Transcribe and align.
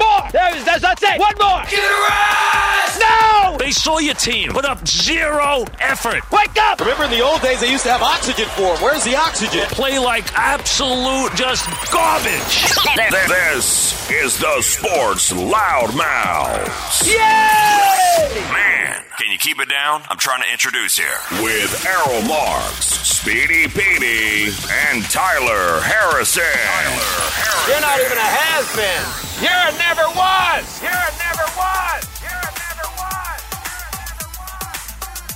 more. 0.00 0.30
There 0.32 0.56
is, 0.56 0.64
that's, 0.64 0.82
that's 0.82 1.02
it. 1.02 1.20
One 1.20 1.36
more. 1.40 1.62
Get 1.68 1.84
it 1.84 1.92
around. 1.92 2.80
No! 3.00 3.56
They 3.58 3.70
saw 3.70 3.98
your 3.98 4.14
team 4.14 4.50
put 4.52 4.64
up 4.64 4.86
zero 4.86 5.64
effort. 5.78 6.28
Wake 6.32 6.56
up! 6.58 6.80
Remember 6.80 7.04
in 7.04 7.10
the 7.10 7.20
old 7.20 7.40
days 7.42 7.60
they 7.60 7.70
used 7.70 7.84
to 7.84 7.90
have 7.90 8.02
oxygen 8.02 8.46
for 8.56 8.74
him. 8.74 8.82
Where's 8.82 9.04
the 9.04 9.16
oxygen? 9.16 9.62
Play 9.68 9.98
like 9.98 10.24
absolute 10.34 11.34
just 11.34 11.68
garbage. 11.92 12.64
This 13.28 14.10
is 14.10 14.38
the 14.38 14.60
Sports 14.62 15.32
Loudmouths. 15.32 17.06
Yay! 17.06 18.40
Man, 18.52 19.02
Can 19.20 19.30
you 19.30 19.36
keep 19.36 19.60
it 19.60 19.68
down? 19.68 20.02
I'm 20.08 20.16
trying 20.16 20.40
to 20.40 20.50
introduce 20.50 20.96
here. 20.96 21.20
with 21.42 21.84
Errol 21.84 22.22
Marks, 22.22 22.86
Speedy 22.86 23.68
Petey, 23.68 24.48
and 24.88 25.04
Tyler 25.10 25.82
Harrison. 25.82 26.42
Tyler 26.42 27.28
Harrison. 27.28 27.68
You're 27.68 27.82
not 27.82 28.00
even 28.00 28.16
a 28.16 28.30
has-been. 28.40 29.04
You're 29.44 29.52
a 29.52 29.76
never 29.76 30.08
was. 30.16 30.80
You're 30.80 30.90
a 30.90 31.12
never 31.20 31.44
was. 31.52 32.08
You're 32.24 32.32
a 32.32 32.52
never 32.64 32.88
was. 32.96 33.44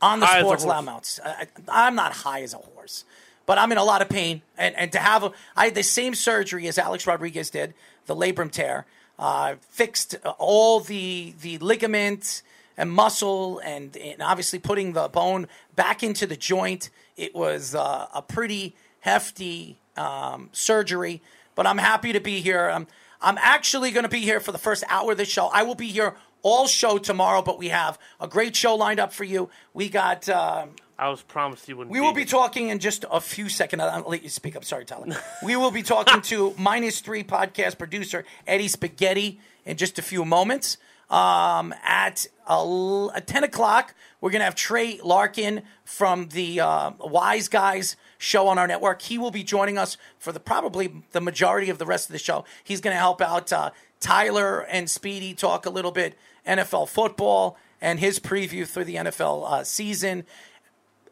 on 0.01 0.19
the 0.19 0.25
High 0.25 0.41
Sports. 0.41 0.63
Loudmouths. 0.65 1.19
I, 1.25 1.47
I'm 1.67 1.95
not 1.95 2.13
high 2.13 2.43
as 2.43 2.53
a 2.53 2.57
horse, 2.57 3.03
but 3.45 3.57
I'm 3.57 3.71
in 3.71 3.77
a 3.77 3.83
lot 3.83 4.01
of 4.01 4.09
pain, 4.09 4.41
and 4.57 4.75
and 4.75 4.91
to 4.93 4.99
have 4.99 5.23
a, 5.23 5.31
I 5.55 5.65
had 5.65 5.75
the 5.75 5.83
same 5.83 6.13
surgery 6.15 6.67
as 6.67 6.77
Alex 6.77 7.05
Rodriguez 7.07 7.49
did, 7.49 7.73
the 8.05 8.15
labrum 8.15 8.51
tear, 8.51 8.85
uh, 9.19 9.55
fixed 9.69 10.15
all 10.37 10.79
the 10.79 11.33
the 11.41 11.57
ligament 11.57 12.43
and 12.77 12.91
muscle, 12.91 13.59
and, 13.59 13.97
and 13.97 14.21
obviously 14.21 14.59
putting 14.59 14.93
the 14.93 15.07
bone 15.07 15.47
back 15.75 16.03
into 16.03 16.27
the 16.27 16.35
joint. 16.35 16.89
It 17.15 17.33
was 17.33 17.73
uh, 17.73 18.07
a 18.13 18.21
pretty 18.21 18.75
hefty 18.99 19.79
um, 19.95 20.49
surgery, 20.51 21.21
but 21.55 21.65
I'm 21.65 21.79
happy 21.79 22.13
to 22.13 22.19
be 22.19 22.39
here. 22.41 22.69
I'm, 22.69 22.87
I'm 23.21 23.37
actually 23.39 23.91
going 23.91 24.03
to 24.03 24.09
be 24.09 24.19
here 24.19 24.39
for 24.39 24.51
the 24.51 24.57
first 24.57 24.83
hour 24.89 25.11
of 25.11 25.17
the 25.17 25.25
show. 25.25 25.47
I 25.47 25.63
will 25.63 25.75
be 25.75 25.87
here 25.87 26.15
all 26.43 26.67
show 26.67 26.97
tomorrow, 26.97 27.41
but 27.41 27.57
we 27.57 27.69
have 27.69 27.97
a 28.19 28.27
great 28.27 28.55
show 28.55 28.75
lined 28.75 28.99
up 28.99 29.11
for 29.11 29.23
you. 29.23 29.49
We 29.73 29.89
got. 29.89 30.29
Um, 30.29 30.71
I 30.99 31.09
was 31.09 31.21
promised 31.21 31.67
you 31.67 31.77
wouldn't. 31.77 31.93
we 31.93 31.99
will 31.99 32.13
be 32.13 32.25
talking 32.25 32.69
in 32.69 32.79
just 32.79 33.05
a 33.11 33.21
few 33.21 33.49
seconds. 33.49 33.83
I'll 33.83 34.01
let 34.07 34.23
you 34.23 34.29
speak 34.29 34.55
up. 34.55 34.65
Sorry, 34.65 34.83
Tyler. 34.83 35.15
we 35.43 35.55
will 35.55 35.71
be 35.71 35.83
talking 35.83 36.21
to 36.23 36.55
minus 36.57 37.01
three 37.01 37.23
podcast 37.23 37.77
producer 37.77 38.23
Eddie 38.47 38.67
Spaghetti 38.67 39.39
in 39.65 39.77
just 39.77 39.99
a 39.99 40.01
few 40.01 40.25
moments. 40.25 40.77
Um, 41.09 41.73
at 41.83 42.27
a, 42.47 43.07
at 43.15 43.27
ten 43.27 43.43
o'clock, 43.43 43.95
we're 44.19 44.31
gonna 44.31 44.43
have 44.43 44.55
Trey 44.55 44.99
Larkin 45.03 45.63
from 45.85 46.29
the 46.29 46.59
uh, 46.59 46.91
Wise 46.99 47.47
Guys 47.47 47.95
show 48.17 48.47
on 48.47 48.57
our 48.57 48.67
network. 48.67 49.01
He 49.01 49.17
will 49.17 49.31
be 49.31 49.43
joining 49.43 49.77
us 49.77 49.97
for 50.19 50.31
the 50.31 50.39
probably 50.39 51.03
the 51.11 51.21
majority 51.21 51.69
of 51.69 51.77
the 51.77 51.85
rest 51.85 52.09
of 52.09 52.13
the 52.13 52.19
show. 52.19 52.43
He's 52.63 52.81
gonna 52.81 52.97
help 52.97 53.21
out 53.21 53.53
uh, 53.53 53.71
Tyler 53.99 54.61
and 54.61 54.89
Speedy 54.89 55.33
talk 55.33 55.65
a 55.65 55.69
little 55.69 55.91
bit 55.91 56.17
NFL 56.45 56.89
football 56.89 57.57
and 57.81 57.99
his 57.99 58.19
preview 58.19 58.67
through 58.67 58.85
the 58.85 58.95
NFL 58.95 59.51
uh, 59.51 59.63
season. 59.63 60.25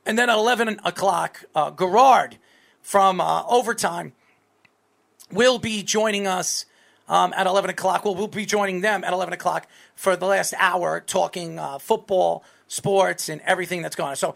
And 0.06 0.18
then 0.18 0.30
at 0.30 0.38
11 0.38 0.80
o'clock, 0.84 1.46
uh, 1.56 1.72
Gerard 1.72 2.38
from 2.82 3.20
uh, 3.20 3.44
Overtime 3.48 4.14
will 5.32 5.60
be 5.60 5.84
joining 5.84 6.28
us 6.28 6.66
um, 7.08 7.34
at 7.36 7.48
11 7.48 7.70
o'clock. 7.70 8.06
Well, 8.06 8.16
we'll 8.16 8.28
be 8.28 8.46
joining 8.46 8.82
them 8.82 9.04
at 9.04 9.14
11 9.14 9.34
o'clock 9.34 9.68
for 9.96 10.16
the 10.16 10.26
last 10.26 10.54
hour 10.58 11.02
talking 11.02 11.60
uh, 11.60 11.78
football, 11.78 12.44
sports, 12.68 13.30
and 13.30 13.42
everything 13.42 13.82
that's 13.82 13.96
going 13.96 14.12
on. 14.12 14.16
So, 14.16 14.36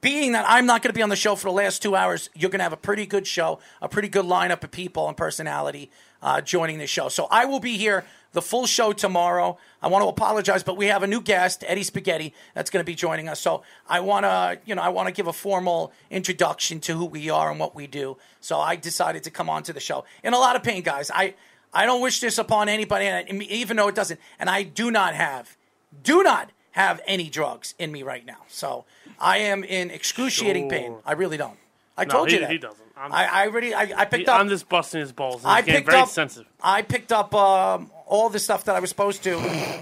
being 0.00 0.32
that 0.32 0.44
I'm 0.48 0.66
not 0.66 0.82
going 0.82 0.88
to 0.88 0.96
be 0.96 1.02
on 1.02 1.10
the 1.10 1.16
show 1.16 1.36
for 1.36 1.48
the 1.48 1.54
last 1.54 1.82
two 1.82 1.94
hours, 1.94 2.28
you're 2.34 2.50
going 2.50 2.58
to 2.58 2.64
have 2.64 2.72
a 2.72 2.78
pretty 2.78 3.06
good 3.06 3.26
show, 3.26 3.60
a 3.80 3.88
pretty 3.88 4.08
good 4.08 4.24
lineup 4.24 4.64
of 4.64 4.70
people 4.70 5.06
and 5.06 5.16
personality 5.16 5.90
uh, 6.22 6.40
joining 6.40 6.78
the 6.78 6.86
show. 6.86 7.08
So, 7.08 7.28
I 7.30 7.44
will 7.44 7.60
be 7.60 7.76
here 7.76 8.04
the 8.36 8.42
full 8.42 8.66
show 8.66 8.92
tomorrow. 8.92 9.56
I 9.80 9.88
want 9.88 10.04
to 10.04 10.08
apologize, 10.08 10.62
but 10.62 10.76
we 10.76 10.86
have 10.86 11.02
a 11.02 11.06
new 11.06 11.22
guest, 11.22 11.64
Eddie 11.66 11.82
Spaghetti, 11.82 12.34
that's 12.54 12.68
going 12.68 12.82
to 12.82 12.86
be 12.86 12.94
joining 12.94 13.30
us. 13.30 13.40
So 13.40 13.62
I 13.88 14.00
want 14.00 14.24
to, 14.24 14.60
you 14.66 14.74
know, 14.74 14.82
I 14.82 14.90
want 14.90 15.08
to 15.08 15.12
give 15.12 15.26
a 15.26 15.32
formal 15.32 15.90
introduction 16.10 16.78
to 16.80 16.92
who 16.92 17.06
we 17.06 17.30
are 17.30 17.50
and 17.50 17.58
what 17.58 17.74
we 17.74 17.86
do. 17.86 18.18
So 18.40 18.60
I 18.60 18.76
decided 18.76 19.24
to 19.24 19.30
come 19.30 19.48
on 19.48 19.62
to 19.62 19.72
the 19.72 19.80
show 19.80 20.04
in 20.22 20.34
a 20.34 20.38
lot 20.38 20.54
of 20.54 20.62
pain, 20.62 20.82
guys. 20.82 21.10
I 21.10 21.34
I 21.76 21.84
don't 21.86 22.00
wish 22.00 22.20
this 22.20 22.38
upon 22.38 22.68
anybody, 22.68 23.06
and 23.06 23.42
even 23.44 23.76
though 23.76 23.88
it 23.88 23.94
doesn't, 23.94 24.18
and 24.40 24.48
I 24.48 24.62
do 24.62 24.90
not 24.90 25.14
have, 25.14 25.56
do 26.02 26.22
not 26.22 26.50
have 26.72 27.00
any 27.06 27.28
drugs 27.28 27.74
in 27.78 27.92
me 27.92 28.02
right 28.02 28.24
now. 28.24 28.38
So 28.48 28.84
I 29.18 29.38
am 29.38 29.62
in 29.64 29.90
excruciating 29.90 30.68
pain. 30.68 30.96
I 31.04 31.12
really 31.12 31.36
don't. 31.36 31.58
I 31.98 32.04
No, 32.04 32.10
told 32.12 32.28
he- 32.28 32.34
you 32.34 32.40
that. 32.40 32.50
he 32.50 32.58
doesn't. 32.58 32.84
I'm- 32.96 33.12
I, 33.12 33.26
I 33.26 33.46
already, 33.46 33.74
I, 33.74 33.82
I 33.82 34.04
picked 34.06 34.22
He- 34.22 34.26
up. 34.26 34.40
I'm 34.40 34.48
just 34.48 34.68
busting 34.70 35.00
his 35.00 35.12
balls. 35.12 35.42
I 35.44 35.60
picked 35.62 35.86
very 35.86 35.98
up. 36.00 36.08
sensitive. 36.08 36.50
I 36.62 36.80
picked 36.82 37.12
up 37.12 37.34
um, 37.34 37.90
all 38.06 38.30
the 38.30 38.38
stuff 38.38 38.64
that 38.64 38.74
I 38.74 38.80
was 38.80 38.88
supposed 38.90 39.22
to 39.24 39.34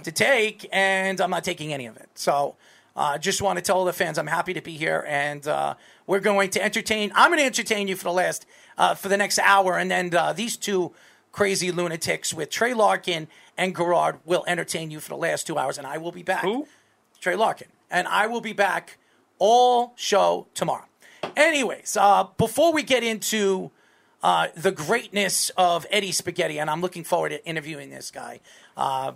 to 0.02 0.12
take, 0.12 0.68
and 0.72 1.20
I'm 1.20 1.30
not 1.30 1.44
taking 1.44 1.72
any 1.72 1.86
of 1.86 1.96
it. 1.96 2.08
So, 2.14 2.56
uh, 2.96 3.18
just 3.18 3.40
want 3.40 3.56
to 3.58 3.62
tell 3.62 3.84
the 3.84 3.92
fans 3.92 4.18
I'm 4.18 4.26
happy 4.38 4.52
to 4.54 4.60
be 4.62 4.72
here, 4.76 5.04
and 5.08 5.46
uh, 5.46 5.74
we're 6.08 6.20
going 6.30 6.50
to 6.50 6.64
entertain. 6.64 7.12
I'm 7.14 7.28
going 7.30 7.38
to 7.40 7.44
entertain 7.46 7.86
you 7.88 7.94
for 7.96 8.04
the 8.04 8.12
last 8.12 8.46
uh, 8.78 8.94
for 8.96 9.08
the 9.08 9.16
next 9.16 9.38
hour, 9.38 9.78
and 9.78 9.88
then 9.90 10.12
uh, 10.14 10.32
these 10.32 10.56
two 10.56 10.92
crazy 11.34 11.72
lunatics 11.72 12.32
with 12.32 12.48
Trey 12.48 12.72
Larkin 12.74 13.26
and 13.58 13.76
Gerard 13.76 14.20
will 14.24 14.44
entertain 14.46 14.90
you 14.92 15.00
for 15.00 15.08
the 15.08 15.16
last 15.16 15.46
two 15.48 15.58
hours, 15.58 15.76
and 15.78 15.86
I 15.86 15.98
will 15.98 16.12
be 16.12 16.22
back. 16.22 16.42
Who? 16.44 16.68
Trey 17.20 17.34
Larkin, 17.34 17.68
and 17.90 18.06
I 18.06 18.28
will 18.28 18.40
be 18.40 18.52
back 18.52 18.98
all 19.40 19.92
show 19.96 20.46
tomorrow. 20.54 20.84
Anyways, 21.36 21.96
uh, 22.00 22.28
before 22.38 22.72
we 22.72 22.82
get 22.84 23.02
into 23.02 23.70
uh, 24.22 24.48
the 24.56 24.70
greatness 24.70 25.50
of 25.56 25.86
Eddie 25.90 26.12
Spaghetti, 26.12 26.58
and 26.60 26.70
I'm 26.70 26.80
looking 26.80 27.02
forward 27.02 27.30
to 27.30 27.44
interviewing 27.44 27.90
this 27.90 28.10
guy. 28.12 28.38
Uh, 28.76 29.12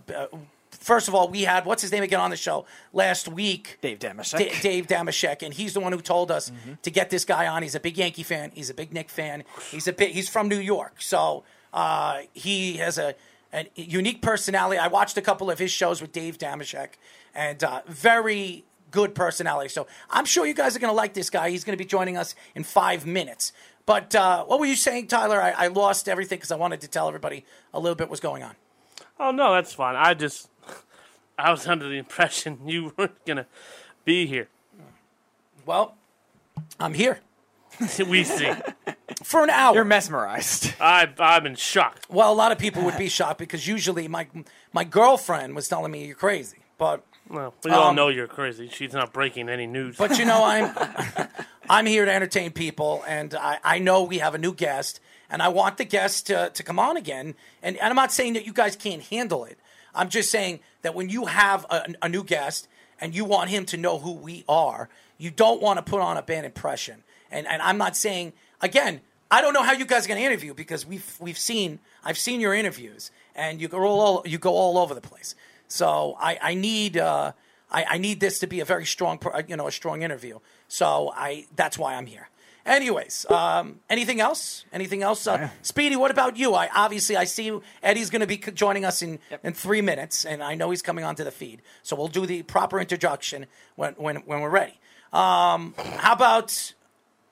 first 0.71 1.07
of 1.07 1.15
all, 1.15 1.29
we 1.29 1.43
had 1.43 1.67
what's 1.67 1.83
his 1.83 1.93
name 1.93 2.03
again 2.03 2.21
on 2.21 2.31
the 2.31 2.37
show 2.37 2.65
last 2.93 3.29
week. 3.29 3.79
Dave 3.81 3.99
Dameshek. 4.01 4.39
Da- 4.39 4.61
Dave 4.61 4.87
Dameshek, 4.89 5.43
and 5.43 5.55
he's 5.55 5.75
the 5.75 5.81
one 5.81 5.93
who 5.93 6.01
told 6.01 6.31
us 6.33 6.51
to 6.83 6.91
get 6.91 7.11
this 7.11 7.25
guy 7.25 7.47
on. 7.47 7.63
He's 7.63 7.75
a 7.77 7.81
big 7.81 7.97
Yankee 7.97 8.23
fan. 8.25 8.51
He's 8.55 8.71
a 8.71 8.75
big 8.75 8.93
Knick 8.93 9.09
fan. 9.09 9.45
He's 9.71 9.87
a 9.87 9.93
big. 9.93 10.13
He's 10.13 10.29
from 10.29 10.49
New 10.49 10.59
York, 10.61 11.01
so 11.01 11.45
uh, 11.73 12.21
he 12.33 12.75
has 12.75 12.99
a, 12.99 13.15
unique 13.75 14.21
personality. 14.21 14.79
I 14.79 14.89
watched 14.89 15.17
a 15.17 15.23
couple 15.23 15.51
of 15.51 15.59
his 15.59 15.71
shows 15.71 16.03
with 16.03 16.13
Dave 16.13 16.39
Dameshek, 16.39 16.91
and 17.35 17.63
uh, 17.65 17.83
very 17.87 18.65
good 18.91 19.15
personality. 19.15 19.69
So 19.69 19.87
I'm 20.11 20.25
sure 20.25 20.47
you 20.47 20.55
guys 20.55 20.77
are 20.77 20.79
going 20.79 20.91
to 20.91 20.97
like 20.97 21.15
this 21.15 21.31
guy. 21.31 21.51
He's 21.51 21.65
going 21.65 21.77
to 21.77 21.83
be 21.83 21.89
joining 21.89 22.17
us 22.17 22.35
in 22.55 22.65
five 22.65 23.07
minutes. 23.07 23.53
But 23.87 24.15
uh, 24.15 24.45
what 24.45 24.61
were 24.61 24.67
you 24.67 24.77
saying, 24.77 25.07
Tyler? 25.07 25.41
I, 25.41 25.51
I 25.53 25.67
lost 25.69 26.09
everything 26.09 26.37
because 26.37 26.53
I 26.53 26.57
wanted 26.57 26.83
to 26.83 26.89
tell 26.89 27.09
everybody 27.09 27.47
a 27.73 27.81
little 27.81 27.97
bit 27.97 28.11
what's 28.11 28.21
going 28.21 28.43
on. 28.43 28.55
Oh 29.19 29.31
no, 29.31 29.55
that's 29.55 29.73
fine. 29.73 29.97
I 29.97 30.15
just 30.15 30.51
I 31.39 31.51
was 31.51 31.67
under 31.67 31.89
the 31.89 31.97
impression 31.97 32.59
you 32.67 32.93
weren't 32.97 33.25
gonna 33.25 33.47
be 34.05 34.27
here. 34.27 34.49
Well, 35.65 35.97
I'm 36.79 36.95
here 36.95 37.21
we 38.09 38.25
see. 38.25 38.53
for 39.23 39.43
an 39.45 39.51
hour. 39.51 39.75
You're 39.75 39.85
mesmerized. 39.85 40.75
I 40.81 41.09
I'm 41.19 41.47
in 41.47 41.55
shock. 41.55 42.01
well, 42.09 42.33
a 42.33 42.35
lot 42.35 42.53
of 42.53 42.59
people 42.59 42.83
would 42.85 42.99
be 42.99 43.09
shocked 43.09 43.39
because 43.39 43.67
usually 43.67 44.09
my 44.09 44.27
my 44.73 44.85
girlfriend 44.85 45.55
was 45.55 45.69
telling 45.69 45.91
me 45.93 46.07
you're 46.07 46.15
crazy, 46.17 46.59
but 46.79 47.05
Well, 47.29 47.55
we 47.65 47.71
all 47.71 47.89
Um, 47.91 47.97
know 47.97 48.09
you're 48.09 48.27
crazy. 48.27 48.69
She's 48.69 48.93
not 48.93 49.13
breaking 49.13 49.49
any 49.49 49.67
news. 49.67 49.97
But 49.97 50.19
you 50.19 50.25
know, 50.25 50.45
I'm 50.45 50.75
I'm 51.71 51.87
here 51.87 52.05
to 52.05 52.13
entertain 52.13 52.51
people, 52.53 53.03
and 53.07 53.35
I, 53.35 53.59
I 53.63 53.79
know 53.79 54.03
we 54.03 54.19
have 54.19 54.35
a 54.35 54.39
new 54.39 54.55
guest, 54.55 55.01
and 55.31 55.43
I 55.43 55.49
want 55.49 55.77
the 55.77 55.85
guest 55.85 56.27
to, 56.29 56.51
to 56.55 56.63
come 56.63 56.79
on 56.79 56.97
again. 56.97 57.35
And, 57.63 57.77
and 57.77 57.91
I'm 57.91 57.97
not 57.97 58.11
saying 58.13 58.33
that 58.35 58.47
you 58.47 58.53
guys 58.55 58.75
can't 58.75 59.03
handle 59.03 59.45
it. 59.45 59.59
I'm 59.95 60.09
just 60.09 60.31
saying 60.31 60.61
that 60.83 60.95
when 60.95 61.11
you 61.11 61.27
have 61.27 61.67
a, 61.69 61.93
a 62.01 62.09
new 62.09 62.25
guest 62.25 62.69
and 63.01 63.15
you 63.15 63.25
want 63.27 63.51
him 63.51 63.67
to 63.67 63.77
know 63.77 63.99
who 63.99 64.13
we 64.13 64.45
are, 64.49 64.89
you 65.19 65.31
don't 65.31 65.61
want 65.61 65.77
to 65.79 65.83
put 65.83 66.01
on 66.01 66.17
a 66.17 66.23
bad 66.23 66.45
impression. 66.47 67.03
And 67.31 67.47
and 67.47 67.63
I'm 67.63 67.79
not 67.79 67.97
saying 67.97 68.33
again. 68.61 69.01
I 69.31 69.43
don't 69.43 69.53
know 69.53 69.63
how 69.63 69.73
you 69.73 69.85
guys 69.85 70.07
are 70.07 70.09
going 70.09 70.21
to 70.21 70.25
interview 70.27 70.55
because 70.55 70.87
we've 70.87 71.17
we've 71.21 71.37
seen 71.39 71.81
I've 72.03 72.17
seen 72.17 72.41
your 72.41 72.55
interviews 72.55 73.11
and 73.35 73.61
you 73.61 73.69
go 73.69 73.79
all 73.85 74.23
you 74.27 74.39
go 74.39 74.55
all 74.55 74.79
over 74.79 74.95
the 74.95 75.03
place. 75.03 75.35
So 75.67 76.17
I 76.19 76.39
I 76.41 76.55
need 76.55 76.97
uh, 76.97 77.33
I, 77.71 77.85
I 77.85 77.99
need 77.99 78.21
this 78.21 78.39
to 78.39 78.47
be 78.47 78.61
a 78.61 78.65
very 78.65 78.87
strong 78.87 79.21
you 79.47 79.57
know 79.57 79.67
a 79.67 79.73
strong 79.73 80.01
interview. 80.01 80.39
So 80.67 81.13
I 81.15 81.47
that's 81.55 81.79
why 81.79 81.95
I'm 81.95 82.07
here. 82.07 82.31
Anyways, 82.69 83.25
um, 83.31 83.81
anything 83.89 84.21
else? 84.21 84.67
Anything 84.75 85.03
else? 85.03 85.27
Uh, 85.27 85.49
Speedy, 85.63 85.97
what 85.97 86.11
about 86.11 86.37
you? 86.37 86.55
I 86.55 86.69
obviously 86.75 87.17
I 87.17 87.25
see 87.25 87.47
you. 87.47 87.63
Eddie's 87.83 88.11
going 88.11 88.21
to 88.21 88.27
be 88.27 88.37
joining 88.37 88.85
us 88.85 89.01
in, 89.01 89.19
in 89.43 89.55
three 89.55 89.81
minutes, 89.81 90.27
and 90.27 90.43
I 90.43 90.55
know 90.55 90.69
he's 90.69 90.83
coming 90.83 91.03
onto 91.03 91.25
the 91.25 91.31
feed. 91.31 91.63
So 91.83 91.97
we'll 91.97 92.09
do 92.09 92.27
the 92.27 92.43
proper 92.43 92.79
introduction 92.79 93.47
when 93.77 93.95
when, 93.95 94.17
when 94.17 94.41
we're 94.41 94.51
ready. 94.51 94.79
Um, 95.15 95.75
how 95.97 96.13
about 96.13 96.75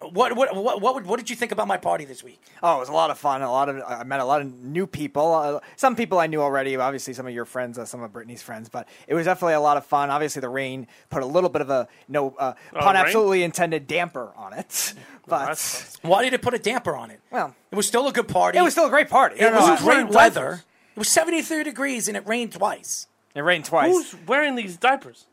what 0.01 0.37
what 0.37 0.55
what 0.55 0.81
what, 0.83 1.05
what 1.07 1.17
did 1.19 1.31
you 1.31 1.37
think 1.37 1.53
about 1.53 1.67
my 1.67 1.77
party 1.79 2.05
this 2.05 2.23
week? 2.23 2.41
Oh, 2.63 2.77
it 2.77 2.81
was 2.81 2.89
a 2.89 2.93
lot 2.93 3.11
of 3.11 3.19
fun. 3.19 3.43
A 3.43 3.51
lot 3.51 3.69
of 3.69 3.83
I 3.87 4.05
met 4.05 4.21
a 4.21 4.25
lot 4.25 4.41
of 4.43 4.53
new 4.63 4.87
people. 4.87 5.33
Uh, 5.35 5.61
some 5.77 5.97
people 5.97 6.19
I 6.19 6.27
knew 6.27 6.41
already. 6.43 6.77
Obviously, 6.77 7.15
some 7.15 7.27
of 7.27 7.33
your 7.33 7.45
friends, 7.47 7.79
uh, 7.79 7.85
some 7.87 8.03
of 8.03 8.13
Brittany's 8.13 8.43
friends. 8.43 8.69
But 8.69 8.89
it 9.09 9.15
was 9.15 9.25
definitely 9.25 9.55
a 9.55 9.61
lot 9.61 9.77
of 9.77 9.87
fun. 9.87 10.11
Obviously, 10.11 10.41
the 10.41 10.49
rain 10.49 10.87
put 11.09 11.23
a 11.23 11.27
little 11.27 11.49
bit 11.51 11.63
of 11.63 11.71
a 11.71 11.89
no 12.09 12.35
uh, 12.39 12.53
Oh, 12.75 12.81
pun 12.81 12.95
rain? 12.95 13.05
absolutely 13.05 13.43
intended 13.43 13.87
damper 13.87 14.33
on 14.37 14.53
it. 14.53 14.95
But 15.29 15.47
that's 15.47 15.97
Why 16.03 16.23
did 16.23 16.35
it 16.35 16.43
put 16.43 16.55
a 16.55 16.59
damper 16.59 16.95
on 16.95 17.11
it? 17.11 17.21
well, 17.33 17.53
It 17.73 17.75
was 17.75 17.89
still 17.89 18.07
a 18.07 18.13
good 18.13 18.29
party. 18.29 18.59
it 18.59 18.63
was 18.63 18.73
still 18.75 18.87
a 18.87 18.91
great 18.91 19.09
party. 19.09 19.35
It 19.41 19.41
No, 19.41 19.51
no, 19.51 19.57
was 19.57 19.81
I- 19.81 19.85
great 19.85 19.87
wearing 19.97 20.09
weather. 20.13 20.63
It 20.95 20.99
was 21.01 21.09
73 21.09 21.65
degrees 21.65 22.07
and 22.07 22.17
it 22.17 22.25
rained 22.29 22.53
twice. 22.53 23.09
It 23.35 23.41
rained 23.41 23.65
twice. 23.65 23.91
who's 23.93 24.15
wearing 24.29 24.55
these 24.55 24.77
diapers? 24.77 25.27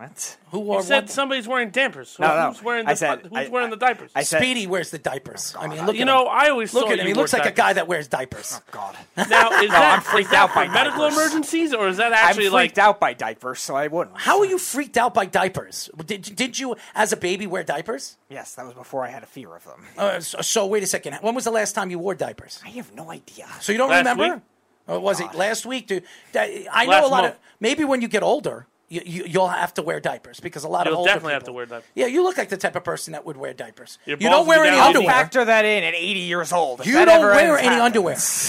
What? 0.00 0.36
Who 0.52 0.64
You 0.76 0.82
said 0.82 1.02
what? 1.04 1.10
somebody's 1.10 1.46
wearing 1.46 1.68
dampers. 1.68 2.08
So 2.08 2.22
No, 2.22 2.34
no. 2.34 2.48
who's 2.48 2.62
wearing 2.62 2.86
I 2.86 2.92
the 2.92 2.96
said- 2.96 3.20
who's 3.24 3.32
I- 3.34 3.48
wearing 3.48 3.66
I- 3.66 3.70
the 3.70 3.76
diapers? 3.76 4.10
I 4.14 4.22
said- 4.22 4.38
Speedy 4.40 4.66
wears 4.66 4.90
the 4.90 4.98
diapers. 4.98 5.54
I 5.58 5.66
mean, 5.66 5.84
look 5.84 5.94
you 5.94 6.00
at 6.02 6.06
know, 6.06 6.22
him. 6.22 6.28
I 6.32 6.48
always 6.48 6.72
Look 6.72 6.84
thought 6.84 6.92
at 6.94 7.00
him. 7.00 7.06
He 7.06 7.12
looks 7.12 7.34
wore 7.34 7.40
like 7.42 7.52
a 7.52 7.54
guy 7.54 7.74
that 7.74 7.86
wears 7.86 8.08
diapers. 8.08 8.54
Oh 8.58 8.62
God. 8.70 8.96
Now, 9.16 9.60
is 9.60 9.70
that, 9.70 9.94
I'm 9.98 10.00
freaked 10.00 10.30
is 10.30 10.34
out 10.34 10.48
for 10.50 10.54
by 10.54 10.68
medical 10.68 11.00
diapers. 11.00 11.18
emergencies, 11.18 11.74
or 11.74 11.88
is 11.88 11.98
that 11.98 12.12
I'm 12.14 12.28
actually 12.30 12.44
freaked 12.48 12.78
like? 12.78 12.78
out 12.78 12.98
by 12.98 13.12
diapers, 13.12 13.60
so 13.60 13.76
I 13.76 13.88
wouldn't. 13.88 14.16
How 14.18 14.38
are 14.38 14.46
you 14.46 14.58
freaked 14.58 14.96
out 14.96 15.12
by 15.12 15.26
diapers? 15.26 15.90
Did, 16.06 16.22
did 16.34 16.58
you, 16.58 16.76
as 16.94 17.12
a 17.12 17.16
baby, 17.18 17.46
wear 17.46 17.62
diapers? 17.62 18.16
Yes, 18.30 18.54
that 18.54 18.64
was 18.64 18.72
before 18.74 19.04
I 19.04 19.08
had 19.10 19.22
a 19.22 19.26
fear 19.26 19.54
of 19.54 19.64
them. 19.66 19.84
Uh, 19.98 20.20
so, 20.20 20.40
so 20.40 20.64
wait 20.66 20.82
a 20.82 20.86
second. 20.86 21.16
When 21.20 21.34
was 21.34 21.44
the 21.44 21.50
last 21.50 21.74
time 21.74 21.90
you 21.90 21.98
wore 21.98 22.14
diapers? 22.14 22.58
I 22.64 22.70
have 22.70 22.94
no 22.94 23.10
idea. 23.10 23.46
So 23.60 23.70
you 23.72 23.76
don't 23.78 23.90
Last 23.90 23.98
remember? 23.98 24.34
week? 24.36 24.42
Or 24.88 24.98
was 24.98 25.20
it 25.20 25.34
last 25.34 25.66
week, 25.66 25.86
dude? 25.88 26.04
I 26.34 26.86
know 26.86 26.90
Last 26.92 27.04
a 27.04 27.08
lot 27.08 27.22
month. 27.24 27.34
of. 27.34 27.40
Maybe 27.60 27.84
when 27.84 28.00
you 28.00 28.08
get 28.08 28.22
older, 28.22 28.66
you, 28.90 29.00
you, 29.06 29.24
you'll 29.24 29.48
have 29.48 29.72
to 29.74 29.82
wear 29.82 30.00
diapers 30.00 30.40
because 30.40 30.64
a 30.64 30.68
lot 30.68 30.86
of 30.86 30.90
You'll 30.90 30.98
older 30.98 31.08
definitely 31.12 31.32
have 31.32 31.44
to 31.44 31.52
wear 31.52 31.64
diapers. 31.64 31.88
Yeah, 31.94 32.06
you 32.06 32.22
look 32.22 32.36
like 32.36 32.50
the 32.50 32.56
type 32.58 32.76
of 32.76 32.84
person 32.84 33.12
that 33.12 33.24
would 33.24 33.36
wear 33.38 33.54
diapers. 33.54 33.98
Your 34.04 34.18
You 34.18 34.28
don't 34.28 34.46
wear 34.46 34.58
would 34.58 34.64
be 34.64 34.68
any 34.68 34.76
down. 34.76 34.86
underwear. 34.88 35.08
Factor 35.14 35.44
that 35.46 35.64
in 35.64 35.84
at 35.84 35.94
80 35.94 36.20
years 36.20 36.52
old. 36.52 36.80
If 36.80 36.86
You 36.86 36.92
that 36.94 37.04
don't 37.06 37.20
ever 37.20 37.28
wear 37.30 37.56
ends, 37.56 37.66
any 37.66 37.76
happens. 37.76 37.82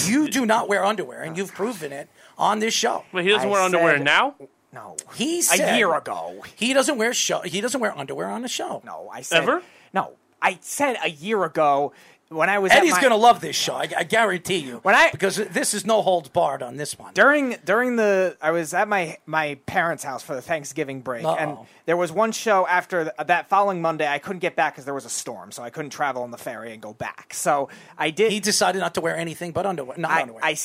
underwear. 0.08 0.14
You 0.26 0.30
do 0.40 0.46
not 0.46 0.68
wear 0.68 0.84
underwear, 0.84 1.22
and 1.22 1.38
you've 1.38 1.54
proven 1.54 1.94
it 1.94 2.10
on 2.38 2.60
this 2.60 2.74
show. 2.74 3.06
But 3.14 3.24
he 3.24 3.30
doesn't 3.30 3.48
I 3.48 3.52
wear 3.52 3.62
underwear 3.62 3.98
said- 3.98 4.04
now. 4.06 4.36
No. 4.74 4.96
He 5.16 5.42
said 5.42 5.74
a 5.74 5.78
year 5.78 5.94
ago. 5.96 6.44
he 6.56 6.74
doesn't 6.74 6.98
wear 6.98 7.14
show. 7.14 7.42
He 7.42 7.60
doesn't 7.62 7.80
wear 7.82 7.96
underwear 7.98 8.30
on 8.30 8.42
the 8.42 8.48
show. 8.48 8.82
No, 8.86 9.10
I 9.14 9.22
said 9.22 9.44
Ever? 9.44 9.62
No, 9.94 10.14
I 10.42 10.58
said 10.62 10.96
a 11.04 11.10
year 11.10 11.44
ago 11.44 11.92
when 12.32 12.50
I 12.50 12.60
was 12.60 12.72
Eddie's 12.72 12.94
my, 12.94 13.02
gonna 13.02 13.18
love 13.18 13.42
this 13.42 13.56
show. 13.56 13.74
I, 13.76 13.90
I 13.98 14.04
guarantee 14.04 14.58
you. 14.58 14.78
When 14.84 14.96
I- 14.96 15.12
because 15.12 15.36
this 15.36 15.74
is 15.74 15.86
no 15.86 16.02
holds 16.02 16.30
barred 16.30 16.64
on 16.64 16.78
this 16.78 16.98
one. 16.98 17.14
during 17.14 17.58
during 17.66 17.98
the 17.98 18.38
I 18.42 18.52
was 18.52 18.74
at 18.74 18.88
my 18.88 19.18
my 19.26 19.56
parents' 19.66 20.04
house 20.04 20.24
for 20.24 20.34
the 20.34 20.42
Thanksgiving 20.42 21.02
break, 21.02 21.26
and 21.26 21.52
Uh-oh. 21.52 21.68
there 21.86 21.98
was 21.98 22.12
one 22.12 22.32
show 22.32 22.66
after 22.68 23.04
th- 23.06 23.28
that 23.28 23.50
following 23.50 23.82
Monday. 23.82 24.08
I 24.08 24.20
couldn't 24.20 24.40
get 24.40 24.56
back 24.56 24.74
because 24.74 24.86
there 24.86 24.94
was 24.94 25.06
a 25.06 25.10
storm, 25.10 25.52
so 25.52 25.62
I 25.62 25.70
couldn't 25.70 25.92
travel 25.92 26.24
on 26.24 26.32
the 26.32 26.38
ferry 26.38 26.72
and 26.74 26.82
go 26.82 26.94
back. 26.94 27.34
So 27.34 27.70
I 27.98 28.10
did. 28.12 28.32
He 28.32 28.40
decided 28.40 28.80
not 28.80 28.94
to 28.96 29.02
wear 29.02 29.16
anything 29.18 29.52
but 29.52 29.66
underwear. 29.66 29.98
Not 29.98 30.12
I, 30.12 30.22
underwear. 30.22 30.42
I 30.44 30.56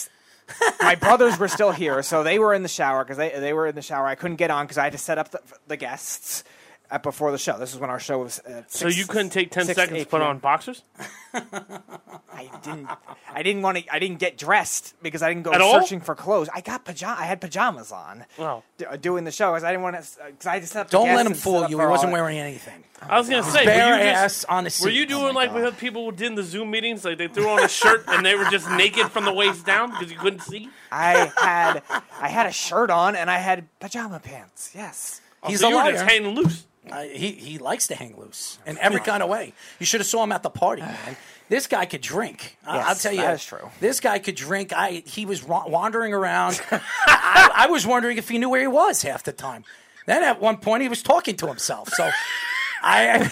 my 0.81 0.95
brothers 0.95 1.39
were 1.39 1.49
still 1.49 1.73
here, 1.73 2.03
so 2.05 2.23
they 2.23 2.39
were 2.39 2.55
in 2.55 2.63
the 2.63 2.69
shower 2.69 3.03
because 3.05 3.17
they 3.17 3.31
they 3.31 3.53
were 3.53 3.67
in 3.67 3.75
the 3.75 3.83
shower. 3.83 4.07
I 4.07 4.15
couldn't 4.15 4.37
get 4.37 4.51
on 4.51 4.65
because 4.67 4.79
I 4.79 4.85
had 4.85 4.93
to 4.93 4.99
set 4.99 5.19
up 5.19 5.31
the, 5.31 5.41
the 5.67 5.77
guests. 5.77 6.45
Uh, 6.91 6.99
before 6.99 7.33
the 7.33 7.39
show, 7.39 7.59
this 7.59 7.73
is 7.75 7.79
when 7.81 7.91
our 7.91 7.99
show 7.99 8.19
was. 8.21 8.39
Uh, 8.41 8.63
So 8.69 8.87
you 8.89 9.07
couldn't 9.07 9.31
take 9.31 9.51
ten 9.51 9.67
seconds 9.67 10.03
to 10.03 10.07
put 10.09 10.23
on 10.23 10.39
boxers 10.39 10.83
I 11.35 12.51
didn't. 12.63 12.89
I 13.33 13.43
didn't 13.43 13.63
want 13.63 13.79
to. 13.79 13.85
I 13.95 13.99
didn't 13.99 14.19
get 14.19 14.37
dressed 14.39 14.95
because 15.03 15.23
I 15.23 15.29
didn't 15.29 15.43
go 15.45 15.53
At 15.53 15.61
all? 15.61 15.81
searching 15.81 16.01
for 16.01 16.15
clothes. 16.15 16.49
I 16.55 16.61
got 16.61 16.85
pajama. 16.85 17.17
I 17.21 17.25
had 17.25 17.41
pajamas 17.41 17.93
on. 17.93 18.25
Wow. 18.39 18.63
d- 18.79 18.85
uh, 18.87 18.97
doing 18.97 19.25
the 19.25 19.31
show 19.33 19.51
because 19.53 19.65
I 19.65 19.71
didn't 19.71 19.83
want 19.83 19.97
to. 19.97 20.03
Because 20.27 20.47
I 20.47 20.61
just 20.61 20.61
had 20.61 20.61
to 20.61 20.67
set 20.67 20.81
up. 20.87 20.91
Don't 20.91 21.07
guests 21.07 21.17
let 21.17 21.27
him 21.27 21.35
fool 21.35 21.61
you. 21.69 21.77
for 21.77 21.83
He 21.83 21.89
wasn't 21.91 22.13
wearing 22.13 22.39
anything. 22.39 22.85
I 23.03 23.19
was 23.19 23.29
gonna 23.29 23.43
say, 23.43 23.65
bare 23.67 23.91
were 23.93 23.97
you 23.99 24.03
ass 24.11 24.35
just, 24.43 24.47
on 24.49 24.65
the 24.65 24.71
seat. 24.71 24.85
Were 24.85 24.91
you 24.91 25.05
Oh 25.05 25.09
doing 25.09 25.35
my 25.35 25.41
like 25.43 25.53
God. 25.53 25.63
with 25.65 25.79
people 25.79 26.05
who 26.07 26.13
did 26.13 26.29
in 26.29 26.35
the 26.35 26.43
Zoom 26.43 26.71
meetings? 26.71 27.05
Like 27.05 27.19
they 27.19 27.29
threw 27.29 27.49
on 27.49 27.63
a 27.63 27.69
shirt 27.69 28.05
and 28.09 28.25
they 28.25 28.35
were 28.35 28.45
just 28.51 28.71
naked 28.71 29.11
from 29.11 29.25
the 29.25 29.33
waist 29.33 29.67
down 29.67 29.91
because 29.91 30.11
you 30.11 30.19
couldn't 30.19 30.41
see. 30.41 30.69
I 30.91 31.31
had. 31.37 31.83
I 32.21 32.29
had 32.29 32.47
a 32.47 32.53
shirt 32.53 32.91
on 32.91 33.17
and 33.17 33.31
I 33.31 33.39
had 33.39 33.67
pajama 33.81 34.21
pants. 34.21 34.71
Yes. 34.75 35.21
He's 35.47 35.61
so 35.61 35.67
a 35.69 35.71
you 35.71 35.77
were 35.77 35.83
liar. 35.83 35.93
just 35.93 36.05
hanging 36.05 36.35
loose. 36.35 36.67
Uh, 36.91 37.03
he 37.03 37.33
he 37.33 37.59
likes 37.59 37.87
to 37.89 37.95
hang 37.95 38.17
loose 38.17 38.59
in 38.67 38.79
every 38.79 39.01
kind 39.01 39.23
of 39.23 39.29
way. 39.29 39.53
You 39.81 39.87
should 39.87 40.01
have 40.01 40.07
saw 40.07 40.23
him 40.23 40.33
at 40.33 40.43
the 40.43 40.51
party, 40.51 40.83
man. 40.83 41.17
This 41.49 41.67
guy 41.67 41.85
could 41.87 42.01
drink. 42.01 42.57
I- 42.67 42.79
I'll 42.81 42.95
tell 42.95 43.13
you, 43.13 43.23
that 43.23 43.35
is 43.35 43.45
true. 43.45 43.71
This 43.81 44.01
guy 44.01 44.19
could 44.19 44.35
drink. 44.37 44.73
I 44.73 45.03
he 45.07 45.27
was 45.27 45.43
wa- 45.45 45.67
wandering 45.67 46.13
around. 46.15 46.61
I, 46.71 47.51
I 47.55 47.67
was 47.69 47.87
wondering 47.87 48.19
if 48.19 48.29
he 48.29 48.39
knew 48.39 48.49
where 48.51 48.61
he 48.61 48.67
was 48.69 49.03
half 49.03 49.23
the 49.25 49.33
time. 49.33 49.65
Then 50.07 50.23
at 50.23 50.41
one 50.41 50.59
point 50.59 50.83
he 50.83 50.89
was 50.89 51.03
talking 51.03 51.37
to 51.37 51.47
himself. 51.49 51.89
So 51.91 52.09
I 52.83 53.29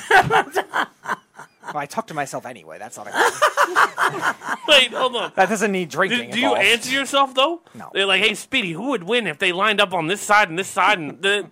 Well, 1.66 1.78
I 1.78 1.86
talk 1.86 2.08
to 2.08 2.14
myself 2.14 2.44
anyway. 2.46 2.78
That's 2.78 2.96
not 2.96 3.06
a. 3.08 3.10
Good. 3.10 4.58
Wait, 4.68 4.90
hold 4.92 5.16
on. 5.16 5.32
that 5.34 5.48
doesn't 5.48 5.72
need 5.72 5.88
Do, 5.88 5.96
drinking. 5.96 6.30
do 6.30 6.38
you 6.38 6.48
involved. 6.48 6.66
answer 6.66 6.90
yourself 6.92 7.34
though? 7.34 7.62
No. 7.74 7.90
They're 7.94 8.04
like, 8.06 8.20
"Hey, 8.22 8.34
Speedy, 8.34 8.72
who 8.72 8.88
would 8.90 9.04
win 9.04 9.26
if 9.26 9.38
they 9.38 9.50
lined 9.52 9.80
up 9.80 9.94
on 9.94 10.06
this 10.06 10.20
side 10.20 10.50
and 10.50 10.58
this 10.58 10.68
side 10.68 10.98
and 10.98 11.22
the, 11.22 11.50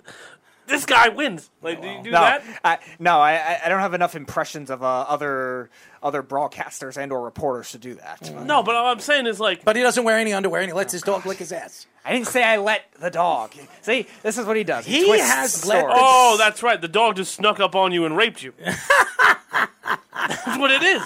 this 0.67 0.87
guy 0.87 1.09
wins?" 1.09 1.51
Like, 1.63 1.81
do 1.83 1.89
you 1.89 2.03
do 2.03 2.11
No, 2.11 2.21
that? 2.21 2.43
I, 2.65 2.79
no, 2.99 3.19
I, 3.21 3.33
I- 3.35 3.61
I 3.65 3.69
don't 3.69 3.81
have 3.81 3.95
enough 3.95 4.15
impressions 4.15 4.71
of 4.71 4.83
uh, 4.83 4.87
other 5.09 5.71
other 6.03 6.23
broadcasters 6.23 6.97
and 6.97 7.13
or 7.13 7.23
reporters 7.23 7.71
to 7.73 7.79
do 7.79 7.95
that. 7.95 8.33
No, 8.45 8.63
but 8.63 8.75
all 8.75 8.87
I'm 8.93 8.99
saying 9.01 9.27
is 9.27 9.39
like, 9.39 9.65
but 9.65 9.77
he 9.77 9.83
doesn't 9.83 10.03
wear 10.03 10.19
any 10.19 10.33
underwear 10.33 10.61
and 10.61 10.69
he 10.69 10.75
lets 10.75 10.93
his 10.93 11.03
dog 11.03 11.25
lick 11.27 11.39
his 11.39 11.53
ass. 11.53 11.87
I 12.05 12.13
didn't 12.13 12.27
say 12.27 12.43
I 12.43 12.57
let 12.57 12.83
the 12.99 13.11
dog. 13.11 13.53
See, 13.83 14.07
this 14.25 14.37
is 14.37 14.45
what 14.45 14.57
he 14.57 14.65
does. 14.65 14.85
He, 14.85 14.99
He 15.03 15.07
twists 15.07 15.31
has 15.31 15.65
let 15.67 15.79
story. 15.81 15.93
the- 15.93 15.99
oh, 16.01 16.35
that's 16.39 16.63
right, 16.65 16.81
the 16.81 16.89
dog 16.89 17.15
just 17.17 17.35
snuck 17.37 17.61
up 17.61 17.77
on 17.77 17.93
you 17.93 18.05
and 18.05 18.17
raped 18.17 18.43
you. 18.43 18.53
that's 18.63 20.59
what 20.59 20.71
it 20.73 20.83
is. 20.83 21.03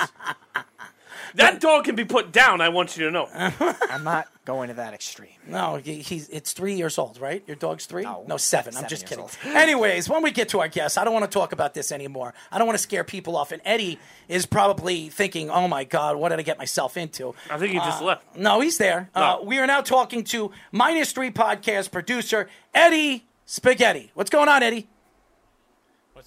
That 1.37 1.61
dog 1.61 1.85
can 1.85 1.95
be 1.95 2.05
put 2.05 2.33
down. 2.33 2.61
I 2.61 2.69
want 2.69 2.97
you 2.97 3.05
to 3.07 3.11
know. 3.11 3.28
I'm 3.35 4.05
not 4.05 4.28
going 4.45 4.69
to 4.69 4.75
that 4.75 4.95
extreme. 4.95 5.28
No, 5.47 5.76
he, 5.76 5.97
he's 6.00 6.28
it's 6.28 6.52
three 6.52 6.75
years 6.75 6.99
old, 6.99 7.21
right? 7.21 7.43
Your 7.47 7.57
dog's 7.57 7.87
three? 7.87 8.02
No. 8.02 8.37
seven. 8.37 8.71
I'm 8.75 8.75
Seven 8.83 8.88
just 8.88 9.07
kidding. 9.07 9.23
old. 9.23 9.37
Anyways, 9.45 10.09
when 10.09 10.23
we 10.23 10.31
get 10.31 10.49
to 10.50 10.61
our 10.61 10.69
guests, 10.69 10.97
I 10.99 11.05
don't 11.05 11.12
want 11.12 11.25
to 11.25 11.31
talk 11.31 11.52
about 11.52 11.75
this 11.75 11.93
anymore. 11.93 12.35
I 12.50 12.59
don't 12.59 12.66
want 12.66 12.78
to 12.78 12.83
scare 12.83 13.05
people 13.05 13.37
off. 13.37 13.52
And 13.52 13.62
Eddie 13.64 13.99
is 14.28 14.47
probably 14.47 15.09
thinking, 15.09 15.50
"Oh 15.50 15.69
my 15.69 15.85
God, 15.85 16.16
what 16.16 16.31
did 16.31 16.38
I 16.38 16.43
get 16.43 16.59
myself 16.59 16.97
into?" 16.97 17.35
I 17.50 17.59
think 17.59 17.73
he 17.73 17.78
just 17.78 18.02
Uh, 18.02 18.07
left. 18.07 18.37
No, 18.37 18.61
he's 18.61 18.78
there. 18.78 19.11
Uh, 19.14 19.38
we 19.43 19.59
are 19.59 19.66
now 19.66 19.81
talking 19.81 20.25
to 20.25 20.50
minus 20.73 21.12
three 21.12 21.31
podcast 21.31 21.90
producer 21.90 22.49
Eddie 22.75 23.26
Spaghetti. 23.45 24.11
What's 24.14 24.31
going 24.31 24.49
on, 24.49 24.62
Eddie? 24.62 24.88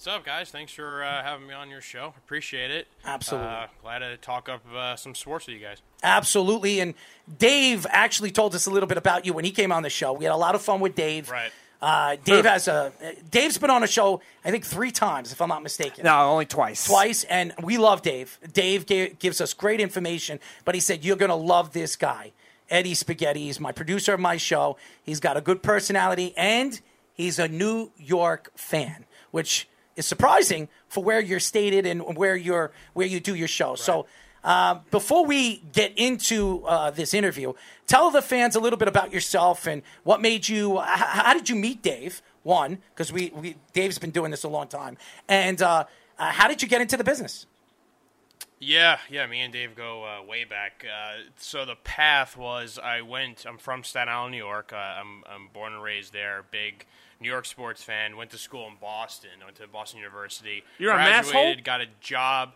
What's 0.00 0.06
up, 0.06 0.24
guys? 0.24 0.48
Thanks 0.48 0.72
for 0.72 1.04
uh, 1.04 1.22
having 1.22 1.46
me 1.46 1.52
on 1.52 1.68
your 1.68 1.82
show. 1.82 2.14
Appreciate 2.16 2.70
it. 2.70 2.86
Absolutely. 3.04 3.50
Uh, 3.50 3.66
glad 3.82 3.98
to 3.98 4.16
talk 4.16 4.48
up 4.48 4.62
uh, 4.74 4.96
some 4.96 5.14
sports 5.14 5.46
with 5.46 5.56
you 5.56 5.60
guys. 5.60 5.82
Absolutely. 6.02 6.80
And 6.80 6.94
Dave 7.36 7.86
actually 7.90 8.30
told 8.30 8.54
us 8.54 8.64
a 8.64 8.70
little 8.70 8.86
bit 8.86 8.96
about 8.96 9.26
you 9.26 9.34
when 9.34 9.44
he 9.44 9.50
came 9.50 9.70
on 9.70 9.82
the 9.82 9.90
show. 9.90 10.14
We 10.14 10.24
had 10.24 10.32
a 10.32 10.38
lot 10.38 10.54
of 10.54 10.62
fun 10.62 10.80
with 10.80 10.94
Dave. 10.94 11.28
Right. 11.28 11.52
Uh, 11.82 12.16
Dave 12.24 12.46
has 12.46 12.66
a. 12.66 12.94
Dave's 13.30 13.58
been 13.58 13.68
on 13.68 13.82
a 13.82 13.86
show, 13.86 14.22
I 14.42 14.50
think, 14.50 14.64
three 14.64 14.90
times, 14.90 15.32
if 15.32 15.42
I'm 15.42 15.50
not 15.50 15.62
mistaken. 15.62 16.06
No, 16.06 16.30
only 16.30 16.46
twice. 16.46 16.86
Twice, 16.86 17.24
and 17.24 17.52
we 17.62 17.76
love 17.76 18.00
Dave. 18.00 18.38
Dave 18.54 18.86
ga- 18.86 19.10
gives 19.18 19.38
us 19.42 19.52
great 19.52 19.82
information, 19.82 20.40
but 20.64 20.74
he 20.74 20.80
said, 20.80 21.04
You're 21.04 21.16
going 21.16 21.28
to 21.28 21.34
love 21.34 21.74
this 21.74 21.96
guy. 21.96 22.32
Eddie 22.70 22.94
Spaghetti. 22.94 23.42
He's 23.42 23.60
my 23.60 23.72
producer 23.72 24.14
of 24.14 24.20
my 24.20 24.38
show. 24.38 24.78
He's 25.02 25.20
got 25.20 25.36
a 25.36 25.42
good 25.42 25.62
personality, 25.62 26.32
and 26.38 26.80
he's 27.12 27.38
a 27.38 27.48
New 27.48 27.92
York 27.98 28.50
fan, 28.56 29.04
which 29.30 29.68
is 30.00 30.06
surprising 30.06 30.68
for 30.88 31.04
where 31.04 31.20
you're 31.20 31.40
stated 31.40 31.86
and 31.86 32.16
where 32.16 32.34
you're 32.34 32.72
where 32.94 33.06
you 33.06 33.20
do 33.20 33.34
your 33.34 33.48
show. 33.48 33.74
So. 33.76 34.06
Uh, 34.42 34.80
before 34.90 35.26
we 35.26 35.58
get 35.74 35.92
into 35.98 36.64
uh, 36.64 36.90
this 36.90 37.12
interview, 37.12 37.52
tell 37.86 38.10
the 38.10 38.22
fans 38.22 38.56
a 38.56 38.58
little 38.58 38.78
bit 38.78 38.88
about 38.88 39.12
yourself 39.12 39.66
and 39.66 39.82
what 40.02 40.22
made 40.22 40.48
you. 40.48 40.78
how 40.78 41.34
did 41.34 41.50
you 41.50 41.54
meet 41.54 41.82
Dave? 41.82 42.22
One, 42.42 42.78
because 42.94 43.12
we, 43.12 43.30
we 43.34 43.56
Dave's 43.74 43.98
been 43.98 44.12
doing 44.12 44.30
this 44.30 44.42
a 44.42 44.48
long 44.48 44.66
time, 44.66 44.96
and 45.28 45.60
uh, 45.60 45.84
uh, 46.18 46.30
how 46.30 46.48
did 46.48 46.62
you 46.62 46.68
get 46.68 46.80
into 46.80 46.96
the 46.96 47.04
business? 47.04 47.44
Yeah, 48.60 48.98
yeah. 49.08 49.26
Me 49.26 49.40
and 49.40 49.52
Dave 49.52 49.74
go 49.74 50.04
uh, 50.04 50.22
way 50.22 50.44
back. 50.44 50.84
Uh, 50.84 51.22
so 51.38 51.64
the 51.64 51.76
path 51.76 52.36
was 52.36 52.78
I 52.78 53.00
went. 53.00 53.46
I'm 53.46 53.56
from 53.56 53.82
Staten 53.84 54.10
Island, 54.10 54.32
New 54.32 54.38
York. 54.38 54.70
Uh, 54.72 54.76
I'm 54.76 55.24
I'm 55.26 55.48
born 55.52 55.72
and 55.72 55.82
raised 55.82 56.12
there. 56.12 56.44
Big 56.50 56.84
New 57.20 57.28
York 57.28 57.46
sports 57.46 57.82
fan. 57.82 58.16
Went 58.16 58.30
to 58.30 58.38
school 58.38 58.66
in 58.66 58.74
Boston. 58.80 59.30
Went 59.44 59.56
to 59.56 59.68
Boston 59.68 59.98
University. 59.98 60.62
You're 60.78 60.92
a 60.92 60.94
graduated, 60.94 61.58
masshole? 61.58 61.64
Got 61.64 61.80
a 61.82 61.86
job. 62.00 62.52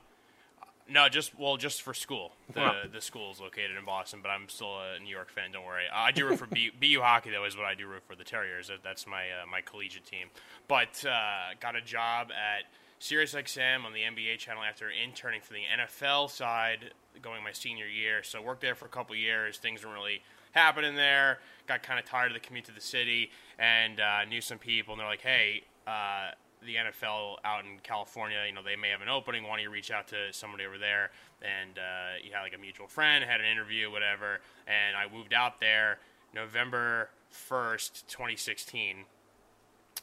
No, 0.88 1.08
just 1.08 1.38
well, 1.38 1.56
just 1.56 1.82
for 1.82 1.94
school. 1.94 2.32
The 2.52 2.88
the 2.92 3.00
school 3.00 3.30
is 3.30 3.40
located 3.40 3.76
in 3.78 3.84
Boston, 3.84 4.20
but 4.22 4.28
I'm 4.28 4.48
still 4.48 4.78
a 4.78 4.98
New 5.02 5.10
York 5.10 5.30
fan. 5.30 5.52
Don't 5.52 5.64
worry. 5.64 5.84
I 5.92 6.12
do 6.12 6.26
root 6.26 6.38
for 6.38 6.46
B, 6.52 6.70
BU 6.78 7.00
hockey 7.00 7.30
though. 7.30 7.44
Is 7.44 7.56
what 7.56 7.64
I 7.64 7.74
do 7.74 7.86
root 7.86 8.02
for 8.06 8.16
the 8.16 8.24
Terriers. 8.24 8.70
That's 8.82 9.06
my 9.06 9.22
uh, 9.22 9.46
my 9.50 9.60
collegiate 9.62 10.04
team. 10.04 10.28
But 10.68 11.04
uh, 11.08 11.54
got 11.60 11.74
a 11.74 11.80
job 11.80 12.28
at 12.30 12.64
SiriusXM 13.00 13.84
on 13.84 13.92
the 13.92 14.00
NBA 14.00 14.38
channel 14.38 14.62
after 14.62 14.90
interning 14.90 15.40
for 15.40 15.52
the 15.52 15.62
NFL 15.78 16.30
side, 16.30 16.92
going 17.22 17.42
my 17.42 17.52
senior 17.52 17.86
year. 17.86 18.22
So 18.22 18.42
worked 18.42 18.60
there 18.60 18.74
for 18.74 18.84
a 18.84 18.88
couple 18.90 19.16
years. 19.16 19.58
Things 19.58 19.84
weren't 19.84 19.96
really 19.96 20.22
happening 20.54 20.94
there. 20.94 21.40
Got 21.66 21.82
kind 21.82 21.98
of 21.98 22.06
tired 22.06 22.28
of 22.28 22.34
the 22.34 22.40
commute 22.40 22.64
to 22.66 22.72
the 22.72 22.80
city, 22.80 23.30
and 23.58 24.00
uh, 24.00 24.24
knew 24.24 24.40
some 24.40 24.58
people. 24.58 24.94
And 24.94 25.00
they're 25.00 25.08
like, 25.08 25.22
"Hey, 25.22 25.64
uh, 25.86 26.30
the 26.64 26.76
NFL 26.76 27.36
out 27.44 27.64
in 27.64 27.78
California, 27.82 28.38
you 28.46 28.54
know, 28.54 28.62
they 28.62 28.76
may 28.76 28.88
have 28.88 29.02
an 29.02 29.08
opening. 29.08 29.42
Why 29.42 29.56
don't 29.56 29.62
you 29.62 29.70
reach 29.70 29.90
out 29.90 30.08
to 30.08 30.32
somebody 30.32 30.64
over 30.64 30.78
there?" 30.78 31.10
And 31.42 31.78
uh, 31.78 32.20
he 32.22 32.30
had 32.30 32.42
like 32.42 32.54
a 32.54 32.58
mutual 32.58 32.86
friend, 32.86 33.24
had 33.24 33.40
an 33.40 33.46
interview, 33.46 33.90
whatever. 33.90 34.40
And 34.66 34.96
I 34.96 35.12
moved 35.14 35.34
out 35.34 35.60
there 35.60 35.98
November 36.34 37.10
first, 37.30 38.08
2016 38.08 39.04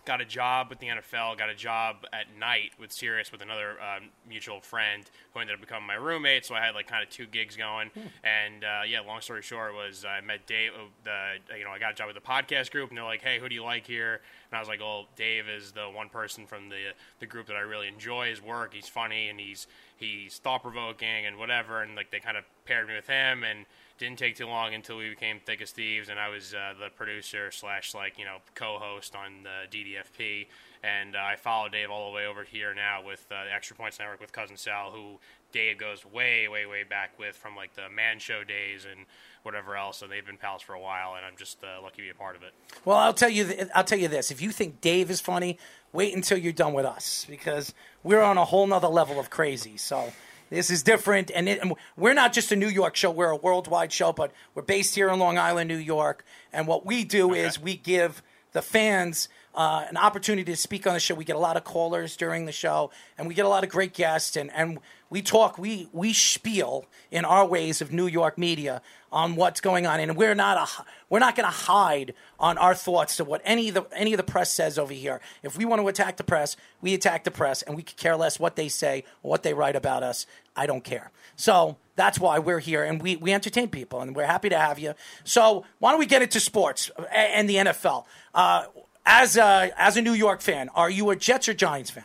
got 0.05 0.21
a 0.21 0.25
job 0.25 0.67
with 0.69 0.79
the 0.79 0.87
NFL, 0.87 1.37
got 1.37 1.49
a 1.49 1.55
job 1.55 1.97
at 2.11 2.25
night 2.39 2.71
with 2.79 2.91
Sirius 2.91 3.31
with 3.31 3.41
another 3.41 3.71
um, 3.81 4.09
mutual 4.27 4.59
friend 4.61 5.03
who 5.33 5.39
ended 5.39 5.53
up 5.55 5.61
becoming 5.61 5.85
my 5.87 5.93
roommate. 5.95 6.45
So 6.45 6.55
I 6.55 6.61
had 6.65 6.73
like 6.75 6.87
kind 6.87 7.03
of 7.03 7.09
two 7.09 7.25
gigs 7.25 7.55
going. 7.55 7.91
And 8.23 8.63
uh, 8.63 8.81
yeah, 8.87 9.01
long 9.01 9.21
story 9.21 9.41
short 9.41 9.73
was 9.73 10.03
I 10.05 10.21
met 10.21 10.45
Dave. 10.47 10.71
uh, 10.73 10.85
The 11.03 11.57
you 11.57 11.63
know 11.63 11.71
I 11.71 11.79
got 11.79 11.91
a 11.91 11.95
job 11.95 12.07
with 12.07 12.15
the 12.15 12.21
podcast 12.21 12.71
group, 12.71 12.89
and 12.89 12.97
they're 12.97 13.05
like, 13.05 13.21
"Hey, 13.21 13.39
who 13.39 13.47
do 13.49 13.55
you 13.55 13.63
like 13.63 13.85
here?" 13.85 14.21
And 14.51 14.57
I 14.57 14.59
was 14.59 14.67
like, 14.67 14.79
"Well, 14.79 15.07
Dave 15.15 15.47
is 15.47 15.71
the 15.71 15.85
one 15.89 16.09
person 16.09 16.45
from 16.47 16.69
the 16.69 16.93
the 17.19 17.25
group 17.25 17.47
that 17.47 17.55
I 17.55 17.61
really 17.61 17.87
enjoy 17.87 18.29
his 18.29 18.41
work. 18.41 18.73
He's 18.73 18.87
funny 18.89 19.29
and 19.29 19.39
he's 19.39 19.67
he's 19.97 20.37
thought 20.37 20.63
provoking 20.63 21.25
and 21.25 21.37
whatever." 21.37 21.81
And 21.81 21.95
like 21.95 22.11
they 22.11 22.19
kind 22.19 22.37
of 22.37 22.43
paired 22.65 22.87
me 22.87 22.95
with 22.95 23.07
him 23.07 23.43
and 23.43 23.65
didn't 24.01 24.17
take 24.17 24.35
too 24.35 24.47
long 24.47 24.73
until 24.73 24.97
we 24.97 25.09
became 25.09 25.39
thick 25.45 25.61
as 25.61 25.69
thieves 25.69 26.09
and 26.09 26.19
i 26.19 26.27
was 26.27 26.55
uh, 26.55 26.73
the 26.79 26.89
producer 26.89 27.51
slash 27.51 27.93
like 27.93 28.17
you 28.17 28.25
know 28.25 28.37
co-host 28.55 29.15
on 29.15 29.43
the 29.43 29.77
ddfp 29.77 30.47
and 30.83 31.15
uh, 31.15 31.19
i 31.19 31.35
followed 31.35 31.71
dave 31.71 31.91
all 31.91 32.09
the 32.09 32.15
way 32.15 32.25
over 32.25 32.43
here 32.43 32.73
now 32.73 33.01
with 33.05 33.25
uh, 33.31 33.45
the 33.45 33.53
extra 33.53 33.75
points 33.75 33.99
network 33.99 34.19
with 34.19 34.31
cousin 34.31 34.57
sal 34.57 34.89
who 34.91 35.19
dave 35.53 35.77
goes 35.77 36.03
way 36.03 36.47
way 36.47 36.65
way 36.65 36.83
back 36.83 37.17
with 37.19 37.35
from 37.35 37.55
like 37.55 37.75
the 37.75 37.87
man 37.95 38.17
show 38.17 38.43
days 38.43 38.85
and 38.89 39.05
whatever 39.43 39.75
else 39.75 40.01
and 40.01 40.11
they've 40.11 40.25
been 40.25 40.37
pals 40.37 40.63
for 40.63 40.73
a 40.73 40.79
while 40.79 41.13
and 41.15 41.23
i'm 41.23 41.37
just 41.37 41.63
uh, 41.63 41.79
lucky 41.83 41.97
to 41.97 42.01
be 42.01 42.09
a 42.09 42.15
part 42.15 42.35
of 42.35 42.41
it 42.41 42.53
Well, 42.85 42.97
I'll 42.97 43.13
tell 43.13 43.29
you. 43.29 43.45
Th- 43.45 43.67
I'll 43.75 43.83
tell 43.83 43.99
you 43.99 44.07
this: 44.07 44.31
if 44.31 44.41
you 44.41 44.49
think 44.51 44.81
Dave 44.81 45.11
is 45.11 45.21
funny, 45.21 45.59
wait 45.93 46.15
until 46.15 46.37
you're 46.39 46.53
done 46.53 46.73
with 46.73 46.85
us 46.85 47.27
because 47.29 47.73
we're 48.01 48.21
on 48.21 48.37
a 48.39 48.45
whole 48.45 48.65
nother 48.65 48.87
level 48.87 49.19
of 49.19 49.29
crazy. 49.29 49.77
So 49.77 50.11
this 50.51 50.69
is 50.69 50.83
different, 50.83 51.31
and, 51.33 51.47
it, 51.47 51.61
and 51.61 51.73
we're 51.95 52.13
not 52.13 52.33
just 52.33 52.51
a 52.51 52.55
New 52.55 52.67
York 52.67 52.95
show; 52.95 53.09
we're 53.09 53.31
a 53.31 53.37
worldwide 53.37 53.91
show. 53.91 54.11
But 54.11 54.31
we're 54.53 54.61
based 54.61 54.93
here 54.95 55.09
in 55.09 55.17
Long 55.17 55.37
Island, 55.37 55.69
New 55.69 55.77
York, 55.77 56.25
and 56.51 56.67
what 56.67 56.85
we 56.85 57.05
do 57.05 57.33
is 57.33 57.59
we 57.59 57.77
give 57.77 58.21
the 58.51 58.61
fans 58.61 59.29
uh, 59.55 59.85
an 59.89 59.97
opportunity 59.97 60.51
to 60.51 60.57
speak 60.57 60.85
on 60.85 60.93
the 60.93 60.99
show. 60.99 61.15
We 61.15 61.23
get 61.23 61.35
a 61.35 61.39
lot 61.39 61.57
of 61.57 61.63
callers 61.63 62.15
during 62.17 62.45
the 62.45 62.51
show, 62.51 62.91
and 63.17 63.27
we 63.27 63.33
get 63.33 63.45
a 63.45 63.49
lot 63.49 63.63
of 63.63 63.69
great 63.69 63.93
guests, 63.93 64.35
and, 64.35 64.51
and 64.53 64.79
we 65.09 65.21
talk, 65.21 65.57
we 65.57 65.89
we 65.91 66.13
spiel 66.13 66.85
in 67.11 67.25
our 67.25 67.45
ways 67.45 67.81
of 67.81 67.91
New 67.91 68.07
York 68.07 68.37
media 68.37 68.81
on 69.11 69.35
what's 69.35 69.59
going 69.59 69.85
on, 69.85 69.99
and 69.99 70.15
we're 70.15 70.35
not 70.35 70.57
a 70.57 70.85
we're 71.09 71.19
not 71.19 71.35
going 71.35 71.45
to 71.45 71.55
hide 71.55 72.13
on 72.39 72.57
our 72.57 72.73
thoughts 72.73 73.17
to 73.17 73.25
what 73.25 73.41
any 73.43 73.67
of 73.67 73.73
the 73.73 73.85
any 73.93 74.13
of 74.13 74.17
the 74.17 74.23
press 74.23 74.53
says 74.53 74.79
over 74.79 74.93
here. 74.93 75.19
If 75.43 75.57
we 75.57 75.65
want 75.65 75.81
to 75.81 75.87
attack 75.89 76.15
the 76.15 76.23
press, 76.23 76.55
we 76.81 76.93
attack 76.93 77.25
the 77.25 77.31
press, 77.31 77.61
and 77.61 77.75
we 77.75 77.83
could 77.83 77.97
care 77.97 78.15
less 78.15 78.39
what 78.39 78.55
they 78.55 78.69
say 78.69 79.03
or 79.21 79.31
what 79.31 79.43
they 79.43 79.53
write 79.53 79.75
about 79.75 80.01
us. 80.01 80.25
I 80.55 80.65
don't 80.65 80.83
care. 80.83 81.11
So 81.35 81.77
that's 81.95 82.19
why 82.19 82.39
we're 82.39 82.59
here, 82.59 82.83
and 82.83 83.01
we 83.01 83.15
we 83.15 83.33
entertain 83.33 83.69
people, 83.69 84.01
and 84.01 84.15
we're 84.15 84.25
happy 84.25 84.49
to 84.49 84.57
have 84.57 84.79
you. 84.79 84.93
So 85.23 85.65
why 85.79 85.91
don't 85.91 85.99
we 85.99 86.05
get 86.05 86.21
into 86.21 86.39
sports 86.39 86.91
and 87.13 87.49
the 87.49 87.55
NFL? 87.55 88.05
Uh, 88.33 88.65
as 89.05 89.37
a 89.37 89.71
as 89.77 89.97
a 89.97 90.01
New 90.01 90.13
York 90.13 90.41
fan, 90.41 90.69
are 90.75 90.89
you 90.89 91.09
a 91.09 91.15
Jets 91.15 91.47
or 91.49 91.53
Giants 91.53 91.89
fan? 91.89 92.03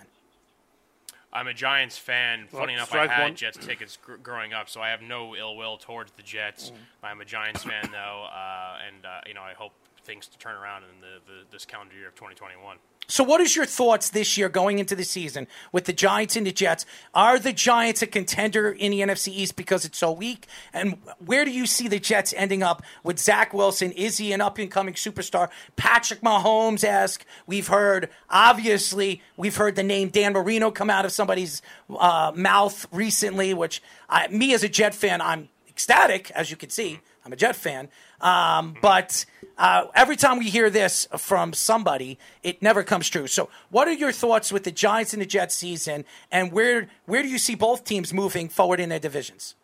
I'm 1.33 1.49
a 1.49 1.55
Giants 1.55 1.99
fan. 1.99 2.49
Well, 2.51 2.63
Funny 2.63 2.73
enough, 2.75 2.89
I 2.89 3.05
strike 3.05 3.11
had 3.11 3.23
one. 3.25 3.35
Jets 3.35 3.59
tickets 3.59 3.99
gr- 4.03 4.15
growing 4.17 4.55
up, 4.55 4.71
so 4.71 4.81
I 4.81 4.89
have 4.89 5.03
no 5.03 5.37
ill 5.37 5.55
will 5.57 5.77
towards 5.77 6.13
the 6.13 6.23
Jets. 6.23 6.73
I'm 7.03 7.21
a 7.21 7.27
Giants 7.27 7.63
fan, 7.63 7.91
though, 7.93 8.27
uh, 8.33 8.79
and 8.87 9.05
uh, 9.05 9.21
you 9.27 9.35
know 9.35 9.43
I 9.43 9.53
hope 9.53 9.73
things 10.05 10.29
to 10.29 10.39
turn 10.39 10.55
around 10.55 10.85
in 10.85 11.01
the, 11.01 11.21
the 11.27 11.39
this 11.51 11.67
calendar 11.67 11.95
year 11.95 12.09
of 12.09 12.15
2021. 12.15 12.79
So, 13.09 13.23
what 13.23 13.41
is 13.41 13.55
your 13.55 13.67
thoughts 13.67 14.11
this 14.11 14.37
year 14.37 14.49
going 14.49 14.79
into 14.79 14.97
the 14.97 15.05
season 15.05 15.47
with 15.71 15.85
the 15.85 15.93
Giants 15.93 16.35
and 16.35 16.47
the 16.47 16.53
Jets? 16.53 16.85
Are 17.15 17.39
the 17.39 17.53
Giants 17.53 18.03
a 18.03 18.07
contender 18.07 18.71
in 18.71 18.91
the 18.91 19.01
NFC 19.01 19.29
East 19.29 19.55
because 19.55 19.85
it's 19.85 19.99
so 19.99 20.11
weak? 20.11 20.47
And 20.73 20.99
where 21.25 21.45
do 21.45 21.53
you 21.53 21.67
see 21.67 21.87
the 21.87 22.01
Jets 22.01 22.35
ending 22.37 22.65
up 22.65 22.83
with 23.05 23.19
Zach 23.19 23.55
Wilson? 23.55 23.93
Is 23.93 24.19
he 24.19 24.33
an 24.33 24.41
up 24.41 24.59
and 24.59 24.71
coming 24.71 24.95
superstar? 24.95 25.51
Patrick 25.77 26.21
Mahomes 26.21 26.83
ask. 26.83 27.25
We've 27.47 27.69
heard, 27.69 28.11
obviously, 28.29 29.23
we've 29.37 29.57
heard 29.57 29.77
the 29.77 29.85
name 29.85 30.09
Dan 30.09 30.33
Marino 30.33 30.73
come 30.73 30.91
out 30.91 31.05
of 31.05 31.13
somebody's 31.13 31.63
uh, 31.97 32.33
mouth 32.35 32.87
recently, 32.91 33.55
which 33.55 33.83
I, 34.09 34.27
me 34.29 34.53
as 34.53 34.65
a 34.65 34.69
Jet 34.69 34.95
fan, 34.95 35.21
I'm 35.21 35.49
ecstatic, 35.69 36.31
as 36.33 36.51
you 36.51 36.57
can 36.57 36.71
see. 36.71 37.01
I'm 37.25 37.33
a 37.33 37.37
Jet 37.37 37.57
fan. 37.57 37.89
Um, 38.21 38.75
but 38.81 39.25
uh, 39.59 39.87
every 39.95 40.17
time 40.17 40.39
we 40.39 40.51
hear 40.51 40.71
this 40.71 41.07
from 41.17 41.53
somebody, 41.53 42.19
it 42.43 42.63
never 42.63 42.83
comes 42.83 43.09
true. 43.09 43.27
So, 43.27 43.49
what 43.71 43.89
are 43.89 43.93
your 43.93 44.13
thoughts 44.13 44.53
with 44.53 44.65
the 44.65 44.73
Giants 44.73 45.13
and 45.13 45.23
the 45.23 45.27
Jets 45.27 45.55
season, 45.55 46.05
and 46.31 46.53
where 46.53 46.89
where 47.07 47.23
do 47.23 47.29
you 47.29 47.39
see 47.39 47.55
both 47.55 47.85
teams 47.85 48.13
moving 48.13 48.49
forward 48.49 48.81
in 48.81 48.89
their 48.89 48.99
divisions? 48.99 49.55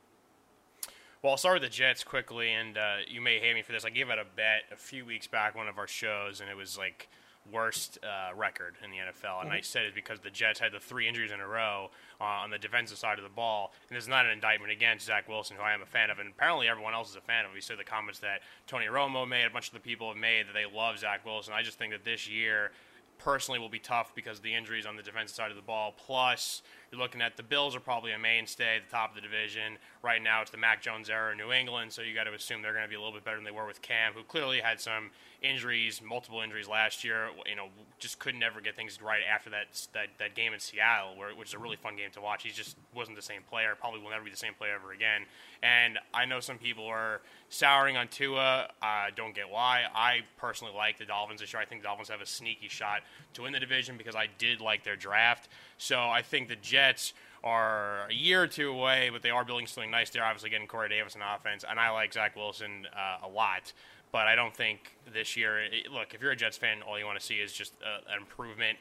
Well, 1.22 1.32
I'll 1.32 1.38
start 1.38 1.60
with 1.60 1.70
the 1.70 1.76
Jets 1.76 2.02
quickly, 2.02 2.50
and 2.50 2.76
uh, 2.76 2.96
you 3.06 3.20
may 3.20 3.38
hate 3.38 3.54
me 3.54 3.62
for 3.62 3.70
this. 3.70 3.84
I 3.84 3.90
gave 3.90 4.10
out 4.10 4.18
a 4.18 4.24
bet 4.24 4.62
a 4.72 4.76
few 4.76 5.04
weeks 5.04 5.28
back, 5.28 5.54
one 5.54 5.68
of 5.68 5.78
our 5.78 5.86
shows, 5.86 6.40
and 6.40 6.50
it 6.50 6.56
was 6.56 6.76
like 6.76 7.08
worst 7.50 7.98
uh, 8.02 8.34
record 8.36 8.76
in 8.84 8.90
the 8.90 8.98
NFL. 8.98 9.42
And 9.42 9.50
I 9.50 9.60
said 9.60 9.84
it 9.84 9.94
because 9.94 10.20
the 10.20 10.30
Jets 10.30 10.60
had 10.60 10.72
the 10.72 10.80
three 10.80 11.08
injuries 11.08 11.32
in 11.32 11.40
a 11.40 11.46
row 11.46 11.90
uh, 12.20 12.24
on 12.24 12.50
the 12.50 12.58
defensive 12.58 12.98
side 12.98 13.18
of 13.18 13.24
the 13.24 13.30
ball. 13.30 13.72
And 13.88 13.96
this 13.96 14.04
is 14.04 14.08
not 14.08 14.26
an 14.26 14.32
indictment 14.32 14.72
against 14.72 15.06
Zach 15.06 15.28
Wilson, 15.28 15.56
who 15.56 15.62
I 15.62 15.72
am 15.72 15.82
a 15.82 15.86
fan 15.86 16.10
of, 16.10 16.18
and 16.18 16.30
apparently 16.30 16.68
everyone 16.68 16.94
else 16.94 17.10
is 17.10 17.16
a 17.16 17.20
fan 17.20 17.44
of. 17.44 17.52
We 17.52 17.60
saw 17.60 17.76
the 17.76 17.84
comments 17.84 18.20
that 18.20 18.42
Tony 18.66 18.86
Romo 18.86 19.26
made, 19.26 19.44
a 19.44 19.50
bunch 19.50 19.68
of 19.68 19.74
the 19.74 19.80
people 19.80 20.08
have 20.08 20.18
made 20.18 20.46
that 20.48 20.54
they 20.54 20.66
love 20.72 20.98
Zach 20.98 21.24
Wilson. 21.24 21.54
I 21.54 21.62
just 21.62 21.78
think 21.78 21.92
that 21.92 22.04
this 22.04 22.28
year 22.28 22.70
personally 23.18 23.60
will 23.60 23.68
be 23.68 23.78
tough 23.78 24.14
because 24.14 24.38
of 24.38 24.44
the 24.44 24.54
injuries 24.54 24.86
on 24.86 24.96
the 24.96 25.02
defensive 25.02 25.36
side 25.36 25.50
of 25.50 25.56
the 25.56 25.62
ball. 25.62 25.94
Plus, 25.96 26.62
you're 26.92 27.00
looking 27.00 27.22
at 27.22 27.38
the 27.38 27.42
Bills 27.42 27.74
are 27.74 27.80
probably 27.80 28.12
a 28.12 28.18
mainstay 28.18 28.76
at 28.76 28.88
the 28.88 28.90
top 28.94 29.10
of 29.10 29.14
the 29.16 29.22
division. 29.22 29.78
Right 30.02 30.22
now, 30.22 30.42
it's 30.42 30.50
the 30.50 30.58
Mac 30.58 30.82
Jones 30.82 31.08
era 31.08 31.32
in 31.32 31.38
New 31.38 31.50
England, 31.50 31.90
so 31.90 32.02
you 32.02 32.14
got 32.14 32.24
to 32.24 32.34
assume 32.34 32.60
they're 32.60 32.74
going 32.74 32.84
to 32.84 32.88
be 32.88 32.96
a 32.96 32.98
little 32.98 33.14
bit 33.14 33.24
better 33.24 33.38
than 33.38 33.44
they 33.44 33.50
were 33.50 33.66
with 33.66 33.80
Cam, 33.80 34.12
who 34.12 34.22
clearly 34.22 34.60
had 34.60 34.78
some 34.78 35.10
injuries, 35.40 36.02
multiple 36.02 36.42
injuries 36.42 36.68
last 36.68 37.02
year. 37.02 37.28
You 37.46 37.56
know, 37.56 37.68
just 37.98 38.18
could 38.18 38.34
never 38.34 38.60
get 38.60 38.76
things 38.76 39.00
right 39.00 39.22
after 39.28 39.48
that 39.50 39.86
that, 39.94 40.08
that 40.18 40.34
game 40.34 40.52
in 40.52 40.60
Seattle, 40.60 41.16
where, 41.16 41.34
which 41.34 41.48
is 41.48 41.54
a 41.54 41.58
really 41.58 41.76
fun 41.76 41.96
game 41.96 42.10
to 42.12 42.20
watch. 42.20 42.42
He 42.42 42.50
just 42.50 42.76
wasn't 42.94 43.16
the 43.16 43.22
same 43.22 43.42
player. 43.48 43.74
Probably 43.80 44.00
will 44.00 44.10
never 44.10 44.24
be 44.24 44.30
the 44.30 44.36
same 44.36 44.54
player 44.54 44.74
ever 44.74 44.92
again. 44.92 45.22
And 45.62 45.98
I 46.12 46.26
know 46.26 46.40
some 46.40 46.58
people 46.58 46.86
are 46.86 47.22
souring 47.48 47.96
on 47.96 48.08
Tua. 48.08 48.68
I 48.82 49.10
don't 49.14 49.34
get 49.34 49.48
why. 49.48 49.84
I 49.94 50.20
personally 50.36 50.74
like 50.74 50.98
the 50.98 51.06
Dolphins 51.06 51.40
this 51.40 51.52
year. 51.52 51.62
I 51.62 51.64
think 51.64 51.82
the 51.82 51.88
Dolphins 51.88 52.08
have 52.10 52.20
a 52.20 52.26
sneaky 52.26 52.68
shot 52.68 53.00
to 53.34 53.42
win 53.42 53.52
the 53.52 53.60
division 53.60 53.96
because 53.96 54.16
I 54.16 54.26
did 54.38 54.60
like 54.60 54.84
their 54.84 54.96
draft. 54.96 55.48
So 55.82 55.98
I 55.98 56.22
think 56.22 56.46
the 56.46 56.56
Jets 56.56 57.12
are 57.42 58.06
a 58.08 58.14
year 58.14 58.44
or 58.44 58.46
two 58.46 58.70
away, 58.70 59.10
but 59.12 59.22
they 59.22 59.30
are 59.30 59.44
building 59.44 59.66
something 59.66 59.90
nice. 59.90 60.10
They're 60.10 60.24
obviously 60.24 60.48
getting 60.48 60.68
Corey 60.68 60.88
Davis 60.88 61.16
on 61.16 61.22
offense, 61.22 61.64
and 61.68 61.80
I 61.80 61.90
like 61.90 62.12
Zach 62.12 62.36
Wilson 62.36 62.86
uh, 62.94 63.26
a 63.26 63.28
lot. 63.28 63.72
but 64.12 64.28
I 64.28 64.36
don't 64.36 64.54
think 64.54 64.96
this 65.12 65.36
year. 65.36 65.58
It, 65.60 65.90
look, 65.90 66.14
if 66.14 66.22
you're 66.22 66.30
a 66.30 66.36
Jets 66.36 66.56
fan, 66.56 66.82
all 66.82 66.98
you 67.00 67.04
want 67.04 67.18
to 67.18 67.24
see 67.24 67.36
is 67.36 67.52
just 67.52 67.72
uh, 67.82 68.12
an 68.14 68.20
improvement 68.20 68.78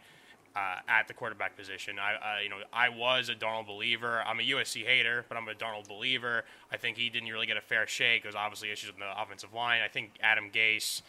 uh, 0.55 0.75
at 0.87 1.07
the 1.07 1.15
quarterback 1.15 1.57
position. 1.57 1.97
I, 1.97 2.41
you 2.43 2.49
know, 2.49 2.57
I 2.71 2.89
was 2.89 3.29
a 3.29 3.35
Darnold 3.35 3.65
believer. 3.65 4.21
I'm 4.27 4.39
a 4.39 4.43
USC 4.43 4.85
hater, 4.85 5.25
but 5.27 5.37
I'm 5.37 5.47
a 5.47 5.53
Darnold 5.53 5.87
believer. 5.87 6.43
I 6.71 6.77
think 6.77 6.97
he 6.97 7.09
didn't 7.09 7.29
really 7.29 7.47
get 7.47 7.57
a 7.57 7.61
fair 7.61 7.87
shake. 7.87 8.21
There's 8.21 8.35
obviously 8.35 8.71
issues 8.71 8.91
with 8.91 8.99
the 8.99 9.19
offensive 9.19 9.53
line. 9.55 9.81
I 9.81 9.87
think 9.87 10.11
Adam 10.21 10.51
Gase 10.53 11.01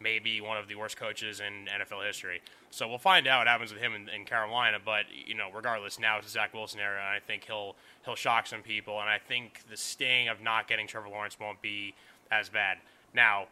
may 0.00 0.18
be 0.18 0.40
one 0.40 0.56
of 0.56 0.68
the 0.68 0.74
worst 0.74 0.96
coaches 0.96 1.40
in 1.40 1.66
NFL 1.66 2.06
history. 2.06 2.42
So 2.70 2.88
we'll 2.88 2.98
find 2.98 3.26
out 3.26 3.40
what 3.40 3.46
happens 3.46 3.72
with 3.72 3.80
him 3.80 3.94
in, 3.94 4.08
in 4.08 4.24
Carolina. 4.24 4.78
But 4.84 5.04
you 5.12 5.34
know, 5.34 5.48
regardless, 5.54 5.98
now 5.98 6.18
it's 6.18 6.26
the 6.26 6.32
Zach 6.32 6.52
Wilson 6.54 6.80
era, 6.80 6.98
and 6.98 7.08
I 7.08 7.20
think 7.20 7.44
he'll 7.44 7.76
he'll 8.04 8.16
shock 8.16 8.46
some 8.46 8.62
people. 8.62 9.00
And 9.00 9.08
I 9.08 9.18
think 9.18 9.60
the 9.70 9.76
sting 9.76 10.28
of 10.28 10.40
not 10.40 10.68
getting 10.68 10.86
Trevor 10.86 11.08
Lawrence 11.08 11.38
won't 11.38 11.62
be 11.62 11.94
as 12.30 12.48
bad. 12.48 12.78
Now, 13.14 13.46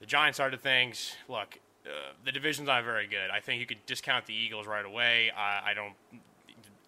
the 0.00 0.06
Giants 0.06 0.36
side 0.36 0.52
of 0.52 0.60
things, 0.60 1.14
look, 1.28 1.58
uh, 1.86 2.12
the 2.24 2.32
division's 2.32 2.66
not 2.66 2.84
very 2.84 3.06
good. 3.06 3.30
I 3.32 3.40
think 3.40 3.60
you 3.60 3.66
could 3.66 3.84
discount 3.86 4.26
the 4.26 4.34
Eagles 4.34 4.66
right 4.66 4.84
away. 4.84 5.30
I 5.36 5.72
don't. 5.74 5.94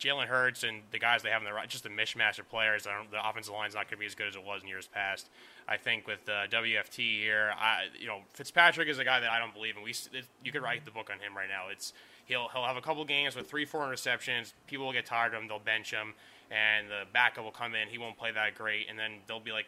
Jalen 0.02 0.26
Hurts 0.26 0.64
and 0.64 0.82
the 0.90 0.98
guys 0.98 1.22
they 1.22 1.30
have 1.30 1.42
in 1.42 1.46
the 1.46 1.52
right, 1.52 1.68
just 1.68 1.86
a 1.86 1.88
mishmash 1.88 2.40
of 2.40 2.48
players. 2.48 2.86
I 2.88 2.96
don't, 2.96 3.10
the 3.10 3.26
offensive 3.26 3.54
line's 3.54 3.74
not 3.74 3.84
going 3.84 3.96
to 3.96 3.96
be 3.98 4.06
as 4.06 4.16
good 4.16 4.26
as 4.26 4.34
it 4.34 4.44
was 4.44 4.62
in 4.62 4.68
years 4.68 4.88
past. 4.88 5.28
I 5.68 5.76
think 5.76 6.08
with 6.08 6.28
uh, 6.28 6.48
WFT 6.48 7.20
here, 7.20 7.52
I, 7.56 7.84
you 7.98 8.08
know, 8.08 8.18
Fitzpatrick 8.32 8.88
is 8.88 8.98
a 8.98 9.04
guy 9.04 9.20
that 9.20 9.30
I 9.30 9.38
don't 9.38 9.54
believe 9.54 9.76
in. 9.76 9.82
We, 9.84 9.92
it, 9.92 10.26
you 10.44 10.50
could 10.50 10.62
write 10.62 10.84
the 10.84 10.90
book 10.90 11.08
on 11.12 11.20
him 11.20 11.36
right 11.36 11.48
now. 11.48 11.70
It's 11.70 11.92
he'll 12.24 12.48
he'll 12.52 12.64
have 12.64 12.76
a 12.76 12.80
couple 12.80 13.04
games 13.04 13.36
with 13.36 13.48
three, 13.48 13.64
four 13.64 13.86
interceptions. 13.86 14.54
People 14.66 14.86
will 14.86 14.92
get 14.92 15.06
tired 15.06 15.34
of 15.34 15.40
him. 15.40 15.48
They'll 15.48 15.60
bench 15.60 15.92
him, 15.92 16.14
and 16.50 16.88
the 16.88 17.04
backup 17.12 17.44
will 17.44 17.50
come 17.50 17.74
in. 17.74 17.88
He 17.88 17.98
won't 17.98 18.16
play 18.16 18.30
that 18.32 18.54
great, 18.54 18.86
and 18.88 18.98
then 18.98 19.12
there'll 19.26 19.40
be 19.40 19.52
like 19.52 19.66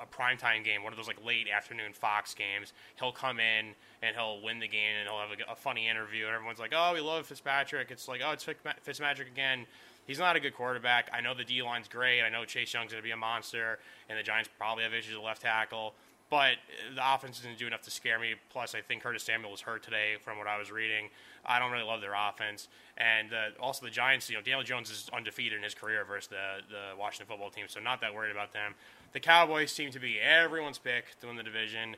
a, 0.00 0.06
primetime 0.06 0.64
game, 0.64 0.82
one 0.82 0.92
of 0.92 0.96
those 0.96 1.06
like 1.06 1.24
late 1.24 1.46
afternoon 1.48 1.92
Fox 1.92 2.34
games. 2.34 2.72
He'll 2.98 3.12
come 3.12 3.38
in 3.40 3.74
and 4.02 4.16
he'll 4.16 4.42
win 4.42 4.58
the 4.58 4.68
game, 4.68 4.96
and 4.98 5.08
he'll 5.08 5.18
have 5.18 5.30
a, 5.30 5.52
a 5.52 5.56
funny 5.56 5.88
interview, 5.88 6.26
and 6.26 6.34
everyone's 6.34 6.58
like, 6.58 6.72
"Oh, 6.74 6.92
we 6.94 7.00
love 7.00 7.26
Fitzpatrick." 7.26 7.90
It's 7.90 8.08
like, 8.08 8.20
"Oh, 8.24 8.32
it's 8.32 8.44
Fitzmagic 8.44 9.26
again." 9.26 9.66
He's 10.06 10.18
not 10.18 10.34
a 10.34 10.40
good 10.40 10.54
quarterback. 10.54 11.08
I 11.12 11.20
know 11.20 11.32
the 11.32 11.44
D 11.44 11.62
line's 11.62 11.88
great. 11.88 12.22
I 12.22 12.28
know 12.28 12.44
Chase 12.44 12.74
Young's 12.74 12.90
going 12.90 13.02
to 13.02 13.06
be 13.06 13.12
a 13.12 13.16
monster, 13.16 13.78
and 14.08 14.18
the 14.18 14.22
Giants 14.22 14.50
probably 14.58 14.82
have 14.84 14.92
issues 14.92 15.16
at 15.16 15.22
left 15.22 15.42
tackle. 15.42 15.94
But 16.32 16.54
the 16.94 17.14
offense 17.14 17.40
didn't 17.40 17.58
do 17.58 17.66
enough 17.66 17.82
to 17.82 17.90
scare 17.90 18.18
me. 18.18 18.36
Plus, 18.48 18.74
I 18.74 18.80
think 18.80 19.02
Curtis 19.02 19.22
Samuel 19.22 19.50
was 19.50 19.60
hurt 19.60 19.82
today, 19.82 20.14
from 20.18 20.38
what 20.38 20.46
I 20.46 20.58
was 20.58 20.72
reading. 20.72 21.10
I 21.44 21.58
don't 21.58 21.70
really 21.70 21.84
love 21.84 22.00
their 22.00 22.14
offense, 22.14 22.68
and 22.96 23.34
uh, 23.34 23.60
also 23.60 23.84
the 23.84 23.90
Giants. 23.90 24.30
You 24.30 24.36
know, 24.36 24.42
Daniel 24.42 24.62
Jones 24.62 24.90
is 24.90 25.10
undefeated 25.12 25.58
in 25.58 25.62
his 25.62 25.74
career 25.74 26.06
versus 26.06 26.28
the 26.28 26.62
the 26.70 26.98
Washington 26.98 27.26
football 27.26 27.50
team, 27.50 27.66
so 27.68 27.80
not 27.80 28.00
that 28.00 28.14
worried 28.14 28.30
about 28.30 28.54
them. 28.54 28.72
The 29.12 29.20
Cowboys 29.20 29.72
seem 29.72 29.90
to 29.90 30.00
be 30.00 30.18
everyone's 30.20 30.78
pick 30.78 31.20
to 31.20 31.26
win 31.26 31.36
the 31.36 31.42
division. 31.42 31.96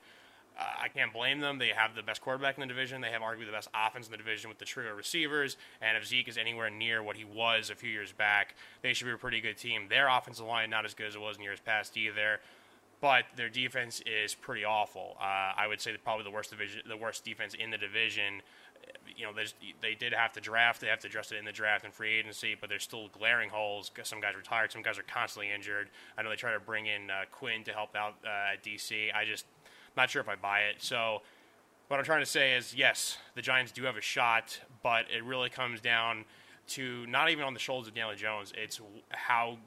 Uh, 0.59 0.65
I 0.83 0.89
can't 0.89 1.13
blame 1.13 1.39
them. 1.39 1.61
They 1.61 1.69
have 1.69 1.95
the 1.95 2.03
best 2.03 2.21
quarterback 2.21 2.57
in 2.57 2.63
the 2.63 2.67
division. 2.67 3.03
They 3.03 3.11
have 3.11 3.23
arguably 3.23 3.47
the 3.47 3.53
best 3.53 3.69
offense 3.73 4.07
in 4.07 4.11
the 4.11 4.19
division 4.19 4.49
with 4.49 4.59
the 4.59 4.65
trio 4.65 4.91
of 4.91 4.97
receivers. 4.97 5.57
And 5.81 5.97
if 5.97 6.07
Zeke 6.07 6.27
is 6.27 6.39
anywhere 6.39 6.71
near 6.71 7.05
what 7.05 7.17
he 7.17 7.25
was 7.25 7.71
a 7.71 7.77
few 7.77 7.91
years 7.91 8.11
back, 8.11 8.57
they 8.83 8.95
should 8.95 9.07
be 9.07 9.13
a 9.13 9.17
pretty 9.17 9.41
good 9.41 9.59
team. 9.59 9.87
Their 9.89 10.09
offensive 10.09 10.47
line 10.47 10.71
not 10.71 10.85
as 10.85 10.95
good 10.95 11.07
as 11.07 11.15
it 11.15 11.21
was 11.21 11.37
in 11.37 11.45
years 11.45 11.61
past 11.61 11.97
either, 11.97 12.41
but 13.01 13.25
their 13.37 13.49
defense 13.49 14.03
is 14.07 14.35
pretty 14.35 14.65
awful. 14.65 15.17
Uh, 15.21 15.53
I 15.57 15.67
would 15.69 15.81
say 15.81 15.97
probably 16.03 16.25
the 16.25 16.31
worst 16.31 16.51
division, 16.51 16.83
the 16.89 16.97
worst 16.97 17.25
defense 17.25 17.55
in 17.55 17.71
the 17.71 17.79
division. 17.79 18.43
You 19.17 19.27
know, 19.27 19.33
they 19.81 19.95
did 19.95 20.13
have 20.13 20.33
to 20.33 20.41
draft. 20.41 20.81
They 20.81 20.89
have 20.89 21.01
to 21.01 21.07
address 21.07 21.33
it 21.33 21.37
in 21.37 21.45
the 21.45 21.53
draft 21.53 21.85
and 21.85 21.93
free 21.93 22.19
agency, 22.19 22.57
but 22.59 22.69
there's 22.69 22.83
still 22.83 23.09
glaring 23.09 23.49
holes. 23.49 23.91
Some 24.03 24.21
guys 24.21 24.35
retired. 24.37 24.73
Some 24.73 24.83
guys 24.83 24.99
are 24.99 25.05
constantly 25.05 25.53
injured. 25.53 25.89
I 26.19 26.23
know 26.23 26.31
they 26.31 26.37
try 26.37 26.53
to 26.53 26.61
bring 26.61 26.87
in 26.87 27.11
uh, 27.11 27.25
Quinn 27.31 27.65
to 27.65 27.73
help 27.73 27.97
out 27.97 28.17
uh, 28.25 28.53
at 28.53 28.63
DC. 28.63 29.15
I 29.15 29.25
just 29.25 29.47
not 29.97 30.11
sure 30.11 30.21
if 30.21 30.29
I 30.29 30.35
buy 30.35 30.61
it. 30.61 30.77
So 30.79 31.23
what 31.89 31.99
I'm 31.99 32.05
trying 32.05 32.23
to 32.23 32.27
say 32.27 32.55
is, 32.55 32.75
yes, 32.75 33.19
the 33.35 33.43
Giants 33.43 33.73
do 33.73 33.85
have 33.85 33.97
a 33.97 34.01
shot, 34.01 34.59
but 34.83 35.07
it 35.15 35.25
really 35.25 35.51
comes 35.51 35.81
down 35.81 36.25
to 36.69 37.07
not 37.07 37.31
even 37.31 37.45
on 37.45 37.55
the 37.55 37.61
shoulders 37.61 37.89
of 37.89 37.95
Daniel 37.95 38.17
Jones. 38.17 38.53
It's 38.57 38.81
how 39.11 39.59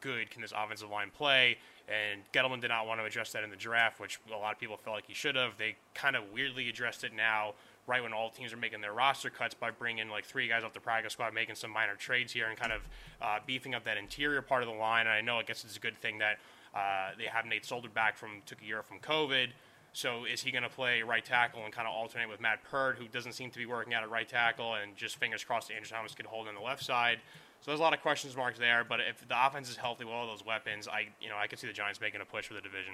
good 0.00 0.30
can 0.30 0.42
this 0.42 0.52
offensive 0.56 0.90
line 0.90 1.10
play? 1.10 1.58
And 1.86 2.22
Gettleman 2.32 2.60
did 2.60 2.68
not 2.68 2.86
want 2.86 3.00
to 3.00 3.04
address 3.04 3.32
that 3.32 3.44
in 3.44 3.50
the 3.50 3.56
draft, 3.56 4.00
which 4.00 4.18
a 4.34 4.38
lot 4.38 4.52
of 4.54 4.58
people 4.58 4.76
felt 4.76 4.96
like 4.96 5.06
he 5.06 5.14
should 5.14 5.36
have. 5.36 5.58
They 5.58 5.76
kind 5.94 6.16
of 6.16 6.24
weirdly 6.32 6.68
addressed 6.68 7.04
it 7.04 7.12
now, 7.14 7.52
right 7.86 8.02
when 8.02 8.14
all 8.14 8.30
teams 8.30 8.54
are 8.54 8.56
making 8.56 8.80
their 8.80 8.94
roster 8.94 9.28
cuts 9.28 9.54
by 9.54 9.70
bringing 9.70 10.08
like 10.08 10.24
three 10.24 10.48
guys 10.48 10.64
off 10.64 10.72
the 10.72 10.80
practice 10.80 11.12
squad, 11.12 11.34
making 11.34 11.56
some 11.56 11.70
minor 11.70 11.94
trades 11.94 12.32
here, 12.32 12.46
and 12.46 12.58
kind 12.58 12.72
of 12.72 12.80
uh, 13.20 13.38
beefing 13.46 13.74
up 13.74 13.84
that 13.84 13.98
interior 13.98 14.40
part 14.40 14.62
of 14.62 14.68
the 14.68 14.74
line. 14.74 15.06
And 15.06 15.10
I 15.10 15.20
know 15.20 15.38
I 15.38 15.42
guess 15.42 15.62
it's 15.64 15.76
a 15.76 15.80
good 15.80 15.98
thing 15.98 16.18
that 16.18 16.38
uh, 16.74 17.10
they 17.18 17.24
have 17.24 17.44
Nate 17.44 17.66
Solder 17.66 17.90
back 17.90 18.16
from 18.16 18.42
took 18.46 18.62
a 18.62 18.64
year 18.64 18.82
from 18.82 18.98
COVID. 19.00 19.48
So 19.92 20.24
is 20.24 20.42
he 20.42 20.50
going 20.50 20.64
to 20.64 20.68
play 20.68 21.02
right 21.02 21.24
tackle 21.24 21.64
and 21.64 21.72
kind 21.72 21.86
of 21.86 21.94
alternate 21.94 22.28
with 22.28 22.40
Matt 22.40 22.64
Peart, 22.68 22.96
who 22.98 23.06
doesn't 23.06 23.32
seem 23.32 23.50
to 23.50 23.58
be 23.58 23.66
working 23.66 23.94
out 23.94 24.02
at 24.02 24.10
right 24.10 24.28
tackle, 24.28 24.74
and 24.74 24.96
just 24.96 25.16
fingers 25.16 25.44
crossed 25.44 25.70
Andrew 25.70 25.88
Thomas 25.88 26.14
could 26.14 26.26
hold 26.26 26.48
on 26.48 26.54
the 26.54 26.60
left 26.60 26.82
side. 26.82 27.20
So 27.64 27.70
there's 27.70 27.80
a 27.80 27.82
lot 27.82 27.94
of 27.94 28.02
questions 28.02 28.36
marks 28.36 28.58
there. 28.58 28.84
But 28.86 29.00
if 29.00 29.26
the 29.26 29.46
offense 29.46 29.70
is 29.70 29.76
healthy 29.76 30.04
with 30.04 30.12
all 30.12 30.26
those 30.26 30.44
weapons, 30.44 30.86
I 30.86 31.08
you 31.18 31.30
know 31.30 31.36
I 31.38 31.46
could 31.46 31.58
see 31.58 31.66
the 31.66 31.72
Giants 31.72 31.98
making 31.98 32.20
a 32.20 32.26
push 32.26 32.46
for 32.46 32.52
the 32.52 32.60
division. 32.60 32.92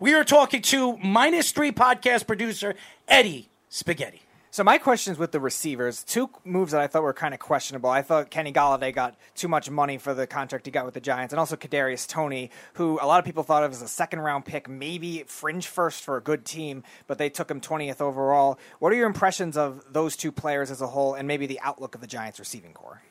We 0.00 0.14
are 0.14 0.24
talking 0.24 0.62
to 0.62 0.96
minus 0.96 1.52
three 1.52 1.70
podcast 1.70 2.26
producer 2.26 2.74
Eddie 3.06 3.50
Spaghetti. 3.68 4.22
So 4.50 4.64
my 4.64 4.78
questions 4.78 5.16
with 5.16 5.30
the 5.30 5.38
receivers, 5.38 6.02
two 6.02 6.28
moves 6.44 6.72
that 6.72 6.80
I 6.80 6.88
thought 6.88 7.04
were 7.04 7.12
kind 7.12 7.34
of 7.34 7.38
questionable. 7.38 7.88
I 7.88 8.02
thought 8.02 8.30
Kenny 8.30 8.52
Golladay 8.52 8.92
got 8.92 9.14
too 9.36 9.46
much 9.46 9.70
money 9.70 9.96
for 9.96 10.12
the 10.12 10.26
contract 10.26 10.66
he 10.66 10.72
got 10.72 10.84
with 10.84 10.94
the 10.94 11.00
Giants, 11.00 11.32
and 11.32 11.38
also 11.38 11.54
Kadarius 11.54 12.08
Toney, 12.08 12.50
who 12.72 12.98
a 13.00 13.06
lot 13.06 13.20
of 13.20 13.24
people 13.24 13.44
thought 13.44 13.62
of 13.62 13.70
as 13.70 13.80
a 13.80 13.86
second 13.86 14.18
round 14.18 14.44
pick, 14.44 14.68
maybe 14.68 15.22
fringe 15.28 15.68
first 15.68 16.02
for 16.02 16.16
a 16.16 16.20
good 16.20 16.44
team, 16.44 16.82
but 17.06 17.16
they 17.16 17.30
took 17.30 17.48
him 17.48 17.60
20th 17.60 18.00
overall. 18.00 18.58
What 18.80 18.90
are 18.90 18.96
your 18.96 19.06
impressions 19.06 19.56
of 19.56 19.84
those 19.88 20.16
two 20.16 20.32
players 20.32 20.72
as 20.72 20.80
a 20.80 20.88
whole, 20.88 21.14
and 21.14 21.28
maybe 21.28 21.46
the 21.46 21.60
outlook 21.60 21.94
of 21.94 22.00
the 22.00 22.08
Giants 22.08 22.40
receiving 22.40 22.72
core? 22.72 23.02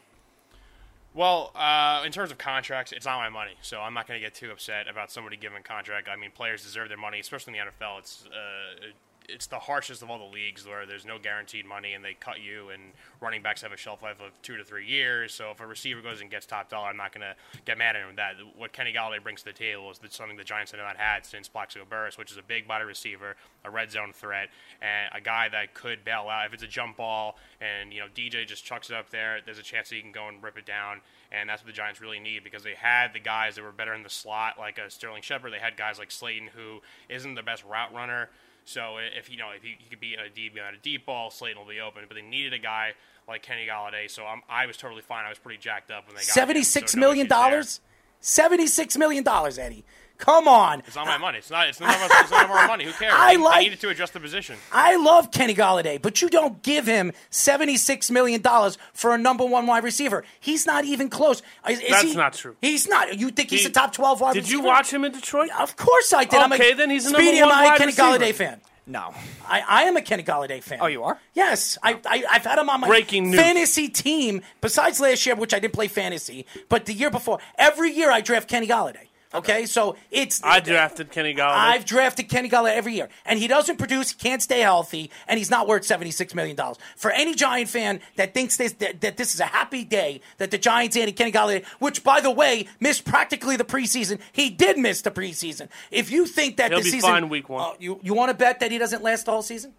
Well, 1.13 1.51
uh, 1.55 2.03
in 2.05 2.11
terms 2.11 2.31
of 2.31 2.37
contracts, 2.37 2.91
it's 2.91 3.05
not 3.05 3.17
my 3.17 3.29
money, 3.29 3.55
so 3.61 3.81
I'm 3.81 3.93
not 3.93 4.07
going 4.07 4.19
to 4.19 4.25
get 4.25 4.35
too 4.35 4.51
upset 4.51 4.87
about 4.87 5.11
somebody 5.11 5.37
giving 5.37 5.57
a 5.57 5.61
contract. 5.61 6.07
I 6.07 6.15
mean, 6.15 6.31
players 6.31 6.63
deserve 6.63 6.87
their 6.87 6.99
money, 6.99 7.19
especially 7.19 7.57
in 7.57 7.65
the 7.65 7.71
NFL. 7.71 7.99
It's 7.99 8.25
uh, 8.27 8.85
it's 9.33 9.47
the 9.47 9.59
harshest 9.59 10.01
of 10.01 10.09
all 10.09 10.17
the 10.17 10.33
leagues 10.33 10.65
where 10.67 10.85
there's 10.85 11.05
no 11.05 11.17
guaranteed 11.19 11.65
money 11.65 11.93
and 11.93 12.03
they 12.03 12.13
cut 12.13 12.41
you 12.41 12.69
and 12.69 12.81
running 13.21 13.41
backs 13.41 13.61
have 13.61 13.71
a 13.71 13.77
shelf 13.77 14.01
life 14.01 14.19
of 14.19 14.31
two 14.41 14.57
to 14.57 14.63
three 14.63 14.85
years. 14.85 15.33
So 15.33 15.51
if 15.51 15.59
a 15.59 15.67
receiver 15.67 16.01
goes 16.01 16.21
and 16.21 16.29
gets 16.29 16.45
top 16.45 16.69
dollar, 16.69 16.87
I'm 16.87 16.97
not 16.97 17.13
going 17.13 17.21
to 17.21 17.35
get 17.65 17.77
mad 17.77 17.95
at 17.95 18.07
him 18.07 18.15
that. 18.15 18.35
What 18.55 18.73
Kenny 18.73 18.93
Golladay 18.93 19.21
brings 19.21 19.41
to 19.41 19.45
the 19.45 19.53
table 19.53 19.91
is 19.91 19.99
something 20.09 20.37
the 20.37 20.43
Giants 20.43 20.71
have 20.71 20.79
not 20.79 20.97
had 20.97 21.25
since 21.25 21.47
Plaxico 21.47 21.85
Burress, 21.89 22.17
which 22.17 22.31
is 22.31 22.37
a 22.37 22.43
big 22.43 22.67
body 22.67 22.85
receiver, 22.85 23.35
a 23.63 23.69
red 23.69 23.91
zone 23.91 24.11
threat, 24.13 24.49
and 24.81 25.09
a 25.13 25.21
guy 25.21 25.49
that 25.49 25.73
could 25.73 26.03
bail 26.03 26.27
out 26.29 26.45
if 26.45 26.53
it's 26.53 26.63
a 26.63 26.67
jump 26.67 26.97
ball 26.97 27.37
and 27.61 27.93
you 27.93 27.99
know 27.99 28.07
DJ 28.13 28.45
just 28.47 28.63
chucks 28.63 28.89
it 28.89 28.95
up 28.95 29.09
there. 29.09 29.39
There's 29.43 29.59
a 29.59 29.63
chance 29.63 29.89
that 29.89 29.95
he 29.95 30.01
can 30.01 30.11
go 30.11 30.27
and 30.27 30.41
rip 30.43 30.57
it 30.57 30.65
down, 30.65 31.01
and 31.31 31.49
that's 31.49 31.61
what 31.61 31.67
the 31.67 31.73
Giants 31.73 32.01
really 32.01 32.19
need 32.19 32.43
because 32.43 32.63
they 32.63 32.75
had 32.75 33.13
the 33.13 33.19
guys 33.19 33.55
that 33.55 33.63
were 33.63 33.71
better 33.71 33.93
in 33.93 34.03
the 34.03 34.09
slot, 34.09 34.57
like 34.57 34.77
a 34.77 34.89
Sterling 34.89 35.21
Shepard. 35.21 35.53
They 35.53 35.59
had 35.59 35.77
guys 35.77 35.99
like 35.99 36.11
Slayton, 36.11 36.49
who 36.55 36.81
isn't 37.07 37.35
the 37.35 37.43
best 37.43 37.63
route 37.65 37.93
runner. 37.93 38.29
So 38.65 38.97
if 38.99 39.29
you 39.29 39.37
know 39.37 39.49
if 39.55 39.63
he, 39.63 39.75
he 39.79 39.89
could 39.89 39.99
be 39.99 40.15
a 40.15 40.29
deep 40.29 40.57
on 40.65 40.73
a 40.73 40.77
deep 40.77 41.05
ball, 41.05 41.31
Slayton 41.31 41.57
will 41.57 41.67
be 41.67 41.79
open. 41.79 42.03
But 42.07 42.15
they 42.15 42.21
needed 42.21 42.53
a 42.53 42.59
guy 42.59 42.93
like 43.27 43.43
Kenny 43.43 43.67
Golladay. 43.67 44.09
So 44.09 44.25
I'm, 44.25 44.41
i 44.49 44.65
was 44.65 44.77
totally 44.77 45.01
fine. 45.01 45.25
I 45.25 45.29
was 45.29 45.39
pretty 45.39 45.59
jacked 45.59 45.91
up 45.91 46.07
when 46.07 46.15
they 46.15 46.21
got 46.21 46.33
seventy 46.33 46.63
six 46.63 46.93
so 46.93 46.99
million 46.99 47.27
dollars. 47.27 47.81
Seventy 48.21 48.67
six 48.67 48.97
million 48.97 49.23
dollars, 49.23 49.57
Eddie. 49.57 49.85
Come 50.19 50.47
on. 50.49 50.79
It's 50.85 50.95
not 50.95 51.07
my 51.07 51.17
money. 51.17 51.37
It's 51.39 51.49
not. 51.49 51.67
It's 51.69 51.79
none 51.79 51.89
of, 51.89 52.01
us, 52.01 52.11
it's 52.21 52.31
none 52.31 52.45
of 52.45 52.51
our 52.51 52.67
money. 52.67 52.83
Who 52.83 52.91
cares? 52.91 53.13
I 53.15 53.35
they, 53.35 53.41
like. 53.41 53.55
They 53.59 53.63
needed 53.63 53.79
to 53.81 53.89
adjust 53.89 54.13
the 54.13 54.19
position. 54.19 54.57
I 54.71 54.97
love 54.97 55.31
Kenny 55.31 55.55
Golladay, 55.55 55.99
but 56.01 56.21
you 56.21 56.29
don't 56.29 56.61
give 56.61 56.85
him 56.85 57.13
seventy 57.29 57.77
six 57.77 58.11
million 58.11 58.41
dollars 58.41 58.77
for 58.93 59.13
a 59.15 59.17
number 59.17 59.45
one 59.45 59.65
wide 59.65 59.83
receiver. 59.85 60.25
He's 60.39 60.65
not 60.65 60.83
even 60.85 61.09
close. 61.09 61.41
Is, 61.69 61.79
is 61.79 61.89
That's 61.89 62.03
he, 62.03 62.15
not 62.15 62.33
true. 62.33 62.55
He's 62.61 62.87
not. 62.87 63.17
You 63.17 63.29
think 63.31 63.49
he's 63.49 63.61
He- 63.61 63.67
a 63.67 63.71
top 63.71 63.93
twelve 63.93 64.19
wide 64.21 64.35
receiver? 64.35 64.41
Did 64.41 64.47
receiver? 64.51 64.61
you 64.61 64.67
watch 64.67 64.93
him 64.93 65.05
in 65.05 65.11
Detroit? 65.13 65.49
Of 65.57 65.75
course 65.77 66.11
I 66.13 66.25
did. 66.25 66.39
I'm 66.39 66.51
Okay, 66.53 66.73
a, 66.73 66.75
then 66.75 66.89
he's 66.89 67.05
a 67.05 67.09
Speedy, 67.09 67.39
number 67.39 67.43
am 67.43 67.49
one 67.49 67.57
I 67.57 67.61
a 67.61 67.65
wide 67.69 67.77
Kenny 67.77 67.87
receiver. 67.91 68.07
Golladay 68.19 68.33
fan? 68.33 68.61
No. 68.87 69.13
I, 69.47 69.61
I 69.67 69.83
am 69.83 69.95
a 69.97 70.01
Kenny 70.01 70.23
Golladay 70.23 70.63
fan. 70.63 70.79
Oh, 70.81 70.87
you 70.87 71.03
are? 71.03 71.19
Yes, 71.35 71.77
I, 71.83 71.99
I 72.05 72.23
I've 72.29 72.43
had 72.43 72.57
him 72.57 72.69
on 72.71 72.81
my 72.81 72.87
Breaking 72.87 73.29
news. 73.29 73.39
fantasy 73.39 73.87
team. 73.87 74.41
Besides 74.61 74.99
last 74.99 75.25
year, 75.27 75.35
which 75.35 75.53
I 75.53 75.59
didn't 75.59 75.73
play 75.75 75.87
fantasy, 75.87 76.45
but 76.69 76.87
the 76.87 76.93
year 76.93 77.11
before, 77.11 77.37
every 77.57 77.91
year 77.91 78.11
I 78.11 78.21
draft 78.21 78.49
Kenny 78.49 78.67
Golladay. 78.67 79.05
Okay, 79.31 79.67
so 79.67 79.95
it's 80.09 80.43
I 80.43 80.59
drafted 80.59 81.11
Kenny 81.11 81.35
Golladay. 81.35 81.53
I've 81.53 81.85
drafted 81.85 82.29
Kenny 82.29 82.49
Golladay 82.49 82.75
every 82.75 82.95
year, 82.95 83.09
and 83.25 83.37
he 83.37 83.47
doesn't 83.47 83.77
produce, 83.77 84.11
he 84.11 84.17
can't 84.17 84.41
stay 84.41 84.61
healthy, 84.61 85.11
and 85.27 85.37
he's 85.37 85.51
not 85.51 85.67
worth 85.67 85.85
seventy 85.85 86.09
six 86.09 86.33
million 86.33 86.55
dollars. 86.55 86.77
For 86.95 87.11
any 87.11 87.35
Giant 87.35 87.69
fan 87.69 88.01
that 88.15 88.33
thinks 88.33 88.57
this 88.57 88.73
that, 88.73 89.01
that 89.01 89.17
this 89.17 89.35
is 89.35 89.39
a 89.39 89.45
happy 89.45 89.83
day 89.83 90.21
that 90.39 90.49
the 90.49 90.57
Giants 90.57 90.97
added 90.97 91.15
Kenny 91.15 91.31
Golladay, 91.31 91.63
which 91.77 92.03
by 92.03 92.21
the 92.21 92.31
way 92.31 92.67
missed 92.79 93.05
practically 93.05 93.55
the 93.55 93.63
preseason, 93.63 94.19
he 94.31 94.49
did 94.49 94.79
miss 94.79 95.03
the 95.03 95.11
preseason. 95.11 95.69
If 95.91 96.09
you 96.09 96.25
think 96.25 96.57
that 96.57 96.71
this 96.71 96.79
is. 96.79 96.85
He'll 96.85 96.91
the 96.91 96.97
be 96.97 97.01
season, 97.01 97.09
fine 97.09 97.29
week 97.29 97.49
one. 97.49 97.61
Uh, 97.61 97.73
you 97.79 97.99
you 98.01 98.15
want 98.15 98.29
to 98.31 98.35
bet 98.35 98.59
that 98.61 98.71
he 98.71 98.79
doesn't 98.79 99.03
last 99.03 99.25
the 99.25 99.31
whole 99.31 99.43
season? 99.43 99.73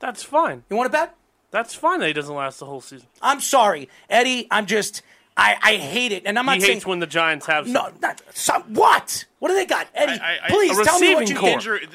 That's 0.00 0.24
fine. 0.24 0.64
You 0.68 0.76
want 0.76 0.90
to 0.90 0.98
bet? 0.98 1.14
That's 1.52 1.76
fine 1.76 2.00
that 2.00 2.08
he 2.08 2.12
doesn't 2.12 2.34
last 2.34 2.58
the 2.58 2.66
whole 2.66 2.80
season. 2.80 3.06
I'm 3.22 3.40
sorry, 3.40 3.88
Eddie. 4.10 4.48
I'm 4.50 4.66
just. 4.66 5.02
I, 5.38 5.56
I 5.62 5.76
hate 5.76 6.12
it, 6.12 6.22
and 6.24 6.38
I'm 6.38 6.46
not 6.46 6.54
he 6.54 6.60
saying 6.62 6.72
hates 6.74 6.86
when 6.86 6.98
the 6.98 7.06
Giants 7.06 7.44
have 7.46 7.66
no. 7.66 7.90
Not, 8.00 8.22
some, 8.32 8.62
what? 8.74 9.26
What 9.38 9.48
do 9.48 9.54
they 9.54 9.66
got, 9.66 9.86
Eddie? 9.94 10.18
I- 10.18 10.38
I- 10.44 10.48
please 10.48 10.78
a 10.78 10.84
tell 10.84 10.98
me 10.98 11.14
what 11.14 11.20
receiving 11.20 11.28
you 11.28 11.40
core. 11.40 11.48
think. 11.50 11.56
Injury, 11.60 11.86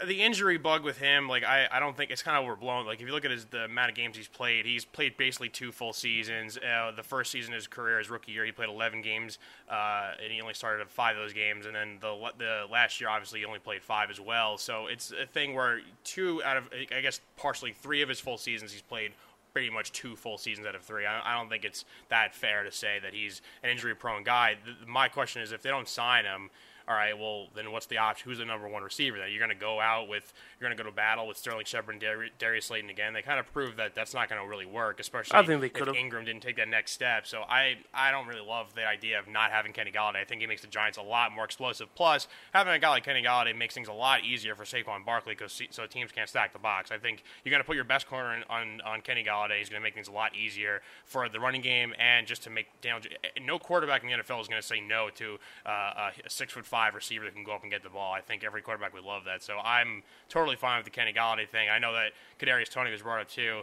the, 0.00 0.06
the 0.06 0.22
injury 0.22 0.58
bug 0.58 0.82
with 0.82 0.98
him, 0.98 1.28
like 1.28 1.44
I, 1.44 1.68
I 1.70 1.78
don't 1.78 1.96
think 1.96 2.10
it's 2.10 2.24
kind 2.24 2.36
of 2.36 2.42
overblown. 2.42 2.84
Like 2.86 3.00
if 3.00 3.06
you 3.06 3.12
look 3.12 3.24
at 3.24 3.30
his 3.30 3.44
the 3.44 3.64
amount 3.66 3.90
of 3.90 3.94
games 3.94 4.16
he's 4.16 4.26
played, 4.26 4.66
he's 4.66 4.84
played 4.84 5.16
basically 5.16 5.48
two 5.48 5.70
full 5.70 5.92
seasons. 5.92 6.58
Uh, 6.58 6.90
the 6.90 7.04
first 7.04 7.30
season 7.30 7.52
of 7.52 7.58
his 7.58 7.68
career, 7.68 7.98
his 7.98 8.10
rookie 8.10 8.32
year, 8.32 8.44
he 8.44 8.50
played 8.50 8.68
11 8.68 9.00
games, 9.02 9.38
uh, 9.70 10.14
and 10.20 10.32
he 10.32 10.40
only 10.40 10.54
started 10.54 10.88
five 10.90 11.16
of 11.16 11.22
those 11.22 11.32
games. 11.32 11.66
And 11.66 11.76
then 11.76 11.98
the 12.00 12.30
the 12.36 12.64
last 12.68 13.00
year, 13.00 13.08
obviously, 13.10 13.38
he 13.38 13.44
only 13.44 13.60
played 13.60 13.82
five 13.82 14.10
as 14.10 14.20
well. 14.20 14.58
So 14.58 14.88
it's 14.88 15.12
a 15.12 15.26
thing 15.26 15.54
where 15.54 15.82
two 16.02 16.42
out 16.42 16.56
of 16.56 16.68
I 16.94 17.00
guess 17.00 17.20
partially 17.36 17.72
three 17.72 18.02
of 18.02 18.08
his 18.08 18.18
full 18.18 18.38
seasons 18.38 18.72
he's 18.72 18.82
played 18.82 19.12
pretty 19.52 19.70
much 19.70 19.92
two 19.92 20.16
full 20.16 20.38
seasons 20.38 20.66
out 20.66 20.74
of 20.74 20.82
three. 20.82 21.06
I, 21.06 21.20
I 21.24 21.38
don't 21.38 21.48
think 21.48 21.64
it's 21.64 21.84
that 22.08 22.34
fair 22.34 22.64
to 22.64 22.72
say 22.72 22.98
that 23.02 23.14
he's 23.14 23.42
an 23.62 23.70
injury 23.70 23.94
prone 23.94 24.22
guy. 24.22 24.56
The, 24.64 24.86
my 24.86 25.08
question 25.08 25.42
is 25.42 25.52
if 25.52 25.62
they 25.62 25.70
don't 25.70 25.88
sign 25.88 26.24
him. 26.24 26.50
All 26.88 26.96
right, 26.96 27.16
well, 27.16 27.46
then 27.54 27.70
what's 27.70 27.86
the 27.86 27.98
option? 27.98 28.28
Who's 28.28 28.38
the 28.38 28.44
number 28.44 28.66
one 28.66 28.82
receiver? 28.82 29.16
That 29.18 29.30
you're 29.30 29.38
going 29.38 29.56
to 29.56 29.64
go 29.64 29.80
out 29.80 30.08
with, 30.08 30.32
you're 30.62 30.68
going 30.68 30.76
to 30.76 30.82
go 30.82 30.88
to 30.88 30.94
battle 30.94 31.26
with 31.26 31.36
Sterling 31.36 31.64
Shepard 31.64 31.94
and 31.94 32.00
Dar- 32.00 32.26
Darius 32.38 32.66
Slayton 32.66 32.88
again. 32.88 33.12
They 33.12 33.22
kind 33.22 33.40
of 33.40 33.52
proved 33.52 33.76
that 33.78 33.94
that's 33.96 34.14
not 34.14 34.28
going 34.28 34.40
to 34.40 34.46
really 34.48 34.64
work, 34.66 35.00
especially 35.00 35.36
I 35.36 35.42
think 35.42 35.60
they 35.60 35.68
if. 35.68 35.94
Engram 35.96 36.24
didn't 36.24 36.42
take 36.42 36.56
that 36.56 36.68
next 36.68 36.92
step. 36.92 37.26
So 37.26 37.42
I, 37.48 37.78
I 37.92 38.10
don't 38.12 38.28
really 38.28 38.46
love 38.46 38.74
the 38.74 38.86
idea 38.86 39.18
of 39.18 39.26
not 39.26 39.50
having 39.50 39.72
Kenny 39.72 39.90
Golladay. 39.90 40.18
I 40.18 40.24
think 40.24 40.40
he 40.40 40.46
makes 40.46 40.62
the 40.62 40.68
Giants 40.68 40.98
a 40.98 41.02
lot 41.02 41.32
more 41.32 41.44
explosive. 41.44 41.92
Plus, 41.96 42.28
having 42.54 42.72
a 42.72 42.78
guy 42.78 42.90
like 42.90 43.04
Kenny 43.04 43.22
Golladay 43.22 43.56
makes 43.56 43.74
things 43.74 43.88
a 43.88 43.92
lot 43.92 44.24
easier 44.24 44.54
for 44.54 44.62
Saquon 44.64 45.04
Barkley 45.04 45.34
because 45.34 45.60
so 45.70 45.86
teams 45.86 46.12
can't 46.12 46.28
stack 46.28 46.52
the 46.52 46.58
box. 46.60 46.92
I 46.92 46.98
think 46.98 47.24
you're 47.44 47.50
going 47.50 47.62
to 47.62 47.66
put 47.66 47.74
your 47.76 47.84
best 47.84 48.06
corner 48.06 48.34
in, 48.36 48.44
on 48.48 48.80
on 48.86 49.00
Kenny 49.00 49.24
Golladay. 49.24 49.58
He's 49.58 49.68
going 49.68 49.80
to 49.80 49.84
make 49.84 49.94
things 49.94 50.08
a 50.08 50.12
lot 50.12 50.36
easier 50.36 50.80
for 51.04 51.28
the 51.28 51.40
running 51.40 51.62
game 51.62 51.92
and 51.98 52.26
just 52.26 52.42
to 52.44 52.50
make 52.50 52.66
Daniel. 52.80 53.00
J- 53.00 53.16
No 53.44 53.58
quarterback 53.58 54.02
in 54.04 54.08
the 54.10 54.14
NFL 54.14 54.40
is 54.40 54.48
going 54.48 54.60
to 54.60 54.66
say 54.66 54.80
no 54.80 55.08
to 55.16 55.38
uh, 55.66 56.10
a 56.24 56.30
six 56.30 56.52
foot 56.52 56.66
five 56.66 56.94
receiver 56.94 57.24
that 57.24 57.34
can 57.34 57.44
go 57.44 57.52
up 57.52 57.62
and 57.62 57.70
get 57.72 57.82
the 57.82 57.88
ball. 57.90 58.12
I 58.12 58.20
think 58.20 58.44
every 58.44 58.62
quarterback 58.62 58.92
would 58.94 59.04
love 59.04 59.24
that. 59.24 59.42
So 59.42 59.58
I'm 59.58 60.02
totally 60.28 60.51
fine 60.56 60.78
with 60.78 60.84
the 60.84 60.90
Kenny 60.90 61.12
Golladay 61.12 61.48
thing. 61.48 61.68
I 61.68 61.78
know 61.78 61.92
that 61.92 62.12
Kadarius 62.38 62.68
Toney 62.68 62.90
was 62.90 63.02
brought 63.02 63.20
up 63.20 63.28
too. 63.28 63.62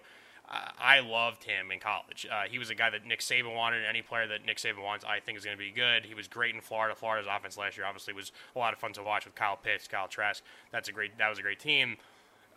I 0.79 1.01
loved 1.01 1.43
him 1.43 1.69
in 1.69 1.79
college. 1.79 2.25
Uh, 2.29 2.43
he 2.49 2.57
was 2.57 2.71
a 2.71 2.75
guy 2.75 2.89
that 2.89 3.05
Nick 3.05 3.19
Saban 3.19 3.55
wanted. 3.55 3.85
Any 3.87 4.01
player 4.01 4.25
that 4.27 4.45
Nick 4.45 4.57
Saban 4.57 4.83
wants, 4.83 5.05
I 5.05 5.19
think, 5.19 5.37
is 5.37 5.45
going 5.45 5.55
to 5.55 5.63
be 5.63 5.69
good. 5.69 6.05
He 6.05 6.15
was 6.15 6.27
great 6.27 6.55
in 6.55 6.61
Florida. 6.61 6.95
Florida's 6.95 7.27
offense 7.31 7.55
last 7.55 7.77
year 7.77 7.85
obviously 7.85 8.13
was 8.13 8.31
a 8.55 8.59
lot 8.59 8.73
of 8.73 8.79
fun 8.79 8.91
to 8.93 9.03
watch 9.03 9.25
with 9.25 9.35
Kyle 9.35 9.57
Pitts, 9.57 9.87
Kyle 9.87 10.07
Trask. 10.07 10.43
That's 10.71 10.89
a 10.89 10.91
great. 10.91 11.19
That 11.19 11.29
was 11.29 11.37
a 11.37 11.43
great 11.43 11.59
team. 11.59 11.97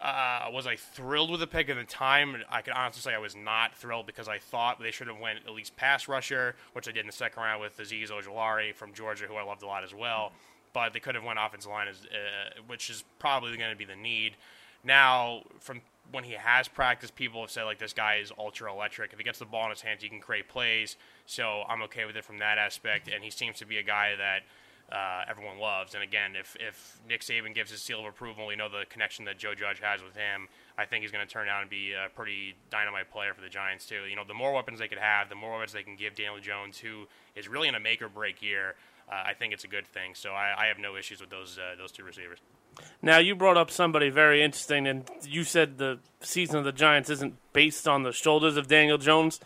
Uh, 0.00 0.48
was 0.50 0.66
I 0.66 0.74
thrilled 0.74 1.30
with 1.30 1.40
the 1.40 1.46
pick 1.46 1.68
at 1.68 1.76
the 1.76 1.84
time? 1.84 2.36
I 2.50 2.62
can 2.62 2.72
honestly 2.72 3.02
say 3.02 3.14
I 3.14 3.18
was 3.18 3.36
not 3.36 3.76
thrilled 3.76 4.06
because 4.06 4.26
I 4.26 4.38
thought 4.38 4.80
they 4.80 4.90
should 4.90 5.06
have 5.06 5.20
went 5.20 5.40
at 5.46 5.52
least 5.52 5.76
pass 5.76 6.08
rusher, 6.08 6.56
which 6.72 6.86
they 6.86 6.92
did 6.92 7.00
in 7.00 7.06
the 7.06 7.12
second 7.12 7.42
round 7.42 7.60
with 7.60 7.76
Azeez 7.76 8.10
Ojulari 8.10 8.74
from 8.74 8.94
Georgia, 8.94 9.26
who 9.26 9.36
I 9.36 9.44
loved 9.44 9.62
a 9.62 9.66
lot 9.66 9.84
as 9.84 9.94
well. 9.94 10.32
But 10.72 10.92
they 10.92 11.00
could 11.00 11.14
have 11.14 11.24
went 11.24 11.38
offensive 11.38 11.70
line, 11.70 11.88
as, 11.88 12.00
uh, 12.06 12.60
which 12.66 12.88
is 12.88 13.04
probably 13.18 13.56
going 13.56 13.70
to 13.70 13.76
be 13.76 13.84
the 13.84 13.96
need. 13.96 14.36
Now, 14.84 15.42
from 15.60 15.82
when 16.10 16.24
he 16.24 16.32
has 16.32 16.66
practiced, 16.68 17.14
people 17.14 17.40
have 17.42 17.50
said 17.50 17.64
like 17.64 17.78
this 17.78 17.92
guy 17.92 18.16
is 18.16 18.32
ultra 18.38 18.72
electric. 18.72 19.12
If 19.12 19.18
he 19.18 19.24
gets 19.24 19.38
the 19.38 19.44
ball 19.44 19.64
in 19.64 19.70
his 19.70 19.82
hands, 19.82 20.02
he 20.02 20.08
can 20.08 20.20
create 20.20 20.48
plays. 20.48 20.96
So 21.26 21.62
I'm 21.68 21.82
okay 21.82 22.04
with 22.04 22.16
it 22.16 22.24
from 22.24 22.38
that 22.38 22.58
aspect. 22.58 23.08
And 23.08 23.22
he 23.22 23.30
seems 23.30 23.58
to 23.58 23.66
be 23.66 23.78
a 23.78 23.82
guy 23.82 24.14
that 24.16 24.42
uh, 24.90 25.24
everyone 25.28 25.58
loves. 25.58 25.94
And 25.94 26.02
again, 26.02 26.36
if 26.38 26.56
if 26.60 27.00
Nick 27.08 27.22
Saban 27.22 27.54
gives 27.54 27.70
his 27.70 27.80
seal 27.80 28.00
of 28.00 28.06
approval, 28.06 28.50
you 28.50 28.56
know 28.56 28.68
the 28.68 28.84
connection 28.88 29.24
that 29.24 29.38
Joe 29.38 29.54
Judge 29.54 29.80
has 29.80 30.02
with 30.02 30.14
him. 30.14 30.48
I 30.76 30.84
think 30.84 31.02
he's 31.02 31.12
going 31.12 31.26
to 31.26 31.32
turn 31.32 31.48
out 31.48 31.62
and 31.62 31.70
be 31.70 31.92
a 31.92 32.08
pretty 32.14 32.54
dynamite 32.70 33.10
player 33.10 33.32
for 33.32 33.40
the 33.40 33.48
Giants 33.48 33.86
too. 33.86 34.04
You 34.08 34.16
know, 34.16 34.24
the 34.26 34.34
more 34.34 34.52
weapons 34.52 34.80
they 34.80 34.88
could 34.88 34.98
have, 34.98 35.28
the 35.28 35.34
more 35.34 35.52
weapons 35.52 35.72
they 35.72 35.82
can 35.82 35.96
give 35.96 36.14
Daniel 36.14 36.40
Jones, 36.40 36.78
who 36.78 37.06
is 37.34 37.48
really 37.48 37.68
in 37.68 37.74
a 37.74 37.80
make 37.80 38.02
or 38.02 38.08
break 38.08 38.42
year. 38.42 38.74
Uh, 39.12 39.24
I 39.26 39.34
think 39.34 39.52
it's 39.52 39.64
a 39.64 39.68
good 39.68 39.86
thing. 39.86 40.14
So 40.14 40.30
I, 40.30 40.54
I 40.56 40.66
have 40.66 40.78
no 40.78 40.96
issues 40.96 41.20
with 41.20 41.30
those 41.30 41.58
uh, 41.58 41.76
those 41.76 41.92
two 41.92 42.04
receivers. 42.04 42.38
Now 43.02 43.18
you 43.18 43.34
brought 43.34 43.58
up 43.58 43.70
somebody 43.70 44.08
very 44.08 44.42
interesting, 44.42 44.86
and 44.86 45.04
you 45.28 45.44
said 45.44 45.76
the 45.78 45.98
season 46.20 46.56
of 46.56 46.64
the 46.64 46.72
Giants 46.72 47.10
isn't 47.10 47.34
based 47.52 47.86
on 47.86 48.02
the 48.04 48.12
shoulders 48.12 48.56
of 48.56 48.68
Daniel 48.68 48.96
Jones. 48.96 49.40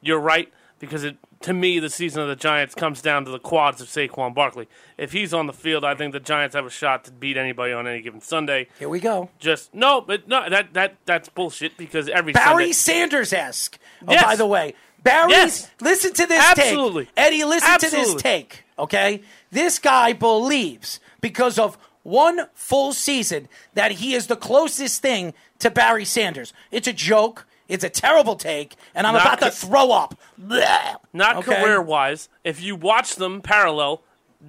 You're 0.00 0.20
right 0.20 0.52
because 0.78 1.02
it, 1.02 1.16
to 1.40 1.52
me, 1.52 1.80
the 1.80 1.90
season 1.90 2.22
of 2.22 2.28
the 2.28 2.36
Giants 2.36 2.74
comes 2.74 3.02
down 3.02 3.24
to 3.24 3.30
the 3.30 3.38
quads 3.38 3.80
of 3.80 3.88
Saquon 3.88 4.34
Barkley. 4.34 4.68
If 4.98 5.12
he's 5.12 5.34
on 5.34 5.46
the 5.46 5.52
field, 5.52 5.84
I 5.84 5.94
think 5.94 6.12
the 6.12 6.20
Giants 6.20 6.54
have 6.54 6.66
a 6.66 6.70
shot 6.70 7.04
to 7.04 7.10
beat 7.10 7.36
anybody 7.36 7.72
on 7.72 7.88
any 7.88 8.02
given 8.02 8.20
Sunday. 8.20 8.68
Here 8.78 8.88
we 8.88 9.00
go. 9.00 9.30
Just 9.40 9.74
no, 9.74 10.00
but 10.00 10.28
no, 10.28 10.48
that 10.48 10.72
that 10.74 10.96
that's 11.04 11.28
bullshit 11.28 11.76
because 11.76 12.08
every 12.08 12.32
Barry 12.32 12.72
Sunday, 12.72 12.72
Sanders 12.72 13.32
esque. 13.32 13.78
Oh, 14.06 14.12
Yes. 14.12 14.22
by 14.22 14.36
the 14.36 14.46
way, 14.46 14.74
Barry, 15.04 15.30
Yes. 15.30 15.70
listen 15.80 16.12
to 16.14 16.26
this 16.26 16.44
Absolutely. 16.44 17.04
take. 17.04 17.12
Eddie, 17.16 17.44
listen 17.44 17.78
to 17.78 17.90
this 17.90 18.14
take. 18.16 18.64
Okay, 18.78 19.22
this 19.52 19.78
guy 19.78 20.12
believes 20.12 20.98
because 21.20 21.58
of 21.58 21.78
one 22.02 22.48
full 22.54 22.92
season 22.92 23.48
that 23.74 23.92
he 23.92 24.14
is 24.14 24.26
the 24.26 24.36
closest 24.36 25.00
thing 25.02 25.32
to 25.60 25.70
Barry 25.70 26.04
Sanders. 26.04 26.52
It's 26.72 26.88
a 26.88 26.92
joke. 26.92 27.46
It's 27.68 27.82
a 27.84 27.88
terrible 27.88 28.36
take, 28.36 28.74
and 28.94 29.06
I'm 29.06 29.14
Not 29.14 29.38
about 29.38 29.40
to 29.40 29.50
throw 29.50 29.90
up. 29.90 30.18
Blech. 30.38 30.96
not 31.14 31.36
Okay? 31.36 31.62
career 31.62 31.80
wise. 31.80 32.28
If 32.44 32.60
you 32.60 32.76
watch 32.76 33.14
them 33.16 33.40
parallel, 33.40 34.02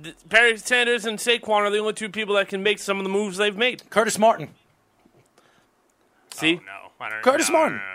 th- 0.04 0.15
Barry 0.26 0.58
Sanders 0.58 1.06
and 1.06 1.18
Saquon 1.18 1.50
are 1.62 1.70
the 1.70 1.78
only 1.78 1.94
two 1.94 2.10
people 2.10 2.36
that 2.36 2.50
can 2.50 2.62
make 2.62 2.78
some 2.80 2.98
of 2.98 3.04
the 3.04 3.10
moves 3.10 3.38
they've 3.38 3.56
made. 3.56 3.89
Curtis 3.89 4.18
Martin. 4.20 4.50
See, 6.34 6.60
Oh, 6.62 6.65
no, 6.65 7.06
I 7.06 7.10
don't, 7.10 7.24
Curtis 7.24 7.48
no, 7.50 7.54
Martin. 7.54 7.78
No, 7.78 7.84
no, 7.84 7.89
no, 7.89 7.94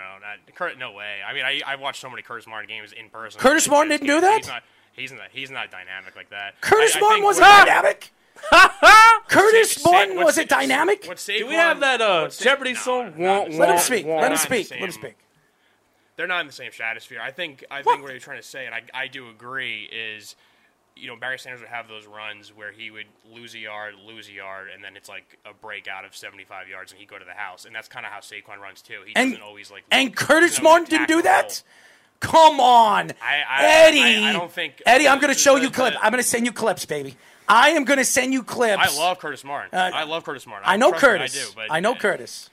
Cur- 0.61 0.75
no 0.77 0.91
way. 0.91 1.17
I 1.27 1.33
mean, 1.33 1.43
I 1.43 1.61
I 1.65 1.75
watched 1.75 2.01
so 2.01 2.09
many 2.09 2.21
Curtis 2.21 2.45
Martin 2.47 2.69
games 2.69 2.91
in 2.93 3.09
person. 3.09 3.39
Curtis 3.41 3.67
Martin 3.67 3.89
didn't 3.89 4.07
do 4.07 4.21
that? 4.21 4.37
He's 4.41 4.47
not. 4.47 4.63
He's 4.93 5.11
not. 5.11 5.27
He's 5.31 5.51
not 5.51 5.71
dynamic 5.71 6.15
like 6.15 6.29
that. 6.29 6.61
Curtis 6.61 6.95
I, 6.95 6.99
I 6.99 7.01
Martin 7.01 7.15
think 7.17 7.25
wasn't 7.25 7.47
dynamic. 7.47 8.11
Curtis 9.27 9.71
Sa- 9.73 9.91
Martin 9.91 10.15
what 10.17 10.25
was 10.25 10.35
Sa- 10.35 10.41
it 10.41 10.49
dynamic? 10.49 11.05
What 11.05 11.23
do 11.25 11.47
we 11.47 11.55
have 11.55 11.79
that 11.79 11.99
uh, 12.01 12.29
Sa- 12.29 12.43
Jeopardy 12.43 12.75
song? 12.75 13.13
not 13.17 13.17
Wah, 13.17 13.45
the 13.49 13.51
wah, 13.57 13.59
Let 13.59 13.69
him 13.71 13.77
speak. 13.79 14.05
wah. 14.05 14.15
Let 14.17 14.23
him 14.25 14.29
Not 14.29 14.49
the 14.49 14.63
speak. 14.63 14.71
Let 14.71 14.79
him 14.81 14.91
speak. 14.91 15.15
They're 16.15 16.27
not 16.27 16.41
in 16.41 16.47
the 16.47 16.53
same 16.53 16.71
stratosphere. 16.71 17.19
I 17.21 17.31
think. 17.31 17.65
I 17.71 17.81
think 17.81 18.03
what 18.03 18.11
you're 18.11 18.19
trying 18.19 18.37
to 18.41 18.47
say, 18.47 18.65
and 18.67 18.75
I, 18.75 18.81
I 18.93 19.07
do 19.07 19.29
agree, 19.29 19.89
is 19.91 20.35
you 20.95 21.07
know 21.07 21.15
Barry 21.15 21.39
Sanders 21.39 21.61
would 21.61 21.69
have 21.69 21.87
those 21.87 22.05
runs 22.05 22.49
where 22.55 22.71
he 22.71 22.91
would 22.91 23.05
lose 23.31 23.53
a 23.55 23.59
yard, 23.59 23.95
lose 24.05 24.27
a 24.29 24.33
yard, 24.33 24.67
and 24.73 24.83
then 24.83 24.95
it's 24.95 25.09
like 25.09 25.37
a 25.45 25.53
breakout 25.53 26.05
of 26.05 26.15
75 26.15 26.67
yards, 26.67 26.91
and 26.91 26.99
he 26.99 27.05
would 27.05 27.09
go 27.11 27.19
to 27.19 27.25
the 27.25 27.33
house, 27.33 27.65
and 27.65 27.73
that's 27.75 27.87
kind 27.87 28.05
of 28.05 28.11
how 28.11 28.19
Saquon 28.19 28.59
runs 28.59 28.81
too. 28.81 29.01
He 29.05 29.13
And 29.15 29.31
doesn't 29.31 29.43
always 29.43 29.71
like. 29.71 29.83
and 29.91 30.15
Curtis 30.15 30.61
Martin 30.61 30.87
didn't 30.87 31.07
do 31.07 31.21
that. 31.23 31.63
Come 32.19 32.59
on, 32.59 33.11
I- 33.19 33.41
I- 33.49 33.65
Eddie. 33.65 34.01
I- 34.25 34.29
I 34.29 34.33
don't 34.33 34.51
think- 34.51 34.79
Eddie. 34.85 35.07
I'm 35.07 35.19
going 35.19 35.33
to 35.33 35.39
show 35.39 35.55
you 35.55 35.71
clip. 35.71 35.95
I'm 35.99 36.11
going 36.11 36.21
to 36.21 36.29
send 36.29 36.45
you 36.45 36.51
clips, 36.51 36.85
baby. 36.85 37.17
I 37.47 37.71
am 37.71 37.83
going 37.83 37.97
to 37.97 38.05
send 38.05 38.31
you 38.31 38.43
clips. 38.43 38.95
I 38.95 38.95
love 39.01 39.17
Curtis 39.17 39.43
Martin. 39.43 39.73
Uh, 39.77 39.89
I 39.91 40.03
love 40.03 40.23
Curtis 40.23 40.45
Martin. 40.45 40.69
I 40.69 40.77
know 40.77 40.91
Curtis. 40.93 41.35
I 41.35 41.39
do, 41.43 41.51
but 41.55 41.67
I 41.71 41.79
know 41.79 41.95
Curtis. 41.95 42.50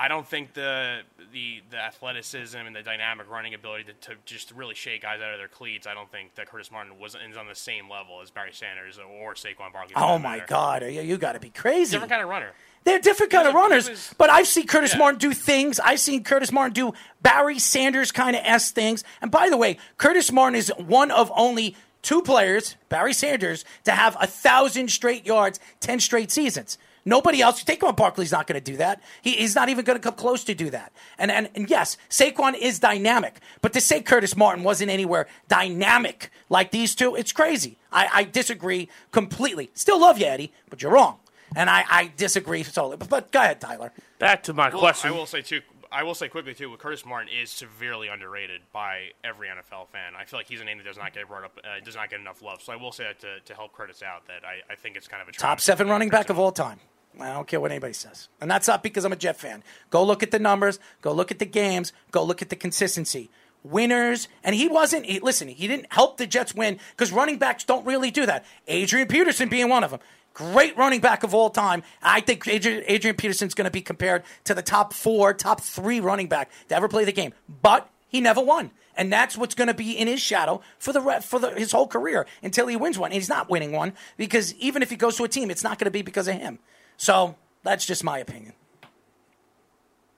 I 0.00 0.06
don't 0.08 0.26
think 0.26 0.54
the 0.54 1.00
the 1.32 1.60
the 1.70 1.76
athleticism 1.76 2.56
and 2.56 2.74
the 2.74 2.82
dynamic 2.82 3.28
running 3.28 3.52
ability 3.54 3.84
to, 3.84 3.92
to 4.10 4.14
just 4.24 4.52
really 4.52 4.74
shake 4.76 5.02
guys 5.02 5.20
out 5.20 5.32
of 5.32 5.38
their 5.38 5.48
cleats. 5.48 5.86
I 5.88 5.94
don't 5.94 6.10
think 6.10 6.36
that 6.36 6.46
Curtis 6.48 6.70
Martin 6.70 6.98
was 6.98 7.14
is 7.16 7.36
on 7.36 7.48
the 7.48 7.54
same 7.56 7.90
level 7.90 8.20
as 8.22 8.30
Barry 8.30 8.52
Sanders 8.52 8.98
or 8.98 9.34
Saquon 9.34 9.72
Barkley. 9.72 9.94
Oh 9.96 10.18
my 10.18 10.36
matter. 10.36 10.44
God, 10.46 10.82
you, 10.84 11.02
you 11.02 11.18
got 11.18 11.32
to 11.32 11.40
be 11.40 11.50
crazy. 11.50 11.92
different 11.92 12.10
kind 12.12 12.22
of 12.22 12.28
runner. 12.28 12.52
They're 12.84 13.00
different 13.00 13.32
kind 13.32 13.48
of 13.48 13.54
runners, 13.54 13.90
was- 13.90 14.14
but 14.16 14.30
I've 14.30 14.46
seen 14.46 14.66
Curtis 14.68 14.92
Yeah. 14.92 14.98
Martin 15.00 15.18
do 15.18 15.32
things. 15.34 15.80
I've 15.80 15.98
seen 16.00 16.22
Curtis 16.22 16.52
Martin 16.52 16.72
do 16.74 16.92
Barry 17.20 17.58
Sanders 17.58 18.12
kind 18.12 18.36
of 18.36 18.42
s 18.44 18.70
things. 18.70 19.02
And 19.20 19.30
by 19.32 19.50
the 19.50 19.56
way, 19.56 19.78
Curtis 19.98 20.30
Martin 20.30 20.54
is 20.56 20.72
one 20.78 21.10
of 21.10 21.30
only 21.34 21.74
two 22.02 22.22
players, 22.22 22.76
Barry 22.88 23.12
Sanders, 23.12 23.64
to 23.84 23.90
have 23.90 24.16
a 24.20 24.28
thousand 24.28 24.90
straight 24.92 25.26
yards, 25.26 25.58
ten 25.80 25.98
straight 25.98 26.30
seasons. 26.30 26.78
Nobody 27.08 27.40
else. 27.40 27.64
Saquon 27.64 27.96
Barkley's 27.96 28.32
not 28.32 28.46
going 28.46 28.60
to 28.60 28.72
do 28.72 28.76
that. 28.76 29.02
He, 29.22 29.32
he's 29.32 29.54
not 29.54 29.70
even 29.70 29.84
going 29.84 29.98
to 29.98 30.02
come 30.02 30.14
close 30.14 30.44
to 30.44 30.54
do 30.54 30.68
that. 30.70 30.92
And, 31.18 31.30
and 31.30 31.48
and 31.54 31.70
yes, 31.70 31.96
Saquon 32.10 32.54
is 32.54 32.78
dynamic, 32.78 33.40
but 33.62 33.72
to 33.72 33.80
say 33.80 34.02
Curtis 34.02 34.36
Martin 34.36 34.62
wasn't 34.62 34.90
anywhere 34.90 35.26
dynamic 35.48 36.30
like 36.50 36.70
these 36.70 36.94
two, 36.94 37.14
it's 37.14 37.32
crazy. 37.32 37.78
I, 37.90 38.08
I 38.12 38.24
disagree 38.24 38.88
completely. 39.10 39.70
Still 39.74 40.00
love 40.00 40.18
you, 40.18 40.26
Eddie, 40.26 40.52
but 40.68 40.82
you're 40.82 40.92
wrong. 40.92 41.18
And 41.56 41.70
I, 41.70 41.84
I 41.88 42.12
disagree 42.16 42.62
solely. 42.62 42.98
But, 42.98 43.08
but 43.08 43.32
go 43.32 43.40
ahead, 43.40 43.58
Tyler. 43.60 43.90
Back 44.18 44.42
to 44.44 44.52
my 44.52 44.68
Well, 44.68 44.78
question. 44.80 45.10
I 45.10 45.14
will 45.14 45.24
say 45.24 45.40
too. 45.40 45.62
I 45.90 46.02
will 46.02 46.14
say 46.14 46.28
quickly 46.28 46.52
too. 46.52 46.76
Curtis 46.76 47.06
Martin 47.06 47.30
is 47.32 47.50
severely 47.50 48.08
underrated 48.08 48.60
by 48.74 49.12
every 49.24 49.48
NFL 49.48 49.88
fan. 49.88 50.12
I 50.14 50.26
feel 50.26 50.38
like 50.38 50.46
he's 50.46 50.60
a 50.60 50.64
name 50.64 50.76
that 50.76 50.84
does 50.84 50.98
not 50.98 51.14
get 51.14 51.26
brought 51.26 51.44
up, 51.44 51.58
uh, 51.64 51.82
does 51.82 51.96
not 51.96 52.10
get 52.10 52.20
enough 52.20 52.42
love. 52.42 52.60
So 52.60 52.74
I 52.74 52.76
will 52.76 52.92
say 52.92 53.04
that 53.04 53.18
to, 53.20 53.40
to 53.46 53.54
help 53.54 53.72
Curtis 53.72 54.02
out, 54.02 54.26
that 54.26 54.42
I, 54.44 54.70
I 54.70 54.76
think 54.76 54.96
it's 54.96 55.08
kind 55.08 55.22
of 55.22 55.28
a 55.28 55.32
Top 55.32 55.60
seven 55.62 55.88
running 55.88 56.10
back 56.10 56.28
of 56.28 56.38
all 56.38 56.52
time. 56.52 56.78
I 57.20 57.32
don't 57.32 57.46
care 57.46 57.60
what 57.60 57.70
anybody 57.70 57.92
says. 57.92 58.28
And 58.40 58.50
that's 58.50 58.68
not 58.68 58.82
because 58.82 59.04
I'm 59.04 59.12
a 59.12 59.16
Jet 59.16 59.36
fan. 59.36 59.62
Go 59.90 60.04
look 60.04 60.22
at 60.22 60.30
the 60.30 60.38
numbers, 60.38 60.78
go 61.02 61.12
look 61.12 61.30
at 61.30 61.38
the 61.38 61.46
games, 61.46 61.92
go 62.10 62.22
look 62.22 62.42
at 62.42 62.48
the 62.48 62.56
consistency. 62.56 63.30
Winners, 63.64 64.28
and 64.44 64.54
he 64.54 64.68
wasn't, 64.68 65.04
he, 65.04 65.18
listen, 65.18 65.48
he 65.48 65.66
didn't 65.66 65.92
help 65.92 66.16
the 66.16 66.26
Jets 66.26 66.54
win 66.54 66.78
because 66.90 67.12
running 67.12 67.38
backs 67.38 67.64
don't 67.64 67.84
really 67.84 68.10
do 68.10 68.24
that. 68.24 68.44
Adrian 68.68 69.08
Peterson 69.08 69.48
being 69.48 69.68
one 69.68 69.82
of 69.82 69.90
them. 69.90 70.00
Great 70.32 70.76
running 70.76 71.00
back 71.00 71.24
of 71.24 71.34
all 71.34 71.50
time. 71.50 71.82
I 72.00 72.20
think 72.20 72.46
Adrian, 72.46 72.84
Adrian 72.86 73.16
Peterson's 73.16 73.54
going 73.54 73.64
to 73.64 73.70
be 73.72 73.80
compared 73.80 74.22
to 74.44 74.54
the 74.54 74.62
top 74.62 74.92
four, 74.92 75.34
top 75.34 75.60
three 75.60 75.98
running 75.98 76.28
back 76.28 76.50
to 76.68 76.76
ever 76.76 76.86
play 76.88 77.04
the 77.04 77.12
game. 77.12 77.34
But 77.62 77.90
He 78.08 78.20
never 78.20 78.40
won. 78.40 78.70
And 78.96 79.12
that's 79.12 79.36
what's 79.38 79.54
going 79.54 79.68
to 79.68 79.74
be 79.74 79.92
in 79.92 80.08
his 80.08 80.20
shadow 80.20 80.60
for 80.78 80.92
the 80.92 81.00
for 81.20 81.38
the, 81.38 81.50
his 81.50 81.70
whole 81.70 81.86
career 81.86 82.26
until 82.42 82.66
he 82.66 82.74
wins 82.74 82.98
one. 82.98 83.08
And 83.08 83.14
he's 83.14 83.28
not 83.28 83.48
winning 83.48 83.70
one 83.70 83.92
because 84.16 84.54
even 84.54 84.82
if 84.82 84.90
he 84.90 84.96
goes 84.96 85.16
to 85.16 85.24
a 85.24 85.28
team, 85.28 85.50
it's 85.50 85.62
not 85.62 85.78
going 85.78 85.84
to 85.84 85.90
be 85.92 86.02
because 86.02 86.26
of 86.26 86.34
him. 86.34 86.58
So 86.98 87.36
that's 87.62 87.86
just 87.86 88.04
my 88.04 88.18
opinion. 88.18 88.52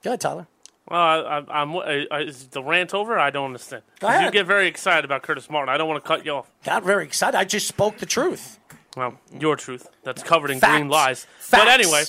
Go 0.03 0.09
ahead, 0.11 0.19
Tyler. 0.21 0.47
Well, 0.89 0.99
I, 0.99 1.15
I, 1.39 1.61
I'm. 1.61 1.75
Uh, 1.75 2.17
is 2.19 2.47
the 2.47 2.61
rant 2.61 2.93
over? 2.93 3.17
I 3.17 3.29
don't 3.29 3.45
understand. 3.45 3.83
Go 3.99 4.07
'Cause 4.07 4.15
ahead. 4.15 4.25
You 4.25 4.31
get 4.31 4.45
very 4.47 4.67
excited 4.67 5.05
about 5.05 5.21
Curtis 5.21 5.49
Martin. 5.49 5.73
I 5.73 5.77
don't 5.77 5.87
want 5.87 6.03
to 6.03 6.07
cut 6.07 6.25
you 6.25 6.31
off. 6.33 6.51
Got 6.65 6.83
very 6.83 7.05
excited. 7.05 7.37
I 7.37 7.45
just 7.45 7.67
spoke 7.67 7.97
the 7.99 8.05
truth. 8.05 8.59
Well, 8.97 9.17
your 9.39 9.55
truth. 9.55 9.87
That's 10.03 10.21
covered 10.21 10.51
in 10.51 10.59
Facts. 10.59 10.73
green 10.77 10.89
lies. 10.89 11.25
Facts. 11.39 11.63
But 11.63 11.67
anyway, 11.69 12.03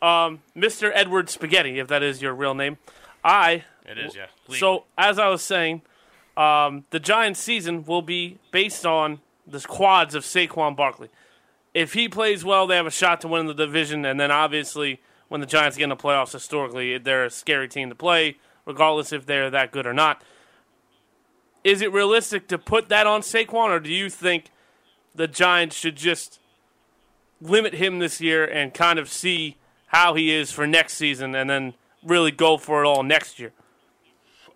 um, 0.00 0.42
Mr. 0.56 0.92
Edward 0.94 1.28
Spaghetti, 1.28 1.80
if 1.80 1.88
that 1.88 2.02
is 2.04 2.22
your 2.22 2.34
real 2.34 2.54
name, 2.54 2.76
I. 3.24 3.64
It 3.84 3.98
is, 3.98 4.14
yeah. 4.14 4.26
So 4.54 4.84
as 4.98 5.18
I 5.18 5.28
was 5.28 5.42
saying, 5.42 5.80
um, 6.36 6.84
the 6.90 7.00
Giants' 7.00 7.40
season 7.40 7.84
will 7.84 8.02
be 8.02 8.38
based 8.52 8.84
on 8.86 9.20
the 9.46 9.58
quads 9.60 10.14
of 10.14 10.24
Saquon 10.24 10.76
Barkley. 10.76 11.08
If 11.78 11.92
he 11.92 12.08
plays 12.08 12.44
well, 12.44 12.66
they 12.66 12.74
have 12.74 12.88
a 12.88 12.90
shot 12.90 13.20
to 13.20 13.28
win 13.28 13.46
the 13.46 13.54
division, 13.54 14.04
and 14.04 14.18
then 14.18 14.32
obviously 14.32 15.00
when 15.28 15.40
the 15.40 15.46
Giants 15.46 15.76
get 15.76 15.84
in 15.84 15.90
the 15.90 15.96
playoffs, 15.96 16.32
historically 16.32 16.98
they're 16.98 17.26
a 17.26 17.30
scary 17.30 17.68
team 17.68 17.88
to 17.88 17.94
play, 17.94 18.36
regardless 18.66 19.12
if 19.12 19.26
they're 19.26 19.48
that 19.48 19.70
good 19.70 19.86
or 19.86 19.92
not. 19.92 20.20
Is 21.62 21.80
it 21.80 21.92
realistic 21.92 22.48
to 22.48 22.58
put 22.58 22.88
that 22.88 23.06
on 23.06 23.20
Saquon, 23.20 23.68
or 23.68 23.78
do 23.78 23.92
you 23.92 24.10
think 24.10 24.50
the 25.14 25.28
Giants 25.28 25.76
should 25.76 25.94
just 25.94 26.40
limit 27.40 27.74
him 27.74 28.00
this 28.00 28.20
year 28.20 28.44
and 28.44 28.74
kind 28.74 28.98
of 28.98 29.08
see 29.08 29.56
how 29.86 30.14
he 30.14 30.34
is 30.34 30.50
for 30.50 30.66
next 30.66 30.94
season, 30.94 31.32
and 31.36 31.48
then 31.48 31.74
really 32.02 32.32
go 32.32 32.56
for 32.56 32.82
it 32.82 32.88
all 32.88 33.04
next 33.04 33.38
year? 33.38 33.52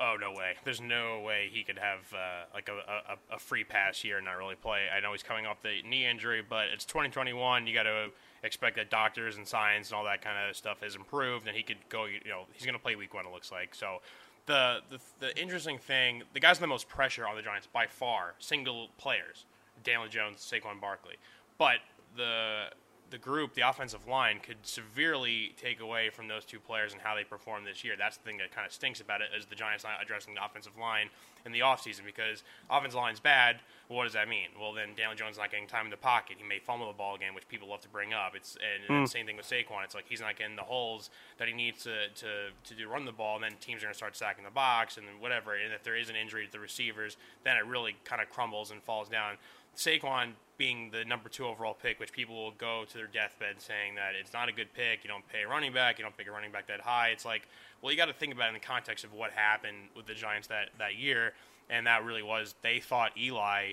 Oh 0.04 0.16
no 0.20 0.32
way! 0.32 0.54
There's 0.64 0.80
no 0.80 1.20
way 1.20 1.48
he 1.52 1.62
could 1.62 1.78
have 1.78 2.12
uh, 2.12 2.46
like 2.52 2.68
a, 2.68 2.72
a, 2.72 3.36
a 3.36 3.38
free 3.38 3.62
pass 3.62 4.00
here 4.00 4.16
and 4.16 4.24
not 4.24 4.36
really 4.36 4.56
play. 4.56 4.86
I 4.94 4.98
know 4.98 5.12
he's 5.12 5.22
coming 5.22 5.46
off 5.46 5.62
the 5.62 5.80
knee 5.88 6.04
injury, 6.04 6.42
but 6.46 6.66
it's 6.74 6.84
2021. 6.84 7.68
You 7.68 7.72
got 7.72 7.84
to 7.84 8.08
expect 8.42 8.74
that 8.76 8.90
doctors 8.90 9.36
and 9.36 9.46
science 9.46 9.90
and 9.90 9.96
all 9.96 10.04
that 10.04 10.20
kind 10.20 10.50
of 10.50 10.56
stuff 10.56 10.80
has 10.82 10.96
improved, 10.96 11.46
and 11.46 11.56
he 11.56 11.62
could 11.62 11.76
go. 11.88 12.06
You 12.06 12.18
know, 12.28 12.46
he's 12.52 12.66
going 12.66 12.74
to 12.74 12.82
play 12.82 12.96
week 12.96 13.14
one. 13.14 13.26
It 13.26 13.32
looks 13.32 13.52
like 13.52 13.76
so. 13.76 13.98
The, 14.46 14.80
the 14.90 14.98
the 15.20 15.40
interesting 15.40 15.78
thing, 15.78 16.24
the 16.34 16.40
guys 16.40 16.56
with 16.56 16.62
the 16.62 16.66
most 16.66 16.88
pressure 16.88 17.24
on 17.24 17.36
the 17.36 17.42
Giants 17.42 17.68
by 17.72 17.86
far, 17.86 18.34
single 18.40 18.88
players, 18.98 19.46
Daniel 19.84 20.08
Jones, 20.08 20.38
Saquon 20.38 20.80
Barkley, 20.80 21.14
but 21.58 21.76
the 22.16 22.64
the 23.12 23.18
group, 23.18 23.54
the 23.54 23.60
offensive 23.60 24.08
line, 24.08 24.40
could 24.42 24.56
severely 24.62 25.54
take 25.60 25.80
away 25.80 26.10
from 26.10 26.26
those 26.26 26.44
two 26.44 26.58
players 26.58 26.92
and 26.92 27.00
how 27.00 27.14
they 27.14 27.22
perform 27.22 27.62
this 27.62 27.84
year. 27.84 27.94
That's 27.96 28.16
the 28.16 28.24
thing 28.24 28.38
that 28.38 28.52
kind 28.52 28.66
of 28.66 28.72
stinks 28.72 29.00
about 29.00 29.20
it 29.20 29.28
is 29.38 29.46
the 29.46 29.54
Giants 29.54 29.84
not 29.84 30.02
addressing 30.02 30.34
the 30.34 30.44
offensive 30.44 30.76
line 30.76 31.10
in 31.44 31.52
the 31.52 31.60
offseason 31.60 32.04
because 32.04 32.42
offensive 32.70 32.98
line's 32.98 33.20
bad. 33.20 33.60
Well, 33.88 33.98
what 33.98 34.04
does 34.04 34.14
that 34.14 34.28
mean? 34.28 34.48
Well, 34.58 34.72
then 34.72 34.90
Daniel 34.96 35.14
Jones 35.14 35.36
not 35.36 35.50
getting 35.50 35.66
time 35.66 35.84
in 35.84 35.90
the 35.90 35.96
pocket. 35.96 36.36
He 36.38 36.48
may 36.48 36.58
fumble 36.58 36.86
the 36.86 36.96
ball 36.96 37.14
again, 37.14 37.34
which 37.34 37.46
people 37.48 37.68
love 37.68 37.82
to 37.82 37.88
bring 37.88 38.14
up. 38.14 38.34
It's 38.34 38.56
and, 38.56 38.96
and 38.96 39.06
the 39.06 39.10
same 39.10 39.26
thing 39.26 39.36
with 39.36 39.46
Saquon. 39.46 39.84
It's 39.84 39.94
like 39.94 40.06
he's 40.08 40.20
not 40.20 40.36
getting 40.36 40.56
the 40.56 40.62
holes 40.62 41.10
that 41.38 41.48
he 41.48 41.54
needs 41.54 41.82
to 41.84 42.08
to, 42.08 42.26
to 42.64 42.74
do 42.74 42.88
run 42.88 43.04
the 43.04 43.12
ball, 43.12 43.36
and 43.36 43.44
then 43.44 43.52
teams 43.60 43.82
are 43.82 43.86
going 43.86 43.92
to 43.94 43.98
start 43.98 44.16
sacking 44.16 44.44
the 44.44 44.50
box 44.50 44.96
and 44.96 45.06
whatever. 45.20 45.54
And 45.54 45.72
if 45.74 45.82
there 45.82 45.96
is 45.96 46.08
an 46.08 46.16
injury 46.16 46.46
to 46.46 46.52
the 46.52 46.60
receivers, 46.60 47.16
then 47.44 47.56
it 47.56 47.66
really 47.66 47.96
kind 48.04 48.22
of 48.22 48.30
crumbles 48.30 48.70
and 48.70 48.82
falls 48.82 49.08
down. 49.08 49.36
Saquon 49.76 50.32
being 50.58 50.90
the 50.92 51.04
number 51.04 51.28
two 51.28 51.46
overall 51.46 51.74
pick, 51.74 51.98
which 51.98 52.12
people 52.12 52.36
will 52.36 52.52
go 52.52 52.84
to 52.88 52.94
their 52.94 53.06
deathbed 53.06 53.60
saying 53.60 53.94
that 53.96 54.12
it's 54.18 54.32
not 54.32 54.48
a 54.48 54.52
good 54.52 54.72
pick. 54.74 55.02
You 55.02 55.08
don't 55.08 55.26
pay 55.28 55.42
a 55.42 55.48
running 55.48 55.72
back. 55.72 55.98
You 55.98 56.04
don't 56.04 56.16
pick 56.16 56.28
a 56.28 56.30
running 56.30 56.52
back 56.52 56.68
that 56.68 56.80
high. 56.80 57.08
It's 57.08 57.24
like, 57.24 57.48
well, 57.80 57.90
you 57.90 57.96
got 57.96 58.06
to 58.06 58.12
think 58.12 58.32
about 58.32 58.46
it 58.46 58.48
in 58.48 58.54
the 58.54 58.60
context 58.60 59.04
of 59.04 59.12
what 59.12 59.32
happened 59.32 59.88
with 59.96 60.06
the 60.06 60.14
Giants 60.14 60.48
that, 60.48 60.70
that 60.78 60.96
year, 60.96 61.32
and 61.68 61.86
that 61.86 62.04
really 62.04 62.22
was 62.22 62.54
they 62.62 62.78
thought 62.78 63.10
Eli 63.18 63.72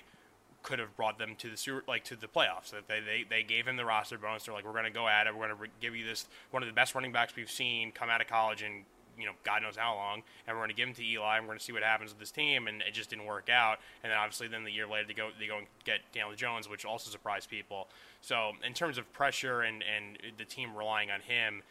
could 0.63 0.79
have 0.79 0.95
brought 0.97 1.17
them 1.17 1.35
to 1.37 1.49
the 1.49 1.57
super, 1.57 1.83
like 1.87 2.03
to 2.05 2.15
the 2.15 2.27
playoffs. 2.27 2.71
That 2.71 2.87
they, 2.87 2.99
they 2.99 3.25
they 3.29 3.43
gave 3.43 3.67
him 3.67 3.77
the 3.77 3.85
roster 3.85 4.17
bonus. 4.17 4.43
They're 4.45 4.53
like, 4.53 4.65
we're 4.65 4.71
going 4.71 4.85
to 4.85 4.89
go 4.89 5.07
at 5.07 5.27
it. 5.27 5.35
We're 5.35 5.47
going 5.47 5.57
to 5.57 5.67
give 5.79 5.95
you 5.95 6.05
this 6.05 6.27
one 6.51 6.63
of 6.63 6.67
the 6.67 6.73
best 6.73 6.95
running 6.95 7.11
backs 7.11 7.35
we've 7.35 7.51
seen 7.51 7.91
come 7.91 8.09
out 8.09 8.21
of 8.21 8.27
college 8.27 8.61
and 8.61 8.83
you 9.19 9.25
know 9.25 9.33
God 9.43 9.61
knows 9.61 9.75
how 9.75 9.95
long, 9.95 10.23
and 10.47 10.55
we're 10.55 10.61
going 10.61 10.69
to 10.69 10.75
give 10.75 10.87
him 10.87 10.95
to 10.95 11.05
Eli. 11.05 11.37
and 11.37 11.45
We're 11.45 11.51
going 11.51 11.59
to 11.59 11.65
see 11.65 11.73
what 11.73 11.83
happens 11.83 12.11
with 12.11 12.19
this 12.19 12.31
team, 12.31 12.67
and 12.67 12.81
it 12.81 12.93
just 12.93 13.09
didn't 13.09 13.25
work 13.25 13.49
out. 13.49 13.79
And 14.03 14.11
then 14.11 14.17
obviously, 14.17 14.47
then 14.47 14.63
the 14.63 14.71
year 14.71 14.87
later 14.87 15.07
they 15.07 15.13
go 15.13 15.29
they 15.39 15.47
go 15.47 15.57
and 15.57 15.67
get 15.85 15.99
Daniel 16.13 16.35
Jones, 16.35 16.69
which 16.69 16.85
also 16.85 17.09
surprised 17.09 17.49
people. 17.49 17.87
So 18.21 18.51
in 18.65 18.73
terms 18.73 18.97
of 18.97 19.11
pressure 19.13 19.61
and 19.61 19.83
and 19.83 20.17
the 20.37 20.45
team 20.45 20.75
relying 20.75 21.11
on 21.11 21.21
him. 21.21 21.63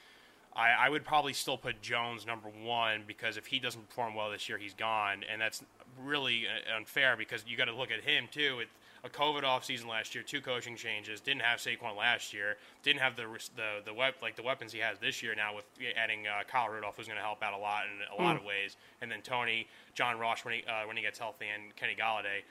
I, 0.56 0.86
I 0.86 0.88
would 0.88 1.04
probably 1.04 1.34
still 1.34 1.58
put 1.58 1.82
Jones 1.82 2.26
number 2.26 2.48
one 2.48 3.04
because 3.06 3.36
if 3.36 3.46
he 3.46 3.60
doesn't 3.60 3.88
perform 3.88 4.16
well 4.16 4.30
this 4.30 4.48
year, 4.48 4.58
he's 4.58 4.74
gone, 4.74 5.22
and 5.30 5.40
that's 5.40 5.62
really 6.02 6.46
uh, 6.48 6.76
unfair 6.76 7.16
because 7.16 7.44
you 7.46 7.56
got 7.56 7.66
to 7.66 7.74
look 7.74 7.92
at 7.92 8.02
him 8.02 8.24
too. 8.32 8.56
With 8.56 8.68
a 9.04 9.08
COVID 9.08 9.42
offseason 9.42 9.86
last 9.86 10.14
year, 10.14 10.24
two 10.24 10.40
coaching 10.40 10.76
changes, 10.76 11.20
didn't 11.20 11.42
have 11.42 11.58
Saquon 11.60 11.96
last 11.96 12.32
year, 12.32 12.56
didn't 12.82 13.00
have 13.00 13.16
the 13.16 13.24
the 13.56 13.82
the 13.84 13.94
wep- 13.94 14.20
like 14.22 14.36
the 14.36 14.42
weapons 14.42 14.72
he 14.72 14.80
has 14.80 14.98
this 14.98 15.22
year 15.22 15.34
now 15.34 15.54
with 15.54 15.64
adding 15.96 16.26
uh, 16.26 16.42
Kyle 16.50 16.68
Rudolph, 16.68 16.96
who's 16.96 17.06
going 17.06 17.18
to 17.18 17.22
help 17.24 17.42
out 17.42 17.52
a 17.52 17.58
lot 17.58 17.84
in 17.86 18.18
a 18.18 18.22
lot 18.22 18.36
Mm. 18.36 18.40
of 18.40 18.44
ways, 18.44 18.76
and 19.00 19.10
then 19.10 19.22
Toney, 19.22 19.68
John 19.94 20.18
Ross 20.18 20.44
when 20.44 20.54
he 20.54 20.64
uh, 20.64 20.86
when 20.86 20.96
he 20.96 21.02
gets 21.02 21.18
healthy, 21.18 21.46
and 21.54 21.74
Kenny 21.76 21.94
Golladay. 21.98 22.42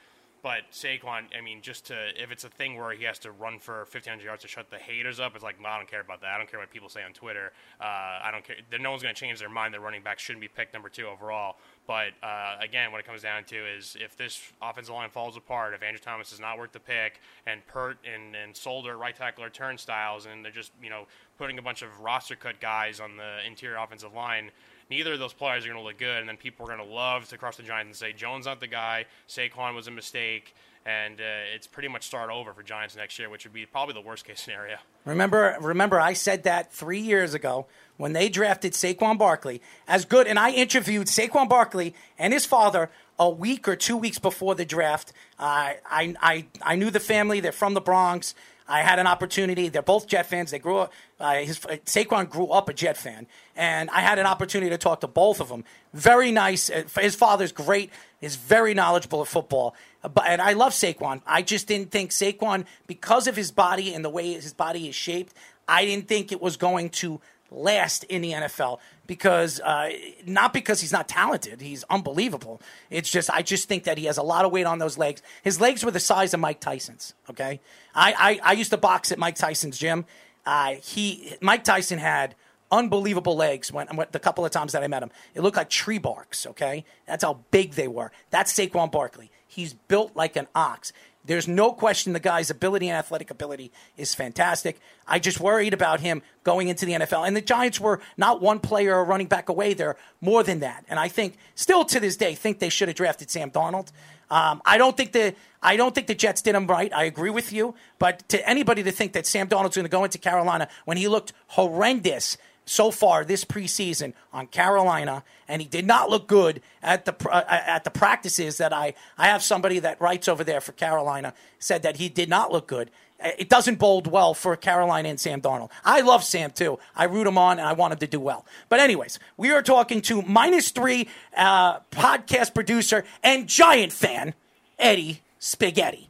But 0.43 0.71
Saquon, 0.71 1.23
I 1.37 1.41
mean, 1.41 1.61
just 1.63 1.87
to 1.87 1.95
if 2.15 2.31
it's 2.31 2.43
a 2.43 2.49
thing 2.49 2.77
where 2.77 2.91
he 2.93 3.03
has 3.05 3.17
to 3.19 3.31
run 3.31 3.57
for 3.59 3.79
1,500 3.79 4.23
yards 4.23 4.43
to 4.43 4.47
shut 4.47 4.69
the 4.69 4.77
haters 4.77 5.19
up, 5.19 5.33
it's 5.33 5.43
like, 5.43 5.57
well, 5.61 5.73
I 5.73 5.77
don't 5.77 5.89
care 5.89 5.99
about 5.99 6.21
that. 6.21 6.29
I 6.29 6.37
don't 6.37 6.49
care 6.49 6.59
what 6.59 6.69
people 6.69 6.89
say 6.89 7.01
on 7.03 7.11
Twitter. 7.11 7.51
Uh, 7.81 7.83
I 7.83 8.29
don't 8.31 8.45
care. 8.45 8.55
No 8.79 8.91
one's 8.91 9.01
going 9.01 9.13
to 9.13 9.19
change 9.19 9.39
their 9.39 9.49
mind 9.49 9.73
The 9.73 9.79
running 9.79 10.03
back 10.03 10.19
shouldn't 10.19 10.39
be 10.41 10.47
picked 10.47 10.73
number 10.73 10.89
two 10.89 11.07
overall. 11.07 11.57
But 11.87 12.09
uh, 12.21 12.57
again, 12.59 12.91
what 12.91 12.99
it 12.99 13.07
comes 13.07 13.21
down 13.21 13.45
to 13.45 13.55
is 13.55 13.95
if 13.99 14.17
this 14.17 14.41
offensive 14.61 14.93
line 14.93 15.09
falls 15.09 15.37
apart, 15.37 15.73
if 15.73 15.81
Andrew 15.81 16.01
Thomas 16.03 16.33
is 16.33 16.39
not 16.39 16.57
worth 16.57 16.73
the 16.73 16.81
pick, 16.81 17.21
and 17.45 17.65
Peart 17.65 17.97
and, 18.05 18.35
and 18.35 18.55
Solder, 18.55 18.97
right 18.97 19.15
tackle, 19.15 19.45
are 19.45 19.49
turnstiles, 19.49 20.25
and 20.25 20.43
they're 20.43 20.51
just 20.51 20.71
you 20.83 20.89
know 20.89 21.07
putting 21.37 21.57
a 21.57 21.61
bunch 21.61 21.81
of 21.81 22.01
roster 22.01 22.35
cut 22.35 22.59
guys 22.59 22.99
on 22.99 23.15
the 23.15 23.45
interior 23.47 23.77
offensive 23.77 24.13
line 24.13 24.51
neither 24.89 25.13
of 25.13 25.19
those 25.19 25.33
players 25.33 25.65
are 25.65 25.69
going 25.69 25.79
to 25.79 25.85
look 25.85 25.97
good, 25.97 26.19
and 26.19 26.29
then 26.29 26.37
people 26.37 26.65
are 26.65 26.75
going 26.75 26.87
to 26.87 26.95
love 26.95 27.27
to 27.29 27.37
cross 27.37 27.57
the 27.57 27.63
Giants 27.63 27.87
and 27.87 27.95
say 27.95 28.13
Jones 28.13 28.45
not 28.45 28.59
the 28.59 28.67
guy, 28.67 29.05
Saquon 29.27 29.75
was 29.75 29.87
a 29.87 29.91
mistake, 29.91 30.55
and 30.87 31.19
uh, 31.19 31.53
it's 31.53 31.67
pretty 31.67 31.89
much 31.89 32.03
start 32.03 32.31
over 32.31 32.53
for 32.53 32.63
Giants 32.63 32.95
next 32.95 33.19
year, 33.19 33.29
which 33.29 33.43
would 33.43 33.51
be 33.51 33.65
probably 33.65 33.93
the 33.93 34.01
worst 34.01 34.23
case 34.23 34.39
scenario. 34.39 34.77
Remember, 35.03 35.57
remember, 35.59 35.99
I 35.99 36.13
said 36.13 36.43
that 36.43 36.71
three 36.71 37.01
years 37.01 37.33
ago 37.33 37.65
when 37.97 38.13
they 38.13 38.29
drafted 38.29 38.71
Saquon 38.71 39.17
Barkley 39.17 39.61
as 39.85 40.05
good, 40.05 40.27
and 40.27 40.39
I 40.39 40.51
interviewed 40.51 41.07
Saquon 41.07 41.49
Barkley 41.49 41.93
and 42.17 42.31
his 42.31 42.45
father 42.45 42.89
a 43.19 43.29
week 43.29 43.67
or 43.67 43.75
two 43.75 43.97
weeks 43.97 44.17
before 44.17 44.55
the 44.55 44.63
draft. 44.63 45.11
Uh, 45.37 45.73
I, 45.85 46.15
I, 46.21 46.45
I 46.61 46.75
knew 46.77 46.89
the 46.89 47.01
family; 47.01 47.41
they're 47.41 47.51
from 47.51 47.73
the 47.73 47.81
Bronx. 47.81 48.33
I 48.67 48.81
had 48.81 48.99
an 48.99 49.07
opportunity. 49.07 49.69
They're 49.69 49.81
both 49.81 50.07
Jet 50.07 50.25
fans. 50.25 50.51
They 50.51 50.59
grew 50.59 50.77
up. 50.79 50.93
Uh, 51.19 51.35
his 51.35 51.59
Saquon 51.59 52.29
grew 52.29 52.47
up 52.47 52.67
a 52.69 52.73
Jet 52.73 52.97
fan, 52.97 53.27
and 53.55 53.89
I 53.91 54.01
had 54.01 54.19
an 54.19 54.25
opportunity 54.25 54.69
to 54.69 54.77
talk 54.77 55.01
to 55.01 55.07
both 55.07 55.39
of 55.39 55.49
them. 55.49 55.63
Very 55.93 56.31
nice. 56.31 56.69
Uh, 56.69 56.83
His 56.99 57.15
father's 57.15 57.51
great. 57.51 57.91
Is 58.19 58.35
very 58.35 58.73
knowledgeable 58.73 59.21
of 59.21 59.29
football. 59.29 59.75
Uh, 60.03 60.09
But 60.09 60.25
and 60.27 60.41
I 60.41 60.53
love 60.53 60.73
Saquon. 60.73 61.21
I 61.25 61.41
just 61.43 61.67
didn't 61.67 61.91
think 61.91 62.11
Saquon 62.11 62.65
because 62.87 63.27
of 63.27 63.35
his 63.35 63.51
body 63.51 63.93
and 63.93 64.03
the 64.03 64.09
way 64.09 64.33
his 64.33 64.53
body 64.53 64.89
is 64.89 64.95
shaped. 64.95 65.33
I 65.67 65.85
didn't 65.85 66.07
think 66.07 66.31
it 66.31 66.41
was 66.41 66.57
going 66.57 66.89
to 67.01 67.21
last 67.51 68.03
in 68.05 68.21
the 68.21 68.31
NFL 68.33 68.79
because 69.07 69.59
uh, 69.61 69.89
not 70.25 70.53
because 70.53 70.81
he's 70.81 70.91
not 70.91 71.07
talented. 71.07 71.61
He's 71.61 71.83
unbelievable. 71.89 72.61
It's 72.89 73.09
just 73.09 73.29
I 73.31 73.41
just 73.41 73.67
think 73.67 73.85
that 73.85 73.97
he 73.97 74.05
has 74.05 74.17
a 74.17 74.23
lot 74.23 74.45
of 74.45 74.51
weight 74.51 74.65
on 74.65 74.79
those 74.79 74.97
legs. 74.97 75.21
His 75.43 75.59
legs 75.59 75.83
were 75.83 75.91
the 75.91 75.99
size 75.99 76.33
of 76.33 76.39
Mike 76.39 76.59
Tyson's. 76.59 77.13
Okay, 77.29 77.59
I 77.95 78.39
I, 78.43 78.51
I 78.51 78.53
used 78.53 78.71
to 78.71 78.77
box 78.77 79.11
at 79.11 79.17
Mike 79.17 79.35
Tyson's 79.35 79.77
gym. 79.77 80.05
Uh, 80.45 80.75
he 80.75 81.33
Mike 81.41 81.63
Tyson 81.63 81.99
had 81.99 82.35
unbelievable 82.71 83.35
legs 83.35 83.71
when, 83.71 83.87
when 83.95 84.07
the 84.11 84.19
couple 84.19 84.45
of 84.45 84.51
times 84.51 84.73
that 84.73 84.83
I 84.83 84.87
met 84.87 85.01
him. 85.01 85.11
It 85.33 85.41
looked 85.41 85.57
like 85.57 85.69
tree 85.69 85.97
barks. 85.97 86.45
Okay, 86.45 86.85
that's 87.05 87.23
how 87.23 87.39
big 87.51 87.73
they 87.73 87.87
were. 87.87 88.11
That's 88.29 88.53
Saquon 88.53 88.91
Barkley. 88.91 89.31
He's 89.47 89.73
built 89.73 90.15
like 90.15 90.35
an 90.35 90.47
ox. 90.53 90.93
There's 91.27 91.47
no 91.47 91.71
question 91.71 92.13
the 92.13 92.19
guy's 92.19 92.49
ability 92.49 92.89
and 92.89 92.97
athletic 92.97 93.29
ability 93.29 93.71
is 93.97 94.15
fantastic. 94.15 94.79
I 95.07 95.19
just 95.19 95.39
worried 95.39 95.73
about 95.73 95.99
him 95.99 96.21
going 96.43 96.69
into 96.69 96.85
the 96.85 96.93
NFL. 96.93 97.27
And 97.27 97.35
the 97.35 97.41
Giants 97.41 97.79
were 97.79 97.99
not 98.15 98.41
one 98.41 98.59
player 98.59 98.95
or 98.95 99.03
running 99.03 99.27
back 99.27 99.49
away. 99.49 99.73
They're 99.73 99.97
more 100.21 100.41
than 100.41 100.61
that. 100.61 100.85
And 100.89 100.99
I 100.99 101.09
think, 101.09 101.37
still 101.53 101.85
to 101.85 101.99
this 101.99 102.17
day, 102.17 102.33
think 102.33 102.59
they 102.59 102.69
should 102.69 102.87
have 102.87 102.95
drafted 102.95 103.29
Sam 103.29 103.51
Darnold. 103.51 103.91
Um, 104.29 104.61
I 104.65 104.77
don't 104.77 104.97
think 104.97 105.11
the 105.11 105.35
I 105.61 105.75
don't 105.75 105.95
think 105.95 106.07
the 106.07 106.15
Jets 106.15 106.41
did 106.41 106.55
him 106.55 106.67
right. 106.67 106.91
I 106.93 107.05
agree 107.05 107.29
with 107.29 107.51
you. 107.51 107.75
But 107.99 108.27
to 108.29 108.49
anybody 108.49 108.83
to 108.83 108.91
think 108.91 109.13
that 109.13 109.25
Sam 109.25 109.47
Darnold's 109.47 109.75
going 109.75 109.85
to 109.85 109.89
go 109.89 110.03
into 110.03 110.17
Carolina 110.17 110.67
when 110.85 110.97
he 110.97 111.07
looked 111.07 111.33
horrendous 111.47 112.37
so 112.67 112.91
far 112.91 113.25
this 113.25 113.43
preseason 113.45 114.13
on 114.31 114.47
Carolina, 114.47 115.23
and 115.47 115.61
he 115.61 115.67
did 115.67 115.87
not 115.87 116.09
look 116.09 116.27
good 116.27 116.61
at 116.83 117.05
the 117.05 117.15
uh, 117.29 117.43
at 117.47 117.83
the 117.83 117.89
practices 117.89 118.57
that 118.57 118.73
I 118.73 118.93
I 119.17 119.27
have 119.27 119.41
somebody 119.41 119.79
that 119.79 119.99
writes 119.99 120.27
over 120.27 120.43
there 120.43 120.61
for 120.61 120.73
Carolina 120.73 121.33
said 121.59 121.81
that 121.83 121.97
he 121.97 122.09
did 122.09 122.29
not 122.29 122.51
look 122.51 122.67
good. 122.67 122.91
Uh, 123.23 123.31
It 123.39 123.49
doesn't 123.49 123.79
bode 123.79 124.07
well 124.07 124.33
for 124.33 124.55
Carolina 124.55 125.09
and 125.09 125.19
Sam 125.19 125.41
Darnold. 125.41 125.71
I 125.83 126.01
love 126.01 126.23
Sam 126.23 126.51
too. 126.51 126.77
I 126.95 127.05
root 127.05 127.25
him 127.25 127.37
on, 127.37 127.57
and 127.57 127.67
I 127.67 127.73
want 127.73 127.93
him 127.93 127.99
to 127.99 128.07
do 128.07 128.19
well. 128.19 128.45
But 128.69 128.79
anyways, 128.79 129.17
we 129.37 129.51
are 129.51 129.63
talking 129.63 130.01
to 130.03 130.21
minus 130.21 130.69
three 130.71 131.07
uh, 131.35 131.79
podcast 131.91 132.53
producer 132.53 133.05
and 133.23 133.47
Giant 133.47 133.93
fan 133.93 134.33
Eddie 134.77 135.21
Spaghetti. 135.39 136.09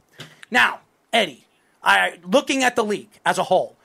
Now, 0.50 0.80
Eddie, 1.12 1.46
I 1.82 2.18
looking 2.24 2.64
at 2.64 2.76
the 2.76 2.84
league 2.84 3.20
as 3.24 3.38
a 3.38 3.44
whole 3.44 3.76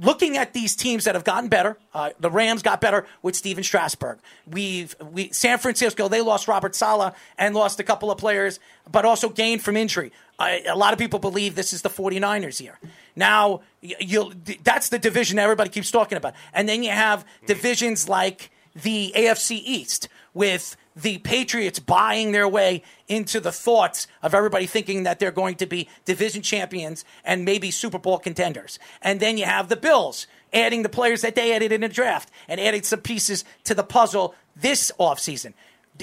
looking 0.00 0.36
at 0.36 0.52
these 0.52 0.76
teams 0.76 1.04
that 1.04 1.14
have 1.14 1.24
gotten 1.24 1.48
better, 1.48 1.76
uh, 1.94 2.10
the 2.20 2.30
Rams 2.30 2.62
got 2.62 2.80
better 2.80 3.06
with 3.22 3.36
Steven 3.36 3.64
Strasburg. 3.64 4.18
We've 4.46 4.94
we 5.12 5.30
San 5.32 5.58
Francisco 5.58 6.08
they 6.08 6.20
lost 6.20 6.48
Robert 6.48 6.74
Saleh 6.74 7.14
and 7.36 7.54
lost 7.54 7.80
a 7.80 7.84
couple 7.84 8.10
of 8.10 8.18
players, 8.18 8.60
but 8.90 9.04
also 9.04 9.28
gained 9.28 9.62
from 9.62 9.76
injury. 9.76 10.12
A 10.40 10.76
lot 10.76 10.92
of 10.92 11.00
people 11.00 11.18
believe 11.18 11.56
this 11.56 11.72
is 11.72 11.82
the 11.82 11.90
49ers 11.90 12.60
here. 12.60 12.78
Now, 13.16 13.62
you'll, 13.80 14.32
that's 14.62 14.88
the 14.88 14.98
division 15.00 15.36
everybody 15.36 15.68
keeps 15.68 15.90
talking 15.90 16.16
about. 16.16 16.34
And 16.54 16.68
then 16.68 16.84
you 16.84 16.90
have 16.90 17.24
divisions 17.46 18.08
like 18.08 18.52
the 18.74 19.12
AFC 19.16 19.60
East 19.64 20.08
with 20.34 20.76
the 20.94 21.18
Patriots 21.18 21.78
buying 21.78 22.32
their 22.32 22.48
way 22.48 22.82
into 23.06 23.40
the 23.40 23.52
thoughts 23.52 24.06
of 24.22 24.34
everybody 24.34 24.66
thinking 24.66 25.04
that 25.04 25.18
they're 25.18 25.30
going 25.30 25.54
to 25.56 25.66
be 25.66 25.88
division 26.04 26.42
champions 26.42 27.04
and 27.24 27.44
maybe 27.44 27.70
Super 27.70 27.98
Bowl 27.98 28.18
contenders. 28.18 28.78
And 29.00 29.20
then 29.20 29.38
you 29.38 29.44
have 29.44 29.68
the 29.68 29.76
Bills 29.76 30.26
adding 30.52 30.82
the 30.82 30.88
players 30.88 31.22
that 31.22 31.34
they 31.34 31.52
added 31.52 31.72
in 31.72 31.82
the 31.82 31.88
draft 31.88 32.30
and 32.48 32.60
adding 32.60 32.82
some 32.82 33.00
pieces 33.00 33.44
to 33.64 33.74
the 33.74 33.84
puzzle 33.84 34.34
this 34.56 34.90
offseason. 34.98 35.54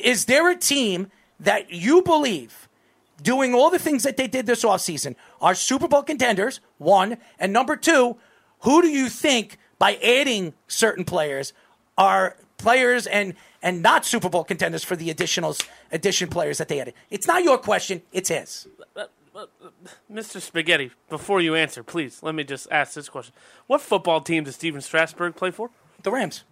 Is 0.01 0.25
there 0.25 0.49
a 0.49 0.55
team 0.55 1.11
that 1.39 1.71
you 1.71 2.01
believe 2.01 2.69
doing 3.21 3.53
all 3.53 3.69
the 3.69 3.79
things 3.79 4.03
that 4.03 4.17
they 4.17 4.27
did 4.27 4.45
this 4.45 4.63
offseason 4.63 5.15
are 5.41 5.55
Super 5.55 5.87
Bowl 5.87 6.03
contenders, 6.03 6.59
one, 6.77 7.17
and 7.39 7.51
number 7.51 7.75
two, 7.75 8.17
who 8.61 8.81
do 8.81 8.87
you 8.87 9.09
think 9.09 9.57
by 9.77 9.95
adding 9.95 10.53
certain 10.67 11.05
players 11.05 11.53
are 11.97 12.37
players 12.57 13.07
and 13.07 13.33
and 13.61 13.81
not 13.81 14.05
Super 14.05 14.29
Bowl 14.29 14.43
contenders 14.43 14.83
for 14.83 14.95
the 14.95 15.09
additional 15.09 15.55
addition 15.91 16.29
players 16.29 16.57
that 16.57 16.67
they 16.67 16.79
added? 16.79 16.93
It's 17.09 17.27
not 17.27 17.43
your 17.43 17.57
question, 17.57 18.01
it's 18.11 18.29
his. 18.29 18.67
Mr. 20.11 20.39
Spaghetti, 20.39 20.91
before 21.09 21.41
you 21.41 21.55
answer, 21.55 21.83
please 21.83 22.23
let 22.23 22.35
me 22.35 22.43
just 22.43 22.67
ask 22.71 22.93
this 22.93 23.09
question: 23.09 23.33
What 23.67 23.81
football 23.81 24.21
team 24.21 24.45
does 24.45 24.55
Stephen 24.55 24.81
Strasburg 24.81 25.35
play 25.35 25.51
for? 25.51 25.69
The 26.03 26.11
Rams. 26.11 26.43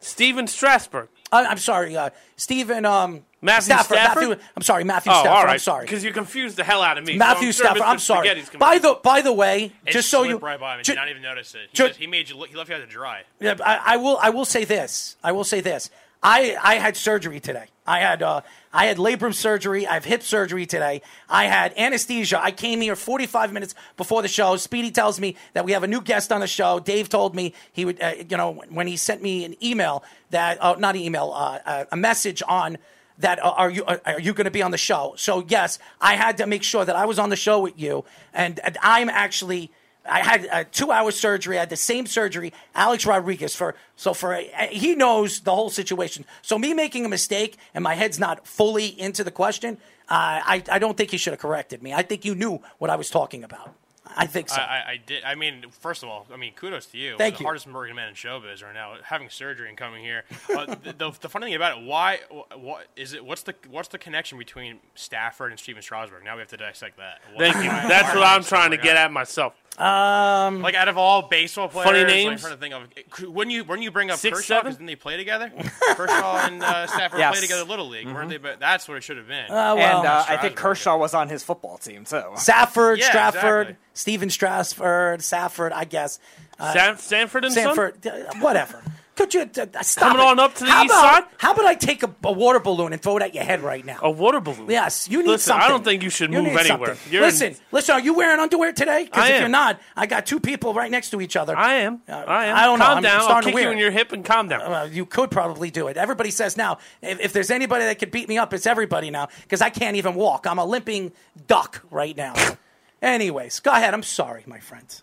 Stephen 0.00 0.46
Strasburg. 0.46 1.08
I, 1.32 1.46
I'm 1.46 1.58
sorry, 1.58 1.96
uh, 1.96 2.10
Stephen 2.36 2.84
um, 2.84 3.24
Matthew 3.40 3.74
Stafford. 3.74 3.96
Stafford? 3.96 4.28
Matthew, 4.28 4.44
I'm 4.56 4.62
sorry, 4.62 4.84
Matthew 4.84 5.12
oh, 5.12 5.14
Stafford. 5.16 5.30
all 5.30 5.44
right. 5.44 5.52
I'm 5.54 5.58
sorry. 5.58 5.84
because 5.86 6.04
you 6.04 6.12
confused 6.12 6.56
the 6.56 6.64
hell 6.64 6.82
out 6.82 6.98
of 6.98 7.04
me. 7.06 7.16
Matthew 7.16 7.50
so 7.52 7.64
I'm 7.66 7.76
Stafford. 7.76 7.82
Mr. 7.82 7.90
I'm 7.90 7.98
sorry. 7.98 8.44
By 8.58 8.78
the 8.78 9.00
by 9.02 9.22
the 9.22 9.32
way, 9.32 9.72
It 9.86 9.92
just 9.92 10.10
so 10.10 10.22
you, 10.22 10.32
slipped 10.32 10.44
right 10.44 10.60
by 10.60 10.76
me. 10.76 10.82
ju- 10.82 10.92
Did 10.92 10.98
not 10.98 11.08
even 11.08 11.22
notice 11.22 11.54
it. 11.54 11.68
He, 11.70 11.76
ju- 11.76 11.88
just, 11.88 11.98
he 11.98 12.06
made 12.06 12.28
you. 12.28 12.36
look- 12.36 12.50
He 12.50 12.56
left 12.56 12.68
you 12.68 12.76
out 12.76 12.80
to 12.80 12.86
dry. 12.86 13.22
Yeah, 13.40 13.56
I, 13.64 13.94
I 13.94 13.96
will. 13.96 14.18
I 14.20 14.30
will 14.30 14.44
say 14.44 14.64
this. 14.64 15.16
I 15.24 15.32
will 15.32 15.44
say 15.44 15.60
this. 15.60 15.90
I 16.22 16.56
I 16.62 16.74
had 16.76 16.96
surgery 16.96 17.40
today. 17.40 17.66
I 17.86 18.00
had 18.00 18.22
uh, 18.22 18.42
I 18.72 18.86
had 18.86 18.96
labrum 18.96 19.34
surgery. 19.34 19.86
I 19.86 19.94
have 19.94 20.04
hip 20.04 20.22
surgery 20.22 20.66
today. 20.66 21.02
I 21.28 21.44
had 21.44 21.74
anesthesia. 21.76 22.40
I 22.42 22.52
came 22.52 22.80
here 22.80 22.96
45 22.96 23.52
minutes 23.52 23.74
before 23.96 24.22
the 24.22 24.28
show. 24.28 24.56
Speedy 24.56 24.90
tells 24.90 25.18
me 25.18 25.36
that 25.54 25.64
we 25.64 25.72
have 25.72 25.82
a 25.82 25.88
new 25.88 26.00
guest 26.00 26.30
on 26.32 26.40
the 26.40 26.46
show. 26.46 26.78
Dave 26.78 27.08
told 27.08 27.34
me 27.34 27.54
he 27.72 27.84
would, 27.84 28.00
uh, 28.00 28.12
you 28.28 28.36
know, 28.36 28.62
when 28.70 28.86
he 28.86 28.96
sent 28.96 29.22
me 29.22 29.44
an 29.44 29.56
email 29.62 30.04
that, 30.30 30.62
uh, 30.62 30.76
not 30.78 30.94
an 30.94 31.02
email, 31.02 31.32
uh, 31.34 31.84
a 31.90 31.96
message 31.96 32.42
on 32.48 32.78
that 33.18 33.42
uh, 33.42 33.50
are 33.50 33.70
you 33.70 33.84
uh, 33.84 33.98
are 34.06 34.20
you 34.20 34.32
going 34.32 34.44
to 34.44 34.50
be 34.50 34.62
on 34.62 34.70
the 34.70 34.78
show? 34.78 35.14
So 35.16 35.44
yes, 35.48 35.78
I 36.00 36.14
had 36.14 36.36
to 36.38 36.46
make 36.46 36.62
sure 36.62 36.84
that 36.84 36.96
I 36.96 37.06
was 37.06 37.18
on 37.18 37.30
the 37.30 37.36
show 37.36 37.60
with 37.60 37.78
you, 37.78 38.04
and, 38.32 38.60
and 38.60 38.78
I'm 38.82 39.08
actually. 39.08 39.70
I 40.04 40.20
had 40.20 40.48
a 40.50 40.64
two-hour 40.64 41.10
surgery. 41.12 41.56
I 41.56 41.60
had 41.60 41.70
the 41.70 41.76
same 41.76 42.06
surgery, 42.06 42.52
Alex 42.74 43.06
Rodriguez. 43.06 43.54
For 43.54 43.74
so 43.96 44.14
for 44.14 44.34
he 44.70 44.94
knows 44.94 45.40
the 45.40 45.54
whole 45.54 45.70
situation. 45.70 46.24
So 46.42 46.58
me 46.58 46.74
making 46.74 47.04
a 47.04 47.08
mistake 47.08 47.56
and 47.74 47.84
my 47.84 47.94
head's 47.94 48.18
not 48.18 48.46
fully 48.46 48.86
into 48.86 49.22
the 49.24 49.30
question, 49.30 49.78
uh, 50.08 50.42
I 50.44 50.62
I 50.70 50.78
don't 50.78 50.96
think 50.96 51.10
he 51.10 51.16
should 51.16 51.32
have 51.32 51.40
corrected 51.40 51.82
me. 51.82 51.92
I 51.92 52.02
think 52.02 52.24
you 52.24 52.34
knew 52.34 52.60
what 52.78 52.90
I 52.90 52.96
was 52.96 53.10
talking 53.10 53.44
about. 53.44 53.74
I 54.16 54.26
think 54.26 54.48
so. 54.48 54.60
I, 54.60 54.64
I, 54.64 54.90
I 54.90 54.96
did. 55.04 55.24
I 55.24 55.34
mean, 55.34 55.64
first 55.70 56.02
of 56.02 56.08
all, 56.08 56.26
I 56.32 56.36
mean, 56.36 56.52
kudos 56.54 56.86
to 56.86 56.98
you. 56.98 57.16
Thank 57.16 57.36
the 57.36 57.40
you. 57.40 57.46
hardest 57.46 57.66
working 57.66 57.94
man 57.94 58.08
in 58.08 58.14
showbiz 58.14 58.62
right 58.62 58.74
now, 58.74 58.96
having 59.04 59.28
surgery 59.30 59.68
and 59.68 59.78
coming 59.78 60.02
here. 60.02 60.24
Uh, 60.54 60.66
the, 60.82 60.92
the, 60.92 61.12
the 61.20 61.28
funny 61.28 61.46
thing 61.46 61.54
about 61.54 61.78
it, 61.78 61.84
why? 61.84 62.20
What 62.54 62.86
is 62.96 63.14
it? 63.14 63.24
What's 63.24 63.42
the 63.42 63.54
what's 63.70 63.88
the 63.88 63.98
connection 63.98 64.38
between 64.38 64.78
Stafford 64.94 65.50
and 65.50 65.60
Stephen 65.60 65.82
Strasburg? 65.82 66.24
Now 66.24 66.34
we 66.34 66.40
have 66.40 66.48
to 66.48 66.56
dissect 66.56 66.98
that. 66.98 67.20
Thank 67.38 67.56
you. 67.56 67.62
That's 67.62 68.14
what 68.14 68.24
I'm 68.24 68.42
trying 68.42 68.72
to 68.72 68.76
get 68.76 68.96
at 68.96 69.12
myself. 69.12 69.54
Um, 69.78 70.60
Like 70.60 70.74
out 70.74 70.88
of 70.88 70.98
all 70.98 71.22
baseball 71.22 71.68
players, 71.68 71.86
Funny 71.86 71.98
like, 72.00 72.08
I'm 72.08 72.14
names? 72.14 72.40
trying 72.42 72.52
to 72.54 72.58
think 72.60 72.74
of. 72.74 72.82
could- 73.10 73.28
Wouldn't 73.34 73.54
you 73.54 73.64
wouldn't 73.64 73.82
you 73.82 73.90
bring 73.90 74.10
up 74.10 74.18
Six, 74.18 74.38
Kershaw 74.38 74.60
because 74.60 74.76
didn't 74.76 74.86
they 74.86 74.96
play 74.96 75.16
together? 75.16 75.50
Kershaw 75.94 76.46
and 76.46 76.62
uh, 76.62 76.86
Stafford 76.86 77.18
Yes. 77.18 77.32
played 77.32 77.42
together 77.42 77.64
little 77.64 77.88
league, 77.88 78.06
weren't 78.06 78.28
they? 78.28 78.36
But 78.36 78.60
that's 78.60 78.86
what 78.86 78.98
it 78.98 79.02
should 79.02 79.16
have 79.16 79.28
been. 79.28 79.46
Uh, 79.50 79.74
well, 79.76 79.98
and 80.00 80.06
uh, 80.06 80.24
I 80.28 80.36
think 80.36 80.56
Kershaw 80.56 80.96
was 80.98 81.14
on 81.14 81.28
his 81.30 81.42
football 81.42 81.78
team 81.78 82.04
too. 82.04 82.22
Safford, 82.36 82.98
Yeah, 82.98 83.08
Stratford, 83.08 83.60
exactly. 83.68 83.76
Stephen 83.94 84.28
Strasford, 84.28 85.22
Safford. 85.22 85.72
I 85.72 85.84
guess 85.84 86.18
San- 86.58 86.98
Sanford 86.98 87.44
and 87.46 87.54
Son? 87.54 87.64
Sanford. 87.74 88.06
uh, 88.06 88.34
Whatever. 88.40 88.82
Could 89.14 89.34
you 89.34 89.42
uh, 89.42 89.82
stop 89.82 90.08
Coming 90.08 90.22
it? 90.26 90.28
on 90.30 90.38
up 90.38 90.54
to 90.54 90.64
the 90.64 90.70
how 90.70 90.84
east 90.84 90.92
about, 90.92 91.14
side? 91.14 91.24
How 91.36 91.52
about 91.52 91.66
I 91.66 91.74
take 91.74 92.02
a, 92.02 92.10
a 92.24 92.32
water 92.32 92.60
balloon 92.60 92.94
and 92.94 93.02
throw 93.02 93.18
it 93.18 93.22
at 93.22 93.34
your 93.34 93.44
head 93.44 93.60
right 93.60 93.84
now? 93.84 93.98
A 94.02 94.10
water 94.10 94.40
balloon. 94.40 94.70
Yes, 94.70 95.06
you 95.06 95.18
need 95.22 95.28
Listen, 95.28 95.48
something. 95.50 95.66
I 95.66 95.68
don't 95.68 95.84
think 95.84 96.02
you 96.02 96.08
should 96.08 96.30
move 96.30 96.44
need 96.44 96.56
anywhere. 96.56 96.96
You're 97.10 97.22
in- 97.22 97.28
listen, 97.28 97.56
listen. 97.72 97.94
Are 97.94 98.00
you 98.00 98.14
wearing 98.14 98.40
underwear 98.40 98.72
today? 98.72 99.04
Because 99.04 99.28
if 99.28 99.34
am. 99.34 99.40
you're 99.42 99.48
not, 99.50 99.80
I 99.96 100.06
got 100.06 100.24
two 100.24 100.40
people 100.40 100.72
right 100.72 100.90
next 100.90 101.10
to 101.10 101.20
each 101.20 101.36
other. 101.36 101.54
I 101.54 101.74
am. 101.74 102.00
Uh, 102.08 102.12
I 102.12 102.46
am. 102.46 102.56
I 102.56 102.64
don't 102.64 102.78
know. 102.78 102.84
Calm 102.86 102.96
I'm 102.98 103.02
down. 103.02 103.16
I'll 103.18 103.24
starting 103.24 103.52
to 103.52 103.56
kick 103.56 103.64
you 103.64 103.70
in 103.70 103.78
your 103.78 103.90
hip 103.90 104.12
and 104.12 104.24
calm 104.24 104.48
down. 104.48 104.70
Well, 104.70 104.88
you 104.88 105.04
could 105.04 105.30
probably 105.30 105.70
do 105.70 105.88
it. 105.88 105.98
Everybody 105.98 106.30
says 106.30 106.56
now, 106.56 106.78
if, 107.02 107.20
if 107.20 107.32
there's 107.34 107.50
anybody 107.50 107.84
that 107.84 107.98
could 107.98 108.10
beat 108.10 108.28
me 108.30 108.38
up, 108.38 108.54
it's 108.54 108.66
everybody 108.66 109.10
now 109.10 109.28
because 109.42 109.60
I 109.60 109.68
can't 109.68 109.96
even 109.96 110.14
walk. 110.14 110.46
I'm 110.46 110.58
a 110.58 110.64
limping 110.64 111.12
duck 111.46 111.84
right 111.90 112.16
now. 112.16 112.34
Anyways, 113.02 113.60
go 113.60 113.72
ahead. 113.72 113.92
I'm 113.92 114.02
sorry, 114.02 114.44
my 114.46 114.58
friends. 114.58 115.02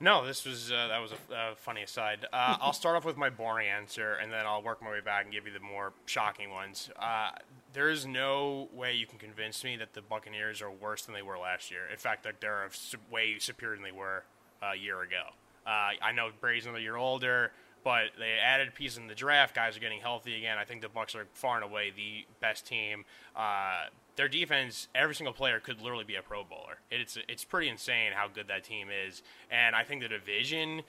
No, 0.00 0.24
this 0.24 0.44
was 0.44 0.70
uh, 0.70 0.88
that 0.88 0.98
was 0.98 1.12
a 1.12 1.34
uh, 1.34 1.54
funny 1.56 1.82
aside. 1.82 2.24
Uh, 2.32 2.56
I'll 2.60 2.72
start 2.72 2.96
off 2.96 3.04
with 3.04 3.16
my 3.16 3.30
boring 3.30 3.68
answer, 3.68 4.14
and 4.14 4.32
then 4.32 4.46
I'll 4.46 4.62
work 4.62 4.80
my 4.80 4.90
way 4.90 5.00
back 5.00 5.24
and 5.24 5.32
give 5.32 5.46
you 5.46 5.52
the 5.52 5.60
more 5.60 5.92
shocking 6.06 6.50
ones. 6.50 6.88
Uh, 6.96 7.30
there 7.72 7.90
is 7.90 8.06
no 8.06 8.68
way 8.72 8.94
you 8.94 9.06
can 9.06 9.18
convince 9.18 9.64
me 9.64 9.76
that 9.76 9.94
the 9.94 10.02
Buccaneers 10.02 10.62
are 10.62 10.70
worse 10.70 11.04
than 11.04 11.14
they 11.14 11.22
were 11.22 11.36
last 11.36 11.70
year. 11.70 11.82
In 11.90 11.98
fact, 11.98 12.24
like 12.24 12.38
they're 12.40 12.68
way 13.10 13.38
superior 13.38 13.74
than 13.74 13.84
they 13.84 13.92
were 13.92 14.24
uh, 14.62 14.70
a 14.74 14.76
year 14.76 15.02
ago. 15.02 15.32
Uh, 15.66 15.90
I 16.00 16.12
know 16.14 16.30
Brady's 16.40 16.64
another 16.64 16.80
year 16.80 16.96
older, 16.96 17.50
but 17.82 18.04
they 18.18 18.36
added 18.42 18.74
pieces 18.74 18.98
in 18.98 19.08
the 19.08 19.14
draft. 19.14 19.54
Guys 19.54 19.76
are 19.76 19.80
getting 19.80 20.00
healthy 20.00 20.36
again. 20.36 20.58
I 20.58 20.64
think 20.64 20.80
the 20.80 20.88
Bucks 20.88 21.14
are 21.14 21.26
far 21.34 21.56
and 21.56 21.64
away 21.64 21.92
the 21.94 22.24
best 22.40 22.66
team. 22.66 23.04
Their 24.18 24.28
defense, 24.28 24.88
every 24.96 25.14
single 25.14 25.32
player 25.32 25.60
could 25.60 25.80
literally 25.80 26.02
be 26.02 26.16
a 26.16 26.22
Pro 26.22 26.42
Bowler. 26.42 26.78
It's 26.90 27.16
it's 27.28 27.44
pretty 27.44 27.68
insane 27.68 28.10
how 28.12 28.26
good 28.26 28.48
that 28.48 28.64
team 28.64 28.88
is, 29.06 29.22
and 29.48 29.76
I 29.76 29.84
think 29.84 30.02
the 30.02 30.08
division. 30.08 30.82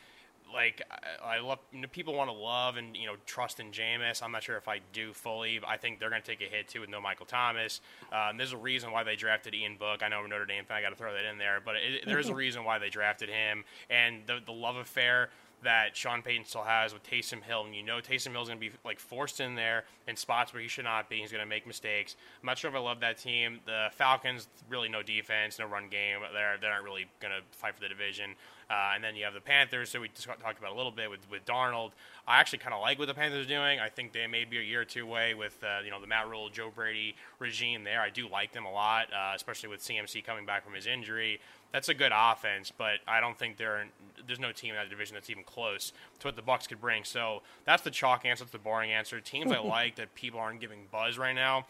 Like 0.51 0.81
I, 0.89 1.35
I 1.35 1.39
love 1.39 1.59
you 1.71 1.81
know, 1.81 1.87
people 1.91 2.15
want 2.15 2.31
to 2.31 2.35
love 2.35 2.77
and 2.77 2.97
you 2.97 3.05
know 3.05 3.17
trust 3.27 3.59
in 3.59 3.67
Jameis. 3.67 4.23
I'm 4.23 4.31
not 4.31 4.41
sure 4.41 4.57
if 4.57 4.67
I 4.67 4.79
do 4.93 5.13
fully. 5.13 5.59
But 5.59 5.69
I 5.69 5.77
think 5.77 5.99
they're 5.99 6.09
going 6.09 6.23
to 6.23 6.27
take 6.27 6.41
a 6.41 6.49
hit 6.49 6.69
too 6.69 6.81
with 6.81 6.89
no 6.89 6.99
Michael 6.99 7.27
Thomas. 7.27 7.81
Um, 8.11 8.37
there's 8.37 8.53
a 8.53 8.57
reason 8.57 8.91
why 8.91 9.03
they 9.03 9.15
drafted 9.15 9.53
Ian 9.53 9.77
Book. 9.77 10.01
I 10.01 10.07
know 10.07 10.17
I'm 10.17 10.25
a 10.25 10.27
Notre 10.27 10.47
Dame 10.47 10.65
fan. 10.65 10.77
I 10.77 10.81
got 10.81 10.89
to 10.89 10.95
throw 10.95 11.13
that 11.13 11.23
in 11.23 11.37
there, 11.37 11.59
but 11.63 11.75
it, 11.75 12.05
there's 12.07 12.29
a 12.29 12.35
reason 12.43 12.63
why 12.63 12.79
they 12.79 12.89
drafted 12.89 13.29
him 13.29 13.63
and 13.91 14.23
the 14.25 14.39
the 14.43 14.51
love 14.51 14.77
affair 14.77 15.29
that 15.63 15.95
Sean 15.95 16.21
Payton 16.21 16.45
still 16.45 16.63
has 16.63 16.93
with 16.93 17.03
Taysom 17.03 17.43
Hill, 17.43 17.65
and 17.65 17.75
you 17.75 17.83
know 17.83 17.99
Taysom 17.99 18.31
Hill's 18.31 18.47
going 18.47 18.59
to 18.59 18.69
be 18.69 18.71
like 18.85 18.99
forced 18.99 19.39
in 19.39 19.55
there 19.55 19.85
in 20.07 20.15
spots 20.15 20.53
where 20.53 20.61
he 20.61 20.67
should 20.67 20.85
not 20.85 21.09
be. 21.09 21.17
He's 21.17 21.31
going 21.31 21.43
to 21.43 21.49
make 21.49 21.67
mistakes. 21.67 22.15
I'm 22.41 22.47
not 22.47 22.57
sure 22.57 22.69
if 22.69 22.75
I 22.75 22.79
love 22.79 22.99
that 23.01 23.17
team. 23.17 23.59
The 23.65 23.87
Falcons, 23.91 24.47
really 24.69 24.89
no 24.89 25.03
defense, 25.03 25.59
no 25.59 25.65
run 25.65 25.89
game. 25.89 26.19
They're 26.33 26.57
they're 26.59 26.71
not 26.71 26.83
really 26.83 27.07
going 27.19 27.33
to 27.33 27.41
fight 27.57 27.75
for 27.75 27.81
the 27.81 27.89
division. 27.89 28.35
Uh, 28.69 28.91
and 28.93 29.03
then 29.03 29.15
you 29.15 29.25
have 29.25 29.33
the 29.33 29.41
Panthers, 29.41 29.89
so 29.89 29.99
we 29.99 30.09
just 30.09 30.27
talked 30.27 30.59
about 30.59 30.71
a 30.71 30.75
little 30.75 30.91
bit 30.91 31.09
with, 31.09 31.21
with 31.31 31.43
Darnold. 31.43 31.89
I 32.27 32.39
actually 32.39 32.59
kind 32.59 32.75
of 32.75 32.81
like 32.81 32.99
what 32.99 33.07
the 33.07 33.15
Panthers 33.15 33.47
are 33.47 33.49
doing. 33.49 33.79
I 33.79 33.89
think 33.89 34.13
they 34.13 34.27
may 34.27 34.45
be 34.45 34.59
a 34.59 34.61
year 34.61 34.81
or 34.81 34.85
two 34.85 35.03
away 35.03 35.33
with 35.33 35.57
uh, 35.63 35.83
you 35.83 35.89
know 35.89 35.99
the 35.99 36.05
Matt 36.05 36.29
Rhule, 36.29 36.49
Joe 36.49 36.71
Brady 36.73 37.15
regime 37.39 37.83
there. 37.83 37.99
I 37.99 38.11
do 38.11 38.29
like 38.29 38.51
them 38.51 38.65
a 38.65 38.71
lot, 38.71 39.07
uh, 39.11 39.33
especially 39.35 39.69
with 39.69 39.81
CMC 39.81 40.23
coming 40.23 40.45
back 40.45 40.63
from 40.63 40.75
his 40.75 40.85
injury. 40.85 41.39
That's 41.71 41.89
a 41.89 41.93
good 41.93 42.11
offense, 42.13 42.71
but 42.75 42.99
I 43.07 43.19
don't 43.19 43.37
think 43.37 43.57
there 43.57 43.85
there's 44.25 44.39
no 44.39 44.51
team 44.51 44.71
in 44.71 44.75
that 44.75 44.89
division 44.89 45.13
that's 45.13 45.29
even 45.29 45.43
close 45.43 45.93
to 46.19 46.27
what 46.27 46.35
the 46.35 46.41
Bucks 46.41 46.67
could 46.67 46.81
bring. 46.81 47.03
So 47.03 47.41
that's 47.65 47.83
the 47.83 47.91
chalk 47.91 48.25
answer. 48.25 48.43
That's 48.43 48.51
the 48.51 48.59
boring 48.59 48.91
answer. 48.91 49.19
Teams 49.21 49.51
I 49.51 49.59
like 49.63 49.95
that 49.95 50.15
people 50.15 50.39
aren't 50.39 50.61
giving 50.61 50.87
buzz 50.91 51.17
right 51.17 51.33
now. 51.33 51.65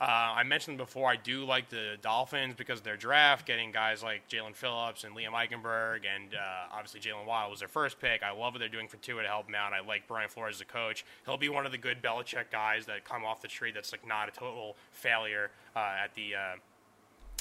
Uh, 0.00 0.32
I 0.36 0.44
mentioned 0.44 0.78
before 0.78 1.10
I 1.10 1.16
do 1.16 1.44
like 1.44 1.68
the 1.68 1.98
Dolphins 2.00 2.54
because 2.56 2.78
of 2.78 2.84
their 2.84 2.96
draft, 2.96 3.46
getting 3.46 3.70
guys 3.70 4.02
like 4.02 4.26
Jaelan 4.30 4.54
Phillips 4.54 5.04
and 5.04 5.14
Liam 5.14 5.32
Eichenberg, 5.32 6.04
and 6.06 6.34
uh, 6.34 6.72
obviously 6.72 7.00
Jaylen 7.00 7.26
Waddle 7.26 7.50
was 7.50 7.58
their 7.58 7.68
first 7.68 8.00
pick. 8.00 8.22
I 8.22 8.30
love 8.30 8.54
what 8.54 8.60
they're 8.60 8.70
doing 8.70 8.88
for 8.88 8.96
Tua 8.96 9.22
to 9.22 9.28
help 9.28 9.46
him 9.46 9.54
out. 9.54 9.74
I 9.74 9.86
like 9.86 10.08
Brian 10.08 10.30
Flores 10.30 10.54
as 10.54 10.60
a 10.62 10.64
coach. 10.64 11.04
He'll 11.26 11.36
be 11.36 11.50
one 11.50 11.66
of 11.66 11.72
the 11.72 11.76
good 11.76 12.02
Belichick 12.02 12.50
guys 12.50 12.86
that 12.86 13.04
come 13.04 13.26
off 13.26 13.42
the 13.42 13.48
tree. 13.48 13.72
That's 13.72 13.92
like 13.92 14.06
not 14.08 14.26
a 14.26 14.32
total 14.32 14.76
failure 14.90 15.50
uh, 15.76 15.96
at 16.02 16.14
the. 16.14 16.34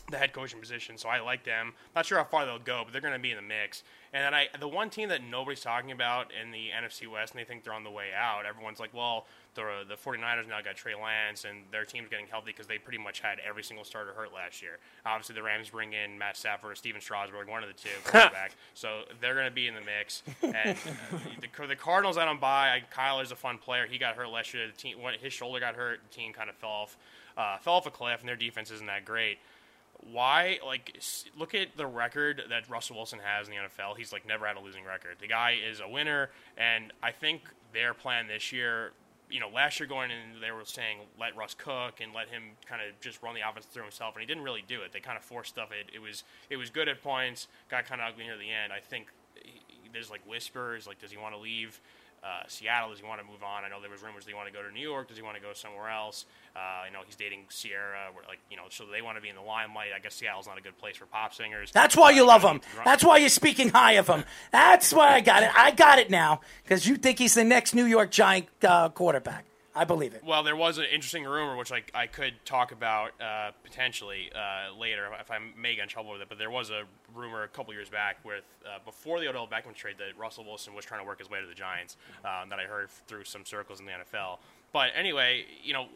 The 0.10 0.18
head 0.18 0.34
coaching 0.34 0.60
position, 0.60 0.98
so 0.98 1.10
I 1.10 1.20
like 1.20 1.44
them. 1.44 1.74
Not 1.96 2.06
sure 2.06 2.18
how 2.18 2.24
far 2.24 2.46
they'll 2.46 2.60
go, 2.60 2.82
but 2.84 2.92
they're 2.92 3.02
going 3.02 3.14
to 3.14 3.20
be 3.20 3.32
in 3.32 3.38
the 3.38 3.44
mix. 3.44 3.84
And 4.12 4.24
then 4.24 4.34
I, 4.34 4.48
the 4.60 4.68
one 4.68 4.90
team 4.90 5.10
that 5.10 5.24
nobody's 5.24 5.62
talking 5.62 5.92
about 5.92 6.32
in 6.34 6.52
the 6.52 6.70
NFC 6.76 7.08
West, 7.08 7.34
and 7.34 7.40
they 7.40 7.44
think 7.44 7.64
they're 7.64 7.74
on 7.74 7.84
the 7.84 7.92
way 7.92 8.08
out. 8.16 8.46
Everyone's 8.46 8.80
like, 8.80 8.94
well, 8.94 9.28
the 9.56 9.84
the 9.88 9.96
49ers 9.96 10.48
now 10.48 10.62
got 10.62 10.76
Trey 10.76 10.96
Lance, 10.96 11.46
and 11.46 11.64
their 11.72 11.86
team's 11.86 12.10
getting 12.10 12.28
healthy 12.28 12.48
because 12.48 12.68
they 12.68 12.78
pretty 12.78 12.98
much 12.98 13.20
had 13.20 13.38
every 13.48 13.64
single 13.64 13.84
starter 13.84 14.14
hurt 14.14 14.34
last 14.34 14.62
year. 14.62 14.80
Obviously, 15.06 15.36
the 15.36 15.44
Rams 15.44 15.70
bring 15.70 15.94
in 15.94 16.18
Matt 16.18 16.38
Stafford 16.38 16.72
or 16.72 16.76
Stephen 16.76 17.02
Strasburg, 17.02 17.48
one 17.48 17.64
of 17.64 17.70
the 17.70 17.76
two 17.76 17.90
quarterback, 18.04 18.54
so 18.74 19.02
they're 19.22 19.36
going 19.36 19.46
to 19.48 19.52
be 19.52 19.68
in 19.68 19.76
the 19.76 19.82
mix. 19.82 20.24
And 20.42 20.56
uh, 20.56 21.18
the, 21.42 21.68
the 21.68 21.76
Cardinals, 21.76 22.18
I 22.18 22.26
don't 22.26 22.42
buy. 22.42 22.82
Kyler's 22.94 23.32
a 23.32 23.36
fun 23.36 23.58
player. 23.58 23.86
He 23.86 23.98
got 23.98 24.16
hurt 24.16 24.30
last 24.30 24.54
year. 24.54 24.68
The 24.68 24.74
team, 24.74 24.98
his 25.22 25.34
shoulder 25.34 25.60
got 25.60 25.76
hurt. 25.76 26.00
The 26.10 26.16
team 26.16 26.34
kind 26.34 26.50
of 26.50 26.56
fell 26.56 26.70
off, 26.70 26.98
uh, 27.38 27.58
fell 27.58 27.74
off 27.74 27.86
a 27.86 27.92
cliff, 27.92 28.22
and 28.22 28.30
their 28.30 28.36
defense 28.36 28.72
isn't 28.72 28.88
that 28.88 29.06
great 29.06 29.38
why 30.12 30.60
like 30.66 31.00
look 31.38 31.54
at 31.54 31.76
the 31.78 31.86
record 31.86 32.44
that 32.50 32.70
Russell 32.70 32.96
Wilson 32.96 33.20
has 33.24 33.48
in 33.48 33.54
the 33.54 33.60
NFL. 33.60 33.98
He's 33.98 34.14
like 34.14 34.28
never 34.28 34.46
had 34.46 34.58
a 34.58 34.60
losing 34.60 34.86
record. 34.86 35.18
The 35.20 35.28
guy 35.28 35.58
is 35.70 35.80
a 35.80 35.88
winner, 35.88 36.30
and 36.58 36.94
I 37.04 37.12
think 37.12 37.42
their 37.74 37.94
plan 37.94 38.28
this 38.28 38.52
year. 38.52 38.92
You 39.32 39.40
know, 39.40 39.50
last 39.50 39.80
year 39.80 39.88
going 39.88 40.10
in, 40.10 40.42
they 40.42 40.50
were 40.50 40.66
saying 40.66 40.98
let 41.20 41.36
Russ 41.36 41.54
cook 41.54 42.02
and 42.02 42.14
let 42.16 42.30
him 42.30 42.44
kind 42.66 42.82
of 42.82 43.00
just 43.00 43.22
run 43.22 43.36
the 43.36 43.48
offense 43.48 43.68
through 43.68 43.84
himself, 43.84 44.16
and 44.16 44.22
he 44.22 44.26
didn't 44.26 44.44
really 44.44 44.64
do 44.68 44.82
it. 44.82 44.92
They 44.92 45.00
kind 45.00 45.18
of 45.18 45.24
forced 45.24 45.52
stuff. 45.52 45.70
It, 45.72 45.94
it 45.94 46.00
was 46.00 46.24
it 46.50 46.58
was 46.58 46.72
good 46.72 46.88
at 46.88 47.04
points, 47.04 47.48
got 47.70 47.86
kind 47.86 48.02
of 48.02 48.12
ugly 48.12 48.24
near 48.24 48.38
the 48.38 48.50
end. 48.50 48.74
I 48.74 48.80
think 48.80 49.08
he, 49.36 49.62
there's 49.94 50.10
like 50.10 50.22
whispers, 50.28 50.88
like 50.88 51.00
does 51.00 51.12
he 51.12 51.18
want 51.18 51.36
to 51.36 51.40
leave? 51.40 51.80
Uh, 52.24 52.44
Seattle? 52.48 52.90
Does 52.90 53.00
he 53.00 53.06
want 53.06 53.22
to 53.22 53.28
move 53.28 53.44
on? 53.44 53.64
I 53.64 53.70
know 53.70 53.82
there 53.82 53.90
was 53.90 54.04
rumors 54.04 54.26
that 54.26 54.32
he 54.32 54.36
want 54.36 54.48
to 54.48 54.54
go 54.54 54.62
to 54.62 54.72
New 54.74 54.82
York. 54.82 55.08
Does 55.08 55.18
he 55.18 55.24
want 55.24 55.38
to 55.38 55.42
go 55.42 55.54
somewhere 55.54 55.90
else? 55.90 56.26
Uh, 56.56 56.84
you 56.88 56.94
know, 56.94 57.00
he's 57.06 57.16
dating 57.16 57.46
Ciara. 57.50 58.12
Where, 58.14 58.24
like, 58.28 58.40
you 58.52 58.58
know, 58.58 58.64
so 58.70 58.86
they 58.92 59.02
want 59.02 59.18
to 59.18 59.22
be 59.22 59.30
in 59.30 59.36
the 59.36 59.42
limelight. 59.42 59.90
I 59.96 60.00
guess 60.00 60.16
Seattle's 60.16 60.48
not 60.48 60.58
a 60.58 60.62
good 60.62 60.78
place 60.78 60.98
for 60.98 61.06
pop 61.06 61.34
singers. 61.34 61.72
That's 61.72 61.96
why 61.96 62.12
you 62.12 62.26
love 62.26 62.44
him. 62.44 62.62
That's 62.84 63.04
why 63.04 63.18
you're 63.18 63.30
speaking 63.30 63.70
high 63.70 63.94
of 63.94 64.08
him. 64.08 64.26
That's 64.52 64.92
why 64.92 65.14
I 65.14 65.22
got 65.22 65.44
it. 65.44 65.50
I 65.56 65.72
got 65.72 66.00
it 66.00 66.10
now 66.10 66.42
because 66.64 66.86
you 66.86 66.98
think 66.98 67.20
he's 67.20 67.36
the 67.36 67.44
next 67.44 67.74
New 67.74 67.86
York 67.86 68.12
Giant 68.12 68.48
uh, 68.64 68.90
quarterback. 68.90 69.46
I 69.80 69.86
believe 69.86 70.14
it. 70.14 70.26
Well, 70.26 70.44
there 70.44 70.58
was 70.58 70.78
an 70.78 70.84
interesting 70.92 71.24
rumor 71.24 71.56
which 71.56 71.72
I, 71.72 71.84
I 71.94 72.06
could 72.06 72.34
talk 72.44 72.74
about 72.74 73.12
uh, 73.22 73.52
potentially 73.64 74.30
uh, 74.36 74.78
later 74.78 75.08
if 75.22 75.32
I 75.32 75.38
may 75.58 75.76
get 75.76 75.84
in 75.84 75.88
trouble 75.88 76.12
with 76.12 76.22
it. 76.22 76.28
But 76.28 76.38
there 76.38 76.52
was 76.52 76.70
a 76.70 76.84
rumor 77.16 77.44
a 77.44 77.48
couple 77.48 77.74
years 77.74 77.88
back 77.88 78.18
with 78.26 78.44
uh, 78.66 78.80
before 78.84 79.22
the 79.22 79.30
Odell 79.30 79.48
Beckham 79.48 79.74
trade 79.74 79.96
that 80.00 80.20
Russell 80.20 80.44
Wilson 80.44 80.74
was 80.74 80.84
trying 80.84 81.00
to 81.00 81.08
work 81.08 81.20
his 81.20 81.30
way 81.30 81.40
to 81.40 81.48
the 81.48 81.54
Giants. 81.54 81.96
Um, 82.26 82.50
that 82.50 82.60
I 82.60 82.64
heard 82.64 82.90
through 83.08 83.24
some 83.24 83.46
circles 83.46 83.80
in 83.80 83.86
the 83.86 83.94
NFL. 83.94 84.40
But 84.74 84.90
anyway, 84.98 85.46
you 85.64 85.72
know, 85.72 85.88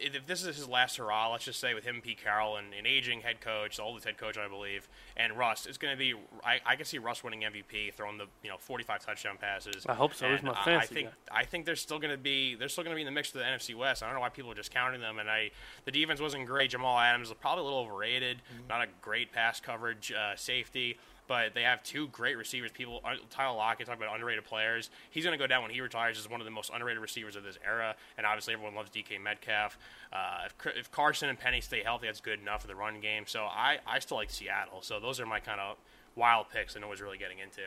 if 0.00 0.26
this 0.26 0.44
is 0.44 0.56
his 0.56 0.68
last 0.68 0.96
hurrah, 0.96 1.30
let's 1.32 1.44
just 1.44 1.60
say 1.60 1.74
with 1.74 1.84
him 1.84 2.00
Pete 2.00 2.22
Carroll 2.22 2.56
and 2.56 2.72
an 2.72 2.86
aging 2.86 3.20
head 3.20 3.40
coach, 3.40 3.76
the 3.76 3.82
oldest 3.82 4.06
head 4.06 4.16
coach 4.16 4.38
I 4.38 4.48
believe, 4.48 4.88
and 5.16 5.36
Russ, 5.36 5.66
it's 5.66 5.78
going 5.78 5.92
to 5.92 5.98
be. 5.98 6.14
I, 6.44 6.60
I 6.64 6.76
can 6.76 6.84
see 6.84 6.98
Russ 6.98 7.24
winning 7.24 7.42
MVP, 7.42 7.94
throwing 7.94 8.18
the 8.18 8.26
you 8.42 8.50
know 8.50 8.56
45 8.58 9.04
touchdown 9.04 9.36
passes. 9.40 9.84
I 9.86 9.94
hope 9.94 10.14
so. 10.14 10.30
He's 10.30 10.42
my 10.42 10.54
fancy 10.54 10.70
I 10.72 10.86
think 10.86 11.08
guy. 11.08 11.38
I 11.40 11.44
think 11.44 11.66
they're 11.66 11.76
still 11.76 11.98
going 11.98 12.12
to 12.12 12.18
be 12.18 12.54
they're 12.54 12.68
still 12.68 12.84
going 12.84 12.94
to 12.94 12.96
be 12.96 13.02
in 13.02 13.06
the 13.06 13.12
mix 13.12 13.30
for 13.30 13.38
the 13.38 13.44
NFC 13.44 13.74
West. 13.74 14.02
I 14.02 14.06
don't 14.06 14.14
know 14.14 14.20
why 14.20 14.28
people 14.28 14.52
are 14.52 14.56
just 14.56 14.70
counting 14.70 15.00
them. 15.00 15.18
And 15.18 15.28
I 15.28 15.50
the 15.84 15.92
defense 15.92 16.20
wasn't 16.20 16.46
great. 16.46 16.70
Jamal 16.70 16.98
Adams 16.98 17.28
was 17.28 17.38
probably 17.40 17.62
a 17.62 17.64
little 17.64 17.80
overrated. 17.80 18.38
Mm-hmm. 18.38 18.68
Not 18.68 18.82
a 18.82 18.86
great 19.00 19.32
pass 19.32 19.60
coverage 19.60 20.12
uh, 20.12 20.36
safety 20.36 20.98
but 21.28 21.54
they 21.54 21.62
have 21.62 21.82
two 21.82 22.08
great 22.08 22.36
receivers. 22.36 22.72
People, 22.72 23.00
uh, 23.04 23.14
Tyler 23.30 23.56
Lockett, 23.56 23.86
talk 23.86 23.96
about 23.96 24.12
underrated 24.14 24.44
players. 24.44 24.90
He's 25.10 25.24
going 25.24 25.38
to 25.38 25.42
go 25.42 25.46
down 25.46 25.62
when 25.62 25.70
he 25.70 25.80
retires 25.80 26.18
as 26.18 26.28
one 26.28 26.40
of 26.40 26.44
the 26.44 26.50
most 26.50 26.70
underrated 26.72 27.00
receivers 27.00 27.36
of 27.36 27.44
this 27.44 27.58
era. 27.64 27.94
And 28.16 28.26
obviously, 28.26 28.54
everyone 28.54 28.74
loves 28.74 28.90
DK 28.90 29.22
Metcalf. 29.22 29.78
Uh, 30.12 30.46
if, 30.46 30.76
if 30.76 30.90
Carson 30.90 31.28
and 31.28 31.38
Penny 31.38 31.60
stay 31.60 31.82
healthy, 31.82 32.06
that's 32.06 32.20
good 32.20 32.40
enough 32.40 32.62
for 32.62 32.66
the 32.66 32.74
run 32.74 33.00
game. 33.00 33.24
So 33.26 33.42
I, 33.42 33.78
I 33.86 33.98
still 34.00 34.16
like 34.16 34.30
Seattle. 34.30 34.82
So 34.82 34.98
those 34.98 35.20
are 35.20 35.26
my 35.26 35.38
kind 35.38 35.60
of 35.60 35.76
wild 36.16 36.46
picks 36.52 36.74
that 36.74 36.80
no 36.80 36.88
one's 36.88 37.00
really 37.00 37.18
getting 37.18 37.38
into. 37.38 37.60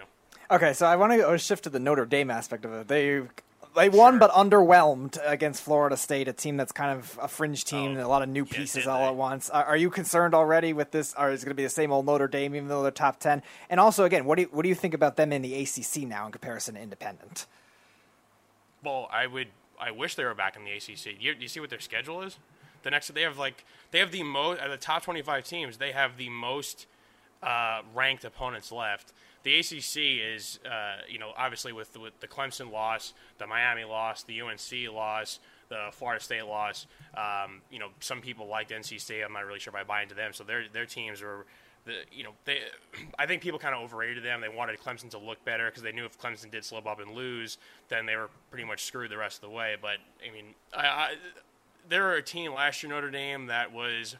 Okay, 0.49 0.74
so 0.74 0.86
I 0.86 0.95
want 0.95 1.14
to 1.14 1.38
shift 1.38 1.64
to 1.66 1.70
the 1.70 1.80
Notre 1.80 2.05
Dame 2.05 2.30
aspect 2.32 2.66
of 2.66 2.74
it. 2.74 2.88
They 2.88 3.22
they 3.76 3.89
won, 3.89 4.20
but 4.20 4.32
underwhelmed 4.32 5.18
against 5.26 5.64
Florida 5.64 5.95
State, 5.95 6.28
a 6.28 6.34
team 6.34 6.57
that's 6.57 6.72
kind 6.72 6.97
of 6.97 7.18
a 7.22 7.28
fringe 7.28 7.64
team, 7.64 7.97
Oh, 7.97 8.05
a 8.05 8.07
lot 8.07 8.22
of 8.22 8.30
new 8.30 8.45
pieces 8.45 8.88
all 8.88 9.07
at 9.07 9.16
once. 9.16 9.49
Are, 9.49 9.64
are 9.64 9.78
you 9.78 9.89
concerned 9.89 10.34
already 10.34 10.74
with 10.74 10.91
this? 10.91 11.14
Or 11.18 11.32
is 11.32 11.41
it 11.41 11.45
going 11.45 11.51
to 11.51 11.55
be 11.55 11.64
the 11.64 11.70
same 11.70 11.91
old 11.91 12.05
Notre 12.05 12.28
Dame, 12.28 12.55
even 12.55 12.68
though 12.68 12.82
they're 12.82 12.91
top 12.91 13.20
ten? 13.20 13.41
And 13.70 13.80
also, 13.80 14.03
again, 14.03 14.26
what 14.26 14.36
do 14.36 14.43
you, 14.43 14.49
what 14.51 14.64
do 14.64 14.70
you 14.70 14.76
think 14.76 14.93
about 14.93 15.16
them 15.16 15.32
in 15.32 15.41
the 15.41 15.55
ACC 15.55 16.03
now 16.07 16.26
in 16.26 16.32
comparison 16.32 16.76
to 16.76 16.82
Independent? 16.82 17.45
Well, 18.84 19.07
I 19.12 19.28
would. 19.28 19.47
I 19.80 19.91
wish 19.91 20.16
they 20.16 20.24
were 20.26 20.36
back 20.36 20.55
in 20.55 20.64
the 20.64 20.72
ACC. 20.72 21.18
Do 21.20 21.26
you, 21.26 21.34
do 21.34 21.41
you 21.41 21.47
see 21.47 21.59
what 21.59 21.72
their 21.72 21.80
schedule 21.80 22.22
is? 22.22 22.38
The 22.84 22.91
next, 22.91 23.14
they 23.14 23.22
have 23.22 23.38
like 23.38 23.64
they 23.91 23.99
have 23.99 24.12
the 24.12 24.24
most 24.24 24.59
out 24.59 24.70
the 24.70 24.78
top 24.78 25.03
twenty-five 25.03 25.43
teams. 25.43 25.78
They 25.78 25.91
have 25.91 26.18
the 26.18 26.30
most 26.30 26.88
uh, 27.41 27.82
ranked 27.95 28.26
opponents 28.26 28.72
left. 28.72 29.14
The 29.44 29.60
ACC 29.60 30.36
is, 30.36 30.60
uh, 30.66 31.02
you 31.10 31.18
know, 31.18 31.32
obviously 31.38 31.74
with 31.74 31.98
with 31.98 32.20
the 32.20 32.28
Clemson 32.28 32.72
loss, 32.72 33.14
the 33.38 33.48
Miami 33.48 33.84
loss, 33.84 34.24
the 34.24 34.42
UNC 34.42 34.94
loss, 34.94 35.39
the 35.70 35.88
Florida 35.92 36.24
State 36.24 36.46
loss. 36.46 36.86
Um, 37.16 37.62
you 37.72 37.80
know, 37.80 37.89
some 38.00 38.22
people 38.22 38.48
liked 38.48 38.72
NC 38.72 39.00
State. 39.00 39.24
I'm 39.24 39.34
not 39.34 39.46
really 39.46 39.60
sure 39.60 39.74
if 39.74 39.80
I 39.80 39.84
buy 39.84 40.04
into 40.04 40.16
them. 40.16 40.34
So 40.34 40.44
their 40.44 40.66
their 40.72 40.86
teams 40.86 41.22
were. 41.22 41.46
The, 41.84 41.94
you 42.12 42.24
know, 42.24 42.34
they, 42.46 42.60
I 43.18 43.26
think 43.26 43.42
people 43.42 43.58
kind 43.58 43.74
of 43.74 43.82
overrated 43.82 44.24
them. 44.24 44.39
They 44.39 44.50
wanted 44.50 44.80
Clemson 44.80 45.10
to 45.10 45.18
look 45.18 45.44
better 45.44 45.66
because 45.66 45.82
they 45.82 45.92
knew 45.92 46.06
if 46.06 46.16
Clemson 46.20 46.52
did 46.52 46.64
slip 46.64 46.86
up 46.86 47.00
and 47.00 47.14
lose, 47.14 47.58
then 47.89 48.06
they 48.06 48.16
were 48.16 48.30
pretty 48.52 48.66
much 48.66 48.84
screwed 48.84 49.10
the 49.10 49.18
rest 49.18 49.38
of 49.38 49.50
the 49.50 49.56
way. 49.56 49.76
But 49.82 49.98
I 50.24 50.32
mean, 50.32 50.54
I, 50.78 50.86
I, 50.86 51.14
there 51.89 52.04
were 52.04 52.14
a 52.14 52.22
team 52.22 52.54
last 52.54 52.84
year, 52.84 52.92
Notre 52.92 53.10
Dame, 53.10 53.48
that 53.48 53.72
was 53.72 54.16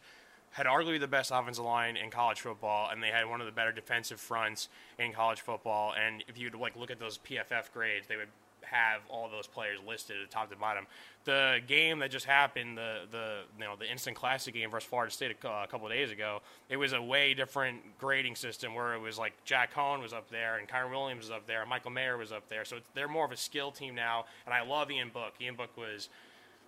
had 0.51 0.65
arguably 0.65 0.99
the 0.99 1.07
best 1.07 1.31
offensive 1.33 1.63
line 1.63 1.97
in 1.97 2.09
college 2.09 2.41
football, 2.41 2.89
and 2.91 3.01
they 3.01 3.07
had 3.07 3.29
one 3.29 3.39
of 3.39 3.45
the 3.45 3.53
better 3.53 3.71
defensive 3.71 4.19
fronts 4.19 4.69
in 4.99 5.13
college 5.13 5.41
football. 5.41 5.93
And 5.93 6.23
if 6.27 6.37
you'd 6.37 6.55
like 6.55 6.75
look 6.75 6.91
at 6.91 6.99
those 6.99 7.17
PFF 7.19 7.71
grades, 7.73 8.07
they 8.07 8.17
would 8.17 8.27
have 8.63 9.01
all 9.09 9.29
those 9.29 9.47
players 9.47 9.79
listed 9.87 10.17
at 10.23 10.29
top 10.29 10.49
to 10.49 10.55
bottom. 10.55 10.85
The 11.23 11.59
game 11.67 11.99
that 11.99 12.11
just 12.11 12.25
happened, 12.25 12.77
the 12.77 13.01
the 13.11 13.41
you 13.57 13.63
know 13.63 13.75
the 13.77 13.89
instant 13.89 14.15
classic 14.15 14.53
game 14.53 14.71
versus 14.71 14.87
Florida 14.89 15.11
State 15.11 15.35
a, 15.43 15.47
a 15.47 15.67
couple 15.67 15.87
days 15.89 16.11
ago, 16.11 16.41
it 16.69 16.77
was 16.77 16.93
a 16.93 17.01
way 17.01 17.33
different 17.33 17.97
grading 17.99 18.35
system 18.35 18.73
where 18.73 18.93
it 18.93 18.99
was 18.99 19.17
like 19.17 19.33
Jack 19.45 19.73
Coan 19.73 20.01
was 20.01 20.13
up 20.13 20.29
there 20.29 20.57
and 20.57 20.67
Kyren 20.67 20.91
Williams 20.91 21.23
was 21.23 21.31
up 21.31 21.45
there, 21.47 21.61
and 21.61 21.69
Michael 21.69 21.91
Mayer 21.91 22.17
was 22.17 22.31
up 22.31 22.47
there. 22.49 22.65
So 22.65 22.77
they're 22.93 23.07
more 23.07 23.25
of 23.25 23.31
a 23.31 23.37
skill 23.37 23.71
team 23.71 23.95
now, 23.95 24.25
and 24.45 24.53
I 24.53 24.63
love 24.63 24.89
Ian 24.89 25.09
Book. 25.09 25.33
Ian 25.39 25.55
Book 25.55 25.77
was 25.77 26.09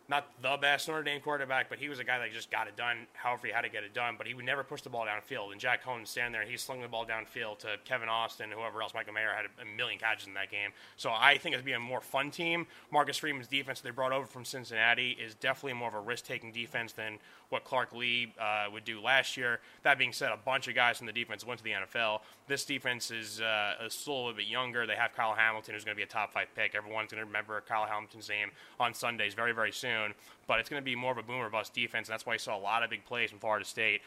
not 0.09 0.27
the 0.41 0.57
best 0.59 0.87
Notre 0.87 1.03
Dame 1.03 1.21
quarterback, 1.21 1.69
but 1.69 1.79
he 1.79 1.87
was 1.87 1.99
a 1.99 2.03
guy 2.03 2.19
that 2.19 2.31
just 2.31 2.51
got 2.51 2.67
it 2.67 2.75
done 2.75 3.07
however 3.13 3.47
he 3.47 3.53
had 3.53 3.61
to 3.61 3.69
get 3.69 3.83
it 3.83 3.93
done. 3.93 4.15
But 4.17 4.27
he 4.27 4.33
would 4.33 4.45
never 4.45 4.63
push 4.63 4.81
the 4.81 4.89
ball 4.89 5.05
downfield. 5.05 5.51
And 5.51 5.61
Jack 5.61 5.83
Coan 5.83 6.05
standing 6.05 6.33
there, 6.33 6.43
he 6.43 6.57
slung 6.57 6.81
the 6.81 6.87
ball 6.87 7.05
downfield 7.05 7.59
to 7.59 7.77
Kevin 7.85 8.09
Austin, 8.09 8.51
whoever 8.51 8.81
else. 8.81 8.93
Michael 8.93 9.13
Mayer 9.13 9.31
had 9.33 9.45
a 9.61 9.77
million 9.77 9.99
catches 9.99 10.27
in 10.27 10.33
that 10.33 10.51
game. 10.51 10.71
So 10.97 11.11
I 11.11 11.37
think 11.37 11.53
it'd 11.53 11.65
be 11.65 11.71
a 11.71 11.79
more 11.79 12.01
fun 12.01 12.31
team. 12.31 12.67
Marcus 12.91 13.17
Freeman's 13.17 13.47
defense 13.47 13.79
they 13.79 13.91
brought 13.91 14.11
over 14.11 14.25
from 14.25 14.43
Cincinnati 14.43 15.11
is 15.11 15.35
definitely 15.35 15.73
more 15.73 15.87
of 15.87 15.93
a 15.93 16.01
risk 16.01 16.25
taking 16.25 16.51
defense 16.51 16.91
than 16.91 17.19
what 17.49 17.63
Clark 17.63 17.93
Lea 17.93 18.33
uh, 18.39 18.65
would 18.73 18.83
do 18.83 18.99
last 18.99 19.37
year. 19.37 19.59
That 19.83 19.97
being 19.97 20.11
said, 20.11 20.31
a 20.31 20.37
bunch 20.37 20.67
of 20.67 20.75
guys 20.75 20.97
from 20.97 21.07
the 21.07 21.13
defense 21.13 21.45
went 21.45 21.59
to 21.59 21.63
the 21.63 21.71
NFL. 21.71 22.21
This 22.47 22.65
defense 22.65 23.11
is, 23.11 23.39
uh, 23.39 23.75
still 23.89 24.13
a 24.13 24.17
little 24.17 24.33
bit 24.33 24.47
younger. 24.47 24.85
They 24.85 24.95
have 24.95 25.13
Kyle 25.15 25.35
Hamilton, 25.35 25.75
who's 25.75 25.83
going 25.83 25.95
to 25.95 25.99
be 25.99 26.03
a 26.03 26.07
top 26.07 26.33
five 26.33 26.47
pick. 26.55 26.75
Everyone's 26.75 27.11
going 27.11 27.21
to 27.21 27.25
remember 27.25 27.61
Kyle 27.61 27.85
Hamilton's 27.85 28.27
name 28.27 28.49
on 28.79 28.93
Sundays 28.93 29.33
very, 29.33 29.53
very 29.53 29.71
soon. 29.71 29.92
But 30.47 30.59
it's 30.59 30.69
going 30.69 30.81
to 30.81 30.85
be 30.85 30.95
more 30.95 31.11
of 31.11 31.17
a 31.17 31.23
boomer 31.23 31.49
bust 31.49 31.73
defense, 31.73 32.07
and 32.07 32.13
that's 32.13 32.25
why 32.25 32.33
you 32.33 32.39
saw 32.39 32.57
a 32.57 32.59
lot 32.59 32.83
of 32.83 32.89
big 32.89 33.05
plays 33.05 33.29
from 33.29 33.39
Florida 33.39 33.65
State. 33.65 34.01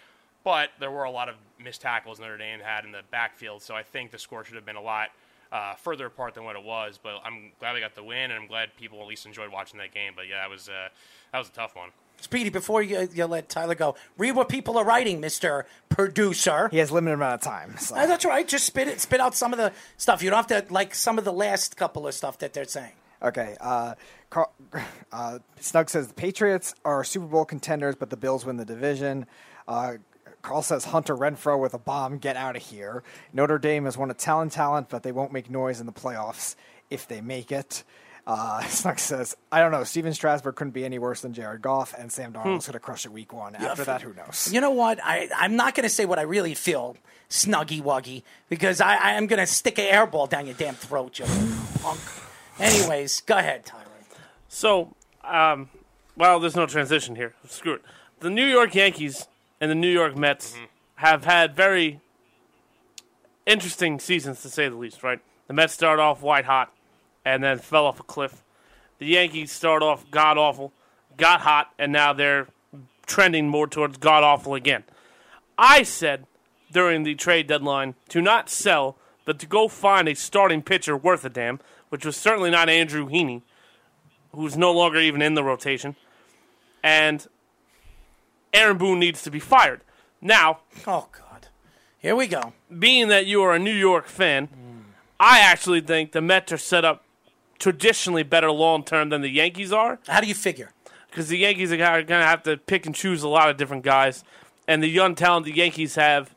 But 0.45 0.71
there 0.79 0.91
were 0.91 1.05
a 1.05 1.11
lot 1.11 1.29
of 1.29 1.35
missed 1.59 1.81
tackles 1.81 2.21
Notre 2.21 2.39
Dame 2.39 2.61
had 2.61 2.85
in 2.85 2.93
the 2.93 3.03
backfield, 3.11 3.63
so 3.63 3.75
I 3.75 3.83
think 3.83 4.11
the 4.11 4.19
score 4.19 4.45
should 4.45 4.55
have 4.55 4.67
been 4.67 4.77
a 4.77 4.83
lot 4.83 5.09
uh, 5.51 5.75
further 5.75 6.07
apart 6.07 6.35
than 6.35 6.45
what 6.45 6.55
it 6.55 6.63
was. 6.63 7.01
But 7.03 7.21
I'm 7.25 7.53
glad 7.59 7.75
we 7.75 7.81
got 7.81 7.95
the 7.95 8.05
win, 8.05 8.31
and 8.31 8.35
I'm 8.35 8.47
glad 8.47 8.77
people 8.77 9.01
at 9.01 9.07
least 9.07 9.27
enjoyed 9.27 9.51
watching 9.51 9.79
that 9.79 9.93
game. 9.93 10.13
But 10.15 10.29
yeah, 10.29 10.43
that 10.43 10.51
was 10.51 10.69
uh, 10.69 10.89
that 11.33 11.39
was 11.39 11.49
a 11.49 11.53
tough 11.53 11.75
one. 11.75 11.91
Speedy, 12.19 12.49
before 12.49 12.83
you, 12.83 13.09
you 13.13 13.27
let 13.27 13.51
Tyler 13.51 13.75
go, 13.75 13.95
read 14.17 14.33
what 14.33 14.49
people 14.49 14.79
are 14.79 14.85
writing, 14.85 15.21
Mister 15.21 15.67
Producer. 15.89 16.69
He 16.71 16.79
has 16.79 16.91
limited 16.91 17.15
amount 17.15 17.35
of 17.35 17.41
time. 17.43 17.77
So. 17.79 17.95
Uh, 17.95 18.07
that's 18.07 18.25
right. 18.25 18.47
Just 18.47 18.65
spit 18.65 18.89
it, 18.89 19.01
spit 19.01 19.21
out 19.21 19.35
some 19.35 19.53
of 19.53 19.59
the 19.59 19.73
stuff. 19.97 20.23
You 20.23 20.31
don't 20.31 20.49
have 20.49 20.67
to 20.67 20.73
like 20.73 20.95
some 20.95 21.19
of 21.19 21.25
the 21.25 21.33
last 21.33 21.77
couple 21.77 22.07
of 22.07 22.15
stuff 22.15 22.39
that 22.39 22.53
they're 22.53 22.65
saying. 22.65 22.93
Okay. 23.23 23.57
Uh, 23.61 23.95
Carl, 24.31 24.53
uh, 25.13 25.39
Snug 25.61 25.89
says 25.89 26.09
the 26.09 26.15
Patriots 26.15 26.75
are 26.85 27.05
Super 27.05 27.27
Bowl 27.27 27.45
contenders, 27.45 27.95
but 27.95 28.11
the 28.11 28.17
Bills 28.17 28.45
win 28.45 28.57
the 28.57 28.65
division. 28.65 29.27
Uh, 29.69 29.95
Carl 30.43 30.63
says 30.63 30.87
Hunter 30.87 31.17
Renfrow 31.17 31.59
with 31.61 31.75
a 31.75 31.79
bomb. 31.79 32.19
Get 32.19 32.37
out 32.37 32.57
of 32.57 32.63
here. 32.63 33.03
Notre 33.33 33.59
Dame 33.59 33.87
is 33.87 33.97
one 33.99 34.11
of 34.11 34.17
talent, 34.17 34.53
talent, 34.53 34.89
but 34.89 35.03
they 35.03 35.13
won't 35.13 35.33
make 35.33 35.51
noise 35.51 35.81
in 35.81 35.87
the 35.87 35.93
playoffs 35.93 36.55
if 36.91 37.09
they 37.09 37.21
make 37.21 37.51
it. 37.51 37.83
Uh, 38.29 38.61
Snuck 38.69 38.99
says, 38.99 39.37
I 39.51 39.61
don't 39.61 39.73
know. 39.73 39.85
Stephen 39.85 40.13
Strasburg 40.13 40.55
couldn't 40.57 40.73
be 40.73 40.85
any 40.85 40.99
worse 40.99 41.21
than 41.21 41.33
Jared 41.33 41.63
Goff, 41.63 41.95
and 41.99 42.13
Sam 42.13 42.33
Hmm. 42.33 42.39
Darnold's 42.39 42.67
going 42.67 42.73
to 42.75 42.81
crush 42.81 43.07
it 43.07 43.13
week 43.13 43.33
one. 43.33 43.55
After 43.57 43.85
that, 43.85 44.03
who 44.03 44.13
knows? 44.15 44.51
You 44.53 44.61
know 44.61 44.71
what? 44.71 45.01
I, 45.03 45.29
I'm 45.37 45.57
not 45.57 45.75
going 45.75 45.85
to 45.85 45.89
say 45.95 46.05
what 46.05 46.19
I 46.19 46.23
really 46.23 46.55
feel, 46.55 46.97
snuggy 47.31 47.83
wuggy, 47.83 48.23
because 48.49 48.81
I, 48.81 48.97
I 48.97 49.11
am 49.13 49.27
going 49.27 49.41
to 49.41 49.47
stick 49.47 49.79
an 49.79 49.87
airball 49.87 50.29
down 50.29 50.47
your 50.47 50.55
damn 50.57 50.75
throat, 50.75 51.19
you 51.19 51.25
punk. 51.81 52.01
Anyways, 52.59 53.21
go 53.23 53.37
ahead, 53.37 53.65
Tyler. 53.67 53.83
So, 54.49 54.95
um, 55.25 55.71
well, 56.17 56.41
there's 56.41 56.57
no 56.57 56.67
transition 56.67 57.17
here. 57.17 57.35
Screw 57.47 57.75
it. 57.75 57.83
The 58.21 58.31
New 58.31 58.47
York 58.47 58.75
Yankees 58.75 59.29
and 59.61 59.71
the 59.71 59.75
New 59.75 59.91
York 59.91 60.17
Mets 60.17 60.57
have 60.97 61.25
had 61.25 61.55
very 61.55 62.01
interesting 63.45 63.99
seasons, 64.01 64.43
to 64.43 64.49
say 64.49 64.69
the 64.69 64.77
least, 64.77 65.03
right? 65.03 65.21
The 65.47 65.55
Mets 65.55 65.73
started 65.75 66.03
off 66.03 66.23
white 66.23 66.47
hot 66.47 66.73
and 67.25 67.43
then 67.43 67.59
fell 67.59 67.87
off 67.87 68.01
a 68.01 68.03
cliff. 68.03 68.43
The 68.99 69.07
Yankees 69.07 69.53
start 69.53 69.83
off 69.83 70.11
god 70.11 70.39
awful, 70.39 70.73
got 71.17 71.43
hot, 71.43 71.73
and 71.79 71.93
now 71.93 72.13
they're 72.13 72.49
trending 73.07 73.49
more 73.49 73.67
towards 73.67 73.99
god 73.99 74.25
awful 74.25 74.55
again. 74.55 74.85
I 75.59 75.83
said 75.83 76.27
during 76.73 77.03
the 77.03 77.15
trade 77.15 77.47
deadline 77.47 77.95
to 78.09 78.21
not 78.21 78.51
sell, 78.51 78.97
but 79.25 79.39
to 79.39 79.47
go 79.47 79.69
find 79.69 80.09
a 80.09 80.15
starting 80.15 80.63
pitcher 80.63 80.97
worth 80.97 81.25
a 81.25 81.29
damn, 81.29 81.61
which 81.89 82.05
was 82.05 82.17
certainly 82.17 82.51
not 82.51 82.69
Andrew 82.69 83.09
Heaney, 83.09 83.43
who's 84.37 84.57
no 84.57 84.71
longer 84.73 84.99
even 85.01 85.21
in 85.23 85.35
the 85.35 85.43
rotation. 85.43 85.97
And 86.83 87.27
Aaron 88.53 88.79
Boone 88.79 89.01
needs 89.01 89.23
to 89.23 89.31
be 89.31 89.41
fired. 89.41 89.81
Now, 90.21 90.61
Oh, 90.87 91.09
God. 91.13 91.49
Here 91.99 92.15
we 92.15 92.27
go. 92.29 92.53
being 92.79 93.09
that 93.09 93.27
you 93.27 93.43
are 93.43 93.53
a 93.55 93.59
New 93.59 93.75
York 93.75 94.07
fan, 94.07 94.49
I 95.19 95.41
actually 95.41 95.81
think 95.81 96.13
the 96.13 96.21
Mets 96.21 96.53
are 96.53 96.59
set 96.59 96.85
up 96.85 97.03
traditionally 97.59 98.23
better 98.23 98.51
long 98.51 98.85
term 98.85 99.09
than 99.09 99.23
the 99.23 99.31
Yankees 99.31 99.73
are. 99.73 99.99
How 100.07 100.21
do 100.21 100.27
you 100.29 100.35
figure? 100.35 100.71
Because 101.11 101.29
the 101.29 101.39
Yankees 101.39 101.73
are 101.73 101.77
going 101.79 102.07
to 102.07 102.15
have 102.15 102.43
to 102.45 102.57
pick 102.59 102.87
and 102.87 102.95
choose 102.95 103.23
a 103.23 103.29
lot 103.29 103.49
of 103.51 103.57
different 103.57 103.83
guys, 103.83 104.23
and 104.69 104.83
the 104.83 104.89
young 104.89 105.15
talent 105.15 105.47
the 105.47 105.55
Yankees 105.57 105.95
have 105.97 106.35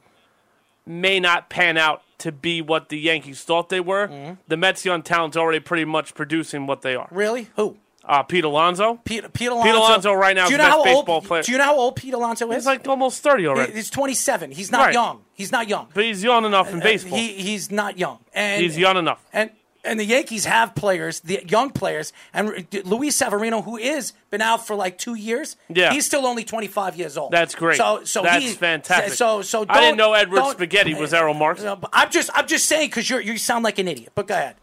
may 0.85 1.19
not 1.19 1.49
pan 1.49 1.77
out 1.77 2.01
to 2.19 2.31
be 2.31 2.61
what 2.61 2.89
the 2.89 2.97
Yankees 2.97 3.43
thought 3.43 3.69
they 3.69 3.79
were. 3.81 4.07
Mm-hmm. 4.07 4.33
The 4.47 4.57
Mets' 4.57 4.85
young 4.85 5.01
talent's 5.03 5.37
already 5.37 5.59
pretty 5.59 5.85
much 5.85 6.15
producing 6.15 6.65
what 6.65 6.81
they 6.81 6.95
are. 6.95 7.07
Really? 7.11 7.49
Who? 7.57 7.77
Uh, 8.09 8.23
Pete 8.23 8.43
Alonso. 8.43 8.95
Pete, 9.05 9.31
Pete 9.33 9.49
Alonso. 9.49 9.65
Pete 9.71 9.75
Alonso 9.75 10.13
right 10.13 10.35
now 10.35 10.47
Do 10.47 10.47
is 10.47 10.51
you 10.53 10.57
the 10.57 10.63
know 10.63 10.69
best 10.69 10.77
how 10.77 10.83
baseball 10.83 11.15
old, 11.15 11.23
player. 11.25 11.43
Do 11.43 11.51
you 11.51 11.57
know 11.59 11.63
how 11.65 11.77
old 11.77 11.95
Pete 11.95 12.13
Alonso 12.15 12.49
is? 12.49 12.55
He's 12.57 12.65
like 12.65 12.87
almost 12.87 13.21
30 13.21 13.45
already. 13.47 13.71
He- 13.71 13.77
He's 13.77 13.89
27. 13.91 14.51
He's 14.51 14.71
not 14.71 14.85
Right. 14.87 14.93
young. 14.95 15.21
He's 15.33 15.51
not 15.51 15.67
young. 15.69 15.87
but 15.93 16.03
he's 16.03 16.23
young 16.23 16.43
enough 16.43 16.73
in 16.73 16.79
baseball. 16.79 17.17
He, 17.19 17.33
he's 17.33 17.69
not 17.69 17.99
young. 17.99 18.17
And 18.33 18.63
he's 18.63 18.77
young 18.79 18.97
enough. 18.97 19.23
And 19.31 19.51
and 19.85 19.97
the 19.97 20.03
Yankees 20.05 20.43
have 20.43 20.75
players, 20.75 21.21
the 21.21 21.41
young 21.47 21.69
players, 21.69 22.11
and 22.33 22.67
Luis 22.83 23.15
Severino, 23.15 23.61
who 23.61 23.77
is 23.77 24.11
been 24.29 24.41
out 24.41 24.67
for 24.67 24.75
like 24.75 24.97
two 24.97 25.13
years. 25.15 25.55
Yeah. 25.69 25.93
he's 25.93 26.05
still 26.05 26.25
only 26.25 26.43
25 26.43 26.97
years 26.97 27.15
old. 27.17 27.31
That's 27.31 27.55
great. 27.55 27.77
So 27.77 28.03
so 28.03 28.23
That's 28.23 28.43
he- 28.43 28.51
fantastic. 28.51 29.13
So 29.13 29.41
so 29.43 29.65
I 29.69 29.79
didn't 29.81 29.97
know 29.97 30.13
Edward 30.13 30.37
don't- 30.39 30.51
Spaghetti 30.53 30.95
was 30.95 31.13
Errol 31.13 31.33
Marks. 31.35 31.63
I'm 31.93 32.09
just 32.09 32.29
I'm 32.33 32.47
just 32.47 32.65
saying 32.67 32.89
because 32.89 33.07
you 33.09 33.19
you 33.19 33.37
sound 33.37 33.63
like 33.63 33.77
an 33.77 33.87
idiot. 33.87 34.11
But 34.15 34.27
go 34.27 34.33
ahead. 34.33 34.55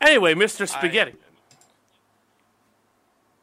Anyway, 0.00 0.32
Mr. 0.34 0.66
Spaghetti. 0.66 1.14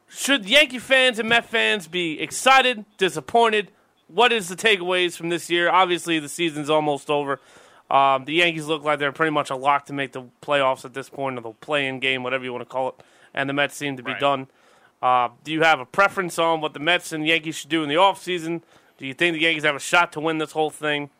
Should 0.08 0.48
Yankee 0.48 0.78
fans 0.78 1.18
and 1.18 1.28
Met 1.28 1.44
fans 1.44 1.86
be 1.86 2.20
excited, 2.20 2.84
disappointed? 2.96 3.70
What 4.08 4.32
is 4.32 4.48
the 4.48 4.56
takeaways 4.56 5.16
from 5.16 5.28
this 5.28 5.50
year? 5.50 5.68
Obviously, 5.68 6.18
the 6.18 6.28
season's 6.28 6.70
almost 6.70 7.10
over. 7.10 7.40
Um, 7.90 8.24
the 8.24 8.34
Yankees 8.34 8.66
look 8.66 8.82
like 8.82 8.98
they're 8.98 9.12
pretty 9.12 9.30
much 9.32 9.50
a 9.50 9.56
lock 9.56 9.86
to 9.86 9.92
make 9.92 10.12
the 10.12 10.24
playoffs 10.42 10.84
at 10.84 10.94
this 10.94 11.08
point, 11.08 11.38
or 11.38 11.40
the 11.42 11.50
play-in 11.52 12.00
game, 12.00 12.22
whatever 12.22 12.44
you 12.44 12.52
want 12.52 12.62
to 12.62 12.70
call 12.70 12.88
it. 12.90 12.94
And 13.34 13.48
the 13.48 13.54
Mets 13.54 13.76
seem 13.76 13.96
to 13.96 14.02
be 14.02 14.12
Right. 14.12 14.20
done. 14.20 14.46
Uh, 15.02 15.28
do 15.44 15.52
you 15.52 15.62
have 15.62 15.78
a 15.80 15.86
preference 15.86 16.38
on 16.38 16.60
what 16.60 16.72
the 16.72 16.80
Mets 16.80 17.12
and 17.12 17.26
Yankees 17.26 17.56
should 17.56 17.70
do 17.70 17.82
in 17.82 17.88
the 17.88 17.94
offseason? 17.94 18.62
Do 18.96 19.06
you 19.06 19.14
think 19.14 19.34
the 19.34 19.40
Yankees 19.42 19.62
have 19.64 19.76
a 19.76 19.80
shot 19.80 20.12
to 20.12 20.20
win 20.20 20.38
this 20.38 20.52
whole 20.52 20.70
thing? 20.70 21.10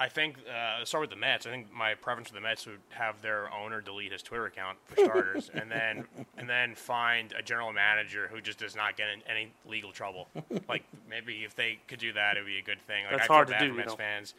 I 0.00 0.08
think 0.08 0.36
uh, 0.48 0.76
let's 0.78 0.90
start 0.90 1.02
with 1.02 1.10
the 1.10 1.16
Mets. 1.16 1.44
I 1.44 1.50
think 1.50 1.72
my 1.72 1.94
preference 1.94 2.28
for 2.28 2.34
the 2.34 2.40
Mets 2.40 2.66
would 2.66 2.78
have 2.90 3.20
their 3.20 3.52
owner 3.52 3.80
delete 3.80 4.12
his 4.12 4.22
Twitter 4.22 4.46
account 4.46 4.78
for 4.84 4.94
starters, 5.04 5.50
and 5.52 5.70
then 5.70 6.04
and 6.36 6.48
then 6.48 6.76
find 6.76 7.34
a 7.36 7.42
general 7.42 7.72
manager 7.72 8.28
who 8.32 8.40
just 8.40 8.58
does 8.58 8.76
not 8.76 8.96
get 8.96 9.08
in 9.08 9.22
any 9.28 9.50
legal 9.66 9.90
trouble. 9.90 10.28
Like 10.68 10.84
maybe 11.10 11.42
if 11.44 11.56
they 11.56 11.78
could 11.88 11.98
do 11.98 12.12
that, 12.12 12.36
it 12.36 12.40
would 12.40 12.46
be 12.46 12.58
a 12.58 12.62
good 12.62 12.80
thing. 12.80 13.04
Like 13.04 13.12
That's 13.12 13.24
I 13.24 13.26
feel 13.26 13.34
hard 13.36 13.48
to 13.48 13.52
bad 13.54 13.60
do, 13.60 13.66
for 13.66 13.72
you 13.72 13.78
Mets 13.78 13.92
know. 13.92 13.96
fans. 13.96 14.34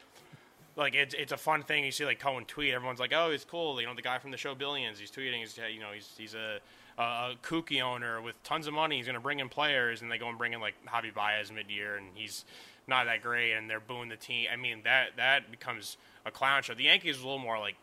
Like 0.78 0.96
it's 0.96 1.14
it's 1.14 1.34
a 1.34 1.38
fun 1.38 1.64
thing. 1.64 1.84
You 1.84 1.92
see 1.92 2.06
like 2.06 2.20
Cohen 2.20 2.46
tweet. 2.46 2.74
Everyone's 2.74 3.02
like, 3.02 3.12
oh, 3.14 3.32
it's 3.32 3.44
cool. 3.44 3.82
You 3.82 3.88
know, 3.88 3.94
the 3.94 4.02
guy 4.02 4.18
from 4.18 4.32
the 4.32 4.38
show 4.38 4.56
Billions. 4.56 4.98
He's 4.98 5.12
tweeting. 5.12 5.40
He's 5.40 5.60
you 5.74 5.82
know 5.82 5.92
he's 5.94 6.10
he's 6.18 6.36
a 6.36 6.60
a, 7.00 7.32
kooky 7.42 7.82
owner 7.82 8.22
with 8.22 8.42
tons 8.44 8.68
of 8.68 8.74
money. 8.74 8.98
He's 8.98 9.06
going 9.06 9.16
to 9.16 9.22
bring 9.22 9.40
in 9.40 9.50
players, 9.50 10.02
and 10.02 10.12
they 10.12 10.18
go 10.18 10.30
and 10.30 10.38
bring 10.38 10.54
in 10.54 10.60
like 10.60 10.76
Javy 10.86 11.14
Baez 11.14 11.52
mid 11.52 11.70
year, 11.70 11.96
and 11.96 12.08
he's 12.14 12.46
not 12.88 13.06
that 13.06 13.22
great, 13.22 13.54
and 13.54 13.70
they're 13.70 13.80
booing 13.80 14.10
the 14.10 14.18
team. 14.18 14.48
I 14.52 14.56
mean 14.56 14.82
that 14.84 15.12
that 15.18 15.52
becomes 15.52 15.98
a 16.26 16.32
clown 16.32 16.64
show. 16.64 16.74
The 16.74 16.84
Yankees 16.84 17.16
was 17.16 17.24
a 17.24 17.28
little 17.28 17.42
more 17.42 17.60
like 17.60 17.76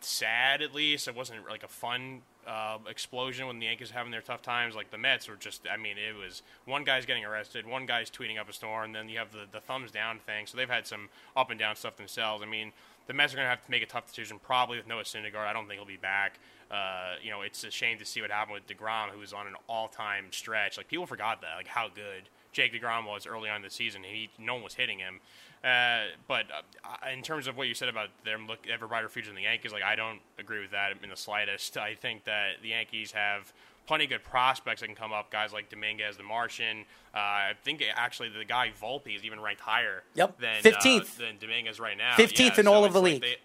sad 0.00 0.62
at 0.62 0.74
least. 0.74 1.08
It 1.08 1.14
wasn't 1.16 1.48
like 1.48 1.62
a 1.62 1.68
fun 1.68 2.22
uh, 2.46 2.78
explosion 2.88 3.46
when 3.46 3.58
the 3.58 3.66
Yankees 3.66 3.92
were 3.92 3.98
having 3.98 4.12
their 4.12 4.22
tough 4.22 4.42
times. 4.42 4.74
Like 4.74 4.90
the 4.90 4.98
Mets 4.98 5.28
were 5.28 5.36
just, 5.36 5.66
I 5.72 5.76
mean, 5.76 5.96
it 5.96 6.16
was 6.16 6.42
one 6.64 6.84
guy's 6.84 7.06
getting 7.06 7.24
arrested, 7.24 7.66
one 7.66 7.86
guy's 7.86 8.10
tweeting 8.10 8.38
up 8.38 8.48
a 8.48 8.52
storm, 8.52 8.86
and 8.86 8.94
then 8.94 9.08
you 9.08 9.18
have 9.18 9.32
the, 9.32 9.46
the 9.50 9.60
thumbs 9.60 9.90
down 9.90 10.18
thing. 10.18 10.46
So 10.46 10.56
they've 10.56 10.68
had 10.68 10.86
some 10.86 11.08
up 11.36 11.50
and 11.50 11.58
down 11.58 11.76
stuff 11.76 11.96
themselves. 11.96 12.42
I 12.42 12.46
mean, 12.46 12.72
the 13.06 13.12
Mets 13.12 13.32
are 13.32 13.36
going 13.36 13.46
to 13.46 13.50
have 13.50 13.64
to 13.64 13.70
make 13.70 13.82
a 13.82 13.86
tough 13.86 14.06
decision 14.06 14.38
probably 14.42 14.76
with 14.76 14.86
Noah 14.86 15.02
Syndergaard. 15.02 15.46
I 15.46 15.52
don't 15.52 15.66
think 15.66 15.78
he'll 15.78 15.86
be 15.86 15.96
back. 15.96 16.38
Uh, 16.70 17.14
you 17.22 17.30
know, 17.30 17.42
it's 17.42 17.64
a 17.64 17.70
shame 17.70 17.98
to 17.98 18.04
see 18.04 18.20
what 18.22 18.30
happened 18.30 18.54
with 18.54 18.66
DeGrom, 18.66 19.10
who 19.10 19.18
was 19.18 19.32
on 19.32 19.46
an 19.46 19.54
all-time 19.68 20.26
stretch. 20.30 20.76
Like 20.76 20.88
people 20.88 21.06
forgot 21.06 21.40
that, 21.40 21.56
like 21.56 21.66
how 21.66 21.88
good 21.88 22.28
Jake 22.52 22.72
DeGrom 22.72 23.06
was 23.06 23.26
early 23.26 23.50
on 23.50 23.56
in 23.56 23.62
the 23.62 23.70
season. 23.70 24.04
He 24.04 24.30
no 24.38 24.54
one 24.54 24.62
was 24.62 24.74
hitting 24.74 24.98
him. 24.98 25.20
Uh, 25.62 26.04
but 26.26 26.46
uh, 26.50 27.10
in 27.12 27.22
terms 27.22 27.46
of 27.46 27.56
what 27.56 27.68
you 27.68 27.74
said 27.74 27.88
about 27.88 28.08
them 28.24 28.46
look 28.46 28.60
ever 28.72 28.86
brighter 28.86 29.08
future 29.08 29.30
in 29.30 29.36
the 29.36 29.42
Yankees, 29.42 29.72
like 29.72 29.82
I 29.82 29.96
don't 29.96 30.20
agree 30.38 30.60
with 30.60 30.70
that 30.70 30.92
in 31.02 31.10
the 31.10 31.16
slightest. 31.16 31.76
I 31.76 31.94
think 31.94 32.24
that 32.24 32.62
the 32.62 32.68
Yankees 32.68 33.12
have 33.12 33.52
plenty 33.86 34.04
of 34.04 34.10
good 34.10 34.24
prospects 34.24 34.80
that 34.80 34.86
can 34.86 34.96
come 34.96 35.12
up. 35.12 35.30
Guys 35.30 35.52
like 35.52 35.68
Dominguez, 35.68 36.16
the 36.16 36.22
Martian. 36.22 36.84
Uh, 37.14 37.18
I 37.18 37.52
think 37.64 37.82
actually 37.94 38.28
the 38.28 38.44
guy 38.44 38.70
Volpe 38.80 39.14
is 39.16 39.24
even 39.24 39.40
ranked 39.40 39.60
higher. 39.60 40.02
Yep. 40.14 40.38
than 40.40 40.62
15th. 40.62 41.00
uh, 41.20 41.24
than 41.26 41.38
Dominguez 41.40 41.80
right 41.80 41.96
now. 41.98 42.14
15th 42.16 42.38
Yeah, 42.38 42.60
in 42.60 42.64
so 42.66 42.72
all 42.72 42.84
of 42.84 42.92
the 42.92 43.00
like 43.02 43.12
league. 43.14 43.22
they- 43.22 43.36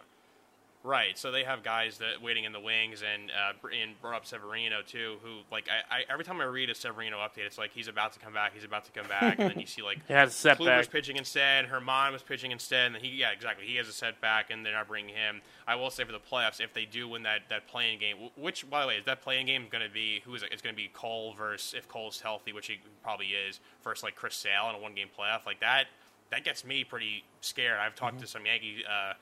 Right, 0.85 1.17
so 1.17 1.31
they 1.31 1.43
have 1.43 1.63
guys 1.63 1.97
that 1.97 2.21
waiting 2.21 2.43
in 2.43 2.51
the 2.51 2.59
wings, 2.59 3.01
and 3.01 3.31
uh, 3.31 3.53
and 3.81 3.99
brought 4.01 4.13
up 4.13 4.25
Severino 4.27 4.83
too. 4.85 5.15
Who 5.23 5.39
like 5.51 5.67
I, 5.67 5.95
I 5.95 6.03
every 6.11 6.23
time 6.23 6.39
I 6.39 6.43
read 6.43 6.69
a 6.69 6.75
Severino 6.75 7.17
update, 7.17 7.47
it's 7.47 7.57
like 7.57 7.71
he's 7.73 7.87
about 7.87 8.13
to 8.13 8.19
come 8.19 8.33
back, 8.33 8.53
he's 8.53 8.63
about 8.63 8.85
to 8.85 8.91
come 8.91 9.07
back, 9.07 9.39
and 9.39 9.49
then 9.49 9.59
you 9.59 9.65
see 9.65 9.81
like 9.81 9.97
He 10.07 10.13
has 10.13 10.29
a 10.29 10.33
setback. 10.33 10.67
Kluber's 10.67 10.87
pitching 10.87 11.17
instead, 11.17 11.67
German 11.69 12.13
was 12.13 12.21
pitching 12.21 12.51
instead, 12.51 12.85
and 12.85 12.95
then 12.95 13.01
he 13.01 13.09
yeah 13.15 13.31
exactly 13.31 13.65
he 13.65 13.77
has 13.77 13.87
a 13.87 13.91
setback, 13.91 14.51
and 14.51 14.63
they're 14.63 14.73
not 14.73 14.87
bringing 14.87 15.15
him. 15.15 15.41
I 15.67 15.73
will 15.73 15.89
say 15.89 16.03
for 16.03 16.11
the 16.11 16.19
playoffs, 16.19 16.61
if 16.61 16.71
they 16.71 16.85
do 16.85 17.07
win 17.09 17.23
that 17.23 17.49
that 17.49 17.67
playing 17.67 17.97
game, 17.97 18.17
which 18.37 18.69
by 18.69 18.81
the 18.81 18.87
way 18.87 18.97
is 18.97 19.05
that 19.05 19.23
playing 19.23 19.47
game 19.47 19.65
going 19.71 19.83
to 19.83 19.91
be 19.91 20.21
who 20.23 20.35
is 20.35 20.43
it? 20.43 20.49
It's 20.51 20.61
going 20.61 20.75
to 20.75 20.81
be 20.81 20.91
Cole 20.93 21.33
versus 21.35 21.73
if 21.75 21.87
Cole's 21.87 22.21
healthy, 22.21 22.53
which 22.53 22.67
he 22.67 22.79
probably 23.01 23.29
is, 23.29 23.59
versus 23.83 24.03
like 24.03 24.15
Chris 24.15 24.35
Sale 24.35 24.69
in 24.69 24.75
a 24.75 24.79
one 24.79 24.93
game 24.93 25.07
playoff 25.17 25.47
like 25.47 25.61
that. 25.61 25.85
That 26.29 26.43
gets 26.43 26.63
me 26.63 26.83
pretty 26.83 27.23
scared. 27.41 27.79
I've 27.79 27.95
talked 27.95 28.19
to 28.19 28.27
some 28.27 28.45
Yankee. 28.45 28.83
Uh, 28.87 29.13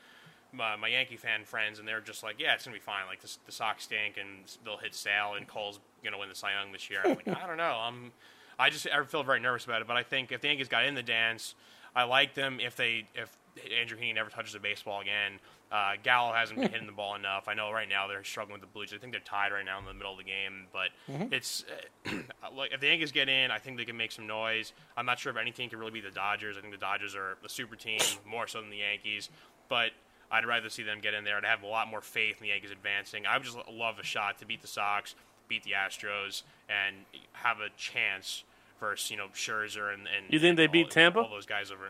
my, 0.54 0.76
my 0.76 0.88
Yankee 0.88 1.18
fan 1.18 1.44
friends, 1.46 1.80
and 1.80 1.88
they're 1.88 2.02
just 2.02 2.24
like, 2.24 2.36
"Yeah, 2.40 2.54
it's 2.54 2.66
gonna 2.66 2.76
be 2.76 2.82
fine. 2.82 3.06
Like 3.08 3.22
the, 3.22 3.36
the 3.46 3.52
Sox 3.52 3.84
stink, 3.84 4.18
and 4.18 4.46
they'll 4.64 4.78
hit 4.78 4.96
Sale, 4.96 5.34
and 5.38 5.48
Cole's 5.48 5.80
gonna 6.04 6.18
win 6.18 6.30
the 6.30 6.36
Cy 6.36 6.52
Young 6.54 6.72
this 6.72 6.90
year." 6.90 7.02
I'm 7.04 7.16
like, 7.16 7.28
I 7.44 7.48
don't 7.48 7.58
know. 7.58 7.78
I'm, 7.82 8.12
I 8.60 8.70
just 8.70 8.88
I 8.88 9.04
feel 9.04 9.24
very 9.24 9.40
nervous 9.40 9.66
about 9.66 9.82
it. 9.82 9.88
But 9.88 9.98
I 9.98 10.04
think 10.04 10.32
if 10.32 10.42
the 10.42 10.48
Yankees 10.48 10.68
got 10.68 10.86
in 10.86 10.96
the 10.96 11.04
dance, 11.04 11.56
I 11.96 12.04
like 12.04 12.34
them. 12.34 12.60
If 12.60 12.76
they 12.76 13.06
if 13.16 13.36
Andrew 13.80 13.98
Heaney 13.98 14.16
never 14.16 14.30
touches 14.30 14.56
a 14.56 14.60
baseball 14.60 15.02
again, 15.02 15.40
uh, 15.72 15.94
Gallo 16.02 16.34
hasn't 16.34 16.60
been 16.60 16.70
hitting 16.72 16.88
the 16.88 16.94
ball 16.94 17.16
enough. 17.16 17.48
I 17.48 17.54
know 17.54 17.72
right 17.72 17.90
now 17.90 18.08
they're 18.08 18.24
struggling 18.24 18.54
with 18.54 18.62
the 18.62 18.74
Blue 18.74 18.86
Jays. 18.86 18.98
I 18.98 19.02
think 19.02 19.12
they're 19.12 19.22
tied 19.22 19.52
right 19.52 19.66
now 19.66 19.80
in 19.80 19.86
the 19.86 19.94
middle 19.94 20.12
of 20.12 20.18
the 20.18 20.24
game, 20.24 20.68
but 20.72 20.90
it's 21.32 21.66
uh, 22.08 22.12
like 22.56 22.74
if 22.74 22.80
the 22.80 22.88
Yankees 22.88 23.12
get 23.12 23.30
in, 23.30 23.52
I 23.52 23.60
think 23.60 23.78
they 23.78 23.86
can 23.86 23.98
make 23.98 24.12
some 24.12 24.28
noise. 24.28 24.74
I'm 24.98 25.06
not 25.06 25.20
sure 25.20 25.32
if 25.32 25.38
anything 25.38 25.70
can 25.70 25.80
really 25.80 25.92
beat 25.92 26.04
the 26.04 26.12
Dodgers. 26.12 26.58
I 26.58 26.62
think 26.62 26.74
the 26.74 26.80
Dodgers 26.80 27.16
are 27.16 27.38
the 27.42 27.50
super 27.50 27.76
team 27.76 28.00
more 28.26 28.48
so 28.48 28.62
than 28.62 28.70
the 28.70 28.78
Yankees, 28.78 29.30
but. 29.70 29.92
I'd 30.34 30.48
rather 30.48 30.68
see 30.68 30.82
them 30.82 31.00
get 31.00 31.14
in 31.14 31.24
there 31.24 31.38
and 31.38 31.46
have 31.46 31.62
a 31.62 31.68
lot 31.68 31.88
more 31.88 32.02
faith 32.02 32.38
in 32.40 32.44
the 32.44 32.50
Yankees 32.50 32.72
advancing. 32.72 33.28
I 33.28 33.38
would 33.38 33.46
just 33.46 33.58
love 33.72 34.00
a 34.00 34.04
shot 34.04 34.40
to 34.40 34.48
beat 34.48 34.64
the 34.64 34.68
Sox, 34.68 35.14
beat 35.48 35.64
the 35.64 35.72
Astros, 35.72 36.42
and 36.68 36.96
have 37.34 37.60
a 37.60 37.70
chance 37.78 38.44
versus 38.80 39.12
you 39.12 39.18
know 39.18 39.28
Scherzer 39.36 39.94
and. 39.94 40.08
and 40.08 40.34
You 40.34 40.40
think 40.40 40.58
they 40.58 40.64
and 40.64 40.74
beat 40.74 40.90
Tampa? 40.90 41.20
All 41.20 41.30
those 41.30 41.46
guys 41.46 41.70
over. 41.70 41.90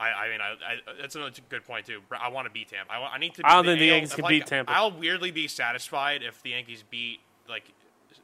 I, 0.00 0.10
I 0.10 0.28
mean, 0.28 0.40
I, 0.40 0.50
I, 0.52 1.00
that's 1.00 1.14
another 1.14 1.32
good 1.48 1.64
point 1.64 1.86
too. 1.86 2.00
I 2.10 2.30
want 2.30 2.46
to 2.46 2.52
beat 2.52 2.68
Tampa. 2.68 2.92
I, 2.92 3.14
I 3.14 3.18
need 3.18 3.34
to. 3.34 3.46
I 3.46 3.54
don't 3.54 3.64
the 3.64 3.72
think 3.72 3.80
the 3.80 3.90
AL 3.90 3.94
Yankees 3.94 4.14
can 4.14 4.24
like, 4.24 4.30
beat 4.30 4.46
Tampa. 4.46 4.72
I'll 4.72 4.90
weirdly 4.90 5.30
be 5.30 5.46
satisfied 5.46 6.24
if 6.24 6.42
the 6.42 6.50
Yankees 6.50 6.82
beat 6.90 7.20
like 7.48 7.72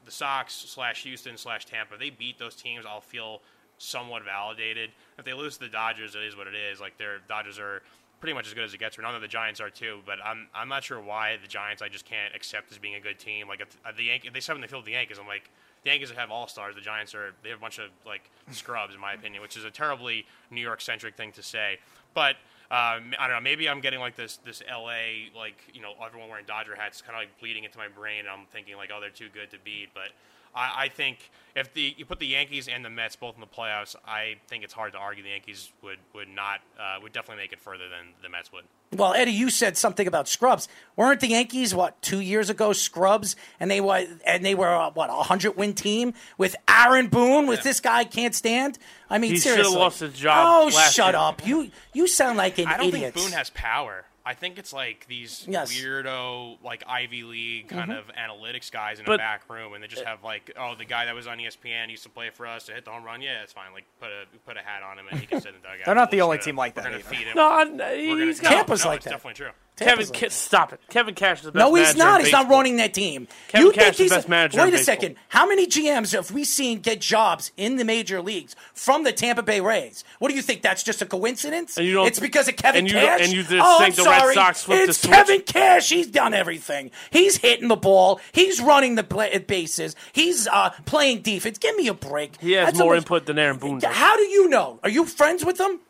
the 0.05 0.11
Sox 0.11 0.53
slash 0.53 1.05
Houston 1.05 1.37
slash 1.37 1.65
Tampa. 1.65 1.95
If 1.95 2.01
they 2.01 2.11
beat 2.11 2.41
those 2.41 2.57
teams, 2.57 2.85
I'll 2.85 3.01
feel 3.01 3.41
somewhat 3.79 4.25
validated. 4.25 4.91
If 5.17 5.25
they 5.25 5.33
lose 5.33 5.59
to 5.59 5.65
the 5.65 5.71
Dodgers, 5.71 6.17
it 6.17 6.23
is 6.23 6.37
what 6.37 6.49
it 6.49 6.55
is. 6.55 6.81
Like 6.81 6.99
their 6.99 7.19
Dodgers 7.29 7.61
are 7.61 7.83
pretty 8.25 8.33
much 8.33 8.47
as 8.47 8.55
good 8.55 8.65
as 8.65 8.73
it 8.73 8.79
gets. 8.79 8.97
We 8.97 9.05
know 9.05 9.21
the 9.21 9.29
Giants 9.29 9.61
are 9.61 9.69
too, 9.69 10.01
but 10.07 10.17
I'm 10.25 10.49
I'm 10.55 10.67
not 10.71 10.83
sure 10.83 10.99
why 10.99 11.37
the 11.43 11.47
Giants 11.47 11.83
I 11.83 11.91
just 11.91 12.07
can't 12.07 12.35
accept 12.35 12.73
as 12.73 12.79
being 12.79 12.95
a 12.95 13.01
good 13.01 13.19
team. 13.19 13.49
Like 13.49 13.61
if, 13.61 13.77
uh, 13.85 13.93
the 13.95 14.05
Yankees, 14.05 14.31
they 14.33 14.41
seven 14.41 14.63
the 14.63 14.67
field 14.67 14.87
the 14.87 14.93
Yankees. 14.93 15.19
I'm 15.19 15.27
like 15.27 15.51
the 15.83 15.91
Yankees 15.91 16.11
have 16.11 16.31
all 16.31 16.49
stars. 16.49 16.75
The 16.75 16.81
Giants 16.81 17.15
are 17.15 17.35
they 17.43 17.51
have 17.51 17.59
a 17.59 17.61
bunch 17.61 17.79
of 17.79 17.91
like 18.07 18.31
scrubs 18.51 18.95
in 18.95 19.01
my 19.03 19.13
opinion, 19.13 19.43
which 19.43 19.59
is 19.59 19.65
a 19.67 19.71
terribly 19.71 20.25
New 20.51 20.63
York 20.63 20.81
centric 20.81 21.19
thing 21.19 21.33
to 21.33 21.43
say. 21.43 21.81
But 22.15 22.37
um, 22.71 23.13
I 23.19 23.29
don't 23.29 23.37
know. 23.37 23.41
Maybe 23.43 23.69
I'm 23.69 23.83
getting 23.83 24.01
like 24.01 24.17
this 24.17 24.39
this 24.39 24.63
LA 24.73 25.29
like 25.37 25.61
you 25.75 25.83
know 25.83 25.93
everyone 26.03 26.31
wearing 26.31 26.47
Dodger 26.47 26.75
hats 26.75 27.03
kind 27.03 27.15
of 27.15 27.21
like 27.21 27.39
bleeding 27.41 27.65
into 27.65 27.77
my 27.77 27.89
brain. 27.89 28.21
And 28.21 28.31
I'm 28.31 28.47
thinking 28.51 28.77
like 28.77 28.89
oh 28.91 29.03
they're 29.03 29.11
too 29.11 29.29
good 29.35 29.51
to 29.51 29.59
beat, 29.63 29.91
but. 29.93 30.13
I, 30.55 30.85
I 30.85 30.89
think 30.89 31.31
if 31.57 31.73
the 31.75 31.95
you 31.97 32.05
put 32.05 32.19
the 32.19 32.27
Yankees 32.27 32.67
and 32.69 32.85
the 32.85 32.91
Mets 32.91 33.17
both 33.17 33.35
in 33.35 33.41
the 33.41 33.47
playoffs, 33.47 33.95
I 34.07 34.37
think 34.49 34.65
it's 34.65 34.73
hard 34.73 34.93
to 34.93 34.99
argue 34.99 35.23
the 35.23 35.31
Yankees 35.31 35.73
would 35.83 35.99
would 36.15 36.29
not 36.29 36.61
uh, 36.79 36.99
would 37.03 37.13
definitely 37.13 37.43
make 37.43 37.53
it 37.53 37.61
further 37.61 37.85
than 37.89 38.07
the 38.23 38.29
Mets 38.29 38.53
would. 38.53 38.65
Well, 38.93 39.13
Eddie, 39.15 39.33
you 39.33 39.51
said 39.51 39.77
something 39.77 40.07
about 40.07 40.29
scrubs. 40.29 40.69
Weren't 40.95 41.19
the 41.21 41.29
Yankees 41.29 41.75
what 41.75 42.01
two 42.03 42.21
years 42.21 42.49
ago 42.51 42.73
scrubs, 42.73 43.35
and 43.59 43.69
they 43.71 43.81
were 43.81 44.05
and 44.27 44.45
they 44.45 44.55
were 44.55 44.69
uh, 44.75 44.91
what 44.91 45.11
a 45.11 45.15
hundred 45.15 45.57
win 45.57 45.75
team 45.75 46.15
with 46.39 46.55
Aaron 46.69 47.09
Boone, 47.09 47.47
with 47.47 47.63
this 47.63 47.81
guy 47.81 48.05
can't 48.05 48.35
stand. 48.35 48.79
I 49.11 49.19
mean, 49.19 49.33
He 49.33 49.39
seriously. 49.39 49.77
lost 49.77 50.01
his 50.01 50.13
job 50.15 50.47
Oh, 50.65 50.75
last 50.75 50.95
shut 50.95 51.15
year. 51.15 51.21
up! 51.23 51.47
You 51.47 51.71
you 51.93 52.07
sound 52.09 52.37
like 52.39 52.59
an 52.59 52.67
I 52.69 52.77
don't 52.77 52.89
idiot. 52.89 53.15
think 53.15 53.27
Boone 53.27 53.37
has 53.37 53.51
power. 53.51 54.05
I 54.27 54.33
think 54.35 54.59
it's 54.59 54.73
like 54.73 55.07
these 55.07 55.45
Yes. 55.47 55.71
weirdo, 55.73 56.57
like 56.63 56.83
Ivy 56.87 57.25
League 57.25 57.69
kind 57.69 57.91
Mhm. 57.91 57.99
of 57.99 58.07
analytics 58.15 58.71
guys 58.73 58.99
in 58.99 59.07
a 59.09 59.19
back 59.19 59.43
room, 59.51 59.75
and 59.75 59.83
they 59.83 59.87
just 59.87 60.05
have 60.05 60.23
like, 60.25 60.51
oh, 60.57 60.75
the 60.75 60.87
guy 60.87 61.05
that 61.05 61.15
was 61.15 61.27
on 61.27 61.39
ESPN 61.41 61.91
used 61.91 62.05
to 62.05 62.09
play 62.09 62.31
for 62.31 62.47
us 62.47 62.65
to 62.67 62.73
hit 62.75 62.85
the 62.87 62.91
home 62.91 63.05
run. 63.05 63.21
Yeah, 63.21 63.43
it's 63.43 63.53
fine. 63.53 63.73
Like 63.75 63.85
put 64.01 64.09
a 64.11 64.25
put 64.47 64.57
a 64.57 64.61
hat 64.61 64.83
on 64.83 64.99
him 64.99 65.09
and 65.11 65.21
he 65.21 65.27
can 65.27 65.41
sit 65.43 65.55
in 65.55 65.61
the 65.61 65.69
dugout. 65.69 65.85
They're 65.87 65.95
not 65.95 66.11
the 66.11 66.17
We're 66.19 66.23
only 66.25 66.37
gonna- 66.39 66.45
team 66.45 66.57
like 66.57 66.75
we're 66.77 66.83
that 66.85 66.89
gonna 66.91 67.01
either. 67.01 67.09
feed 67.17 67.27
him. 67.27 67.37
No, 67.37 67.49
I- 67.49 67.65
We're 67.65 67.77
gonna- 67.77 68.25
he's 68.25 68.41
got- 68.41 68.51
no, 68.51 68.57
Tampa's 68.57 68.85
no, 68.85 68.91
like 68.91 68.97
it's 68.99 69.05
that. 69.05 69.11
Definitely 69.11 69.35
true. 69.45 69.51
Kevin, 69.77 70.07
Ca- 70.07 70.29
stop 70.29 70.73
it. 70.73 70.81
Kevin 70.89 71.15
Cash 71.15 71.39
is 71.41 71.45
the 71.47 71.53
best 71.53 71.59
No, 71.61 71.75
he's 71.75 71.97
not. 71.97 72.21
He's 72.23 72.31
not 72.31 72.49
running 72.49 72.77
that 72.77 72.95
team. 72.95 73.27
Kevin 73.49 73.67
you 73.67 73.73
Cash 73.73 73.97
think 73.97 74.01
is 74.07 74.11
the 74.11 74.17
best 74.17 74.29
manager 74.29 74.61
Wait 74.63 74.73
a 74.73 74.79
second. 74.79 75.17
How 75.29 75.49
many 75.49 75.67
GMs 75.67 76.13
have 76.13 76.31
we 76.31 76.45
seen 76.45 76.79
get 76.79 77.01
jobs 77.01 77.51
in 77.57 77.77
the 77.77 77.85
major 77.85 78.23
leagues 78.23 78.55
from 78.73 79.03
the 79.03 79.13
Tampa 79.13 79.43
Bay 79.43 79.61
Rays? 79.61 80.05
What 80.21 80.29
do 80.29 80.37
you 80.37 80.43
think? 80.43 80.63
That's 80.63 80.85
just 80.85 81.03
a 81.03 81.07
coincidence? 81.07 81.77
And 81.77 81.87
you 81.87 81.95
don't- 81.95 82.07
it's 82.07 82.21
because 82.21 82.47
of 82.49 82.55
Kevin 82.57 82.81
and 82.81 82.89
you- 82.89 82.95
Cash. 82.95 83.21
and 83.23 83.33
you 83.33 83.43
just 83.43 83.55
oh, 83.55 83.79
think 83.81 83.99
I'm 83.99 84.05
the 84.05 84.11
Red 84.11 84.21
sorry. 84.21 84.35
Sox 84.35 84.63
flipped 84.63 84.85
the 84.85 84.91
It's 84.91 85.01
switch? 85.01 85.13
Kevin 85.13 85.41
Cash. 85.43 85.89
He's 85.89 86.07
done 86.07 86.35
everything. 86.35 86.93
He's 87.11 87.39
hitting 87.39 87.67
the 87.67 87.77
ball. 87.77 88.21
He's 88.31 88.61
running 88.61 88.95
the 88.95 89.03
pla 89.03 89.27
bases. 89.45 89.97
He's 90.13 90.47
uh, 90.47 90.71
playing 90.87 91.23
defense. 91.23 91.59
Give 91.59 91.75
me 91.77 91.89
a 91.89 91.95
break. 91.95 92.41
He 92.41 92.53
has 92.53 92.67
That's 92.67 92.79
more 92.79 92.91
almost- 92.95 93.07
input 93.07 93.27
than 93.27 93.39
Aaron 93.41 93.59
Boone. 93.59 93.81
How 93.83 94.17
do 94.17 94.23
you 94.23 94.49
know? 94.49 94.79
Are 94.85 94.89
you 94.91 95.05
friends 95.05 95.45
with 95.45 95.59
him? 95.59 95.81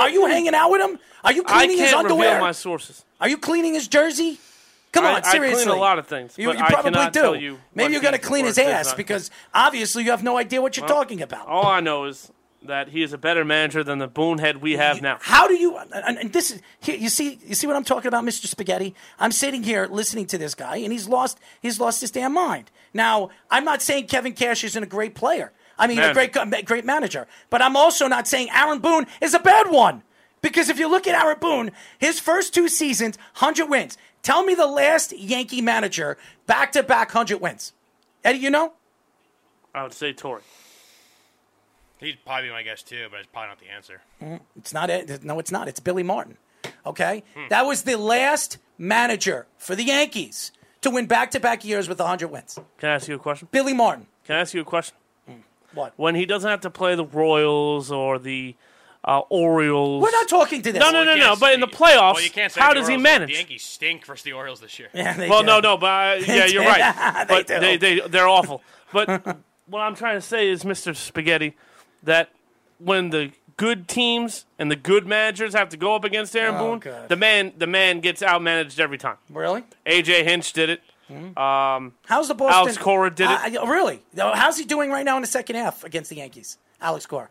Are 0.00 0.10
you 0.10 0.26
hanging 0.26 0.54
out 0.54 0.70
with 0.70 0.80
him? 0.82 0.98
Are 1.22 1.32
you 1.32 1.42
cleaning 1.42 1.78
his 1.78 1.90
can't 1.90 2.04
underwear? 2.04 2.30
reveal 2.34 2.44
my 2.44 2.52
sources. 2.52 3.04
Are 3.20 3.28
you 3.28 3.38
cleaning 3.38 3.74
his 3.74 3.88
jersey? 3.88 4.38
Come 4.92 5.04
I- 5.06 5.08
on, 5.10 5.16
I 5.16 5.20
clean 5.22 5.32
seriously. 5.32 5.72
a 5.72 5.74
lot 5.76 5.98
of 5.98 6.06
things, 6.06 6.34
You, 6.38 6.48
but 6.48 6.58
you 6.58 6.64
I 6.64 6.68
probably 6.68 6.92
cannot 6.92 7.12
do. 7.12 7.20
tell 7.20 7.36
you 7.36 7.58
Maybe 7.74 7.92
you're 7.94 8.02
going 8.02 8.12
to 8.14 8.18
clean 8.20 8.44
his 8.44 8.58
ass 8.58 8.94
because 8.94 9.30
obviously 9.52 10.04
you 10.04 10.10
have 10.10 10.22
no 10.22 10.36
idea 10.36 10.60
what 10.62 10.76
you're 10.76 10.86
Well, 10.86 10.94
talking 10.96 11.20
about. 11.22 11.46
All 11.48 11.66
I 11.66 11.80
know 11.80 12.04
is 12.04 12.30
that 12.62 12.88
he 12.88 13.02
is 13.02 13.12
a 13.12 13.18
better 13.18 13.44
manager 13.44 13.82
than 13.84 13.98
the 13.98 14.06
bonehead 14.06 14.62
we 14.62 14.72
have 14.76 15.02
now. 15.02 15.18
How 15.20 15.48
do 15.48 15.54
you? 15.54 15.76
And, 15.76 16.18
and 16.18 16.32
this 16.32 16.50
is 16.52 16.62
here, 16.80 16.96
you 16.96 17.08
see 17.08 17.38
you 17.44 17.54
see 17.54 17.66
what 17.66 17.76
I'm 17.76 17.84
talking 17.84 18.06
about, 18.08 18.24
Mr. 18.24 18.46
Spaghetti. 18.46 18.94
I'm 19.18 19.32
sitting 19.32 19.62
here 19.64 19.86
listening 19.90 20.26
to 20.26 20.38
this 20.38 20.54
guy, 20.54 20.76
and 20.76 20.92
he's 20.92 21.08
lost 21.08 21.38
he's 21.60 21.78
lost 21.80 22.00
his 22.00 22.10
damn 22.10 22.32
mind. 22.32 22.70
Now, 22.94 23.30
I'm 23.50 23.64
not 23.64 23.82
saying 23.82 24.06
Kevin 24.06 24.32
Cash 24.32 24.62
isn't 24.64 24.82
a 24.82 24.86
great 24.86 25.14
player. 25.14 25.52
I 25.78 25.86
mean, 25.86 25.98
a 25.98 26.12
great 26.14 26.32
great 26.66 26.84
manager, 26.84 27.26
but 27.50 27.60
I'm 27.62 27.76
also 27.76 28.06
not 28.06 28.26
saying 28.28 28.48
Aaron 28.54 28.78
Boone 28.78 29.06
is 29.20 29.34
a 29.34 29.38
bad 29.38 29.70
one. 29.70 30.02
Because 30.40 30.68
if 30.68 30.78
you 30.78 30.88
look 30.90 31.06
at 31.06 31.14
Aaron 31.20 31.38
Boone, 31.40 31.70
his 31.98 32.20
first 32.20 32.52
two 32.52 32.68
seasons, 32.68 33.16
100 33.38 33.64
wins. 33.70 33.96
Tell 34.22 34.44
me 34.44 34.54
the 34.54 34.66
last 34.66 35.12
Yankee 35.16 35.62
manager 35.62 36.18
back 36.46 36.72
to 36.72 36.82
back 36.82 37.08
100 37.14 37.40
wins. 37.40 37.72
Eddie, 38.22 38.38
you 38.40 38.50
know? 38.50 38.74
I 39.74 39.82
would 39.82 39.94
say 39.94 40.12
Torre. 40.12 40.42
He'd 41.98 42.18
probably 42.24 42.48
be 42.48 42.52
my 42.52 42.62
guess 42.62 42.82
too, 42.82 43.06
but 43.10 43.20
it's 43.20 43.28
probably 43.32 43.48
not 43.48 43.58
the 43.60 43.70
answer. 43.70 44.02
Mm, 44.22 44.40
It's 44.56 44.74
not 44.74 44.90
it. 44.90 45.24
No, 45.24 45.38
it's 45.38 45.50
not. 45.50 45.68
It's 45.68 45.80
Billy 45.80 46.02
Martin. 46.02 46.36
Okay? 46.84 47.22
Hmm. 47.34 47.48
That 47.48 47.62
was 47.66 47.82
the 47.82 47.96
last 47.96 48.58
manager 48.76 49.46
for 49.56 49.74
the 49.74 49.84
Yankees 49.84 50.52
to 50.82 50.90
win 50.90 51.06
back 51.06 51.30
to 51.30 51.40
back 51.40 51.64
years 51.64 51.88
with 51.88 51.98
100 51.98 52.28
wins. 52.28 52.58
Can 52.78 52.90
I 52.90 52.94
ask 52.94 53.08
you 53.08 53.14
a 53.14 53.18
question? 53.18 53.48
Billy 53.50 53.72
Martin. 53.72 54.06
Can 54.24 54.36
I 54.36 54.40
ask 54.40 54.52
you 54.52 54.60
a 54.60 54.64
question? 54.64 54.96
What? 55.74 55.92
When 55.96 56.14
he 56.14 56.24
doesn't 56.26 56.48
have 56.48 56.60
to 56.62 56.70
play 56.70 56.94
the 56.94 57.04
Royals 57.04 57.90
or 57.90 58.18
the 58.18 58.54
uh, 59.04 59.20
Orioles. 59.28 60.02
We're 60.02 60.10
not 60.10 60.28
talking 60.28 60.62
to 60.62 60.72
this. 60.72 60.80
No, 60.80 60.90
no, 60.90 61.04
Well, 61.04 61.16
no, 61.16 61.26
no. 61.34 61.36
But 61.36 61.52
in 61.54 61.60
the 61.60 61.66
playoffs, 61.66 62.14
well, 62.14 62.22
you 62.22 62.30
can't 62.30 62.50
say 62.50 62.60
how 62.60 62.70
the 62.72 62.80
does 62.80 62.88
he 62.88 62.96
manage? 62.96 63.28
The 63.28 63.34
Yankees 63.36 63.62
stink 63.62 64.06
versus 64.06 64.22
the 64.24 64.32
Orioles 64.32 64.60
this 64.60 64.78
year. 64.78 64.88
Yeah, 64.94 65.14
they 65.14 65.28
well, 65.28 65.40
do. 65.40 65.46
no, 65.46 65.60
no, 65.60 65.76
but 65.76 66.22
uh, 66.22 66.24
yeah, 66.26 66.46
you're 66.46 66.64
right. 66.64 67.26
They 67.28 67.34
but 67.34 67.46
do. 67.46 67.60
they, 67.60 67.76
they, 67.76 68.00
they're 68.08 68.28
awful. 68.28 68.62
But 68.92 69.36
what 69.66 69.80
I'm 69.80 69.94
trying 69.94 70.16
to 70.16 70.20
say 70.22 70.48
is, 70.48 70.64
Mr. 70.64 70.96
Spaghetti, 70.96 71.54
that 72.02 72.30
when 72.78 73.10
the 73.10 73.32
good 73.56 73.88
teams 73.88 74.46
and 74.58 74.70
the 74.70 74.76
good 74.76 75.06
managers 75.06 75.52
have 75.54 75.68
to 75.68 75.76
go 75.76 75.94
up 75.94 76.04
against 76.04 76.34
Aaron 76.34 76.54
Oh, 76.56 76.70
Boone, 76.70 76.78
God. 76.80 77.08
the 77.08 77.16
man, 77.16 77.52
the 77.58 77.66
man 77.66 78.00
gets 78.00 78.22
outmanaged 78.22 78.80
every 78.80 78.98
time. 78.98 79.16
Really? 79.30 79.64
AJ 79.86 80.24
Hinch 80.24 80.52
did 80.54 80.70
it. 80.70 80.80
Um, 81.10 81.94
How's 82.06 82.28
the 82.28 82.34
Boston? 82.34 82.58
Alex 82.60 82.78
Cora 82.78 83.10
did 83.14 83.30
it. 83.30 83.56
Uh, 83.56 83.66
really? 83.66 84.00
How's 84.16 84.58
he 84.58 84.64
doing 84.64 84.90
right 84.90 85.04
now 85.04 85.16
in 85.16 85.22
the 85.22 85.26
second 85.28 85.56
half 85.56 85.84
against 85.84 86.10
the 86.10 86.16
Yankees? 86.16 86.58
Alex 86.80 87.06
Cora. 87.06 87.28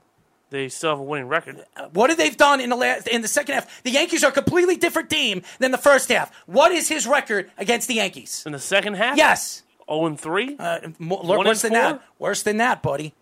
they 0.50 0.70
still 0.70 0.92
have 0.92 1.00
a 1.00 1.04
winning 1.04 1.28
record. 1.28 1.64
What 1.94 2.10
have 2.10 2.18
they 2.20 2.30
done 2.30 2.62
in 2.62 2.70
the 2.70 2.76
last 2.76 3.08
in 3.08 3.22
the 3.22 3.28
second 3.28 3.56
half? 3.56 3.84
The 3.84 3.92
Yankees 3.92 4.24
are 4.24 4.30
a 4.30 4.32
completely 4.32 4.78
different 4.78 5.10
team 5.10 5.42
than 5.60 5.72
the 5.72 5.78
first 5.78 6.10
half. 6.10 6.32
What 6.46 6.72
is 6.72 6.88
his 6.88 7.08
record 7.08 7.50
against 7.58 7.88
the 7.88 7.96
Yankees? 7.96 8.44
In 8.46 8.52
the 8.52 8.60
second 8.60 8.94
half, 8.96 9.18
Yes. 9.18 9.64
0 9.90 10.06
and 10.06 10.20
3. 10.20 10.56
Uh, 10.58 10.80
more, 11.00 11.24
worse 11.40 11.62
than 11.62 11.74
that. 11.74 12.02
Worse 12.20 12.44
than 12.44 12.58
that, 12.58 12.82
buddy. 12.82 13.14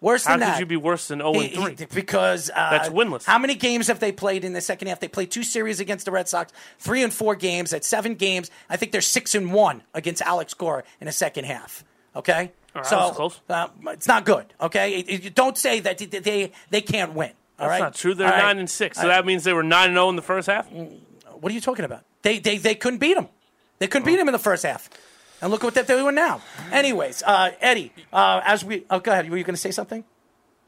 Worse 0.00 0.24
How 0.24 0.34
than 0.34 0.40
that. 0.40 0.52
could 0.54 0.60
you 0.60 0.66
be 0.66 0.76
worse 0.76 1.08
than 1.08 1.18
0 1.18 1.32
and 1.34 1.42
He- 1.42 1.56
3? 1.56 1.74
he- 1.76 1.84
because 1.86 2.50
uh, 2.54 2.70
That's 2.70 2.88
winless. 2.88 3.24
How 3.24 3.38
many 3.38 3.56
games 3.56 3.88
have 3.88 3.98
they 3.98 4.12
played 4.12 4.44
in 4.44 4.52
the 4.52 4.60
second 4.60 4.86
half? 4.88 5.00
They 5.00 5.08
played 5.08 5.30
two 5.30 5.42
series 5.42 5.80
against 5.80 6.04
the 6.04 6.12
Red 6.12 6.28
Sox, 6.28 6.52
three 6.78 7.02
and 7.02 7.12
four 7.12 7.34
games. 7.34 7.72
At 7.72 7.84
seven 7.84 8.14
games, 8.14 8.50
I 8.70 8.76
think 8.76 8.92
they're 8.92 9.00
six 9.00 9.34
and 9.34 9.52
one 9.52 9.82
against 9.94 10.22
Alex 10.22 10.54
Cora 10.54 10.84
in 11.00 11.06
the 11.06 11.12
second 11.12 11.46
half. 11.46 11.84
Okay, 12.14 12.52
right, 12.74 12.86
so 12.86 12.96
that 12.96 13.06
was 13.08 13.16
close. 13.16 13.40
Uh, 13.48 13.68
it's 13.88 14.06
not 14.08 14.24
good. 14.24 14.46
Okay, 14.60 14.94
It- 15.00 15.08
it- 15.10 15.22
you 15.24 15.30
don't 15.30 15.58
say 15.58 15.80
that 15.80 15.98
they 15.98 16.06
they, 16.06 16.52
they 16.70 16.80
can't 16.80 17.14
win. 17.14 17.32
All 17.58 17.68
That's 17.68 17.80
not 17.80 17.94
true. 17.96 18.14
They're 18.14 18.28
All 18.28 18.32
right? 18.34 18.42
nine 18.44 18.58
and 18.58 18.70
six, 18.70 18.98
so 18.98 19.02
All 19.02 19.08
right. 19.08 19.16
that 19.16 19.26
means 19.26 19.42
they 19.42 19.52
were 19.52 19.64
nine 19.64 19.86
and 19.88 19.96
zero 19.96 20.08
in 20.10 20.16
the 20.16 20.22
first 20.22 20.46
half. 20.46 20.70
What 20.70 21.50
are 21.50 21.54
you 21.54 21.60
talking 21.60 21.84
about? 21.84 22.04
They 22.22 22.38
they 22.38 22.56
they 22.58 22.76
couldn't 22.76 22.98
beat 23.00 23.14
them. 23.14 23.28
They 23.80 23.88
couldn't 23.88 24.06
beat 24.06 24.18
him 24.18 24.28
in 24.28 24.32
the 24.32 24.38
first 24.38 24.64
half. 24.64 24.88
And 25.40 25.50
look 25.50 25.62
what 25.62 25.74
they're 25.74 25.84
doing 25.84 26.14
now. 26.14 26.40
Anyways, 26.72 27.22
uh, 27.22 27.52
Eddie, 27.60 27.92
uh, 28.12 28.40
as 28.44 28.64
we 28.64 28.84
oh, 28.90 28.98
go 28.98 29.12
ahead. 29.12 29.30
Were 29.30 29.36
you 29.36 29.44
going 29.44 29.54
to 29.54 29.60
say 29.60 29.70
something? 29.70 30.04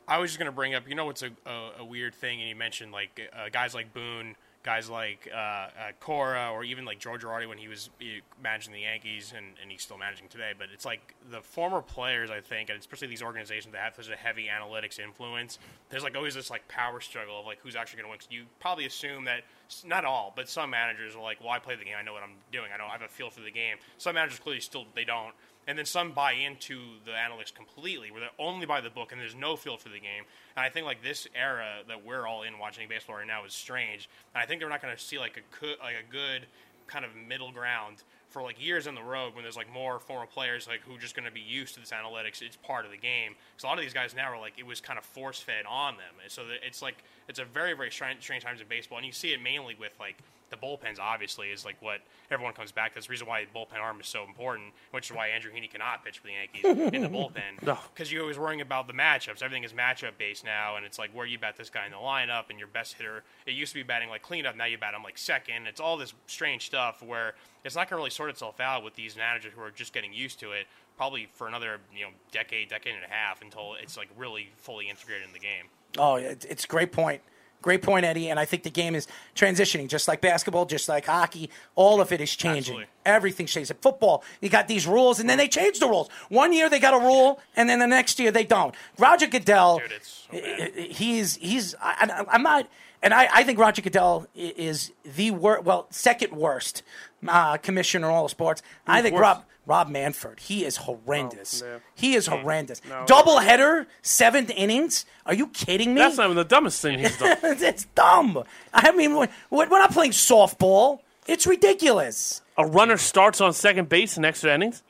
I 0.06 0.18
was 0.18 0.30
just 0.30 0.38
going 0.38 0.46
to 0.46 0.52
bring 0.52 0.74
up, 0.74 0.88
you 0.88 0.94
know, 0.94 1.04
what's 1.06 1.22
a, 1.22 1.30
a, 1.46 1.70
a 1.80 1.84
weird 1.84 2.14
thing, 2.14 2.40
and 2.40 2.48
you 2.48 2.56
mentioned 2.56 2.90
like 2.92 3.20
uh, 3.32 3.48
guys 3.52 3.74
like 3.74 3.92
Boone, 3.94 4.34
guys 4.64 4.90
like 4.90 5.28
uh, 5.32 5.36
uh, 5.36 5.68
Cora, 6.00 6.50
or 6.52 6.64
even 6.64 6.84
like 6.84 6.98
George 6.98 7.22
Girardi 7.22 7.48
when 7.48 7.58
he 7.58 7.68
was 7.68 7.90
uh, 8.00 8.04
managing 8.42 8.72
the 8.72 8.80
Yankees, 8.80 9.32
and, 9.36 9.46
and 9.62 9.70
he's 9.70 9.82
still 9.82 9.98
managing 9.98 10.28
today. 10.28 10.50
But 10.56 10.68
it's 10.74 10.84
like 10.84 11.14
the 11.30 11.40
former 11.40 11.80
players, 11.80 12.28
I 12.30 12.40
think, 12.40 12.70
and 12.70 12.78
especially 12.78 13.06
these 13.08 13.22
organizations 13.22 13.72
that 13.72 13.80
have 13.82 13.94
such 13.96 14.08
a 14.12 14.16
heavy 14.16 14.46
analytics 14.52 14.98
influence. 14.98 15.58
There's 15.90 16.02
like 16.04 16.16
always 16.16 16.34
this 16.34 16.50
like 16.50 16.66
power 16.68 17.00
struggle 17.00 17.40
of 17.40 17.46
like 17.46 17.58
who's 17.60 17.76
actually 17.76 18.02
going 18.02 18.06
to 18.06 18.10
win. 18.10 18.18
'Cause 18.18 18.28
you 18.30 18.44
probably 18.60 18.86
assume 18.86 19.24
that 19.26 19.42
not 19.86 20.04
all, 20.04 20.32
but 20.34 20.48
some 20.48 20.70
managers 20.70 21.14
are 21.14 21.22
like, 21.22 21.40
well, 21.40 21.50
I 21.50 21.58
play 21.58 21.76
the 21.76 21.84
game, 21.84 21.94
I 21.98 22.02
know 22.02 22.12
what 22.12 22.22
I'm 22.22 22.36
doing, 22.52 22.70
I 22.74 22.78
know 22.78 22.86
I 22.86 22.92
have 22.92 23.02
a 23.02 23.08
feel 23.08 23.30
for 23.30 23.40
the 23.40 23.50
game. 23.50 23.76
Some 23.98 24.14
managers 24.14 24.38
clearly 24.38 24.60
still 24.60 24.84
they 24.94 25.04
don't 25.04 25.34
and 25.66 25.78
then 25.78 25.86
some 25.86 26.12
buy 26.12 26.32
into 26.32 26.80
the 27.04 27.12
analytics 27.12 27.54
completely, 27.54 28.10
where 28.10 28.20
they're 28.20 28.30
only 28.38 28.66
by 28.66 28.80
the 28.80 28.90
book 28.90 29.12
and 29.12 29.20
there's 29.20 29.34
no 29.34 29.56
feel 29.56 29.76
for 29.76 29.88
the 29.88 30.00
game. 30.00 30.24
And 30.56 30.64
I 30.64 30.68
think 30.68 30.86
like 30.86 31.02
this 31.02 31.28
era 31.34 31.82
that 31.86 32.04
we're 32.04 32.26
all 32.26 32.42
in 32.42 32.58
watching 32.58 32.88
baseball 32.88 33.16
right 33.16 33.26
now 33.26 33.44
is 33.44 33.52
strange. 33.52 34.08
And 34.34 34.42
I 34.42 34.46
think 34.46 34.60
they're 34.60 34.68
not 34.68 34.82
going 34.82 34.96
to 34.96 35.00
see 35.00 35.18
like 35.18 35.36
a 35.36 35.60
good, 35.60 35.76
like 35.80 35.94
a 35.94 36.10
good 36.10 36.46
kind 36.86 37.04
of 37.04 37.12
middle 37.14 37.52
ground 37.52 38.02
for 38.30 38.42
like 38.42 38.64
years 38.64 38.86
in 38.86 38.94
the 38.94 39.02
road 39.02 39.34
when 39.34 39.42
there's 39.42 39.56
like 39.56 39.72
more 39.72 39.98
former 39.98 40.26
players 40.26 40.66
like 40.66 40.80
who 40.82 40.94
are 40.94 40.98
just 40.98 41.14
going 41.14 41.26
to 41.26 41.32
be 41.32 41.40
used 41.40 41.74
to 41.74 41.80
this 41.80 41.90
analytics. 41.90 42.40
It's 42.42 42.56
part 42.56 42.84
of 42.84 42.90
the 42.90 42.96
game. 42.96 43.34
Because 43.52 43.64
a 43.64 43.66
lot 43.66 43.78
of 43.78 43.84
these 43.84 43.92
guys 43.92 44.14
now 44.14 44.32
are 44.32 44.40
like 44.40 44.54
it 44.58 44.66
was 44.66 44.80
kind 44.80 44.98
of 44.98 45.04
force 45.04 45.40
fed 45.40 45.64
on 45.68 45.96
them, 45.96 46.14
and 46.22 46.30
so 46.30 46.42
it's 46.66 46.80
like 46.80 47.02
it's 47.28 47.38
a 47.38 47.44
very 47.44 47.74
very 47.74 47.90
strange, 47.90 48.22
strange 48.22 48.44
times 48.44 48.60
in 48.60 48.68
baseball, 48.68 48.98
and 48.98 49.06
you 49.06 49.12
see 49.12 49.32
it 49.32 49.42
mainly 49.42 49.76
with 49.78 49.94
like 50.00 50.16
the 50.50 50.56
bullpens 50.56 50.98
obviously 51.00 51.48
is 51.48 51.64
like 51.64 51.76
what 51.80 52.00
everyone 52.30 52.54
comes 52.54 52.72
back. 52.72 52.94
That's 52.94 53.06
the 53.06 53.10
reason 53.10 53.26
why 53.26 53.44
the 53.44 53.58
bullpen 53.58 53.80
arm 53.80 54.00
is 54.00 54.06
so 54.06 54.24
important, 54.24 54.72
which 54.90 55.10
is 55.10 55.16
why 55.16 55.28
Andrew 55.28 55.50
Heaney 55.52 55.70
cannot 55.70 56.04
pitch 56.04 56.18
for 56.18 56.26
the 56.26 56.32
Yankees 56.32 56.92
in 56.92 57.02
the 57.02 57.08
bullpen 57.16 57.78
because 57.94 58.12
you're 58.12 58.22
always 58.22 58.38
worrying 58.38 58.60
about 58.60 58.86
the 58.86 58.92
matchups. 58.92 59.42
Everything 59.42 59.64
is 59.64 59.72
matchup 59.72 60.12
based 60.18 60.44
now, 60.44 60.76
and 60.76 60.84
it's 60.84 60.98
like 60.98 61.14
where 61.14 61.26
you 61.26 61.38
bat 61.38 61.56
this 61.56 61.70
guy 61.70 61.86
in 61.86 61.92
the 61.92 61.98
lineup 61.98 62.50
and 62.50 62.58
your 62.58 62.68
best 62.68 62.94
hitter. 62.94 63.22
It 63.46 63.52
used 63.52 63.72
to 63.72 63.78
be 63.78 63.82
batting 63.82 64.08
like 64.08 64.22
cleanup, 64.22 64.56
now 64.56 64.64
you 64.66 64.78
bat 64.78 64.94
him 64.94 65.02
like 65.02 65.18
second. 65.18 65.66
It's 65.66 65.80
all 65.80 65.96
this 65.96 66.12
strange 66.26 66.66
stuff 66.66 67.02
where 67.02 67.34
it's 67.64 67.74
not 67.74 67.88
going 67.88 67.96
to 67.98 68.00
really 68.00 68.10
sort 68.10 68.30
itself 68.30 68.60
out 68.60 68.82
with 68.84 68.94
these 68.94 69.16
managers 69.16 69.52
who 69.54 69.62
are 69.62 69.70
just 69.70 69.92
getting 69.92 70.12
used 70.12 70.40
to 70.40 70.52
it. 70.52 70.66
Probably 70.96 71.28
for 71.32 71.48
another 71.48 71.78
you 71.96 72.04
know 72.04 72.10
decade, 72.32 72.68
decade 72.68 72.94
and 72.94 73.04
a 73.04 73.08
half 73.08 73.40
until 73.40 73.74
it's 73.80 73.96
like 73.96 74.08
really 74.16 74.50
fully 74.56 74.88
integrated 74.90 75.26
in 75.26 75.32
the 75.32 75.38
game. 75.38 75.66
Oh, 75.98 76.16
it's 76.16 76.64
a 76.64 76.68
great 76.68 76.92
point. 76.92 77.22
Great 77.62 77.82
point, 77.82 78.04
Eddie. 78.04 78.30
And 78.30 78.38
I 78.38 78.44
think 78.44 78.62
the 78.62 78.70
game 78.70 78.94
is 78.94 79.06
transitioning, 79.34 79.88
just 79.88 80.08
like 80.08 80.20
basketball, 80.20 80.64
just 80.66 80.88
like 80.88 81.06
hockey. 81.06 81.50
All 81.74 82.00
of 82.00 82.12
it 82.12 82.20
is 82.20 82.34
changing. 82.34 82.58
Absolutely. 82.58 82.86
Everything's 83.04 83.52
changing. 83.52 83.76
Football, 83.80 84.24
you 84.40 84.48
got 84.48 84.68
these 84.68 84.86
rules, 84.86 85.20
and 85.20 85.28
then 85.28 85.38
they 85.38 85.48
change 85.48 85.78
the 85.78 85.86
rules. 85.86 86.08
One 86.28 86.52
year 86.52 86.68
they 86.68 86.78
got 86.78 86.94
a 86.94 87.04
rule, 87.04 87.40
and 87.56 87.68
then 87.68 87.78
the 87.78 87.86
next 87.86 88.18
year 88.18 88.30
they 88.30 88.44
don't. 88.44 88.74
Roger 88.98 89.26
Goodell, 89.26 89.78
Dude, 89.78 90.02
so 90.02 90.36
he's 90.74 91.36
he's. 91.36 91.74
I, 91.80 92.24
I'm 92.30 92.42
not, 92.42 92.68
and 93.02 93.14
I, 93.14 93.28
I 93.32 93.44
think 93.44 93.58
Roger 93.58 93.82
Goodell 93.82 94.26
is 94.34 94.92
the 95.04 95.30
worst, 95.30 95.64
well, 95.64 95.86
second 95.90 96.32
worst 96.32 96.82
uh, 97.26 97.56
commissioner 97.56 98.08
in 98.08 98.12
all 98.12 98.28
sports. 98.28 98.62
I 98.86 99.02
think 99.02 99.14
worse? 99.14 99.22
Rob 99.22 99.44
Rob 99.70 99.88
Manfred. 99.88 100.40
He 100.40 100.64
is 100.64 100.78
horrendous. 100.78 101.62
Oh, 101.64 101.66
yeah. 101.74 101.78
He 101.94 102.14
is 102.14 102.26
horrendous. 102.26 102.82
No. 102.88 103.04
Double 103.06 103.38
header, 103.38 103.86
seventh 104.02 104.50
innings. 104.50 105.06
Are 105.24 105.32
you 105.32 105.46
kidding 105.46 105.94
me? 105.94 106.00
That's 106.00 106.16
not 106.16 106.24
even 106.24 106.36
the 106.36 106.42
dumbest 106.44 106.82
thing 106.82 106.98
he's 106.98 107.16
done. 107.16 107.36
it's 107.44 107.84
dumb. 107.94 108.42
I 108.74 108.90
mean, 108.90 109.14
when 109.14 109.28
we're 109.48 109.66
not 109.68 109.92
playing 109.92 110.10
softball. 110.10 110.98
It's 111.28 111.46
ridiculous. 111.46 112.42
A 112.58 112.66
runner 112.66 112.96
starts 112.96 113.40
on 113.40 113.52
second 113.52 113.88
base 113.88 114.16
in 114.16 114.24
extra 114.24 114.52
innings. 114.52 114.82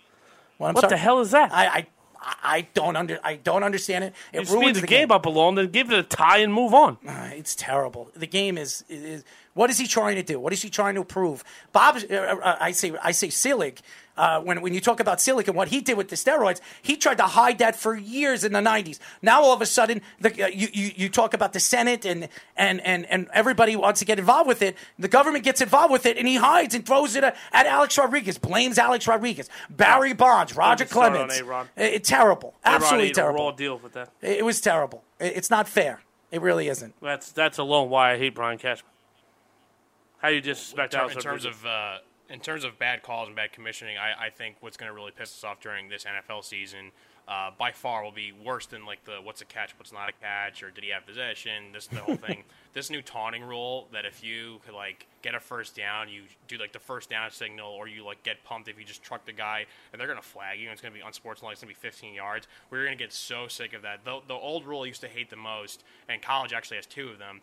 Well, 0.58 0.72
What 0.72 0.80
sorry. 0.80 0.90
the 0.92 0.96
hell 0.96 1.20
is 1.20 1.32
that? 1.32 1.52
I, 1.52 1.66
I 1.66 1.86
I 2.42 2.68
don't 2.72 2.96
under 2.96 3.18
I 3.22 3.36
don't 3.36 3.62
understand 3.62 4.04
it. 4.04 4.14
It 4.32 4.40
You 4.40 4.44
speed 4.46 4.56
ruins 4.60 4.80
the 4.80 4.86
game 4.86 5.10
up 5.10 5.26
alone, 5.26 5.56
then 5.56 5.68
give 5.70 5.90
it 5.90 5.98
a 5.98 6.02
tie 6.02 6.38
and 6.38 6.54
move 6.54 6.72
on. 6.72 6.96
Uh, 7.06 7.28
It's 7.32 7.54
terrible. 7.54 8.10
The 8.16 8.26
game 8.26 8.56
is, 8.56 8.82
is 8.88 9.24
what 9.54 9.70
is 9.70 9.78
he 9.78 9.86
trying 9.86 10.16
to 10.16 10.22
do? 10.22 10.38
What 10.38 10.52
is 10.52 10.62
he 10.62 10.70
trying 10.70 10.94
to 10.94 11.04
prove? 11.04 11.42
Bob, 11.72 11.98
uh, 12.10 12.14
uh, 12.14 12.56
I 12.60 12.70
say, 12.72 12.92
I 13.02 13.12
say, 13.12 13.30
Selig. 13.30 13.80
Uh, 14.16 14.38
when 14.40 14.60
when 14.60 14.74
you 14.74 14.80
talk 14.82 15.00
about 15.00 15.18
Selig 15.18 15.48
and 15.48 15.56
what 15.56 15.68
he 15.68 15.80
did 15.80 15.96
with 15.96 16.08
the 16.08 16.16
steroids, 16.16 16.60
he 16.82 16.94
tried 16.96 17.16
to 17.16 17.22
hide 17.22 17.56
that 17.58 17.74
for 17.74 17.96
years 17.96 18.44
in 18.44 18.52
the 18.52 18.58
'90s. 18.58 18.98
Now 19.22 19.40
all 19.40 19.54
of 19.54 19.62
a 19.62 19.66
sudden, 19.66 20.02
the, 20.20 20.44
uh, 20.44 20.48
you, 20.48 20.68
you 20.74 20.90
you 20.94 21.08
talk 21.08 21.32
about 21.32 21.54
the 21.54 21.60
Senate 21.60 22.04
and 22.04 22.28
and 22.54 22.82
and 22.82 23.06
and 23.06 23.28
everybody 23.32 23.76
wants 23.76 24.00
to 24.00 24.04
get 24.04 24.18
involved 24.18 24.46
with 24.46 24.60
it. 24.60 24.76
The 24.98 25.08
government 25.08 25.42
gets 25.44 25.62
involved 25.62 25.90
with 25.90 26.04
it, 26.04 26.18
and 26.18 26.28
he 26.28 26.36
hides 26.36 26.74
and 26.74 26.84
throws 26.84 27.16
it 27.16 27.24
at, 27.24 27.34
at 27.52 27.64
Alex 27.64 27.96
Rodriguez, 27.96 28.36
blames 28.36 28.76
Alex 28.78 29.06
Rodriguez, 29.08 29.48
Barry 29.70 30.12
Bonds, 30.12 30.54
Roger 30.54 30.84
Don't 30.84 30.88
get 30.88 30.90
started 30.92 31.16
Clemens. 31.16 31.40
on 31.40 31.44
A-Rod. 31.46 31.68
Uh, 31.78 31.82
it- 31.84 32.04
terrible, 32.04 32.54
absolutely 32.62 32.86
Everybody 32.96 33.04
ate 33.08 33.10
a 33.12 33.14
terrible. 33.14 33.44
raw 33.46 33.50
deal 33.52 33.78
with 33.78 33.92
that. 33.94 34.10
It, 34.20 34.38
it 34.38 34.44
was 34.44 34.60
terrible. 34.60 35.02
It- 35.18 35.32
it's 35.36 35.48
not 35.50 35.66
fair. 35.66 36.00
It 36.30 36.42
really 36.42 36.68
isn't. 36.68 36.92
That's 37.00 37.32
that's 37.32 37.56
alone 37.56 37.88
why 37.88 38.12
I 38.12 38.18
hate 38.18 38.34
Brian 38.34 38.58
Cashman. 38.58 38.90
How 40.20 40.28
do 40.28 40.34
you 40.34 40.40
disrespect 40.40 40.94
in, 40.94 41.00
ter- 41.00 41.10
in 41.10 41.18
terms 41.18 41.44
of 41.44 41.64
uh, 41.64 41.98
in 42.30 42.38
terms 42.40 42.64
of 42.64 42.78
bad 42.78 43.02
calls 43.02 43.26
and 43.26 43.36
bad 43.36 43.52
commissioning, 43.52 43.98
I, 43.98 44.26
I 44.26 44.30
think 44.30 44.56
what's 44.60 44.76
going 44.76 44.88
to 44.88 44.94
really 44.94 45.10
piss 45.10 45.30
us 45.36 45.44
off 45.44 45.60
during 45.60 45.88
this 45.88 46.04
NFL 46.04 46.44
season, 46.44 46.92
uh, 47.26 47.50
by 47.58 47.72
far, 47.72 48.04
will 48.04 48.12
be 48.12 48.32
worse 48.32 48.66
than 48.66 48.86
like 48.86 49.04
the 49.04 49.16
what's 49.22 49.40
a 49.40 49.44
catch, 49.44 49.74
what's 49.78 49.92
not 49.92 50.08
a 50.08 50.12
catch, 50.12 50.62
or 50.62 50.70
did 50.70 50.84
he 50.84 50.90
have 50.90 51.04
possession? 51.06 51.72
This 51.72 51.88
the 51.88 51.96
whole 51.96 52.16
thing. 52.16 52.44
This 52.72 52.88
new 52.88 53.02
taunting 53.02 53.42
rule 53.42 53.88
that 53.92 54.04
if 54.04 54.22
you 54.22 54.60
could 54.64 54.74
like 54.74 55.08
get 55.22 55.34
a 55.34 55.40
first 55.40 55.74
down, 55.74 56.08
you 56.08 56.22
do 56.46 56.56
like 56.56 56.70
the 56.70 56.78
first 56.78 57.10
down 57.10 57.28
signal, 57.32 57.68
or 57.68 57.88
you 57.88 58.04
like 58.04 58.22
get 58.22 58.44
pumped 58.44 58.68
if 58.68 58.78
you 58.78 58.84
just 58.84 59.02
truck 59.02 59.24
the 59.24 59.32
guy, 59.32 59.66
and 59.92 59.98
they're 59.98 60.06
going 60.06 60.20
to 60.20 60.24
flag 60.24 60.60
you. 60.60 60.66
and 60.66 60.72
It's 60.72 60.80
going 60.80 60.94
to 60.94 61.00
be 61.00 61.04
unsportsmanlike. 61.04 61.54
It's 61.54 61.62
going 61.64 61.74
to 61.74 61.80
be 61.80 61.88
15 61.88 62.14
yards. 62.14 62.46
We're 62.70 62.84
going 62.84 62.96
to 62.96 63.04
get 63.04 63.12
so 63.12 63.48
sick 63.48 63.72
of 63.72 63.82
that. 63.82 64.04
The, 64.04 64.20
the 64.28 64.34
old 64.34 64.66
rule 64.66 64.82
I 64.82 64.86
used 64.86 65.00
to 65.00 65.08
hate 65.08 65.30
the 65.30 65.36
most, 65.36 65.82
and 66.08 66.22
college 66.22 66.52
actually 66.52 66.76
has 66.76 66.86
two 66.86 67.08
of 67.08 67.18
them 67.18 67.40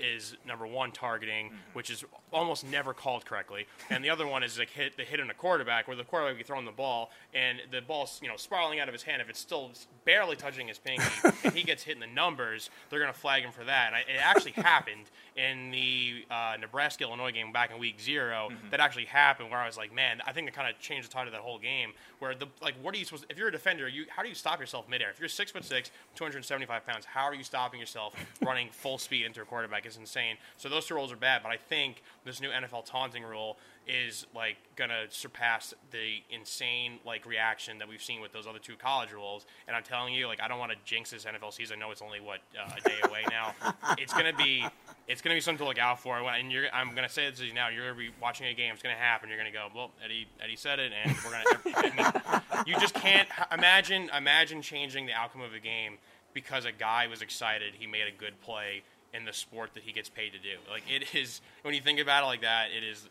is 0.00 0.36
number 0.46 0.66
one 0.66 0.92
targeting, 0.92 1.50
which 1.72 1.90
is 1.90 2.04
almost 2.32 2.64
never 2.66 2.94
called 2.94 3.24
correctly, 3.24 3.66
and 3.88 4.04
the 4.04 4.10
other 4.10 4.26
one 4.26 4.42
is 4.42 4.58
like 4.58 4.70
hit 4.70 4.96
the 4.96 5.04
hit 5.04 5.20
on 5.20 5.30
a 5.30 5.34
quarterback, 5.34 5.86
where 5.88 5.96
the 5.96 6.04
quarterback 6.04 6.36
be 6.36 6.44
throwing 6.44 6.64
the 6.64 6.72
ball 6.72 7.10
and 7.34 7.58
the 7.70 7.80
ball's 7.80 8.20
you 8.22 8.28
know 8.28 8.36
spiraling 8.36 8.80
out 8.80 8.88
of 8.88 8.94
his 8.94 9.02
hand. 9.02 9.20
If 9.22 9.28
it's 9.28 9.40
still 9.40 9.70
barely 10.04 10.36
touching 10.36 10.68
his 10.68 10.78
pinky, 10.78 11.04
and 11.44 11.52
he 11.54 11.62
gets 11.62 11.82
hit 11.82 11.94
in 11.94 12.00
the 12.00 12.06
numbers, 12.06 12.70
they're 12.88 13.00
gonna 13.00 13.12
flag 13.12 13.42
him 13.42 13.52
for 13.52 13.64
that. 13.64 13.88
And 13.88 13.96
I, 13.96 14.00
it 14.00 14.20
actually 14.20 14.52
happened 14.52 15.06
in 15.40 15.70
the 15.70 16.24
uh, 16.30 16.56
Nebraska 16.60 17.04
Illinois 17.04 17.32
game 17.32 17.52
back 17.52 17.70
in 17.70 17.78
week 17.78 18.00
0 18.00 18.50
That 18.70 18.80
actually 18.80 19.06
happened, 19.06 19.50
where 19.50 19.58
I 19.58 19.66
was 19.66 19.76
like, 19.76 19.94
man, 19.94 20.20
I 20.26 20.32
think 20.32 20.48
it 20.48 20.54
kind 20.54 20.68
of 20.68 20.78
changed 20.78 21.08
the 21.08 21.12
tide 21.12 21.26
of 21.26 21.32
that 21.32 21.40
whole 21.40 21.58
game. 21.58 21.92
Where 22.18 22.34
the 22.34 22.46
like, 22.60 22.74
what 22.82 22.94
are 22.94 22.98
you 22.98 23.04
supposed? 23.04 23.26
If 23.30 23.38
you're 23.38 23.48
a 23.48 23.52
defender, 23.52 23.88
you 23.88 24.04
how 24.08 24.22
do 24.22 24.28
you 24.28 24.34
stop 24.34 24.60
yourself 24.60 24.88
midair? 24.88 25.10
If 25.10 25.18
you're 25.18 25.28
six 25.28 25.50
foot 25.50 25.64
six, 25.64 25.90
275 26.14 26.86
pounds, 26.86 27.04
how 27.04 27.24
are 27.24 27.34
you 27.34 27.44
stopping 27.44 27.80
yourself 27.80 28.14
running 28.42 28.68
full 28.70 28.98
speed 28.98 29.24
into 29.24 29.40
a 29.40 29.44
quarterback? 29.44 29.86
It's 29.86 29.96
insane. 29.96 30.36
So 30.56 30.68
those 30.68 30.86
two 30.86 30.94
rules 30.94 31.12
are 31.12 31.16
bad, 31.16 31.42
but 31.42 31.50
I 31.50 31.56
think 31.56 32.02
this 32.24 32.40
new 32.40 32.50
NFL 32.50 32.84
taunting 32.84 33.22
rule 33.22 33.56
is 33.86 34.26
like 34.34 34.56
gonna 34.76 35.04
surpass 35.08 35.74
the 35.90 36.22
insane 36.30 36.98
like 37.04 37.26
reaction 37.26 37.78
that 37.78 37.88
we've 37.88 38.02
seen 38.02 38.20
with 38.20 38.32
those 38.32 38.46
other 38.46 38.58
two 38.58 38.76
college 38.76 39.12
rules. 39.12 39.46
And 39.66 39.76
I'm 39.76 39.82
telling 39.82 40.14
you, 40.14 40.26
like 40.26 40.40
I 40.40 40.48
don't 40.48 40.58
want 40.58 40.72
to 40.72 40.78
jinx 40.84 41.10
this 41.10 41.24
NFL 41.24 41.52
season. 41.52 41.78
I 41.78 41.80
know 41.80 41.90
it's 41.90 42.02
only 42.02 42.20
what 42.20 42.40
uh, 42.58 42.70
a 42.76 42.88
day 42.88 42.96
away 43.04 43.24
now. 43.30 43.54
It's 43.98 44.12
gonna 44.12 44.32
be 44.32 44.64
it's 45.08 45.20
gonna 45.20 45.34
be 45.34 45.40
something 45.40 45.64
to 45.64 45.68
look 45.68 45.78
out 45.78 46.00
for. 46.00 46.18
And 46.18 46.52
you're, 46.52 46.66
I'm 46.72 46.94
gonna 46.94 47.08
say 47.08 47.28
this 47.28 47.40
to 47.40 47.46
you 47.46 47.52
now. 47.52 47.68
You're 47.68 47.88
gonna 47.88 47.98
be 47.98 48.10
watching 48.20 48.46
a 48.46 48.54
game. 48.54 48.72
It's 48.72 48.82
gonna 48.82 48.94
happen. 48.94 49.28
You're 49.28 49.38
gonna 49.38 49.50
go, 49.50 49.68
well, 49.74 49.90
Eddie 50.04 50.26
Eddie 50.42 50.56
said 50.56 50.78
it, 50.78 50.92
and 51.04 51.16
we're 51.24 51.32
gonna. 51.32 51.44
I 51.76 52.62
mean, 52.62 52.64
you 52.66 52.80
just 52.80 52.94
can't 52.94 53.28
imagine 53.52 54.10
imagine 54.16 54.62
changing 54.62 55.06
the 55.06 55.12
outcome 55.12 55.42
of 55.42 55.52
a 55.54 55.58
game 55.58 55.98
because 56.32 56.64
a 56.64 56.72
guy 56.72 57.06
was 57.08 57.22
excited. 57.22 57.74
He 57.78 57.86
made 57.86 58.06
a 58.06 58.16
good 58.16 58.40
play 58.40 58.82
in 59.12 59.24
the 59.24 59.32
sport 59.32 59.74
that 59.74 59.82
he 59.82 59.92
gets 59.92 60.08
paid 60.08 60.32
to 60.32 60.38
do. 60.38 60.56
Like 60.70 60.84
it 60.88 61.14
is 61.14 61.40
when 61.62 61.74
you 61.74 61.80
think 61.80 62.00
about 62.00 62.22
it 62.22 62.26
like 62.26 62.42
that, 62.42 62.68
it 62.76 62.84
is. 62.84 63.08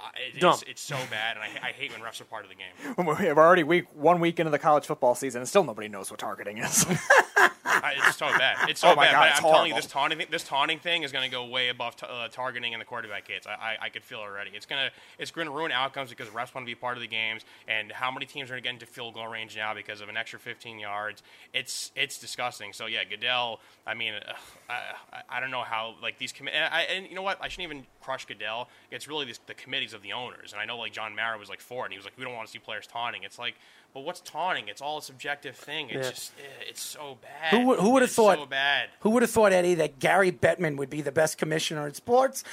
I- 0.00 0.06
I- 0.06 0.36
It 0.36 0.40
Dumb. 0.40 0.54
is 0.54 0.62
it's 0.66 0.80
so 0.82 0.96
bad, 1.10 1.36
and 1.36 1.44
I, 1.44 1.68
I 1.68 1.72
hate 1.72 1.92
when 1.92 2.00
refs 2.00 2.20
are 2.20 2.24
part 2.24 2.44
of 2.44 2.50
the 2.50 2.56
game. 2.56 2.94
We're 3.06 3.36
already 3.38 3.62
week 3.64 3.86
one 3.94 4.20
week 4.20 4.38
into 4.40 4.50
the 4.50 4.58
college 4.58 4.86
football 4.86 5.14
season, 5.14 5.40
and 5.40 5.48
still 5.48 5.64
nobody 5.64 5.88
knows 5.88 6.10
what 6.10 6.18
targeting 6.20 6.58
is. 6.58 6.84
I, 7.70 7.94
it's 8.06 8.16
so 8.16 8.26
bad. 8.38 8.68
It's 8.68 8.80
so 8.80 8.92
Oh 8.92 8.96
bad. 8.96 9.12
God, 9.12 9.20
but 9.20 9.28
it's 9.30 9.38
I'm 9.38 9.42
telling 9.44 9.68
you, 9.68 9.74
this 9.74 9.86
taunting, 9.86 10.18
thing- 10.18 10.26
this 10.30 10.44
taunting 10.44 10.78
thing 10.78 11.02
is 11.02 11.12
going 11.12 11.24
to 11.24 11.30
go 11.30 11.44
way 11.46 11.68
above 11.68 11.96
t- 11.96 12.06
uh, 12.08 12.28
targeting 12.28 12.74
and 12.74 12.80
the 12.80 12.84
quarterback 12.84 13.28
hits. 13.28 13.46
I, 13.46 13.50
I, 13.52 13.76
I 13.82 13.88
could 13.88 14.02
feel 14.04 14.18
it 14.20 14.24
already. 14.24 14.50
It's 14.54 14.66
gonna, 14.66 14.90
it's 15.18 15.30
going 15.30 15.46
to 15.46 15.52
ruin 15.52 15.72
outcomes 15.72 16.10
because 16.10 16.28
refs 16.28 16.54
want 16.54 16.66
to 16.66 16.70
be 16.70 16.74
part 16.74 16.96
of 16.96 17.00
the 17.00 17.08
games. 17.08 17.42
And 17.68 17.92
how 17.92 18.10
many 18.10 18.26
teams 18.26 18.50
are 18.50 18.54
going 18.54 18.62
to 18.62 18.66
get 18.68 18.74
into 18.74 18.86
field 18.86 19.14
goal 19.14 19.28
range 19.28 19.56
now 19.56 19.74
because 19.74 20.00
of 20.00 20.08
an 20.08 20.16
extra 20.16 20.38
15 20.38 20.78
yards? 20.78 21.22
It's, 21.54 21.92
it's 21.96 22.18
disgusting. 22.18 22.72
So 22.72 22.86
yeah, 22.86 23.04
Goodell. 23.04 23.60
I 23.86 23.94
mean, 23.94 24.14
ugh, 24.28 24.34
I, 24.68 24.74
I, 25.12 25.36
I 25.36 25.40
don't 25.40 25.50
know 25.50 25.62
how 25.62 25.94
like 26.02 26.18
these 26.18 26.32
commi- 26.32 26.52
and, 26.52 26.72
I, 26.72 26.82
and 26.82 27.06
you 27.06 27.14
know 27.14 27.22
what? 27.22 27.38
I 27.40 27.48
shouldn't 27.48 27.72
even 27.72 27.86
crush 28.00 28.26
Goodell. 28.26 28.68
It's 28.90 29.08
really 29.08 29.24
this, 29.26 29.38
the 29.46 29.54
committees 29.54 29.94
of 29.94 30.02
the 30.02 30.12
owners. 30.12 30.52
And 30.52 30.60
I 30.60 30.64
know 30.64 30.78
like 30.78 30.92
John 30.92 31.14
Mara 31.14 31.38
was 31.38 31.48
like 31.48 31.60
for 31.60 31.84
it, 31.84 31.86
and 31.86 31.92
he 31.92 31.98
was 31.98 32.04
like, 32.04 32.16
we 32.18 32.24
don't 32.24 32.34
want 32.34 32.46
to 32.46 32.52
see 32.52 32.58
players 32.58 32.86
taunting. 32.86 33.22
It's 33.22 33.38
like. 33.38 33.54
But 33.92 34.00
what's 34.04 34.20
taunting? 34.20 34.68
It's 34.68 34.80
all 34.80 34.98
a 34.98 35.02
subjective 35.02 35.56
thing. 35.56 35.90
It's 35.90 36.06
Yeah. 36.06 36.10
just, 36.12 36.32
eh, 36.38 36.64
it's 36.68 36.80
so 36.82 37.18
bad. 37.20 37.50
Who, 37.50 37.66
would- 37.66 37.80
who 37.80 37.90
would 37.90 38.02
have 38.02 38.12
thought? 38.12 38.38
So 38.38 38.46
bad. 38.46 38.88
Who 39.00 39.10
would 39.10 39.22
have 39.22 39.30
thought, 39.32 39.52
Eddie, 39.52 39.74
that 39.74 39.98
Gary 39.98 40.30
Bettman 40.30 40.76
would 40.76 40.90
be 40.90 41.00
the 41.02 41.10
best 41.12 41.38
commissioner 41.38 41.86
in 41.88 41.94
sports? 41.94 42.44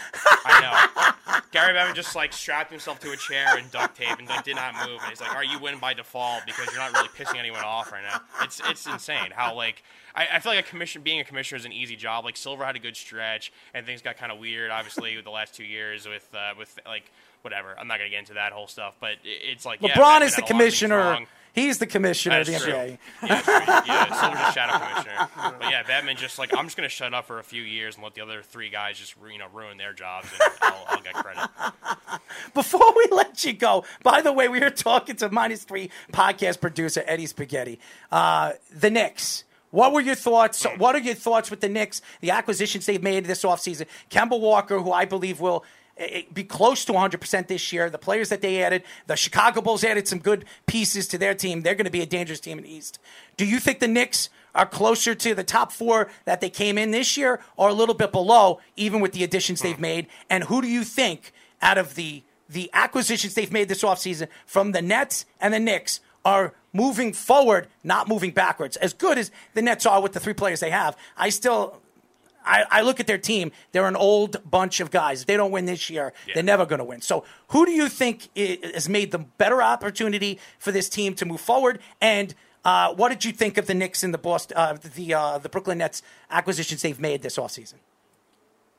I 0.45 0.61
know. 0.61 1.41
Gary 1.51 1.73
Bettman 1.73 1.93
just 1.93 2.15
like 2.15 2.33
strapped 2.33 2.71
himself 2.71 2.99
to 3.01 3.11
a 3.11 3.17
chair 3.17 3.55
and 3.57 3.69
duct 3.71 3.95
tape 3.97 4.17
and 4.17 4.27
like 4.27 4.43
did 4.43 4.55
not 4.55 4.73
move. 4.87 4.99
And 5.01 5.09
he's 5.09 5.21
like, 5.21 5.29
"All 5.31 5.37
right, 5.37 5.49
you 5.49 5.59
win 5.59 5.77
by 5.79 5.93
default 5.93 6.45
because 6.45 6.65
you're 6.67 6.77
not 6.81 6.91
really 6.93 7.07
pissing 7.09 7.37
anyone 7.37 7.63
off 7.63 7.91
right 7.91 8.03
now." 8.03 8.19
It's 8.43 8.59
it's 8.65 8.85
insane 8.87 9.31
how 9.33 9.53
like 9.55 9.83
I, 10.15 10.27
I 10.33 10.39
feel 10.39 10.51
like 10.53 10.65
a 10.65 10.67
commission 10.67 11.03
being 11.03 11.19
a 11.19 11.23
commissioner 11.23 11.57
is 11.57 11.65
an 11.65 11.71
easy 11.71 11.95
job. 11.95 12.25
Like 12.25 12.35
Silver 12.37 12.65
had 12.65 12.75
a 12.75 12.79
good 12.79 12.97
stretch 12.97 13.53
and 13.73 13.85
things 13.85 14.01
got 14.01 14.17
kind 14.17 14.31
of 14.31 14.39
weird, 14.39 14.71
obviously, 14.71 15.15
with 15.15 15.25
the 15.25 15.31
last 15.31 15.53
two 15.53 15.63
years 15.63 16.07
with 16.07 16.27
uh, 16.33 16.53
with 16.57 16.77
like 16.85 17.11
whatever. 17.41 17.75
I'm 17.79 17.87
not 17.87 17.97
gonna 17.97 18.09
get 18.09 18.19
into 18.19 18.35
that 18.35 18.51
whole 18.51 18.67
stuff, 18.67 18.95
but 18.99 19.15
it's 19.23 19.65
like 19.65 19.79
LeBron 19.81 19.89
Bettman 19.91 19.91
is 19.91 19.95
the 19.95 19.97
had 19.97 20.01
a 20.01 20.13
lot 20.13 20.21
of 20.21 20.31
things 20.31 20.47
commissioner. 20.47 21.27
He's 21.57 21.79
the 21.79 21.87
commissioner 21.87 22.41
of 22.41 22.45
the 22.45 22.59
true. 22.59 22.71
NBA. 22.71 22.97
Yeah, 23.23 23.83
yeah, 23.87 24.21
Silver's 24.21 24.39
a 24.47 24.51
shadow 24.51 24.77
commissioner. 24.77 25.27
But 25.59 25.71
yeah, 25.71 25.81
Bettman 25.81 26.15
just 26.15 26.37
like 26.37 26.55
I'm 26.55 26.65
just 26.65 26.77
gonna 26.77 26.87
shut 26.87 27.15
up 27.15 27.25
for 27.25 27.39
a 27.39 27.43
few 27.43 27.63
years 27.63 27.95
and 27.95 28.03
let 28.03 28.13
the 28.13 28.21
other 28.21 28.43
three 28.43 28.69
guys 28.69 28.99
just 28.99 29.15
you 29.31 29.39
know 29.39 29.47
ruin 29.51 29.77
their 29.77 29.91
jobs 29.91 30.27
and 30.31 30.51
I'll, 30.61 30.85
I'll 30.89 31.01
get 31.01 31.15
credit. 31.15 31.49
Before 32.53 32.93
we 32.95 33.07
let 33.11 33.43
you 33.43 33.53
go, 33.53 33.85
by 34.03 34.21
the 34.21 34.31
way, 34.31 34.47
we 34.47 34.59
were 34.59 34.69
talking 34.69 35.15
to 35.15 35.31
minus 35.31 35.63
three 35.63 35.89
podcast 36.13 36.61
producer 36.61 37.03
Eddie 37.07 37.25
Spaghetti. 37.25 37.79
Uh, 38.11 38.53
the 38.71 38.91
Knicks. 38.91 39.43
What 39.71 39.93
were 39.93 40.01
your 40.01 40.15
thoughts? 40.15 40.63
What 40.77 40.95
are 40.95 40.99
your 40.99 41.15
thoughts 41.15 41.49
with 41.49 41.61
the 41.61 41.69
Knicks? 41.69 42.03
The 42.21 42.31
acquisitions 42.31 42.85
they've 42.85 43.01
made 43.01 43.25
this 43.25 43.43
offseason. 43.43 43.87
Kemba 44.11 44.39
Walker, 44.39 44.79
who 44.79 44.91
I 44.91 45.05
believe 45.05 45.39
will 45.39 45.65
Eh, 45.97 46.07
eh, 46.11 46.21
be 46.31 46.43
close 46.43 46.85
to 46.85 46.93
100% 46.93 47.47
this 47.47 47.73
year. 47.73 47.89
The 47.89 47.97
players 47.97 48.29
that 48.29 48.41
they 48.41 48.63
added, 48.63 48.83
the 49.07 49.15
Chicago 49.15 49.61
Bulls 49.61 49.83
added 49.83 50.07
some 50.07 50.19
good 50.19 50.45
pieces 50.65 51.07
to 51.09 51.17
their 51.17 51.33
team. 51.33 51.61
They're 51.61 51.75
going 51.75 51.85
to 51.85 51.91
be 51.91 52.01
a 52.01 52.05
dangerous 52.05 52.39
team 52.39 52.57
in 52.57 52.63
the 52.63 52.73
East. 52.73 52.99
Do 53.35 53.45
you 53.45 53.59
think 53.59 53.79
the 53.79 53.87
Knicks 53.87 54.29
are 54.53 54.65
closer 54.65 55.15
to 55.15 55.33
the 55.35 55.43
top 55.43 55.71
four 55.71 56.09
that 56.25 56.41
they 56.41 56.49
came 56.49 56.77
in 56.77 56.91
this 56.91 57.17
year 57.17 57.41
or 57.55 57.69
a 57.69 57.73
little 57.73 57.95
bit 57.95 58.11
below, 58.11 58.59
even 58.75 59.01
with 59.01 59.13
the 59.13 59.23
additions 59.23 59.61
they've 59.61 59.79
made? 59.79 60.07
And 60.29 60.43
who 60.45 60.61
do 60.61 60.67
you 60.67 60.83
think 60.83 61.31
out 61.61 61.77
of 61.77 61.95
the 61.95 62.23
the 62.49 62.69
acquisitions 62.71 63.33
they've 63.33 63.51
made 63.51 63.67
this 63.67 63.83
offseason 63.83 64.29
from 64.45 64.71
the 64.71 64.81
Nets 64.81 65.25
and 65.41 65.53
the 65.53 65.59
Knicks 65.59 65.99
are 66.23 66.53
moving 66.71 67.11
forward, 67.11 67.67
not 67.83 68.07
moving 68.07 68.31
backwards. 68.31 68.77
As 68.77 68.93
good 68.93 69.17
as 69.17 69.31
the 69.53 69.61
Nets 69.61 69.85
are 69.85 70.01
with 70.01 70.13
the 70.13 70.19
three 70.19 70.33
players 70.33 70.61
they 70.61 70.69
have, 70.69 70.95
I 71.17 71.27
still 71.29 71.81
I, 72.47 72.65
I 72.71 72.81
look 72.81 72.99
at 72.99 73.07
their 73.07 73.17
team. 73.17 73.51
They're 73.71 73.87
an 73.87 73.95
old 73.95 74.49
bunch 74.49 74.79
of 74.79 74.91
guys. 74.91 75.21
If 75.21 75.27
they 75.27 75.37
don't 75.37 75.51
win 75.51 75.65
this 75.65 75.89
year, 75.89 76.13
they're 76.33 76.43
never 76.43 76.65
going 76.65 76.79
to 76.79 76.85
win. 76.85 77.01
So, 77.01 77.23
who 77.49 77.65
do 77.65 77.71
you 77.71 77.89
think 77.89 78.29
has 78.35 78.87
made 78.89 79.11
the 79.11 79.19
better 79.19 79.61
opportunity 79.61 80.39
for 80.57 80.71
this 80.71 80.89
team 80.89 81.13
to 81.15 81.25
move 81.25 81.41
forward? 81.41 81.79
And 82.01 82.33
uh, 82.65 82.93
what 82.93 83.09
did 83.09 83.25
you 83.25 83.31
think 83.31 83.57
of 83.57 83.67
the 83.67 83.73
Knicks 83.73 84.03
and 84.03 84.13
the 84.13 84.17
Boston, 84.17 84.57
uh, 84.57 84.77
the 84.95 85.13
uh, 85.13 85.37
the 85.37 85.49
Brooklyn 85.49 85.77
Nets 85.77 86.01
acquisitions 86.29 86.81
they've 86.81 86.99
made 86.99 87.21
this 87.21 87.37
offseason? 87.37 87.75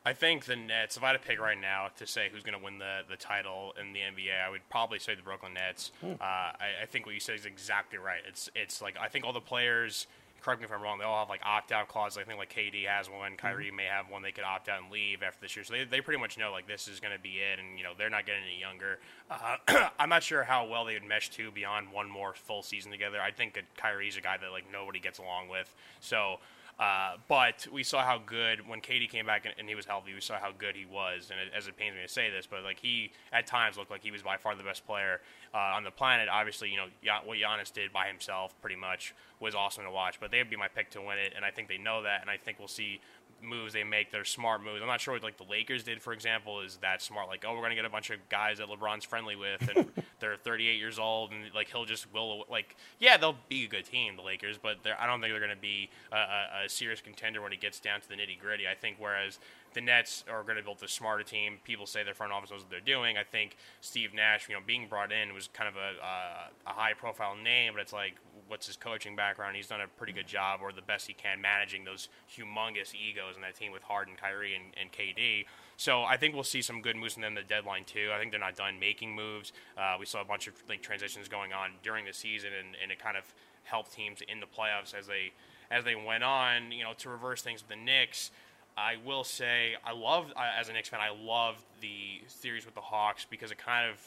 I 0.04 0.14
think 0.14 0.46
the 0.46 0.56
Nets. 0.56 0.96
If 0.96 1.02
I 1.02 1.08
had 1.08 1.20
to 1.20 1.26
pick 1.26 1.38
right 1.38 1.60
now 1.60 1.88
to 1.96 2.06
say 2.06 2.28
who's 2.32 2.42
going 2.42 2.56
to 2.58 2.64
win 2.64 2.78
the, 2.78 3.00
the 3.10 3.16
title 3.16 3.74
in 3.78 3.92
the 3.92 4.00
NBA, 4.00 4.42
I 4.42 4.48
would 4.48 4.62
probably 4.70 4.98
say 4.98 5.14
the 5.14 5.22
Brooklyn 5.22 5.54
Nets. 5.54 5.90
Uh, 6.02 6.24
I, 6.24 6.54
I 6.82 6.86
think 6.86 7.04
what 7.04 7.14
you 7.14 7.20
said 7.20 7.34
is 7.34 7.44
exactly 7.44 7.98
right. 7.98 8.20
It's 8.26 8.50
it's 8.54 8.80
like 8.80 8.96
I 8.98 9.08
think 9.08 9.24
all 9.24 9.32
the 9.32 9.40
players. 9.40 10.06
Correct 10.40 10.60
me 10.60 10.66
if 10.66 10.72
I'm 10.72 10.80
wrong. 10.80 10.98
They 10.98 11.04
all 11.04 11.18
have 11.18 11.28
like 11.28 11.40
opt 11.44 11.72
out 11.72 11.88
clauses. 11.88 12.18
I 12.18 12.24
think 12.24 12.38
like 12.38 12.52
KD 12.52 12.86
has 12.86 13.10
one. 13.10 13.36
Kyrie 13.36 13.70
may 13.70 13.84
have 13.84 14.08
one. 14.08 14.22
They 14.22 14.32
could 14.32 14.44
opt 14.44 14.68
out 14.68 14.82
and 14.82 14.90
leave 14.90 15.22
after 15.22 15.40
this 15.40 15.56
year. 15.56 15.64
So 15.64 15.74
they, 15.74 15.84
they 15.84 16.00
pretty 16.00 16.20
much 16.20 16.38
know 16.38 16.52
like 16.52 16.66
this 16.66 16.88
is 16.88 17.00
going 17.00 17.14
to 17.14 17.20
be 17.20 17.38
it, 17.38 17.58
and 17.58 17.76
you 17.76 17.84
know 17.84 17.92
they're 17.98 18.10
not 18.10 18.24
getting 18.24 18.42
any 18.44 18.60
younger. 18.60 18.98
Uh, 19.30 19.88
I'm 19.98 20.08
not 20.08 20.22
sure 20.22 20.44
how 20.44 20.66
well 20.66 20.84
they 20.84 20.94
would 20.94 21.04
mesh 21.04 21.30
too 21.30 21.50
beyond 21.50 21.92
one 21.92 22.08
more 22.08 22.34
full 22.34 22.62
season 22.62 22.92
together. 22.92 23.20
I 23.20 23.30
think 23.32 23.54
that 23.54 23.64
Kyrie's 23.76 24.16
a 24.16 24.20
guy 24.20 24.36
that 24.36 24.50
like 24.52 24.64
nobody 24.72 25.00
gets 25.00 25.18
along 25.18 25.48
with. 25.48 25.74
So 26.00 26.38
uh, 26.78 27.16
but 27.26 27.66
we 27.72 27.82
saw 27.82 28.04
how 28.04 28.18
good 28.24 28.66
when 28.68 28.80
KD 28.80 29.08
came 29.08 29.26
back 29.26 29.44
and, 29.44 29.54
and 29.58 29.68
he 29.68 29.74
was 29.74 29.84
healthy. 29.84 30.14
We 30.14 30.20
saw 30.20 30.38
how 30.38 30.52
good 30.56 30.76
he 30.76 30.86
was, 30.86 31.30
and 31.30 31.40
it, 31.40 31.52
as 31.56 31.66
it 31.66 31.76
pains 31.76 31.96
me 31.96 32.02
to 32.02 32.08
say 32.08 32.30
this, 32.30 32.46
but 32.46 32.62
like 32.62 32.78
he 32.78 33.10
at 33.32 33.46
times 33.48 33.76
looked 33.76 33.90
like 33.90 34.02
he 34.02 34.12
was 34.12 34.22
by 34.22 34.36
far 34.36 34.54
the 34.54 34.62
best 34.62 34.86
player 34.86 35.20
uh, 35.52 35.58
on 35.58 35.82
the 35.82 35.90
planet. 35.90 36.28
Obviously, 36.30 36.70
you 36.70 36.76
know 36.76 36.86
what 37.24 37.38
Giannis 37.38 37.72
did 37.72 37.92
by 37.92 38.06
himself, 38.06 38.54
pretty 38.60 38.76
much, 38.76 39.12
was 39.40 39.56
awesome 39.56 39.84
to 39.84 39.90
watch. 39.90 40.20
But 40.20 40.30
they 40.30 40.38
would 40.38 40.50
be 40.50 40.56
my 40.56 40.68
pick 40.68 40.90
to 40.90 41.02
win 41.02 41.18
it, 41.18 41.32
and 41.34 41.44
I 41.44 41.50
think 41.50 41.68
they 41.68 41.78
know 41.78 42.02
that, 42.02 42.20
and 42.20 42.30
I 42.30 42.36
think 42.36 42.60
we'll 42.60 42.68
see 42.68 43.00
moves 43.42 43.72
they 43.72 43.84
make. 43.84 44.10
They're 44.10 44.24
smart 44.24 44.62
moves. 44.62 44.80
I'm 44.80 44.88
not 44.88 45.00
sure 45.00 45.14
what 45.14 45.22
like 45.22 45.36
the 45.36 45.44
Lakers 45.44 45.84
did, 45.84 46.02
for 46.02 46.12
example, 46.12 46.60
is 46.60 46.78
that 46.82 47.02
smart. 47.02 47.28
Like, 47.28 47.44
oh, 47.46 47.54
we're 47.54 47.62
gonna 47.62 47.74
get 47.74 47.84
a 47.84 47.90
bunch 47.90 48.10
of 48.10 48.18
guys 48.28 48.58
that 48.58 48.68
LeBron's 48.68 49.04
friendly 49.04 49.36
with, 49.36 49.68
and 49.74 49.90
they're 50.20 50.36
38 50.36 50.78
years 50.78 50.98
old, 50.98 51.32
and 51.32 51.42
like 51.54 51.68
he'll 51.70 51.84
just 51.84 52.12
will 52.12 52.44
like, 52.50 52.76
yeah, 52.98 53.16
they'll 53.16 53.36
be 53.48 53.64
a 53.64 53.68
good 53.68 53.84
team, 53.84 54.16
the 54.16 54.22
Lakers, 54.22 54.58
but 54.58 54.78
they're, 54.82 55.00
I 55.00 55.06
don't 55.06 55.20
think 55.20 55.32
they're 55.32 55.40
gonna 55.40 55.56
be 55.56 55.90
a, 56.12 56.16
a, 56.16 56.64
a 56.64 56.68
serious 56.68 57.00
contender 57.00 57.42
when 57.42 57.52
it 57.52 57.60
gets 57.60 57.80
down 57.80 58.00
to 58.00 58.08
the 58.08 58.14
nitty 58.14 58.38
gritty. 58.38 58.66
I 58.66 58.74
think 58.74 58.96
whereas 58.98 59.38
the 59.74 59.80
Nets 59.80 60.24
are 60.30 60.42
going 60.42 60.56
to 60.56 60.62
build 60.62 60.82
a 60.82 60.88
smarter 60.88 61.22
team. 61.22 61.58
People 61.64 61.86
say 61.86 62.02
their 62.02 62.14
front 62.14 62.32
office 62.32 62.50
knows 62.50 62.62
what 62.62 62.70
they're 62.70 62.80
doing. 62.80 63.16
I 63.16 63.24
think 63.24 63.56
Steve 63.80 64.14
Nash, 64.14 64.48
you 64.48 64.54
know, 64.54 64.60
being 64.64 64.88
brought 64.88 65.12
in 65.12 65.34
was 65.34 65.48
kind 65.52 65.68
of 65.68 65.76
a, 65.76 66.04
a, 66.04 66.70
a 66.70 66.72
high 66.72 66.94
profile 66.94 67.36
name, 67.36 67.74
but 67.74 67.82
it's 67.82 67.92
like, 67.92 68.14
what's 68.48 68.66
his 68.66 68.76
coaching 68.76 69.14
background? 69.14 69.56
He's 69.56 69.68
done 69.68 69.80
a 69.80 69.86
pretty 69.86 70.12
good 70.12 70.26
job, 70.26 70.60
or 70.62 70.72
the 70.72 70.82
best 70.82 71.06
he 71.06 71.14
can, 71.14 71.40
managing 71.40 71.84
those 71.84 72.08
humongous 72.28 72.94
egos 72.94 73.36
in 73.36 73.42
that 73.42 73.54
team 73.56 73.72
with 73.72 73.82
Harden, 73.82 74.14
Kyrie, 74.20 74.54
and, 74.54 74.64
and 74.80 74.90
KD. 74.90 75.44
So 75.76 76.02
I 76.02 76.16
think 76.16 76.34
we'll 76.34 76.44
see 76.44 76.60
some 76.60 76.82
good 76.82 76.96
moves 76.96 77.16
in 77.16 77.22
them 77.22 77.34
the 77.34 77.42
deadline 77.42 77.84
too. 77.84 78.10
I 78.12 78.18
think 78.18 78.32
they're 78.32 78.40
not 78.40 78.56
done 78.56 78.80
making 78.80 79.14
moves. 79.14 79.52
Uh, 79.76 79.96
we 79.98 80.06
saw 80.06 80.20
a 80.20 80.24
bunch 80.24 80.48
of 80.48 80.54
like 80.68 80.82
transitions 80.82 81.28
going 81.28 81.52
on 81.52 81.70
during 81.82 82.04
the 82.04 82.12
season, 82.12 82.50
and, 82.58 82.76
and 82.82 82.90
it 82.90 82.98
kind 82.98 83.16
of 83.16 83.24
helped 83.62 83.92
teams 83.92 84.20
in 84.26 84.40
the 84.40 84.46
playoffs 84.46 84.92
as 84.98 85.06
they 85.06 85.32
as 85.70 85.84
they 85.84 85.94
went 85.94 86.24
on. 86.24 86.72
You 86.72 86.82
know, 86.82 86.94
to 86.98 87.08
reverse 87.08 87.42
things 87.42 87.62
with 87.62 87.68
the 87.68 87.76
Knicks. 87.76 88.30
I 88.76 88.94
will 89.04 89.24
say 89.24 89.74
I 89.84 89.92
love 89.92 90.32
as 90.58 90.68
a 90.68 90.72
Knicks 90.72 90.88
fan. 90.88 91.00
I 91.00 91.10
love 91.10 91.64
the 91.80 92.22
series 92.26 92.64
with 92.64 92.74
the 92.74 92.80
Hawks 92.80 93.26
because 93.28 93.50
it 93.50 93.58
kind 93.58 93.90
of 93.90 94.00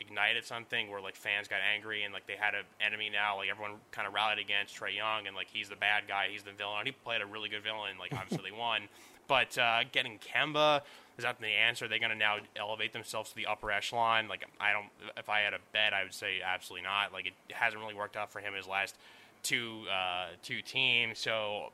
ignited 0.00 0.44
something 0.44 0.90
where 0.90 1.00
like 1.00 1.16
fans 1.16 1.48
got 1.48 1.58
angry 1.74 2.04
and 2.04 2.12
like 2.12 2.26
they 2.26 2.36
had 2.36 2.54
an 2.54 2.64
enemy 2.80 3.10
now. 3.10 3.36
Like 3.36 3.48
everyone 3.50 3.72
kind 3.90 4.06
of 4.06 4.14
rallied 4.14 4.38
against 4.38 4.76
Trae 4.76 4.94
Young 4.94 5.26
and 5.26 5.36
like 5.36 5.48
he's 5.52 5.68
the 5.68 5.76
bad 5.76 6.04
guy, 6.08 6.28
he's 6.30 6.42
the 6.42 6.52
villain. 6.52 6.80
And 6.80 6.86
He 6.88 6.92
played 6.92 7.22
a 7.22 7.26
really 7.26 7.48
good 7.48 7.62
villain. 7.62 7.98
Like 7.98 8.12
obviously 8.12 8.50
they 8.50 8.56
won, 8.56 8.82
but 9.28 9.56
uh, 9.58 9.84
getting 9.92 10.18
Kemba 10.18 10.82
is 11.18 11.24
that 11.24 11.40
the 11.40 11.46
answer? 11.46 11.86
Are 11.86 11.88
they 11.88 11.98
going 11.98 12.10
to 12.10 12.16
now 12.16 12.36
elevate 12.56 12.92
themselves 12.92 13.30
to 13.30 13.36
the 13.36 13.46
upper 13.46 13.70
echelon? 13.70 14.28
Like 14.28 14.44
I 14.60 14.72
don't. 14.72 14.88
If 15.16 15.28
I 15.28 15.40
had 15.40 15.54
a 15.54 15.58
bet, 15.72 15.94
I 15.94 16.02
would 16.02 16.12
say 16.12 16.40
absolutely 16.44 16.84
not. 16.84 17.12
Like 17.12 17.26
it 17.26 17.32
hasn't 17.54 17.80
really 17.80 17.94
worked 17.94 18.16
out 18.16 18.30
for 18.30 18.40
him 18.40 18.52
his 18.54 18.66
last 18.66 18.96
two 19.42 19.84
uh, 19.90 20.26
two 20.42 20.60
teams. 20.60 21.18
So 21.18 21.72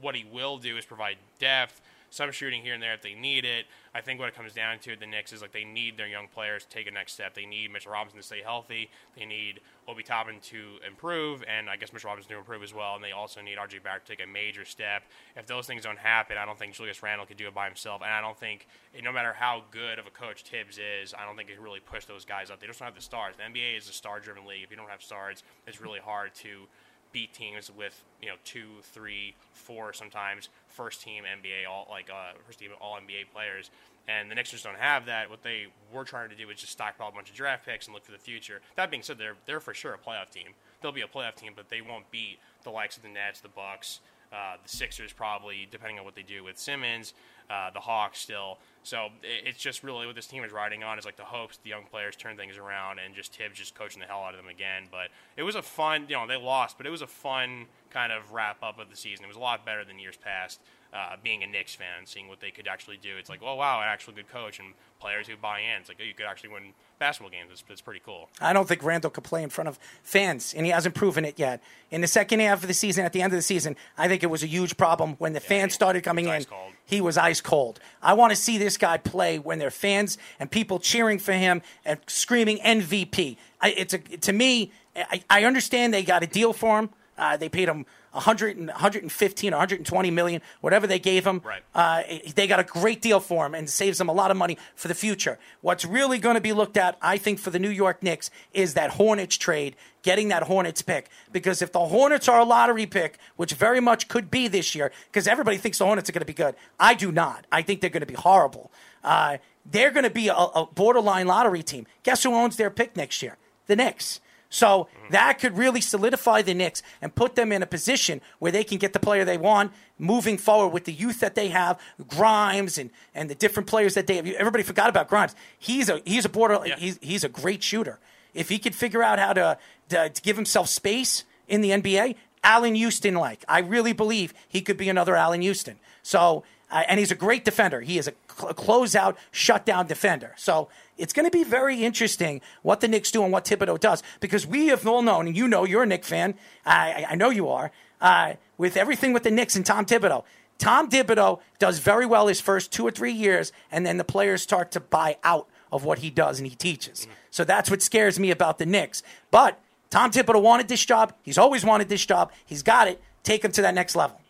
what 0.00 0.14
he 0.14 0.26
will 0.30 0.58
do 0.58 0.76
is 0.76 0.84
provide 0.84 1.16
depth, 1.38 1.80
some 2.10 2.32
shooting 2.32 2.62
here 2.62 2.74
and 2.74 2.82
there 2.82 2.94
if 2.94 3.02
they 3.02 3.14
need 3.14 3.44
it. 3.44 3.66
I 3.94 4.00
think 4.00 4.20
what 4.20 4.28
it 4.28 4.34
comes 4.34 4.52
down 4.52 4.78
to 4.80 4.96
the 4.96 5.06
Knicks 5.06 5.32
is 5.32 5.42
like 5.42 5.52
they 5.52 5.64
need 5.64 5.96
their 5.96 6.06
young 6.06 6.28
players 6.28 6.64
to 6.64 6.70
take 6.70 6.86
a 6.86 6.90
next 6.90 7.14
step. 7.14 7.34
They 7.34 7.46
need 7.46 7.72
Mitchell 7.72 7.92
Robinson 7.92 8.18
to 8.18 8.26
stay 8.26 8.42
healthy. 8.42 8.90
They 9.16 9.24
need 9.24 9.60
Obi 9.86 10.02
Toppin 10.02 10.40
to 10.40 10.76
improve, 10.86 11.42
and 11.48 11.68
I 11.68 11.76
guess 11.76 11.92
Mitchell 11.92 12.08
Robinson 12.08 12.32
to 12.32 12.38
improve 12.38 12.62
as 12.62 12.72
well. 12.72 12.94
And 12.94 13.04
they 13.04 13.12
also 13.12 13.40
need 13.40 13.58
RJ 13.58 13.82
Barrett 13.82 14.06
to 14.06 14.16
take 14.16 14.24
a 14.24 14.30
major 14.30 14.64
step. 14.64 15.04
If 15.36 15.46
those 15.46 15.66
things 15.66 15.82
don't 15.82 15.98
happen, 15.98 16.36
I 16.38 16.44
don't 16.44 16.58
think 16.58 16.74
Julius 16.74 17.02
Randle 17.02 17.26
could 17.26 17.36
do 17.36 17.48
it 17.48 17.54
by 17.54 17.66
himself. 17.66 18.02
And 18.02 18.10
I 18.10 18.20
don't 18.20 18.38
think, 18.38 18.66
no 19.02 19.12
matter 19.12 19.32
how 19.32 19.62
good 19.70 19.98
of 19.98 20.06
a 20.06 20.10
coach 20.10 20.42
Thibs 20.42 20.78
is, 20.78 21.14
I 21.14 21.24
don't 21.24 21.36
think 21.36 21.48
he 21.48 21.54
can 21.54 21.64
really 21.64 21.80
push 21.80 22.04
those 22.04 22.24
guys 22.24 22.50
up. 22.50 22.60
They 22.60 22.66
just 22.66 22.78
don't 22.78 22.86
have 22.86 22.94
the 22.94 23.02
stars. 23.02 23.34
The 23.36 23.42
NBA 23.42 23.76
is 23.76 23.88
a 23.88 23.92
star-driven 23.92 24.46
league. 24.46 24.62
If 24.62 24.70
you 24.70 24.76
don't 24.76 24.90
have 24.90 25.02
stars, 25.02 25.42
it's 25.66 25.80
really 25.80 26.00
hard 26.00 26.34
to 26.36 26.66
beat 27.12 27.32
teams 27.32 27.70
with 27.70 28.04
you 28.20 28.28
know 28.28 28.34
two, 28.44 28.68
three, 28.82 29.34
four 29.52 29.92
sometimes 29.92 30.48
first 30.68 31.02
team 31.02 31.24
NBA 31.24 31.70
all 31.70 31.86
like 31.90 32.08
uh, 32.10 32.32
first 32.46 32.58
team 32.58 32.70
all 32.80 32.96
NBA 32.96 33.32
players. 33.32 33.70
And 34.08 34.30
the 34.30 34.34
Knicks 34.34 34.50
just 34.50 34.64
don't 34.64 34.78
have 34.78 35.04
that. 35.06 35.28
What 35.28 35.42
they 35.42 35.66
were 35.92 36.04
trying 36.04 36.30
to 36.30 36.34
do 36.34 36.46
was 36.46 36.56
just 36.56 36.72
stockpile 36.72 37.08
a 37.08 37.12
bunch 37.12 37.28
of 37.28 37.36
draft 37.36 37.66
picks 37.66 37.86
and 37.86 37.94
look 37.94 38.04
for 38.04 38.12
the 38.12 38.18
future. 38.18 38.62
That 38.76 38.90
being 38.90 39.02
said, 39.02 39.18
they're 39.18 39.36
they're 39.46 39.60
for 39.60 39.74
sure 39.74 39.92
a 39.92 39.98
playoff 39.98 40.30
team. 40.30 40.54
They'll 40.80 40.92
be 40.92 41.02
a 41.02 41.06
playoff 41.06 41.34
team, 41.34 41.52
but 41.54 41.68
they 41.68 41.82
won't 41.82 42.10
beat 42.10 42.38
the 42.62 42.70
likes 42.70 42.96
of 42.96 43.02
the 43.02 43.08
Nets, 43.08 43.40
the 43.40 43.48
Bucks, 43.48 44.00
uh, 44.32 44.56
the 44.62 44.68
Sixers 44.68 45.12
probably, 45.12 45.68
depending 45.70 45.98
on 45.98 46.04
what 46.04 46.14
they 46.14 46.22
do 46.22 46.44
with 46.44 46.58
Simmons, 46.58 47.14
uh, 47.50 47.70
the 47.70 47.80
Hawks 47.80 48.20
still. 48.20 48.58
So 48.88 49.08
it's 49.22 49.58
just 49.58 49.84
really 49.84 50.06
what 50.06 50.14
this 50.14 50.26
team 50.26 50.44
is 50.44 50.50
riding 50.50 50.82
on 50.82 50.98
is 50.98 51.04
like 51.04 51.18
the 51.18 51.22
hopes 51.22 51.58
the 51.62 51.68
young 51.68 51.84
players 51.90 52.16
turn 52.16 52.38
things 52.38 52.56
around 52.56 52.98
and 52.98 53.14
just 53.14 53.34
Thibs 53.34 53.58
just 53.58 53.74
coaching 53.74 54.00
the 54.00 54.06
hell 54.06 54.22
out 54.22 54.32
of 54.32 54.38
them 54.38 54.48
again. 54.48 54.84
But 54.90 55.08
it 55.36 55.42
was 55.42 55.56
a 55.56 55.60
fun, 55.60 56.06
you 56.08 56.16
know, 56.16 56.26
they 56.26 56.38
lost, 56.38 56.78
but 56.78 56.86
it 56.86 56.90
was 56.90 57.02
a 57.02 57.06
fun 57.06 57.66
kind 57.90 58.12
of 58.12 58.32
wrap 58.32 58.62
up 58.62 58.78
of 58.78 58.88
the 58.88 58.96
season. 58.96 59.26
It 59.26 59.28
was 59.28 59.36
a 59.36 59.40
lot 59.40 59.66
better 59.66 59.84
than 59.84 59.98
years 59.98 60.16
past. 60.16 60.60
Uh, 60.90 61.16
being 61.22 61.42
a 61.42 61.46
Knicks 61.46 61.74
fan, 61.74 62.06
seeing 62.06 62.28
what 62.28 62.40
they 62.40 62.50
could 62.50 62.66
actually 62.66 62.96
do, 62.96 63.10
it's 63.18 63.28
like, 63.28 63.40
oh 63.44 63.56
wow, 63.56 63.80
an 63.82 63.88
actual 63.88 64.14
good 64.14 64.26
coach 64.26 64.58
and 64.58 64.72
players 65.00 65.26
who 65.26 65.36
buy 65.36 65.60
in. 65.60 65.80
It's 65.80 65.88
like, 65.90 65.98
oh, 66.00 66.04
you 66.04 66.14
could 66.14 66.24
actually 66.24 66.48
win 66.48 66.72
basketball 66.98 67.30
games. 67.30 67.50
It's, 67.52 67.62
it's 67.68 67.82
pretty 67.82 68.00
cool. 68.04 68.30
I 68.40 68.54
don't 68.54 68.66
think 68.66 68.82
Randle 68.82 69.10
could 69.10 69.24
play 69.24 69.42
in 69.42 69.50
front 69.50 69.68
of 69.68 69.78
fans, 70.02 70.54
and 70.54 70.64
he 70.64 70.72
hasn't 70.72 70.94
proven 70.94 71.26
it 71.26 71.38
yet. 71.38 71.62
In 71.90 72.00
the 72.00 72.06
second 72.06 72.40
half 72.40 72.62
of 72.62 72.68
the 72.68 72.74
season, 72.74 73.04
at 73.04 73.12
the 73.12 73.20
end 73.20 73.34
of 73.34 73.36
the 73.36 73.42
season, 73.42 73.76
I 73.98 74.08
think 74.08 74.22
it 74.22 74.28
was 74.28 74.42
a 74.42 74.46
huge 74.46 74.78
problem 74.78 75.16
when 75.18 75.34
the 75.34 75.40
fans 75.40 75.74
started 75.74 76.02
coming 76.04 76.26
in. 76.26 76.44
cold. 76.44 76.72
He 76.86 77.02
was 77.02 77.18
ice 77.18 77.42
cold. 77.42 77.80
I 78.02 78.14
want 78.14 78.30
to 78.30 78.36
see 78.36 78.56
this 78.56 78.78
guy 78.78 78.96
play 78.96 79.38
when 79.38 79.58
there 79.58 79.68
are 79.68 79.70
fans 79.70 80.16
and 80.40 80.50
people 80.50 80.78
cheering 80.78 81.18
for 81.18 81.32
him 81.32 81.60
and 81.84 82.00
screaming 82.06 82.58
MVP. 82.58 83.36
I, 83.60 83.70
it's 83.72 83.92
a, 83.92 83.98
to 83.98 84.32
me, 84.32 84.72
I, 84.96 85.22
I 85.28 85.44
understand 85.44 85.92
they 85.92 86.02
got 86.02 86.22
a 86.22 86.26
deal 86.26 86.52
for 86.52 86.78
him. 86.78 86.90
Uh, 87.18 87.36
they 87.36 87.48
paid 87.48 87.68
him 87.68 87.84
100 88.12 88.56
and 88.56 88.68
115 88.68 89.52
120 89.52 90.10
million 90.10 90.40
whatever 90.60 90.86
they 90.86 90.98
gave 90.98 91.26
him. 91.26 91.42
Right. 91.44 91.62
uh, 91.74 92.02
they 92.34 92.46
got 92.46 92.60
a 92.60 92.64
great 92.64 93.02
deal 93.02 93.20
for 93.20 93.44
him 93.44 93.54
and 93.54 93.68
saves 93.68 93.98
them 93.98 94.08
a 94.08 94.12
lot 94.12 94.30
of 94.30 94.36
money 94.36 94.56
for 94.74 94.88
the 94.88 94.94
future. 94.94 95.38
What's 95.60 95.84
really 95.84 96.18
going 96.18 96.34
to 96.34 96.40
be 96.40 96.52
looked 96.52 96.76
at 96.76 96.96
i 97.02 97.18
think 97.18 97.38
for 97.38 97.50
the 97.50 97.58
new 97.58 97.70
york 97.70 98.02
knicks 98.02 98.30
is 98.52 98.74
that 98.74 98.90
hornets 98.92 99.36
trade 99.36 99.76
getting 100.02 100.28
that 100.28 100.44
hornets 100.44 100.80
pick. 100.80 101.08
Because 101.32 101.60
if 101.60 101.72
the 101.72 101.80
hornets 101.80 102.28
are 102.28 102.40
a 102.40 102.44
lottery 102.44 102.86
pick 102.86 103.18
which 103.36 103.52
very 103.52 103.80
much 103.80 104.08
could 104.08 104.30
be 104.30 104.48
this 104.48 104.74
year 104.74 104.90
because 105.06 105.26
everybody 105.26 105.56
thinks 105.58 105.78
the 105.78 105.84
hornets 105.84 106.08
are 106.08 106.12
going 106.12 106.20
to 106.20 106.26
be 106.26 106.32
good 106.32 106.54
i 106.80 106.94
do 106.94 107.12
not. 107.12 107.46
I 107.52 107.62
think 107.62 107.80
they're 107.80 107.90
going 107.90 108.00
to 108.00 108.06
be 108.06 108.14
horrible. 108.14 108.70
Uh, 109.04 109.38
they're 109.70 109.90
going 109.90 110.04
to 110.04 110.10
be 110.10 110.28
a, 110.28 110.34
a 110.34 110.66
borderline 110.74 111.26
lottery 111.26 111.62
team. 111.62 111.86
Guess 112.02 112.22
who 112.22 112.34
owns 112.34 112.56
their 112.56 112.70
pick 112.70 112.96
next 112.96 113.22
year? 113.22 113.36
The 113.66 113.76
knicks 113.76 114.20
so 114.50 114.88
that 115.10 115.38
could 115.38 115.56
really 115.58 115.80
solidify 115.80 116.42
the 116.42 116.54
Knicks 116.54 116.82
and 117.02 117.14
put 117.14 117.34
them 117.34 117.52
in 117.52 117.62
a 117.62 117.66
position 117.66 118.20
where 118.38 118.50
they 118.50 118.64
can 118.64 118.78
get 118.78 118.92
the 118.92 118.98
player 118.98 119.24
they 119.24 119.36
want 119.36 119.72
moving 119.98 120.38
forward 120.38 120.68
with 120.68 120.84
the 120.84 120.92
youth 120.92 121.20
that 121.20 121.34
they 121.34 121.48
have, 121.48 121.78
Grimes 122.08 122.78
and, 122.78 122.90
and 123.14 123.28
the 123.28 123.34
different 123.34 123.68
players 123.68 123.94
that 123.94 124.06
they 124.06 124.16
have. 124.16 124.26
Everybody 124.26 124.62
forgot 124.62 124.88
about 124.88 125.08
Grimes. 125.08 125.34
He's 125.58 125.88
a 125.88 126.00
he's 126.04 126.24
a 126.24 126.28
border 126.28 126.60
he's 126.78 126.98
he's 127.02 127.24
a 127.24 127.28
great 127.28 127.62
shooter. 127.62 127.98
If 128.32 128.48
he 128.48 128.58
could 128.58 128.74
figure 128.74 129.02
out 129.02 129.18
how 129.18 129.32
to, 129.32 129.58
to, 129.88 130.10
to 130.10 130.22
give 130.22 130.36
himself 130.36 130.68
space 130.68 131.24
in 131.48 131.60
the 131.60 131.70
NBA, 131.70 132.14
Allan 132.44 132.74
Houston 132.74 133.14
like. 133.14 133.44
I 133.48 133.60
really 133.60 133.92
believe 133.92 134.32
he 134.46 134.60
could 134.60 134.76
be 134.76 134.88
another 134.88 135.16
Allan 135.16 135.42
Houston. 135.42 135.78
So 136.02 136.44
uh, 136.70 136.82
and 136.88 136.98
he's 136.98 137.10
a 137.10 137.16
great 137.16 137.44
defender. 137.44 137.80
He 137.80 137.98
is 137.98 138.08
a 138.08 138.12
cl- 138.30 138.54
closeout, 138.54 139.16
shutdown 139.30 139.86
defender. 139.86 140.34
So 140.36 140.68
it's 140.98 141.12
going 141.12 141.24
to 141.24 141.30
be 141.30 141.44
very 141.44 141.84
interesting 141.84 142.40
what 142.62 142.80
the 142.80 142.88
Knicks 142.88 143.10
do 143.10 143.22
and 143.22 143.32
what 143.32 143.44
Thibodeau 143.44 143.78
does 143.80 144.02
because 144.20 144.46
we 144.46 144.66
have 144.66 144.86
all 144.86 145.02
known, 145.02 145.28
and 145.28 145.36
you 145.36 145.48
know, 145.48 145.64
you're 145.64 145.84
a 145.84 145.86
Knicks 145.86 146.08
fan. 146.08 146.34
I, 146.66 147.06
I 147.10 147.14
know 147.14 147.30
you 147.30 147.48
are. 147.48 147.70
Uh, 148.00 148.34
with 148.58 148.76
everything 148.76 149.12
with 149.12 149.22
the 149.22 149.30
Knicks 149.30 149.56
and 149.56 149.64
Tom 149.64 149.86
Thibodeau, 149.86 150.24
Tom 150.58 150.90
Thibodeau 150.90 151.40
does 151.58 151.78
very 151.78 152.04
well 152.04 152.26
his 152.26 152.40
first 152.40 152.72
two 152.72 152.86
or 152.86 152.90
three 152.90 153.12
years, 153.12 153.52
and 153.70 153.86
then 153.86 153.96
the 153.96 154.04
players 154.04 154.42
start 154.42 154.70
to 154.72 154.80
buy 154.80 155.16
out 155.22 155.48
of 155.70 155.84
what 155.84 156.00
he 156.00 156.10
does 156.10 156.38
and 156.38 156.48
he 156.48 156.54
teaches. 156.54 157.06
So 157.30 157.44
that's 157.44 157.70
what 157.70 157.82
scares 157.82 158.18
me 158.18 158.30
about 158.30 158.58
the 158.58 158.66
Knicks. 158.66 159.02
But 159.30 159.60
Tom 159.90 160.10
Thibodeau 160.10 160.42
wanted 160.42 160.68
this 160.68 160.84
job. 160.84 161.14
He's 161.22 161.38
always 161.38 161.64
wanted 161.64 161.88
this 161.88 162.04
job. 162.04 162.32
He's 162.44 162.62
got 162.62 162.88
it. 162.88 163.00
Take 163.22 163.44
him 163.44 163.52
to 163.52 163.62
that 163.62 163.74
next 163.74 163.94
level. 163.94 164.20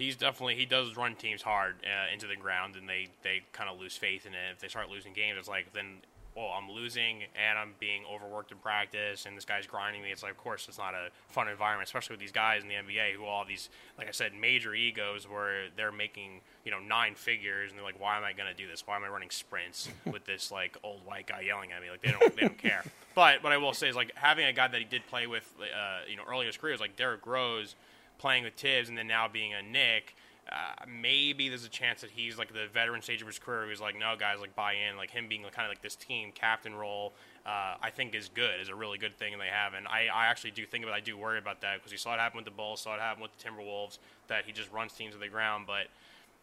He's 0.00 0.16
definitely 0.16 0.54
he 0.54 0.64
does 0.64 0.96
run 0.96 1.14
teams 1.14 1.42
hard 1.42 1.76
uh, 1.84 2.10
into 2.10 2.26
the 2.26 2.34
ground, 2.34 2.74
and 2.74 2.88
they 2.88 3.08
they 3.22 3.42
kind 3.52 3.68
of 3.68 3.78
lose 3.78 3.98
faith 3.98 4.24
in 4.24 4.32
it. 4.32 4.38
If 4.50 4.58
they 4.58 4.68
start 4.68 4.88
losing 4.88 5.12
games, 5.12 5.36
it's 5.38 5.46
like 5.48 5.74
then 5.74 5.98
well, 6.34 6.52
I'm 6.56 6.70
losing 6.70 7.24
and 7.34 7.58
I'm 7.58 7.74
being 7.78 8.02
overworked 8.10 8.50
in 8.50 8.56
practice, 8.56 9.26
and 9.26 9.36
this 9.36 9.44
guy's 9.44 9.66
grinding 9.66 10.00
me. 10.00 10.10
It's 10.10 10.22
like, 10.22 10.32
of 10.32 10.38
course, 10.38 10.68
it's 10.68 10.78
not 10.78 10.94
a 10.94 11.08
fun 11.28 11.48
environment, 11.48 11.86
especially 11.86 12.14
with 12.14 12.20
these 12.20 12.32
guys 12.32 12.62
in 12.62 12.68
the 12.68 12.76
NBA 12.76 13.12
who 13.12 13.26
all 13.26 13.44
these, 13.44 13.68
like 13.98 14.08
I 14.08 14.12
said, 14.12 14.32
major 14.34 14.74
egos 14.74 15.28
where 15.28 15.64
they're 15.76 15.92
making 15.92 16.40
you 16.64 16.70
know 16.70 16.78
nine 16.78 17.14
figures, 17.14 17.70
and 17.70 17.78
they're 17.78 17.84
like, 17.84 18.00
why 18.00 18.16
am 18.16 18.24
I 18.24 18.32
going 18.32 18.48
to 18.48 18.54
do 18.54 18.66
this? 18.66 18.86
Why 18.86 18.96
am 18.96 19.04
I 19.04 19.08
running 19.08 19.28
sprints 19.28 19.90
with 20.10 20.24
this 20.24 20.50
like 20.50 20.78
old 20.82 21.04
white 21.04 21.26
guy 21.26 21.42
yelling 21.42 21.72
at 21.72 21.82
me? 21.82 21.90
Like 21.90 22.00
they 22.00 22.12
don't 22.12 22.34
they 22.34 22.42
don't 22.42 22.58
care. 22.58 22.84
But 23.12 23.42
what 23.42 23.52
I 23.52 23.56
will 23.56 23.74
say 23.74 23.88
is 23.88 23.96
like 23.96 24.12
having 24.14 24.46
a 24.46 24.52
guy 24.52 24.68
that 24.68 24.78
he 24.78 24.84
did 24.84 25.04
play 25.08 25.26
with, 25.26 25.52
uh, 25.60 26.08
you 26.08 26.16
know, 26.16 26.22
earlier 26.26 26.42
in 26.42 26.46
his 26.46 26.56
career 26.56 26.72
was 26.72 26.80
like 26.80 26.94
Derrick 26.94 27.26
Rose 27.26 27.74
playing 28.20 28.44
with 28.44 28.54
Thibs, 28.54 28.88
and 28.88 28.96
then 28.96 29.06
now 29.06 29.26
being 29.26 29.54
a 29.54 29.62
Knick 29.62 30.14
uh, 30.50 30.84
maybe 30.88 31.48
there's 31.48 31.64
a 31.64 31.68
chance 31.68 32.00
that 32.00 32.10
he's 32.10 32.36
like 32.36 32.52
the 32.52 32.66
veteran 32.74 33.00
stage 33.00 33.20
of 33.20 33.28
his 33.28 33.38
career. 33.38 33.68
He's 33.68 33.80
like, 33.80 33.96
no, 33.96 34.16
guys, 34.18 34.40
like 34.40 34.56
buy 34.56 34.72
in. 34.72 34.96
Like 34.96 35.10
him 35.10 35.28
being 35.28 35.42
kind 35.42 35.64
of 35.64 35.68
like 35.68 35.80
this 35.80 35.94
team 35.94 36.32
captain 36.34 36.74
role, 36.74 37.12
uh, 37.46 37.76
I 37.80 37.90
think 37.90 38.16
is 38.16 38.28
good. 38.28 38.60
Is 38.60 38.68
a 38.68 38.74
really 38.74 38.98
good 38.98 39.16
thing 39.16 39.38
they 39.38 39.46
have, 39.46 39.74
and 39.74 39.86
I, 39.86 40.08
I 40.12 40.26
actually 40.26 40.50
do 40.50 40.66
think 40.66 40.82
about. 40.82 40.94
I 40.96 41.00
do 41.00 41.16
worry 41.16 41.38
about 41.38 41.60
that 41.60 41.76
because 41.76 41.92
you 41.92 41.98
saw 41.98 42.14
it 42.14 42.18
happen 42.18 42.36
with 42.36 42.46
the 42.46 42.50
Bulls, 42.50 42.80
saw 42.80 42.94
it 42.94 43.00
happen 43.00 43.22
with 43.22 43.30
the 43.36 43.48
Timberwolves. 43.48 43.98
That 44.26 44.44
he 44.44 44.52
just 44.52 44.72
runs 44.72 44.92
teams 44.92 45.14
to 45.14 45.20
the 45.20 45.28
ground, 45.28 45.66
but. 45.66 45.86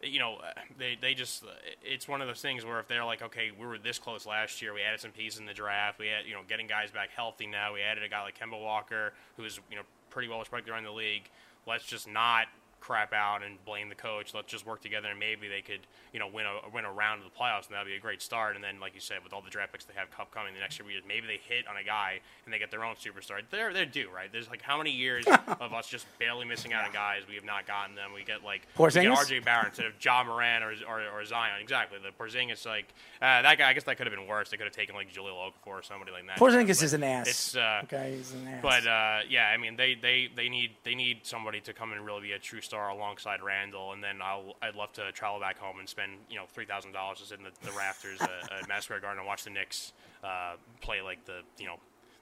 You 0.00 0.20
know, 0.20 0.38
they 0.78 0.96
they 1.00 1.12
just 1.12 1.42
it's 1.82 2.06
one 2.06 2.20
of 2.22 2.28
those 2.28 2.40
things 2.40 2.64
where 2.64 2.78
if 2.78 2.86
they're 2.86 3.04
like, 3.04 3.20
okay, 3.20 3.50
we 3.50 3.66
were 3.66 3.78
this 3.78 3.98
close 3.98 4.26
last 4.26 4.62
year, 4.62 4.72
we 4.72 4.80
added 4.80 5.00
some 5.00 5.10
pieces 5.10 5.40
in 5.40 5.46
the 5.46 5.52
draft, 5.52 5.98
we 5.98 6.06
had 6.06 6.24
you 6.24 6.34
know 6.34 6.42
getting 6.48 6.68
guys 6.68 6.92
back 6.92 7.10
healthy 7.10 7.48
now, 7.48 7.74
we 7.74 7.80
added 7.80 8.04
a 8.04 8.08
guy 8.08 8.22
like 8.22 8.38
Kemba 8.38 8.62
Walker 8.62 9.12
who 9.36 9.42
is 9.42 9.58
you 9.68 9.74
know 9.74 9.82
pretty 10.10 10.28
well 10.28 10.38
respected 10.38 10.70
around 10.70 10.84
the 10.84 10.92
league. 10.92 11.28
Let's 11.68 11.84
just 11.84 12.08
not 12.08 12.46
crap 12.80 13.12
out 13.12 13.42
and 13.42 13.62
blame 13.64 13.88
the 13.88 13.94
coach. 13.94 14.34
Let's 14.34 14.50
just 14.50 14.66
work 14.66 14.80
together 14.80 15.08
and 15.08 15.18
maybe 15.18 15.48
they 15.48 15.60
could, 15.60 15.80
you 16.12 16.18
know, 16.18 16.28
win 16.28 16.46
a 16.46 16.68
win 16.72 16.84
a 16.84 16.92
round 16.92 17.22
of 17.22 17.30
the 17.30 17.36
playoffs 17.36 17.66
and 17.66 17.74
that'd 17.74 17.86
be 17.86 17.94
a 17.94 18.00
great 18.00 18.22
start. 18.22 18.54
And 18.54 18.64
then, 18.64 18.80
like 18.80 18.94
you 18.94 19.00
said, 19.00 19.18
with 19.24 19.32
all 19.32 19.42
the 19.42 19.50
draft 19.50 19.72
picks 19.72 19.84
they 19.84 19.94
have 19.94 20.10
cup 20.10 20.32
coming 20.32 20.54
the 20.54 20.60
next 20.60 20.78
year, 20.78 20.88
maybe 21.06 21.26
they 21.26 21.40
hit 21.48 21.66
on 21.68 21.76
a 21.76 21.84
guy 21.84 22.20
and 22.44 22.52
they 22.52 22.58
get 22.58 22.70
their 22.70 22.84
own 22.84 22.94
superstar. 22.96 23.40
They're 23.50 23.72
they're 23.72 23.86
due, 23.86 24.08
right? 24.14 24.30
There's 24.30 24.48
like 24.48 24.62
how 24.62 24.78
many 24.78 24.90
years 24.90 25.26
of 25.60 25.72
us 25.72 25.88
just 25.88 26.06
barely 26.18 26.44
missing 26.44 26.72
out 26.72 26.86
on 26.86 26.92
guys 26.92 27.22
we 27.28 27.34
have 27.34 27.44
not 27.44 27.66
gotten 27.66 27.94
them. 27.94 28.12
We 28.14 28.24
get 28.24 28.44
like 28.44 28.62
get 28.76 28.82
RJ 28.82 29.44
Barrett 29.44 29.68
instead 29.68 29.86
of 29.86 29.92
Ja 30.02 30.24
Morant 30.24 30.64
or, 30.64 30.72
or, 30.88 31.02
or 31.14 31.24
Zion. 31.24 31.60
Exactly. 31.60 31.98
The 32.02 32.10
Porzingis 32.10 32.66
like 32.66 32.86
uh, 33.20 33.42
that 33.42 33.58
guy. 33.58 33.68
I 33.68 33.72
guess 33.72 33.84
that 33.84 33.96
could 33.96 34.06
have 34.06 34.14
been 34.16 34.26
worse. 34.26 34.50
They 34.50 34.56
could 34.56 34.66
have 34.66 34.74
taken 34.74 34.94
like 34.94 35.12
Jahlil 35.12 35.34
Okafor 35.34 35.52
or 35.66 35.82
somebody 35.82 36.12
like 36.12 36.26
that. 36.26 36.38
Porzingis 36.38 36.82
is 36.82 36.92
an 36.92 37.02
ass. 37.02 37.28
It's 37.28 37.56
uh, 37.56 37.80
okay, 37.84 38.14
he's 38.16 38.32
an 38.32 38.48
ass. 38.48 38.62
But 38.62 38.86
uh, 38.86 39.20
yeah, 39.28 39.50
I 39.52 39.56
mean 39.56 39.76
they, 39.76 39.94
they, 39.94 40.28
they 40.34 40.48
need 40.48 40.70
they 40.84 40.94
need 40.94 41.20
somebody 41.22 41.60
to 41.60 41.72
come 41.72 41.92
and 41.92 42.04
really 42.04 42.22
be 42.22 42.32
a 42.32 42.38
true 42.38 42.60
star 42.68 42.90
alongside 42.90 43.42
Randle, 43.42 43.92
and 43.92 44.02
then 44.04 44.20
I'll 44.22 44.54
I'd 44.62 44.74
love 44.74 44.92
to 44.94 45.10
travel 45.12 45.40
back 45.40 45.58
home 45.58 45.78
and 45.78 45.88
spend 45.88 46.12
you 46.30 46.36
know 46.36 46.44
three 46.52 46.66
thousand 46.66 46.92
dollars 46.92 47.18
just 47.18 47.32
in 47.32 47.42
the, 47.42 47.50
the 47.62 47.72
rafters 47.72 48.20
at, 48.20 48.30
at 48.30 48.68
Madison 48.68 48.82
Square 48.82 49.00
Garden 49.00 49.18
and 49.18 49.26
watch 49.26 49.44
the 49.44 49.50
Knicks 49.50 49.92
uh, 50.22 50.54
play 50.80 51.00
like 51.00 51.24
the 51.24 51.40
you 51.58 51.66
know 51.66 51.76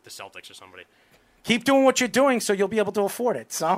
the 0.05 0.11
Celtics 0.11 0.51
or 0.51 0.55
somebody. 0.55 0.85
Keep 1.43 1.63
doing 1.63 1.85
what 1.85 2.01
you're 2.01 2.09
doing, 2.09 2.41
so 2.41 2.53
you'll 2.53 2.67
be 2.67 2.79
able 2.79 2.93
to 2.93 3.03
afford 3.03 3.37
it. 3.37 3.53
So 3.53 3.67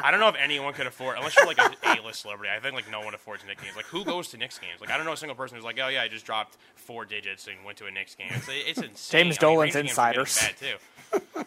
I 0.00 0.10
don't 0.10 0.20
know 0.20 0.28
if 0.28 0.36
anyone 0.36 0.72
could 0.72 0.86
afford, 0.86 1.16
unless 1.16 1.36
you're 1.36 1.46
like 1.46 1.58
a 1.58 1.72
A-list 2.00 2.20
celebrity. 2.22 2.52
I 2.56 2.60
think 2.60 2.74
like 2.74 2.88
no 2.90 3.00
one 3.00 3.14
affords 3.14 3.44
Knicks 3.44 3.62
games. 3.62 3.74
Like 3.74 3.86
who 3.86 4.04
goes 4.04 4.28
to 4.28 4.36
Knicks 4.36 4.58
games? 4.58 4.80
Like 4.80 4.90
I 4.90 4.96
don't 4.96 5.06
know 5.06 5.12
a 5.12 5.16
single 5.16 5.34
person 5.34 5.56
who's 5.56 5.64
like, 5.64 5.78
oh 5.82 5.88
yeah, 5.88 6.02
I 6.02 6.08
just 6.08 6.24
dropped 6.24 6.56
four 6.76 7.04
digits 7.04 7.48
and 7.48 7.56
went 7.64 7.78
to 7.78 7.86
a 7.86 7.90
Knicks 7.90 8.14
game. 8.14 8.30
It's, 8.30 8.48
it's 8.48 8.78
insane. 8.88 9.24
James 9.24 9.38
I 9.40 9.46
mean, 9.46 9.54
Dolan's 9.56 9.74
Rangers 9.74 9.96
games 9.96 9.98
are 9.98 10.12
getting 10.12 10.20
insiders. 10.20 10.40
Bad 10.40 10.56
too. 10.56 10.76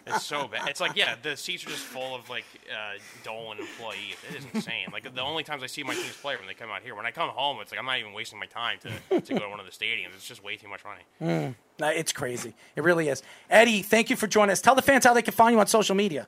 It's 0.07 0.25
so 0.25 0.47
bad. 0.47 0.67
It's 0.67 0.81
like 0.81 0.95
yeah, 0.95 1.15
the 1.21 1.37
seats 1.37 1.65
are 1.65 1.69
just 1.69 1.83
full 1.83 2.15
of 2.15 2.29
like 2.29 2.43
uh, 2.69 2.97
Dolan 3.23 3.59
employees. 3.59 4.15
It 4.29 4.37
is 4.37 4.45
insane. 4.53 4.87
Like 4.91 5.13
the 5.13 5.21
only 5.21 5.43
times 5.43 5.63
I 5.63 5.67
see 5.67 5.83
my 5.83 5.93
team's 5.93 6.17
play 6.17 6.35
when 6.35 6.47
they 6.47 6.53
come 6.53 6.69
out 6.69 6.81
here. 6.81 6.95
When 6.95 7.05
I 7.05 7.11
come 7.11 7.29
home, 7.29 7.59
it's 7.61 7.71
like 7.71 7.79
I'm 7.79 7.85
not 7.85 7.99
even 7.99 8.13
wasting 8.13 8.39
my 8.39 8.45
time 8.45 8.79
to, 8.79 9.21
to 9.21 9.33
go 9.33 9.39
to 9.39 9.49
one 9.49 9.59
of 9.59 9.65
the 9.65 9.71
stadiums. 9.71 10.13
It's 10.15 10.27
just 10.27 10.43
way 10.43 10.57
too 10.57 10.67
much 10.67 10.81
money. 10.83 11.01
Mm, 11.21 11.55
no, 11.79 11.87
it's 11.87 12.11
crazy. 12.11 12.53
It 12.75 12.83
really 12.83 13.09
is. 13.09 13.23
Eddie, 13.49 13.81
thank 13.81 14.09
you 14.09 14.15
for 14.15 14.27
joining 14.27 14.51
us. 14.51 14.61
Tell 14.61 14.75
the 14.75 14.81
fans 14.81 15.05
how 15.05 15.13
they 15.13 15.21
can 15.21 15.33
find 15.33 15.53
you 15.53 15.59
on 15.59 15.67
social 15.67 15.95
media. 15.95 16.27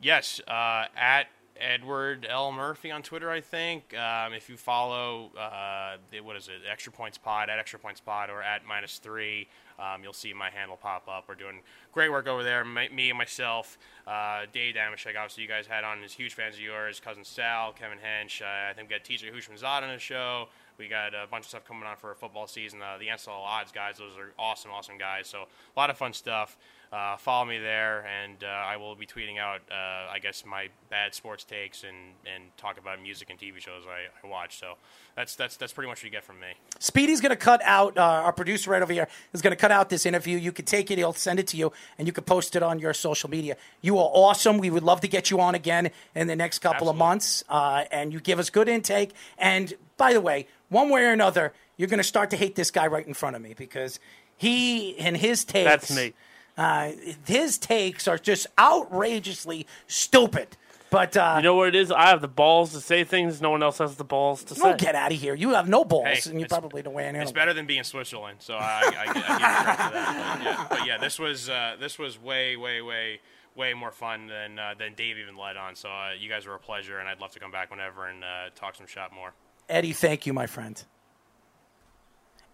Yes, 0.00 0.40
uh, 0.46 0.86
at 0.96 1.28
Edward 1.64 2.26
L 2.28 2.52
Murphy 2.52 2.90
on 2.90 3.02
Twitter, 3.02 3.30
I 3.30 3.40
think. 3.40 3.96
Um, 3.96 4.34
if 4.34 4.48
you 4.48 4.56
follow, 4.56 5.30
uh, 5.38 5.96
the, 6.10 6.20
what 6.20 6.36
is 6.36 6.48
it, 6.48 6.68
Extra 6.70 6.92
Points 6.92 7.16
Pod 7.16 7.48
at 7.48 7.58
Extra 7.58 7.78
Points 7.78 8.00
Pod 8.00 8.28
or 8.28 8.42
at 8.42 8.66
minus 8.66 8.98
three, 8.98 9.48
um, 9.78 10.02
you'll 10.02 10.12
see 10.12 10.32
my 10.32 10.50
handle 10.50 10.76
pop 10.76 11.08
up. 11.08 11.24
We're 11.28 11.34
doing 11.34 11.60
great 11.92 12.10
work 12.10 12.28
over 12.28 12.42
there. 12.42 12.64
My, 12.64 12.88
me 12.88 13.08
and 13.08 13.18
myself, 13.18 13.78
uh, 14.06 14.42
Dave 14.52 14.74
Dameshek, 14.74 15.16
obviously 15.16 15.42
you 15.42 15.48
guys 15.48 15.66
had 15.66 15.84
on, 15.84 16.02
is 16.04 16.12
huge 16.12 16.34
fans 16.34 16.54
of 16.54 16.60
yours. 16.60 17.00
Cousin 17.00 17.24
Sal, 17.24 17.72
Kevin 17.72 17.98
Hench. 17.98 18.42
Uh, 18.42 18.70
I 18.70 18.74
think 18.74 18.88
we 18.88 18.94
got 18.94 19.04
TJ 19.04 19.34
Houshmandzadeh 19.34 19.82
on 19.82 19.88
the 19.88 19.98
show. 19.98 20.48
We 20.78 20.88
got 20.88 21.14
a 21.14 21.26
bunch 21.30 21.44
of 21.44 21.48
stuff 21.50 21.64
coming 21.64 21.84
on 21.84 21.96
for 21.96 22.14
football 22.14 22.46
season. 22.46 22.82
Uh, 22.82 22.98
the 22.98 23.06
NSL 23.06 23.28
odds 23.28 23.72
guys, 23.72 23.98
those 23.98 24.18
are 24.18 24.32
awesome, 24.38 24.70
awesome 24.72 24.98
guys. 24.98 25.28
So 25.28 25.42
a 25.42 25.80
lot 25.80 25.90
of 25.90 25.96
fun 25.96 26.12
stuff. 26.12 26.56
Uh, 26.94 27.16
follow 27.16 27.44
me 27.44 27.58
there, 27.58 28.06
and 28.06 28.44
uh, 28.44 28.46
I 28.46 28.76
will 28.76 28.94
be 28.94 29.04
tweeting 29.04 29.36
out, 29.36 29.62
uh, 29.68 30.12
I 30.12 30.20
guess, 30.22 30.44
my 30.46 30.68
bad 30.90 31.12
sports 31.12 31.42
takes 31.42 31.82
and, 31.82 31.96
and 32.32 32.56
talk 32.56 32.78
about 32.78 33.02
music 33.02 33.30
and 33.30 33.38
TV 33.38 33.58
shows 33.58 33.82
I, 33.84 34.24
I 34.24 34.30
watch. 34.30 34.60
So 34.60 34.74
that's 35.16 35.34
that's 35.34 35.56
that's 35.56 35.72
pretty 35.72 35.88
much 35.88 35.98
what 35.98 36.04
you 36.04 36.10
get 36.10 36.22
from 36.22 36.38
me. 36.38 36.46
Speedy's 36.78 37.20
going 37.20 37.30
to 37.30 37.36
cut 37.36 37.60
out, 37.64 37.98
uh, 37.98 38.00
our 38.00 38.32
producer 38.32 38.70
right 38.70 38.80
over 38.80 38.92
here 38.92 39.08
is 39.32 39.42
going 39.42 39.50
to 39.50 39.56
cut 39.56 39.72
out 39.72 39.88
this 39.88 40.06
interview. 40.06 40.38
You 40.38 40.52
can 40.52 40.66
take 40.66 40.88
it, 40.92 40.98
he'll 40.98 41.12
send 41.12 41.40
it 41.40 41.48
to 41.48 41.56
you, 41.56 41.72
and 41.98 42.06
you 42.06 42.12
can 42.12 42.22
post 42.22 42.54
it 42.54 42.62
on 42.62 42.78
your 42.78 42.94
social 42.94 43.28
media. 43.28 43.56
You 43.80 43.98
are 43.98 44.10
awesome. 44.12 44.58
We 44.58 44.70
would 44.70 44.84
love 44.84 45.00
to 45.00 45.08
get 45.08 45.32
you 45.32 45.40
on 45.40 45.56
again 45.56 45.90
in 46.14 46.28
the 46.28 46.36
next 46.36 46.60
couple 46.60 46.88
of 46.88 46.94
months, 46.94 47.42
uh, 47.48 47.86
and 47.90 48.12
you 48.12 48.20
give 48.20 48.38
us 48.38 48.50
good 48.50 48.68
intake. 48.68 49.14
And 49.36 49.74
by 49.96 50.12
the 50.12 50.20
way, 50.20 50.46
one 50.68 50.90
way 50.90 51.02
or 51.06 51.10
another, 51.10 51.54
you're 51.76 51.88
going 51.88 51.98
to 51.98 52.04
start 52.04 52.30
to 52.30 52.36
hate 52.36 52.54
this 52.54 52.70
guy 52.70 52.86
right 52.86 53.04
in 53.04 53.14
front 53.14 53.34
of 53.34 53.42
me 53.42 53.52
because 53.58 53.98
he 54.36 54.96
and 54.98 55.16
his 55.16 55.44
takes. 55.44 55.68
That's 55.68 55.96
me. 55.96 56.14
Uh, 56.56 56.92
his 57.26 57.58
takes 57.58 58.06
are 58.06 58.18
just 58.18 58.46
outrageously 58.58 59.66
stupid. 59.86 60.56
But 60.90 61.16
uh, 61.16 61.34
you 61.38 61.42
know 61.42 61.56
what 61.56 61.68
it 61.68 61.74
is? 61.74 61.90
I 61.90 62.06
have 62.06 62.20
the 62.20 62.28
balls 62.28 62.70
to 62.72 62.80
say 62.80 63.02
things 63.02 63.40
no 63.40 63.50
one 63.50 63.64
else 63.64 63.78
has 63.78 63.96
the 63.96 64.04
balls 64.04 64.44
to 64.44 64.54
no, 64.60 64.70
say. 64.72 64.76
get 64.76 64.94
out 64.94 65.10
of 65.12 65.18
here. 65.20 65.34
You 65.34 65.50
have 65.50 65.68
no 65.68 65.84
balls, 65.84 66.06
Hey, 66.06 66.30
and 66.30 66.38
you 66.38 66.44
it's- 66.44 66.48
probably 66.56 66.82
don't 66.82 66.94
weigh 66.94 67.08
in. 67.08 67.16
It's 67.16 67.32
better 67.32 67.52
than 67.52 67.66
being 67.66 67.82
Switzerland, 67.82 68.36
so 68.40 68.54
I, 68.54 68.60
I, 68.60 68.84
I, 68.86 69.10
I 69.10 69.12
give 69.12 69.16
you 69.16 69.24
credit 69.24 69.76
for 69.76 69.92
that. 69.92 70.36
But 70.38 70.44
yeah, 70.44 70.66
but 70.70 70.86
yeah, 70.86 70.98
this 70.98 71.18
was 71.18 71.48
uh, 71.48 71.74
this 71.80 71.98
was 71.98 72.16
way, 72.22 72.56
way, 72.56 72.80
way, 72.80 73.18
way 73.56 73.74
more 73.74 73.90
fun 73.90 74.28
than 74.28 74.56
uh, 74.56 74.74
than 74.78 74.94
Dave 74.94 75.18
even 75.18 75.36
led 75.36 75.56
on. 75.56 75.74
So 75.74 75.88
uh, 75.88 76.10
you 76.16 76.28
guys 76.28 76.46
were 76.46 76.54
a 76.54 76.60
pleasure, 76.60 77.00
and 77.00 77.08
I'd 77.08 77.18
love 77.20 77.32
to 77.32 77.40
come 77.40 77.50
back 77.50 77.72
whenever 77.72 78.06
and 78.06 78.22
uh, 78.22 78.50
talk 78.54 78.76
some 78.76 78.86
shop 78.86 79.12
more. 79.12 79.32
Eddie, 79.68 79.92
thank 79.94 80.26
you, 80.26 80.32
my 80.32 80.46
friend. 80.46 80.80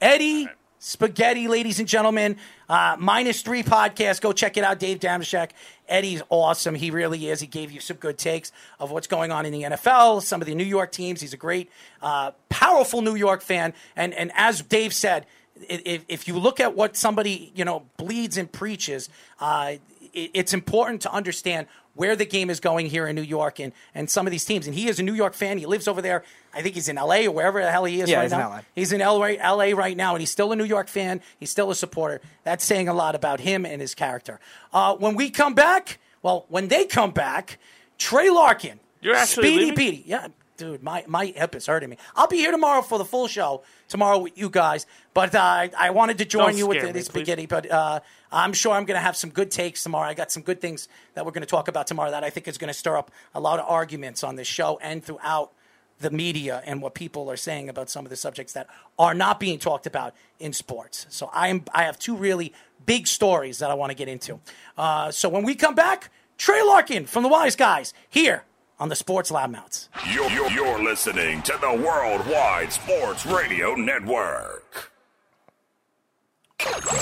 Eddie 0.00 0.48
Spaghetti, 0.82 1.46
ladies 1.46 1.78
and 1.78 1.86
gentlemen. 1.86 2.38
Uh, 2.66 2.96
minus 2.98 3.42
three 3.42 3.62
podcast. 3.62 4.22
Go 4.22 4.32
check 4.32 4.56
it 4.56 4.64
out. 4.64 4.78
Dave 4.78 4.98
Dameshek. 4.98 5.50
Eddie's 5.86 6.22
awesome. 6.30 6.74
He 6.74 6.90
really 6.90 7.28
is. 7.28 7.38
He 7.38 7.46
gave 7.46 7.70
you 7.70 7.80
some 7.80 7.98
good 7.98 8.16
takes 8.16 8.50
of 8.78 8.90
what's 8.90 9.06
going 9.06 9.30
on 9.30 9.44
in 9.44 9.52
the 9.52 9.62
NFL, 9.64 10.22
some 10.22 10.40
of 10.40 10.46
the 10.46 10.54
New 10.54 10.64
York 10.64 10.90
teams. 10.90 11.20
He's 11.20 11.34
a 11.34 11.36
great, 11.36 11.70
uh, 12.00 12.30
powerful 12.48 13.02
New 13.02 13.14
York 13.14 13.42
fan. 13.42 13.74
And, 13.94 14.14
and 14.14 14.32
as 14.34 14.62
Dave 14.62 14.94
said, 14.94 15.26
if, 15.68 16.06
if 16.08 16.26
you 16.26 16.38
look 16.38 16.60
at 16.60 16.74
what 16.74 16.96
somebody, 16.96 17.52
you 17.54 17.66
know, 17.66 17.84
bleeds 17.98 18.38
and 18.38 18.50
preaches, 18.50 19.10
uh, 19.38 19.74
it's 20.12 20.52
important 20.52 21.02
to 21.02 21.12
understand 21.12 21.66
where 21.94 22.14
the 22.16 22.24
game 22.24 22.50
is 22.50 22.60
going 22.60 22.86
here 22.86 23.06
in 23.06 23.16
New 23.16 23.22
York 23.22 23.58
and, 23.58 23.72
and 23.94 24.08
some 24.08 24.26
of 24.26 24.30
these 24.30 24.44
teams. 24.44 24.66
And 24.66 24.74
he 24.74 24.88
is 24.88 24.98
a 25.00 25.02
New 25.02 25.12
York 25.12 25.34
fan. 25.34 25.58
He 25.58 25.66
lives 25.66 25.88
over 25.88 26.00
there. 26.00 26.22
I 26.54 26.62
think 26.62 26.74
he's 26.74 26.88
in 26.88 26.96
LA 26.96 27.22
or 27.26 27.32
wherever 27.32 27.60
the 27.60 27.70
hell 27.70 27.84
he 27.84 28.00
is 28.00 28.08
Yeah, 28.08 28.16
right 28.18 28.22
he's 28.24 28.32
in 28.32 28.38
now. 28.38 28.48
LA. 28.50 28.60
He's 28.74 28.92
in 28.92 29.00
LA, 29.00 29.30
LA 29.54 29.76
right 29.76 29.96
now, 29.96 30.14
and 30.14 30.20
he's 30.20 30.30
still 30.30 30.52
a 30.52 30.56
New 30.56 30.64
York 30.64 30.88
fan. 30.88 31.20
He's 31.38 31.50
still 31.50 31.70
a 31.70 31.74
supporter. 31.74 32.20
That's 32.44 32.64
saying 32.64 32.88
a 32.88 32.94
lot 32.94 33.14
about 33.14 33.40
him 33.40 33.66
and 33.66 33.80
his 33.80 33.94
character. 33.94 34.38
Uh, 34.72 34.94
when 34.96 35.14
we 35.16 35.30
come 35.30 35.54
back, 35.54 35.98
well, 36.22 36.46
when 36.48 36.68
they 36.68 36.84
come 36.86 37.10
back, 37.10 37.58
Trey 37.98 38.30
Larkin, 38.30 38.78
You're 39.02 39.16
actually 39.16 39.48
Speedy 39.48 39.58
leaving? 39.64 39.76
Petey, 39.76 40.04
yeah, 40.06 40.28
dude, 40.60 40.82
my 40.82 41.02
my 41.08 41.26
hip 41.26 41.56
is 41.56 41.66
hurting 41.66 41.88
me. 41.88 41.96
I'll 42.14 42.28
be 42.28 42.36
here 42.36 42.50
tomorrow 42.50 42.82
for 42.82 42.98
the 42.98 43.04
full 43.04 43.26
show 43.28 43.62
tomorrow 43.88 44.18
with 44.18 44.36
you 44.36 44.50
guys, 44.50 44.86
but 45.14 45.34
uh, 45.34 45.38
I, 45.40 45.70
I 45.76 45.90
wanted 45.90 46.18
to 46.18 46.26
join 46.26 46.50
Don't 46.50 46.58
you 46.58 46.66
with 46.66 46.82
the, 46.82 46.88
me, 46.88 46.92
please. 46.92 47.06
spaghetti. 47.06 47.46
But 47.46 47.70
uh, 47.70 48.00
I'm 48.30 48.52
sure 48.52 48.74
I'm 48.74 48.84
going 48.84 48.98
to 48.98 49.02
have 49.02 49.16
some 49.16 49.30
good 49.30 49.50
takes 49.50 49.82
tomorrow. 49.82 50.06
I 50.06 50.14
got 50.14 50.30
some 50.30 50.42
good 50.42 50.60
things 50.60 50.86
that 51.14 51.24
we're 51.24 51.32
going 51.32 51.42
to 51.42 51.48
talk 51.48 51.68
about 51.68 51.86
tomorrow 51.86 52.10
that 52.10 52.24
I 52.24 52.30
think 52.30 52.46
is 52.46 52.58
going 52.58 52.68
to 52.68 52.78
stir 52.78 52.98
up 52.98 53.10
a 53.34 53.40
lot 53.40 53.58
of 53.58 53.64
arguments 53.68 54.22
on 54.22 54.36
this 54.36 54.46
show 54.46 54.78
and 54.82 55.02
throughout 55.02 55.52
the 55.98 56.10
media 56.10 56.62
and 56.66 56.82
what 56.82 56.94
people 56.94 57.30
are 57.30 57.36
saying 57.38 57.70
about 57.70 57.88
some 57.88 58.04
of 58.04 58.10
the 58.10 58.16
subjects 58.16 58.52
that 58.52 58.66
are 58.98 59.14
not 59.14 59.40
being 59.40 59.58
talked 59.58 59.86
about 59.86 60.14
in 60.38 60.52
sports. 60.52 61.06
So 61.08 61.30
I'm 61.32 61.64
I 61.74 61.84
have 61.84 61.98
two 61.98 62.16
really 62.16 62.52
big 62.84 63.06
stories 63.06 63.60
that 63.60 63.70
I 63.70 63.74
want 63.74 63.90
to 63.92 63.96
get 63.96 64.08
into. 64.08 64.40
Uh, 64.76 65.10
so 65.10 65.30
when 65.30 65.42
we 65.42 65.54
come 65.54 65.74
back, 65.74 66.10
Trey 66.36 66.62
Larkin 66.62 67.06
from 67.06 67.22
the 67.22 67.30
Wise 67.30 67.56
Guys 67.56 67.94
here 68.10 68.44
on 68.80 68.88
the 68.88 68.96
Sports 68.96 69.30
Loudmouths. 69.30 69.88
You're, 70.12 70.30
you're, 70.30 70.50
you're 70.50 70.82
listening 70.82 71.42
to 71.42 71.56
the 71.60 71.70
Worldwide 71.70 72.72
Sports 72.72 73.26
Radio 73.26 73.74
Network. 73.74 74.90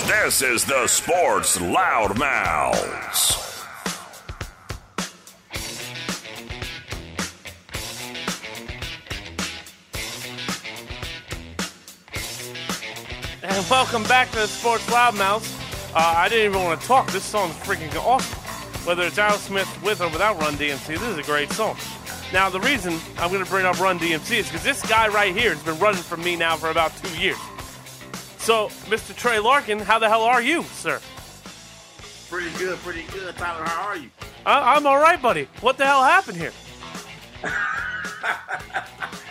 This 0.05 0.41
is 0.41 0.65
the 0.65 0.87
Sports 0.87 1.57
Loudmouths. 1.57 3.47
and 13.41 13.69
welcome 13.69 14.03
back 14.03 14.29
to 14.31 14.35
the 14.35 14.47
Sports 14.47 14.85
Loudmouths. 14.87 15.55
Uh, 15.93 16.13
I 16.17 16.29
didn't 16.29 16.51
even 16.51 16.63
want 16.63 16.79
to 16.81 16.87
talk. 16.87 17.11
This 17.11 17.23
song's 17.23 17.55
freaking 17.55 17.93
awesome. 17.95 18.38
Whether 18.89 19.03
it's 19.03 19.19
Aerosmith 19.19 19.83
with 19.83 20.01
or 20.01 20.09
without 20.09 20.39
Run 20.39 20.55
DMC, 20.55 20.87
this 20.87 21.03
is 21.03 21.17
a 21.19 21.21
great 21.21 21.51
song. 21.51 21.77
Now, 22.33 22.49
the 22.49 22.59
reason 22.61 22.99
I'm 23.19 23.31
going 23.31 23.43
to 23.45 23.47
bring 23.51 23.63
up 23.63 23.79
Run 23.79 23.99
DMC 23.99 24.37
is 24.37 24.47
because 24.47 24.63
this 24.63 24.83
guy 24.89 25.07
right 25.09 25.31
here 25.31 25.53
has 25.53 25.61
been 25.61 25.77
running 25.77 26.01
for 26.01 26.17
me 26.17 26.35
now 26.35 26.55
for 26.55 26.71
about 26.71 26.97
two 26.97 27.15
years. 27.15 27.37
So, 28.39 28.69
Mr. 28.89 29.15
Trey 29.15 29.37
Larkin, 29.37 29.77
how 29.77 29.99
the 29.99 30.09
hell 30.09 30.23
are 30.23 30.41
you, 30.41 30.63
sir? 30.63 30.99
Pretty 32.31 32.49
good, 32.57 32.79
pretty 32.79 33.03
good. 33.13 33.37
Tyler, 33.37 33.63
how 33.63 33.89
are 33.89 33.97
you? 33.97 34.09
I- 34.43 34.75
I'm 34.75 34.87
all 34.87 34.97
right, 34.99 35.21
buddy. 35.21 35.47
What 35.61 35.77
the 35.77 35.85
hell 35.85 36.03
happened 36.03 36.37
here? 36.37 36.53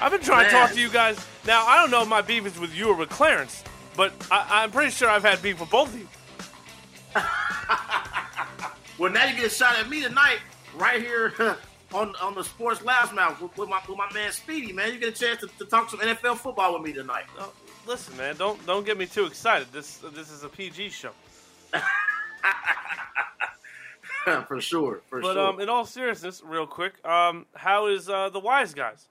I've 0.00 0.12
been 0.12 0.20
trying 0.20 0.44
to 0.44 0.52
talk 0.52 0.70
to 0.70 0.80
you 0.80 0.88
guys. 0.88 1.18
Now, 1.48 1.66
I 1.66 1.74
don't 1.80 1.90
know 1.90 2.02
if 2.02 2.08
my 2.08 2.20
beef 2.20 2.46
is 2.46 2.60
with 2.60 2.72
you 2.76 2.90
or 2.90 2.94
with 2.94 3.08
Clarence, 3.08 3.64
but 3.96 4.12
I- 4.30 4.62
I'm 4.62 4.70
pretty 4.70 4.92
sure 4.92 5.10
I've 5.10 5.24
had 5.24 5.42
beef 5.42 5.58
with 5.58 5.70
both 5.70 5.92
of 5.92 5.98
you. 5.98 6.06
Well, 8.98 9.12
now 9.12 9.26
you 9.26 9.36
get 9.36 9.46
a 9.46 9.50
shot 9.50 9.78
at 9.78 9.88
me 9.88 10.02
tonight, 10.02 10.40
right 10.76 11.00
here 11.00 11.32
on 11.94 12.14
on 12.20 12.34
the 12.34 12.42
Sports 12.42 12.80
Loudmouth 12.80 13.40
with, 13.40 13.56
with 13.56 13.68
my 13.68 13.80
with 13.88 13.96
my 13.96 14.12
man 14.12 14.32
Speedy. 14.32 14.72
Man, 14.72 14.92
you 14.92 14.98
get 14.98 15.10
a 15.10 15.12
chance 15.12 15.40
to, 15.40 15.46
to 15.58 15.64
talk 15.66 15.88
some 15.88 16.00
NFL 16.00 16.38
football 16.38 16.74
with 16.74 16.82
me 16.82 16.92
tonight. 16.92 17.26
Oh, 17.38 17.52
listen, 17.86 18.16
man, 18.16 18.34
don't 18.36 18.64
don't 18.66 18.84
get 18.84 18.98
me 18.98 19.06
too 19.06 19.24
excited. 19.26 19.68
This 19.72 19.98
this 20.12 20.32
is 20.32 20.42
a 20.42 20.48
PG 20.48 20.90
show. 20.90 21.12
for 24.48 24.60
sure, 24.60 25.00
for 25.08 25.20
but 25.20 25.34
sure. 25.34 25.46
um, 25.46 25.60
in 25.60 25.68
all 25.68 25.84
seriousness, 25.84 26.42
real 26.44 26.66
quick, 26.66 26.94
um, 27.06 27.46
how 27.54 27.86
is 27.86 28.08
uh, 28.08 28.30
the 28.30 28.40
Wise 28.40 28.74
Guys? 28.74 29.06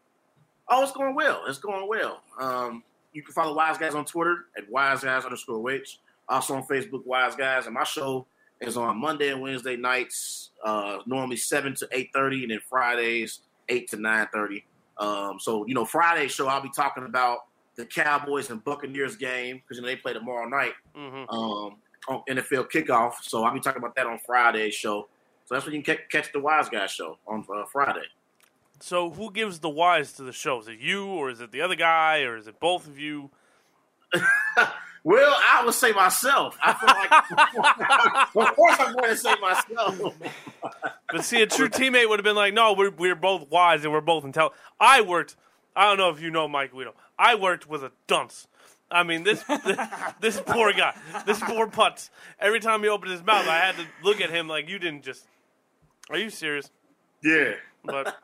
Oh, 0.67 0.83
it's 0.83 0.91
going 0.91 1.15
well. 1.15 1.43
It's 1.47 1.59
going 1.59 1.87
well. 1.87 2.21
Um, 2.37 2.83
you 3.13 3.23
can 3.23 3.33
follow 3.33 3.55
Wise 3.55 3.77
Guys 3.77 3.95
on 3.95 4.03
Twitter 4.03 4.47
at 4.57 4.69
Wise 4.69 5.01
Guys 5.05 5.23
underscore 5.23 5.59
Wich. 5.59 5.99
Also 6.27 6.55
on 6.55 6.63
Facebook, 6.67 7.05
Wise 7.05 7.35
Guys. 7.37 7.67
And 7.67 7.73
my 7.73 7.85
show 7.85 8.27
is 8.61 8.77
on 8.77 8.97
Monday 8.99 9.29
and 9.31 9.41
Wednesday 9.41 9.75
nights, 9.75 10.51
uh, 10.63 10.99
normally 11.05 11.37
seven 11.37 11.75
to 11.75 11.87
eight 11.91 12.09
thirty, 12.13 12.43
and 12.43 12.51
then 12.51 12.59
Fridays 12.69 13.39
eight 13.69 13.89
to 13.89 13.97
nine 13.97 14.27
thirty. 14.33 14.65
Um, 14.97 15.37
so 15.39 15.65
you 15.67 15.73
know, 15.75 15.85
Friday 15.85 16.27
show 16.27 16.47
I'll 16.47 16.61
be 16.61 16.71
talking 16.75 17.05
about 17.05 17.39
the 17.75 17.85
Cowboys 17.85 18.49
and 18.49 18.63
Buccaneers 18.63 19.15
game 19.15 19.57
because 19.57 19.77
you 19.77 19.81
know 19.83 19.87
they 19.87 19.95
play 19.95 20.13
tomorrow 20.13 20.47
night 20.47 20.73
Mm-hmm. 20.95 21.29
um, 21.29 21.75
on 22.09 22.23
NFL 22.29 22.71
kickoff. 22.71 23.13
So 23.21 23.43
I'll 23.43 23.53
be 23.53 23.59
talking 23.59 23.79
about 23.79 23.95
that 23.95 24.07
on 24.07 24.17
Friday's 24.25 24.73
show. 24.73 25.07
So 25.45 25.55
that's 25.55 25.65
when 25.65 25.75
you 25.75 25.83
can 25.83 25.95
ca- 25.97 26.01
catch 26.11 26.31
the 26.33 26.39
Wise 26.39 26.67
Guys 26.69 26.91
show 26.91 27.17
on 27.27 27.45
uh, 27.55 27.65
Friday. 27.71 28.05
So 28.79 29.09
who 29.09 29.31
gives 29.31 29.59
the 29.59 29.69
wise 29.69 30.13
to 30.13 30.23
the 30.23 30.31
show? 30.33 30.59
Is 30.59 30.67
it 30.67 30.79
you, 30.79 31.05
or 31.05 31.29
is 31.29 31.41
it 31.41 31.51
the 31.51 31.61
other 31.61 31.75
guy, 31.75 32.21
or 32.21 32.35
is 32.37 32.47
it 32.47 32.59
both 32.59 32.87
of 32.87 32.97
you? 32.99 33.29
Well, 35.07 35.33
I 35.37 35.63
would 35.63 35.73
say 35.73 35.93
myself. 35.93 36.57
I 36.61 36.73
feel 36.73 36.89
like, 36.89 38.49
of 38.49 38.55
course, 38.57 38.75
I'm 38.77 38.93
going 38.93 39.09
to 39.11 39.15
say 39.15 39.35
myself. 39.39 40.01
But 41.09 41.23
see, 41.23 41.41
a 41.41 41.47
true 41.47 41.69
teammate 41.69 42.09
would 42.09 42.19
have 42.19 42.25
been 42.25 42.35
like, 42.35 42.53
"No, 42.53 42.73
we're 42.73 42.91
we're 42.91 43.15
both 43.15 43.49
wise 43.49 43.85
and 43.85 43.93
we're 43.93 44.01
both 44.01 44.25
intelligent." 44.25 44.59
I 44.81 44.99
worked. 44.99 45.37
I 45.73 45.85
don't 45.85 45.97
know 45.97 46.09
if 46.09 46.19
you 46.19 46.29
know 46.29 46.49
Mike 46.49 46.71
Guido. 46.73 46.93
I 47.17 47.35
worked 47.35 47.69
with 47.69 47.81
a 47.81 47.93
dunce. 48.07 48.49
I 48.91 49.03
mean, 49.03 49.23
this 49.23 49.41
this, 49.43 49.77
this 50.19 50.41
poor 50.45 50.73
guy, 50.73 50.93
this 51.25 51.39
poor 51.39 51.67
putz. 51.67 52.09
Every 52.41 52.59
time 52.59 52.83
he 52.83 52.89
opened 52.89 53.13
his 53.13 53.23
mouth, 53.23 53.47
I 53.47 53.59
had 53.59 53.77
to 53.77 53.85
look 54.03 54.19
at 54.19 54.29
him 54.29 54.49
like, 54.49 54.67
"You 54.67 54.77
didn't 54.77 55.03
just." 55.03 55.25
Are 56.09 56.17
you 56.17 56.29
serious? 56.29 56.69
Yeah. 57.23 57.53
But 57.85 58.17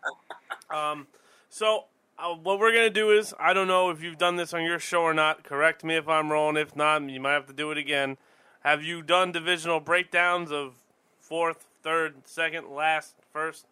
um, 0.69 1.07
so 1.49 1.85
uh, 2.17 2.33
what 2.33 2.59
we're 2.59 2.71
gonna 2.73 2.89
do 2.89 3.11
is, 3.11 3.33
I 3.39 3.53
don't 3.53 3.67
know 3.67 3.89
if 3.89 4.01
you've 4.01 4.17
done 4.17 4.35
this 4.35 4.53
on 4.53 4.63
your 4.63 4.79
show 4.79 5.01
or 5.01 5.13
not. 5.13 5.43
Correct 5.43 5.83
me 5.83 5.95
if 5.95 6.07
I'm 6.07 6.31
wrong. 6.31 6.57
If 6.57 6.75
not, 6.75 7.01
you 7.09 7.19
might 7.19 7.33
have 7.33 7.47
to 7.47 7.53
do 7.53 7.71
it 7.71 7.77
again. 7.77 8.17
Have 8.61 8.83
you 8.83 9.01
done 9.01 9.31
divisional 9.31 9.79
breakdowns 9.79 10.51
of 10.51 10.75
fourth, 11.19 11.65
third, 11.81 12.25
second, 12.25 12.69
last, 12.69 13.15
first? 13.31 13.65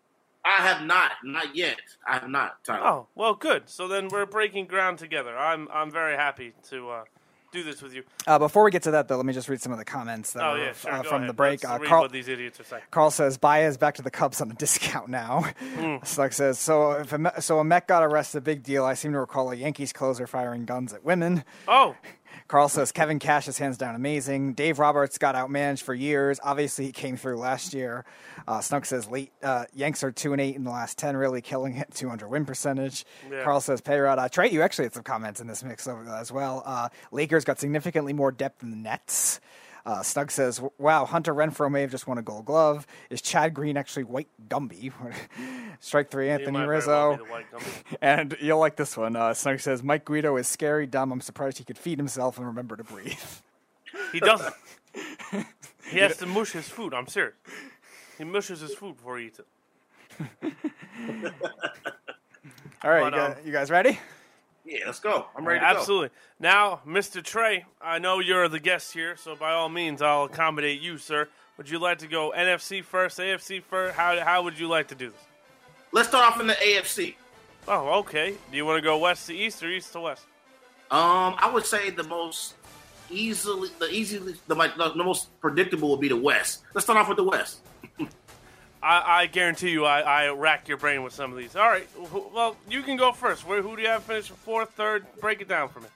I 0.44 0.68
have 0.68 0.86
not, 0.86 1.12
not 1.24 1.56
yet. 1.56 1.80
I 2.08 2.16
have 2.16 2.30
not, 2.30 2.64
Tyler. 2.64 2.88
Oh, 2.88 3.08
well, 3.16 3.36
good. 3.36 3.70
So 3.70 3.88
then 3.88 4.08
we're 4.08 4.26
breaking 4.26 4.66
ground 4.66 4.98
together. 4.98 5.38
I'm 5.38 5.68
I'm 5.72 5.92
very 5.92 6.16
happy 6.16 6.54
to 6.70 6.90
uh, 6.90 7.04
do 7.52 7.64
this 7.64 7.82
with 7.82 7.94
you. 7.94 8.04
Uh, 8.26 8.40
before 8.40 8.64
we 8.64 8.72
get 8.72 8.84
to 8.84 8.92
that, 8.92 9.08
though, 9.08 9.18
let 9.18 9.26
me 9.26 9.34
just 9.34 9.50
read 9.50 9.62
some 9.62 9.72
of 9.72 9.78
the 9.78 9.86
comments 9.86 10.34
that 10.34 10.44
Oh 10.44 10.56
yeah, 10.56 10.74
sure. 10.74 10.92
uh, 10.92 11.04
from 11.04 11.16
ahead. 11.18 11.30
the 11.30 11.34
break. 11.34 11.64
Uh, 11.68 11.78
read 11.80 11.88
Carl, 11.90 12.02
what 12.04 12.12
these 12.12 12.28
idiots 12.28 12.60
are 12.60 12.64
saying. 12.64 12.84
Carl 12.92 13.12
says 13.12 13.38
Baez 13.38 13.78
back 13.78 13.96
to 13.96 14.02
the 14.02 14.12
Cubs 14.12 14.42
on 14.42 14.50
a 14.52 14.54
discount 14.54 15.10
now. 15.10 15.42
Hmm. 15.76 15.98
Slug 16.04 16.34
says 16.34 16.60
so. 16.60 16.92
If 16.94 17.14
a 17.14 17.42
so, 17.42 17.60
a 17.60 17.64
Met 17.64 17.88
got 17.88 18.04
arrested. 18.04 18.44
Big 18.44 18.64
deal. 18.64 18.86
I 18.86 18.94
seem 18.94 19.12
to 19.14 19.20
recall 19.20 19.52
a 19.52 19.56
Yankees 19.56 19.92
closer 19.94 20.28
firing 20.28 20.66
guns 20.66 20.94
at 20.94 21.04
women. 21.04 21.44
Oh, 21.68 21.96
Carl 22.48 22.70
says 22.70 22.92
Kevin 22.92 23.20
Cash 23.20 23.48
is 23.48 23.58
hands 23.58 23.78
down 23.78 23.96
amazing. 23.96 24.54
Dave 24.54 24.80
Roberts 24.80 25.18
got 25.18 25.36
outmanaged 25.36 25.82
for 25.84 25.94
years. 25.94 26.40
Obviously, 26.44 26.86
he 26.86 26.92
came 26.92 27.18
through 27.18 27.38
last 27.38 27.74
year. 27.74 28.06
Uh, 28.48 28.60
Snug 28.60 28.86
says 28.86 29.08
late 29.10 29.32
uh, 29.42 29.66
Yanks 29.74 30.04
are 30.04 30.12
two 30.12 30.34
and 30.34 30.42
eight 30.42 30.56
in 30.56 30.64
the 30.64 30.72
last 30.72 30.98
ten, 30.98 31.16
really 31.16 31.42
killing 31.42 31.78
it. 31.78 31.94
Two 31.94 32.10
hundred 32.10 32.30
win 32.30 32.46
percentage. 32.46 33.06
Yeah. 33.32 33.44
Carl 33.44 33.62
says 33.62 33.82
Payrod. 33.82 34.18
Uh, 34.18 34.30
Trey, 34.30 34.50
you 34.50 34.62
actually 34.62 34.86
had 34.86 34.94
some 34.94 35.04
comments 35.04 35.40
in 35.40 35.48
this 35.48 35.64
mix 35.64 35.88
as 35.88 36.32
well. 36.32 36.64
Uh, 36.66 36.90
Lakers 37.12 37.46
got 37.46 37.60
significantly 37.60 38.14
more 38.14 38.32
depth 38.32 38.60
than 38.60 38.72
the 38.72 38.78
Nets. 38.78 39.40
Uh, 39.86 40.04
Snug 40.04 40.32
says, 40.32 40.62
"Wow, 40.78 41.06
Hunter 41.06 41.34
Renfroe 41.34 41.72
may 41.72 41.82
have 41.82 41.92
just 41.92 42.08
won 42.08 42.18
a 42.18 42.22
Gold 42.22 42.46
Glove. 42.46 42.86
Is 43.10 43.22
Chad 43.22 43.54
Green 43.54 43.78
actually 43.78 44.04
White 44.04 44.28
Gumby? 44.48 44.92
Strike 45.80 46.10
three, 46.12 46.30
Anthony 46.30 46.60
Rizzo." 46.60 47.18
be 47.18 47.24
the 47.24 47.32
white 47.32 47.52
Gumby. 47.52 47.98
And 48.02 48.36
you'll 48.42 48.60
like 48.60 48.76
this 48.76 48.96
one. 48.96 49.16
Uh, 49.16 49.34
Snug 49.34 49.60
says, 49.60 49.84
Mike 49.84 50.06
Guido 50.06 50.36
is 50.38 50.48
scary, 50.48 50.86
dumb. 50.88 51.12
I'm 51.12 51.22
surprised 51.22 51.58
he 51.58 51.64
could 51.64 51.78
feed 51.78 51.98
himself 51.98 52.38
and 52.38 52.46
remember 52.48 52.76
to 52.76 52.84
breathe. 52.84 53.14
He 54.12 54.20
doesn't. 54.20 54.54
he 55.90 55.98
has 56.00 56.18
to 56.18 56.26
mush 56.26 56.52
his 56.52 56.68
food. 56.68 56.94
I'm 56.94 57.08
serious. 57.08 57.36
He 58.18 58.24
mushes 58.24 58.62
his 58.62 58.74
food 58.74 58.98
before 58.98 59.18
he 59.18 59.28
eats 59.28 59.40
it. 59.40 59.48
All 62.84 62.90
right, 62.90 63.12
But, 63.12 63.14
you, 63.14 63.22
um, 63.22 63.36
you 63.46 63.52
guys 63.52 63.70
ready? 63.70 64.00
Yeah, 64.66 64.80
let's 64.86 65.00
go. 65.00 65.28
I'm 65.36 65.46
ready 65.46 65.60
to 65.60 65.66
go. 65.74 65.80
Absolutely. 65.80 66.10
Now, 66.40 66.82
Mr. 66.86 67.24
Trey, 67.24 67.66
I 67.82 68.00
know 68.00 68.20
you're 68.20 68.48
the 68.48 68.60
guest 68.60 68.94
here, 68.94 69.16
so 69.18 69.36
by 69.36 69.52
all 69.54 69.70
means, 69.70 70.02
I'll 70.02 70.26
accommodate 70.26 70.82
you, 70.82 70.98
sir. 70.98 71.28
Would 71.58 71.70
you 71.70 71.80
like 71.80 72.00
to 72.00 72.08
go 72.08 72.34
NFC 72.36 72.84
first, 72.84 73.20
AFC 73.20 73.64
first? 73.64 73.96
How, 73.96 74.20
how 74.20 74.44
would 74.44 74.58
you 74.60 74.68
like 74.68 74.88
to 74.90 74.96
do 74.96 75.10
this? 75.10 75.20
Let's 75.92 76.10
start 76.10 76.32
off 76.32 76.40
in 76.40 76.48
the 76.48 76.54
AFC. 76.54 77.16
Oh, 77.68 78.00
okay. 78.00 78.36
Do 78.50 78.58
you 78.58 78.66
want 78.66 78.78
to 78.78 78.82
go 78.82 78.98
west 78.98 79.28
to 79.28 79.36
east 79.36 79.62
or 79.62 79.70
east 79.70 79.92
to 79.94 80.00
west? 80.00 80.24
Um, 80.90 81.36
I 81.38 81.50
would 81.52 81.66
say 81.66 81.90
the 81.90 82.04
most 82.04 82.56
easily, 83.12 83.70
the 83.80 83.90
easily, 83.90 84.36
the, 84.48 84.56
the, 84.56 84.94
the 84.96 85.04
most 85.04 85.40
predictable 85.40 85.90
would 85.92 86.00
be 86.00 86.08
the 86.08 86.18
West. 86.18 86.64
Let's 86.74 86.86
start 86.86 87.00
off 87.00 87.08
with 87.08 87.18
the 87.18 87.24
West. 87.24 87.60
I, 88.84 89.22
I 89.22 89.26
guarantee 89.28 89.72
you, 89.72 89.86
I, 89.86 90.02
I 90.02 90.30
racked 90.30 90.68
your 90.68 90.78
brain 90.78 91.04
with 91.04 91.14
some 91.14 91.32
of 91.32 91.38
these. 91.38 91.56
All 91.56 91.68
right. 91.68 91.88
Well, 92.34 92.56
you 92.70 92.82
can 92.82 92.98
go 92.98 93.12
first. 93.12 93.46
Where, 93.46 93.62
who 93.62 93.76
do 93.76 93.82
you 93.82 93.88
have 93.90 94.04
finished 94.04 94.32
fourth, 94.32 94.72
third? 94.72 95.06
Break 95.20 95.42
it 95.42 95.48
down 95.48 95.70
for 95.70 95.80
me. 95.82 95.88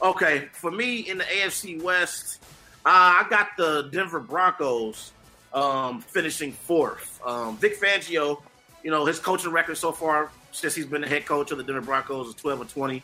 Okay, 0.00 0.48
for 0.52 0.70
me 0.70 1.00
in 1.00 1.18
the 1.18 1.24
AFC 1.24 1.82
West, 1.82 2.42
uh, 2.86 3.24
I 3.24 3.26
got 3.28 3.48
the 3.56 3.88
Denver 3.90 4.20
Broncos 4.20 5.12
um, 5.52 6.00
finishing 6.00 6.52
fourth. 6.52 7.20
Um, 7.24 7.56
Vic 7.56 7.80
Fangio, 7.80 8.42
you 8.84 8.90
know, 8.90 9.04
his 9.06 9.18
coaching 9.18 9.50
record 9.50 9.76
so 9.76 9.90
far 9.90 10.30
since 10.52 10.74
he's 10.74 10.86
been 10.86 11.00
the 11.00 11.08
head 11.08 11.26
coach 11.26 11.50
of 11.50 11.58
the 11.58 11.64
Denver 11.64 11.80
Broncos 11.80 12.28
is 12.28 12.34
12 12.34 12.60
and 12.62 12.70
20, 12.70 13.02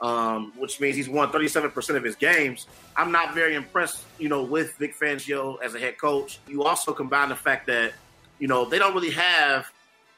um, 0.00 0.52
which 0.56 0.80
means 0.80 0.96
he's 0.96 1.08
won 1.08 1.30
37% 1.30 1.96
of 1.96 2.04
his 2.04 2.16
games. 2.16 2.66
I'm 2.96 3.12
not 3.12 3.34
very 3.34 3.54
impressed, 3.54 4.04
you 4.18 4.28
know, 4.28 4.42
with 4.42 4.74
Vic 4.76 4.98
Fangio 4.98 5.60
as 5.62 5.74
a 5.74 5.78
head 5.78 5.98
coach. 5.98 6.38
You 6.48 6.64
also 6.64 6.92
combine 6.92 7.28
the 7.28 7.36
fact 7.36 7.66
that, 7.66 7.92
you 8.38 8.48
know, 8.48 8.64
they 8.64 8.78
don't 8.78 8.94
really 8.94 9.10
have 9.10 9.70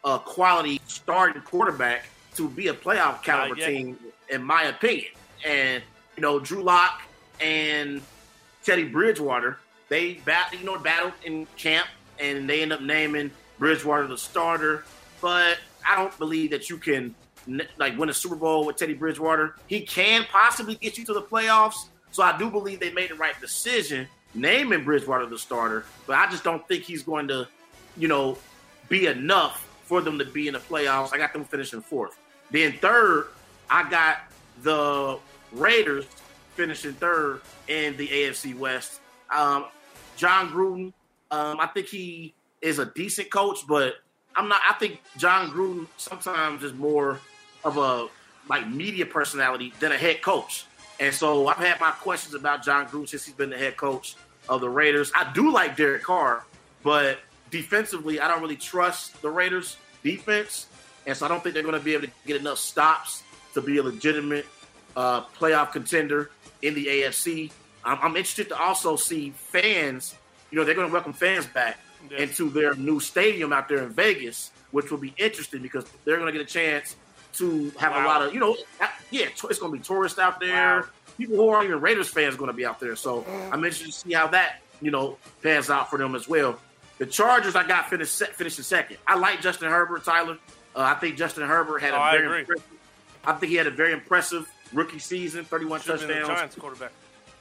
a 0.04 0.18
quality 0.18 0.80
starting 0.86 1.42
quarterback 1.42 2.06
to 2.36 2.48
be 2.48 2.68
a 2.68 2.74
playoff 2.74 3.22
caliber 3.22 3.56
yet. 3.56 3.68
team, 3.68 3.98
in 4.30 4.42
my 4.42 4.64
opinion. 4.64 5.12
And 5.46 5.82
you 6.16 6.22
know, 6.22 6.40
Drew 6.40 6.62
Lock 6.62 7.02
and 7.40 8.02
Teddy 8.64 8.84
Bridgewater, 8.84 9.58
they 9.88 10.14
bat, 10.24 10.54
you 10.58 10.64
know, 10.64 10.78
battled 10.78 11.12
in 11.24 11.46
camp, 11.56 11.88
and 12.18 12.48
they 12.48 12.62
end 12.62 12.72
up 12.72 12.80
naming 12.80 13.30
Bridgewater 13.58 14.06
the 14.06 14.18
starter. 14.18 14.84
But 15.20 15.58
I 15.88 15.96
don't 15.96 16.16
believe 16.18 16.50
that 16.50 16.68
you 16.70 16.76
can 16.78 17.14
like 17.78 17.96
win 17.96 18.08
a 18.08 18.14
Super 18.14 18.36
Bowl 18.36 18.66
with 18.66 18.76
Teddy 18.76 18.94
Bridgewater. 18.94 19.56
He 19.66 19.80
can 19.80 20.24
possibly 20.24 20.74
get 20.74 20.98
you 20.98 21.04
to 21.06 21.14
the 21.14 21.22
playoffs, 21.22 21.88
so 22.10 22.22
I 22.22 22.36
do 22.36 22.50
believe 22.50 22.80
they 22.80 22.92
made 22.92 23.10
the 23.10 23.14
right 23.14 23.38
decision 23.40 24.06
naming 24.34 24.84
Bridgewater 24.84 25.26
the 25.26 25.38
starter. 25.38 25.84
But 26.06 26.16
I 26.16 26.30
just 26.30 26.44
don't 26.44 26.66
think 26.68 26.84
he's 26.84 27.02
going 27.02 27.28
to, 27.28 27.48
you 27.98 28.08
know, 28.08 28.38
be 28.88 29.06
enough 29.06 29.66
for 29.84 30.00
them 30.00 30.18
to 30.18 30.24
be 30.24 30.48
in 30.48 30.54
the 30.54 30.60
playoffs. 30.60 31.12
I 31.12 31.18
got 31.18 31.32
them 31.32 31.44
finishing 31.44 31.80
fourth. 31.80 32.18
Then 32.50 32.72
third, 32.74 33.28
I 33.70 33.88
got 33.88 34.18
the 34.62 35.18
Raiders 35.52 36.06
finishing 36.54 36.92
third 36.94 37.40
in 37.68 37.96
the 37.96 38.06
AFC 38.06 38.56
West. 38.56 39.00
Um, 39.34 39.66
Jon 40.16 40.48
Gruden, 40.50 40.92
um, 41.30 41.60
I 41.60 41.66
think 41.66 41.86
he 41.86 42.34
is 42.60 42.78
a 42.78 42.86
decent 42.86 43.30
coach, 43.30 43.60
but 43.66 43.94
I'm 44.36 44.48
not. 44.48 44.60
I 44.68 44.74
think 44.74 45.00
Jon 45.16 45.50
Gruden 45.50 45.86
sometimes 45.96 46.62
is 46.62 46.72
more 46.72 47.20
of 47.64 47.76
a 47.76 48.08
like 48.48 48.68
media 48.68 49.06
personality 49.06 49.72
than 49.80 49.92
a 49.92 49.98
head 49.98 50.22
coach. 50.22 50.64
And 51.00 51.14
so 51.14 51.46
I've 51.46 51.58
had 51.58 51.80
my 51.80 51.90
questions 51.92 52.34
about 52.34 52.64
Jon 52.64 52.86
Gruden 52.86 53.08
since 53.08 53.24
he's 53.24 53.34
been 53.34 53.50
the 53.50 53.58
head 53.58 53.76
coach 53.76 54.16
of 54.48 54.60
the 54.60 54.68
Raiders. 54.68 55.12
I 55.14 55.30
do 55.32 55.52
like 55.52 55.76
Derek 55.76 56.02
Carr, 56.02 56.44
but 56.82 57.18
defensively, 57.50 58.20
I 58.20 58.28
don't 58.28 58.40
really 58.40 58.56
trust 58.56 59.20
the 59.22 59.30
Raiders 59.30 59.76
defense. 60.02 60.66
And 61.06 61.16
so 61.16 61.26
I 61.26 61.28
don't 61.28 61.42
think 61.42 61.54
they're 61.54 61.62
going 61.62 61.78
to 61.78 61.84
be 61.84 61.94
able 61.94 62.06
to 62.06 62.12
get 62.26 62.40
enough 62.40 62.58
stops 62.58 63.22
to 63.54 63.60
be 63.60 63.78
a 63.78 63.82
legitimate 63.82 64.46
uh, 64.96 65.22
playoff 65.38 65.72
contender 65.72 66.30
in 66.62 66.74
the 66.74 66.86
AFC. 66.86 67.50
I'm, 67.84 67.98
I'm 68.02 68.16
interested 68.16 68.48
to 68.50 68.58
also 68.58 68.96
see 68.96 69.30
fans, 69.30 70.14
you 70.50 70.58
know, 70.58 70.64
they're 70.64 70.74
going 70.74 70.88
to 70.88 70.92
welcome 70.92 71.12
fans 71.12 71.46
back 71.46 71.78
into 72.16 72.50
their 72.50 72.74
new 72.74 73.00
stadium 73.00 73.52
out 73.52 73.68
there 73.68 73.82
in 73.82 73.90
Vegas, 73.90 74.52
which 74.70 74.90
will 74.90 74.98
be 74.98 75.14
interesting 75.16 75.62
because 75.62 75.84
they're 76.04 76.16
going 76.16 76.32
to 76.32 76.38
get 76.38 76.46
a 76.46 76.50
chance 76.50 76.96
to 77.34 77.70
have 77.78 77.94
a 77.94 78.06
lot 78.06 78.22
of, 78.22 78.34
you 78.34 78.40
know, 78.40 78.56
yeah, 79.10 79.26
it's 79.26 79.40
going 79.40 79.72
to 79.72 79.78
be 79.78 79.82
tourists 79.82 80.18
out 80.18 80.40
there. 80.40 80.80
Wow. 80.80 80.88
People 81.16 81.36
who 81.36 81.48
aren't 81.48 81.68
even 81.68 81.80
Raiders 81.80 82.08
fans 82.08 82.36
going 82.36 82.50
to 82.50 82.56
be 82.56 82.64
out 82.64 82.78
there. 82.80 82.96
So 82.96 83.24
I'm 83.52 83.64
interested 83.64 83.86
to 83.86 83.92
see 83.92 84.12
how 84.12 84.28
that, 84.28 84.60
you 84.80 84.90
know, 84.90 85.18
pans 85.42 85.70
out 85.70 85.90
for 85.90 85.98
them 85.98 86.14
as 86.14 86.28
well. 86.28 86.58
The 86.98 87.06
Chargers, 87.06 87.54
I 87.56 87.66
got 87.66 87.88
finished 87.90 88.22
finishing 88.34 88.64
second. 88.64 88.98
I 89.06 89.16
like 89.16 89.40
Justin 89.40 89.70
Herbert, 89.70 90.04
Tyler. 90.04 90.38
Uh, 90.74 90.80
I 90.80 90.94
think 90.94 91.16
Justin 91.16 91.46
Herbert 91.46 91.78
had 91.80 91.92
Oh, 91.92 91.96
a 91.96 92.00
I 92.00 92.18
very 92.18 92.42
agree. 92.42 92.56
I 93.24 93.32
think 93.34 93.50
he 93.50 93.56
had 93.56 93.66
a 93.66 93.70
very 93.70 93.92
impressive 93.92 94.50
rookie 94.72 94.98
season, 94.98 95.44
31 95.44 95.80
Should've 95.80 96.00
been 96.00 96.08
the 96.08 96.14
touchdowns, 96.14 96.38
Giants 96.38 96.56
quarterback. 96.56 96.92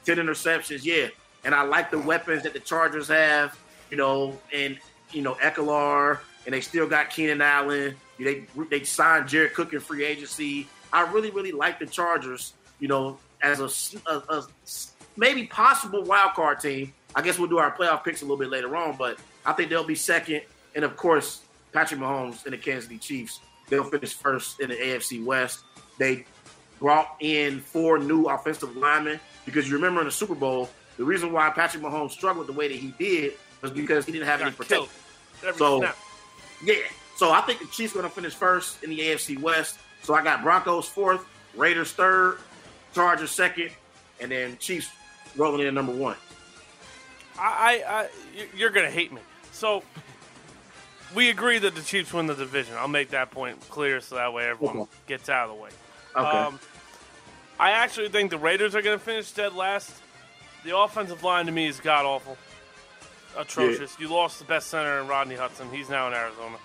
10 0.06 0.16
interceptions, 0.18 0.84
yeah. 0.84 1.08
And 1.44 1.54
I 1.54 1.62
like 1.62 1.90
the 1.90 1.98
weapons 1.98 2.42
that 2.44 2.52
the 2.52 2.60
Chargers 2.60 3.08
have, 3.08 3.58
you 3.90 3.96
know, 3.96 4.38
and, 4.52 4.78
you 5.12 5.22
know, 5.22 5.34
Ekeler, 5.34 6.18
and 6.46 6.54
they 6.54 6.60
still 6.60 6.86
got 6.88 7.10
Keenan 7.10 7.40
Allen. 7.40 7.94
They, 8.18 8.44
they 8.70 8.84
signed 8.84 9.28
Jared 9.28 9.54
Cook 9.54 9.72
in 9.72 9.80
free 9.80 10.04
agency. 10.04 10.68
I 10.92 11.10
really, 11.12 11.30
really 11.30 11.52
like 11.52 11.78
the 11.78 11.86
Chargers, 11.86 12.54
you 12.80 12.88
know, 12.88 13.18
as 13.42 13.60
a 13.60 14.42
maybe 15.16 15.46
possible 15.46 16.02
wild 16.04 16.32
card 16.34 16.60
team. 16.60 16.92
I 17.14 17.22
guess 17.22 17.38
we'll 17.38 17.48
do 17.48 17.58
our 17.58 17.70
playoff 17.76 18.04
picks 18.04 18.22
a 18.22 18.24
little 18.24 18.36
bit 18.36 18.50
later 18.50 18.74
on, 18.76 18.96
but 18.96 19.18
I 19.44 19.52
think 19.52 19.70
they'll 19.70 19.84
be 19.84 19.94
second. 19.94 20.42
And 20.74 20.84
of 20.84 20.96
course, 20.96 21.42
Patrick 21.72 22.00
Mahomes 22.00 22.44
and 22.44 22.52
the 22.52 22.58
Kansas 22.58 22.84
City 22.84 22.98
Chiefs, 22.98 23.40
they'll 23.68 23.84
finish 23.84 24.14
first 24.14 24.60
in 24.60 24.70
the 24.70 24.76
AFC 24.76 25.24
West. 25.24 25.60
They 25.98 26.24
brought 26.78 27.16
in 27.20 27.60
four 27.60 27.98
new 27.98 28.24
offensive 28.24 28.76
linemen 28.76 29.20
because 29.44 29.68
you 29.68 29.74
remember 29.74 30.00
in 30.00 30.06
the 30.06 30.12
Super 30.12 30.34
Bowl, 30.34 30.70
the 30.96 31.04
reason 31.04 31.32
why 31.32 31.50
Patrick 31.50 31.82
Mahomes 31.82 32.10
struggled 32.12 32.46
the 32.46 32.52
way 32.52 32.68
that 32.68 32.76
he 32.76 32.92
did 32.98 33.34
was 33.62 33.70
because 33.70 34.04
he 34.06 34.12
didn't 34.12 34.26
have 34.26 34.40
any 34.40 34.50
protection. 34.50 34.88
So, 35.56 35.80
snap. 35.80 35.96
yeah. 36.62 36.74
So 37.16 37.32
I 37.32 37.40
think 37.40 37.60
the 37.60 37.66
Chiefs 37.66 37.94
are 37.94 37.98
going 37.98 38.08
to 38.08 38.14
finish 38.14 38.34
first 38.34 38.82
in 38.84 38.90
the 38.90 38.98
AFC 38.98 39.40
West. 39.40 39.78
So 40.02 40.14
I 40.14 40.22
got 40.22 40.42
Broncos 40.42 40.88
fourth, 40.88 41.24
Raiders 41.56 41.92
third, 41.92 42.38
Chargers 42.94 43.30
second, 43.30 43.70
and 44.20 44.30
then 44.30 44.56
Chiefs 44.58 44.90
rolling 45.36 45.62
in 45.62 45.66
at 45.66 45.74
number 45.74 45.92
one. 45.92 46.16
I, 47.38 47.82
I, 47.86 48.00
I 48.00 48.08
you- 48.36 48.48
you're 48.56 48.70
gonna 48.70 48.90
hate 48.90 49.12
me. 49.12 49.20
So 49.52 49.82
we 51.14 51.30
agree 51.30 51.58
that 51.58 51.74
the 51.74 51.82
Chiefs 51.82 52.12
win 52.12 52.26
the 52.26 52.34
division. 52.34 52.74
I'll 52.76 52.88
make 52.88 53.10
that 53.10 53.30
point 53.30 53.60
clear 53.70 54.00
so 54.00 54.16
that 54.16 54.32
way 54.32 54.46
everyone 54.48 54.76
Okay. 54.80 54.90
gets 55.06 55.28
out 55.28 55.48
of 55.48 55.56
the 55.56 55.62
way. 55.62 55.70
Okay. 56.16 56.26
Um, 56.38 56.60
I 57.58 57.70
actually 57.72 58.08
think 58.08 58.30
the 58.30 58.38
Raiders 58.38 58.74
are 58.74 58.82
gonna 58.82 58.98
finish 58.98 59.30
dead 59.32 59.54
last. 59.54 59.90
The 60.64 60.76
offensive 60.76 61.22
line 61.22 61.46
to 61.46 61.52
me 61.52 61.66
is 61.66 61.80
god 61.80 62.04
awful, 62.04 62.36
atrocious. 63.36 63.98
You 63.98 64.08
lost 64.08 64.38
the 64.38 64.44
best 64.44 64.68
center 64.68 65.00
in 65.00 65.06
Rodney 65.06 65.36
Hudson. 65.36 65.68
He's 65.72 65.88
now 65.88 66.08
in 66.08 66.14
Arizona. 66.14 66.56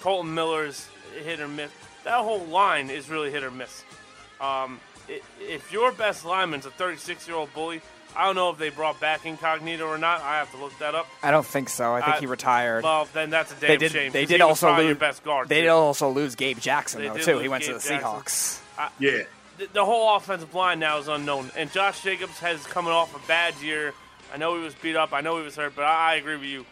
Colton 0.00 0.34
Miller's 0.34 0.88
hit 1.24 1.40
or 1.40 1.48
miss. 1.48 1.70
That 2.04 2.18
whole 2.18 2.44
line 2.46 2.90
is 2.90 3.08
really 3.08 3.30
hit 3.30 3.44
or 3.44 3.50
miss. 3.50 3.84
Um, 4.40 4.80
if 5.40 5.72
your 5.72 5.92
best 5.92 6.24
lineman's 6.24 6.66
a 6.66 6.70
36 6.70 7.28
year 7.28 7.36
old 7.36 7.52
bully, 7.54 7.80
I 8.16 8.26
don't 8.26 8.34
know 8.34 8.50
if 8.50 8.58
they 8.58 8.68
brought 8.70 9.00
back 9.00 9.24
Incognito 9.26 9.86
or 9.86 9.98
not. 9.98 10.20
I 10.20 10.36
have 10.38 10.50
to 10.52 10.56
look 10.58 10.78
that 10.80 10.94
up. 10.94 11.08
I 11.22 11.30
don't 11.30 11.46
think 11.46 11.68
so. 11.68 11.92
I 11.94 12.00
think 12.02 12.16
Uh, 12.16 12.20
he 12.20 12.26
retired. 12.26 12.84
Well, 12.84 13.08
then 13.12 13.30
that's 13.30 13.52
a 13.52 13.54
damn 13.56 13.68
they 13.68 13.76
did. 13.78 13.92
shame. 13.92 14.12
They 14.12 14.22
'cause 14.22 14.28
did 14.28 14.40
also 14.40 14.66
probably 14.66 14.84
lose. 14.84 14.90
your 14.90 14.96
best 14.98 15.24
guard. 15.24 15.48
they 15.48 15.56
too. 15.56 15.62
did 15.62 15.68
also 15.70 16.08
lose 16.10 16.34
Gabe 16.34 16.58
Jackson 16.58 17.02
They 17.02 17.08
though 17.08 17.16
too. 17.16 17.38
He 17.38 17.48
went 17.48 17.64
to 17.64 17.74
the 17.74 17.78
Jackson. 17.78 17.98
Seahawks. 18.00 18.90
Yeah. 18.98 19.22
the, 19.58 19.66
the 19.72 19.84
whole 19.84 20.16
offensive 20.16 20.54
line 20.54 20.78
now 20.78 20.98
is 20.98 21.08
unknown. 21.08 21.50
And 21.56 21.70
Josh 21.72 22.02
Jacobs 22.02 22.38
has 22.40 22.64
coming 22.66 22.92
off 22.92 23.14
a 23.14 23.26
bad 23.28 23.54
year. 23.62 23.94
I 24.34 24.36
know 24.38 24.56
he 24.56 24.62
was 24.64 24.74
beat 24.74 24.96
up. 24.96 25.12
I 25.12 25.20
know 25.20 25.36
he 25.38 25.44
was 25.44 25.56
hurt, 25.56 25.74
but 25.76 25.84
I, 25.84 26.12
I 26.12 26.14
agree 26.16 26.36
with 26.36 26.44
you. 26.48 26.64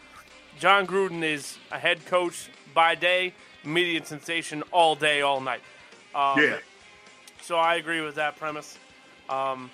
Jon 0.59 0.87
Gruden 0.87 1.23
is 1.23 1.57
a 1.71 1.79
head 1.79 2.05
coach 2.07 2.49
by 2.75 2.95
day, 2.95 3.35
media 3.65 4.05
sensation 4.05 4.62
all 4.73 4.95
day, 4.95 5.21
all 5.23 5.41
night. 5.41 5.61
Um, 6.15 6.39
Yeah. 6.41 6.57
So 7.43 7.57
I 7.57 7.75
agree 7.77 8.01
with 8.01 8.15
that 8.17 8.37
premise. 8.37 8.77
Um, 9.29 9.71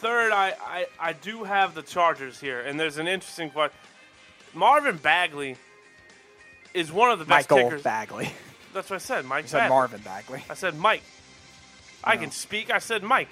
third, 0.00 0.32
I, 0.32 0.54
I, 0.60 0.86
I 0.98 1.12
do 1.12 1.44
have 1.44 1.74
the 1.74 1.82
Chargers 1.82 2.40
here, 2.40 2.60
and 2.60 2.80
there's 2.80 2.96
an 2.98 3.06
interesting 3.06 3.50
part. 3.50 3.72
Marvin 4.54 4.96
Bagley 4.96 5.56
is 6.74 6.90
one 6.90 7.10
of 7.10 7.18
the 7.18 7.24
best 7.24 7.50
Michael 7.50 7.68
kickers. 7.68 7.82
Bagley. 7.82 8.32
That's 8.72 8.88
what 8.88 8.96
I 8.96 9.00
said, 9.00 9.24
Mike. 9.24 9.44
You 9.44 9.48
said 9.48 9.58
Bagley. 9.58 9.74
Marvin 9.74 10.00
Bagley. 10.00 10.44
I 10.48 10.54
said 10.54 10.76
Mike. 10.76 11.02
I 12.02 12.16
can 12.16 12.30
speak. 12.30 12.70
I 12.70 12.78
said 12.78 13.02
Mike. 13.02 13.28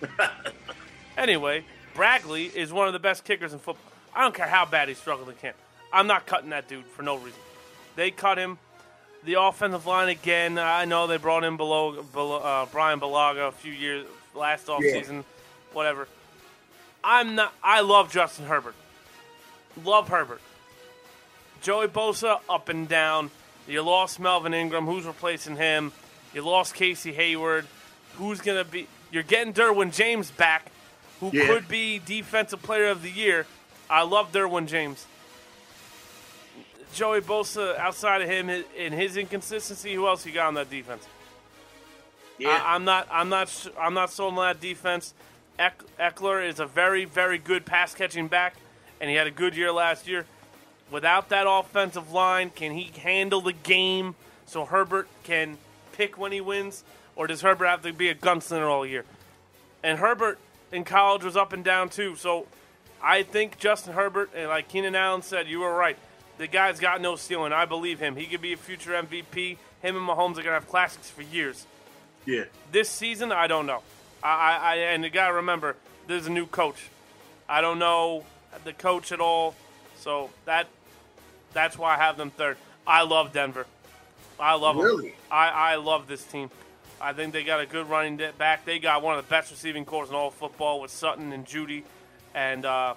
anyway, 1.18 1.64
Bagley 1.96 2.46
is 2.46 2.72
one 2.72 2.86
of 2.86 2.92
the 2.92 2.98
best 3.00 3.24
kickers 3.24 3.52
in 3.52 3.58
football. 3.58 3.92
I 4.14 4.22
don't 4.22 4.34
care 4.34 4.46
how 4.46 4.66
bad 4.66 4.88
he 4.88 4.94
struggled 4.94 5.28
in 5.28 5.34
camp. 5.36 5.56
I'm 5.92 6.06
not 6.06 6.26
cutting 6.26 6.50
that 6.50 6.68
dude 6.68 6.86
for 6.86 7.02
no 7.02 7.16
reason. 7.16 7.40
They 7.96 8.10
cut 8.10 8.38
him. 8.38 8.58
The 9.24 9.40
offensive 9.40 9.86
line 9.86 10.08
again. 10.08 10.58
I 10.58 10.84
know 10.84 11.06
they 11.08 11.16
brought 11.16 11.42
in 11.42 11.56
below, 11.56 12.02
below 12.02 12.36
uh, 12.36 12.66
Bryan 12.66 13.00
Bulaga 13.00 13.48
a 13.48 13.52
few 13.52 13.72
years 13.72 14.06
last 14.34 14.68
offseason, 14.68 15.24
whatever. 15.78 16.08
I'm 17.04 17.36
not. 17.36 17.54
I 17.62 17.82
love 17.82 18.10
Justin 18.12 18.46
Herbert. 18.46 18.74
Love 19.84 20.08
Herbert. 20.08 20.40
Joey 21.62 21.86
Bosa 21.86 22.40
up 22.50 22.68
and 22.68 22.88
down. 22.88 23.30
You 23.68 23.82
lost 23.82 24.18
Melvin 24.18 24.52
Ingram. 24.54 24.86
Who's 24.86 25.04
replacing 25.04 25.54
him? 25.56 25.92
You 26.34 26.42
lost 26.42 26.74
Casey 26.74 27.12
Hayward. 27.12 27.64
Who's 28.16 28.40
gonna 28.40 28.64
be? 28.64 28.88
You're 29.12 29.22
getting 29.22 29.52
Derwin 29.54 29.94
James 29.94 30.32
back, 30.32 30.72
who 31.20 31.30
Yeah. 31.32 31.46
could 31.46 31.68
be 31.68 32.00
Defensive 32.00 32.60
Player 32.60 32.88
of 32.88 33.02
the 33.02 33.10
Year. 33.10 33.46
I 33.88 34.02
love 34.02 34.32
Derwin 34.32 34.66
James. 34.66 35.06
Joey 36.92 37.20
Bosa, 37.20 37.78
outside 37.78 38.22
of 38.22 38.28
him 38.28 38.48
in 38.48 38.92
his 38.92 39.16
inconsistency, 39.16 39.94
who 39.94 40.08
else 40.08 40.26
you 40.26 40.32
got 40.32 40.48
on 40.48 40.54
that 40.54 40.70
defense? 40.70 41.06
Yeah. 42.36 42.48
I, 42.50 42.74
I'm 42.74 42.84
not. 42.84 43.06
I'm 43.12 43.28
not. 43.28 43.68
I'm 43.78 43.94
not 43.94 44.10
sold 44.10 44.36
on 44.38 44.44
that 44.48 44.60
defense. 44.60 45.14
Eck, 45.58 45.82
Ekeler 45.98 46.46
is 46.48 46.60
a 46.60 46.66
very, 46.66 47.04
very 47.04 47.38
good 47.38 47.66
pass 47.66 47.94
catching 47.94 48.28
back, 48.28 48.54
and 49.00 49.10
he 49.10 49.16
had 49.16 49.26
a 49.26 49.30
good 49.30 49.56
year 49.56 49.72
last 49.72 50.06
year. 50.06 50.24
Without 50.90 51.28
that 51.30 51.46
offensive 51.48 52.12
line, 52.12 52.50
can 52.50 52.72
he 52.72 52.90
handle 53.00 53.40
the 53.40 53.52
game 53.52 54.14
so 54.46 54.64
Herbert 54.64 55.08
can 55.24 55.58
pick 55.92 56.16
when 56.16 56.32
he 56.32 56.40
wins, 56.40 56.84
or 57.16 57.26
does 57.26 57.40
Herbert 57.42 57.66
have 57.66 57.82
to 57.82 57.92
be 57.92 58.08
a 58.08 58.14
gunslinger 58.14 58.68
all 58.68 58.86
year? 58.86 59.04
And 59.82 59.98
Herbert 59.98 60.38
in 60.72 60.84
college 60.84 61.24
was 61.24 61.36
up 61.36 61.52
and 61.52 61.64
down 61.64 61.88
too. 61.88 62.16
So 62.16 62.46
I 63.02 63.22
think 63.22 63.58
Justin 63.58 63.92
Herbert, 63.94 64.30
and 64.34 64.48
like 64.48 64.68
Keenan 64.68 64.94
Allen 64.94 65.22
said, 65.22 65.46
you 65.48 65.60
were 65.60 65.74
right. 65.74 65.98
The 66.38 66.46
guy's 66.46 66.78
got 66.78 67.00
no 67.00 67.16
ceiling. 67.16 67.52
I 67.52 67.64
believe 67.64 67.98
him. 67.98 68.14
He 68.16 68.26
could 68.26 68.40
be 68.40 68.52
a 68.52 68.56
future 68.56 68.92
MVP. 68.92 69.58
Him 69.82 69.96
and 69.96 70.08
Mahomes 70.08 70.32
are 70.38 70.42
gonna 70.42 70.52
have 70.52 70.68
classics 70.68 71.10
for 71.10 71.22
years 71.22 71.66
Yeah. 72.24 72.44
this 72.72 72.88
season, 72.88 73.32
I 73.32 73.46
don't 73.48 73.66
know. 73.66 73.82
I, 74.22 74.56
I, 74.56 74.74
and 74.76 75.04
you 75.04 75.10
gotta 75.10 75.34
remember, 75.34 75.76
there's 76.06 76.26
a 76.26 76.30
new 76.30 76.46
coach. 76.46 76.88
I 77.48 77.60
don't 77.60 77.78
know 77.78 78.24
the 78.64 78.72
coach 78.72 79.12
at 79.12 79.20
all, 79.20 79.54
so 79.98 80.30
that 80.44 80.66
that's 81.52 81.78
why 81.78 81.94
I 81.94 81.98
have 81.98 82.16
them 82.16 82.30
third. 82.30 82.56
I 82.86 83.02
love 83.02 83.32
Denver. 83.32 83.66
I 84.40 84.54
love 84.54 84.76
Really? 84.76 85.08
them. 85.10 85.18
I, 85.30 85.48
I 85.48 85.74
love 85.76 86.06
this 86.06 86.22
team. 86.24 86.50
I 87.00 87.12
think 87.12 87.32
they 87.32 87.44
got 87.44 87.60
a 87.60 87.66
good 87.66 87.88
running 87.88 88.20
back. 88.38 88.64
They 88.64 88.78
got 88.78 89.02
one 89.02 89.16
of 89.18 89.24
the 89.24 89.28
best 89.30 89.50
receiving 89.50 89.84
cores 89.84 90.08
in 90.08 90.14
all 90.14 90.28
of 90.28 90.34
football 90.34 90.80
with 90.80 90.90
Sutton 90.90 91.32
and 91.32 91.46
Jeudy 91.46 91.84
and 92.34 92.64
uh, 92.64 92.94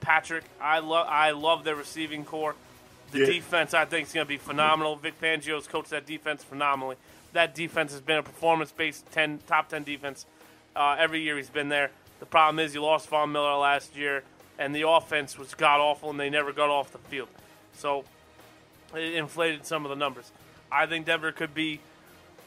Patrick. 0.00 0.44
I 0.60 0.78
love 0.80 1.06
I 1.08 1.30
love 1.32 1.64
their 1.64 1.76
receiving 1.76 2.24
core. 2.24 2.54
The 3.10 3.20
Yeah. 3.20 3.26
defense, 3.26 3.74
I 3.74 3.84
think, 3.84 4.08
is 4.08 4.14
going 4.14 4.24
to 4.24 4.28
be 4.28 4.38
phenomenal. 4.38 4.96
Vic 4.96 5.20
Fangio's 5.20 5.66
coached 5.66 5.90
that 5.90 6.06
defense 6.06 6.42
phenomenally. 6.42 6.96
That 7.34 7.54
defense 7.54 7.92
has 7.92 8.00
been 8.00 8.16
a 8.18 8.22
performance-based 8.22 9.10
10, 9.12 9.40
top 9.46 9.68
10 9.68 9.84
defense 9.84 10.24
uh, 10.74 10.96
every 10.98 11.20
year 11.22 11.36
he's 11.36 11.50
been 11.50 11.68
there. 11.68 11.90
The 12.20 12.26
problem 12.26 12.58
is 12.58 12.74
you 12.74 12.82
lost 12.82 13.08
Von 13.08 13.32
Miller 13.32 13.56
last 13.56 13.96
year, 13.96 14.22
and 14.58 14.74
the 14.74 14.88
offense 14.88 15.36
was 15.38 15.54
god-awful, 15.54 16.10
and 16.10 16.20
they 16.20 16.30
never 16.30 16.52
got 16.52 16.70
off 16.70 16.92
the 16.92 16.98
field. 16.98 17.28
So 17.74 18.04
it 18.94 19.14
inflated 19.14 19.66
some 19.66 19.84
of 19.84 19.90
the 19.90 19.96
numbers. 19.96 20.30
I 20.70 20.86
think 20.86 21.06
Denver 21.06 21.32
could 21.32 21.54
be, 21.54 21.80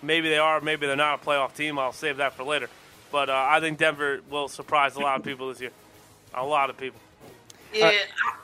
maybe 0.02 0.30
they 0.30 0.38
are, 0.38 0.62
maybe 0.62 0.88
they're 0.88 0.96
not 0.96 1.22
a 1.22 1.26
playoff 1.26 1.56
team. 1.56 1.78
I'll 1.78 1.92
save 1.92 2.18
that 2.18 2.34
for 2.34 2.44
later. 2.44 2.70
But 3.12 3.30
uh, 3.30 3.46
I 3.50 3.60
think 3.60 3.78
Denver 3.78 4.22
will 4.30 4.48
surprise 4.48 4.96
a 4.96 5.00
lot 5.00 5.20
of 5.20 5.26
people 5.26 5.50
this 5.50 5.62
year. 5.62 5.72
A 6.34 6.46
lot 6.46 6.70
of 6.70 6.78
people. 6.78 7.00
Yeah, 7.74 7.88
I, 7.88 8.00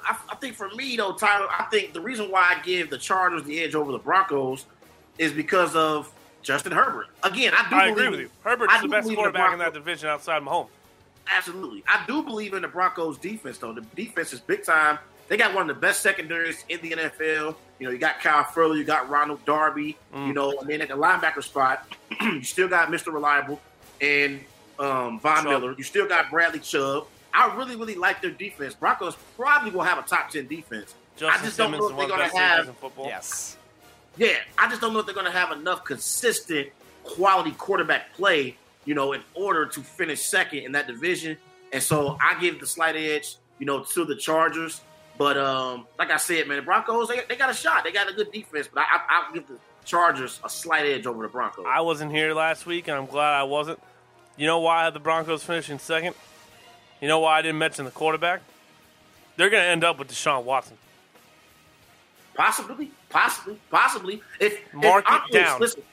I, 0.06 0.18
I 0.30 0.36
think 0.36 0.56
for 0.56 0.70
me 0.76 0.98
though, 0.98 1.14
Tyler, 1.14 1.48
I 1.50 1.64
think 1.72 1.94
the 1.94 2.02
reason 2.02 2.30
why 2.30 2.56
I 2.56 2.62
give 2.62 2.90
the 2.90 2.98
Chargers 2.98 3.44
the 3.44 3.60
edge 3.62 3.76
over 3.76 3.92
the 3.92 4.00
Broncos 4.00 4.66
is 5.18 5.32
because 5.32 5.76
of 5.76 6.12
Justin 6.44 6.72
Herbert. 6.72 7.08
Again, 7.24 7.54
I 7.56 7.70
do. 7.70 7.76
I 7.76 7.80
believe 7.92 7.98
agree 7.98 8.10
with 8.10 8.20
you. 8.22 8.30
Herbert's 8.44 8.74
I 8.74 8.82
the 8.82 8.88
best 8.88 9.04
believe 9.06 9.18
quarterback 9.18 9.54
in 9.54 9.60
that 9.60 9.74
division 9.74 10.10
outside 10.10 10.42
Mahomes. 10.42 10.70
Absolutely. 11.30 11.84
I 11.88 12.04
do 12.08 12.24
believe 12.24 12.54
in 12.54 12.62
the 12.64 12.68
Broncos 12.68 13.18
defense 13.18 13.58
though. 13.58 13.74
The 13.74 13.82
defense 13.96 14.34
is 14.34 14.40
big 14.40 14.64
time. 14.64 14.98
They 15.28 15.38
got 15.38 15.54
one 15.54 15.70
of 15.70 15.76
the 15.76 15.80
best 15.80 16.02
secondaries 16.02 16.66
in 16.68 16.82
the 16.82 16.92
NFL. 16.92 17.56
You 17.80 17.86
know, 17.88 17.92
you 17.92 17.98
got 17.98 18.20
Kyle 18.20 18.44
Fuller, 18.44 18.76
you 18.76 18.84
got 18.84 19.10
Ronald 19.10 19.44
Darby, 19.46 19.98
Mm. 20.14 20.28
you 20.28 20.34
know, 20.34 20.60
and 20.60 20.70
then 20.70 20.82
at 20.82 20.90
the 20.90 20.96
linebacker 20.96 21.42
spot, 21.44 21.88
you 22.22 22.44
still 22.44 22.68
got 22.68 22.90
Mr. 22.90 23.14
Reliable 23.14 23.62
and 24.02 24.42
um, 24.78 25.20
Von 25.20 25.38
Chubb. 25.38 25.46
Miller. 25.46 25.76
You 25.78 25.84
still 25.84 26.08
got 26.08 26.30
Bradley 26.32 26.60
Chubb. 26.60 27.06
I 27.34 27.56
really, 27.56 27.78
really 27.78 27.96
like 27.96 28.22
their 28.22 28.32
defense. 28.32 28.74
Broncos 28.74 29.16
probably 29.38 29.72
will 29.72 29.84
have 29.84 30.00
a 30.00 30.02
top 30.08 30.32
ten 30.32 30.48
defense. 30.48 30.96
Justin 31.16 31.40
I 31.42 31.46
just 31.46 31.58
don't 31.58 31.72
Simmons 31.72 31.80
know 31.82 31.86
is 31.86 31.92
if 31.92 31.98
one 31.98 32.08
they're 32.10 32.18
of 32.18 32.18
the 32.18 32.18
going 32.18 32.20
best 32.24 32.36
to 32.36 32.40
have 32.42 32.68
in 32.68 32.74
football. 32.74 33.06
Yes. 33.06 33.58
Yeah, 34.18 34.36
I 34.58 34.70
just 34.70 34.82
don't 34.82 34.94
know 34.94 35.00
if 35.00 35.06
they're 35.06 35.16
going 35.16 35.26
to 35.26 35.32
have 35.32 35.52
enough 35.52 35.84
consistent 35.84 36.70
quality 37.04 37.52
quarterback 37.52 38.14
play, 38.14 38.58
you 38.86 38.94
know, 38.94 39.14
in 39.14 39.22
order 39.34 39.66
to 39.66 39.82
finish 39.82 40.22
second 40.22 40.60
in 40.60 40.72
that 40.74 40.88
division. 40.88 41.38
And 41.72 41.82
so 41.82 42.18
I 42.22 42.40
give 42.40 42.60
the 42.60 42.68
slight 42.68 42.96
edge, 42.96 43.38
you 43.60 43.66
know, 43.66 43.84
to 43.84 44.06
the 44.06 44.16
Chargers. 44.16 44.82
But 45.18 45.38
um, 45.38 45.88
like 46.00 46.12
I 46.12 46.18
said, 46.18 46.48
man, 46.48 46.58
the 46.58 46.64
Broncos 46.64 47.08
they, 47.08 47.22
they 47.28 47.36
got 47.36 47.50
a 47.50 47.54
shot. 47.54 47.84
They 47.84 47.92
got 47.92 48.10
a 48.10 48.14
good 48.14 48.32
defense, 48.32 48.68
but 48.74 48.82
I, 48.82 48.98
I, 48.98 49.00
I'll 49.10 49.34
give 49.34 49.48
the 49.48 49.58
Chargers 49.86 50.40
a 50.44 50.50
slight 50.50 50.86
edge 50.86 51.06
over 51.06 51.24
the 51.24 51.30
Broncos. 51.30 51.66
I 51.68 51.82
wasn't 51.82 52.12
here 52.12 52.34
last 52.34 52.66
week, 52.66 52.88
and 52.88 52.98
I'm 52.98 53.06
glad 53.06 53.34
I 53.34 53.44
wasn't. 53.44 53.80
You 54.38 54.48
know 54.48 54.60
why 54.60 54.88
I 54.88 54.90
the 54.90 55.00
Broncos 55.00 55.44
finishing 55.44 55.80
second? 55.80 56.16
You 57.02 57.08
know 57.08 57.20
why 57.20 57.40
I 57.40 57.42
didn't 57.42 57.58
mention 57.58 57.86
the 57.86 57.92
quarterback? 57.92 58.42
They're 59.38 59.50
going 59.50 59.64
to 59.64 59.70
end 59.70 59.84
up 59.84 60.00
with 60.00 60.10
Deshaun 60.10 60.44
Watson. 60.44 60.78
Possibly, 62.36 62.92
possibly, 63.12 63.60
possibly. 63.70 64.22
If 64.40 64.74
Mark 64.74 65.06
if 65.08 65.14
it 65.14 65.14
I'm- 65.14 65.30
down. 65.32 65.60
Listen, 65.60 65.84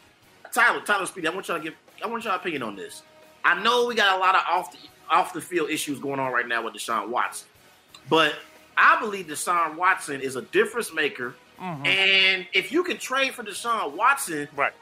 Tyler, 0.52 0.80
Tyler 0.80 1.06
Speedy, 1.06 1.28
I 1.28 1.30
want 1.30 1.48
y'all 1.48 1.58
to 1.58 1.62
give. 1.62 1.74
I 2.02 2.06
want 2.06 2.24
y'all 2.24 2.36
opinion 2.36 2.62
on 2.62 2.76
this. 2.76 3.02
I 3.44 3.60
know 3.62 3.86
we 3.86 3.94
got 3.94 4.16
a 4.16 4.18
lot 4.18 4.34
of 4.34 4.42
off 4.48 4.72
the 4.72 4.78
off 5.10 5.32
the 5.32 5.40
field 5.40 5.70
issues 5.70 5.98
going 5.98 6.20
on 6.20 6.32
right 6.32 6.46
now 6.46 6.62
with 6.64 6.74
Deshaun 6.74 7.08
Watson, 7.08 7.48
but 8.08 8.34
I 8.76 9.00
believe 9.00 9.26
Deshaun 9.26 9.76
Watson 9.76 10.20
is 10.20 10.36
a 10.36 10.42
difference 10.42 10.92
maker. 10.92 11.34
Mm-hmm. 11.60 11.86
And 11.86 12.46
if 12.52 12.70
you 12.70 12.84
can 12.84 12.98
trade 12.98 13.34
for 13.34 13.42
Deshaun 13.42 13.96
Watson, 13.96 14.48
right? 14.54 14.72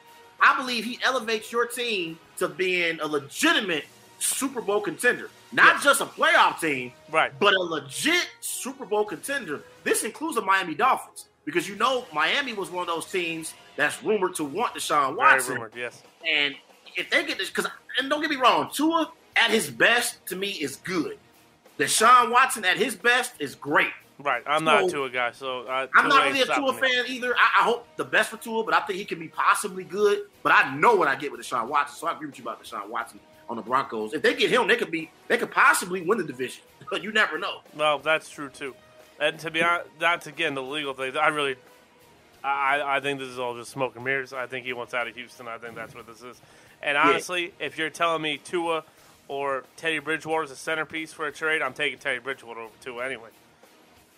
I 0.40 0.56
believe 0.58 0.84
he 0.84 0.98
elevates 1.02 1.50
your 1.50 1.66
team 1.66 2.18
to 2.36 2.48
being 2.48 3.00
a 3.00 3.06
legitimate 3.06 3.84
Super 4.18 4.60
Bowl 4.60 4.80
contender, 4.82 5.30
not 5.52 5.82
just 5.82 6.02
a 6.02 6.04
playoff 6.06 6.60
team, 6.60 6.92
right? 7.10 7.32
But 7.38 7.54
a 7.54 7.60
legit 7.60 8.28
Super 8.40 8.84
Bowl 8.84 9.04
contender. 9.04 9.62
This 9.84 10.04
includes 10.04 10.34
the 10.36 10.42
Miami 10.42 10.74
Dolphins 10.74 11.26
because 11.46 11.66
you 11.66 11.76
know 11.76 12.04
Miami 12.12 12.52
was 12.52 12.70
one 12.70 12.82
of 12.82 12.88
those 12.88 13.10
teams 13.10 13.54
that's 13.76 14.02
rumored 14.02 14.34
to 14.34 14.44
want 14.44 14.74
Deshaun 14.74 15.14
Very 15.14 15.16
Watson. 15.16 15.54
rumored, 15.54 15.72
yes. 15.74 16.02
And 16.30 16.54
if 16.94 17.08
they 17.08 17.24
get 17.24 17.38
this, 17.38 17.48
because 17.48 17.66
and 17.98 18.10
don't 18.10 18.20
get 18.20 18.28
me 18.28 18.36
wrong, 18.36 18.68
Tua 18.70 19.10
at 19.36 19.50
his 19.50 19.70
best 19.70 20.24
to 20.26 20.36
me 20.36 20.50
is 20.50 20.76
good. 20.76 21.18
Deshaun 21.78 22.30
Watson 22.30 22.64
at 22.64 22.76
his 22.76 22.94
best 22.96 23.32
is 23.38 23.54
great. 23.54 23.90
Right. 24.18 24.42
I'm 24.46 24.64
not 24.64 24.84
a 24.84 24.88
Tua 24.88 25.10
guy, 25.10 25.32
so 25.32 25.66
uh, 25.66 25.86
I'm 25.94 26.08
not 26.08 26.24
really 26.26 26.40
a 26.40 26.46
Tua 26.46 26.72
me. 26.72 26.80
fan 26.80 27.04
either. 27.06 27.34
I, 27.36 27.60
I 27.60 27.64
hope 27.64 27.86
the 27.96 28.04
best 28.04 28.30
for 28.30 28.38
Tua, 28.38 28.64
but 28.64 28.74
I 28.74 28.80
think 28.80 28.98
he 28.98 29.04
can 29.04 29.18
be 29.18 29.28
possibly 29.28 29.84
good. 29.84 30.22
But 30.42 30.52
I 30.52 30.74
know 30.74 30.94
what 30.94 31.06
I 31.06 31.16
get 31.16 31.32
with 31.32 31.40
Deshaun 31.42 31.68
Watson, 31.68 31.96
so 31.98 32.06
I 32.06 32.12
agree 32.12 32.26
with 32.26 32.38
you 32.38 32.44
about 32.44 32.62
Deshaun 32.62 32.88
Watson 32.88 33.20
on 33.48 33.56
the 33.56 33.62
Broncos. 33.62 34.14
If 34.14 34.22
they 34.22 34.34
get 34.34 34.50
him, 34.50 34.66
they 34.66 34.76
could 34.76 34.90
be 34.90 35.10
they 35.28 35.36
could 35.36 35.50
possibly 35.50 36.00
win 36.00 36.18
the 36.18 36.24
division. 36.24 36.62
But 36.90 37.02
you 37.04 37.12
never 37.12 37.38
know. 37.38 37.60
Well, 37.76 37.98
that's 37.98 38.30
true 38.30 38.48
too. 38.48 38.74
And 39.18 39.38
to 39.40 39.50
be 39.50 39.62
honest, 39.62 40.24
to 40.24 40.32
get 40.32 40.48
into 40.48 40.60
legal 40.60 40.92
things, 40.94 41.16
I 41.16 41.28
really, 41.28 41.56
I, 42.44 42.82
I 42.84 43.00
think 43.00 43.18
this 43.18 43.28
is 43.28 43.38
all 43.38 43.56
just 43.56 43.70
smoke 43.70 43.96
and 43.96 44.04
mirrors. 44.04 44.32
I 44.32 44.46
think 44.46 44.66
he 44.66 44.72
wants 44.72 44.94
out 44.94 45.08
of 45.08 45.14
Houston. 45.14 45.48
I 45.48 45.58
think 45.58 45.74
that's 45.74 45.94
what 45.94 46.06
this 46.06 46.22
is. 46.22 46.40
And 46.82 46.96
Yeah. 46.96 47.08
honestly, 47.08 47.52
if 47.58 47.78
you're 47.78 47.90
telling 47.90 48.22
me 48.22 48.38
Tua 48.38 48.84
or 49.28 49.64
Teddy 49.76 49.98
Bridgewater 49.98 50.44
is 50.44 50.50
a 50.50 50.56
centerpiece 50.56 51.12
for 51.12 51.26
a 51.26 51.32
trade, 51.32 51.62
I'm 51.62 51.72
taking 51.74 51.98
Teddy 51.98 52.18
Bridgewater 52.18 52.60
over 52.60 52.72
Tua 52.80 53.06
anyway. 53.06 53.30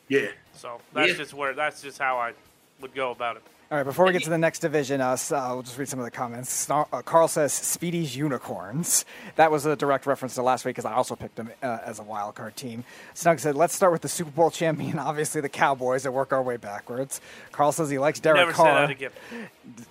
Yeah. 0.08 0.28
So 0.54 0.80
that's 0.92 1.12
Yeah. 1.12 1.14
just 1.18 1.34
where 1.34 1.54
that's 1.54 1.80
just 1.80 1.98
how 1.98 2.18
I 2.18 2.32
would 2.80 2.94
go 2.94 3.10
about 3.12 3.36
it. 3.36 3.42
All 3.70 3.76
right, 3.76 3.84
before 3.84 4.06
we 4.06 4.12
get 4.12 4.22
to 4.22 4.30
the 4.30 4.38
next 4.38 4.60
division, 4.60 5.02
uh, 5.02 5.10
s- 5.12 5.30
uh, 5.30 5.46
we'll 5.52 5.62
just 5.62 5.76
read 5.76 5.90
some 5.90 5.98
of 5.98 6.06
the 6.06 6.10
comments. 6.10 6.66
Snar- 6.66 6.88
uh, 6.90 7.02
Carl 7.02 7.28
says 7.28 7.52
Speedy's 7.52 8.16
Unicorns. 8.16 9.04
That 9.36 9.50
was 9.50 9.66
a 9.66 9.76
direct 9.76 10.06
reference 10.06 10.36
to 10.36 10.42
last 10.42 10.64
week 10.64 10.74
because 10.76 10.86
I 10.86 10.94
also 10.94 11.14
picked 11.14 11.36
them 11.36 11.50
uh, 11.62 11.76
as 11.84 11.98
a 11.98 12.02
wild 12.02 12.34
card 12.34 12.56
team. 12.56 12.84
Snug 13.12 13.38
said, 13.40 13.56
let's 13.56 13.74
start 13.74 13.92
with 13.92 14.00
the 14.00 14.08
Super 14.08 14.30
Bowl 14.30 14.50
champion, 14.50 14.98
obviously 14.98 15.42
the 15.42 15.50
Cowboys, 15.50 16.06
and 16.06 16.14
work 16.14 16.32
our 16.32 16.42
way 16.42 16.56
backwards. 16.56 17.20
Carl 17.52 17.72
says 17.72 17.90
he 17.90 17.98
likes 17.98 18.20
Derek 18.20 18.38
Never 18.38 18.52
Carr. 18.52 18.90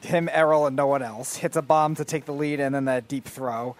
him, 0.01 0.27
Errol, 0.31 0.65
and 0.65 0.75
no 0.75 0.87
one 0.87 1.03
else. 1.03 1.35
Hits 1.35 1.55
a 1.55 1.61
bomb 1.61 1.93
to 1.95 2.05
take 2.05 2.25
the 2.25 2.33
lead, 2.33 2.59
and 2.59 2.73
then 2.73 2.85
that 2.85 3.07
deep 3.07 3.25
throw. 3.25 3.75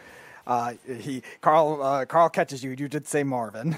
Uh, 0.45 0.73
he 0.99 1.23
Carl 1.41 1.81
uh, 1.81 2.05
Carl 2.05 2.29
catches 2.29 2.63
you. 2.63 2.69
You 2.77 2.87
did 2.87 3.07
say 3.07 3.23
Marvin. 3.23 3.75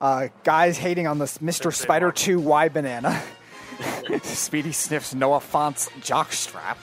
Uh, 0.00 0.28
guys 0.42 0.78
hating 0.78 1.06
on 1.06 1.18
this 1.18 1.36
Mr. 1.38 1.72
Spider 1.72 2.06
Marvin. 2.06 2.16
Two 2.16 2.40
Y 2.40 2.68
banana. 2.70 3.22
Speedy 4.22 4.72
sniffs 4.72 5.14
Noah 5.14 5.40
Fant's 5.40 5.88
jockstrap. 6.00 6.76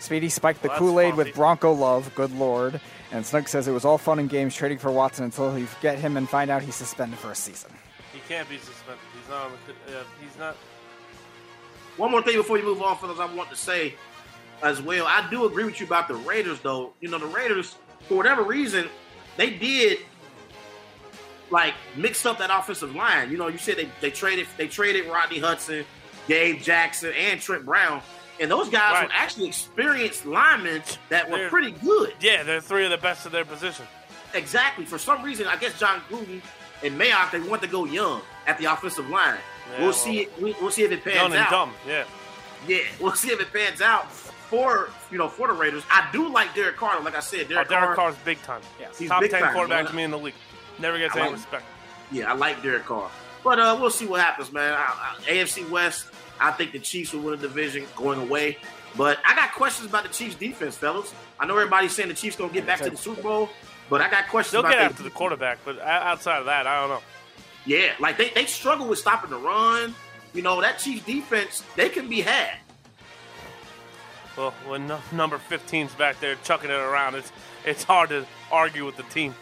Speedy 0.00 0.28
spiked 0.28 0.62
the 0.62 0.68
Well, 0.68 0.78
Kool 0.78 1.00
Aid 1.00 1.14
with. 1.16 1.34
Bronco 1.34 1.72
love. 1.72 2.12
Good 2.14 2.32
lord. 2.32 2.80
And 3.12 3.26
Snug 3.26 3.48
says 3.48 3.66
it 3.68 3.72
was 3.72 3.84
all 3.84 3.98
fun 3.98 4.18
and 4.18 4.30
games 4.30 4.54
trading 4.54 4.78
for 4.78 4.90
Watson 4.90 5.24
until 5.24 5.58
you 5.58 5.66
get 5.82 5.98
him 5.98 6.16
and 6.16 6.28
find 6.28 6.50
out 6.50 6.62
he's 6.62 6.76
suspended 6.76 7.18
for 7.18 7.30
a 7.30 7.34
season. 7.34 7.70
He 8.12 8.20
can't 8.28 8.48
be 8.48 8.58
suspended. 8.58 9.00
He's 9.18 9.28
not. 9.28 9.46
On 9.46 9.52
the, 9.66 9.98
uh, 9.98 10.02
he's 10.20 10.38
not. 10.38 10.56
One 11.96 12.10
more 12.10 12.22
thing 12.22 12.36
before 12.36 12.56
you 12.56 12.64
move 12.64 12.80
on, 12.82 12.96
fellas, 12.96 13.18
I 13.18 13.32
want 13.34 13.50
to 13.50 13.56
say 13.56 13.94
as 14.62 14.80
well. 14.80 15.06
I 15.06 15.28
do 15.28 15.44
agree 15.44 15.64
with 15.64 15.80
you 15.80 15.86
about 15.86 16.08
the 16.08 16.14
Raiders, 16.14 16.60
though. 16.60 16.92
You 17.00 17.08
know, 17.10 17.18
the 17.18 17.26
Raiders, 17.26 17.76
for 18.08 18.14
whatever 18.14 18.42
reason, 18.42 18.88
they 19.36 19.50
did 19.50 19.98
like 21.50 21.74
mix 21.96 22.24
up 22.24 22.38
that 22.38 22.50
offensive 22.56 22.94
line. 22.94 23.30
You 23.30 23.36
know, 23.36 23.48
you 23.48 23.58
said 23.58 23.76
they, 23.76 23.88
they 24.00 24.10
traded 24.10 24.46
they 24.56 24.68
traded 24.68 25.06
Rodney 25.06 25.40
Hudson, 25.40 25.84
Gabe 26.30 26.60
Jackson, 26.62 27.12
and 27.18 27.40
Trent 27.40 27.64
Brown. 27.66 28.00
And 28.38 28.48
those 28.50 28.68
guys 28.68 28.94
Right. 28.94 29.06
were 29.08 29.12
actually 29.12 29.48
experienced 29.48 30.24
linemen 30.24 30.82
that 31.08 31.28
were 31.28 31.38
They're- 31.38 31.48
pretty 31.50 31.72
good. 31.72 32.14
Yeah, 32.20 32.44
they're 32.44 32.60
three 32.60 32.84
of 32.84 32.90
the 32.90 32.98
best 32.98 33.26
of 33.26 33.32
their 33.32 33.44
position. 33.44 33.86
Exactly. 34.32 34.84
For 34.86 34.96
some 34.96 35.22
reason, 35.24 35.48
I 35.48 35.56
guess 35.56 35.76
Jon 35.78 36.00
Gruden 36.08 36.40
and 36.84 36.98
Mayock 37.00 37.32
they 37.32 37.40
want 37.40 37.62
to 37.62 37.68
go 37.68 37.84
young 37.84 38.22
at 38.46 38.58
the 38.58 38.66
offensive 38.66 39.10
line. 39.10 39.34
Yeah, 39.72 39.76
we'll 39.78 39.86
well, 39.88 39.92
see. 39.92 40.20
It, 40.20 40.40
we, 40.40 40.54
we'll 40.60 40.70
see 40.70 40.84
if 40.84 40.92
it 40.92 41.02
pans 41.02 41.16
Young 41.16 41.32
and 41.32 41.40
out. 41.40 41.50
dumb. 41.50 41.74
Yeah. 41.86 42.04
Yeah, 42.68 42.78
we'll 43.00 43.12
see 43.14 43.30
if 43.30 43.40
it 43.40 43.52
pans 43.52 43.80
out 43.82 44.10
for 44.12 44.90
you 45.10 45.18
know 45.18 45.28
for 45.28 45.48
the 45.48 45.52
Raiders. 45.52 45.82
I 45.90 46.08
do 46.12 46.28
like 46.28 46.54
Derek 46.54 46.76
Carr. 46.76 47.00
Like 47.00 47.16
I 47.16 47.20
said, 47.20 47.46
Oh, 47.46 47.48
Derek, 47.48 47.68
Derek 47.68 47.84
Carr. 47.86 47.96
Carr's 47.96 48.16
big 48.24 48.40
time. 48.42 48.62
Yeah, 48.78 48.86
he's 48.96 49.08
Top 49.08 49.20
big 49.20 49.32
ten 49.32 49.40
time. 49.42 49.52
quarterback 49.52 49.88
to 49.88 49.94
me 49.94 50.04
in 50.04 50.12
the 50.12 50.18
league. 50.18 50.34
Never 50.78 50.96
gets 50.96 51.14
I 51.16 51.18
any 51.20 51.28
like- 51.30 51.36
respect. 51.36 51.64
Yeah, 52.12 52.30
I 52.30 52.34
like 52.34 52.62
Derek 52.62 52.86
Carr. 52.86 53.10
But 53.42 53.58
uh, 53.58 53.76
we'll 53.80 53.90
see 53.90 54.06
what 54.06 54.20
happens, 54.20 54.52
man. 54.52 54.74
I, 54.74 55.14
I, 55.26 55.30
AFC 55.30 55.68
West. 55.70 56.06
I 56.40 56.50
think 56.52 56.72
the 56.72 56.78
Chiefs 56.78 57.12
will 57.12 57.20
win 57.20 57.38
the 57.38 57.48
division 57.48 57.86
going 57.96 58.20
away. 58.20 58.58
But 58.96 59.18
I 59.24 59.36
got 59.36 59.52
questions 59.52 59.88
about 59.88 60.02
the 60.04 60.08
Chiefs 60.08 60.34
defense, 60.34 60.76
fellas. 60.76 61.14
I 61.38 61.46
know 61.46 61.56
everybody's 61.56 61.94
saying 61.94 62.08
the 62.08 62.14
Chiefs 62.14 62.36
gonna 62.36 62.52
get 62.52 62.66
back 62.66 62.80
to 62.80 62.90
the 62.90 62.96
Super 62.96 63.22
Bowl, 63.22 63.48
but 63.88 64.00
I 64.00 64.10
got 64.10 64.28
questions 64.28 64.52
They'll 64.52 64.60
about 64.60 64.72
get 64.72 64.80
after 64.80 65.02
the 65.02 65.10
quarterback, 65.10 65.58
but 65.64 65.80
outside 65.80 66.38
of 66.38 66.46
that, 66.46 66.66
I 66.66 66.80
don't 66.80 66.90
know. 66.90 67.02
Yeah, 67.66 67.92
like 68.00 68.16
they, 68.16 68.30
they 68.30 68.46
struggle 68.46 68.88
with 68.88 68.98
stopping 68.98 69.30
the 69.30 69.36
run. 69.36 69.94
You 70.32 70.42
know, 70.42 70.60
that 70.60 70.78
Chiefs 70.78 71.04
defense, 71.04 71.62
they 71.76 71.88
can 71.88 72.08
be 72.08 72.20
had. 72.20 72.56
Well, 74.36 74.52
when 74.66 74.92
number 75.12 75.38
15's 75.38 75.94
back 75.94 76.20
there 76.20 76.36
chucking 76.44 76.70
it 76.70 76.74
around, 76.74 77.14
it's 77.14 77.32
it's 77.64 77.84
hard 77.84 78.08
to 78.10 78.26
argue 78.50 78.86
with 78.86 78.96
the 78.96 79.02
team. 79.04 79.34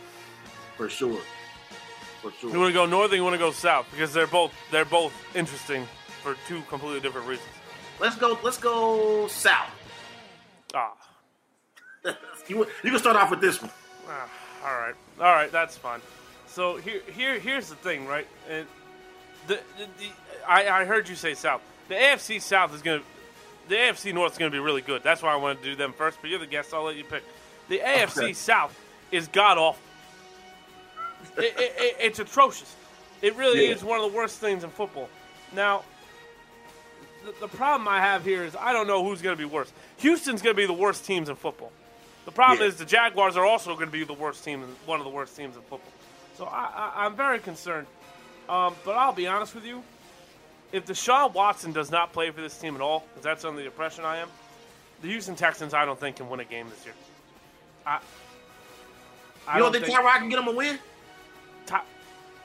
For 0.76 0.88
sure. 0.88 1.20
For 2.22 2.32
sure. 2.32 2.50
You 2.50 2.58
want 2.58 2.70
to 2.70 2.74
go 2.74 2.86
north 2.86 3.12
or 3.12 3.16
you 3.16 3.22
want 3.22 3.34
to 3.34 3.38
go 3.38 3.52
south 3.52 3.86
because 3.90 4.12
they're 4.12 4.26
both 4.26 4.52
they're 4.70 4.84
both 4.84 5.12
interesting 5.34 5.86
for 6.28 6.48
two 6.48 6.60
completely 6.68 7.00
different 7.00 7.26
reasons. 7.26 7.48
Let's 8.00 8.16
go 8.16 8.38
let's 8.42 8.58
go 8.58 9.26
south. 9.28 9.70
Ah, 10.74 10.92
you 12.48 12.66
you 12.84 12.90
can 12.90 12.98
start 12.98 13.16
off 13.16 13.30
with 13.30 13.40
this 13.40 13.60
one. 13.62 13.70
ah, 14.08 14.28
all 14.64 14.74
right, 14.78 14.94
all 15.20 15.32
right, 15.34 15.50
that's 15.50 15.76
fine. 15.76 16.00
So 16.46 16.76
here 16.76 17.00
here 17.10 17.38
here's 17.38 17.68
the 17.68 17.76
thing, 17.76 18.06
right? 18.06 18.26
And 18.48 18.66
the, 19.46 19.54
the, 19.78 19.86
the 19.98 20.08
I, 20.46 20.68
I 20.68 20.84
heard 20.84 21.08
you 21.08 21.14
say 21.14 21.34
south. 21.34 21.62
The 21.88 21.94
AFC 21.94 22.40
South 22.42 22.74
is 22.74 22.82
gonna 22.82 23.02
the 23.68 23.76
AFC 23.76 24.12
North 24.12 24.32
is 24.32 24.38
gonna 24.38 24.50
be 24.50 24.58
really 24.58 24.82
good. 24.82 25.02
That's 25.02 25.22
why 25.22 25.32
I 25.32 25.36
wanted 25.36 25.58
to 25.62 25.64
do 25.70 25.76
them 25.76 25.92
first. 25.92 26.18
But 26.20 26.28
you're 26.30 26.38
the 26.38 26.46
guest, 26.46 26.74
I'll 26.74 26.84
let 26.84 26.96
you 26.96 27.04
pick. 27.04 27.22
The 27.68 27.78
AFC 27.78 28.22
Okay. 28.22 28.32
South 28.34 28.78
is 29.10 29.28
god 29.28 29.56
awful. 29.56 29.82
It, 31.38 31.54
it, 31.58 31.72
it, 31.78 31.96
it's 32.00 32.18
atrocious. 32.18 32.74
It 33.22 33.34
really 33.36 33.66
Yeah. 33.66 33.74
is 33.74 33.82
one 33.82 33.98
of 34.00 34.10
the 34.10 34.16
worst 34.16 34.38
things 34.38 34.62
in 34.62 34.70
football. 34.70 35.08
Now, 35.54 35.82
the, 37.40 37.48
problem 37.48 37.88
I 37.88 38.00
have 38.00 38.24
here 38.24 38.44
is 38.44 38.56
I 38.56 38.72
don't 38.72 38.86
know 38.86 39.04
who's 39.04 39.22
going 39.22 39.36
to 39.36 39.38
be 39.38 39.44
worse. 39.48 39.72
Houston's 39.98 40.42
going 40.42 40.54
to 40.54 40.60
be 40.60 40.66
the 40.66 40.72
worst 40.72 41.04
teams 41.04 41.28
in 41.28 41.36
football. 41.36 41.72
The 42.24 42.32
problem 42.32 42.60
Yeah. 42.60 42.66
is 42.68 42.76
the 42.76 42.84
Jaguars 42.84 43.36
are 43.36 43.46
also 43.46 43.74
going 43.74 43.86
to 43.86 43.92
be 43.92 44.04
the 44.04 44.12
worst 44.14 44.44
team, 44.44 44.62
one 44.86 45.00
of 45.00 45.04
the 45.04 45.10
worst 45.10 45.36
teams 45.36 45.56
in 45.56 45.62
football. 45.62 45.92
So 46.36 46.46
I, 46.46 46.92
I'm 46.96 47.16
very 47.16 47.38
concerned. 47.38 47.86
Um, 48.48 48.74
but 48.84 48.92
I'll 48.92 49.12
be 49.12 49.26
honest 49.26 49.54
with 49.54 49.64
you. 49.64 49.82
If 50.72 50.86
Deshaun 50.86 51.32
Watson 51.32 51.72
does 51.72 51.90
not 51.90 52.12
play 52.12 52.30
for 52.30 52.40
this 52.40 52.56
team 52.58 52.74
at 52.74 52.80
all, 52.80 53.00
because 53.08 53.22
that's 53.24 53.44
under 53.44 53.60
the 53.60 53.66
impression 53.66 54.04
I 54.04 54.18
am, 54.18 54.28
The 55.02 55.08
Houston 55.08 55.34
Texans, 55.34 55.72
I 55.72 55.84
don't 55.84 55.98
think 55.98 56.16
can 56.16 56.28
win 56.28 56.40
a 56.40 56.44
game 56.44 56.68
this 56.68 56.84
year. 56.84 56.94
I, 57.86 58.00
I 59.46 59.56
You 59.56 59.62
don't 59.62 59.72
think 59.72 59.86
Tyrod 59.86 60.18
can 60.18 60.28
get 60.28 60.36
them 60.36 60.48
a 60.48 60.52
win? 60.52 60.78
Ty, 61.66 61.80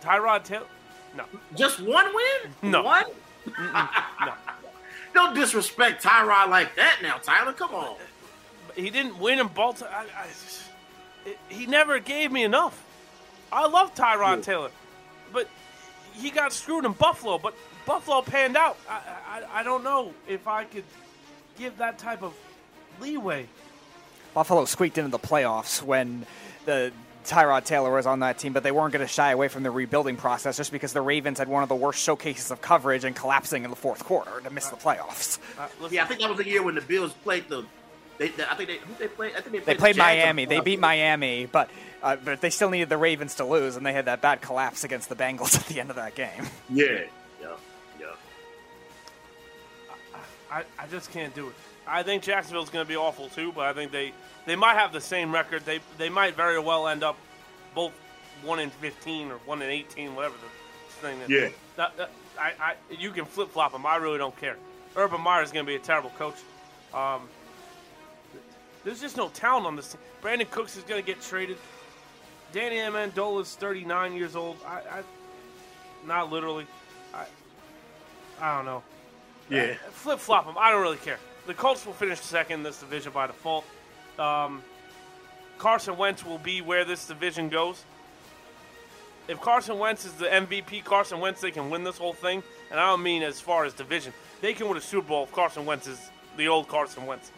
Tyrod 0.01 0.43
Taylor? 0.45 0.67
No. 1.15 1.25
Just 1.55 1.79
one 1.81 2.05
win? 2.13 2.71
No. 2.71 2.83
One? 2.83 3.05
no. 3.45 4.33
Don't 5.13 5.35
disrespect 5.35 6.03
Tyrod 6.03 6.49
like 6.49 6.75
that 6.75 6.99
now, 7.01 7.17
Tyler. 7.17 7.53
Come 7.53 7.73
on. 7.75 7.95
He 8.75 8.89
didn't 8.89 9.19
win 9.19 9.39
in 9.39 9.47
Baltimore. 9.47 9.93
I, 9.93 10.03
I, 10.03 10.27
it, 11.25 11.37
he 11.49 11.65
never 11.67 11.99
gave 11.99 12.31
me 12.31 12.43
enough. 12.43 12.83
I 13.51 13.67
love 13.67 13.93
Tyrod 13.93 14.41
Taylor, 14.41 14.71
but 15.31 15.47
he 16.13 16.31
got 16.31 16.51
screwed 16.51 16.85
in 16.85 16.93
Buffalo. 16.93 17.37
But 17.37 17.53
Buffalo 17.85 18.21
panned 18.21 18.57
out. 18.57 18.77
I, 18.89 19.01
I, 19.27 19.59
I 19.59 19.63
don't 19.63 19.83
know 19.83 20.13
if 20.27 20.47
I 20.47 20.63
could 20.63 20.85
give 21.57 21.77
that 21.77 21.99
type 21.99 22.23
of 22.23 22.33
leeway. 22.99 23.47
Buffalo 24.33 24.65
squeaked 24.65 24.97
into 24.97 25.11
the 25.11 25.19
playoffs 25.19 25.83
when 25.83 26.25
the 26.65 26.91
Tyrod 27.23 27.65
Taylor 27.65 27.93
was 27.93 28.05
on 28.05 28.19
that 28.19 28.37
team, 28.37 28.53
but 28.53 28.63
they 28.63 28.71
weren't 28.71 28.93
going 28.93 29.05
to 29.05 29.11
shy 29.11 29.31
away 29.31 29.47
from 29.47 29.63
the 29.63 29.71
rebuilding 29.71 30.17
process 30.17 30.57
just 30.57 30.71
because 30.71 30.93
the 30.93 31.01
Ravens 31.01 31.39
had 31.39 31.47
one 31.47 31.63
of 31.63 31.69
the 31.69 31.75
worst 31.75 31.99
showcases 32.01 32.51
of 32.51 32.61
coverage 32.61 33.03
and 33.03 33.15
collapsing 33.15 33.63
in 33.63 33.69
the 33.69 33.75
fourth 33.75 34.03
quarter 34.03 34.41
to 34.41 34.49
miss 34.49 34.67
the 34.67 34.75
playoffs. 34.75 35.39
yeah, 35.91 36.03
I 36.03 36.07
think 36.07 36.19
that 36.21 36.29
was 36.29 36.37
the 36.37 36.47
year 36.47 36.63
when 36.63 36.75
the 36.75 36.81
Bills 36.81 37.13
played 37.23 37.47
the. 37.49 37.65
They, 38.19 38.27
they, 38.29 38.43
I 38.43 38.53
think 38.55 38.69
they 38.69 38.77
who 38.77 38.93
they 38.99 39.07
played. 39.07 39.31
I 39.35 39.41
think 39.41 39.51
they 39.51 39.59
played, 39.59 39.65
They 39.65 39.79
played 39.79 39.95
Jags 39.95 40.21
on 40.21 40.25
Miami. 40.35 40.45
the 40.45 40.55
They 40.55 40.61
beat 40.61 40.79
Miami, 40.79 41.45
but 41.47 41.69
uh, 42.03 42.15
but 42.17 42.41
they 42.41 42.51
still 42.51 42.69
needed 42.69 42.89
the 42.89 42.97
Ravens 42.97 43.35
to 43.35 43.45
lose, 43.45 43.75
and 43.75 43.83
they 43.85 43.93
had 43.93 44.05
that 44.05 44.21
bad 44.21 44.41
collapse 44.41 44.83
against 44.83 45.09
the 45.09 45.15
Bengals 45.15 45.55
at 45.59 45.65
the 45.65 45.79
end 45.79 45.89
of 45.89 45.95
that 45.95 46.13
game. 46.13 46.45
Yeah, 46.69 46.85
yeah, 47.41 47.47
yeah. 47.99 48.05
I, 50.51 50.63
I 50.77 50.87
just 50.91 51.11
can't 51.11 51.33
do 51.33 51.47
it. 51.47 51.55
I 51.87 52.03
think 52.03 52.23
Jacksonville's 52.23 52.69
going 52.69 52.85
to 52.85 52.89
be 52.89 52.95
awful 52.95 53.29
too, 53.29 53.51
but 53.51 53.65
I 53.65 53.73
think 53.73 53.91
they, 53.91 54.13
they 54.45 54.55
might 54.55 54.75
have 54.75 54.93
the 54.93 55.01
same 55.01 55.33
record. 55.33 55.65
They 55.65 55.79
they 55.97 56.09
might 56.09 56.35
very 56.35 56.59
well 56.59 56.87
end 56.87 57.03
up 57.03 57.17
both 57.75 57.91
one 58.43 58.59
in 58.59 58.69
fifteen 58.69 59.31
or 59.31 59.37
one 59.45 59.61
in 59.61 59.69
eighteen, 59.69 60.15
whatever 60.15 60.35
the 60.35 61.07
thing. 61.07 61.19
Is. 61.21 61.29
Yeah. 61.29 61.49
That, 61.75 61.97
that, 61.97 62.11
I, 62.39 62.53
I 62.59 62.75
you 62.89 63.11
can 63.11 63.25
flip 63.25 63.49
flop 63.49 63.71
them. 63.71 63.85
I 63.85 63.97
really 63.97 64.17
don't 64.17 64.35
care. 64.39 64.57
Urban 64.95 65.21
Meyer 65.21 65.43
is 65.43 65.51
going 65.51 65.65
to 65.65 65.69
be 65.69 65.75
a 65.75 65.79
terrible 65.79 66.11
coach. 66.11 66.35
Um, 66.93 67.27
there's 68.83 69.01
just 69.01 69.17
no 69.17 69.29
talent 69.29 69.65
on 69.65 69.75
this. 69.75 69.91
team. 69.91 70.01
Brandin 70.21 70.49
Cooks 70.49 70.77
is 70.77 70.83
going 70.83 71.01
to 71.01 71.05
get 71.05 71.21
traded. 71.21 71.57
Danny 72.51 72.75
Amendola 72.77 73.41
is 73.41 73.55
39 73.55 74.13
years 74.13 74.35
old. 74.35 74.57
I, 74.65 74.77
I 74.77 75.03
not 76.05 76.31
literally. 76.31 76.67
I, 77.13 77.25
I 78.39 78.55
don't 78.55 78.65
know. 78.65 78.83
Yeah. 79.49 79.73
Flip 79.91 80.19
flop 80.19 80.45
them. 80.45 80.55
I 80.57 80.71
don't 80.71 80.81
really 80.81 80.97
care. 80.97 81.19
The 81.45 81.53
Colts 81.53 81.85
will 81.85 81.93
finish 81.93 82.19
second 82.19 82.59
in 82.59 82.63
this 82.63 82.79
division 82.79 83.11
by 83.11 83.27
default. 83.27 83.65
Um, 84.17 84.63
Carson 85.57 85.97
Wentz 85.97 86.25
will 86.25 86.37
be 86.37 86.61
where 86.61 86.85
this 86.85 87.05
division 87.07 87.49
goes. 87.49 87.83
If 89.27 89.39
Carson 89.39 89.77
Wentz 89.79 90.05
is 90.05 90.13
the 90.13 90.25
MVP, 90.25 90.83
Carson 90.83 91.19
Wentz, 91.19 91.41
they 91.41 91.51
can 91.51 91.69
win 91.69 91.83
this 91.83 91.97
whole 91.97 92.13
thing. 92.13 92.43
And 92.71 92.79
I 92.79 92.87
don't 92.87 93.03
mean 93.03 93.23
as 93.23 93.39
far 93.39 93.65
as 93.65 93.73
division. 93.73 94.13
They 94.41 94.53
can 94.53 94.67
win 94.67 94.77
a 94.77 94.81
Super 94.81 95.07
Bowl 95.07 95.23
if 95.23 95.31
Carson 95.31 95.65
Wentz 95.65 95.87
is 95.87 95.99
the 96.37 96.47
old 96.47 96.67
Carson 96.67 97.05
Wentz. 97.05 97.31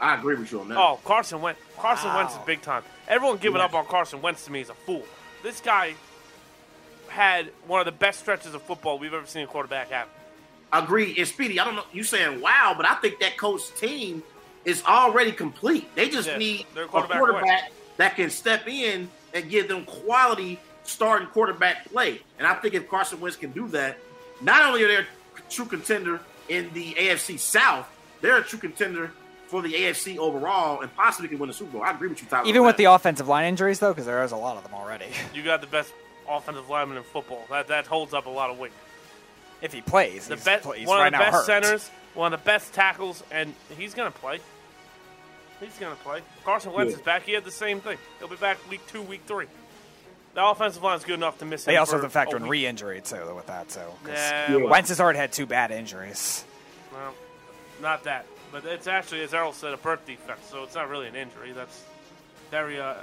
I 0.00 0.14
agree 0.14 0.34
with 0.36 0.50
you 0.50 0.60
on 0.60 0.68
that. 0.68 0.78
Oh, 0.78 0.98
Carson 1.04 1.40
Wentz. 1.40 1.60
Carson 1.78 2.12
Wentz 2.14 2.32
is 2.32 2.38
big 2.46 2.62
time. 2.62 2.82
Everyone 3.08 3.36
giving 3.36 3.58
Yeah. 3.58 3.66
up 3.66 3.74
on 3.74 3.86
Carson 3.86 4.20
Wentz 4.22 4.44
to 4.46 4.52
me 4.52 4.60
is 4.60 4.70
a 4.70 4.74
fool. 4.74 5.02
This 5.42 5.60
guy 5.60 5.94
had 7.08 7.50
one 7.66 7.80
of 7.80 7.86
the 7.86 7.92
best 7.92 8.20
stretches 8.20 8.54
of 8.54 8.62
football 8.62 8.98
we've 8.98 9.14
ever 9.14 9.26
seen 9.26 9.44
a 9.44 9.46
quarterback 9.46 9.90
have. 9.90 10.08
Agree. 10.78 11.14
And 11.18 11.26
Speedy, 11.26 11.58
I 11.60 11.64
don't 11.64 11.76
know. 11.76 11.84
You 11.92 12.02
saying 12.02 12.40
wow, 12.40 12.74
but 12.76 12.86
I 12.86 12.94
think 12.96 13.20
that 13.20 13.36
coach 13.36 13.72
team 13.74 14.22
is 14.64 14.82
already 14.84 15.32
complete. 15.32 15.94
They 15.94 16.08
just 16.08 16.28
Yeah, 16.28 16.38
need 16.38 16.66
they're 16.74 16.84
a 16.84 16.88
quarterback 16.88 17.18
quarterback, 17.18 17.72
that 17.98 18.16
can 18.16 18.30
step 18.30 18.66
in 18.66 19.08
and 19.34 19.48
give 19.50 19.68
them 19.68 19.84
quality 19.84 20.58
starting 20.82 21.28
quarterback 21.28 21.84
play. 21.90 22.20
And 22.38 22.46
I 22.46 22.54
think 22.54 22.74
if 22.74 22.88
Carson 22.88 23.20
Wentz 23.20 23.36
can 23.36 23.52
do 23.52 23.68
that, 23.68 23.98
not 24.40 24.64
only 24.66 24.84
are 24.84 24.88
they 24.88 24.96
a 24.96 25.06
true 25.50 25.64
contender 25.66 26.20
in 26.48 26.72
the 26.72 26.94
AFC 26.94 27.38
South, 27.38 27.88
they're 28.20 28.38
a 28.38 28.42
true 28.42 28.58
contender 28.58 29.10
for 29.46 29.62
the 29.62 29.72
AFC 29.72 30.18
overall 30.18 30.80
and 30.80 30.94
possibly 30.96 31.28
can 31.28 31.38
win 31.38 31.48
the 31.48 31.54
Super 31.54 31.72
Bowl. 31.72 31.82
I 31.82 31.92
agree 31.92 32.08
with 32.08 32.20
you, 32.20 32.28
Tyler. 32.28 32.46
Even 32.48 32.62
with 32.62 32.76
that. 32.76 32.78
the 32.78 32.84
offensive 32.90 33.28
line 33.28 33.46
injuries, 33.46 33.78
though, 33.78 33.92
because 33.92 34.06
there 34.06 34.22
is 34.24 34.32
a 34.32 34.36
lot 34.36 34.56
of 34.56 34.64
them 34.64 34.74
already. 34.74 35.06
You 35.34 35.42
got 35.42 35.60
the 35.60 35.66
best 35.68 35.92
offensive 36.28 36.68
lineman 36.68 36.96
in 36.98 37.04
football. 37.04 37.44
That 37.50 37.68
that 37.68 37.86
holds 37.86 38.12
up 38.12 38.26
a 38.26 38.30
lot 38.30 38.50
of 38.50 38.58
weight. 38.58 38.72
If 39.62 39.72
he 39.72 39.80
plays, 39.80 40.28
The 40.28 40.36
best, 40.36 40.64
pl- 40.64 40.72
he's 40.72 40.86
one 40.86 40.98
right 40.98 41.06
of 41.06 41.12
the 41.12 41.18
best 41.24 41.32
hurt. 41.32 41.46
centers, 41.46 41.90
one 42.14 42.32
of 42.32 42.40
the 42.40 42.44
best 42.44 42.72
tackles, 42.74 43.22
and 43.30 43.54
he's 43.76 43.94
gonna 43.94 44.10
play. 44.10 44.40
He's 45.60 45.76
gonna 45.78 45.94
play. 45.96 46.20
Carson 46.44 46.72
Wentz 46.72 46.92
Yeah. 46.92 46.98
is 46.98 47.02
back. 47.02 47.22
He 47.22 47.32
had 47.32 47.44
the 47.44 47.50
same 47.50 47.80
thing. 47.80 47.96
He'll 48.18 48.28
be 48.28 48.36
back 48.36 48.58
week 48.68 48.86
two, 48.88 49.00
week 49.02 49.22
three. 49.26 49.46
The 50.34 50.44
offensive 50.44 50.82
line's 50.82 51.04
good 51.04 51.14
enough 51.14 51.38
to 51.38 51.46
miss 51.46 51.66
him. 51.66 51.72
They 51.72 51.78
also 51.78 51.92
for 51.92 52.02
have 52.02 52.10
to 52.10 52.10
factor 52.12 52.36
in 52.36 52.46
re-injury 52.46 53.00
too 53.00 53.34
with 53.34 53.46
that 53.46 53.70
too. 53.70 53.80
'cause 54.04 54.12
Yeah, 54.14 54.56
well- 54.56 54.68
Wentz 54.68 54.90
has 54.90 55.00
already 55.00 55.18
had 55.18 55.32
two 55.32 55.46
bad 55.46 55.70
injuries. 55.70 56.44
Well, 56.92 57.14
not 57.80 58.04
that, 58.04 58.26
but 58.52 58.66
it's 58.66 58.86
actually, 58.86 59.22
as 59.22 59.32
Errol 59.32 59.54
said, 59.54 59.72
a 59.72 59.78
birth 59.78 60.04
defect, 60.04 60.46
so 60.50 60.62
it's 60.64 60.74
not 60.74 60.90
really 60.90 61.06
an 61.08 61.16
injury. 61.16 61.52
That's 61.52 61.80
very, 62.50 62.78
uh, 62.78 62.96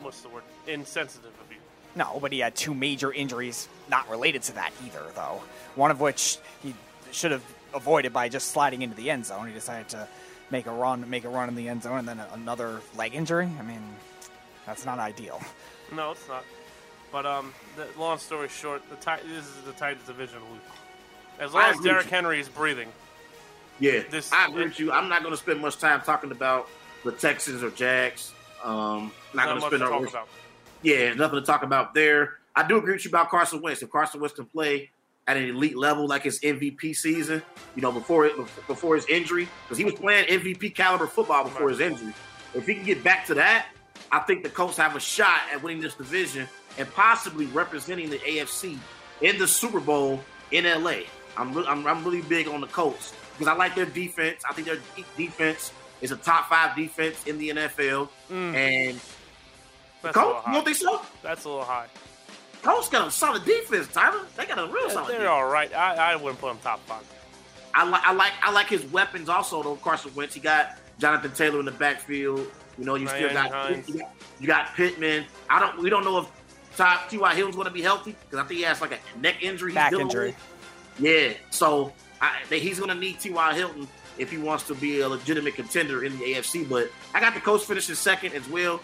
what's 0.00 0.20
the 0.22 0.28
word? 0.28 0.42
Insensitive 0.66 1.32
of 1.40 1.52
you. 1.52 1.55
No, 1.96 2.18
but 2.20 2.30
he 2.30 2.40
had 2.40 2.54
two 2.54 2.74
major 2.74 3.10
injuries 3.10 3.68
not 3.88 4.08
related 4.10 4.42
to 4.42 4.54
that 4.54 4.70
either, 4.84 5.02
though. 5.14 5.40
One 5.74 5.90
of 5.90 5.98
which 6.00 6.36
he 6.62 6.74
should 7.10 7.32
have 7.32 7.42
avoided 7.74 8.12
by 8.12 8.28
just 8.28 8.48
sliding 8.48 8.82
into 8.82 8.94
the 8.94 9.10
end 9.10 9.24
zone. 9.24 9.48
He 9.48 9.54
decided 9.54 9.88
to 9.88 10.06
make 10.50 10.66
a 10.66 10.70
run, 10.70 11.08
make 11.08 11.24
a 11.24 11.28
run 11.28 11.48
in 11.48 11.54
the 11.54 11.68
end 11.68 11.82
zone, 11.82 11.98
and 11.98 12.06
then 12.06 12.20
another 12.34 12.80
leg 12.96 13.14
injury. 13.14 13.48
I 13.58 13.62
mean, 13.62 13.80
that's 14.66 14.84
not 14.84 14.98
ideal. 14.98 15.40
No, 15.94 16.12
it's 16.12 16.28
not. 16.28 16.44
But 17.10 17.24
um, 17.24 17.54
the, 17.76 17.86
long 17.98 18.18
story 18.18 18.48
short, 18.48 18.82
the 18.90 18.96
ti- 18.96 19.26
this 19.26 19.46
is 19.46 19.62
the 19.64 19.72
tightest 19.72 20.06
division. 20.06 20.36
of 20.36 20.42
the 20.42 20.50
league. 20.52 20.60
As 21.38 21.54
long 21.54 21.62
I 21.62 21.70
as 21.70 21.80
Derrick. 21.80 22.06
Henry 22.06 22.40
is 22.40 22.48
breathing, 22.48 22.88
Yeah, 23.78 24.02
This- 24.10 24.32
I 24.32 24.48
agree 24.48 24.64
with 24.64 24.78
you. 24.78 24.92
I'm 24.92 25.08
not 25.08 25.22
going 25.22 25.32
to 25.32 25.38
spend 25.40 25.60
much 25.60 25.78
time 25.78 26.02
talking 26.02 26.30
about 26.30 26.68
the 27.04 27.12
Texans 27.12 27.62
or 27.62 27.70
Jags. 27.70 28.32
Um, 28.64 29.12
not 29.34 29.46
not 29.46 29.46
going 29.46 29.54
to 29.56 29.60
much 29.60 29.70
spend 29.70 29.80
to 29.80 29.84
our 29.86 30.00
talk 30.00 30.08
about. 30.10 30.28
Yeah, 30.86 31.14
nothing 31.14 31.40
to 31.40 31.44
talk 31.44 31.64
about 31.64 31.94
there. 31.94 32.34
I 32.54 32.64
do 32.64 32.78
agree 32.78 32.92
with 32.92 33.04
you 33.04 33.08
about 33.08 33.28
Carson 33.28 33.60
Wentz. 33.60 33.82
If 33.82 33.90
Carson 33.90 34.20
Wentz 34.20 34.36
can 34.36 34.44
play 34.44 34.88
at 35.26 35.36
an 35.36 35.42
elite 35.42 35.76
level, 35.76 36.06
like 36.06 36.22
his 36.22 36.38
MVP 36.38 36.94
season, 36.94 37.42
you 37.74 37.82
know, 37.82 37.90
before 37.90 38.24
it, 38.24 38.36
before 38.68 38.94
his 38.94 39.04
injury, 39.06 39.48
because 39.64 39.78
he 39.78 39.84
was 39.84 39.94
playing 39.94 40.28
MVP 40.28 40.76
caliber 40.76 41.08
football 41.08 41.42
before 41.42 41.70
his 41.70 41.80
injury. 41.80 42.14
If 42.54 42.68
he 42.68 42.76
can 42.76 42.84
get 42.84 43.02
back 43.02 43.26
to 43.26 43.34
that, 43.34 43.66
I 44.12 44.20
think 44.20 44.44
the 44.44 44.48
Colts 44.48 44.76
have 44.76 44.94
a 44.94 45.00
shot 45.00 45.40
at 45.52 45.60
winning 45.60 45.82
this 45.82 45.94
division 45.94 46.46
and 46.78 46.88
possibly 46.94 47.46
representing 47.46 48.08
the 48.08 48.18
AFC 48.18 48.78
in 49.22 49.38
the 49.40 49.48
Super 49.48 49.80
Bowl 49.80 50.22
in 50.52 50.66
LA. 50.66 51.00
I'm 51.36 51.58
I'm, 51.66 51.84
I'm 51.84 52.04
really 52.04 52.22
big 52.22 52.46
on 52.46 52.60
the 52.60 52.68
Colts 52.68 53.12
because 53.32 53.48
I 53.48 53.56
like 53.56 53.74
their 53.74 53.86
defense. 53.86 54.44
I 54.48 54.52
think 54.52 54.68
their 54.68 54.78
defense 55.16 55.72
is 56.00 56.12
a 56.12 56.16
top 56.16 56.48
five 56.48 56.76
defense 56.76 57.26
in 57.26 57.38
the 57.38 57.48
NFL, 57.48 58.08
and 58.30 58.96
Mm. 58.96 59.15
That's 60.02 60.16
a 60.16 60.20
little 60.20 60.32
Colts. 60.34 60.46
You 60.46 60.50
high. 60.50 60.54
don't 60.54 60.64
think 60.64 60.76
so? 60.76 61.02
That's 61.22 61.44
a 61.44 61.48
little 61.48 61.64
high. 61.64 61.86
Colts 62.62 62.88
got 62.88 63.06
a 63.08 63.10
solid 63.10 63.44
defense, 63.44 63.88
Tyler. 63.88 64.20
They 64.36 64.46
got 64.46 64.58
a 64.58 64.72
real 64.72 64.90
solid. 64.90 65.08
They're 65.08 65.18
defense. 65.20 65.28
all 65.30 65.46
right. 65.48 65.72
I, 65.74 66.12
I 66.12 66.16
wouldn't 66.16 66.40
put 66.40 66.48
them 66.48 66.58
top 66.62 66.80
five. 66.86 67.04
I 67.74 67.84
like 67.88 68.02
I 68.04 68.12
like 68.12 68.32
I 68.42 68.50
like 68.52 68.68
his 68.68 68.84
weapons 68.86 69.28
also 69.28 69.62
though. 69.62 69.76
Carson 69.76 70.10
Wentz, 70.14 70.34
he 70.34 70.40
got 70.40 70.78
Jonathan 70.98 71.32
Taylor 71.32 71.60
in 71.60 71.66
the 71.66 71.72
backfield. 71.72 72.46
You 72.78 72.84
know, 72.84 72.94
you 72.94 73.06
still 73.06 73.32
got 73.32 73.50
Hines. 73.50 73.88
you, 73.88 73.98
got 73.98 74.10
you 74.40 74.46
got 74.46 74.74
Pittman. 74.74 75.26
I 75.50 75.60
don't 75.60 75.78
we 75.78 75.90
don't 75.90 76.04
know 76.04 76.18
if 76.20 76.26
Ty, 76.76 77.02
T.Y. 77.08 77.34
Hilton's 77.34 77.56
going 77.56 77.66
to 77.68 77.72
be 77.72 77.82
healthy 77.82 78.14
because 78.28 78.44
I 78.44 78.46
think 78.46 78.58
he 78.58 78.64
has 78.64 78.80
like 78.80 78.92
a 78.92 79.18
neck 79.18 79.42
injury. 79.42 79.70
he's 79.70 79.74
Back 79.74 79.90
dealing 79.90 80.06
injury. 80.06 80.28
with. 80.28 80.36
Yeah, 80.98 81.32
so 81.50 81.92
I, 82.20 82.32
he's 82.48 82.78
going 82.78 82.90
to 82.90 82.94
need 82.94 83.18
T.Y. 83.20 83.54
Hilton 83.54 83.88
if 84.18 84.30
he 84.30 84.38
wants 84.38 84.64
to 84.64 84.74
be 84.74 85.00
a 85.00 85.08
legitimate 85.08 85.54
contender 85.54 86.04
in 86.04 86.18
the 86.18 86.24
AFC. 86.24 86.68
But 86.68 86.90
I 87.14 87.20
got 87.20 87.34
the 87.34 87.40
coach 87.40 87.64
finishing 87.64 87.94
second 87.94 88.32
as 88.34 88.48
well, 88.48 88.80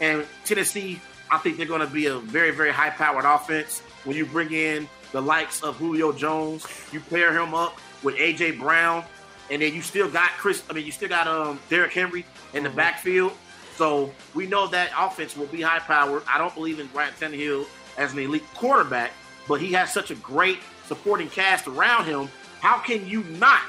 and 0.00 0.26
Tennessee. 0.44 1.00
I 1.30 1.38
think 1.38 1.56
they're 1.56 1.66
going 1.66 1.80
to 1.80 1.86
be 1.92 2.06
a 2.06 2.18
very 2.18 2.50
very 2.50 2.72
high 2.72 2.90
powered 2.90 3.24
offense 3.24 3.80
when 4.04 4.16
you 4.16 4.26
bring 4.26 4.52
in 4.52 4.88
the 5.12 5.20
likes 5.20 5.62
of 5.62 5.76
Julio 5.76 6.12
Jones. 6.12 6.66
You 6.92 7.00
pair 7.00 7.36
him 7.36 7.54
up 7.54 7.78
with 8.02 8.16
AJ 8.16 8.58
Brown, 8.58 9.04
and 9.50 9.62
then 9.62 9.74
you 9.74 9.82
still 9.82 10.10
got 10.10 10.30
Chris. 10.32 10.62
I 10.68 10.72
mean, 10.72 10.84
you 10.84 10.92
still 10.92 11.08
got 11.08 11.26
um 11.26 11.58
Derrick 11.68 11.92
Henry 11.92 12.24
in 12.52 12.62
the 12.64 12.70
backfield. 12.70 13.32
So 13.76 14.12
we 14.34 14.46
know 14.46 14.68
that 14.68 14.90
offense 14.96 15.36
will 15.36 15.46
be 15.46 15.60
high 15.60 15.80
powered. 15.80 16.22
I 16.28 16.38
don't 16.38 16.54
believe 16.54 16.78
in 16.78 16.88
Ryan 16.94 17.12
Tannehill 17.18 17.66
as 17.98 18.12
an 18.12 18.20
elite 18.20 18.44
quarterback, 18.54 19.12
but 19.48 19.60
he 19.60 19.72
has 19.72 19.92
such 19.92 20.10
a 20.10 20.14
great 20.16 20.58
supporting 20.86 21.28
cast 21.28 21.66
around 21.66 22.04
him. 22.04 22.28
How 22.60 22.78
can 22.78 23.06
you 23.06 23.24
not 23.24 23.60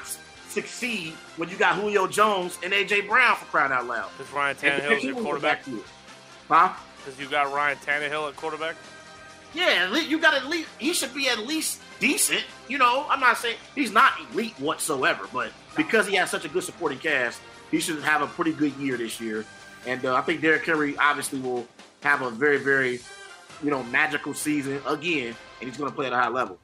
succeed 0.48 1.12
when 1.36 1.48
you 1.48 1.56
got 1.56 1.74
Julio 1.76 2.06
Jones 2.06 2.58
and 2.62 2.72
AJ 2.72 3.08
Brown 3.08 3.36
for 3.36 3.46
crying 3.46 3.72
out 3.72 3.86
loud? 3.86 4.10
Because 4.16 4.32
Ryan 4.32 4.56
And 4.62 4.82
Tannehill's 4.82 5.02
he 5.02 5.08
your 5.08 5.16
quarterback. 5.16 5.64
Huh? 6.48 6.72
Because 6.98 7.20
you 7.20 7.28
got 7.28 7.52
Ryan 7.52 7.76
Tannehill 7.78 8.28
at 8.28 8.36
quarterback. 8.36 8.76
Yeah, 9.54 9.96
you 9.96 10.18
got 10.18 10.34
at 10.34 10.46
least 10.46 10.68
he 10.78 10.92
should 10.92 11.14
be 11.14 11.28
at 11.28 11.38
least 11.38 11.80
decent. 11.98 12.44
You 12.68 12.78
know, 12.78 13.06
I'm 13.08 13.20
not 13.20 13.38
saying 13.38 13.56
he's 13.74 13.92
not 13.92 14.12
elite 14.32 14.54
whatsoever, 14.58 15.26
but 15.32 15.50
because 15.76 16.06
he 16.06 16.14
has 16.16 16.30
such 16.30 16.44
a 16.44 16.48
good 16.48 16.62
supporting 16.62 16.98
cast, 16.98 17.40
he 17.70 17.80
should 17.80 18.02
have 18.02 18.22
a 18.22 18.26
pretty 18.26 18.52
good 18.52 18.74
year 18.74 18.96
this 18.96 19.20
year. 19.20 19.44
And 19.86 20.04
uh, 20.04 20.14
I 20.14 20.20
think 20.20 20.40
Derrick 20.40 20.64
Henry 20.66 20.96
obviously 20.98 21.38
will 21.38 21.66
have 22.02 22.22
a 22.22 22.30
very, 22.30 22.58
very, 22.58 23.00
you 23.62 23.70
know, 23.70 23.82
magical 23.84 24.34
season 24.34 24.80
again, 24.86 25.34
and 25.60 25.68
he's 25.68 25.78
going 25.78 25.90
to 25.90 25.94
play 25.94 26.06
at 26.06 26.12
a 26.12 26.16
high 26.16 26.28
level. 26.28 26.58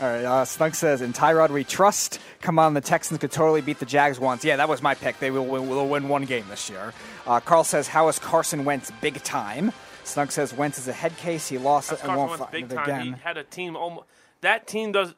All 0.00 0.08
right, 0.08 0.24
uh, 0.24 0.44
Snug 0.44 0.74
says, 0.74 1.00
in 1.00 1.12
Tyrod 1.12 1.50
we 1.50 1.62
trust. 1.62 2.18
Come 2.40 2.58
on, 2.58 2.74
the 2.74 2.80
Texans 2.80 3.20
could 3.20 3.30
totally 3.30 3.60
beat 3.60 3.78
the 3.78 3.86
Jags 3.86 4.18
once. 4.18 4.44
Yeah, 4.44 4.56
that 4.56 4.68
was 4.68 4.82
my 4.82 4.94
pick. 4.94 5.18
They 5.20 5.30
will, 5.30 5.46
will, 5.46 5.64
will 5.64 5.88
win 5.88 6.08
one 6.08 6.24
game 6.24 6.44
this 6.48 6.68
year. 6.68 6.92
Uh, 7.26 7.38
Carl 7.38 7.62
says, 7.62 7.86
how 7.86 8.08
is 8.08 8.18
Carson 8.18 8.64
Wentz 8.64 8.90
big 9.00 9.22
time? 9.22 9.70
Snug 10.02 10.32
says, 10.32 10.52
Wentz 10.52 10.78
is 10.78 10.88
a 10.88 10.92
head 10.92 11.16
case. 11.18 11.48
He 11.48 11.58
lost 11.58 11.90
That's 11.90 12.02
it 12.02 12.08
and 12.08 12.16
Carson 12.16 12.18
won't 12.18 12.40
Wentz 12.40 12.52
find 12.52 12.68
big 12.68 12.72
it 12.72 12.74
time. 12.74 12.84
again. 12.84 13.14
He 13.14 13.20
had 13.20 13.36
a 13.36 13.44
team 13.44 13.76
almost. 13.76 14.06
That 14.40 14.66
team 14.66 14.90
does 14.92 15.14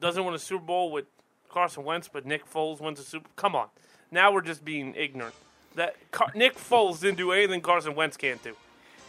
doesn't 0.00 0.24
win 0.24 0.34
a 0.34 0.38
Super 0.38 0.64
Bowl 0.64 0.90
with 0.90 1.04
Carson 1.50 1.84
Wentz, 1.84 2.08
but 2.08 2.24
Nick 2.24 2.50
Foles 2.50 2.80
wins 2.80 2.98
a 3.00 3.02
Super. 3.04 3.28
Come 3.36 3.54
on, 3.54 3.68
now 4.10 4.32
we're 4.32 4.40
just 4.40 4.64
being 4.64 4.94
ignorant. 4.96 5.34
That 5.74 5.94
Car- 6.10 6.32
Nick 6.34 6.56
Foles 6.56 7.00
didn't 7.00 7.18
do 7.18 7.32
anything 7.32 7.60
Carson 7.60 7.94
Wentz 7.94 8.16
can't 8.16 8.42
do. 8.42 8.54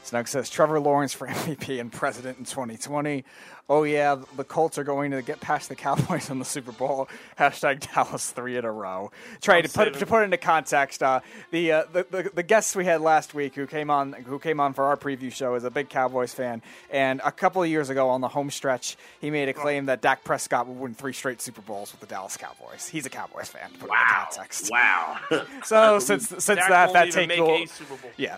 Snug 0.04 0.28
says 0.28 0.50
Trevor 0.50 0.82
Lawrence 0.82 1.14
for 1.14 1.28
MVP 1.30 1.80
and 1.80 1.92
president 1.92 2.38
in 2.38 2.44
2020. 2.44 3.24
Oh 3.70 3.84
yeah, 3.84 4.18
the 4.36 4.44
Colts 4.44 4.78
are 4.78 4.84
going 4.84 5.12
to 5.12 5.22
get 5.22 5.40
past 5.40 5.70
the 5.70 5.76
Cowboys 5.76 6.30
in 6.30 6.38
the 6.38 6.46
Super 6.46 6.74
Bowl. 6.74 7.08
Hashtag 7.40 7.94
Dallas 7.94 8.30
three 8.30 8.58
in 8.58 8.66
a 8.66 8.72
row. 8.72 9.10
Trey, 9.42 9.62
to 9.62 9.70
put 9.70 9.94
to 9.94 10.06
put 10.06 10.24
into 10.24 10.36
context, 10.36 11.02
uh, 11.02 11.22
the, 11.52 11.72
uh, 11.72 11.84
the 11.94 12.06
the 12.10 12.32
the 12.36 12.44
guests 12.44 12.76
we 12.76 12.84
had 12.84 13.00
last 13.00 13.34
week 13.34 13.56
who 13.56 13.66
came 13.66 13.90
on 13.90 14.12
who 14.12 14.38
came 14.38 14.60
on 14.60 14.74
for 14.74 14.84
our 14.84 14.98
preview 14.98 15.32
show 15.32 15.56
is 15.56 15.64
a 15.64 15.72
big 15.72 15.88
Cowboys 15.88 16.34
fan, 16.34 16.62
and 16.92 17.22
a 17.24 17.32
couple 17.32 17.64
of 17.64 17.70
years 17.70 17.90
ago 17.90 18.10
on 18.10 18.20
the 18.20 18.28
home 18.28 18.52
stretch, 18.52 18.98
he 19.22 19.30
made 19.32 19.48
a 19.48 19.54
claim 19.54 19.86
that 19.86 20.02
Dak 20.02 20.26
Prescott 20.26 20.68
would 20.68 20.78
win 20.78 20.94
three 20.94 21.14
straight 21.14 21.42
Super 21.42 21.62
Bowls 21.62 21.94
with 21.94 22.02
the 22.02 22.08
Dallas 22.08 22.36
Cowboys. 22.36 22.90
He's 22.90 23.06
a 23.06 23.10
Cowboys 23.10 23.48
fan. 23.48 23.72
To 23.72 23.78
put 23.78 23.90
it 23.90 23.94
into 23.94 24.14
context. 24.14 24.70
Wow. 24.72 25.18
So 25.64 26.00
since 26.00 26.28
since 26.28 26.46
Dak 26.60 26.70
that 26.70 26.94
that 26.94 27.12
take 27.12 27.30
will, 27.30 27.50
a 27.50 27.66
Super 27.66 27.96
Bowl. 27.96 28.12
yeah, 28.18 28.38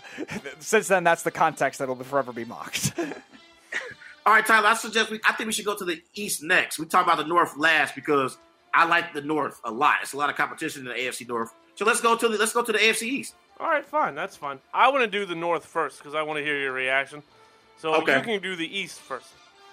since 0.59 0.87
then 0.87 1.03
that's 1.03 1.23
the 1.23 1.31
context 1.31 1.79
that'll 1.79 1.95
forever 1.95 2.31
be 2.31 2.45
mocked. 2.45 2.93
All 4.25 4.33
right, 4.33 4.45
Tyler, 4.45 4.67
I 4.69 4.73
suggest 4.73 5.11
we. 5.11 5.19
I 5.27 5.33
think 5.33 5.47
we 5.47 5.53
should 5.53 5.65
go 5.65 5.75
to 5.75 5.85
the 5.85 6.01
East 6.15 6.41
next. 6.41 6.79
We 6.79 6.85
talk 6.87 7.05
about 7.05 7.17
the 7.17 7.25
North 7.25 7.57
last 7.57 7.93
because 7.93 8.37
I 8.73 8.85
like 8.85 9.13
the 9.13 9.21
North 9.21 9.61
a 9.63 9.71
lot. 9.71 9.97
It's 10.01 10.13
a 10.13 10.17
lot 10.17 10.29
of 10.31 10.35
competition 10.35 10.81
in 10.81 10.87
the 10.87 10.93
AFC 10.95 11.27
North. 11.27 11.53
So 11.75 11.85
let's 11.85 12.01
go 12.01 12.15
to 12.15 12.27
the 12.27 12.37
let's 12.37 12.53
go 12.53 12.63
to 12.63 12.71
the 12.71 12.79
AFC 12.79 13.03
East. 13.03 13.35
All 13.59 13.67
right, 13.67 13.85
fine, 13.85 14.15
that's 14.15 14.35
fine. 14.35 14.59
I 14.73 14.89
want 14.89 15.03
to 15.03 15.07
do 15.09 15.25
the 15.25 15.35
North 15.35 15.63
first 15.65 15.99
because 15.99 16.15
I 16.15 16.23
want 16.23 16.37
to 16.39 16.43
hear 16.43 16.57
your 16.59 16.71
reaction. 16.73 17.21
So 17.77 17.93
Okay. 18.01 18.17
you 18.17 18.23
can 18.23 18.41
do 18.41 18.55
the 18.55 18.65
East 18.77 18.99
first. 18.99 19.27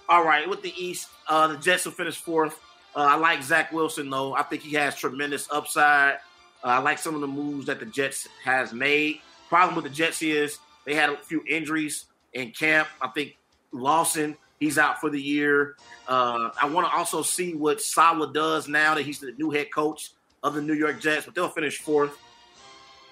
All 0.08 0.24
right, 0.24 0.48
with 0.48 0.62
the 0.62 0.72
East, 0.76 1.08
uh, 1.28 1.46
the 1.48 1.56
Jets 1.56 1.84
will 1.86 1.92
finish 1.92 2.16
fourth. 2.16 2.60
Uh, 2.94 2.98
I 3.00 3.14
like 3.16 3.42
Zach 3.42 3.72
Wilson 3.72 4.10
though. 4.10 4.34
I 4.34 4.42
think 4.42 4.62
he 4.62 4.74
has 4.76 4.94
tremendous 4.96 5.48
upside. 5.50 6.14
Uh, 6.62 6.68
I 6.68 6.78
like 6.78 6.98
some 6.98 7.14
of 7.14 7.22
the 7.22 7.26
moves 7.26 7.66
that 7.66 7.80
the 7.80 7.86
Jets 7.86 8.28
has 8.44 8.72
made. 8.74 9.20
Problem 9.48 9.74
with 9.76 9.84
the 9.84 9.90
Jets 9.90 10.20
is 10.22 10.58
they 10.84 10.94
had 10.94 11.08
a 11.10 11.16
few 11.16 11.42
injuries 11.48 12.04
in 12.34 12.50
camp. 12.50 12.86
I 13.00 13.08
think 13.08 13.36
Lawson 13.72 14.36
he's 14.62 14.78
out 14.78 15.01
for 15.01 15.10
the 15.10 15.20
year. 15.20 15.76
Uh, 16.06 16.51
I 16.60 16.66
want 16.66 16.86
to 16.86 16.97
also 16.97 17.22
see 17.22 17.55
what 17.55 17.80
Saleh 17.80 18.32
does 18.32 18.68
now 18.68 18.94
that 18.94 19.02
he's 19.02 19.18
the 19.18 19.32
new 19.32 19.51
head 19.51 19.72
coach 19.72 20.12
of 20.43 20.55
the 20.55 20.62
New 20.62 20.74
York 20.74 21.01
Jets, 21.01 21.26
but 21.26 21.34
they'll 21.34 21.48
finish 21.48 21.78
fourth. 21.78 22.16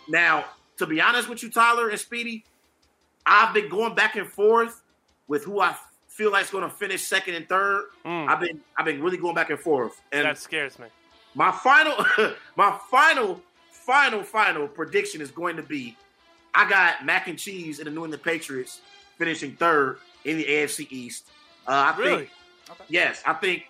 Now, 0.09 0.44
to 0.78 0.86
be 0.86 1.01
honest 1.01 1.28
with 1.28 1.43
you, 1.43 1.51
Tyler 1.51 1.89
and 1.89 1.98
Speedy, 1.98 2.44
I've 3.27 3.52
been 3.52 3.68
going 3.68 3.94
back 3.94 4.16
and 4.16 4.27
forth 4.28 4.81
with 5.28 5.44
who 5.44 5.60
I 5.60 5.77
feel 6.09 6.32
like 6.32 6.44
is 6.44 6.51
going 6.51 6.64
to 6.64 6.70
finish 6.70 7.02
second 7.02 7.35
and 7.35 7.48
third. 7.48 7.85
I've 8.28 8.40
been 8.40 8.60
I've 8.77 8.86
been 8.86 9.02
really 9.02 9.18
going 9.18 9.35
back 9.35 9.51
and 9.51 9.59
forth, 9.59 10.01
and 10.12 10.24
that 10.24 10.39
scares 10.39 10.78
me. 10.78 10.86
my 11.35 11.52
final 11.52 12.05
my 12.56 12.78
final 12.90 13.40
final 13.70 14.22
final 14.22 14.66
prediction 14.68 15.20
is 15.20 15.31
going 15.31 15.56
to 15.56 15.62
be 15.62 15.97
I 16.55 16.68
got 16.68 17.05
mac 17.05 17.28
and 17.28 17.39
cheese 17.39 17.78
and 17.78 17.86
the 17.86 17.90
New 17.90 18.05
England 18.05 18.22
Patriots 18.22 18.81
finishing 19.18 19.55
third 19.56 19.98
in 20.24 20.39
the 20.39 20.44
AFC 20.44 20.86
East. 20.90 21.28
Uh, 21.66 21.93
I 21.95 21.97
Really? 21.99 22.16
think 22.16 22.31
yes, 22.89 23.23
I 23.27 23.35
think 23.35 23.65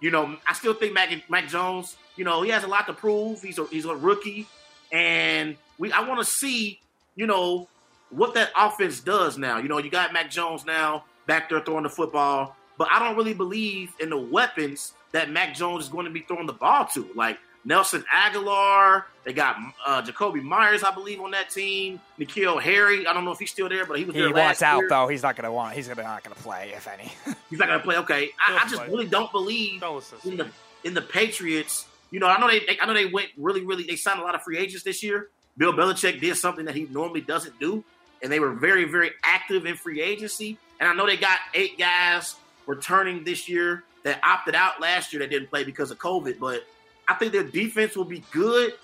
you 0.00 0.10
know 0.10 0.36
I 0.48 0.52
still 0.54 0.74
think 0.74 0.92
Mac 0.94 1.10
Mac 1.28 1.48
Jones. 1.48 1.96
You 2.16 2.24
know 2.24 2.42
he 2.42 2.50
has 2.50 2.64
a 2.64 2.66
lot 2.68 2.86
to 2.86 2.92
prove. 2.92 3.42
He's 3.42 3.58
a 3.58 3.66
he's 3.66 3.84
a 3.84 3.94
rookie, 3.94 4.46
and 4.92 5.56
we 5.78 5.92
I 5.92 6.00
want 6.00 6.20
to 6.20 6.24
see 6.24 6.80
you 7.14 7.26
know 7.26 7.68
what 8.10 8.34
that 8.34 8.50
offense 8.56 9.00
does 9.00 9.36
now. 9.38 9.58
You 9.58 9.68
know 9.68 9.78
you 9.78 9.90
got 9.90 10.12
Mac 10.12 10.30
Jones 10.30 10.64
now 10.64 11.04
back 11.26 11.48
there 11.48 11.60
throwing 11.60 11.82
the 11.82 11.88
football, 11.90 12.56
but 12.78 12.88
I 12.90 12.98
don't 12.98 13.16
really 13.16 13.34
believe 13.34 13.92
in 14.00 14.10
the 14.10 14.18
weapons 14.18 14.92
that 15.12 15.30
Mac 15.30 15.54
Jones 15.54 15.84
is 15.84 15.88
going 15.90 16.04
to 16.06 16.10
be 16.10 16.20
throwing 16.20 16.46
the 16.46 16.52
ball 16.52 16.86
to. 16.94 17.08
Like 17.14 17.38
Nelson 17.66 18.04
Agholor, 18.14 19.04
they 19.24 19.32
got 19.32 19.56
uh, 19.84 20.00
Jakobi 20.02 20.42
Meyers, 20.42 20.84
I 20.84 20.92
believe, 20.94 21.20
on 21.20 21.32
that 21.32 21.50
team. 21.50 22.00
N'Keal 22.18 22.62
Harry, 22.62 23.06
I 23.06 23.12
don't 23.12 23.24
know 23.24 23.32
if 23.32 23.38
he's 23.40 23.50
still 23.50 23.68
there, 23.68 23.84
but 23.84 23.98
he 23.98 24.04
was 24.04 24.14
he 24.14 24.20
there 24.20 24.30
wants 24.32 24.60
last 24.60 24.62
out 24.62 24.78
year. 24.78 24.88
though. 24.88 25.08
He's 25.08 25.22
not 25.22 25.34
gonna 25.36 25.52
want. 25.52 25.74
He's 25.74 25.88
gonna 25.88 26.02
not 26.04 26.22
gonna 26.22 26.36
play 26.36 26.72
if 26.74 26.86
any. 26.88 27.12
He's 27.50 27.58
not 27.58 27.68
gonna 27.68 27.80
play. 27.82 27.96
Okay, 27.98 28.30
I, 28.40 28.56
I 28.56 28.68
just 28.68 28.76
play. 28.76 28.88
really 28.88 29.06
don't 29.08 29.30
believe 29.32 29.80
Don't 29.80 30.04
in 30.24 30.36
the 30.36 30.48
in 30.84 30.94
the 30.94 31.02
Patriots. 31.02 31.86
You 32.12 32.20
know, 32.20 32.28
I 32.28 32.38
know 32.38 32.48
they, 32.48 32.60
they- 32.60 32.78
I 32.80 32.86
know 32.86 32.94
they 32.94 33.06
went 33.06 33.28
really, 33.36 33.62
really. 33.64 33.82
They 33.82 33.96
signed 33.96 34.20
a 34.20 34.22
lot 34.22 34.34
of 34.36 34.42
free 34.42 34.58
agents 34.58 34.84
this 34.84 35.02
year. 35.02 35.28
Bill 35.58 35.72
Belichick 35.72 36.20
did 36.20 36.36
something 36.36 36.66
that 36.66 36.74
he 36.76 36.84
normally 36.84 37.20
doesn't 37.22 37.58
do, 37.58 37.82
and 38.22 38.30
they 38.30 38.38
were 38.38 38.52
very, 38.52 38.84
very 38.84 39.10
active 39.24 39.66
in 39.66 39.74
free 39.74 40.00
agency. 40.00 40.56
And 40.78 40.88
I 40.88 40.94
know 40.94 41.06
they 41.06 41.16
got 41.16 41.38
eight 41.54 41.78
guys 41.78 42.36
returning 42.66 43.24
this 43.24 43.48
year 43.48 43.82
that 44.04 44.20
opted 44.22 44.54
out 44.54 44.80
last 44.80 45.12
year 45.12 45.20
that 45.20 45.30
didn't 45.30 45.48
play 45.50 45.64
because 45.64 45.90
of 45.90 45.98
COVID. 45.98 46.38
But 46.38 46.64
I 47.08 47.14
think 47.14 47.32
their 47.32 47.44
defense 47.44 47.96
will 47.96 48.04
be 48.04 48.24
good. 48.30 48.74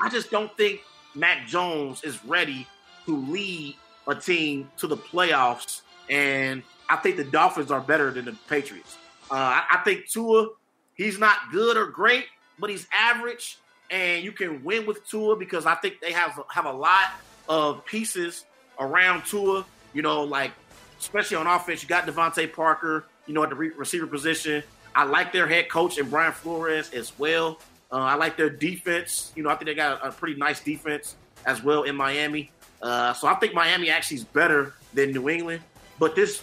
I 0.00 0.08
just 0.08 0.30
don't 0.30 0.54
think 0.56 0.80
Mac 1.14 1.46
Jones 1.46 2.02
is 2.04 2.24
ready 2.24 2.66
to 3.06 3.16
lead 3.16 3.76
a 4.06 4.14
team 4.14 4.70
to 4.78 4.86
the 4.86 4.96
playoffs. 4.96 5.82
And 6.10 6.62
I 6.88 6.96
think 6.96 7.16
the 7.16 7.24
Dolphins 7.24 7.70
are 7.70 7.80
better 7.80 8.10
than 8.10 8.24
the 8.24 8.36
Patriots. 8.48 8.96
Uh, 9.30 9.34
I, 9.34 9.64
I 9.72 9.76
think 9.78 10.08
Tua, 10.08 10.48
he's 10.94 11.18
not 11.18 11.36
good 11.50 11.76
or 11.76 11.86
great, 11.86 12.26
but 12.58 12.68
he's 12.68 12.86
average, 12.92 13.58
and 13.90 14.22
you 14.22 14.32
can 14.32 14.62
win 14.62 14.86
with 14.86 15.08
Tua 15.08 15.36
because 15.36 15.64
I 15.64 15.74
think 15.76 16.00
they 16.00 16.12
have 16.12 16.38
have 16.50 16.66
a 16.66 16.72
lot 16.72 17.12
of 17.48 17.84
pieces 17.86 18.44
around 18.78 19.24
Tua. 19.24 19.64
You 19.94 20.02
know, 20.02 20.22
like 20.22 20.52
especially 20.98 21.38
on 21.38 21.46
offense, 21.46 21.82
you 21.82 21.88
got 21.88 22.06
DeVante 22.06 22.52
Parker. 22.52 23.06
You 23.26 23.34
know, 23.34 23.42
at 23.44 23.50
the 23.50 23.54
re- 23.54 23.70
receiver 23.70 24.06
position, 24.06 24.62
I 24.94 25.04
like 25.04 25.32
their 25.32 25.46
head 25.46 25.68
coach 25.68 25.98
and 25.98 26.10
Brian 26.10 26.32
Flores 26.32 26.90
as 26.92 27.12
well. 27.18 27.58
Uh, 27.90 27.96
I 27.96 28.14
like 28.14 28.36
their 28.36 28.50
defense. 28.50 29.32
You 29.36 29.42
know, 29.42 29.50
I 29.50 29.54
think 29.54 29.66
they 29.66 29.74
got 29.74 30.02
a, 30.02 30.08
a 30.08 30.12
pretty 30.12 30.38
nice 30.38 30.60
defense 30.60 31.16
as 31.44 31.62
well 31.62 31.82
in 31.82 31.96
Miami. 31.96 32.50
Uh, 32.80 33.12
so 33.12 33.28
I 33.28 33.34
think 33.34 33.54
Miami 33.54 33.90
actually 33.90 34.18
is 34.18 34.24
better 34.24 34.74
than 34.92 35.12
New 35.12 35.28
England. 35.28 35.62
But 35.98 36.16
this 36.16 36.42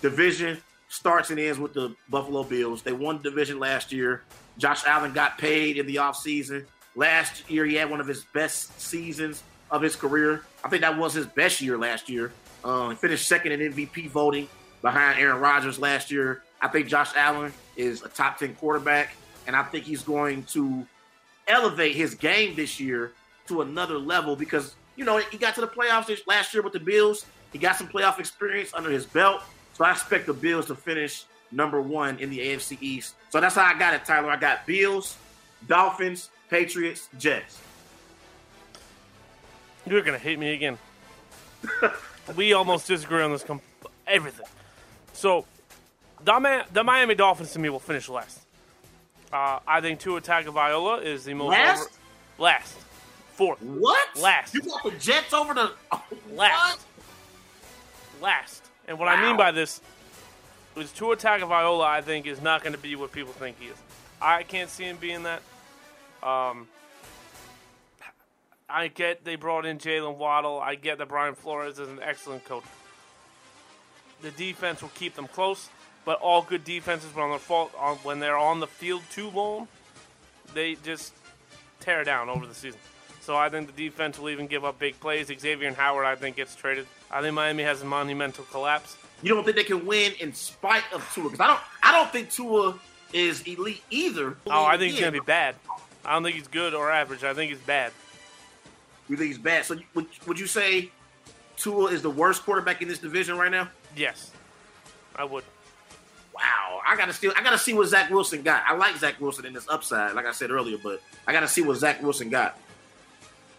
division 0.00 0.58
starts 0.88 1.30
and 1.30 1.40
ends 1.40 1.58
with 1.58 1.72
the 1.72 1.94
Buffalo 2.08 2.44
Bills. 2.44 2.82
They 2.82 2.92
won 2.92 3.16
the 3.16 3.22
division 3.30 3.58
last 3.58 3.92
year. 3.92 4.22
Josh 4.58 4.84
Allen 4.84 5.12
got 5.12 5.38
paid 5.38 5.78
in 5.78 5.86
the 5.86 5.96
offseason. 5.96 6.66
Last 6.94 7.48
year, 7.48 7.64
he 7.64 7.74
had 7.76 7.90
one 7.90 8.00
of 8.00 8.06
his 8.06 8.24
best 8.34 8.78
seasons 8.78 9.42
of 9.70 9.80
his 9.80 9.96
career. 9.96 10.42
I 10.62 10.68
think 10.68 10.82
that 10.82 10.98
was 10.98 11.14
his 11.14 11.26
best 11.26 11.62
year 11.62 11.78
last 11.78 12.10
year. 12.10 12.32
Uh, 12.62 12.90
he 12.90 12.96
finished 12.96 13.26
second 13.26 13.52
in 13.52 13.72
MVP 13.72 14.10
voting 14.10 14.46
behind 14.82 15.18
Aaron 15.18 15.40
Rodgers 15.40 15.78
last 15.78 16.10
year. 16.10 16.42
I 16.62 16.68
think 16.68 16.86
Josh 16.86 17.10
Allen 17.16 17.52
is 17.76 18.02
a 18.02 18.08
top 18.08 18.38
10 18.38 18.54
quarterback, 18.54 19.14
and 19.46 19.56
I 19.56 19.64
think 19.64 19.84
he's 19.84 20.02
going 20.02 20.44
to 20.44 20.86
elevate 21.48 21.96
his 21.96 22.14
game 22.14 22.54
this 22.54 22.78
year 22.78 23.12
to 23.48 23.62
another 23.62 23.98
level 23.98 24.36
because, 24.36 24.76
you 24.96 25.04
know, 25.04 25.18
he 25.18 25.36
got 25.36 25.56
to 25.56 25.60
the 25.60 25.66
playoffs 25.66 26.06
this, 26.06 26.24
last 26.28 26.54
year 26.54 26.62
with 26.62 26.72
the 26.72 26.80
Bills. 26.80 27.26
He 27.52 27.58
got 27.58 27.76
some 27.76 27.88
playoff 27.88 28.20
experience 28.20 28.72
under 28.72 28.90
his 28.90 29.04
belt. 29.04 29.42
So 29.74 29.84
I 29.84 29.90
expect 29.90 30.26
the 30.26 30.32
Bills 30.32 30.66
to 30.66 30.76
finish 30.76 31.24
number 31.50 31.82
one 31.82 32.18
in 32.18 32.30
the 32.30 32.38
AFC 32.38 32.78
East. 32.80 33.16
So 33.30 33.40
that's 33.40 33.56
how 33.56 33.64
I 33.64 33.76
got 33.76 33.94
it, 33.94 34.04
Tyler. 34.04 34.30
I 34.30 34.36
got 34.36 34.64
Bills, 34.64 35.16
Dolphins, 35.66 36.30
Patriots, 36.48 37.08
Jets. 37.18 37.60
You're 39.84 40.02
gonna 40.02 40.18
hate 40.18 40.38
me 40.38 40.52
again. 40.52 40.78
we 42.36 42.52
almost 42.52 42.86
disagree 42.86 43.22
on 43.22 43.32
this. 43.32 43.42
Com- 43.42 43.60
everything. 44.06 44.46
So, 45.12 45.44
the, 46.24 46.64
the 46.72 46.84
Miami 46.84 47.14
Dolphins 47.14 47.52
to 47.52 47.58
me 47.58 47.68
will 47.68 47.78
finish 47.80 48.08
last. 48.08 48.40
Uh, 49.32 49.60
I 49.66 49.80
think 49.80 49.98
Tua 50.00 50.20
Tagovailoa 50.20 51.02
is 51.04 51.24
the 51.24 51.32
most 51.34 51.50
Last? 51.50 51.80
over- 51.80 51.90
last, 52.38 52.76
fourth, 53.32 53.62
What? 53.62 54.20
Last. 54.20 54.54
You 54.54 54.60
got 54.60 54.82
the 54.82 54.90
Jets 54.92 55.32
over 55.32 55.54
the 55.54 55.72
last, 56.32 56.80
last. 58.20 58.62
And 58.86 58.98
what 58.98 59.08
I 59.08 59.22
mean 59.26 59.36
by 59.36 59.50
this 59.52 59.80
is 60.76 60.92
Tua 60.92 61.16
Tagovailoa. 61.16 61.84
I 61.86 62.02
think 62.02 62.26
is 62.26 62.42
not 62.42 62.62
going 62.62 62.74
to 62.74 62.78
be 62.78 62.94
what 62.96 63.12
people 63.12 63.32
think 63.32 63.58
he 63.58 63.68
is. 63.68 63.76
I 64.20 64.42
can't 64.42 64.68
see 64.68 64.84
him 64.84 64.96
being 64.98 65.22
that. 65.22 65.40
Um, 66.22 66.68
I 68.68 68.88
get 68.88 69.24
they 69.24 69.36
brought 69.36 69.64
in 69.66 69.78
Jaylen 69.78 70.16
Waddle. 70.16 70.60
I 70.60 70.74
get 70.74 70.98
that 70.98 71.08
Brian 71.08 71.34
Flores 71.34 71.78
is 71.78 71.88
an 71.88 72.00
excellent 72.02 72.44
coach. 72.44 72.64
The 74.20 74.30
defense 74.30 74.82
will 74.82 74.90
keep 74.94 75.14
them 75.14 75.26
close, 75.26 75.68
but 76.04 76.20
all 76.20 76.42
good 76.42 76.64
defenses, 76.64 77.14
when, 77.14 77.24
on 77.24 77.30
their 77.30 77.38
fault, 77.38 77.72
on, 77.78 77.96
when 77.98 78.20
they're 78.20 78.36
on 78.36 78.60
the 78.60 78.66
field 78.66 79.02
too 79.10 79.30
long, 79.30 79.68
they 80.54 80.74
just 80.76 81.12
tear 81.80 82.04
down 82.04 82.28
over 82.28 82.46
the 82.46 82.54
season. 82.54 82.80
So 83.20 83.36
I 83.36 83.48
think 83.48 83.74
the 83.74 83.84
defense 83.84 84.18
will 84.18 84.30
even 84.30 84.48
give 84.48 84.64
up 84.64 84.78
big 84.78 84.98
plays. 84.98 85.28
Xavien 85.28 85.74
Howard, 85.74 86.06
I 86.06 86.16
think, 86.16 86.36
gets 86.36 86.56
traded. 86.56 86.86
I 87.10 87.20
think 87.20 87.34
Miami 87.34 87.62
has 87.62 87.80
a 87.82 87.84
monumental 87.84 88.44
collapse. 88.44 88.96
You 89.22 89.32
don't 89.32 89.44
think 89.44 89.56
they 89.56 89.64
can 89.64 89.86
win 89.86 90.12
in 90.18 90.34
spite 90.34 90.82
of 90.92 91.08
Tua? 91.14 91.30
Because 91.30 91.40
I 91.40 91.46
don't. 91.46 91.60
I 91.84 91.92
don't 91.92 92.10
think 92.10 92.30
Tua 92.30 92.74
is 93.12 93.42
elite 93.42 93.82
either. 93.90 94.36
Oh, 94.46 94.64
I 94.64 94.76
think 94.76 94.92
he's 94.92 95.00
going 95.00 95.12
to 95.12 95.20
be 95.20 95.24
bad. 95.24 95.54
I 96.04 96.14
don't 96.14 96.24
think 96.24 96.34
he's 96.34 96.48
good 96.48 96.74
or 96.74 96.90
average. 96.90 97.22
I 97.22 97.32
think 97.32 97.52
he's 97.52 97.60
bad. 97.60 97.92
You 99.08 99.16
think 99.16 99.28
he's 99.28 99.38
bad? 99.38 99.64
So 99.64 99.76
would, 99.94 100.06
would 100.26 100.40
you 100.40 100.46
say 100.48 100.90
Tua 101.56 101.92
is 101.92 102.02
the 102.02 102.10
worst 102.10 102.42
quarterback 102.42 102.82
in 102.82 102.88
this 102.88 102.98
division 102.98 103.36
right 103.36 103.50
now? 103.50 103.68
Yes, 103.96 104.32
I 105.14 105.24
would. 105.24 105.44
Wow, 106.34 106.80
I 106.86 106.96
gotta 106.96 107.12
still. 107.12 107.32
I 107.36 107.42
gotta 107.42 107.58
see 107.58 107.74
what 107.74 107.88
Zach 107.88 108.10
Wilson 108.10 108.42
got. 108.42 108.62
I 108.66 108.74
like 108.74 108.96
Zach 108.96 109.20
Wilson 109.20 109.44
in 109.44 109.52
this 109.52 109.68
upside, 109.68 110.14
like 110.14 110.26
I 110.26 110.32
said 110.32 110.50
earlier, 110.50 110.78
but 110.82 111.02
I 111.26 111.32
gotta 111.32 111.48
see 111.48 111.62
what 111.62 111.76
Zach 111.76 112.02
Wilson 112.02 112.30
got. 112.30 112.58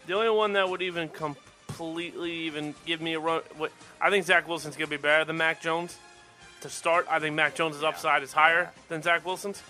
The 0.08 0.14
only 0.16 0.30
one 0.32 0.54
that 0.54 0.68
would 0.68 0.82
even 0.82 1.08
completely 1.10 2.32
even 2.32 2.76
give 2.86 3.00
me 3.02 3.14
a 3.14 3.20
run. 3.20 3.42
What 3.58 3.72
I 4.02 4.10
think 4.10 4.26
Zach 4.26 4.48
Wilson's 4.48 4.76
going 4.76 4.90
to 4.90 4.98
be 4.98 5.02
better 5.02 5.24
than 5.24 5.38
Mac 5.38 5.62
Jones 5.62 5.98
to 6.62 6.70
start. 6.70 7.08
I 7.10 7.20
think 7.20 7.36
Mac 7.36 7.56
Jones' 7.56 7.82
upside 7.84 8.22
is 8.24 8.34
higher 8.34 8.72
than 8.90 9.02
Zach 9.02 9.26
Wilson's. 9.26 9.62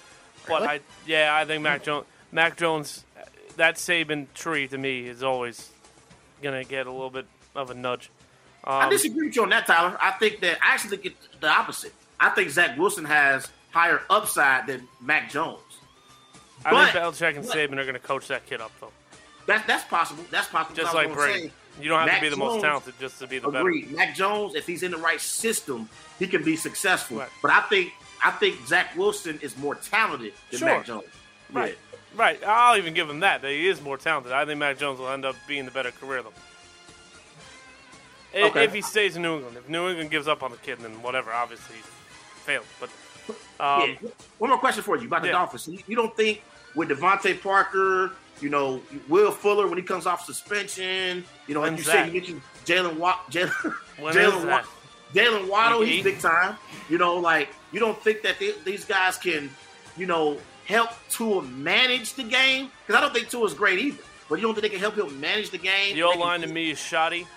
But 0.47 0.61
Really? 0.61 0.67
I, 0.67 0.79
yeah, 1.05 1.29
I 1.35 1.45
think 1.45 1.61
Mac 1.61 1.83
Jones, 1.83 2.05
Mac 2.31 2.57
Jones, 2.57 3.03
that 3.57 3.75
Saban 3.75 4.25
tree 4.33 4.67
to 4.69 4.77
me 4.77 5.07
is 5.07 5.21
always 5.23 5.69
going 6.41 6.61
to 6.61 6.67
get 6.67 6.87
a 6.87 6.91
little 6.91 7.09
bit 7.11 7.27
of 7.55 7.69
a 7.69 7.73
nudge. 7.75 8.09
I 8.63 8.85
Um, 8.85 8.89
disagree 8.89 9.27
with 9.27 9.35
you 9.35 9.43
on 9.43 9.49
that, 9.49 9.67
Tyler. 9.67 9.95
I 10.01 10.11
think 10.11 10.39
that 10.41 10.57
I 10.63 10.73
actually 10.73 10.97
think 10.97 11.05
it's 11.15 11.27
the 11.39 11.47
opposite. 11.49 11.93
I 12.23 12.29
think 12.29 12.49
Zach 12.51 12.77
Wilson 12.77 13.05
has 13.05 13.47
higher 13.71 14.01
upside 14.09 14.67
than 14.67 14.87
Mac 15.01 15.29
Jones. 15.29 15.59
I 16.65 16.71
But- 16.71 16.91
think 16.93 17.03
Belichick 17.03 17.35
and 17.37 17.45
but- 17.47 17.55
Saban 17.55 17.73
are 17.77 17.83
going 17.83 17.93
to 17.93 17.99
coach 17.99 18.27
that 18.27 18.45
kid 18.45 18.61
up 18.61 18.71
though. 18.79 18.91
That, 19.47 19.67
that's 19.67 19.83
possible. 19.83 20.23
That's 20.31 20.47
possible. 20.47 20.75
Just 20.75 20.93
like 20.93 21.13
Brady. 21.13 21.51
You 21.81 21.89
don't 21.89 21.99
have 21.99 22.07
Mac 22.07 22.15
to 22.19 22.21
be 22.21 22.29
the 22.29 22.37
most 22.37 22.51
Jones- 22.53 22.63
talented 22.63 22.93
just 22.99 23.19
to 23.19 23.27
be 23.27 23.39
the 23.39 23.47
better. 23.49 23.59
Agreed. 23.67 23.91
Mac 23.91 24.15
Jones, 24.15 24.55
if 24.55 24.65
he's 24.65 24.83
in 24.83 24.91
the 24.91 24.97
right 24.97 25.19
system, 25.19 25.89
he 26.19 26.27
can 26.27 26.43
be 26.43 26.55
successful. 26.55 27.17
Right. 27.17 27.29
But 27.41 27.51
I 27.51 27.61
think 27.61 27.91
I 28.23 28.31
think 28.31 28.65
Zach 28.67 28.95
Wilson 28.95 29.37
is 29.41 29.57
more 29.57 29.75
talented 29.75 30.31
than 30.49 30.59
Sure. 30.59 30.67
Mac 30.69 30.85
Jones. 30.85 31.03
Right. 31.51 31.77
Right. 32.15 32.41
I'll 32.45 32.77
even 32.77 32.93
give 32.93 33.09
him 33.09 33.19
that. 33.19 33.41
That 33.41 33.51
he 33.51 33.67
is 33.67 33.81
more 33.81 33.97
talented. 33.97 34.31
I 34.31 34.45
think 34.45 34.59
Mac 34.59 34.77
Jones 34.77 34.99
will 34.99 35.09
end 35.09 35.25
up 35.25 35.35
being 35.45 35.65
the 35.65 35.71
better 35.71 35.91
career 35.91 36.21
though. 36.23 36.31
Okay. 38.35 38.63
If 38.63 38.73
he 38.73 38.81
stays 38.81 39.15
in 39.15 39.21
New 39.23 39.35
England. 39.35 39.57
If 39.57 39.67
New 39.69 39.89
England 39.89 40.09
gives 40.09 40.27
up 40.27 40.41
on 40.41 40.51
the 40.51 40.57
kid, 40.57 40.79
then 40.79 41.01
whatever. 41.01 41.31
Obviously, 41.33 41.75
he's 41.75 41.85
failed. 42.43 42.65
But 42.79 42.89
um, 43.59 43.97
yeah. 44.01 44.09
One 44.37 44.49
more 44.49 44.59
question 44.59 44.83
for 44.83 44.97
you 44.97 45.07
about 45.07 45.21
the 45.21 45.29
yeah. 45.29 45.33
Dolphins. 45.33 45.67
You, 45.67 45.79
you 45.87 45.95
don't 45.95 46.15
think 46.15 46.43
with 46.75 46.89
DeVante 46.89 47.41
Parker, 47.41 48.11
you 48.41 48.49
know, 48.49 48.81
Will 49.07 49.31
Fuller 49.31 49.67
when 49.67 49.77
he 49.77 49.83
comes 49.83 50.05
off 50.05 50.25
suspension, 50.25 51.23
you 51.47 51.53
know, 51.53 51.61
like 51.61 51.71
When's 51.71 51.85
you 51.85 51.91
said, 51.91 52.07
you 52.07 52.13
mentioned 52.13 52.41
Jalen 52.65 52.97
Watt, 52.97 53.31
Jalen, 53.31 53.49
Jalen 53.97 54.63
Jaylen 55.13 55.47
Waddle, 55.47 55.81
he's 55.81 56.03
big 56.03 56.19
time. 56.19 56.57
You 56.89 56.97
know, 56.97 57.17
like 57.17 57.49
you 57.71 57.79
don't 57.79 57.99
think 58.01 58.23
that 58.23 58.39
they, 58.39 58.53
these 58.65 58.85
guys 58.85 59.17
can, 59.17 59.49
you 59.95 60.05
know, 60.05 60.37
help 60.65 60.89
Tua 61.09 61.43
manage 61.43 62.13
the 62.13 62.23
game? 62.23 62.69
Because 62.85 62.97
I 62.97 63.01
don't 63.01 63.13
think 63.13 63.29
Tua's 63.29 63.53
great 63.53 63.79
either. 63.79 64.03
But 64.29 64.35
you 64.35 64.43
don't 64.43 64.55
think 64.55 64.63
they 64.63 64.69
can 64.69 64.79
help 64.79 64.95
him 64.95 65.19
manage 65.19 65.51
the 65.51 65.57
game? 65.57 65.95
the 65.95 66.03
O 66.03 66.11
line 66.11 66.41
to 66.41 66.47
me 66.47 66.71
is 66.71 66.79
shoddy. 66.79 67.27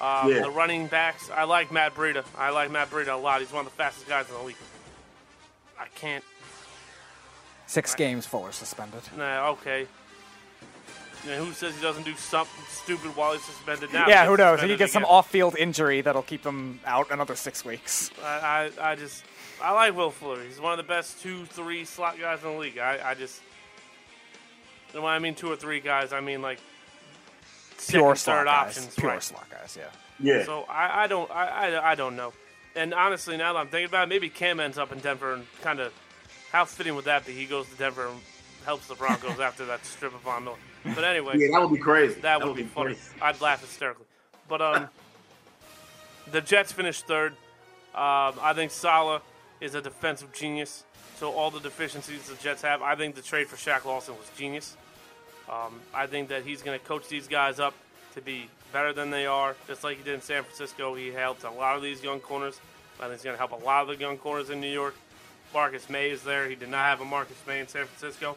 Um, 0.00 0.30
Yeah. 0.32 0.42
The 0.42 0.50
running 0.50 0.86
backs, 0.86 1.30
I 1.30 1.44
like 1.44 1.72
Matt 1.72 1.94
Breida. 1.94 2.24
I 2.36 2.50
like 2.50 2.70
Matt 2.70 2.90
Breida 2.90 3.08
a 3.14 3.16
lot. 3.16 3.40
He's 3.40 3.52
one 3.52 3.66
of 3.66 3.72
the 3.72 3.76
fastest 3.76 4.08
guys 4.08 4.28
in 4.28 4.34
the 4.36 4.42
league. 4.42 4.56
I 5.78 5.86
can't. 5.94 6.24
Six 7.66 7.94
games, 7.94 8.24
Fuller 8.26 8.52
suspended. 8.52 9.02
Nah, 9.16 9.50
okay. 9.50 9.86
And 11.28 11.44
who 11.44 11.52
says 11.52 11.74
he 11.74 11.82
doesn't 11.82 12.04
do 12.04 12.14
something 12.14 12.64
stupid 12.68 13.14
while 13.16 13.32
he's 13.32 13.42
suspended 13.42 13.92
now? 13.92 14.06
yeah, 14.08 14.24
who 14.24 14.36
gets 14.36 14.38
knows? 14.38 14.60
He 14.60 14.68
suspended 14.68 14.78
could 14.78 14.78
get 14.78 14.90
some 14.90 15.04
off-field 15.04 15.56
injury 15.56 16.00
that'll 16.00 16.22
keep 16.22 16.44
him 16.44 16.80
out 16.86 17.10
another 17.10 17.34
six 17.34 17.64
weeks. 17.64 18.10
I, 18.24 18.70
I, 18.78 18.92
I 18.92 18.94
just, 18.94 19.24
I 19.62 19.72
like 19.72 19.96
Will 19.96 20.10
Fuller. 20.12 20.42
He's 20.44 20.60
one 20.60 20.72
of 20.72 20.76
the 20.78 20.84
best 20.88 21.20
two, 21.20 21.44
three 21.46 21.84
slot 21.84 22.18
guys 22.20 22.42
in 22.44 22.52
the 22.52 22.58
league. 22.58 22.78
I, 22.78 23.10
I 23.10 23.14
just, 23.14 23.42
and 24.94 25.02
when 25.02 25.12
I 25.12 25.18
mean 25.18 25.34
two 25.34 25.50
or 25.50 25.56
three 25.56 25.80
guys, 25.80 26.12
I 26.12 26.20
mean 26.20 26.40
like 26.40 26.58
second, 26.58 26.68
Pure 27.86 28.16
third 28.16 28.18
slot 28.18 28.46
guys. 28.46 28.78
options. 28.78 28.94
Pure 28.96 29.10
right. 29.10 29.22
slot 29.22 29.50
guys. 29.50 29.78
Yeah. 29.78 29.88
Yeah. 30.20 30.44
So 30.44 30.62
I, 30.68 31.04
I 31.04 31.06
don't, 31.06 31.30
I, 31.30 31.74
I, 31.74 31.92
I 31.92 31.94
don't 31.94 32.16
know. 32.16 32.32
And 32.74 32.92
honestly, 32.94 33.36
now 33.36 33.52
that 33.52 33.58
I'm 33.58 33.68
thinking 33.68 33.88
about 33.88 34.04
it, 34.04 34.08
maybe 34.08 34.28
Cam 34.28 34.60
ends 34.60 34.78
up 34.78 34.92
in 34.92 34.98
Denver 34.98 35.34
and 35.34 35.44
kind 35.62 35.80
of, 35.80 35.92
how 36.52 36.64
fitting 36.64 36.94
would 36.94 37.04
that 37.06 37.26
be? 37.26 37.32
He 37.32 37.46
goes 37.46 37.68
to 37.68 37.76
Denver 37.76 38.08
and 38.08 38.18
helps 38.64 38.86
the 38.88 38.94
Broncos 38.94 39.40
after 39.40 39.64
that 39.66 39.84
strip 39.84 40.14
of 40.14 40.20
Von 40.20 40.44
Miller. 40.44 40.56
But 40.94 41.04
anyway, 41.04 41.34
Yeah, 41.36 41.48
that 41.52 41.60
would 41.62 41.74
be 41.74 41.82
crazy. 41.82 42.20
that, 42.20 42.44
would, 42.44 42.56
be, 42.56 42.62
funny. 42.64 42.96
I'd 43.20 43.40
laugh 43.40 43.60
hysterically. 43.60 44.06
But 44.48 44.62
um, 44.62 44.88
the 46.30 46.40
Jets 46.40 46.72
finished 46.72 47.06
third. 47.06 47.32
Um, 47.94 48.34
I 48.40 48.52
think 48.54 48.70
Saleh 48.70 49.22
is 49.60 49.74
a 49.74 49.82
defensive 49.82 50.32
genius. 50.32 50.84
So 51.16 51.32
all 51.32 51.50
the 51.50 51.60
deficiencies 51.60 52.28
the 52.28 52.36
Jets 52.36 52.62
have, 52.62 52.80
I 52.80 52.94
think 52.94 53.16
the 53.16 53.22
trade 53.22 53.48
for 53.48 53.56
Shaq 53.56 53.84
Lawson 53.84 54.14
was 54.16 54.30
genius. 54.36 54.76
Um, 55.50 55.80
I 55.94 56.06
think 56.06 56.28
that 56.28 56.44
he's 56.44 56.62
going 56.62 56.78
to 56.78 56.84
coach 56.84 57.08
these 57.08 57.26
guys 57.26 57.58
up 57.58 57.74
to 58.14 58.20
be 58.20 58.48
better 58.72 58.92
than 58.92 59.10
they 59.10 59.26
are, 59.26 59.56
just 59.66 59.82
like 59.82 59.96
he 59.98 60.04
did 60.04 60.14
in 60.14 60.20
San 60.20 60.42
Francisco. 60.44 60.94
He 60.94 61.08
helped 61.08 61.44
a 61.44 61.50
lot 61.50 61.76
of 61.76 61.82
these 61.82 62.02
young 62.02 62.20
corners. 62.20 62.60
I 62.98 63.04
think 63.04 63.14
he's 63.14 63.22
going 63.22 63.34
to 63.34 63.38
help 63.38 63.52
a 63.52 63.64
lot 63.64 63.82
of 63.82 63.88
the 63.88 63.96
young 63.96 64.18
corners 64.18 64.50
in 64.50 64.60
New 64.60 64.70
York. 64.70 64.94
Marcus 65.54 65.88
Maye 65.88 66.10
is 66.10 66.22
there. 66.22 66.48
He 66.48 66.54
did 66.54 66.68
not 66.68 66.84
have 66.84 67.00
a 67.00 67.04
Marcus 67.04 67.36
Maye 67.46 67.60
in 67.60 67.68
San 67.68 67.86
Francisco. 67.86 68.36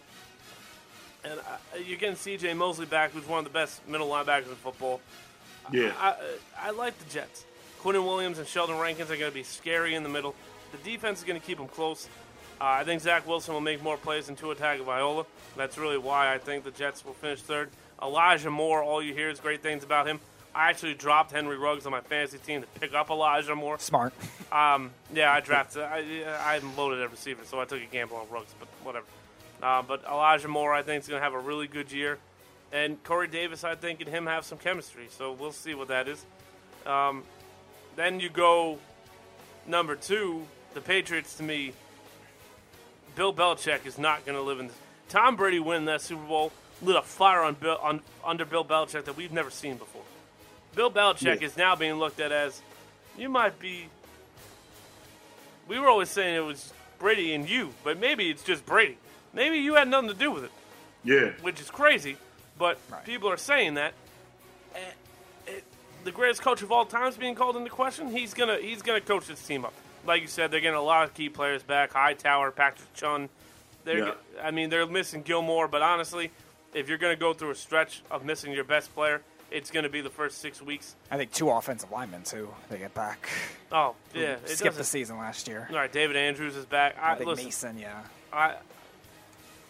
And 1.24 1.40
uh, 1.40 1.78
you're 1.86 1.98
getting 1.98 2.16
C.J. 2.16 2.54
Mosley 2.54 2.86
back, 2.86 3.12
who's 3.12 3.28
one 3.28 3.40
of 3.40 3.46
the 3.46 3.52
best 3.52 3.86
middle 3.88 4.08
linebackers 4.08 4.50
in 4.50 4.56
football. 4.56 5.02
Yeah. 5.72 5.92
I, 6.00 6.16
I 6.60 6.72
like 6.72 6.98
the 6.98 7.14
Jets. 7.14 7.46
Quinnen 7.82 8.06
Williams 8.06 8.40
and 8.40 8.48
Sheldon 8.48 8.78
Rankins 8.80 9.12
are 9.12 9.18
going 9.18 9.32
to 9.32 9.36
be 9.36 9.44
scary 9.44 9.96
in 9.96 10.04
the 10.04 10.10
middle. 10.10 10.36
The 10.72 10.78
defense 10.90 11.20
is 11.20 11.26
going 11.26 11.40
to 11.40 11.46
keep 11.46 11.58
them 11.58 11.68
close. 11.68 12.08
Uh, 12.62 12.78
I 12.80 12.84
think 12.84 13.02
Zach 13.02 13.28
Wilson 13.28 13.56
will 13.56 13.62
make 13.62 13.82
more 13.82 13.98
plays 13.98 14.28
than 14.28 14.36
Tua 14.36 14.54
Tagovailoa. 14.54 15.26
That's 15.58 15.80
really 15.80 15.98
why 15.98 16.32
I 16.32 16.38
think 16.38 16.64
the 16.64 16.70
Jets 16.70 17.04
will 17.04 17.14
finish 17.14 17.42
third. 17.42 17.72
Elijah 18.00 18.52
Moore, 18.52 18.84
all 18.84 19.02
you 19.02 19.16
hear 19.16 19.32
is 19.32 19.40
great 19.40 19.64
things 19.64 19.84
about 19.84 20.06
him. 20.06 20.20
I 20.54 20.70
actually 20.70 20.94
dropped 20.94 21.32
Henry 21.32 21.58
Ruggs 21.58 21.88
on 21.88 21.92
my 21.92 22.02
fantasy 22.02 22.38
team 22.38 22.62
to 22.62 22.68
pick 22.80 22.94
up 22.94 23.10
Elijah 23.10 23.56
Moore. 23.56 23.80
Smart. 23.80 24.14
Um, 24.52 24.92
yeah, 25.14 25.32
I 25.32 25.40
drafted. 25.40 25.82
I, 25.84 26.00
I 26.00 26.56
haven't 26.56 26.76
loaded 26.76 27.02
at 27.02 27.10
receiver, 27.10 27.46
so 27.46 27.62
I 27.62 27.64
took 27.64 27.82
a 27.82 27.86
gamble 27.86 28.18
on 28.18 28.28
Ruggs, 28.30 28.54
but 28.60 28.68
whatever. 28.84 29.06
Uh, 29.64 29.82
but 29.82 30.04
Elijah 30.04 30.50
Moore, 30.50 30.74
I 30.74 30.82
think, 30.82 31.04
is 31.04 31.08
going 31.08 31.22
to 31.22 31.24
have 31.24 31.34
a 31.34 31.40
really 31.40 31.68
good 31.68 31.90
year. 31.90 32.18
And 32.74 33.02
Corey 33.06 33.30
Davis, 33.30 33.64
I 33.64 33.76
think, 33.76 34.02
and 34.02 34.10
him 34.10 34.26
have 34.26 34.44
some 34.44 34.58
chemistry. 34.58 35.08
So 35.10 35.32
we'll 35.32 35.54
see 35.54 35.74
what 35.74 35.88
that 35.88 36.10
is. 36.10 36.26
Um, 36.86 37.24
then 37.96 38.20
you 38.20 38.28
go 38.28 38.78
number 39.66 39.96
two, 39.96 40.46
the 40.74 40.82
Patriots. 40.82 41.38
To 41.38 41.44
me, 41.44 41.72
Bill 43.16 43.34
Belichick 43.34 43.86
is 43.86 43.98
not 43.98 44.26
going 44.26 44.38
to 44.38 44.42
live 44.42 44.60
in 44.60 44.68
this. 44.68 44.76
Tom 45.10 45.36
Brady 45.36 45.60
winning 45.60 45.86
that 45.86 46.02
Super 46.02 46.24
Bowl 46.26 46.52
lit 46.82 46.96
a 46.96 47.02
fire 47.02 47.42
on 47.42 47.54
Bill 47.56 47.78
on 47.82 48.02
under 48.24 48.46
Bill 48.46 48.64
Belichick 48.66 49.06
that 49.06 49.16
we've 49.18 49.32
never 49.32 49.50
seen 49.50 49.78
before. 49.78 50.04
Bill 50.76 50.90
Belichick 50.90 51.42
Yeah. 51.42 51.48
is 51.48 51.58
now 51.58 51.76
being 51.76 51.96
looked 51.96 52.20
at 52.20 52.32
as 52.32 52.62
you 53.18 53.30
might 53.30 53.60
be. 53.60 53.88
We 55.68 55.80
were 55.80 55.88
always 55.90 56.10
saying 56.10 56.36
it 56.36 56.40
was 56.46 56.74
Brady 57.00 57.34
and 57.34 57.48
you, 57.50 57.74
but 57.84 58.00
maybe 58.00 58.30
it's 58.30 58.44
just 58.44 58.66
Brady. 58.66 58.98
Maybe 59.34 59.58
you 59.58 59.76
had 59.76 59.88
nothing 59.88 60.10
to 60.10 60.16
do 60.16 60.32
with 60.32 60.46
it 60.46 60.52
Yeah. 61.04 61.32
which 61.42 61.60
is 61.62 61.70
crazy, 61.70 62.18
but 62.58 62.78
people 63.06 63.30
are 63.30 63.38
saying 63.38 63.76
that. 63.76 63.94
It, 65.48 65.64
the 66.04 66.12
greatest 66.12 66.42
coach 66.42 66.62
of 66.62 66.72
all 66.72 66.86
time 66.86 67.08
is 67.08 67.18
being 67.18 67.36
called 67.36 67.56
into 67.58 67.70
question. 67.70 68.10
He's 68.10 68.34
gonna 68.34 68.58
he's 68.58 68.82
gonna 68.82 69.02
coach 69.02 69.28
this 69.28 69.42
team 69.46 69.66
up. 69.66 69.74
Like 70.06 70.22
you 70.22 70.28
said, 70.28 70.52
they're 70.52 70.60
getting 70.60 70.78
a 70.78 70.82
lot 70.82 71.04
of 71.04 71.14
key 71.14 71.30
players 71.30 71.64
back. 71.64 71.94
Hightower, 71.94 72.52
Patrick 72.52 72.94
Chung. 72.94 73.30
They're, 73.84 74.08
Yeah. 74.08 74.14
I 74.42 74.52
mean, 74.52 74.70
they're 74.70 74.86
missing 74.86 75.22
Gilmore, 75.22 75.68
but 75.68 75.82
honestly, 75.82 76.32
if 76.74 76.88
you're 76.90 76.98
gonna 76.98 77.16
go 77.16 77.34
through 77.34 77.52
a 77.52 77.56
stretch 77.56 78.02
of 78.12 78.24
missing 78.24 78.52
your 78.54 78.64
best 78.64 78.94
player, 78.94 79.22
it's 79.50 79.70
gonna 79.72 79.90
be 79.90 80.02
the 80.02 80.10
first 80.10 80.40
six 80.40 80.62
weeks. 80.62 80.96
I 81.10 81.18
think 81.18 81.32
two 81.34 81.50
offensive 81.50 81.92
linemen 81.92 82.24
too. 82.24 82.54
They 82.70 82.78
get 82.78 82.94
back. 82.94 83.28
Oh 83.72 83.96
yeah, 84.14 84.36
it 84.46 84.50
skipped 84.50 84.78
the 84.78 84.84
season 84.84 85.18
last 85.18 85.48
year. 85.48 85.68
All 85.70 85.76
right, 85.76 85.92
David 85.92 86.16
Andrews 86.16 86.56
is 86.56 86.66
back. 86.66 86.96
I, 87.02 87.12
I 87.12 87.16
think 87.16 87.28
listen, 87.28 87.46
Mason. 87.46 87.80
Yeah. 87.80 88.02
I, 88.32 88.56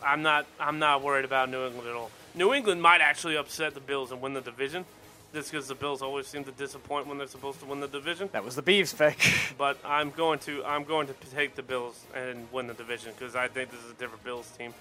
I'm 0.04 0.22
not. 0.22 0.46
I'm 0.60 0.80
not 0.80 1.02
worried 1.02 1.26
about 1.26 1.50
New 1.50 1.66
England 1.66 1.88
at 1.88 1.96
all. 1.96 2.12
New 2.36 2.54
England 2.54 2.82
might 2.82 3.02
actually 3.02 3.36
upset 3.38 3.74
the 3.74 3.80
Bills 3.80 4.12
and 4.12 4.22
win 4.22 4.34
the 4.34 4.42
division, 4.42 4.86
just 5.34 5.52
because 5.52 5.68
the 5.68 5.76
Bills 5.76 6.02
always 6.02 6.28
seem 6.28 6.44
to 6.44 6.52
disappoint 6.52 7.08
when 7.08 7.18
they're 7.18 7.28
supposed 7.28 7.60
to 7.60 7.66
win 7.66 7.80
the 7.80 7.88
division. 7.88 8.30
That 8.32 8.44
was 8.44 8.56
the 8.56 8.64
Beavs 8.64 8.98
pick. 8.98 9.18
But 9.58 9.78
I'm 9.86 10.10
going 10.10 10.40
to. 10.40 10.64
I'm 10.66 10.84
going 10.84 11.08
to 11.08 11.14
take 11.34 11.56
the 11.56 11.62
Bills 11.62 12.04
and 12.16 12.48
win 12.52 12.68
the 12.68 12.74
division 12.74 13.12
because 13.18 13.36
I 13.36 13.48
think 13.48 13.70
this 13.70 13.84
is 13.84 13.92
a 13.92 13.94
different 13.96 14.24
Bills 14.24 14.50
team. 14.58 14.74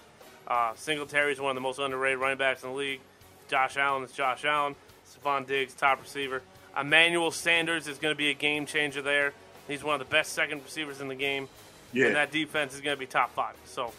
Uh, 0.46 0.72
Singletary 0.74 1.32
is 1.32 1.40
one 1.40 1.50
of 1.50 1.54
the 1.54 1.60
most 1.60 1.78
underrated 1.78 2.18
running 2.18 2.38
backs 2.38 2.62
in 2.62 2.70
the 2.70 2.74
league. 2.74 3.00
Josh 3.48 3.76
Allen 3.76 4.04
is 4.04 4.12
Josh 4.12 4.44
Allen. 4.44 4.74
Stefon 5.06 5.46
Diggs, 5.46 5.74
top 5.74 6.00
receiver. 6.00 6.42
Emmanuel 6.78 7.30
Sanders 7.30 7.88
is 7.88 7.98
going 7.98 8.14
to 8.14 8.18
be 8.18 8.30
a 8.30 8.34
game 8.34 8.64
changer 8.64 9.02
there. 9.02 9.32
He's 9.68 9.84
one 9.84 9.94
of 9.94 9.98
the 9.98 10.10
best 10.10 10.32
second 10.32 10.62
receivers 10.64 11.00
in 11.00 11.08
the 11.08 11.14
game. 11.14 11.48
Yeah. 11.92 12.06
And 12.06 12.16
that 12.16 12.32
defense 12.32 12.74
is 12.74 12.80
going 12.80 12.96
to 12.96 13.00
be 13.00 13.06
top 13.06 13.34
five. 13.34 13.54
So, 13.66 13.92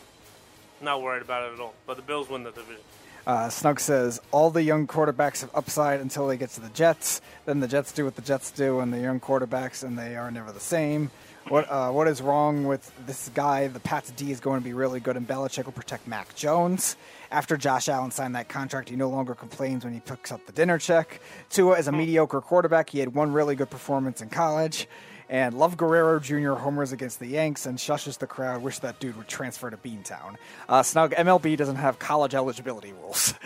not 0.81 1.01
worried 1.01 1.21
about 1.21 1.49
it 1.49 1.53
at 1.53 1.59
all. 1.59 1.73
But 1.85 1.97
the 1.97 2.03
Bills 2.03 2.29
win 2.29 2.43
the 2.43 2.51
division. 2.51 2.81
Uh, 3.27 3.49
Snug 3.49 3.79
says 3.79 4.19
all 4.31 4.49
the 4.49 4.63
young 4.63 4.87
quarterbacks 4.87 5.41
have 5.41 5.51
upside 5.53 5.99
until 5.99 6.27
they 6.27 6.37
get 6.37 6.49
to 6.51 6.61
the 6.61 6.69
Jets. 6.69 7.21
Then 7.45 7.59
the 7.59 7.67
Jets 7.67 7.91
do 7.91 8.05
what 8.05 8.15
the 8.15 8.21
Jets 8.21 8.51
do, 8.51 8.79
and 8.79 8.91
the 8.91 8.99
young 8.99 9.19
quarterbacks, 9.19 9.83
and 9.83 9.97
they 9.97 10.15
are 10.15 10.31
never 10.31 10.51
the 10.51 10.59
same. 10.59 11.11
What 11.47 11.69
uh, 11.71 11.91
what 11.91 12.07
is 12.07 12.21
wrong 12.21 12.65
with 12.65 12.91
this 13.05 13.29
guy? 13.33 13.67
The 13.67 13.79
Pats 13.79 14.11
D 14.11 14.31
is 14.31 14.39
going 14.39 14.59
to 14.59 14.63
be 14.63 14.73
really 14.73 14.99
good, 14.99 15.17
and 15.17 15.27
Belichick 15.27 15.65
will 15.65 15.71
protect 15.71 16.07
Mac 16.07 16.35
Jones. 16.35 16.95
After 17.31 17.57
Josh 17.57 17.89
Allen 17.89 18.11
signed 18.11 18.35
that 18.35 18.47
contract, 18.47 18.89
he 18.89 18.95
no 18.95 19.09
longer 19.09 19.33
complains 19.33 19.83
when 19.83 19.93
he 19.93 20.01
picks 20.01 20.31
up 20.31 20.45
the 20.45 20.51
dinner 20.51 20.77
check. 20.77 21.19
Tua 21.49 21.79
is 21.79 21.87
a 21.87 21.91
mediocre 21.91 22.41
quarterback. 22.41 22.89
He 22.89 22.99
had 22.99 23.15
one 23.15 23.31
really 23.31 23.55
good 23.55 23.69
performance 23.69 24.21
in 24.21 24.29
college. 24.29 24.87
And 25.31 25.57
Love 25.57 25.77
Guerrero 25.77 26.19
Jr. 26.19 26.53
homers 26.53 26.91
against 26.91 27.19
the 27.19 27.25
Yanks 27.25 27.65
and 27.65 27.77
shushes 27.77 28.17
the 28.17 28.27
crowd. 28.27 28.61
Wish 28.61 28.79
that 28.79 28.99
dude 28.99 29.15
would 29.15 29.29
transfer 29.29 29.69
to 29.69 29.77
Beantown. 29.77 30.35
Uh, 30.67 30.83
Snug 30.83 31.13
MLB 31.13 31.57
doesn't 31.57 31.77
have 31.77 31.97
college 31.97 32.35
eligibility 32.35 32.93
rules. 32.93 33.33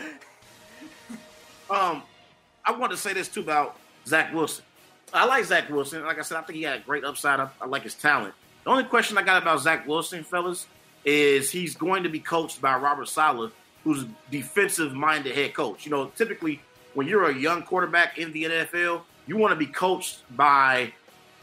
Um, 1.67 2.03
I 2.63 2.73
want 2.73 2.91
to 2.91 2.97
say 2.97 3.13
this 3.13 3.27
too 3.27 3.39
about 3.39 3.75
Zach 4.05 4.31
Wilson. 4.33 4.63
I 5.13 5.25
like 5.25 5.45
Zach 5.45 5.69
Wilson. 5.69 6.03
Like 6.03 6.19
I 6.19 6.21
said, 6.21 6.37
I 6.37 6.41
think 6.41 6.57
he 6.57 6.63
had 6.63 6.77
a 6.77 6.83
great 6.83 7.03
upside. 7.03 7.39
I, 7.39 7.49
I 7.59 7.65
like 7.65 7.81
his 7.83 7.95
talent. 7.95 8.35
The 8.63 8.69
only 8.69 8.83
question 8.83 9.17
I 9.17 9.23
got 9.23 9.41
about 9.41 9.61
Zach 9.61 9.87
Wilson, 9.87 10.23
fellas, 10.23 10.67
is 11.03 11.49
he's 11.51 11.75
going 11.75 12.03
to 12.03 12.09
be 12.09 12.19
coached 12.19 12.61
by 12.61 12.75
Robert 12.75 13.07
Saleh, 13.07 13.51
who's 13.83 14.03
a 14.03 14.09
defensive-minded 14.31 15.33
head 15.35 15.53
coach. 15.53 15.85
You 15.85 15.91
know, 15.91 16.11
typically 16.15 16.61
when 16.93 17.07
you're 17.07 17.29
a 17.29 17.33
young 17.33 17.63
quarterback 17.63 18.17
in 18.17 18.31
the 18.31 18.43
NFL, 18.43 19.01
you 19.27 19.37
want 19.37 19.51
to 19.51 19.55
be 19.55 19.67
coached 19.67 20.21
by, 20.35 20.93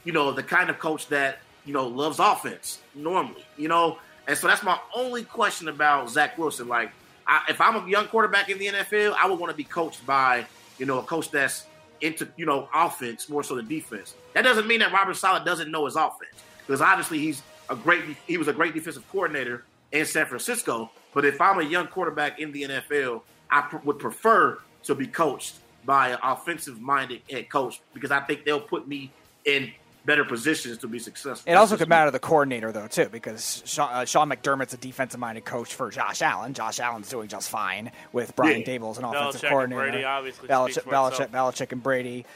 you 0.04 0.12
know, 0.12 0.32
the 0.32 0.42
kind 0.42 0.70
of 0.70 0.78
coach 0.78 1.08
that 1.08 1.38
you 1.64 1.72
know 1.72 1.86
loves 1.86 2.18
offense 2.18 2.80
normally. 2.94 3.44
You 3.56 3.68
know, 3.68 3.98
and 4.26 4.36
so 4.38 4.46
that's 4.46 4.62
my 4.62 4.78
only 4.94 5.24
question 5.24 5.68
about 5.68 6.10
Zach 6.10 6.38
Wilson. 6.38 6.68
Like, 6.68 6.92
I, 7.26 7.42
if 7.48 7.60
I'm 7.60 7.76
a 7.76 7.88
young 7.88 8.06
quarterback 8.06 8.48
in 8.48 8.58
the 8.58 8.66
NFL, 8.66 9.14
I 9.20 9.28
would 9.28 9.38
want 9.38 9.50
to 9.50 9.56
be 9.56 9.64
coached 9.64 10.04
by, 10.06 10.46
you 10.78 10.86
know, 10.86 10.98
a 10.98 11.02
coach 11.02 11.30
that's 11.30 11.66
into, 12.00 12.28
you 12.36 12.46
know, 12.46 12.68
offense 12.74 13.28
more 13.28 13.42
so 13.42 13.54
than 13.56 13.68
defense. 13.68 14.14
That 14.34 14.42
doesn't 14.42 14.66
mean 14.66 14.80
that 14.80 14.92
Robert 14.92 15.14
Saleh 15.14 15.44
doesn't 15.44 15.70
know 15.70 15.86
his 15.86 15.96
offense 15.96 16.32
because 16.66 16.80
obviously 16.80 17.18
he's 17.18 17.42
a 17.70 17.76
great, 17.76 18.02
he 18.26 18.36
was 18.38 18.48
a 18.48 18.52
great 18.52 18.74
defensive 18.74 19.08
coordinator 19.10 19.64
in 19.92 20.06
San 20.06 20.26
Francisco. 20.26 20.90
But 21.14 21.24
if 21.24 21.40
I'm 21.40 21.58
a 21.58 21.64
young 21.64 21.86
quarterback 21.88 22.40
in 22.40 22.52
the 22.52 22.62
NFL, 22.62 23.22
I 23.50 23.62
pr- 23.62 23.78
would 23.84 23.98
prefer 23.98 24.58
to 24.84 24.94
be 24.94 25.06
coached 25.06 25.56
by 25.84 26.10
an 26.10 26.18
offensive-minded 26.22 27.22
head 27.30 27.48
coach 27.50 27.80
because 27.92 28.10
I 28.10 28.20
think 28.20 28.44
they'll 28.44 28.60
put 28.60 28.88
me 28.88 29.10
in 29.44 29.72
better 30.04 30.24
positions 30.24 30.78
to 30.78 30.88
be 30.88 30.98
successful. 30.98 31.50
It 31.50 31.54
also 31.56 31.76
could 31.76 31.88
matter 31.88 32.10
the 32.10 32.18
coordinator 32.18 32.72
though 32.72 32.86
too, 32.88 33.08
because 33.10 33.62
Sean, 33.64 33.88
uh, 33.92 34.04
Sean 34.04 34.28
McDermott's 34.28 34.74
a 34.74 34.76
defensive-minded 34.76 35.44
coach 35.44 35.74
for 35.74 35.90
Josh 35.90 36.22
Allen. 36.22 36.54
Josh 36.54 36.80
Allen's 36.80 37.08
doing 37.08 37.28
just 37.28 37.48
fine 37.50 37.90
with 38.12 38.34
Brian 38.34 38.60
Yeah. 38.60 38.78
Daboll 38.78 38.90
as 38.90 38.98
an 38.98 39.04
Belichick 39.04 39.20
offensive 39.20 39.42
and 39.44 39.50
coordinator. 39.50 39.90
Brady 39.90 40.04
obviously 40.04 40.48
Belichick, 40.48 40.82
Belichick. 40.84 41.30
Belichick, 41.30 41.72
and 41.72 41.82
Brady. 41.82 42.26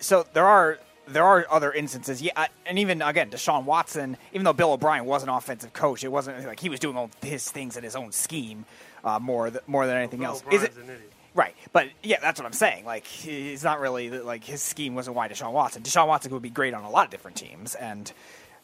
So 0.00 0.26
there 0.32 0.46
are 0.46 0.78
there 1.06 1.24
are 1.24 1.46
other 1.50 1.72
instances. 1.72 2.22
Yeah, 2.22 2.46
and 2.66 2.78
even 2.78 3.02
again, 3.02 3.30
Deshaun 3.30 3.64
Watson. 3.64 4.16
Even 4.32 4.44
though 4.44 4.52
Bill 4.54 4.72
O'Brien 4.72 5.04
was 5.04 5.22
an 5.22 5.28
offensive 5.28 5.72
coach, 5.72 6.02
it 6.04 6.08
wasn't 6.08 6.46
like 6.46 6.60
he 6.60 6.68
was 6.68 6.80
doing 6.80 6.96
all 6.96 7.10
his 7.22 7.50
things 7.50 7.76
in 7.76 7.84
his 7.84 7.94
own 7.96 8.12
scheme 8.12 8.64
uh, 9.02 9.18
more 9.18 9.50
th- 9.50 9.62
more 9.66 9.86
than 9.86 9.96
anything 9.96 10.20
Bill 10.20 10.30
else. 10.30 10.42
O'Brien's 10.42 10.64
Is 10.64 10.76
it 10.76 10.82
an 10.82 10.90
idiot. 10.90 11.12
Right, 11.34 11.54
but 11.72 11.88
yeah, 12.02 12.20
that's 12.20 12.38
what 12.38 12.46
I'm 12.46 12.52
saying. 12.52 12.84
Like, 12.84 13.06
he's 13.06 13.64
not 13.64 13.80
really 13.80 14.08
like 14.10 14.44
his 14.44 14.62
scheme 14.62 14.94
wasn't 14.94 15.16
why 15.16 15.28
Deshaun 15.28 15.52
Watson. 15.52 15.82
Deshaun 15.82 16.06
Watson 16.06 16.32
would 16.32 16.42
be 16.42 16.50
great 16.50 16.74
on 16.74 16.84
a 16.84 16.90
lot 16.90 17.06
of 17.06 17.10
different 17.10 17.36
teams, 17.36 17.74
and 17.74 18.12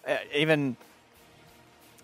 uh, 0.06 0.16
even 0.34 0.76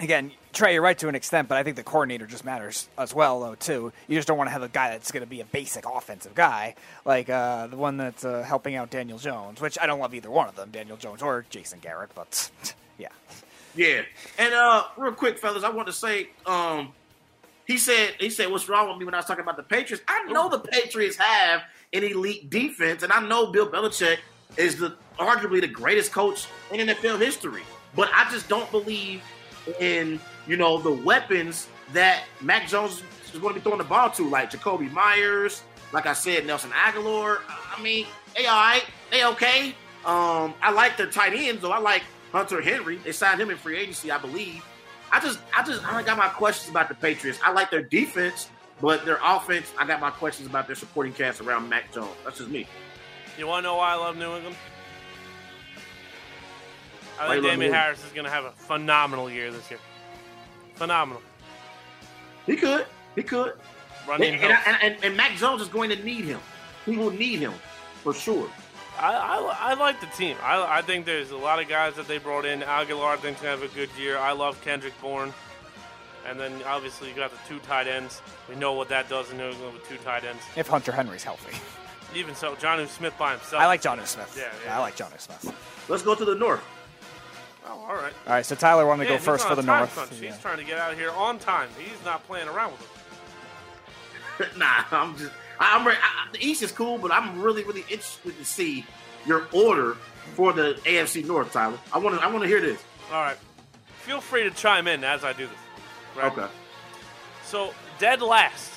again, 0.01 0.33
Trey, 0.53 0.75
you're 0.75 0.83
right 0.83 0.99
to 0.99 1.09
an 1.09 1.15
extent, 1.15 1.49
but 1.49 1.57
I 1.57 1.63
think 1.63 1.77
the 1.77 1.83
coordinator 1.83 2.27
just 2.27 2.45
matters 2.45 2.89
as 2.99 3.15
well, 3.15 3.41
though. 3.41 3.55
Too, 3.55 3.93
you 4.09 4.17
just 4.17 4.27
don't 4.27 4.39
want 4.39 4.49
to 4.49 4.53
have 4.53 4.63
a 4.63 4.69
guy 4.69 4.91
that's 4.91 5.13
going 5.13 5.23
to 5.23 5.29
be 5.29 5.41
a 5.41 5.45
basic 5.45 5.85
offensive 5.87 6.35
guy 6.35 6.75
like 7.05 7.31
uh, 7.31 7.69
the 7.69 7.77
one 7.77 7.97
that's 7.97 8.25
uh, 8.25 8.43
helping 8.43 8.75
out 8.75 8.91
Daniel 8.91 9.19
Jones, 9.19 9.61
which 9.61 9.79
I 9.81 9.87
don't 9.87 10.01
love 10.01 10.15
either 10.15 10.31
one 10.31 10.49
of 10.49 10.57
them, 10.57 10.71
Daniel 10.71 10.97
Jones 10.97 11.23
or 11.23 11.45
Jason 11.51 11.79
Garrett, 11.81 12.11
but 12.15 12.51
yeah. 12.99 13.09
Yeah. 13.75 14.03
And 14.39 14.55
uh 14.55 14.85
real 14.97 15.13
quick, 15.13 15.39
fellas, 15.39 15.63
I 15.63 15.71
want 15.71 15.87
to 15.89 15.93
say, 15.93 16.31
um, 16.47 16.93
he 17.67 17.79
said 17.79 18.15
he 18.19 18.31
said 18.31 18.51
what's 18.51 18.69
wrong 18.69 18.89
with 18.89 18.99
me 18.99 19.05
when 19.05 19.15
I 19.15 19.19
was 19.19 19.27
talking 19.27 19.43
about 19.43 19.57
the 19.57 19.63
Patriots. 19.63 20.05
I 20.09 20.25
know 20.33 20.49
the 20.49 20.61
Patriots 20.61 21.17
have 21.17 21.63
an 21.93 22.05
elite 22.05 22.51
defense, 22.51 23.03
and 23.03 23.13
I 23.13 23.27
know 23.27 23.49
Bill 23.49 23.69
Belichick 23.69 24.19
is 24.57 24.77
the 24.77 24.97
arguably 25.19 25.61
the 25.61 25.69
greatest 25.69 26.13
coach 26.13 26.47
in 26.73 26.87
NFL 26.87 27.21
history. 27.21 27.63
But 27.95 28.11
I 28.15 28.31
just 28.31 28.49
don't 28.49 28.71
believe 28.71 29.23
in 29.81 30.21
you 30.47 30.57
know 30.57 30.79
the 30.79 30.93
weapons 30.93 31.69
that 31.93 32.25
Mac 32.41 32.69
Jones 32.69 33.03
is 33.33 33.41
going 33.41 33.55
to 33.55 33.61
be 33.61 33.63
throwing 33.63 33.79
the 33.79 33.85
ball 33.85 34.11
to, 34.11 34.29
like 34.29 34.51
Jakobi 34.51 34.91
Meyers, 34.93 35.63
like 35.93 36.07
I 36.07 36.13
said, 36.13 36.47
Nelson 36.47 36.71
Agholor. 36.71 37.39
I 37.49 37.83
mean, 37.83 38.07
they 38.37 38.47
all 38.47 38.57
right, 38.57 38.85
they 39.11 39.25
okay. 39.25 39.75
Um, 40.05 40.55
I 40.63 40.71
like 40.71 40.97
their 40.97 41.11
tight 41.11 41.33
ends, 41.35 41.63
though. 41.63 41.73
I 41.73 41.79
like 41.79 42.03
Hunter 42.31 42.61
Henry. 42.61 42.99
They 42.99 43.13
signed 43.13 43.41
him 43.41 43.51
in 43.51 43.57
free 43.57 43.77
agency, 43.77 44.11
I 44.11 44.19
believe. 44.19 44.65
I 45.13 45.21
just, 45.21 45.39
I 45.57 45.63
just, 45.63 45.85
I 45.85 46.03
got 46.03 46.19
my 46.19 46.29
questions 46.29 46.71
about 46.71 46.89
the 46.89 46.95
Patriots. 46.95 47.39
I 47.45 47.53
like 47.53 47.71
their 47.71 47.83
defense, 47.83 48.51
but 48.81 49.05
their 49.05 49.19
offense, 49.25 49.73
I 49.79 49.87
got 49.87 50.01
my 50.01 50.11
questions 50.11 50.49
about 50.49 50.67
their 50.67 50.77
supporting 50.77 51.13
cast 51.13 51.41
around 51.41 51.69
Mac 51.69 51.93
Jones. 51.93 52.11
That's 52.25 52.39
just 52.39 52.51
me. 52.51 52.67
You 53.39 53.47
want 53.47 53.65
to 53.65 53.69
know 53.69 53.77
why 53.77 53.93
I 53.93 53.95
love 53.95 54.17
New 54.17 54.35
England? 54.35 54.57
I 57.19 57.29
think 57.29 57.45
Damien 57.45 57.73
Harris 57.73 58.05
is 58.05 58.13
going 58.13 58.25
to 58.25 58.31
have 58.31 58.45
a 58.45 58.53
phenomenal 58.53 59.31
year 59.31 59.51
this 59.51 59.71
year. 59.71 59.81
Phenomenal. 60.75 61.23
He 62.45 62.57
could, 62.57 62.87
he 63.15 63.23
could. 63.23 63.55
Running 64.07 64.35
and, 64.35 64.53
and, 64.53 64.77
and, 64.83 64.97
and 65.05 65.17
Mac 65.17 65.37
Jones 65.37 65.63
is 65.63 65.69
going 65.69 65.91
to 65.91 65.97
need 66.05 66.25
him. 66.25 66.41
He 66.85 66.97
will 66.97 67.11
need 67.11 67.41
him 67.41 67.55
for 68.03 68.15
sure. 68.15 68.49
I, 68.99 69.15
I, 69.15 69.57
I 69.71 69.75
like 69.75 70.01
the 70.01 70.07
team. 70.07 70.37
I, 70.43 70.79
I 70.79 70.83
think 70.83 71.05
there's 71.07 71.31
a 71.31 71.37
lot 71.37 71.61
of 71.61 71.69
guys 71.69 71.95
that 71.97 72.09
they 72.09 72.19
brought 72.19 72.45
in. 72.47 72.61
Agholor 72.61 73.09
I 73.13 73.17
think's 73.17 73.41
gonna 73.41 73.51
have 73.59 73.63
a 73.63 73.75
good 73.75 73.91
year. 73.99 74.17
I 74.19 74.33
love 74.33 74.61
Kendrick 74.63 74.99
Bourne, 75.03 75.33
and 76.27 76.41
then 76.41 76.63
obviously 76.67 77.09
you 77.11 77.15
got 77.15 77.31
the 77.31 77.39
two 77.49 77.59
tight 77.61 77.87
ends. 77.87 78.23
We 78.49 78.55
know 78.57 78.73
what 78.73 78.89
that 78.89 79.09
does 79.09 79.31
in 79.31 79.39
New 79.39 79.51
England 79.51 79.75
with 79.75 79.89
two 79.89 79.99
tight 79.99 80.25
ends. 80.25 80.43
If 80.57 80.69
Hunter 80.69 80.93
Henry's 80.93 81.25
healthy, 81.25 81.57
Even 82.19 82.35
so, 82.35 82.55
Jonnu 82.55 82.87
Smith 82.89 83.15
by 83.19 83.33
himself. 83.33 83.61
I 83.61 83.67
like 83.67 83.83
Jonnu 83.83 84.07
Smith. 84.07 84.35
Yeah, 84.39 84.51
yeah. 84.65 84.77
I 84.77 84.81
like 84.81 84.97
Jonnu 84.97 85.21
Smith. 85.21 85.85
Let's 85.89 86.03
go 86.03 86.15
to 86.15 86.25
the 86.25 86.35
north. 86.37 86.63
Oh, 87.69 87.85
all 87.89 87.95
right. 87.97 88.13
All 88.27 88.33
right, 88.33 88.47
so 88.47 88.55
Tyler 88.55 88.87
wanted 88.87 89.05
to 89.07 89.11
Yeah, 89.11 89.17
go 89.19 89.23
first 89.23 89.47
for 89.47 89.57
the 89.57 89.63
time 89.63 89.81
North. 89.81 89.93
crunch. 89.95 90.13
Yeah. 90.23 90.31
He's 90.31 90.41
trying 90.41 90.59
to 90.59 90.65
get 90.65 90.79
out 90.79 90.93
of 90.93 90.99
here 90.99 91.11
on 91.11 91.39
time. 91.41 91.69
He's 91.77 92.03
not 92.05 92.25
playing 92.27 92.47
around 92.49 92.73
with 92.73 92.83
us. 94.41 94.57
nah, 94.57 94.85
I'm 94.93 95.17
just. 95.19 95.33
I- 95.61 95.77
I'm. 95.77 95.87
re- 95.87 95.95
I, 95.95 96.29
the 96.33 96.45
East 96.45 96.63
is 96.63 96.73
cool, 96.73 96.99
but 96.99 97.11
I'm 97.13 97.41
really, 97.43 97.65
really 97.65 97.83
interested 97.83 98.37
to 98.39 98.45
see 98.45 98.85
your 99.27 99.47
order 99.53 99.97
for 100.35 100.53
the 100.53 100.75
AFC 100.85 101.25
North, 101.25 101.53
Tyler. 101.53 101.79
I 101.93 101.99
want 101.99 102.19
to. 102.19 102.25
I 102.25 102.29
want 102.29 102.43
to 102.43 102.49
hear 102.49 102.61
this. 102.61 102.83
All 103.13 103.23
right. 103.23 103.37
Feel 104.01 104.21
free 104.21 104.45
to 104.45 104.51
chime 104.51 104.87
in 104.87 105.03
as 105.05 105.25
I 105.25 105.33
do 105.33 105.47
this. 105.47 105.57
Right? 106.17 106.33
Okay. 106.33 106.47
So, 107.45 107.73
dead 107.99 108.23
last. 108.23 108.73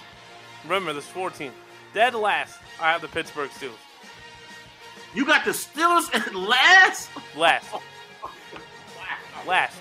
Remember, 0.64 0.92
there's 0.94 1.06
14. 1.06 1.52
Dead 1.94 2.14
last, 2.16 2.58
I 2.82 2.92
have 2.92 3.02
the 3.02 3.08
Pittsburgh 3.08 3.50
Steelers. 3.52 3.72
You 5.16 5.26
got 5.26 5.46
the 5.46 5.52
Steelers 5.52 6.14
at 6.16 6.34
last. 6.36 7.10
Last. 7.36 7.68
Last. 9.48 9.76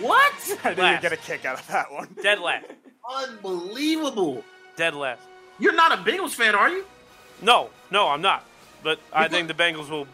What? 0.00 0.58
I 0.64 0.70
didn't 0.70 0.78
Last. 0.84 1.02
get 1.02 1.12
a 1.12 1.16
kick 1.16 1.44
out 1.44 1.60
of 1.60 1.66
that 1.68 1.92
one. 1.92 2.08
Dead 2.22 2.40
last. 2.40 2.66
Unbelievable. 3.12 4.42
Dead 4.76 4.94
last. 4.94 5.22
You're 5.62 5.74
not 5.74 5.92
a 5.92 5.96
Bengals 6.02 6.30
fan, 6.34 6.54
are 6.56 6.68
you? 6.68 6.84
No, 7.40 7.70
no, 7.90 8.08
I'm 8.08 8.20
not. 8.20 8.44
But 8.82 8.98
I 9.12 9.28
think 9.28 9.46
the 9.46 9.54
Bengals 9.54 9.88
will 9.88 10.08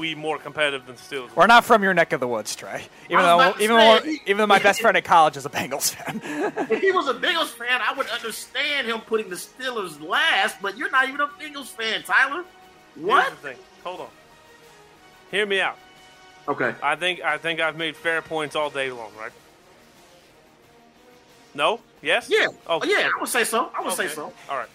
be 0.00 0.14
more 0.14 0.38
competitive 0.38 0.86
than 0.86 0.96
the 0.96 1.00
Steelers. 1.02 1.34
We're 1.36 1.46
not 1.46 1.64
from 1.66 1.82
your 1.82 1.92
neck 1.92 2.14
of 2.14 2.20
the 2.20 2.26
woods, 2.28 2.56
Trey. 2.56 2.82
Even 3.10 3.22
though, 3.24 3.50
even 3.60 3.76
say, 3.78 3.98
though, 3.98 4.00
he- 4.00 4.20
even 4.24 4.38
though 4.38 4.46
my 4.46 4.58
best 4.58 4.80
friend 4.80 4.96
at 4.96 5.04
college 5.04 5.36
is 5.36 5.44
a 5.44 5.50
Bengals 5.50 5.94
fan. 5.94 6.20
If 6.70 6.80
he 6.80 6.92
was 6.92 7.08
a 7.08 7.14
Bengals 7.14 7.48
fan, 7.48 7.80
I 7.82 7.92
would 7.92 8.08
understand 8.08 8.86
him 8.86 9.00
putting 9.02 9.28
the 9.28 9.36
Steelers 9.36 10.00
last. 10.00 10.62
But 10.62 10.78
you're 10.78 10.90
not 10.90 11.08
even 11.08 11.20
a 11.20 11.26
Bengals 11.26 11.66
fan, 11.66 12.02
Tyler. 12.02 12.44
What? 12.94 13.24
Here's 13.26 13.38
the 13.40 13.48
thing. 13.48 13.56
Hold 13.84 14.00
on. 14.00 14.08
Hear 15.30 15.44
me 15.44 15.60
out. 15.60 15.76
Okay. 16.48 16.74
I 16.82 16.96
think 16.96 17.20
I 17.22 17.36
think 17.36 17.60
I've 17.60 17.76
made 17.76 17.96
fair 17.96 18.22
points 18.22 18.56
all 18.56 18.70
day 18.70 18.90
long, 18.90 19.10
right? 19.20 19.32
No? 21.54 21.80
Yes? 22.02 22.28
Yeah. 22.30 22.46
Oh, 22.66 22.82
yeah. 22.84 23.08
I 23.14 23.20
would 23.20 23.28
say 23.28 23.44
so. 23.44 23.70
I 23.76 23.82
would 23.82 23.94
say 23.94 24.08
so. 24.08 24.32
All 24.48 24.56
right. 24.56 24.68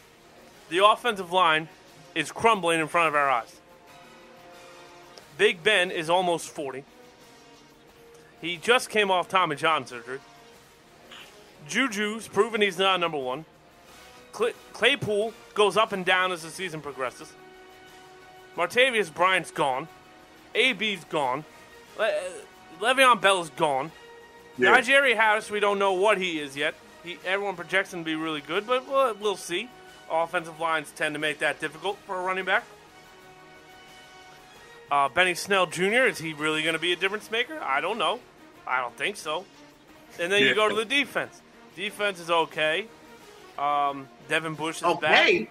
The 0.72 0.86
offensive 0.86 1.34
line 1.34 1.68
is 2.16 2.32
crumbling 2.32 2.80
in 2.80 2.88
front 2.88 3.10
of 3.10 3.16
our 3.16 3.30
eyes. 3.30 3.60
Big 5.38 5.62
Ben 5.64 5.92
is 5.92 6.10
almost 6.10 6.48
40. 6.48 6.86
He 8.40 8.56
just 8.56 8.90
came 8.90 9.12
off 9.12 9.28
Tommy 9.28 9.58
John 9.58 9.86
surgery. 9.86 10.20
Juju's 11.68 12.30
proven 12.30 12.62
he's 12.62 12.78
not 12.78 13.02
number 13.02 13.18
one. 13.18 13.44
Claypool 14.32 15.34
goes 15.56 15.76
up 15.76 15.92
and 15.92 16.06
down 16.06 16.32
as 16.32 16.42
the 16.42 16.50
season 16.50 16.80
progresses. 16.80 17.34
Martavis 18.56 19.14
Bryant's 19.14 19.52
gone. 19.52 19.90
AB's 20.56 21.04
gone. 21.04 21.44
Le- 22.00 22.14
Le'Veon 22.80 23.20
Bell's 23.20 23.50
gone. 23.52 23.92
Yeah. 24.58 24.80
Najee 24.80 25.18
Harris, 25.18 25.52
we 25.52 25.60
don't 25.60 25.80
know 25.80 25.92
what 25.92 26.18
he 26.18 26.40
is 26.40 26.56
yet. 26.56 26.76
He, 27.04 27.18
everyone 27.26 27.58
projects 27.58 27.94
him 27.94 28.00
to 28.02 28.06
be 28.06 28.16
really 28.16 28.42
good, 28.42 28.66
but 28.66 28.88
we'll, 28.88 29.14
we'll 29.16 29.36
see. 29.36 29.70
Offensive 30.12 30.60
lines 30.60 30.92
tend 30.92 31.16
to 31.16 31.20
make 31.20 31.40
that 31.40 31.60
difficult 31.60 31.98
for 32.06 32.20
a 32.20 32.22
running 32.24 32.46
back. 32.46 32.64
Uh, 34.92 35.08
Benny 35.10 35.36
Snell 35.36 35.68
Jr. 35.68 36.06
is 36.06 36.18
he 36.18 36.34
really 36.34 36.62
going 36.64 36.74
to 36.74 36.80
be 36.80 36.92
a 36.92 36.96
difference 36.98 37.32
maker? 37.32 37.58
I 37.62 37.80
don't 37.80 37.98
know. 37.98 38.20
I 38.68 38.82
don't 38.82 38.96
think 38.98 39.16
so. 39.16 39.46
And 40.20 40.32
then 40.32 40.42
Yeah. 40.42 40.50
you 40.50 40.56
go 40.56 40.68
to 40.68 40.76
the 40.76 40.84
defense. 40.86 41.42
Defense 41.76 42.20
is 42.20 42.30
okay. 42.30 42.88
Um, 43.58 44.10
Devin 44.28 44.56
Bush 44.56 44.78
is 44.78 44.84
Okay. 44.84 45.00
bad. 45.44 45.48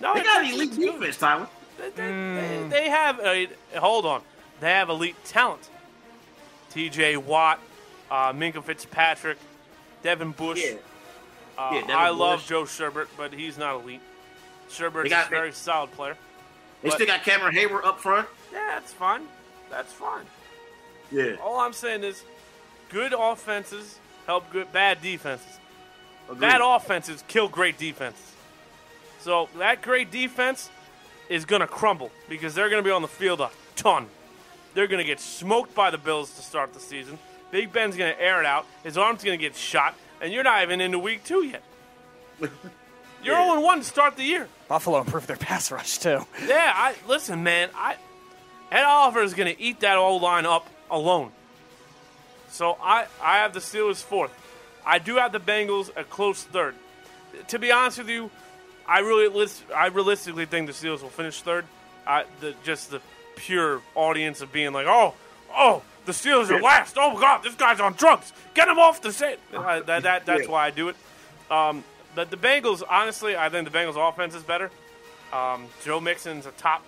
No, 0.00 0.14
They 0.14 0.22
got 0.24 0.40
an 0.40 0.46
it's 0.46 0.54
elite 0.56 0.76
good. 0.76 0.98
defense, 0.98 1.18
Tyler. 1.18 1.48
They, 1.78 1.90
they- 1.90 2.66
they 2.68 2.88
have 2.88 3.20
a 3.20 3.48
hold 3.76 4.06
on. 4.06 4.22
They 4.60 4.70
have 4.70 4.88
elite 4.90 5.16
talent. 5.24 5.68
T.J. 6.70 7.16
Watt, 7.18 7.60
uh, 8.10 8.32
Minkah 8.32 8.62
Fitzpatrick, 8.64 9.38
Devin 10.02 10.32
Bush. 10.32 10.60
Yeah. 10.64 10.74
Uh, 11.56 11.70
Yeah, 11.74 11.80
Devin 11.82 11.96
I 11.96 12.08
love 12.10 12.44
Joe 12.46 12.64
Schobert, 12.64 13.06
but 13.16 13.32
he's 13.32 13.56
not 13.58 13.76
elite. 13.82 14.00
Schobert's 14.68 15.04
They 15.04 15.08
got- 15.10 15.26
a 15.26 15.30
very 15.30 15.52
solid 15.52 15.92
player. 15.92 16.16
They 16.82 16.88
But- 16.88 16.94
still 16.96 17.06
got 17.06 17.22
Cameron 17.22 17.54
Heyward 17.54 17.84
up 17.84 18.00
front. 18.00 18.28
Yeah, 18.52 18.78
that's 18.78 18.92
fine. 18.92 19.28
That's 19.70 19.92
fine. 19.92 20.26
Yeah. 21.10 21.36
All 21.42 21.58
I'm 21.60 21.72
saying 21.72 22.02
is, 22.04 22.22
good 22.88 23.14
offenses 23.16 23.98
help 24.26 24.50
good 24.50 24.72
bad 24.72 25.00
defenses. 25.02 25.58
Agreed. 26.28 26.40
Bad 26.40 26.60
offenses 26.62 27.22
kill 27.28 27.48
great 27.48 27.78
defenses. 27.78 28.32
So 29.20 29.48
that 29.58 29.82
great 29.82 30.10
defense 30.10 30.70
is 31.28 31.44
going 31.44 31.60
to 31.60 31.66
crumble 31.66 32.10
because 32.28 32.54
they're 32.54 32.68
going 32.68 32.82
to 32.82 32.86
be 32.86 32.92
on 32.92 33.02
the 33.02 33.08
field 33.08 33.40
a 33.40 33.50
ton. 33.76 34.08
They're 34.74 34.86
going 34.86 34.98
to 34.98 35.04
get 35.04 35.20
smoked 35.20 35.74
by 35.74 35.90
the 35.90 35.98
Bills 35.98 36.34
to 36.34 36.42
start 36.42 36.74
the 36.74 36.80
season. 36.80 37.18
Big 37.50 37.72
Ben's 37.72 37.96
going 37.96 38.12
to 38.14 38.20
air 38.20 38.40
it 38.40 38.46
out. 38.46 38.66
His 38.82 38.98
arm's 38.98 39.22
going 39.22 39.38
to 39.38 39.42
get 39.42 39.54
shot, 39.56 39.94
and 40.20 40.32
you're 40.32 40.44
not 40.44 40.62
even 40.62 40.80
into 40.80 40.98
week 40.98 41.24
two 41.24 41.44
yet. 41.44 41.62
You're 43.22 43.36
0 43.36 43.62
1 43.62 43.78
to 43.78 43.84
start 43.84 44.16
the 44.16 44.22
year. 44.22 44.48
Buffalo 44.68 45.00
improved 45.00 45.28
their 45.28 45.36
pass 45.36 45.70
rush 45.72 45.96
too. 45.96 46.26
Yeah, 46.46 46.72
I 46.74 46.94
listen, 47.08 47.42
man. 47.42 47.70
I 47.74 47.96
Ed 48.70 48.82
Oliver 48.82 49.22
is 49.22 49.32
going 49.32 49.54
to 49.54 49.58
eat 49.58 49.80
that 49.80 49.96
old 49.96 50.20
line 50.20 50.44
up 50.44 50.68
alone. 50.90 51.32
So 52.50 52.76
I 52.82 53.06
I 53.22 53.38
have 53.38 53.54
the 53.54 53.60
Steelers 53.60 54.02
fourth. 54.02 54.30
I 54.84 54.98
do 54.98 55.16
have 55.16 55.32
the 55.32 55.40
Bengals 55.40 55.90
a 55.96 56.04
close 56.04 56.42
third. 56.42 56.74
To 57.48 57.58
be 57.58 57.72
honest 57.72 57.98
with 57.98 58.10
you, 58.10 58.30
I 58.86 59.00
really 59.00 59.28
list, 59.28 59.64
I 59.74 59.86
realistically 59.86 60.44
think 60.46 60.66
the 60.66 60.72
Steelers 60.72 61.02
will 61.02 61.08
finish 61.08 61.40
third. 61.40 61.64
I 62.06 62.24
the 62.40 62.54
just 62.62 62.90
the 62.90 63.00
pure 63.36 63.80
audience 63.94 64.40
of 64.40 64.52
being 64.52 64.72
like, 64.72 64.86
oh, 64.86 65.14
oh, 65.56 65.82
the 66.06 66.12
Steelers 66.12 66.50
are 66.50 66.60
last. 66.60 66.96
Oh 66.98 67.14
my 67.14 67.20
God, 67.20 67.42
this 67.42 67.54
guy's 67.54 67.80
on 67.80 67.94
drugs. 67.94 68.32
Get 68.54 68.68
him 68.68 68.78
off 68.78 69.00
the 69.02 69.12
set. 69.12 69.38
Uh, 69.52 69.80
that, 69.86 70.02
that 70.02 70.26
that's 70.26 70.48
why 70.48 70.66
I 70.66 70.70
do 70.70 70.88
it. 70.88 70.96
Um, 71.50 71.84
but 72.14 72.30
the 72.30 72.36
Bengals, 72.36 72.82
honestly, 72.88 73.36
I 73.36 73.48
think 73.48 73.70
the 73.70 73.76
Bengals 73.76 73.96
offense 73.96 74.34
is 74.34 74.42
better. 74.42 74.70
Um, 75.32 75.66
Joe 75.84 76.00
Mixon's 76.00 76.46
a 76.46 76.52
top 76.52 76.84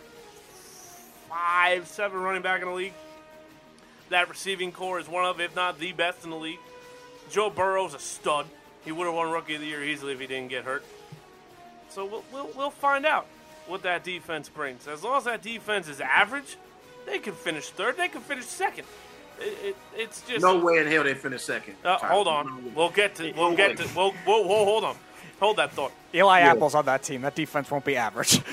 five, 1.29 1.89
seven 1.89 2.21
running 2.21 2.43
back 2.43 2.63
in 2.63 2.69
the 2.69 2.75
league. 2.75 2.93
That 4.11 4.29
receiving 4.29 4.71
corps 4.71 5.01
is 5.01 5.09
one 5.09 5.25
of, 5.25 5.41
if 5.41 5.57
not 5.57 5.79
the 5.79 5.93
best 5.93 6.25
in 6.25 6.31
the 6.31 6.37
league. 6.37 6.61
Joe 7.31 7.51
Burrow's 7.51 7.95
a 7.95 7.99
stud. 7.99 8.47
He 8.85 8.93
would 8.93 9.07
have 9.07 9.15
won 9.15 9.33
Rookie 9.33 9.57
of 9.57 9.61
the 9.61 9.67
Year 9.67 9.83
easily 9.83 10.13
if 10.13 10.21
he 10.21 10.29
didn't 10.29 10.49
get 10.49 10.65
hurt. 10.65 10.85
So 11.89 12.05
we'll, 12.05 12.25
we'll, 12.33 12.51
we'll 12.57 12.71
find 12.71 13.05
out 13.05 13.27
what 13.67 13.83
that 13.83 14.05
defense 14.05 14.49
brings. 14.49 14.87
As 14.87 15.03
long 15.03 15.17
as 15.17 15.25
that 15.25 15.43
defense 15.43 15.89
is 15.89 16.01
average, 16.01 16.57
they 17.05 17.19
can 17.19 17.35
finish 17.35 17.69
third. 17.71 17.97
They 17.97 18.09
can 18.09 18.21
finish 18.21 18.45
second. 18.45 18.87
It, 19.41 19.59
it, 19.69 19.77
it's 19.95 20.23
just 20.23 20.43
No 20.43 20.59
way 20.65 20.79
in 20.79 20.87
hell 20.87 21.05
they 21.05 21.15
finish 21.15 21.43
second. 21.43 21.75
Uh, 21.85 21.99
hold 21.99 22.27
on. 22.29 22.75
We'll 22.75 22.91
get 22.91 23.15
to. 23.17 23.33
We'll 23.33 23.55
get 23.57 23.77
to. 23.77 23.89
We'll, 23.95 24.13
whoa, 24.13 24.43
whoa, 24.47 24.65
hold 24.65 24.85
on. 24.85 24.97
Hold 25.41 25.57
that 25.59 25.73
thought. 25.73 25.93
Eli 26.15 26.41
Yeah. 26.41 26.53
Apple's 26.53 26.75
on 26.75 26.87
that 26.87 27.03
team. 27.03 27.21
That 27.23 27.35
defense 27.35 27.71
won't 27.71 27.85
be 27.85 27.97
average. 27.97 28.41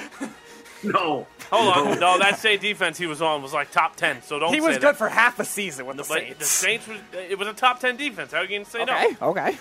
No. 0.85 1.27
Hold 1.49 1.77
on. 1.93 1.99
No, 2.01 2.19
that 2.19 2.39
same 2.39 2.59
defense 2.59 2.97
he 2.97 3.05
was 3.07 3.21
on 3.21 3.41
was 3.41 3.53
like 3.53 3.71
top 3.71 3.95
ten. 3.95 4.21
So 4.21 4.37
don't. 4.37 4.53
he 4.53 4.59
say 4.59 4.67
was 4.67 4.75
that. 4.75 4.81
good 4.81 4.95
for 4.97 5.07
half 5.07 5.39
a 5.39 5.45
season 5.45 5.85
with 5.85 5.95
the 5.95 6.03
But 6.03 6.19
Saints. 6.19 6.39
the 6.39 6.43
Saints 6.45 6.87
was. 6.89 6.97
It 7.13 7.39
was 7.39 7.47
a 7.47 7.53
top 7.53 7.79
ten 7.79 7.95
defense. 7.95 8.33
How 8.33 8.39
are 8.39 8.41
you 8.43 8.49
going 8.49 8.65
to 8.65 8.69
say 8.69 8.81
okay, 8.81 9.15
no? 9.21 9.29
okay. 9.29 9.57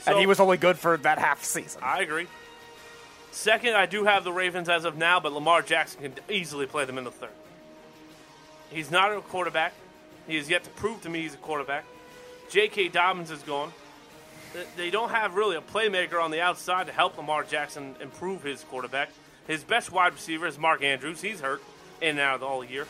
So- 0.00 0.12
and 0.12 0.20
he 0.20 0.24
was 0.26 0.40
only 0.40 0.56
good 0.56 0.78
for 0.78 0.96
that 0.96 1.18
half 1.18 1.44
season. 1.44 1.82
I 1.84 2.00
agree. 2.00 2.28
Second, 3.30 3.74
I 3.74 3.84
do 3.84 4.04
have 4.04 4.24
the 4.24 4.32
Ravens 4.32 4.70
as 4.70 4.86
of 4.86 4.96
now, 4.96 5.20
but 5.20 5.34
Lamar 5.34 5.60
Jackson 5.60 6.00
can 6.00 6.14
easily 6.30 6.64
play 6.64 6.86
them 6.86 6.96
in 6.96 7.04
the 7.04 7.10
third. 7.10 7.28
He's 8.70 8.90
not 8.90 9.12
a 9.12 9.20
quarterback. 9.20 9.74
He 10.26 10.36
has 10.36 10.48
yet 10.48 10.64
to 10.64 10.70
prove 10.70 11.02
to 11.02 11.08
me 11.08 11.22
he's 11.22 11.34
a 11.34 11.38
quarterback. 11.38 11.84
J.K. 12.50 12.88
Dobbins 12.88 13.30
is 13.30 13.42
gone. 13.42 13.72
They 14.76 14.90
don't 14.90 15.10
have 15.10 15.34
really 15.34 15.56
a 15.56 15.60
playmaker 15.60 16.22
on 16.22 16.30
the 16.30 16.40
outside 16.40 16.86
to 16.86 16.92
help 16.92 17.16
Lamar 17.18 17.42
Jackson 17.42 17.96
improve 18.00 18.42
his 18.42 18.62
quarterback. 18.64 19.10
His 19.48 19.64
best 19.64 19.90
wide 19.90 20.12
receiver 20.14 20.46
is 20.46 20.58
Mark 20.58 20.82
Andrews. 20.82 21.20
He's 21.20 21.40
hurt 21.40 21.62
in 22.00 22.10
and 22.10 22.20
out 22.20 22.34
of 22.36 22.40
the 22.40 22.46
all 22.46 22.64
year. 22.64 22.86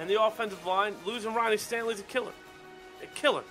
And 0.00 0.10
the 0.10 0.20
offensive 0.22 0.64
line, 0.66 0.94
losing 1.06 1.32
Ronnie 1.34 1.56
Stanley's 1.58 2.00
a 2.00 2.04
killer. 2.04 2.32
A 3.02 3.06
killer. 3.06 3.44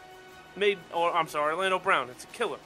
Made, 0.56 0.80
or 0.94 1.14
I'm 1.16 1.28
sorry, 1.28 1.54
Orlando 1.54 1.80
Brown. 1.80 2.10
It's 2.10 2.26
a 2.26 2.28
killer. 2.28 2.58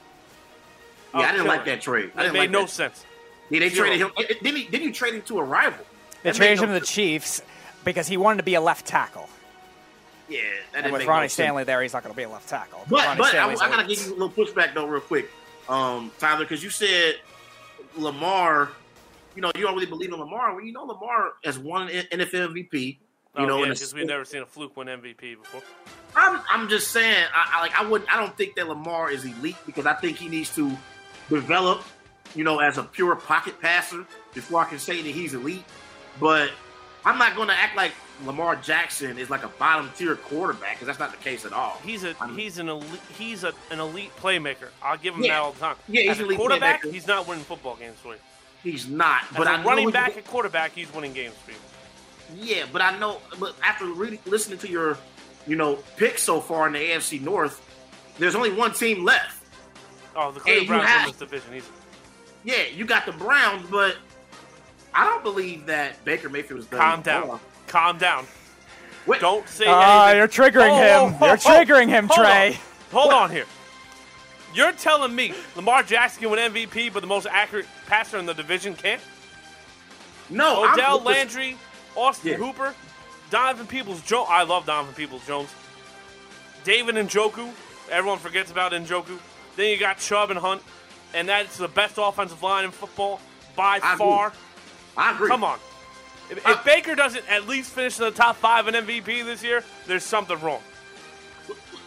Yeah, 1.14 1.22
I 1.22 1.32
didn't 1.34 1.48
like 1.48 1.66
that 1.66 1.82
trade. 1.82 2.12
I 2.16 2.22
It 2.22 2.24
didn't 2.24 2.34
made 2.34 2.40
like 2.40 2.50
no 2.52 2.62
that. 2.62 2.70
sense. 2.70 3.06
Yeah, 3.50 3.60
they 3.60 3.70
Zero. 3.70 3.88
traded 3.88 4.08
him. 4.08 4.12
Didn't, 4.42 4.56
he, 4.56 4.64
didn't 4.66 4.88
you 4.88 4.94
trade 4.94 5.14
him 5.14 5.22
to 5.24 5.38
a 5.40 5.44
rival? 5.44 5.86
They 6.24 6.32
That 6.32 6.36
traded 6.38 6.58
made 6.60 6.64
him 6.70 6.74
to 6.74 6.80
the 6.80 6.86
Chiefs 6.86 7.42
because 7.84 8.08
he 8.08 8.18
wanted 8.18 8.38
to 8.38 8.44
be 8.44 8.56
a 8.56 8.62
left 8.62 8.86
tackle. 8.88 9.30
Yeah, 10.30 10.40
that 10.40 10.78
And 10.78 10.84
didn't 10.86 10.94
with 10.94 11.06
Ronnie 11.08 11.22
no 11.24 11.28
sense. 11.28 11.34
Stanley 11.34 11.64
there, 11.66 11.82
he's 11.82 11.94
not 11.94 12.04
going 12.04 12.14
to 12.14 12.18
be 12.18 12.24
a 12.24 12.30
left 12.30 12.48
tackle. 12.50 12.84
But 12.90 13.06
Ronnie 13.06 13.18
but 13.18 13.26
I, 13.26 13.30
Stanley's 13.30 13.62
I 13.62 13.70
gotta 13.70 13.88
give 13.88 14.06
you 14.06 14.12
a 14.12 14.16
little 14.18 14.30
pushback 14.30 14.74
though, 14.74 14.88
real 14.88 15.02
quick, 15.02 15.30
um, 15.70 16.12
Tyler, 16.20 16.46
because 16.46 16.64
you 16.64 16.70
said 16.70 17.16
Lamar. 17.98 18.70
You 19.36 19.42
know, 19.42 19.52
you 19.56 19.64
don't 19.64 19.74
really 19.74 19.88
believe 19.88 20.14
in 20.14 20.20
Lamar. 20.20 20.54
Well, 20.56 20.64
you 20.64 20.72
know, 20.74 20.84
Lamar 20.84 21.34
has 21.44 21.58
won 21.58 21.90
an 21.90 22.04
NFL 22.12 22.54
MVP. 22.54 22.74
You 22.74 22.96
Oh, 23.36 23.46
know, 23.46 23.58
yeah, 23.64 23.72
because 23.72 23.92
we've 23.96 24.06
never 24.06 24.26
seen 24.26 24.44
a 24.44 24.46
fluke 24.46 24.78
win 24.78 24.88
MVP 24.88 25.42
before. 25.42 25.62
I'm, 26.16 26.40
I'm 26.52 26.70
just 26.70 26.92
saying, 26.92 27.26
I, 27.36 27.58
I 27.58 27.62
like 27.62 27.80
I 27.80 27.84
wouldn't 27.84 28.14
I 28.14 28.20
don't 28.20 28.38
think 28.38 28.54
that 28.58 28.68
Lamar 28.68 29.10
is 29.10 29.26
elite 29.26 29.56
because 29.66 29.88
I 29.88 29.94
think 29.96 30.18
he 30.18 30.30
needs 30.30 30.54
to 30.56 30.72
develop, 31.30 31.84
you 32.36 32.44
know, 32.44 32.60
as 32.60 32.78
a 32.78 32.84
pure 32.84 33.16
pocket 33.16 33.60
passer 33.60 34.06
before 34.36 34.62
I 34.62 34.66
can 34.66 34.78
say 34.78 35.02
that 35.02 35.10
he's 35.10 35.34
elite. 35.34 35.64
But 36.20 36.52
I'm 37.04 37.18
not 37.18 37.36
going 37.36 37.48
to 37.48 37.56
act 37.56 37.76
like 37.76 37.94
Lamar 38.26 38.56
Jackson 38.56 39.18
is 39.18 39.30
like 39.30 39.44
a 39.44 39.48
bottom 39.50 39.90
tier 39.98 40.16
quarterback 40.16 40.74
because 40.76 40.88
that's 40.88 41.00
not 41.00 41.12
the 41.12 41.18
case 41.18 41.46
at 41.46 41.54
all. 41.54 41.80
He's 41.84 42.04
a 42.04 42.14
he's 42.36 42.58
an 42.60 42.70
elite, 42.70 43.02
he's 43.18 43.44
a, 43.44 43.54
an 43.72 43.80
elite 43.80 44.16
playmaker. 44.18 44.68
I'll 44.82 44.98
give 44.98 45.16
him 45.16 45.24
Yeah. 45.24 45.34
that 45.36 45.40
all 45.42 45.52
the 45.54 45.60
time. 45.60 45.76
Yeah, 45.88 46.02
he's 46.04 46.12
As 46.12 46.18
an 46.20 46.24
a 46.24 46.28
elite 46.28 46.38
quarterback, 46.40 46.84
playmaker. 46.84 46.92
he's 46.94 47.08
not 47.08 47.28
winning 47.28 47.44
football 47.44 47.76
games 47.76 47.98
for 48.00 48.14
you. 48.14 48.20
He's 48.64 48.88
not. 48.88 49.24
As 49.32 49.38
But 49.38 49.48
a 49.48 49.52
I 49.52 49.64
running 49.64 49.90
back 49.92 50.16
at 50.16 50.26
quarterback, 50.26 50.72
he's 50.74 50.94
winning 50.94 51.14
games 51.14 51.36
for 51.44 51.52
you. 51.52 51.58
Yeah, 52.36 52.66
but 52.72 52.82
I 52.82 52.98
know. 53.00 53.20
But 53.40 53.56
after 53.62 53.86
really 53.86 54.20
listening 54.26 54.58
to 54.60 54.70
your, 54.70 54.98
you 55.46 55.56
know, 55.56 55.76
picks 55.98 56.24
so 56.24 56.40
far 56.40 56.68
in 56.68 56.74
the 56.74 56.80
AFC 56.80 57.20
North, 57.20 57.62
there's 58.20 58.36
only 58.36 58.52
one 58.52 58.74
team 58.74 59.04
left. 59.04 59.44
Oh, 60.16 60.32
the 60.32 60.40
Cleveland 60.40 60.68
Browns 60.68 60.88
have- 60.88 61.08
in 61.08 61.12
this 61.14 61.20
division. 61.20 61.54
He's 61.54 61.70
Yeah, 62.46 62.64
you 62.74 62.86
got 62.86 63.06
the 63.06 63.12
Browns, 63.12 63.68
but 63.70 63.98
I 64.94 65.06
don't 65.06 65.24
believe 65.24 65.66
that 65.66 66.04
Baker 66.06 66.30
Mayfield 66.30 66.60
is 66.62 66.68
calm 66.68 67.02
down, 67.02 67.40
calm 67.74 67.98
down. 67.98 68.26
Wait. 69.08 69.20
Don't 69.20 69.50
say 69.50 69.66
Ah, 69.68 70.06
anything. 70.10 70.18
you're 70.20 70.28
triggering 70.52 70.70
Oh, 70.70 71.08
him. 71.10 71.18
oh, 71.20 71.26
You're 71.26 71.34
oh, 71.36 71.38
triggering 71.38 71.90
him, 71.90 72.08
hold 72.08 72.20
Trey. 72.26 72.50
On. 72.50 72.56
Hold 73.02 73.14
on 73.14 73.32
here. 73.32 73.46
You're 74.54 74.72
telling 74.74 75.14
me 75.16 75.34
Lamar 75.56 75.82
Jackson 75.82 76.22
can 76.22 76.30
win 76.30 76.40
MVP, 76.54 76.94
but 76.94 77.00
the 77.02 77.08
most 77.08 77.26
accurate 77.26 77.66
passer 77.88 78.20
in 78.20 78.28
the 78.28 78.34
division 78.36 78.76
can't? 78.76 79.02
No, 80.30 80.64
I'm- 80.64 80.74
Odell 80.76 81.00
Landry, 81.02 81.58
Austin 81.96 82.32
Yeah. 82.32 82.38
Hooper, 82.38 82.76
Donovan 83.32 83.66
Peoples 83.66 84.02
Jones. 84.04 84.28
I 84.32 84.44
love 84.44 84.66
Donovan 84.68 84.94
Peoples 84.94 85.26
Jones. 85.26 85.50
David 86.64 86.96
and 86.98 87.10
Njoku. 87.10 87.52
Everyone 87.90 88.20
forgets 88.20 88.52
about 88.52 88.72
Njoku. 88.72 89.18
Then 89.56 89.70
you 89.72 89.78
got 89.78 89.98
Chubb 89.98 90.30
and 90.30 90.40
Hunt, 90.40 90.62
and 91.16 91.28
that's 91.28 91.58
the 91.58 91.68
best 91.68 91.96
offensive 91.98 92.42
line 92.44 92.64
in 92.66 92.72
football 92.72 93.20
by 93.56 93.80
I 93.84 93.94
agree. 93.94 93.98
far. 93.98 94.34
I 94.96 95.12
agree. 95.12 95.28
Come 95.30 95.44
on. 95.44 95.60
If, 96.38 96.48
if 96.48 96.66
Baker 96.66 96.96
doesn't 96.96 97.30
at 97.30 97.48
least 97.48 97.72
finish 97.72 97.98
in 98.00 98.06
the 98.06 98.12
top 98.12 98.36
five 98.38 98.68
in 98.68 98.74
MVP 98.74 99.26
this 99.26 99.44
year, 99.44 99.64
there's 99.88 100.04
something 100.04 100.40
wrong. 100.42 100.62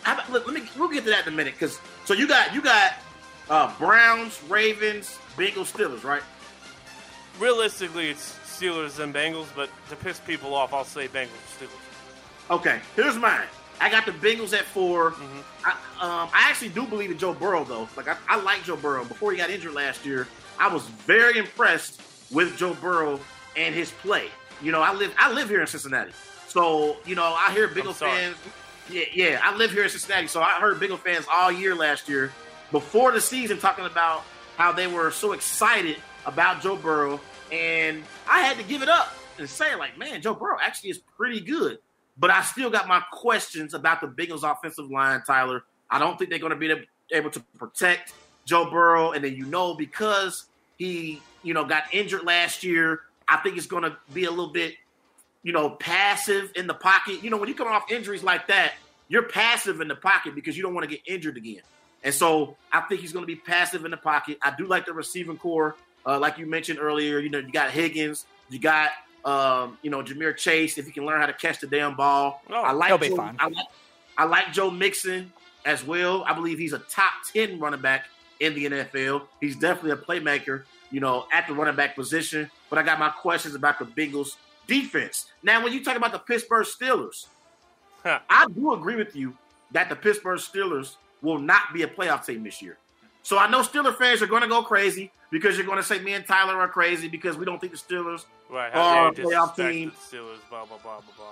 About- 0.02 0.30
let, 0.30 0.46
me. 0.48 0.62
We'll 0.78 0.88
get 0.88 1.04
to 1.04 1.10
that 1.10 1.26
in 1.26 1.32
a 1.32 1.36
minute. 1.36 1.54
Because 1.54 1.80
so 2.04 2.14
you 2.14 2.28
got 2.28 2.54
you 2.54 2.62
got 2.62 2.94
uh, 3.50 3.76
Browns, 3.78 4.40
Ravens, 4.48 5.18
Bengals, 5.36 5.72
Steelers, 5.72 6.04
right? 6.04 6.22
Realistically, 7.40 8.08
it's 8.08 8.38
Steelers 8.46 8.98
and 9.00 9.14
Bengals, 9.14 9.46
but 9.54 9.68
to 9.90 9.96
piss 9.96 10.18
people 10.20 10.54
off, 10.54 10.72
I'll 10.72 10.84
say 10.84 11.08
Bengals 11.08 11.58
Steelers. 11.58 12.50
Okay, 12.50 12.80
here's 12.94 13.16
mine. 13.16 13.46
I 13.80 13.90
got 13.90 14.06
the 14.06 14.12
Bengals 14.12 14.56
at 14.56 14.64
4 14.64 15.10
Mm-hmm. 15.10 15.40
I, 15.64 15.70
um, 16.00 16.30
I 16.32 16.48
actually 16.48 16.70
do 16.70 16.86
believe 16.86 17.10
in 17.10 17.18
Joe 17.18 17.34
Burrow 17.34 17.64
though. 17.64 17.88
Like 17.96 18.08
I, 18.08 18.16
I 18.28 18.40
like 18.40 18.62
Joe 18.64 18.76
Burrow. 18.76 19.04
Before 19.04 19.32
he 19.32 19.38
got 19.38 19.50
injured 19.50 19.74
last 19.74 20.06
year, 20.06 20.28
I 20.58 20.72
was 20.72 20.86
very 20.86 21.38
impressed 21.38 22.00
with 22.30 22.56
Joe 22.56 22.74
Burrow 22.74 23.20
and 23.56 23.74
his 23.74 23.90
play. 23.90 24.28
You 24.62 24.72
know, 24.72 24.80
I 24.80 24.92
live 24.92 25.14
I 25.18 25.32
live 25.32 25.48
here 25.48 25.60
in 25.60 25.66
Cincinnati, 25.66 26.12
so 26.48 26.96
you 27.04 27.14
know 27.14 27.24
I 27.24 27.52
hear 27.52 27.68
Bengal 27.68 27.94
sorry. 27.94 28.12
fans. 28.12 28.36
Yeah, 28.90 29.04
yeah, 29.12 29.40
I 29.42 29.54
live 29.56 29.72
here 29.72 29.82
in 29.82 29.90
Cincinnati, 29.90 30.28
so 30.28 30.40
I 30.40 30.60
heard 30.60 30.78
Bengal 30.78 30.96
fans 30.96 31.26
all 31.30 31.50
year 31.50 31.74
last 31.74 32.08
year 32.08 32.32
before 32.70 33.12
the 33.12 33.20
season 33.20 33.58
talking 33.58 33.84
about 33.84 34.24
how 34.56 34.72
they 34.72 34.86
were 34.86 35.10
so 35.10 35.32
excited 35.32 35.96
about 36.24 36.62
Joe 36.62 36.76
Burrow, 36.76 37.20
and 37.52 38.02
I 38.28 38.40
had 38.40 38.56
to 38.58 38.62
give 38.62 38.82
it 38.82 38.88
up 38.88 39.14
and 39.38 39.48
say, 39.48 39.74
like, 39.74 39.98
man, 39.98 40.22
Joe 40.22 40.34
Burrow 40.34 40.58
actually 40.62 40.90
is 40.90 40.98
pretty 40.98 41.40
good. 41.40 41.78
But 42.18 42.30
I 42.30 42.42
still 42.42 42.70
got 42.70 42.88
my 42.88 43.02
questions 43.12 43.74
about 43.74 44.00
the 44.00 44.06
Bengals 44.06 44.50
offensive 44.50 44.90
line, 44.90 45.22
Tyler. 45.26 45.64
I 45.90 45.98
don't 45.98 46.18
think 46.18 46.30
they're 46.30 46.38
going 46.38 46.50
to 46.50 46.56
be 46.56 46.86
able 47.12 47.30
to 47.30 47.40
protect 47.58 48.14
Joe 48.46 48.70
Burrow. 48.70 49.12
And 49.12 49.22
then, 49.22 49.34
you 49.34 49.44
know, 49.44 49.74
because 49.74 50.46
he, 50.78 51.20
you 51.42 51.52
know, 51.52 51.64
got 51.64 51.84
injured 51.92 52.24
last 52.24 52.64
year, 52.64 53.02
I 53.28 53.38
think 53.38 53.56
it's 53.56 53.66
going 53.66 53.82
to 53.82 53.96
be 54.12 54.24
a 54.24 54.30
little 54.30 54.52
bit, 54.52 54.74
you 55.42 55.52
know, 55.52 55.70
passive 55.70 56.52
in 56.56 56.66
the 56.66 56.74
pocket. 56.74 57.22
You 57.22 57.30
know, 57.30 57.36
when 57.36 57.48
you 57.48 57.54
come 57.54 57.68
off 57.68 57.90
injuries 57.90 58.22
like 58.22 58.48
that, 58.48 58.74
you're 59.08 59.24
passive 59.24 59.80
in 59.80 59.88
the 59.88 59.94
pocket 59.94 60.34
because 60.34 60.56
you 60.56 60.62
don't 60.62 60.74
want 60.74 60.88
to 60.88 60.94
get 60.94 61.06
injured 61.06 61.36
again. 61.36 61.62
And 62.02 62.14
so 62.14 62.56
I 62.72 62.80
think 62.82 63.00
he's 63.00 63.12
going 63.12 63.24
to 63.24 63.26
be 63.26 63.36
passive 63.36 63.84
in 63.84 63.90
the 63.90 63.96
pocket. 63.96 64.38
I 64.42 64.54
do 64.56 64.66
like 64.66 64.86
the 64.86 64.92
receiving 64.92 65.38
corps. 65.38 65.76
Uh, 66.04 66.18
like 66.18 66.38
you 66.38 66.46
mentioned 66.46 66.78
earlier, 66.78 67.18
you 67.18 67.30
know, 67.30 67.38
you 67.38 67.50
got 67.50 67.70
Higgins, 67.70 68.26
you 68.48 68.60
got 68.60 68.90
um, 69.26 69.76
you 69.82 69.90
know, 69.90 70.02
Ja'Marr 70.02 70.36
Chase, 70.36 70.78
if 70.78 70.86
he 70.86 70.92
can 70.92 71.04
learn 71.04 71.20
how 71.20 71.26
to 71.26 71.32
catch 71.32 71.58
the 71.58 71.66
damn 71.66 71.96
ball. 71.96 72.40
Oh, 72.48 72.54
I 72.54 72.70
like 72.70 72.88
he'll 72.88 72.98
be 72.98 73.08
Joe, 73.08 73.16
fine. 73.16 73.36
I 73.40 73.48
like 73.48 73.66
I 74.16 74.24
like 74.24 74.52
Joe 74.52 74.70
Mixon 74.70 75.32
as 75.64 75.84
well. 75.84 76.24
I 76.24 76.32
believe 76.32 76.58
he's 76.58 76.72
a 76.72 76.78
top 76.78 77.12
10 77.34 77.58
running 77.58 77.82
back 77.82 78.06
in 78.38 78.54
the 78.54 78.66
NFL. 78.66 79.22
He's 79.40 79.56
definitely 79.56 79.90
a 79.90 79.96
playmaker, 79.96 80.62
you 80.92 81.00
know, 81.00 81.26
at 81.32 81.48
the 81.48 81.54
running 81.54 81.74
back 81.74 81.96
position. 81.96 82.48
But 82.70 82.78
I 82.78 82.82
got 82.82 82.98
my 82.98 83.10
questions 83.10 83.54
about 83.54 83.78
the 83.78 83.84
Bengals 83.84 84.36
defense. 84.66 85.30
Now, 85.42 85.62
when 85.62 85.72
you 85.72 85.84
talk 85.84 85.96
about 85.96 86.12
the 86.12 86.18
Pittsburgh 86.18 86.66
Steelers, 86.66 87.26
I 88.04 88.46
do 88.54 88.72
agree 88.72 88.96
with 88.96 89.14
you 89.16 89.36
that 89.72 89.88
the 89.88 89.96
Pittsburgh 89.96 90.38
Steelers 90.38 90.94
will 91.22 91.38
not 91.38 91.72
be 91.72 91.82
a 91.82 91.88
playoff 91.88 92.24
team 92.26 92.44
this 92.44 92.62
year. 92.62 92.76
So 93.22 93.38
I 93.38 93.48
know 93.50 93.60
Steeler 93.62 93.96
fans 93.96 94.22
are 94.22 94.26
going 94.28 94.42
to 94.42 94.48
go 94.48 94.62
crazy 94.62 95.10
because 95.30 95.56
you're 95.56 95.66
going 95.66 95.78
to 95.78 95.82
say 95.82 95.98
me 95.98 96.12
and 96.14 96.24
Tyler 96.24 96.54
are 96.54 96.68
crazy 96.68 97.08
because 97.08 97.36
we 97.36 97.44
don't 97.44 97.60
think 97.60 97.72
the 97.72 97.78
Steelers 97.78 98.24
Right, 98.48 98.72
are 98.72 99.08
a 99.08 99.12
playoff 99.12 99.56
team. 99.56 99.90
Steelers, 99.90 100.38
blah, 100.48 100.64
blah, 100.64 100.78
blah, 100.78 101.00
blah, 101.00 101.14
blah. 101.16 101.26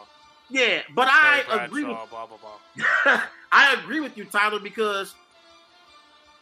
Yeah, 0.50 0.82
but 0.94 1.06
Terry 1.06 1.60
I 1.60 1.64
agree 1.64 1.84
with 1.84 1.96
blah, 2.10 2.26
blah, 2.26 2.36
blah. 2.36 3.22
I 3.52 3.74
agree 3.80 4.00
with 4.00 4.16
you, 4.16 4.24
Tyler, 4.24 4.58
because 4.58 5.14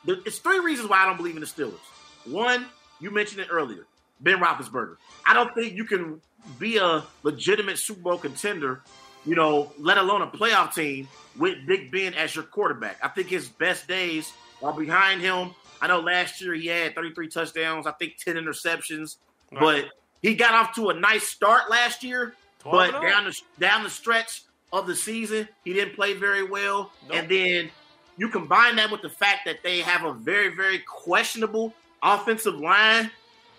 there- 0.04 0.16
it's 0.24 0.38
three 0.38 0.60
reasons 0.60 0.88
why 0.88 1.02
I 1.02 1.06
don't 1.06 1.18
believe 1.18 1.34
in 1.36 1.40
the 1.40 1.46
Steelers. 1.46 1.78
One, 2.24 2.66
you 3.00 3.10
mentioned 3.10 3.40
it 3.42 3.48
earlier, 3.50 3.84
Ben 4.22 4.38
Roethlisberger. 4.38 4.96
I 5.26 5.34
don't 5.34 5.54
think 5.54 5.74
you 5.74 5.84
can 5.84 6.20
be 6.58 6.78
a 6.78 7.04
legitimate 7.22 7.78
Super 7.78 8.00
Bowl 8.00 8.18
contender, 8.18 8.82
you 9.24 9.34
know, 9.34 9.72
let 9.78 9.98
alone 9.98 10.22
a 10.22 10.26
playoff 10.26 10.74
team 10.74 11.08
with 11.36 11.66
Big 11.66 11.90
Ben 11.90 12.14
as 12.14 12.34
your 12.34 12.44
quarterback. 12.44 12.98
I 13.02 13.08
think 13.08 13.28
his 13.28 13.48
best 13.48 13.86
days 13.86 14.32
are 14.62 14.72
behind 14.72 15.20
him. 15.20 15.50
I 15.80 15.88
know 15.88 16.00
last 16.00 16.40
year 16.40 16.54
he 16.54 16.66
had 16.66 16.94
33 16.94 17.28
touchdowns, 17.28 17.86
I 17.86 17.92
think 17.92 18.16
10 18.16 18.36
interceptions, 18.36 19.16
but 19.50 19.86
he 20.22 20.34
got 20.34 20.54
off 20.54 20.74
to 20.76 20.90
a 20.90 20.94
nice 20.94 21.24
start 21.24 21.70
last 21.70 22.04
year. 22.04 22.34
But 22.64 22.92
down 22.92 23.24
the 23.24 23.40
down 23.58 23.82
the 23.82 23.90
stretch 23.90 24.44
of 24.72 24.86
the 24.86 24.94
season, 24.94 25.48
he 25.64 25.72
didn't 25.72 25.96
play 25.96 26.14
very 26.14 26.44
well. 26.44 26.92
And 27.12 27.28
then 27.28 27.70
you 28.16 28.28
combine 28.28 28.76
that 28.76 28.90
with 28.90 29.02
the 29.02 29.10
fact 29.10 29.40
that 29.46 29.64
they 29.64 29.80
have 29.80 30.04
a 30.04 30.12
very, 30.12 30.54
very 30.54 30.78
questionable 30.78 31.74
offensive 32.02 32.54
line. 32.54 33.10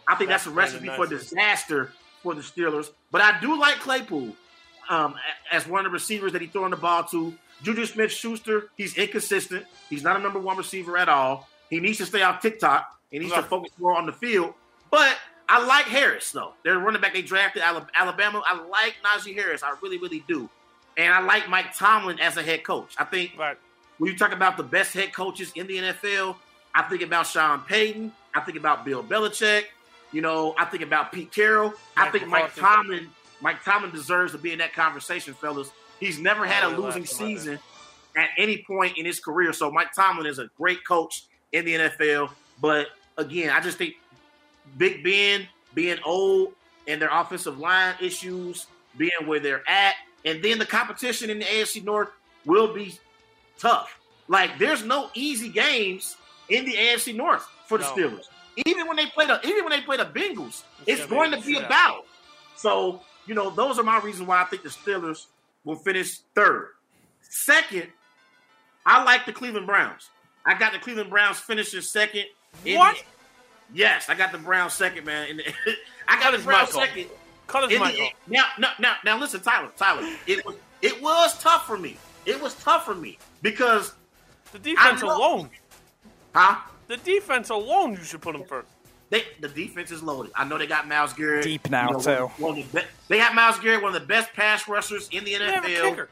I 0.08 0.16
think 0.16 0.30
that's, 0.30 0.46
That's 0.46 0.54
a 0.54 0.56
recipe 0.56 0.88
for 0.90 1.08
disaster 1.08 1.92
for 2.22 2.34
the 2.34 2.42
Steelers. 2.42 2.90
But 3.12 3.22
I 3.22 3.40
do 3.40 3.60
like 3.60 3.76
Claypool 3.76 4.36
um, 4.90 5.16
as 5.52 5.68
one 5.68 5.86
of 5.86 5.92
the 5.92 5.94
receivers 5.94 6.34
that 6.34 6.42
he's 6.42 6.52
throwing 6.52 6.72
the 6.72 6.78
ball 6.78 7.04
to. 7.06 7.34
Juju 7.62 7.86
Smith 7.86 8.12
Schuster, 8.12 8.70
he's 8.76 8.98
inconsistent. 8.98 9.66
He's 9.90 10.04
not 10.04 10.18
a 10.18 10.20
number 10.20 10.40
one 10.40 10.58
receiver 10.58 10.98
at 10.98 11.08
all. 11.08 11.48
He 11.70 11.80
needs 11.80 11.98
to 12.00 12.06
stay 12.06 12.22
off 12.22 12.42
TikTok. 12.42 12.86
He 13.10 13.20
needs 13.20 13.32
to 13.34 13.44
focus 13.44 13.72
more 13.78 13.96
on 13.96 14.06
the 14.06 14.12
field. 14.12 14.54
But 14.92 15.16
I 15.48 15.66
like 15.66 15.86
Harris, 15.86 16.32
though. 16.32 16.54
They're 16.64 16.80
running 16.80 17.02
back 17.02 17.14
they 17.14 17.22
drafted 17.22 17.64
Alabama. 17.64 18.42
I 18.46 18.62
like 18.64 18.96
Najee 19.04 19.36
Harris. 19.36 19.64
I 19.64 19.76
really, 19.82 19.98
really 19.98 20.24
do. 20.28 20.50
And 20.98 21.14
I 21.14 21.22
like 21.22 21.48
Mike 21.50 21.76
Tomlin 21.76 22.20
as 22.20 22.38
a 22.38 22.44
head 22.44 22.64
coach. 22.64 22.96
I 22.98 23.06
think 23.06 23.32
when 23.98 24.12
you 24.12 24.18
talk 24.18 24.34
about 24.34 24.58
the 24.58 24.64
best 24.64 24.94
head 24.94 25.14
coaches 25.14 25.52
in 25.56 25.68
the 25.68 25.78
NFL, 25.78 26.36
I 26.76 26.84
think 26.84 27.02
about 27.02 27.28
Sean 27.28 27.62
Payton. 27.62 28.12
I 28.34 28.42
think 28.42 28.58
about 28.58 28.84
Bill 28.84 29.04
Belichick. 29.04 29.66
You 30.14 30.22
know, 30.22 30.56
I 30.58 30.66
think 30.66 30.84
about 30.84 31.12
Pete 31.12 31.32
Carroll. 31.32 31.74
I 31.98 32.10
think 32.10 32.28
Mike. 32.28 32.56
Tomlin. 32.56 33.10
Mike 33.42 33.64
Tomlin 33.66 33.92
deserves 33.92 34.32
to 34.32 34.38
be 34.38 34.54
in 34.54 34.60
that 34.60 34.74
conversation, 34.74 35.34
fellas. 35.34 35.70
He's 36.00 36.18
never 36.20 36.46
had 36.46 36.64
a 36.64 36.68
losing 36.70 37.02
last 37.02 37.18
time 37.18 37.26
I 37.26 37.30
did. 37.30 37.40
season 37.40 37.60
at 38.16 38.30
any 38.38 38.64
point 38.66 38.98
in 38.98 39.06
his 39.06 39.20
career. 39.20 39.52
So 39.52 39.70
Mike 39.72 39.94
Tomlin 39.94 40.28
is 40.28 40.40
a 40.40 40.50
great 40.58 40.86
coach 40.86 41.26
in 41.52 41.66
the 41.66 41.74
NFL. 41.74 42.30
But 42.62 42.88
again, 43.18 43.50
I 43.50 43.60
just 43.60 43.78
think 43.78 43.96
Big 44.78 45.04
Ben 45.04 45.48
being 45.74 45.98
old 46.06 46.54
and 46.88 47.02
their 47.02 47.10
offensive 47.12 47.58
line 47.58 47.96
issues 48.02 48.68
being 48.98 49.12
where 49.26 49.40
they're 49.40 49.68
at, 49.68 49.96
and 50.26 50.44
then 50.44 50.60
the 50.60 50.66
competition 50.66 51.30
in 51.30 51.40
the 51.40 51.46
AFC 51.46 51.84
North 51.84 52.10
will 52.46 52.74
be 52.74 52.98
tough. 53.58 54.00
Like 54.28 54.60
there's 54.60 54.84
no 54.84 55.10
easy 55.16 55.50
games 55.50 56.16
in 56.50 56.66
the 56.66 56.74
AFC 56.74 57.16
North 57.16 57.48
for 57.68 57.78
the 57.78 57.84
No. 57.86 57.92
Steelers. 57.94 58.26
Even 58.66 58.88
when 58.88 58.98
they 58.98 59.08
play 59.08 59.26
the 59.26 59.40
even 59.48 59.64
when 59.64 59.72
they 59.72 59.82
play 59.82 59.98
the 59.98 60.06
Bengals, 60.06 60.64
it's 60.86 61.02
be 61.02 61.08
going 61.08 61.32
to 61.32 61.42
be 61.42 61.58
a 61.58 61.62
battle. 61.62 62.06
So, 62.56 63.02
you 63.26 63.34
know, 63.36 63.50
those 63.50 63.80
are 63.80 63.84
my 63.84 64.00
reasons 64.00 64.28
why 64.28 64.42
I 64.42 64.46
think 64.46 64.64
the 64.64 64.70
Steelers 64.70 65.26
will 65.64 65.76
finish 65.76 66.20
third. 66.36 66.70
Second, 67.22 67.88
I 68.86 69.04
like 69.04 69.26
the 69.26 69.34
Cleveland 69.34 69.66
Browns. 69.66 70.10
I 70.46 70.58
got 70.58 70.74
the 70.74 70.80
Cleveland 70.80 71.10
Browns 71.10 71.40
finishing 71.40 71.82
second. 71.82 72.26
What? 72.66 72.96
the- 72.98 73.78
yes, 73.78 74.10
I 74.10 74.16
got 74.16 74.32
the 74.32 74.38
Browns 74.38 74.74
second, 74.74 75.06
man. 75.06 75.38
The- 75.38 75.46
I 76.08 76.16
got 76.16 76.32
Cut 76.32 76.38
the 76.38 76.44
Browns 76.44 76.72
second. 76.74 77.08
Cut 77.48 77.70
his 77.70 77.80
mic. 77.80 78.16
Now, 78.28 78.46
now, 78.58 78.72
now, 78.80 78.96
now, 79.04 79.20
listen, 79.20 79.42
Tyler, 79.42 79.70
Tyler. 79.78 80.08
It 80.28 80.46
was 80.46 80.56
it 80.82 81.02
was 81.02 81.40
tough 81.42 81.66
for 81.66 81.78
me. 81.78 81.98
It 82.26 82.42
was 82.42 82.54
tough 82.56 82.86
for 82.86 82.96
me 82.96 83.18
because 83.42 83.94
The 84.52 84.60
defense 84.60 85.02
alone. 85.02 85.50
Huh? 86.36 86.60
The 86.88 86.98
defense 86.98 87.50
alone, 87.50 87.94
you 87.94 88.04
should 88.04 88.22
put 88.22 88.36
him 88.36 88.44
first. 88.44 88.68
They 89.10 89.24
the 89.40 89.48
defense 89.48 89.92
is 89.92 90.02
loaded. 90.02 90.32
I 90.36 90.44
know 90.44 90.58
they 90.58 90.66
got 90.68 90.88
Myles 90.88 91.14
Garrett 91.14 91.44
Deep 91.44 91.70
now, 91.70 91.92
one- 91.94 92.02
too. 92.02 92.32
One 92.38 92.58
of 92.60 92.72
the 92.72 92.80
be- 92.82 92.86
they 93.10 93.18
got 93.18 93.36
Myles 93.36 93.60
Garrett, 93.60 93.84
one 93.84 93.96
of 93.96 94.02
the 94.02 94.08
best 94.08 94.34
pass 94.34 94.68
rushers 94.68 95.08
in 95.12 95.24
the 95.24 95.38
They 95.38 95.46
have 95.52 95.64
a 95.66 95.68
NFL. 95.68 96.08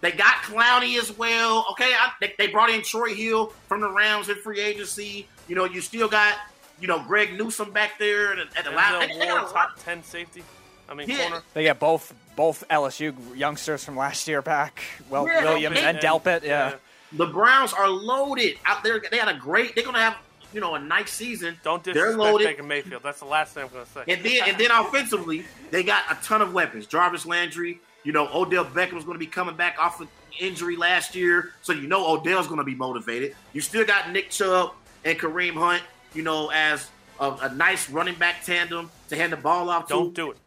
They 0.00 0.12
got 0.12 0.36
Clowney 0.44 0.96
as 0.98 1.16
well. 1.18 1.66
Okay, 1.72 1.92
I, 1.92 2.12
they, 2.20 2.32
they 2.38 2.46
brought 2.46 2.70
in 2.70 2.82
Troy 2.82 3.14
Hill 3.14 3.52
from 3.66 3.80
the 3.80 3.90
Rams 3.90 4.28
in 4.28 4.36
free 4.36 4.60
agency. 4.60 5.26
You 5.48 5.56
know, 5.56 5.64
you 5.64 5.80
still 5.80 6.08
got 6.08 6.36
you 6.80 6.86
know 6.88 7.02
Greg 7.02 7.36
Newsome 7.36 7.72
back 7.72 7.98
there 7.98 8.32
at, 8.34 8.56
at 8.56 8.64
the 8.64 8.70
line. 8.70 9.00
They, 9.08 9.18
they 9.18 9.26
got 9.26 9.40
Ward, 9.40 9.50
a 9.50 9.54
lot. 9.54 9.76
top 9.76 9.84
10 9.84 10.02
safety. 10.04 10.42
I 10.88 10.94
mean, 10.94 11.08
Yeah. 11.10 11.28
corner. 11.28 11.42
They 11.52 11.64
get 11.64 11.78
both 11.80 12.14
both 12.36 12.62
LSU 12.70 13.14
youngsters 13.36 13.84
from 13.84 13.96
last 13.96 14.26
year 14.28 14.40
back. 14.40 14.80
Well, 15.10 15.26
Yeah, 15.26 15.42
Williams 15.44 15.76
and- 15.78 15.98
and 15.98 15.98
Delpit. 15.98 16.44
Yeah. 16.44 16.74
The 17.12 17.26
Browns 17.26 17.72
are 17.72 17.88
loaded 17.88 18.58
out 18.64 18.84
there. 18.84 19.02
They 19.10 19.18
had 19.18 19.28
a 19.28 19.38
great. 19.38 19.74
They're 19.74 19.84
gonna 19.84 19.98
have 19.98 20.16
you 20.52 20.60
know 20.60 20.74
a 20.74 20.78
nice 20.78 21.10
season. 21.10 21.56
Don't 21.62 21.82
They're 21.82 21.94
disrespect 21.94 22.18
loaded. 22.18 22.46
Baker 22.46 22.62
Mayfield. 22.62 23.02
That's 23.02 23.20
the 23.20 23.26
last 23.26 23.54
thing 23.54 23.64
I'm 23.64 23.70
going 23.70 23.84
to 23.84 23.90
say. 23.90 24.04
And 24.08 24.24
then 24.24 24.40
and 24.46 24.58
then 24.58 24.70
offensively, 24.70 25.44
they 25.70 25.82
got 25.82 26.04
a 26.10 26.22
ton 26.22 26.42
of 26.42 26.52
weapons. 26.52 26.86
Jarvis 26.86 27.26
Landry, 27.26 27.80
you 28.04 28.12
know, 28.12 28.28
Odell 28.32 28.64
Beckham's 28.64 29.04
going 29.04 29.14
to 29.14 29.18
be 29.18 29.26
coming 29.26 29.56
back 29.56 29.76
off 29.78 30.00
of 30.00 30.08
injury 30.38 30.76
last 30.76 31.14
year, 31.14 31.52
so 31.62 31.72
you 31.72 31.88
know 31.88 32.06
Odell's 32.14 32.46
going 32.46 32.58
to 32.58 32.64
be 32.64 32.74
motivated. 32.74 33.34
You 33.52 33.60
still 33.60 33.84
got 33.84 34.10
Nick 34.12 34.30
Chubb 34.30 34.72
and 35.04 35.18
Kareem 35.18 35.54
Hunt, 35.54 35.82
you 36.14 36.22
know, 36.22 36.50
as 36.50 36.88
a, 37.20 37.30
a 37.42 37.54
nice 37.54 37.90
running 37.90 38.14
back 38.14 38.44
tandem 38.44 38.90
to 39.08 39.16
hand 39.16 39.32
the 39.32 39.36
ball 39.36 39.68
off 39.68 39.86
to. 39.88 39.94
Don't 39.94 40.14
do 40.14 40.30
it. 40.30 40.38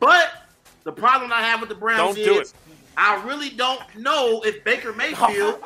But 0.00 0.48
the 0.84 0.92
problem 0.92 1.32
I 1.32 1.42
have 1.42 1.60
with 1.60 1.68
the 1.68 1.74
Browns 1.74 2.16
Don't 2.16 2.24
do 2.24 2.40
is 2.40 2.54
I 2.98 3.24
really 3.24 3.50
don't 3.50 3.80
know 3.96 4.42
if 4.44 4.64
Baker 4.64 4.92
Mayfield. 4.92 5.60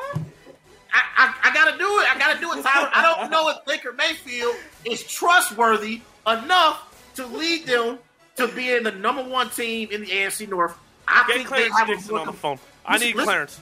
I, 0.94 1.02
I, 1.16 1.34
I 1.44 1.54
gotta 1.54 1.78
do 1.78 1.84
it. 2.00 2.14
I 2.14 2.18
gotta 2.18 2.38
do 2.38 2.52
it, 2.52 2.62
Tyler. 2.62 2.90
I 2.92 3.02
don't 3.02 3.30
know 3.30 3.48
if 3.48 3.64
Baker 3.64 3.92
Mayfield 3.92 4.54
is 4.84 5.02
trustworthy 5.02 6.02
enough 6.26 7.10
to 7.16 7.26
lead 7.26 7.64
them 7.66 7.98
to 8.36 8.48
being 8.48 8.82
the 8.82 8.92
number 8.92 9.24
one 9.24 9.48
team 9.48 9.88
in 9.90 10.02
the 10.02 10.08
AFC 10.08 10.46
North. 10.48 10.76
I 11.08 11.24
Get 11.26 11.36
think 11.36 11.48
Clarence 11.48 11.74
they 11.74 11.78
have 11.94 12.06
a 12.08 12.12
more 12.12 12.20
on 12.20 12.26
the 12.26 12.32
phone. 12.34 12.58
I 12.84 12.98
need 12.98 13.14
listen- 13.14 13.24
Clarence. 13.24 13.60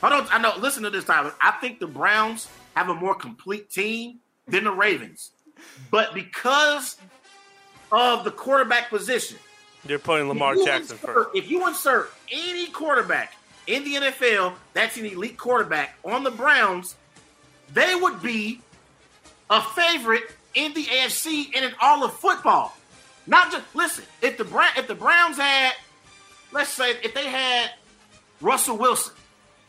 Hold 0.00 0.12
on, 0.12 0.28
I 0.30 0.38
know. 0.38 0.54
Listen 0.58 0.82
to 0.82 0.90
this, 0.90 1.04
Tyler. 1.04 1.32
I 1.40 1.52
think 1.52 1.78
the 1.78 1.86
Browns 1.86 2.48
have 2.74 2.88
a 2.88 2.94
more 2.94 3.14
complete 3.14 3.70
team 3.70 4.18
than 4.48 4.64
the 4.64 4.72
Ravens, 4.72 5.30
but 5.90 6.12
because 6.14 6.96
of 7.92 8.24
the 8.24 8.30
quarterback 8.32 8.90
position, 8.90 9.38
You're 9.86 9.98
putting 9.98 10.28
Lamar 10.28 10.54
if 10.56 10.64
Jackson 10.64 10.96
insert- 10.96 11.14
first. 11.14 11.30
If 11.34 11.50
you 11.50 11.66
insert 11.66 12.12
any 12.30 12.66
quarterback 12.68 13.34
in 13.66 13.84
the 13.84 13.94
NFL 13.96 14.54
that's 14.72 14.96
an 14.96 15.06
elite 15.06 15.36
quarterback 15.38 15.94
on 16.04 16.24
the 16.24 16.30
Browns, 16.30 16.96
they 17.72 17.94
would 17.94 18.22
be 18.22 18.60
a 19.50 19.60
favorite 19.60 20.24
in 20.54 20.72
the 20.74 20.84
AFC 20.84 21.50
and 21.54 21.64
in 21.66 21.72
all 21.80 22.04
of 22.04 22.14
football. 22.14 22.76
Not 23.26 23.50
just 23.52 23.64
listen. 23.74 24.04
If 24.22 24.36
the 24.38 24.44
Brown, 24.44 24.70
if 24.76 24.86
the 24.86 24.94
Browns 24.94 25.36
had, 25.38 25.72
let's 26.52 26.70
say, 26.70 26.90
if 27.02 27.14
they 27.14 27.26
had 27.28 27.70
Russell 28.40 28.76
Wilson, 28.76 29.14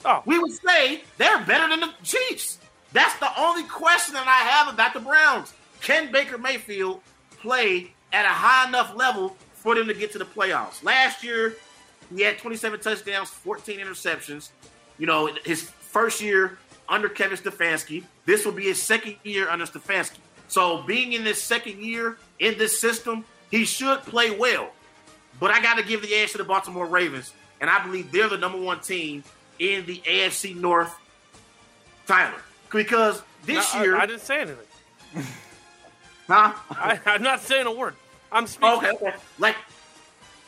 Oh. 0.03 0.21
we 0.25 0.37
would 0.37 0.51
say 0.51 1.03
they're 1.17 1.39
better 1.45 1.67
than 1.69 1.79
the 1.79 1.89
Chiefs. 2.03 2.59
That's 2.93 3.17
the 3.19 3.29
only 3.41 3.63
question 3.63 4.13
that 4.13 4.27
I 4.27 4.47
have 4.49 4.73
about 4.73 4.93
the 4.93 4.99
Browns. 4.99 5.53
Can 5.81 6.11
Baker 6.11 6.37
Mayfield 6.37 7.01
play 7.41 7.91
at 8.13 8.25
a 8.25 8.29
high 8.29 8.67
enough 8.67 8.93
level 8.95 9.35
for 9.65 9.73
them 9.73 9.87
to 9.87 9.95
get 9.95 10.11
to 10.11 10.19
the 10.19 10.25
playoffs. 10.25 10.83
Last 10.83 11.23
year, 11.23 11.55
he 12.15 12.21
had 12.21 12.37
27 12.37 12.79
touchdowns, 12.81 13.29
14 13.31 13.79
interceptions. 13.79 14.49
You 14.99 15.07
know, 15.07 15.27
his 15.43 15.63
first 15.63 16.21
year 16.21 16.59
under 16.87 17.09
Kevin 17.09 17.35
Stefanski. 17.35 18.03
This 18.27 18.45
will 18.45 18.51
be 18.51 18.65
his 18.65 18.79
second 18.79 19.15
year 19.23 19.49
under 19.49 19.65
Stefanski. 19.65 20.19
So, 20.47 20.83
being 20.83 21.13
in 21.13 21.23
this 21.23 21.41
second 21.41 21.81
year 21.83 22.17
in 22.37 22.59
this 22.59 22.79
system, 22.79 23.25
he 23.49 23.65
should 23.65 24.01
play 24.03 24.29
well. 24.29 24.69
But 25.39 25.49
I 25.49 25.59
got 25.63 25.77
to 25.79 25.83
give 25.83 26.03
the 26.03 26.13
edge 26.13 26.33
to 26.33 26.37
the 26.37 26.43
Baltimore 26.43 26.85
Ravens, 26.85 27.33
and 27.59 27.67
I 27.67 27.83
believe 27.83 28.11
they're 28.11 28.29
the 28.29 28.37
number 28.37 28.59
one 28.59 28.81
team 28.81 29.23
in 29.57 29.83
the 29.87 29.97
AFC 30.05 30.55
North. 30.55 30.93
Tyler, 32.05 32.39
because 32.71 33.23
this 33.45 33.73
No, 33.73 33.79
I- 33.79 33.83
year, 33.83 33.97
I, 33.97 34.05
didn't 34.05 34.21
say 34.21 34.41
anything. 34.41 34.57
huh? 36.27 36.53
I, 36.69 36.99
I'm 37.07 37.23
not 37.23 37.41
saying 37.41 37.65
a 37.65 37.71
word. 37.71 37.95
I'm 38.36 38.48
speaking. 38.48 38.78
Okay, 38.78 38.90
okay. 38.91 39.14
Like 39.40 39.56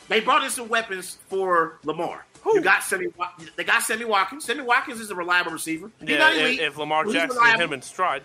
they 0.08 0.20
brought 0.20 0.44
in 0.44 0.50
some 0.50 0.68
weapons 0.68 1.18
for 1.28 1.78
Lamar. 1.84 2.24
You 2.46 2.60
got 2.60 2.82
Sammy. 2.84 3.08
They 3.56 3.64
got 3.64 3.82
Sammy 3.82 4.04
Watkins. 4.04 4.44
Sammy 4.44 4.62
Watkins 4.62 5.00
is 5.00 5.10
a 5.10 5.14
reliable 5.14 5.52
receiver. 5.52 5.90
He's 6.00 6.10
Yeah, 6.10 6.18
not 6.18 6.32
if, 6.34 6.38
elite, 6.40 6.60
if 6.60 6.78
Lamar 6.78 7.04
Jackson 7.04 7.20
hit 7.20 7.30
reliable. 7.30 7.60
him 7.64 7.72
in 7.74 7.82
stride. 7.82 8.22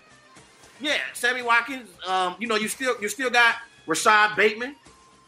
Yeah, 0.79 0.97
Sammy 1.13 1.41
Watkins. 1.41 1.89
Um, 2.07 2.35
you 2.39 2.47
know, 2.47 2.55
you 2.55 2.67
still 2.67 2.95
you 3.01 3.09
still 3.09 3.29
got 3.29 3.55
Rashod 3.87 4.35
Bateman. 4.35 4.75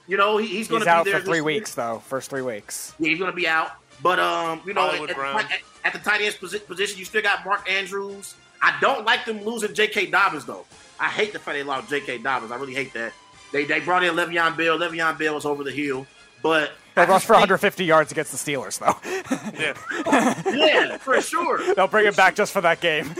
You 0.07 0.17
know, 0.17 0.37
he, 0.37 0.47
he's 0.47 0.67
going 0.67 0.81
to 0.81 0.85
be 0.85 0.89
out 0.89 1.03
there 1.05 1.15
for 1.15 1.19
this 1.21 1.27
three 1.27 1.37
year. 1.37 1.43
weeks 1.43 1.73
though. 1.75 1.99
First 2.07 2.29
three 2.29 2.41
weeks. 2.43 2.93
Yeah, 2.99 3.09
he's 3.09 3.17
going 3.19 3.31
to 3.31 3.35
be 3.35 3.47
out. 3.47 3.71
But 4.03 4.19
um, 4.19 4.61
you 4.65 4.73
know, 4.73 4.89
at, 4.91 5.09
at, 5.09 5.61
at 5.83 5.93
the 5.93 5.99
tight 5.99 6.21
end 6.21 6.35
posi- 6.35 6.65
position, 6.65 6.99
you 6.99 7.05
still 7.05 7.21
got 7.21 7.43
Mark 7.45 7.69
Andrews. 7.69 8.35
I 8.61 8.77
don't 8.81 9.05
like 9.05 9.25
them 9.25 9.43
losing 9.43 9.73
J.K. 9.73 10.07
Dobbins 10.07 10.45
though. 10.45 10.65
I 10.99 11.07
hate 11.09 11.33
the 11.33 11.39
fact 11.39 11.55
they 11.57 11.63
lost 11.63 11.89
J.K. 11.89 12.19
Dobbins. 12.19 12.51
I 12.51 12.57
really 12.57 12.73
hate 12.75 12.93
that. 12.93 13.13
They 13.51 13.65
they 13.65 13.79
brought 13.79 14.03
in 14.03 14.13
Le'Veon 14.15 14.57
Bell. 14.57 14.77
Le'Veon 14.77 15.17
Bell 15.17 15.35
was 15.35 15.45
over 15.45 15.63
the 15.63 15.71
hill, 15.71 16.05
but 16.41 16.71
They 16.95 17.05
rushed 17.05 17.25
for 17.25 17.33
think- 17.33 17.41
150 17.41 17.85
yards 17.85 18.11
against 18.11 18.31
the 18.31 18.37
Steelers 18.37 18.79
though. 18.79 18.97
Yeah. 19.59 19.73
Yeah, 20.55 20.97
for 20.97 21.19
sure. 21.21 21.73
They'll 21.75 21.87
bring 21.87 22.05
it 22.07 22.15
back 22.15 22.35
just 22.35 22.51
for 22.51 22.61
that 22.61 22.81
game. 22.81 23.13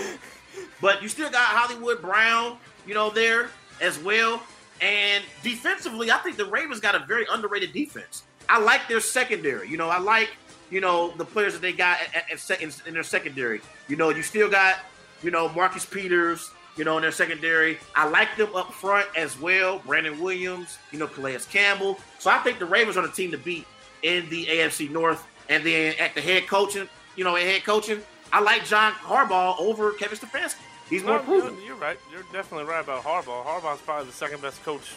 But 0.82 1.02
you 1.02 1.10
still 1.10 1.30
got 1.30 1.46
Hollywood 1.48 2.02
Brown, 2.02 2.58
you 2.86 2.94
know, 2.94 3.10
there 3.10 3.50
as 3.82 3.98
well. 4.00 4.42
And 4.82 5.24
defensively, 5.42 6.12
I 6.12 6.18
think 6.18 6.36
the 6.38 6.46
Ravens 6.46 6.80
got 6.82 6.96
a 6.96 7.00
very 7.06 7.26
underrated 7.32 7.72
defense. 7.72 8.24
I 8.50 8.60
like 8.60 8.88
their 8.90 9.00
secondary. 9.00 9.70
You 9.70 9.78
know, 9.78 9.90
I 9.90 10.00
like, 10.00 10.30
you 10.70 10.82
know, 10.82 11.12
the 11.16 11.24
players 11.26 11.54
that 11.54 11.62
they 11.62 11.72
got 11.72 12.00
at, 12.02 12.14
at, 12.16 12.32
at 12.34 12.40
second, 12.40 12.76
in 12.86 12.94
their 12.94 13.04
secondary. 13.04 13.62
You 13.88 13.96
know, 13.96 14.10
you 14.10 14.22
still 14.22 14.50
got, 14.50 14.76
you 15.24 15.32
know, 15.32 15.48
Marcus 15.50 15.86
Peters, 15.86 16.52
you 16.76 16.84
know, 16.84 16.98
in 16.98 17.02
their 17.04 17.12
secondary. 17.12 17.78
I 17.96 18.08
like 18.08 18.36
them 18.38 18.56
up 18.56 18.74
front 18.74 19.08
as 19.16 19.40
well. 19.40 19.80
Brandon 19.86 20.20
Williams, 20.20 20.78
you 20.92 21.00
know, 21.00 21.08
Calais 21.08 21.40
Campbell. 21.52 22.00
So 22.20 22.30
I 22.30 22.38
think 22.40 22.60
the 22.60 22.66
Ravens 22.66 22.98
are 22.98 23.06
the 23.06 23.14
team 23.14 23.32
to 23.32 23.38
beat 23.38 23.66
in 24.04 24.28
the 24.30 24.46
AFC 24.46 24.90
North. 24.90 25.26
And 25.50 25.64
then 25.66 25.96
at 26.00 26.16
the 26.16 26.22
head 26.22 26.48
coaching, 26.48 26.90
you 27.16 27.24
know, 27.24 27.36
at 27.36 27.44
head 27.44 27.64
coaching, 27.64 28.02
I 28.34 28.42
like 28.42 28.66
John 28.66 28.92
Harbaugh 28.94 29.60
over 29.60 29.92
Kevin 29.94 30.18
Stefanski. 30.18 30.58
He's 30.90 31.04
more 31.04 31.18
No, 31.18 31.24
proven. 31.24 31.56
you're, 31.56 31.66
you're 31.68 31.76
right. 31.78 31.98
You're 32.12 32.24
definitely 32.34 32.66
right 32.66 32.84
about 32.84 33.04
Harbaugh. 33.04 33.44
Harbaugh's 33.46 33.82
probably 33.82 34.08
the 34.08 34.12
second 34.14 34.42
best 34.42 34.64
coach. 34.64 34.96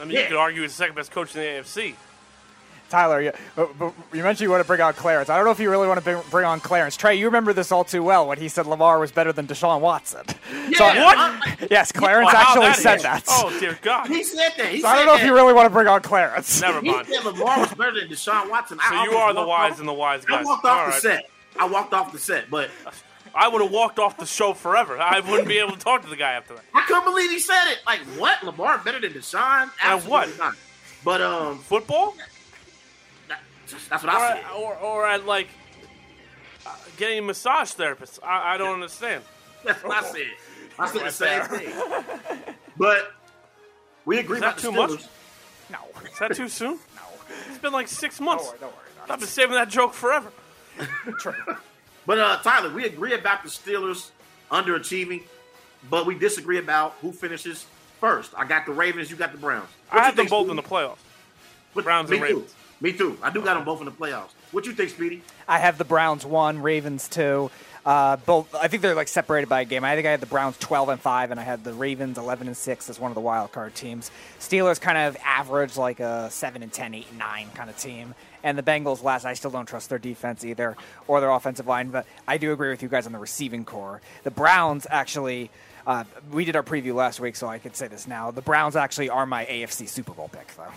I 0.00 0.04
mean, 0.04 0.16
you 0.16 0.24
could 0.26 0.36
argue 0.36 0.62
he's 0.62 0.72
the 0.72 0.76
second 0.76 0.96
best 0.96 1.10
coach 1.12 1.34
in 1.36 1.40
the 1.42 1.46
AFC. 1.46 1.94
Tyler, 2.90 3.20
you, 3.20 3.28
uh, 3.30 3.32
but, 3.56 3.78
but 3.78 3.94
you 4.12 4.22
mentioned 4.22 4.40
you 4.46 4.50
want 4.50 4.62
to 4.62 4.66
bring 4.66 4.80
on 4.80 4.92
Clarence. 4.92 5.28
I 5.28 5.36
don't 5.36 5.44
know 5.44 5.50
if 5.50 5.58
you 5.58 5.70
really 5.70 5.88
want 5.88 5.98
to 5.98 6.04
bring, 6.04 6.20
bring 6.30 6.44
on 6.44 6.60
Clarence. 6.60 6.96
Trey, 6.96 7.16
you 7.16 7.26
remember 7.26 7.52
this 7.52 7.72
all 7.72 7.82
too 7.84 8.02
well 8.02 8.28
when 8.28 8.38
he 8.38 8.48
said 8.48 8.66
Lamar 8.66 8.98
was 9.00 9.10
better 9.10 9.32
than 9.32 9.46
Deshaun 9.46 9.80
Watson. 9.80 10.24
So- 10.74 10.86
Yeah, 10.92 11.04
I- 11.06 11.40
uh, 11.50 11.52
uh, 11.64 11.66
yes, 11.70 11.92
Clarence 11.92 12.30
how 12.30 12.38
actually 12.40 12.66
that 12.66 12.76
said 12.78 12.96
is. 12.96 13.02
that. 13.02 13.24
Oh 13.28 13.56
dear 13.60 13.78
God! 13.82 14.06
He 14.08 14.22
said 14.22 14.50
that. 14.56 14.68
He 14.68 14.80
So 14.80 14.88
I 14.88 14.92
don't 14.96 15.00
said 15.00 15.06
know 15.06 15.14
if 15.16 15.24
you 15.24 15.34
really 15.34 15.52
want 15.52 15.66
to 15.66 15.70
bring 15.70 15.86
on 15.88 16.00
Clarence. 16.02 16.60
Never 16.60 16.80
He 16.80 16.90
mind. 16.90 17.06
said 17.08 17.24
Lamar 17.24 17.60
was 17.60 17.74
better 17.74 18.00
than 18.00 18.08
Deshaun 18.08 18.48
Watson. 18.50 18.78
So 18.78 18.94
I 18.94 19.04
you 19.04 19.12
are 19.12 19.32
the 19.34 19.44
wise 19.46 19.72
off- 19.72 19.78
and 19.80 19.88
the 19.88 19.92
wise 19.92 20.24
I 20.28 20.42
walked 20.42 20.64
off 20.64 20.70
All 20.78 20.84
the 20.86 20.90
right. 20.92 21.02
set. 21.02 21.24
I 21.58 21.66
walked 21.66 21.92
off 21.94 22.12
the 22.12 22.18
set, 22.18 22.50
but 22.50 22.70
I 23.34 23.48
would 23.48 23.62
have 23.62 23.70
walked 23.70 23.98
off 23.98 24.16
the 24.16 24.26
show 24.26 24.52
forever. 24.54 24.98
I 24.98 25.20
wouldn't 25.20 25.48
be 25.48 25.58
able 25.58 25.72
to 25.72 25.78
talk 25.78 26.02
to 26.02 26.08
the 26.08 26.16
guy 26.16 26.32
after 26.32 26.54
that. 26.54 26.64
I 26.74 26.82
couldn't 26.86 27.04
believe 27.04 27.30
he 27.30 27.38
said 27.38 27.66
it. 27.70 27.78
Like, 27.86 28.00
what? 28.18 28.42
Lamar 28.42 28.78
better 28.78 29.00
than 29.00 29.12
Deshaun? 29.12 29.70
Absolutely 29.82 30.10
what? 30.32 30.38
not. 30.38 30.54
But 31.04 31.20
um, 31.20 31.58
Football, 31.58 32.14
that- 32.18 32.28
that's 33.88 34.04
what 34.04 34.12
or, 34.14 34.18
I 34.18 34.34
said. 34.34 34.44
or, 34.56 34.74
or 34.76 35.06
at 35.06 35.26
like 35.26 35.48
uh, 36.66 36.70
getting 36.96 37.18
a 37.18 37.22
massage 37.22 37.70
therapist. 37.72 38.18
I, 38.22 38.54
I 38.54 38.56
don't 38.58 38.74
understand. 38.74 39.22
That's 39.64 39.82
what 39.82 40.04
I 40.04 40.10
said. 40.10 40.22
I 40.78 40.88
said 40.90 41.00
the 41.06 41.10
same 41.10 41.42
thing. 41.44 42.54
But 42.76 43.12
we 44.04 44.18
agree 44.18 44.36
Is 44.38 44.40
that 44.42 44.54
about 44.54 44.58
too 44.58 44.70
Steelers. 44.72 44.90
much? 44.90 45.04
No. 45.70 45.78
Is 46.10 46.18
that 46.18 46.34
too 46.36 46.48
soon? 46.48 46.78
No. 46.96 47.02
It's 47.48 47.58
been 47.58 47.72
like 47.72 47.88
six 47.88 48.20
months. 48.20 48.44
Don't 48.44 48.52
worry, 48.52 48.60
don't 48.60 48.72
worry 48.76 48.86
about 49.04 49.10
I've 49.14 49.18
been 49.20 49.28
saving 49.28 49.54
that 49.54 49.68
joke 49.70 49.94
forever. 49.94 50.30
But 52.06 52.18
uh, 52.18 52.38
Tyler, 52.42 52.70
we 52.70 52.84
agree 52.84 53.14
about 53.14 53.42
the 53.42 53.48
Steelers 53.48 54.10
underachieving, 54.50 55.22
but 55.88 56.04
we 56.06 56.14
disagree 56.14 56.58
about 56.58 56.92
who 57.00 57.12
finishes 57.12 57.64
first. 58.00 58.32
I 58.36 58.44
got 58.44 58.66
the 58.66 58.72
Ravens. 58.72 59.10
You 59.10 59.16
got 59.16 59.32
the 59.32 59.38
Browns. 59.38 59.68
What 59.88 59.98
I 60.00 60.02
you 60.02 60.04
had 60.06 60.16
them 60.16 60.26
both 60.26 60.50
in 60.50 60.56
the 60.56 60.62
playoffs. 60.62 60.98
What- 61.72 61.84
Browns 61.84 62.10
me 62.10 62.18
and 62.18 62.26
too. 62.26 62.34
Ravens. 62.34 62.54
Me 62.84 62.92
too. 62.92 63.16
I 63.22 63.30
do 63.30 63.40
got 63.40 63.54
them 63.54 63.64
both 63.64 63.80
in 63.80 63.86
the 63.86 63.92
playoffs. 63.92 64.28
What 64.52 64.66
you 64.66 64.72
think, 64.72 64.90
Speedy? 64.90 65.22
I 65.48 65.58
have 65.58 65.78
the 65.78 65.86
Browns 65.86 66.26
one, 66.26 66.60
Ravens 66.60 67.08
two. 67.08 67.50
Uh, 67.82 68.16
both. 68.16 68.54
I 68.54 68.68
think 68.68 68.82
they're 68.82 68.94
like 68.94 69.08
separated 69.08 69.48
by 69.48 69.62
a 69.62 69.64
game. 69.64 69.84
I 69.84 69.94
think 69.94 70.06
I 70.06 70.10
had 70.10 70.20
the 70.20 70.26
Browns 70.26 70.58
twelve 70.58 70.90
and 70.90 71.00
five, 71.00 71.30
and 71.30 71.40
I 71.40 71.44
had 71.44 71.64
the 71.64 71.72
Ravens 71.72 72.18
eleven 72.18 72.46
and 72.46 72.54
six 72.54 72.90
as 72.90 73.00
one 73.00 73.10
of 73.10 73.14
the 73.14 73.22
wild 73.22 73.52
card 73.52 73.74
teams. 73.74 74.10
Steelers 74.38 74.78
kind 74.78 74.98
of 74.98 75.16
average 75.24 75.78
like 75.78 75.98
a 75.98 76.30
seven 76.30 76.62
and 76.62 76.70
10, 76.70 76.92
8 76.92 77.06
and 77.08 77.18
nine 77.18 77.48
kind 77.54 77.70
of 77.70 77.78
team, 77.78 78.14
and 78.42 78.58
the 78.58 78.62
Bengals 78.62 79.02
last. 79.02 79.24
I 79.24 79.32
still 79.32 79.50
don't 79.50 79.64
trust 79.64 79.88
their 79.88 79.98
defense 79.98 80.44
either 80.44 80.76
or 81.08 81.22
their 81.22 81.30
offensive 81.30 81.66
line, 81.66 81.88
but 81.88 82.04
I 82.28 82.36
do 82.36 82.52
agree 82.52 82.68
with 82.68 82.82
you 82.82 82.90
guys 82.90 83.06
on 83.06 83.12
the 83.12 83.18
receiving 83.18 83.64
corps. 83.64 84.02
The 84.24 84.30
Browns 84.30 84.86
actually. 84.90 85.50
Uh, 85.86 86.04
we 86.30 86.44
did 86.44 86.54
our 86.54 86.62
preview 86.62 86.94
last 86.94 87.18
week, 87.18 87.36
so 87.36 87.46
I 87.46 87.58
could 87.58 87.76
say 87.76 87.88
this 87.88 88.06
now. 88.06 88.30
The 88.30 88.42
Browns 88.42 88.76
actually 88.76 89.08
are 89.08 89.24
my 89.24 89.46
AFC 89.46 89.86
Super 89.88 90.12
Bowl 90.12 90.28
pick, 90.28 90.54
though. 90.56 90.72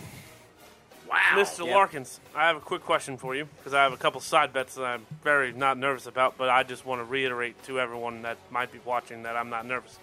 Wow. 1.10 1.16
Mr. 1.36 1.66
Larkins, 1.70 2.20
I 2.36 2.48
have 2.48 2.58
a 2.58 2.60
quick 2.60 2.84
question 2.84 3.18
for 3.18 3.36
you 3.36 3.48
because 3.58 3.74
I 3.74 3.84
have 3.84 3.94
a 3.94 3.98
couple 3.98 4.20
side 4.22 4.52
bets 4.52 4.76
that 4.76 4.84
I'm 4.84 5.06
very 5.24 5.54
not 5.54 5.78
nervous 5.78 6.06
about, 6.06 6.38
but 6.38 6.50
I 6.50 6.64
just 6.64 6.86
want 6.86 7.00
to 7.00 7.06
reiterate 7.06 7.62
to 7.64 7.80
everyone 7.80 8.24
that 8.24 8.38
might 8.52 8.72
be 8.72 8.80
watching 8.84 9.24
that 9.24 9.36
I'm 9.38 9.50
not 9.50 9.66
nervous. 9.66 9.98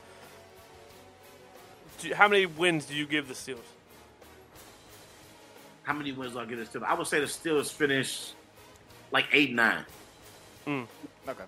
Do 2.00 2.08
you- 2.08 2.14
how 2.14 2.28
many 2.28 2.46
wins 2.46 2.86
do 2.86 2.94
you 2.94 3.06
give 3.06 3.28
the 3.28 3.34
Steelers? 3.34 3.58
How 5.84 5.92
many 5.92 6.12
wins 6.12 6.32
do 6.32 6.40
I 6.40 6.46
give 6.46 6.58
the 6.58 6.64
Steelers? 6.78 6.84
I 6.86 6.94
would 6.94 7.06
say 7.06 7.20
the 7.20 7.26
Steelers 7.26 7.70
finish 7.70 8.32
like 9.10 9.26
eight 9.32 9.52
nine. 9.52 9.84
Okay. 10.66 11.44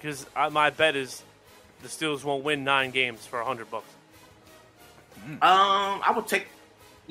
Because 0.00 0.26
my 0.52 0.70
bet 0.70 0.94
is 0.96 1.22
the 1.82 1.88
Steelers 1.88 2.22
won't 2.24 2.44
win 2.44 2.62
nine 2.64 2.90
games 2.92 3.26
for 3.26 3.40
a 3.40 3.44
hundred 3.44 3.70
bucks. 3.70 3.88
Um, 5.26 5.38
I 5.42 6.12
would 6.14 6.26
take. 6.28 6.46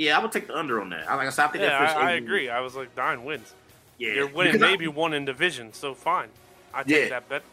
Yeah, 0.01 0.17
I 0.17 0.21
would 0.21 0.31
take 0.31 0.47
the 0.47 0.57
under 0.57 0.81
on 0.81 0.89
that. 0.89 1.05
Like 1.05 1.27
I 1.27 1.29
said, 1.29 1.45
I 1.45 1.47
think 1.49 1.63
Yeah, 1.63 1.77
finish 1.77 1.95
I, 1.95 2.09
I 2.09 2.11
agree. 2.13 2.49
I 2.49 2.59
was 2.61 2.75
like 2.75 2.95
nine 2.97 3.23
wins. 3.23 3.53
Yeah, 3.99 4.13
You're 4.13 4.27
winning 4.27 4.53
Because 4.53 4.67
I- 4.67 4.71
maybe 4.71 4.87
one 4.87 5.13
in 5.13 5.25
division, 5.25 5.73
so 5.73 5.93
fine. 5.93 6.29
I 6.73 6.83
take 6.83 7.03
Yeah. 7.03 7.09
that 7.09 7.29
bet. 7.29 7.43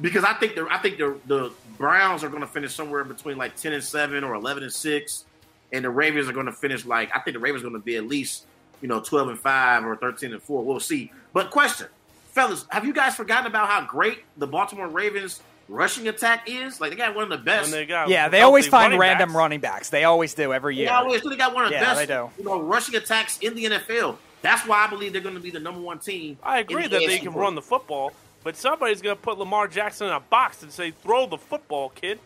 because 0.00 0.22
I 0.24 0.34
think 0.34 0.54
the 0.54 0.68
I 0.70 0.78
think 0.78 0.98
the 0.98 1.18
the 1.26 1.50
Browns 1.78 2.22
are 2.22 2.28
going 2.28 2.42
to 2.42 2.46
finish 2.46 2.74
somewhere 2.74 3.02
between 3.02 3.38
like 3.38 3.56
ten 3.56 3.72
and 3.72 3.82
seven 3.82 4.22
or 4.24 4.34
eleven 4.34 4.62
and 4.62 4.72
six, 4.72 5.24
and 5.72 5.84
the 5.84 5.90
Ravens 5.90 6.28
are 6.28 6.32
going 6.32 6.46
to 6.46 6.52
finish 6.52 6.84
like 6.84 7.10
I 7.16 7.18
think 7.20 7.34
the 7.34 7.40
Ravens 7.40 7.62
are 7.64 7.68
going 7.68 7.80
to 7.80 7.84
be 7.84 7.96
at 7.96 8.06
least 8.06 8.44
you 8.82 8.88
know 8.88 9.00
twelve 9.00 9.28
and 9.28 9.38
five 9.40 9.84
or 9.84 9.96
thirteen 9.96 10.32
and 10.32 10.42
four. 10.42 10.62
We'll 10.62 10.78
see. 10.80 11.10
But 11.32 11.50
question, 11.50 11.88
fellas, 12.32 12.66
have 12.68 12.84
you 12.84 12.92
guys 12.92 13.16
forgotten 13.16 13.46
about 13.46 13.68
how 13.68 13.80
great 13.86 14.18
the 14.36 14.46
Baltimore 14.46 14.86
Ravens 14.86 15.40
rushing 15.68 16.08
attack 16.08 16.48
is? 16.48 16.80
Like 16.80 16.90
they 16.90 16.96
got 16.96 17.14
one 17.14 17.24
of 17.24 17.30
the 17.30 17.38
best. 17.44 17.70
They 17.70 17.86
got 17.86 18.08
Yeah, 18.08 18.28
they 18.28 18.42
always 18.42 18.66
find 18.66 18.84
running 18.92 18.98
random 19.00 19.28
backs. 19.30 19.36
running 19.36 19.60
backs. 19.60 19.90
They 19.90 20.04
always 20.04 20.34
do 20.34 20.52
every 20.52 20.76
year. 20.76 20.86
Yeah, 20.86 20.98
always. 20.98 21.22
They 21.22 21.36
got 21.36 21.54
one 21.54 21.64
of 21.64 21.70
the 21.70 21.76
Yeah, 21.76 21.94
best 21.94 22.08
do. 22.08 22.30
you 22.38 22.44
know 22.48 22.60
rushing 22.60 22.94
attacks 22.96 23.38
in 23.38 23.54
the 23.54 23.64
NFL. 23.64 24.16
That's 24.42 24.66
why 24.66 24.84
I 24.84 24.86
believe 24.88 25.12
they're 25.12 25.22
going 25.22 25.34
to 25.34 25.40
be 25.40 25.50
the 25.50 25.60
number 25.60 25.80
one 25.80 25.98
team. 25.98 26.38
I 26.42 26.58
agree 26.60 26.84
the 26.84 26.90
that 26.90 27.06
they 27.06 27.16
can 27.18 27.26
North. 27.26 27.36
run 27.36 27.54
the 27.56 27.62
football, 27.62 28.12
but 28.44 28.56
somebody's 28.56 29.02
going 29.02 29.16
to 29.16 29.22
put 29.22 29.38
Lamar 29.38 29.66
Jackson 29.66 30.06
in 30.06 30.12
a 30.12 30.20
box 30.20 30.62
and 30.62 30.70
say, 30.70 30.90
"Throw 30.92 31.26
the 31.26 31.38
football, 31.38 31.88
kid," 31.88 32.20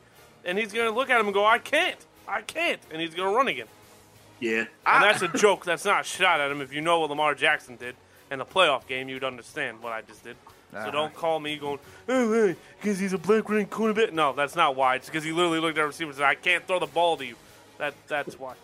and 0.45 0.59
he's 0.59 0.73
going 0.73 0.87
to 0.91 0.95
look 0.95 1.09
at 1.09 1.19
him 1.19 1.27
and 1.27 1.35
go, 1.35 1.47
"I 1.47 1.59
can't, 1.59 1.97
I 2.29 2.43
can't," 2.43 2.81
and 2.93 3.01
he's 3.01 3.15
going 3.15 3.31
to 3.31 3.35
run 3.37 3.49
again. 3.49 3.67
Yeah, 4.39 4.61
And 4.61 4.69
I- 4.85 5.01
that's 5.13 5.23
a 5.23 5.29
joke. 5.29 5.65
That's 5.65 5.85
not 5.85 6.01
a 6.03 6.05
shot 6.05 6.41
at 6.41 6.51
him. 6.51 6.61
If 6.61 6.73
you 6.73 6.81
know 6.81 7.01
what 7.01 7.11
Lamar 7.11 7.35
Jackson 7.35 7.77
did 7.77 7.95
in 8.31 8.39
the 8.39 8.45
playoff 8.47 8.87
game, 8.87 9.09
you'd 9.09 9.25
understand 9.25 9.83
what 9.83 9.93
I 9.93 10.03
just 10.03 10.25
did. 10.25 10.37
Uh-huh. 10.73 10.85
So 10.85 10.91
don't 10.91 11.15
call 11.15 11.41
me 11.41 11.57
going, 11.57 11.79
oh, 12.09 12.33
hey, 12.33 12.57
because 12.81 12.99
he's 12.99 13.13
a 13.13 13.19
black 13.19 13.49
ring 13.49 13.67
cornerback. 13.67 14.13
No, 14.13 14.33
that's 14.33 14.55
not 14.55 14.77
why. 14.77 14.97
It's 14.97 15.07
because 15.07 15.25
he 15.25 15.33
literally 15.33 15.59
looked 15.59 15.79
at 15.79 15.83
receivers 15.83 16.17
and 16.17 16.23
said, 16.23 16.29
I 16.29 16.35
can't 16.37 16.67
throw 16.67 16.79
the 16.79 16.87
ball 16.87 17.17
to 17.17 17.27
you. 17.27 17.37
That 17.79 17.95
That's 18.09 18.39
why. 18.39 18.55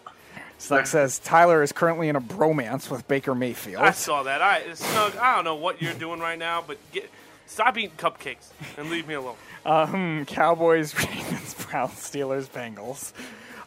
Snug 0.59 0.87
says 0.87 1.19
Tyler 1.19 1.63
is 1.63 1.73
currently 1.73 2.09
in 2.09 2.17
a 2.17 2.21
bromance 2.21 2.91
with 2.91 3.07
Baker 3.09 3.35
Mayfield. 3.35 3.83
I 3.83 3.91
saw 3.91 4.23
that. 4.23 4.41
I 4.41 4.73
Snug, 4.75 5.17
I 5.17 5.37
don't 5.37 5.45
know 5.45 5.55
what 5.57 5.83
you're 5.83 5.93
doing 5.95 6.21
right 6.21 6.39
now, 6.39 6.65
but 6.67 6.79
get 6.93 7.11
stop 7.47 7.77
eating 7.77 7.97
cupcakes 7.97 8.49
and 8.79 8.89
leave 8.91 9.07
me 9.07 9.15
alone. 9.15 9.37
Um, 9.65 10.25
Cowboys, 10.27 10.95
Ravens, 10.99 11.55
Browns, 11.55 11.93
Steelers, 11.93 12.49
Bengals. 12.49 13.13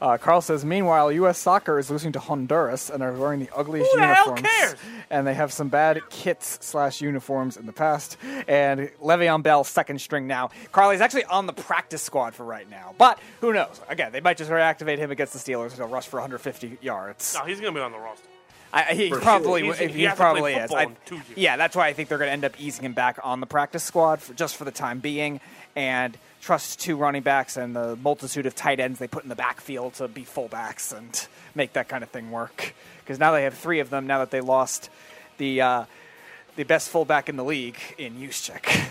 Uh, 0.02 0.18
Carl 0.18 0.40
says, 0.42 0.64
meanwhile, 0.64 1.12
U.S. 1.12 1.38
soccer 1.38 1.78
is 1.78 1.90
losing 1.92 2.14
to 2.14 2.20
Honduras 2.20 2.90
and 2.90 3.04
are 3.04 3.12
wearing 3.12 3.40
the 3.42 3.50
ugliest 3.56 3.92
Who 3.92 4.00
the 4.00 4.06
hell 4.08 4.28
uniforms. 4.30 4.42
cares? 4.60 4.76
And 5.10 5.28
they 5.28 5.34
have 5.34 5.52
some 5.52 5.68
bad 5.68 6.02
kits 6.10 6.58
slash 6.62 7.02
uniforms 7.02 7.58
in 7.58 7.66
the 7.66 7.74
past. 7.74 8.16
And 8.48 8.90
Le'Veon 9.02 9.44
Bell, 9.44 9.64
second 9.66 10.00
string 10.00 10.26
now. 10.28 10.52
Carly's 10.72 11.02
actually 11.02 11.26
on 11.26 11.48
the 11.48 11.54
practice 11.54 12.02
squad 12.02 12.34
for 12.34 12.46
right 12.46 12.70
now. 12.70 12.96
But 12.98 13.20
who 13.42 13.52
knows? 13.52 13.82
Again, 13.90 14.12
they 14.14 14.22
might 14.22 14.38
just 14.38 14.50
reactivate 14.50 15.00
him 15.00 15.12
against 15.12 15.34
the 15.34 15.40
Steelers 15.40 15.72
and 15.72 15.76
he'll 15.80 15.88
rush 15.88 16.08
for 16.08 16.18
150 16.18 16.78
yards. 16.82 17.36
No, 17.38 17.46
he's 17.46 17.60
going 17.60 17.74
to 17.74 17.80
be 17.80 17.84
on 17.84 17.92
the 17.92 17.98
roster. 18.00 18.26
I, 18.72 18.94
he 18.94 19.10
For 19.10 19.20
probably 19.20 19.62
sure. 19.64 19.74
he, 19.74 19.80
He's- 19.80 19.92
he 19.92 19.98
he 19.98 20.04
hasn't 20.04 20.18
played 20.18 20.32
probably 20.32 20.54
is. 20.54 20.62
football 20.70 20.78
I- 20.78 20.84
in 20.84 20.96
two 21.06 21.16
years. 21.16 21.26
yeah, 21.36 21.58
that's 21.58 21.76
why 21.76 21.88
I 21.88 21.94
think 21.94 22.08
they're 22.08 22.20
going 22.20 22.28
to 22.30 22.34
end 22.34 22.46
up 22.46 22.54
easing 22.62 22.86
him 22.86 22.94
back 22.94 23.20
on 23.24 23.40
the 23.40 23.48
practice 23.48 23.84
squad 23.84 24.22
for, 24.22 24.34
just 24.36 24.56
for 24.56 24.64
the 24.64 24.72
time 24.72 25.00
being, 25.00 25.42
and 25.76 26.16
trust 26.42 26.80
two 26.80 26.96
running 26.96 27.22
backs 27.22 27.58
and 27.58 27.76
the 27.76 27.96
multitude 27.98 28.46
of 28.46 28.56
tight 28.56 28.80
ends 28.80 29.00
they 29.00 29.08
put 29.08 29.24
in 29.24 29.30
the 29.30 29.36
backfield 29.36 29.94
to 29.96 30.08
be 30.08 30.24
fullbacks 30.24 30.96
and 30.98 31.28
make 31.56 31.74
that 31.74 31.90
kind 31.90 32.04
of 32.04 32.10
thing 32.10 32.32
work. 32.32 32.74
Because 33.04 33.20
now 33.20 33.32
they 33.32 33.44
have 33.44 33.54
three 33.54 33.80
of 33.80 33.90
them. 33.90 34.08
Now 34.08 34.20
that 34.20 34.32
they 34.32 34.42
lost 34.42 34.90
the 35.38 35.62
uh, 35.62 35.86
the 36.56 36.64
best 36.64 36.90
fullback 36.90 37.30
in 37.30 37.36
the 37.36 37.44
league 37.44 37.78
in 37.98 38.16
Juszczyk. 38.16 38.90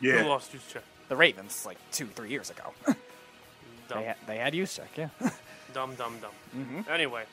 Yeah, 0.00 0.22
Who 0.22 0.28
lost 0.28 0.52
Juszczyk? 0.52 0.82
The 1.08 1.16
Ravens, 1.16 1.64
like 1.66 1.78
two, 1.92 2.06
three 2.06 2.30
years 2.30 2.50
ago. 2.50 2.72
They, 3.88 4.04
had, 4.04 4.16
they 4.26 4.38
had 4.38 4.54
Juszczyk, 4.54 4.96
yeah. 4.96 5.08
Dumb, 5.74 5.94
dumb, 5.96 6.18
dumb. 6.20 6.30
Mhm. 6.56 6.88
Anyway, 6.88 7.24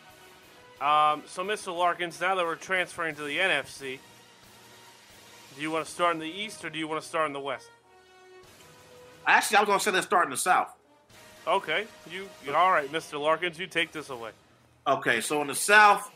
um, 0.82 1.24
so 1.28 1.44
Mr. 1.44 1.74
Larkins, 1.76 2.20
now 2.20 2.36
that 2.36 2.46
we're 2.46 2.56
transferring 2.56 3.16
to 3.16 3.24
the 3.24 3.38
NFC, 3.38 4.00
do 5.56 5.62
you 5.62 5.72
want 5.72 5.86
to 5.86 5.92
start 5.92 6.16
in 6.16 6.20
the 6.20 6.28
East 6.30 6.66
or 6.66 6.70
do 6.70 6.78
you 6.78 6.88
want 6.88 7.02
to 7.02 7.08
start 7.08 7.28
in 7.28 7.34
the 7.34 7.40
West? 7.40 7.70
Actually, 9.26 9.58
I 9.58 9.60
was 9.62 9.68
going 9.68 9.80
to 9.80 9.84
say 9.86 9.91
let's 9.91 10.06
start 10.08 10.26
in 10.26 10.32
the 10.32 10.38
South. 10.38 10.70
Okay, 11.48 11.86
you 12.12 12.28
all 12.54 12.72
right, 12.72 12.91
Mr. 12.91 13.20
Larkins? 13.20 13.58
You 13.58 13.68
take 13.68 13.91
this 13.91 14.10
away. 14.10 14.32
Okay, 14.86 15.22
so 15.22 15.41
in 15.41 15.48
the 15.48 15.56
South, 15.56 16.10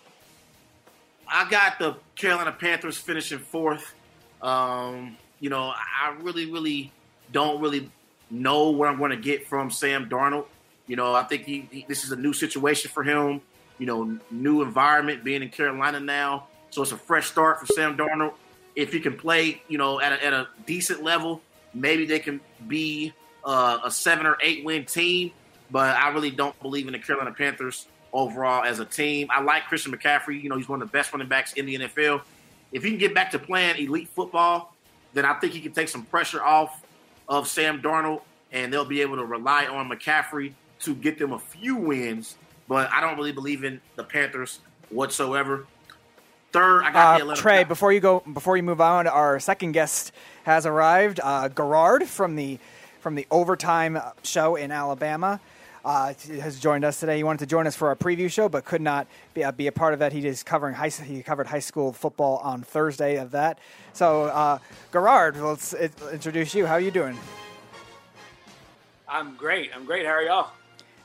I 1.27 1.49
got 1.49 1.79
the 1.79 1.95
Carolina 2.15 2.51
Panthers 2.51 2.97
finishing 2.97 3.39
fourth. 3.39 3.93
Um, 4.41 5.17
you 5.39 5.49
know, 5.49 5.73
I 5.75 6.15
really, 6.21 6.51
really 6.51 6.91
don't 7.31 7.61
really 7.61 7.89
know 8.29 8.69
what 8.69 8.89
I'm 8.89 8.97
going 8.97 9.11
to 9.11 9.17
get 9.17 9.47
from 9.47 9.71
Sam 9.71 10.09
Darnold. 10.09 10.45
You 10.87 10.95
know, 10.95 11.13
I 11.13 11.23
think 11.23 11.45
he, 11.45 11.67
he, 11.71 11.85
this 11.87 12.03
is 12.03 12.11
a 12.11 12.15
new 12.15 12.33
situation 12.33 12.91
for 12.91 13.03
him. 13.03 13.41
You 13.79 13.85
know, 13.85 14.19
new 14.29 14.61
environment, 14.61 15.23
being 15.23 15.41
in 15.41 15.49
Carolina 15.49 15.99
now, 15.99 16.47
so 16.69 16.81
it's 16.81 16.91
a 16.91 16.97
fresh 16.97 17.27
start 17.27 17.59
for 17.59 17.65
Sam 17.67 17.97
Darnold. 17.97 18.33
If 18.75 18.91
he 18.91 18.99
can 18.99 19.17
play, 19.17 19.61
you 19.67 19.77
know, 19.77 20.01
at 20.01 20.11
a, 20.13 20.25
at 20.25 20.33
a 20.33 20.47
decent 20.65 21.03
level, 21.03 21.41
maybe 21.73 22.05
they 22.05 22.19
can 22.19 22.39
be 22.67 23.13
uh, 23.43 23.79
a 23.83 23.91
seven 23.91 24.25
or 24.25 24.37
eight 24.41 24.63
win 24.63 24.85
team. 24.85 25.31
But 25.71 25.95
I 25.95 26.09
really 26.09 26.29
don't 26.29 26.59
believe 26.61 26.87
in 26.87 26.93
the 26.93 26.99
Carolina 26.99 27.31
Panthers 27.31 27.87
overall 28.11 28.63
as 28.63 28.79
a 28.79 28.85
team. 28.85 29.27
I 29.31 29.41
like 29.41 29.65
Christian 29.65 29.91
McCaffrey. 29.91 30.41
You 30.41 30.49
know, 30.49 30.57
he's 30.57 30.69
one 30.69 30.81
of 30.81 30.87
the 30.87 30.91
best 30.91 31.11
running 31.11 31.27
backs 31.27 31.53
in 31.53 31.65
the 31.65 31.75
NFL. 31.75 32.21
If 32.71 32.83
he 32.83 32.89
can 32.89 32.99
get 32.99 33.13
back 33.15 33.31
to 33.31 33.39
playing 33.39 33.83
elite 33.83 34.09
football, 34.09 34.73
then 35.13 35.25
I 35.25 35.33
think 35.35 35.53
he 35.53 35.61
can 35.61 35.71
take 35.71 35.89
some 35.89 36.03
pressure 36.05 36.43
off 36.43 36.83
of 37.27 37.47
Sam 37.47 37.81
Darnold, 37.81 38.21
and 38.51 38.71
they'll 38.71 38.85
be 38.85 39.01
able 39.01 39.15
to 39.17 39.25
rely 39.25 39.65
on 39.65 39.89
McCaffrey 39.89 40.53
to 40.81 40.93
get 40.95 41.17
them 41.17 41.33
a 41.33 41.39
few 41.39 41.75
wins. 41.75 42.35
But 42.67 42.91
I 42.91 43.01
don't 43.01 43.17
really 43.17 43.31
believe 43.31 43.63
in 43.63 43.81
the 43.95 44.03
Panthers 44.03 44.59
whatsoever. 44.89 45.65
Third, 46.51 46.83
I 46.83 46.91
got 46.91 47.19
the 47.19 47.29
Uh, 47.31 47.35
Trey, 47.35 47.63
before 47.63 47.91
you 47.91 47.99
go, 47.99 48.19
before 48.31 48.57
you 48.57 48.63
move 48.63 48.79
on, 48.79 49.07
our 49.07 49.39
second 49.39 49.71
guest 49.71 50.11
has 50.43 50.65
arrived. 50.65 51.19
Uh, 51.21 51.47
Garrard 51.47 52.05
from 52.05 52.35
the 52.35 52.59
from 53.01 53.15
the 53.15 53.27
overtime 53.29 53.99
show 54.23 54.55
in 54.55 54.71
Alabama 54.71 55.41
uh, 55.85 56.13
has 56.41 56.59
joined 56.59 56.85
us 56.85 56.99
today. 56.99 57.17
He 57.17 57.23
wanted 57.23 57.39
to 57.39 57.45
join 57.45 57.67
us 57.67 57.75
for 57.75 57.89
our 57.89 57.95
preview 57.95 58.31
show, 58.31 58.47
but 58.47 58.65
could 58.65 58.81
not 58.81 59.07
be, 59.33 59.43
uh, 59.43 59.51
be 59.51 59.67
a 59.67 59.71
part 59.71 59.93
of 59.93 59.99
that. 59.99 60.13
He 60.13 60.25
is 60.25 60.43
covering 60.43 60.75
high. 60.75 60.89
He 60.89 61.21
covered 61.21 61.47
high 61.47 61.59
school 61.59 61.91
football 61.91 62.37
on 62.37 62.61
Thursday 62.61 63.17
of 63.17 63.31
that. 63.31 63.59
So, 63.91 64.23
uh, 64.25 64.59
Garrard, 64.91 65.37
let's 65.37 65.73
introduce 65.73 66.55
you. 66.55 66.65
How 66.65 66.73
are 66.73 66.79
you 66.79 66.91
doing? 66.91 67.17
I'm 69.07 69.35
great. 69.35 69.71
I'm 69.75 69.85
great. 69.85 70.05
How 70.05 70.13
are 70.13 70.23
y'all? 70.23 70.51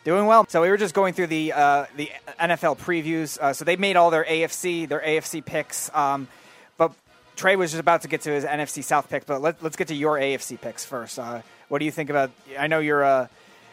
Doing 0.05 0.27
well. 0.27 0.47
So 0.48 0.62
we 0.62 0.70
were 0.70 0.77
just 0.77 0.94
going 0.94 1.12
through 1.12 1.27
the 1.27 1.52
uh, 1.52 1.86
the 1.97 2.10
NFL 2.40 2.78
previews. 2.78 3.39
Uh, 3.39 3.52
so 3.52 3.65
they 3.65 3.77
made 3.77 3.97
all 3.97 4.10
their 4.10 4.24
AFC 4.24 4.89
their 4.89 5.01
AFC 5.01 5.44
picks. 5.44 5.93
Um, 5.94 6.28
but 6.77 6.93
Trey 7.39 7.55
was 7.55 7.70
just 7.70 7.81
about 7.81 8.02
to 8.02 8.09
get 8.09 8.23
to 8.23 8.31
his 8.31 8.44
NFC 8.44 8.82
South 8.82 9.09
picks. 9.09 9.24
But 9.24 9.40
let, 9.40 9.62
let's 9.62 9.77
get 9.77 9.89
to 9.89 9.94
your 9.94 10.19
AFC 10.19 10.60
picks 10.60 10.85
first. 10.85 11.20
Uh, 11.20 11.43
what 11.69 11.78
do 11.78 11.85
you 11.85 11.93
think 11.93 12.10
about? 12.10 12.32
I 12.59 12.66
know 12.66 12.81
you're 12.81 13.02
a 13.02 13.31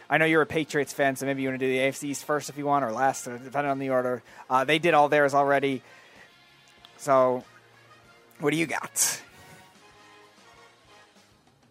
I 0.08 0.18
know 0.18 0.24
you're 0.24 0.42
a 0.42 0.46
Patriots 0.46 0.92
fan, 0.92 1.16
so 1.16 1.26
maybe 1.26 1.42
you 1.42 1.48
want 1.48 1.58
to 1.58 1.66
do 1.66 1.72
the 1.72 1.80
AFC 1.80 2.04
East 2.04 2.24
first 2.24 2.48
if 2.48 2.56
you 2.56 2.64
want, 2.64 2.84
or 2.84 2.92
last, 2.92 3.24
depending 3.24 3.70
on 3.70 3.80
the 3.80 3.90
order. 3.90 4.22
Uh, 4.48 4.62
they 4.62 4.78
did 4.78 4.94
all 4.94 5.08
theirs 5.08 5.34
already. 5.34 5.82
So, 6.98 7.42
what 8.38 8.52
do 8.52 8.56
you 8.56 8.66
got? 8.66 9.20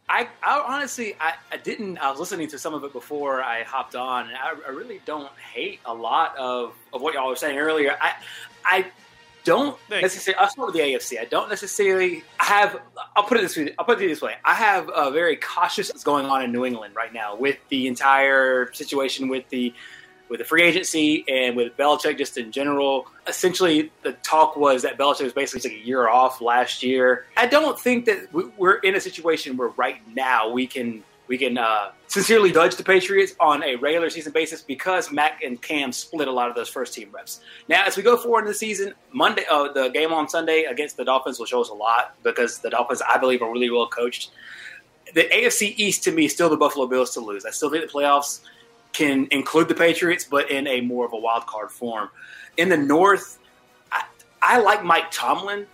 I, 0.10 0.28
I 0.44 0.66
honestly, 0.68 1.16
I, 1.18 1.36
I 1.50 1.56
didn't. 1.56 1.98
I 2.00 2.12
was 2.12 2.20
listening 2.20 2.50
to 2.50 2.60
some 2.60 2.74
of 2.74 2.84
it 2.84 2.92
before 2.92 3.42
I 3.42 3.64
hopped 3.64 3.96
on, 3.96 4.28
and 4.28 4.36
I, 4.36 4.54
I 4.68 4.72
really 4.72 5.00
don't 5.06 5.32
hate 5.54 5.80
a 5.86 5.94
lot 5.94 6.36
of, 6.38 6.74
of 6.92 7.02
what 7.02 7.14
y'all 7.14 7.30
were 7.30 7.38
saying 7.38 7.58
earlier. 7.58 7.98
I, 8.02 8.16
I 8.66 8.86
don't 9.46 9.80
necessarily. 9.90 10.38
I'll 10.40 10.50
start 10.50 10.68
with 10.68 10.76
the 10.76 10.82
AFC. 10.82 11.20
I 11.20 11.26
don't 11.26 11.48
necessarily 11.48 12.24
have. 12.38 12.82
I'll 13.16 13.24
put 13.24 13.38
it 13.38 13.42
this 13.42 13.56
way. 13.56 13.74
I'll 13.80 13.86
put 13.86 14.02
it 14.02 14.08
this 14.08 14.22
way. 14.22 14.36
I 14.44 14.56
have 14.56 14.92
a 14.94 15.12
very 15.12 15.38
cautious 15.38 15.90
what's 15.90 16.04
going 16.04 16.26
on 16.26 16.44
in 16.44 16.52
New 16.52 16.66
England 16.66 16.96
right 16.96 17.14
now 17.14 17.36
with 17.38 17.58
the 17.70 17.88
entire 17.88 18.74
situation 18.74 19.30
with 19.30 19.48
the 19.50 19.74
with 20.28 20.40
the 20.40 20.44
free 20.44 20.64
agency 20.64 21.24
and 21.28 21.56
with 21.56 21.78
Belichick 21.78 22.18
just 22.18 22.38
in 22.38 22.52
general. 22.52 23.08
Essentially, 23.28 23.92
the 24.02 24.14
talk 24.14 24.56
was 24.56 24.82
that 24.82 24.98
Belichick 24.98 25.24
was 25.24 25.34
basically 25.34 25.70
like 25.70 25.80
a 25.80 25.86
year 25.86 26.10
off 26.10 26.42
last 26.42 26.84
year. 26.84 27.26
I 27.38 27.46
don't 27.46 27.80
think 27.80 28.06
that 28.06 28.34
we're 28.34 28.78
in 28.80 28.96
a 28.96 29.00
situation 29.00 29.56
where 29.56 29.70
right 29.70 29.98
now 30.16 30.50
we 30.50 30.68
can 30.68 31.04
we 31.28 31.38
can 31.38 31.58
uh, 31.58 31.92
sincerely 32.08 32.52
judge 32.52 32.76
the 32.76 32.84
Patriots 32.84 33.34
on 33.40 33.64
a 33.64 33.76
regular 33.76 34.10
season 34.10 34.32
basis 34.32 34.62
because 34.62 35.12
Mac 35.12 35.44
and 35.44 35.62
Cam 35.62 35.92
split 35.92 36.28
a 36.28 36.32
lot 36.32 36.50
of 36.50 36.56
those 36.56 36.70
first 36.70 36.94
team 36.94 37.10
reps. 37.12 37.42
Now, 37.68 37.84
as 37.86 37.98
we 37.98 38.04
go 38.04 38.16
forward 38.18 38.42
in 38.42 38.48
the 38.48 38.54
season, 38.54 38.94
Monday, 39.12 39.44
uh, 39.50 39.72
the 39.72 39.90
game 39.90 40.14
on 40.14 40.30
Sunday 40.30 40.64
against 40.64 40.98
the 40.98 41.06
Dolphins 41.06 41.40
will 41.40 41.46
show 41.46 41.62
us 41.62 41.70
a 41.70 41.74
lot 41.74 42.16
because 42.24 42.60
the 42.60 42.70
Dolphins, 42.70 43.02
I 43.08 43.18
believe, 43.18 43.42
are 43.42 43.52
really 43.52 43.70
well 43.70 43.88
coached. 43.88 44.32
The 45.14 45.24
AFC 45.24 45.74
East 45.78 46.04
to 46.04 46.12
me 46.12 46.26
is 46.26 46.34
still 46.34 46.50
the 46.50 46.58
Buffalo 46.58 46.88
Bills 46.88 47.12
to 47.12 47.20
lose. 47.20 47.46
I 47.46 47.52
still 47.52 47.70
think 47.70 47.86
the 47.86 47.92
playoffs 47.92 48.42
can 48.94 49.28
include 49.32 49.68
the 49.68 49.76
Patriots, 49.76 50.24
but 50.24 50.50
in 50.50 50.68
a 50.68 50.82
more 50.82 51.06
of 51.06 51.14
a 51.14 51.18
wild 51.18 51.46
card 51.48 51.72
form. 51.72 52.10
In 52.58 52.70
the 52.70 52.78
North, 52.78 53.40
I, 53.92 54.04
I 54.42 54.60
like 54.60 54.84
Mike 54.84 55.12
Tomlin. 55.12 55.68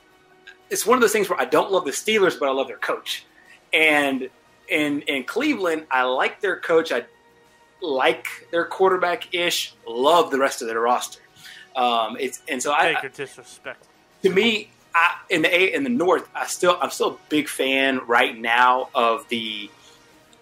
It's 0.70 0.86
one 0.86 0.98
of 0.98 1.02
those 1.02 1.12
things 1.12 1.30
where 1.30 1.40
I 1.40 1.46
don't 1.46 1.72
love 1.72 1.86
the 1.86 1.92
Steelers, 1.92 2.40
but 2.40 2.50
I 2.50 2.52
love 2.52 2.68
their 2.68 2.78
coach. 2.78 3.26
And 3.74 4.30
in 4.72 5.02
in 5.02 5.26
Cleveland, 5.26 5.86
I 5.92 6.04
like 6.04 6.42
their 6.42 6.60
coach. 6.60 6.92
I 6.92 7.04
like 7.82 8.28
their 8.52 8.66
quarterback 8.66 9.34
ish. 9.36 9.76
Love 9.88 10.32
the 10.32 10.40
rest 10.40 10.62
of 10.62 10.68
their 10.68 10.80
roster. 10.80 11.22
Um, 11.76 12.18
it's 12.20 12.42
and 12.48 12.62
so 12.64 12.74
I 12.74 12.94
Take 12.94 13.04
your 13.04 13.12
disrespect. 13.12 13.86
to 14.24 14.30
me, 14.30 14.72
I, 14.96 15.16
in 15.30 15.42
the 15.42 15.54
A 15.54 15.74
in 15.74 15.84
the 15.84 15.90
North, 15.90 16.28
I 16.34 16.48
still 16.48 16.78
I'm 16.82 16.90
still 16.90 17.10
a 17.12 17.18
big 17.30 17.48
fan 17.48 18.02
right 18.08 18.38
now 18.38 18.90
of 18.96 19.28
the 19.30 19.70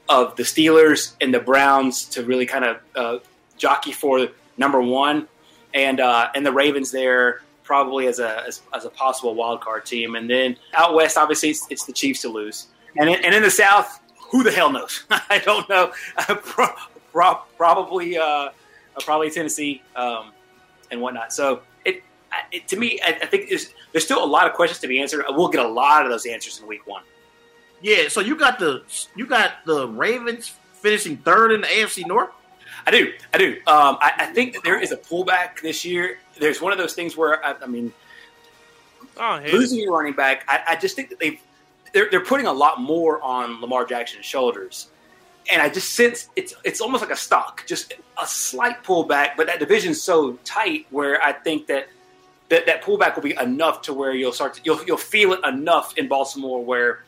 of 0.08 0.36
the 0.36 0.44
Steelers 0.44 1.14
and 1.20 1.34
the 1.34 1.40
Browns 1.40 2.06
to 2.10 2.24
really 2.24 2.46
kind 2.46 2.66
of 2.66 2.78
uh, 2.96 3.18
jockey 3.58 3.92
for 3.92 4.30
number 4.58 4.82
one, 4.82 5.28
and 5.74 6.00
uh, 6.00 6.30
and 6.34 6.46
the 6.46 6.52
Ravens 6.52 6.92
there 6.92 7.42
probably 7.64 8.08
as 8.08 8.18
a 8.20 8.48
as, 8.48 8.62
as 8.74 8.86
a 8.86 8.90
possible 8.90 9.36
wild 9.36 9.62
card 9.62 9.86
team, 9.86 10.16
and 10.16 10.30
then 10.30 10.56
out 10.74 10.96
west, 10.96 11.18
obviously 11.18 11.50
it's, 11.50 11.68
it's 11.70 11.86
the 11.86 11.94
Chiefs 11.94 12.22
to 12.22 12.30
lose, 12.30 12.68
and 12.98 13.10
in, 13.10 13.24
and 13.24 13.36
in 13.36 13.44
the 13.44 13.52
South, 13.52 14.00
who 14.30 14.44
the 14.44 14.52
hell 14.52 14.72
knows? 14.72 15.04
I 15.10 15.40
don't 15.40 15.68
know. 15.70 15.92
Pro- 16.18 16.74
pro- 17.12 17.42
probably 17.58 18.18
uh, 18.18 18.50
probably 19.02 19.30
Tennessee 19.32 19.82
um, 19.96 20.32
and 20.92 21.02
whatnot. 21.02 21.34
So 21.34 21.62
it, 21.86 22.04
it 22.52 22.68
to 22.68 22.78
me, 22.78 23.00
I, 23.04 23.10
I 23.22 23.26
think 23.26 23.50
there's, 23.50 23.74
there's 23.92 24.04
still 24.06 24.24
a 24.24 24.28
lot 24.28 24.48
of 24.48 24.54
questions 24.54 24.80
to 24.80 24.88
be 24.88 25.00
answered. 25.02 25.26
We'll 25.30 25.48
get 25.50 25.66
a 25.66 25.68
lot 25.68 26.06
of 26.06 26.12
those 26.12 26.26
answers 26.26 26.60
in 26.60 26.68
week 26.68 26.86
one. 26.86 27.04
Yeah, 27.82 28.10
so 28.10 28.20
you 28.20 28.36
got 28.36 28.60
the 28.60 28.84
you 29.16 29.26
got 29.26 29.66
the 29.66 29.88
Ravens 29.88 30.54
finishing 30.74 31.18
third 31.18 31.52
in 31.52 31.62
the 31.62 31.68
AFC 31.68 32.06
North. 32.06 32.30
I 32.86 32.92
do, 32.92 33.12
I 33.34 33.38
do. 33.38 33.54
Um, 33.68 33.98
I, 34.02 34.12
I 34.18 34.26
think 34.28 34.54
that 34.54 34.64
there 34.64 34.80
is 34.82 34.92
a 34.92 34.98
pullback 34.98 35.62
this 35.62 35.84
year. 35.84 36.18
There's 36.40 36.62
one 36.62 36.72
of 36.72 36.78
those 36.78 36.94
things 36.94 37.16
where 37.18 37.44
I, 37.46 37.56
I 37.62 37.66
mean, 37.68 37.92
Oh, 39.18 39.40
hey. 39.40 39.52
losing 39.52 39.80
your 39.80 39.98
running 39.98 40.14
back, 40.14 40.46
I, 40.48 40.62
I 40.70 40.76
just 40.78 40.96
think 40.96 41.10
that 41.10 41.20
they've 41.20 41.40
they're, 41.94 42.10
they're 42.10 42.26
putting 42.26 42.48
a 42.48 42.54
lot 42.54 42.82
more 42.82 43.22
on 43.22 43.62
Lamar 43.62 43.86
Jackson's 43.86 44.26
shoulders, 44.26 44.88
and 45.52 45.62
I 45.62 45.70
just 45.70 45.94
sense 45.94 46.30
it's 46.36 46.54
it's 46.64 46.82
almost 46.82 47.02
like 47.02 47.12
a 47.12 47.16
stock, 47.16 47.64
just 47.66 47.94
a 48.22 48.28
slight 48.28 48.84
pullback. 48.84 49.32
But 49.38 49.48
that 49.48 49.60
division's 49.60 50.02
so 50.02 50.34
tight 50.44 50.86
where 50.90 51.22
I 51.24 51.34
think 51.34 51.68
that 51.68 51.88
that, 52.50 52.66
that 52.66 52.84
pullback 52.84 53.16
will 53.16 53.24
be 53.24 53.36
enough 53.40 53.82
to 53.84 53.94
where 53.94 54.14
you'll 54.14 54.34
start 54.34 54.56
to, 54.56 54.62
you'll 54.64 54.84
you'll 54.86 54.98
feel 54.98 55.34
it 55.34 55.46
enough 55.46 55.98
in 55.98 56.08
Baltimore 56.08 56.64
where 56.64 57.04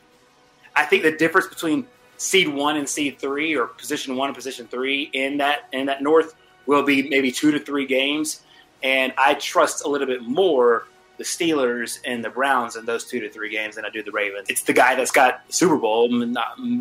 I 0.74 0.84
think 0.84 1.02
the 1.02 1.12
difference 1.12 1.48
between 1.48 1.86
seed 2.16 2.48
one 2.48 2.76
and 2.76 2.88
seed 2.88 3.18
three, 3.18 3.54
or 3.54 3.66
position 3.66 4.16
one 4.16 4.28
and 4.28 4.36
position 4.36 4.66
three 4.66 5.10
in 5.12 5.38
that 5.38 5.68
in 5.72 5.86
that 5.86 6.02
North, 6.02 6.34
will 6.66 6.82
be 6.82 7.08
maybe 7.08 7.30
two 7.30 7.50
to 7.50 7.58
three 7.58 7.86
games, 7.86 8.42
and 8.82 9.12
I 9.18 9.34
trust 9.34 9.84
a 9.84 9.88
little 9.88 10.06
bit 10.06 10.22
more 10.22 10.86
the 11.18 11.24
Steelers 11.24 11.98
and 12.04 12.24
the 12.24 12.30
Browns 12.30 12.76
in 12.76 12.84
those 12.84 13.04
two 13.04 13.20
to 13.20 13.30
three 13.30 13.50
games 13.50 13.76
than 13.76 13.84
I 13.84 13.90
do 13.90 14.02
the 14.02 14.10
Ravens. 14.10 14.48
It's 14.48 14.62
the 14.62 14.72
guy 14.72 14.94
that's 14.94 15.10
got 15.10 15.46
the 15.46 15.52
Super 15.52 15.76
Bowl, 15.76 16.08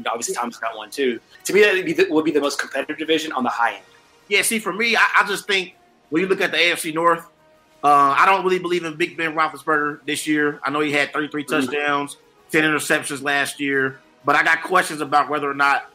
obviously 0.08 0.36
Tom's 0.36 0.58
got 0.58 0.76
one 0.76 0.90
too. 0.90 1.20
To 1.46 1.54
me, 1.54 1.62
that 1.62 1.74
would 1.74 1.86
be, 1.86 1.94
the, 1.94 2.08
would 2.10 2.26
be 2.26 2.32
the 2.32 2.42
most 2.42 2.60
competitive 2.60 2.98
division 2.98 3.32
on 3.34 3.44
the 3.44 3.50
high 3.50 3.76
end. 3.76 3.84
Yeah, 4.28 4.42
see, 4.44 4.60
for 4.60 4.72
me, 4.74 4.96
I, 4.96 5.06
I 5.20 5.28
just 5.28 5.46
think 5.46 5.76
when 6.10 6.22
you 6.22 6.28
look 6.28 6.42
at 6.42 6.52
the 6.52 6.58
AFC 6.58 6.94
North, 6.94 7.26
uh, 7.84 8.16
I 8.18 8.26
don't 8.26 8.44
really 8.44 8.60
believe 8.60 8.84
in 8.84 8.96
Big 8.96 9.18
Ben 9.18 9.34
Roethlisberger 9.36 10.06
this 10.06 10.28
year. 10.28 10.60
I 10.64 10.70
know 10.70 10.80
he 10.80 10.92
had 10.92 11.12
33 11.12 11.44
Mm-hmm. 11.44 11.66
touchdowns, 11.66 12.18
10 12.52 12.64
interceptions 12.64 13.24
last 13.24 13.60
year, 13.60 14.00
but 14.24 14.36
I 14.36 14.44
got 14.44 14.64
questions 14.64 15.02
about 15.02 15.30
whether 15.30 15.50
or 15.50 15.56
not 15.56 15.90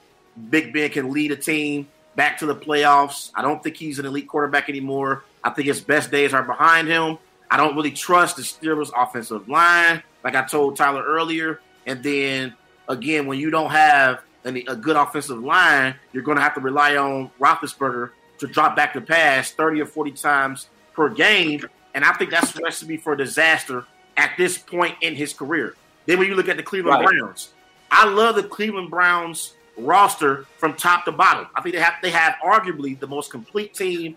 Big 0.50 0.72
Ben 0.72 0.90
can 0.90 1.12
lead 1.12 1.32
a 1.32 1.36
team 1.36 1.88
back 2.16 2.38
to 2.38 2.46
the 2.46 2.56
playoffs. 2.56 3.30
I 3.34 3.42
don't 3.42 3.62
think 3.62 3.76
he's 3.76 3.98
an 3.98 4.06
elite 4.06 4.26
quarterback 4.28 4.68
anymore. 4.68 5.24
I 5.44 5.50
think 5.50 5.68
his 5.68 5.80
best 5.80 6.10
days 6.10 6.34
are 6.34 6.42
behind 6.42 6.88
him. 6.88 7.18
I 7.50 7.56
don't 7.56 7.76
really 7.76 7.92
trust 7.92 8.36
the 8.36 8.42
Steelers' 8.42 8.90
offensive 8.96 9.48
line, 9.48 10.02
like 10.24 10.34
I 10.34 10.42
told 10.42 10.76
Tyler 10.76 11.04
earlier. 11.04 11.60
And 11.86 12.02
then 12.02 12.54
again, 12.88 13.26
when 13.26 13.38
you 13.38 13.50
don't 13.50 13.70
have 13.70 14.20
any, 14.44 14.64
a 14.66 14.74
good 14.74 14.96
offensive 14.96 15.38
line, 15.38 15.94
you're 16.12 16.22
going 16.22 16.36
to 16.36 16.42
have 16.42 16.54
to 16.54 16.60
rely 16.60 16.96
on 16.96 17.30
Roethlisberger 17.40 18.10
to 18.38 18.46
drop 18.46 18.76
back 18.76 18.94
the 18.94 19.00
pass 19.00 19.50
30 19.52 19.82
or 19.82 19.86
40 19.86 20.10
times 20.12 20.68
per 20.94 21.08
game. 21.08 21.64
And 21.94 22.04
I 22.04 22.12
think 22.12 22.30
that's 22.30 22.56
a 22.56 22.62
recipe 22.62 22.96
for 22.96 23.16
disaster 23.16 23.84
at 24.16 24.32
this 24.36 24.58
point 24.58 24.96
in 25.00 25.14
his 25.14 25.32
career. 25.32 25.74
Then 26.06 26.18
when 26.18 26.28
you 26.28 26.34
look 26.34 26.48
at 26.48 26.56
the 26.56 26.62
Cleveland 26.62 27.04
Right. 27.04 27.18
Browns, 27.18 27.52
I 27.90 28.08
love 28.08 28.36
the 28.36 28.42
Cleveland 28.42 28.90
Browns 28.90 29.54
roster 29.76 30.46
from 30.58 30.74
top 30.74 31.04
to 31.04 31.12
bottom. 31.12 31.46
I 31.54 31.60
think 31.62 31.74
they 31.74 31.80
have 31.80 31.94
they 32.02 32.10
have 32.10 32.36
arguably 32.44 32.98
the 32.98 33.06
most 33.06 33.30
complete 33.30 33.74
team, 33.74 34.16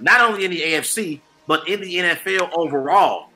not 0.00 0.20
only 0.20 0.44
in 0.44 0.50
the 0.50 0.60
AFC 0.60 1.20
but 1.46 1.68
in 1.68 1.80
the 1.80 1.96
NFL 1.96 2.50
overall. 2.54 3.28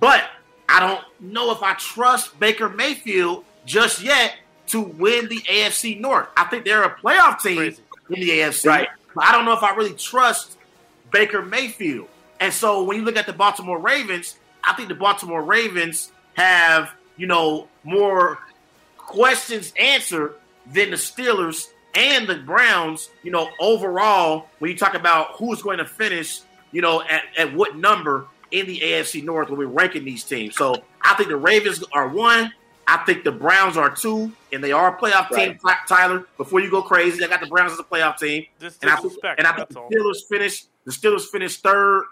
But 0.00 0.24
I 0.68 0.80
don't 0.80 1.00
know 1.20 1.50
if 1.52 1.62
I 1.62 1.74
trust 1.74 2.38
Baker 2.40 2.68
Mayfield 2.68 3.44
just 3.66 4.02
yet 4.02 4.34
to 4.68 4.80
win 4.80 5.28
the 5.28 5.40
AFC 5.42 6.00
North. 6.00 6.28
I 6.36 6.44
think 6.44 6.64
they're 6.64 6.82
a 6.84 6.94
playoff 6.96 7.40
team 7.42 7.60
in 7.62 8.20
the 8.20 8.30
AFC, 8.30 8.66
Right. 8.68 8.88
but 9.14 9.24
I 9.24 9.32
don't 9.32 9.44
know 9.44 9.52
if 9.52 9.62
I 9.62 9.74
really 9.74 9.94
trust 9.94 10.56
Baker 11.12 11.42
Mayfield. 11.42 12.08
And 12.40 12.52
so 12.52 12.82
when 12.82 12.96
you 12.96 13.04
look 13.04 13.16
at 13.16 13.26
the 13.26 13.32
Baltimore 13.32 13.78
Ravens, 13.78 14.36
I 14.62 14.72
think 14.74 14.88
the 14.88 14.94
Baltimore 14.94 15.42
Ravens 15.42 16.10
have, 16.34 16.90
you 17.16 17.26
know, 17.26 17.68
more 17.84 18.38
questions 18.96 19.72
answered 19.78 20.34
than 20.72 20.90
the 20.90 20.96
Steelers 20.96 21.68
and 21.94 22.26
the 22.26 22.36
Browns, 22.36 23.10
you 23.22 23.30
know, 23.30 23.48
overall, 23.60 24.48
when 24.58 24.70
you 24.70 24.76
talk 24.76 24.94
about 24.94 25.32
who's 25.36 25.62
going 25.62 25.78
to 25.78 25.84
finish, 25.84 26.40
you 26.74 26.82
know, 26.82 27.02
at, 27.02 27.22
at 27.38 27.54
what 27.54 27.76
number 27.76 28.26
in 28.50 28.66
the 28.66 28.80
AFC 28.80 29.22
North 29.22 29.48
when 29.48 29.58
we're 29.58 29.66
ranking 29.66 30.04
these 30.04 30.24
teams. 30.24 30.56
So 30.56 30.82
I 31.00 31.14
think 31.14 31.28
the 31.28 31.36
Ravens 31.36 31.82
are 31.92 32.08
one. 32.08 32.52
I 32.86 32.98
think 32.98 33.24
the 33.24 33.32
Browns 33.32 33.78
are 33.78 33.94
two, 33.94 34.30
and 34.52 34.62
they 34.62 34.72
are 34.72 34.94
a 34.94 35.00
playoff 35.00 35.34
team. 35.34 35.58
Tyler, 35.88 36.26
before 36.36 36.60
you 36.60 36.70
go 36.70 36.82
crazy, 36.82 37.24
I 37.24 37.28
got 37.28 37.40
the 37.40 37.46
Browns 37.46 37.72
as 37.72 37.78
a 37.78 37.84
playoff 37.84 38.18
team, 38.18 38.44
Just 38.60 38.82
and 38.82 38.90
I, 38.90 38.96
think, 38.96 39.14
and 39.38 39.46
I 39.46 39.52
think 39.52 39.68
that's 39.68 39.74
the 39.74 39.80
all. 39.80 39.90
Steelers 39.90 40.28
finish. 40.28 40.64
The 40.84 40.90
Steelers 40.90 41.26
finished 41.28 41.62
third, 41.62 42.04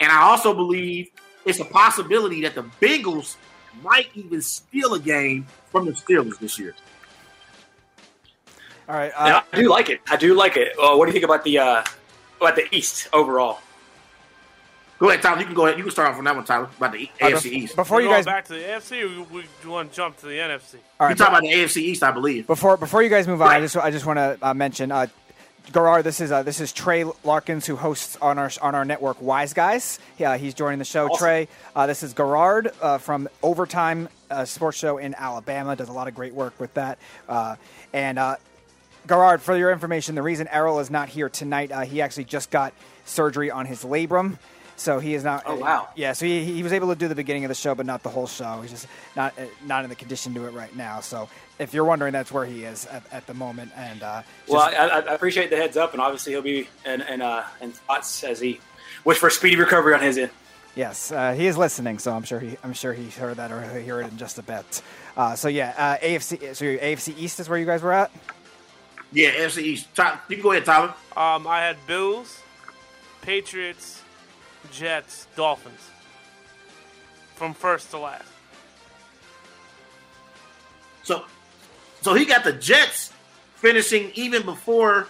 and 0.00 0.12
I 0.12 0.20
also 0.22 0.52
believe 0.52 1.08
it's 1.46 1.60
a 1.60 1.64
possibility 1.64 2.42
that 2.42 2.54
the 2.54 2.64
Bengals 2.80 3.36
might 3.82 4.08
even 4.14 4.42
steal 4.42 4.94
a 4.94 5.00
game 5.00 5.46
from 5.70 5.86
the 5.86 5.92
Steelers 5.92 6.38
this 6.38 6.58
year. 6.58 6.74
All 8.88 8.96
right. 8.96 9.12
Uh, 9.16 9.40
I 9.50 9.56
do 9.56 9.70
like 9.70 9.88
it. 9.88 10.00
I 10.10 10.16
do 10.16 10.34
like 10.34 10.58
it. 10.58 10.72
Uh, 10.78 10.96
what 10.96 11.06
do 11.06 11.08
you 11.08 11.12
think 11.12 11.24
about 11.24 11.44
the 11.44 11.58
uh, 11.58 11.84
about 12.38 12.56
the 12.56 12.66
East 12.74 13.08
overall? 13.14 13.60
Go 15.02 15.08
ahead, 15.08 15.20
Tyler. 15.20 15.40
You 15.40 15.46
can 15.46 15.54
go 15.56 15.66
ahead. 15.66 15.78
You 15.78 15.82
can 15.82 15.90
start 15.90 16.12
off 16.12 16.18
on 16.18 16.22
that 16.24 16.36
one, 16.36 16.44
Tyler, 16.44 16.68
about 16.76 16.92
the 16.92 17.10
Uh, 17.20 17.26
AFC 17.26 17.50
bef- 17.50 17.52
East. 17.54 17.74
before 17.74 17.96
We 17.96 18.04
you 18.04 18.08
going 18.10 18.18
guys- 18.18 18.24
back 18.24 18.44
to 18.44 18.52
the 18.52 18.60
AFC, 18.60 19.02
or 19.02 19.08
we, 19.32 19.44
we, 19.64 19.68
want 19.70 19.90
to 19.90 19.96
jump 19.96 20.16
to 20.20 20.26
the 20.26 20.38
NFC? 20.38 20.74
all 21.00 21.06
You 21.06 21.08
right. 21.08 21.18
talk 21.18 21.28
about 21.30 21.40
the 21.42 21.52
AFC 21.52 21.82
East, 21.82 22.04
I 22.04 22.12
believe. 22.12 22.46
Before 22.46 22.76
before 22.76 23.02
you 23.02 23.08
guys 23.08 23.26
move 23.26 23.42
on, 23.42 23.48
I 23.48 23.58
just 23.58 23.76
I 23.76 23.90
just 23.90 24.06
want 24.06 24.18
to 24.18 24.38
uh, 24.40 24.54
mention 24.54 24.92
uh, 24.92 25.08
Garard. 25.72 26.04
This 26.04 26.20
is 26.20 26.30
uh, 26.30 26.44
this 26.44 26.60
is 26.60 26.72
Trey 26.72 27.04
Larkins 27.24 27.66
who 27.66 27.74
hosts 27.74 28.16
on 28.22 28.38
our 28.38 28.48
on 28.62 28.76
our 28.76 28.84
network 28.84 29.20
Wise 29.20 29.52
Guys. 29.54 29.98
Yeah, 30.18 30.36
he's 30.36 30.54
joining 30.54 30.78
the 30.78 30.84
show. 30.84 31.06
Awesome. 31.06 31.18
Trey, 31.18 31.48
uh, 31.74 31.88
this 31.88 32.04
is 32.04 32.14
Garard 32.14 32.70
uh, 32.80 32.98
from 32.98 33.28
Overtime 33.42 34.08
uh, 34.30 34.44
Sports 34.44 34.78
Show 34.78 34.98
in 34.98 35.16
Alabama. 35.16 35.74
Does 35.74 35.88
a 35.88 35.92
lot 35.92 36.06
of 36.06 36.14
great 36.14 36.32
work 36.32 36.54
with 36.60 36.72
that. 36.74 36.98
Uh, 37.28 37.56
and 37.92 38.20
uh, 38.20 38.36
Garard, 39.08 39.42
for 39.42 39.56
your 39.56 39.72
information, 39.72 40.14
the 40.14 40.22
reason 40.22 40.46
Errol 40.46 40.78
is 40.78 40.90
not 40.92 41.08
here 41.08 41.28
tonight, 41.28 41.72
uh, 41.72 41.80
he 41.80 42.00
actually 42.00 42.22
just 42.24 42.52
got 42.52 42.72
surgery 43.04 43.50
on 43.50 43.66
his 43.66 43.82
labrum. 43.82 44.38
So 44.76 44.98
he 44.98 45.14
is 45.14 45.22
not. 45.22 45.42
Oh, 45.46 45.56
wow. 45.56 45.88
Yeah, 45.94 46.12
so 46.12 46.26
he, 46.26 46.42
he 46.44 46.62
was 46.62 46.72
able 46.72 46.88
to 46.88 46.96
do 46.96 47.06
the 47.06 47.14
beginning 47.14 47.44
of 47.44 47.48
the 47.50 47.54
show, 47.54 47.74
but 47.74 47.86
not 47.86 48.02
the 48.02 48.08
whole 48.08 48.26
show. 48.26 48.60
He's 48.62 48.70
just 48.72 48.86
not 49.14 49.38
uh, 49.38 49.42
not 49.66 49.84
in 49.84 49.90
the 49.90 49.96
condition 49.96 50.32
to 50.34 50.40
do 50.40 50.46
it 50.46 50.52
right 50.52 50.74
now. 50.74 51.00
So 51.00 51.28
if 51.58 51.72
you're 51.74 51.84
wondering, 51.84 52.12
that's 52.12 52.32
where 52.32 52.44
he 52.46 52.64
is 52.64 52.86
at, 52.86 53.02
at 53.12 53.26
the 53.26 53.34
moment. 53.34 53.70
And 53.76 54.02
uh, 54.02 54.22
Well, 54.48 54.68
just- 54.70 54.80
I, 54.80 54.86
I 54.88 54.98
I 55.00 55.14
appreciate 55.14 55.50
the 55.50 55.56
heads 55.56 55.76
up, 55.76 55.92
and 55.92 56.00
obviously 56.02 56.32
he'll 56.32 56.42
be 56.42 56.68
in 56.84 57.02
in, 57.02 57.22
uh, 57.22 57.44
in 57.60 57.72
thoughts 57.72 58.24
as 58.24 58.40
he 58.40 58.60
wish 59.04 59.18
for 59.18 59.28
a 59.28 59.30
speedy 59.30 59.56
recovery 59.56 59.94
on 59.94 60.00
his 60.00 60.18
end. 60.18 60.30
yes, 60.74 61.12
uh, 61.12 61.32
he 61.34 61.46
is 61.46 61.56
listening. 61.56 61.98
So 61.98 62.12
I'm 62.12 62.24
sure 62.24 62.40
he 62.40 62.56
I'm 62.64 62.72
sure 62.72 62.92
he 62.92 63.08
heard 63.10 63.36
that, 63.36 63.52
or 63.52 63.60
he'll 63.62 63.82
hear 63.82 64.00
it 64.00 64.10
in 64.10 64.16
just 64.18 64.38
a 64.38 64.42
bit. 64.42 64.82
Uh, 65.16 65.36
so 65.36 65.48
yeah, 65.48 65.74
uh, 65.76 66.04
AFC. 66.04 66.56
So 66.56 66.64
your 66.64 66.78
AFC 66.78 67.16
East 67.18 67.38
is 67.38 67.48
where 67.48 67.58
you 67.58 67.66
guys 67.66 67.82
were 67.82 67.92
at. 67.92 68.10
Yeah, 69.12 69.30
AFC 69.32 69.58
East. 69.58 69.94
Ty- 69.94 70.18
You 70.28 70.36
can 70.36 70.42
go 70.42 70.52
ahead, 70.52 70.64
Tyler. 70.64 70.94
Um, 71.16 71.46
I 71.46 71.60
had 71.60 71.76
Bills, 71.86 72.40
Patriots, 73.20 74.01
Jets, 74.70 75.26
Dolphins. 75.36 75.80
From 77.34 77.54
first 77.54 77.90
to 77.90 77.98
last. 77.98 78.28
So, 81.02 81.24
so 82.02 82.14
he 82.14 82.24
got 82.24 82.44
the 82.44 82.52
Jets 82.52 83.12
finishing 83.56 84.12
even 84.14 84.42
before 84.44 85.08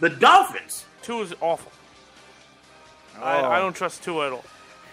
the 0.00 0.10
Dolphins. 0.10 0.84
Two 1.02 1.20
is 1.22 1.34
awful. 1.40 1.72
I, 3.20 3.40
Oh. 3.40 3.50
I 3.50 3.58
don't 3.58 3.74
trust 3.74 4.02
two 4.04 4.22
at 4.22 4.32
all. 4.32 4.44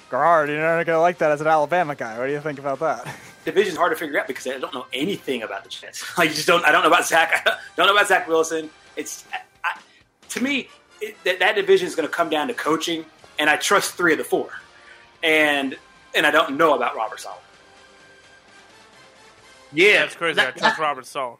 Garard, 0.09 0.47
you're 0.49 0.61
not 0.61 0.85
gonna 0.85 1.01
like 1.01 1.17
that 1.19 1.31
as 1.31 1.41
an 1.41 1.47
Alabama 1.47 1.95
guy. 1.95 2.17
What 2.17 2.27
do 2.27 2.31
you 2.31 2.39
think 2.39 2.59
about 2.59 2.79
that? 2.79 3.05
Division's 3.45 3.77
hard 3.77 3.91
to 3.91 3.97
figure 3.97 4.19
out 4.19 4.27
because 4.27 4.47
I 4.47 4.57
don't 4.59 4.73
know 4.73 4.85
anything 4.93 5.43
about 5.43 5.63
the 5.63 5.69
Jets. 5.69 6.03
I 6.17 6.27
just 6.27 6.47
don't. 6.47 6.63
I 6.65 6.71
don't 6.71 6.81
know 6.83 6.87
about 6.87 7.05
Zach. 7.05 7.43
I 7.45 7.57
don't 7.75 7.87
know 7.87 7.93
about 7.93 8.07
Zach 8.07 8.27
Wilson. 8.27 8.69
It's 8.95 9.25
I, 9.33 9.37
I, 9.65 9.79
to 10.29 10.41
me 10.43 10.69
it, 11.01 11.21
that 11.25 11.39
that 11.39 11.55
division 11.55 11.87
is 11.87 11.95
going 11.95 12.07
to 12.07 12.13
come 12.13 12.29
down 12.29 12.47
to 12.47 12.53
coaching, 12.53 13.05
and 13.39 13.49
I 13.49 13.57
trust 13.57 13.93
three 13.95 14.11
of 14.13 14.17
the 14.17 14.23
four, 14.23 14.49
and 15.21 15.75
and 16.15 16.25
I 16.25 16.31
don't 16.31 16.57
know 16.57 16.73
about 16.75 16.95
Robert 16.95 17.19
Saleh. 17.19 17.37
Yeah, 19.71 20.01
That's 20.01 20.15
crazy. 20.15 20.39
I 20.39 20.45
That- 20.45 20.57
trust 20.57 20.79
Robert 20.79 21.05
Saleh. 21.05 21.37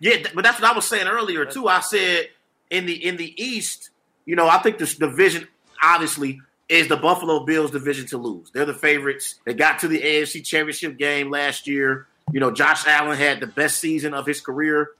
Yeah, 0.00 0.16
but 0.34 0.44
that's 0.44 0.60
what 0.60 0.70
I 0.70 0.74
was 0.74 0.86
saying 0.86 1.08
earlier 1.08 1.44
too. 1.44 1.66
I 1.68 1.80
said 1.80 2.28
in 2.70 2.86
the 2.86 2.92
in 3.04 3.16
the 3.16 3.34
East, 3.42 3.90
you 4.26 4.36
know, 4.36 4.48
I 4.48 4.58
think 4.58 4.78
this 4.78 4.94
division 4.94 5.48
obviously 5.82 6.40
is 6.68 6.86
the 6.88 6.96
Buffalo 6.96 7.44
Bills 7.44 7.70
division 7.72 8.06
to 8.08 8.18
lose. 8.18 8.50
They're 8.52 8.64
the 8.64 8.74
favorites. 8.74 9.34
They 9.44 9.54
got 9.54 9.80
to 9.80 9.88
the 9.88 10.00
AFC 10.00 10.44
Championship 10.44 10.98
game 10.98 11.30
last 11.30 11.66
year. 11.66 12.06
You 12.32 12.40
know, 12.40 12.50
Josh 12.52 12.86
Allen 12.86 13.16
had 13.16 13.40
the 13.40 13.46
best 13.46 13.78
season 13.78 14.14
of 14.14 14.24
his 14.26 14.40
career 14.40 14.90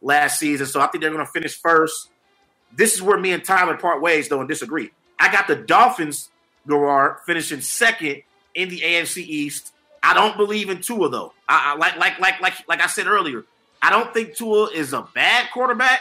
last 0.00 0.38
season, 0.38 0.66
so 0.66 0.80
I 0.80 0.86
think 0.86 1.02
they're 1.02 1.12
going 1.12 1.24
to 1.26 1.30
finish 1.32 1.54
first. 1.60 2.08
This 2.76 2.94
is 2.94 3.02
where 3.02 3.18
me 3.18 3.32
and 3.32 3.44
Tyler 3.44 3.76
part 3.76 4.02
ways 4.02 4.28
though 4.28 4.40
and 4.40 4.48
disagree. 4.48 4.90
I 5.18 5.32
got 5.32 5.48
the 5.48 5.56
Dolphins, 5.56 6.28
Garard, 6.68 7.18
finishing 7.24 7.60
second 7.60 8.22
in 8.54 8.68
the 8.68 8.80
AFC 8.80 9.18
East. 9.18 9.72
I 10.02 10.14
don't 10.14 10.36
believe 10.36 10.70
in 10.70 10.80
Tua 10.80 11.08
though. 11.08 11.32
I, 11.48 11.72
I 11.72 11.76
like 11.78 11.96
like 11.96 12.18
like 12.20 12.40
like 12.40 12.54
like 12.68 12.80
I 12.80 12.86
said 12.86 13.06
earlier. 13.06 13.44
I 13.82 13.90
don't 13.90 14.12
think 14.12 14.36
Tua 14.36 14.70
is 14.70 14.92
a 14.92 15.02
bad 15.14 15.48
quarterback, 15.52 16.00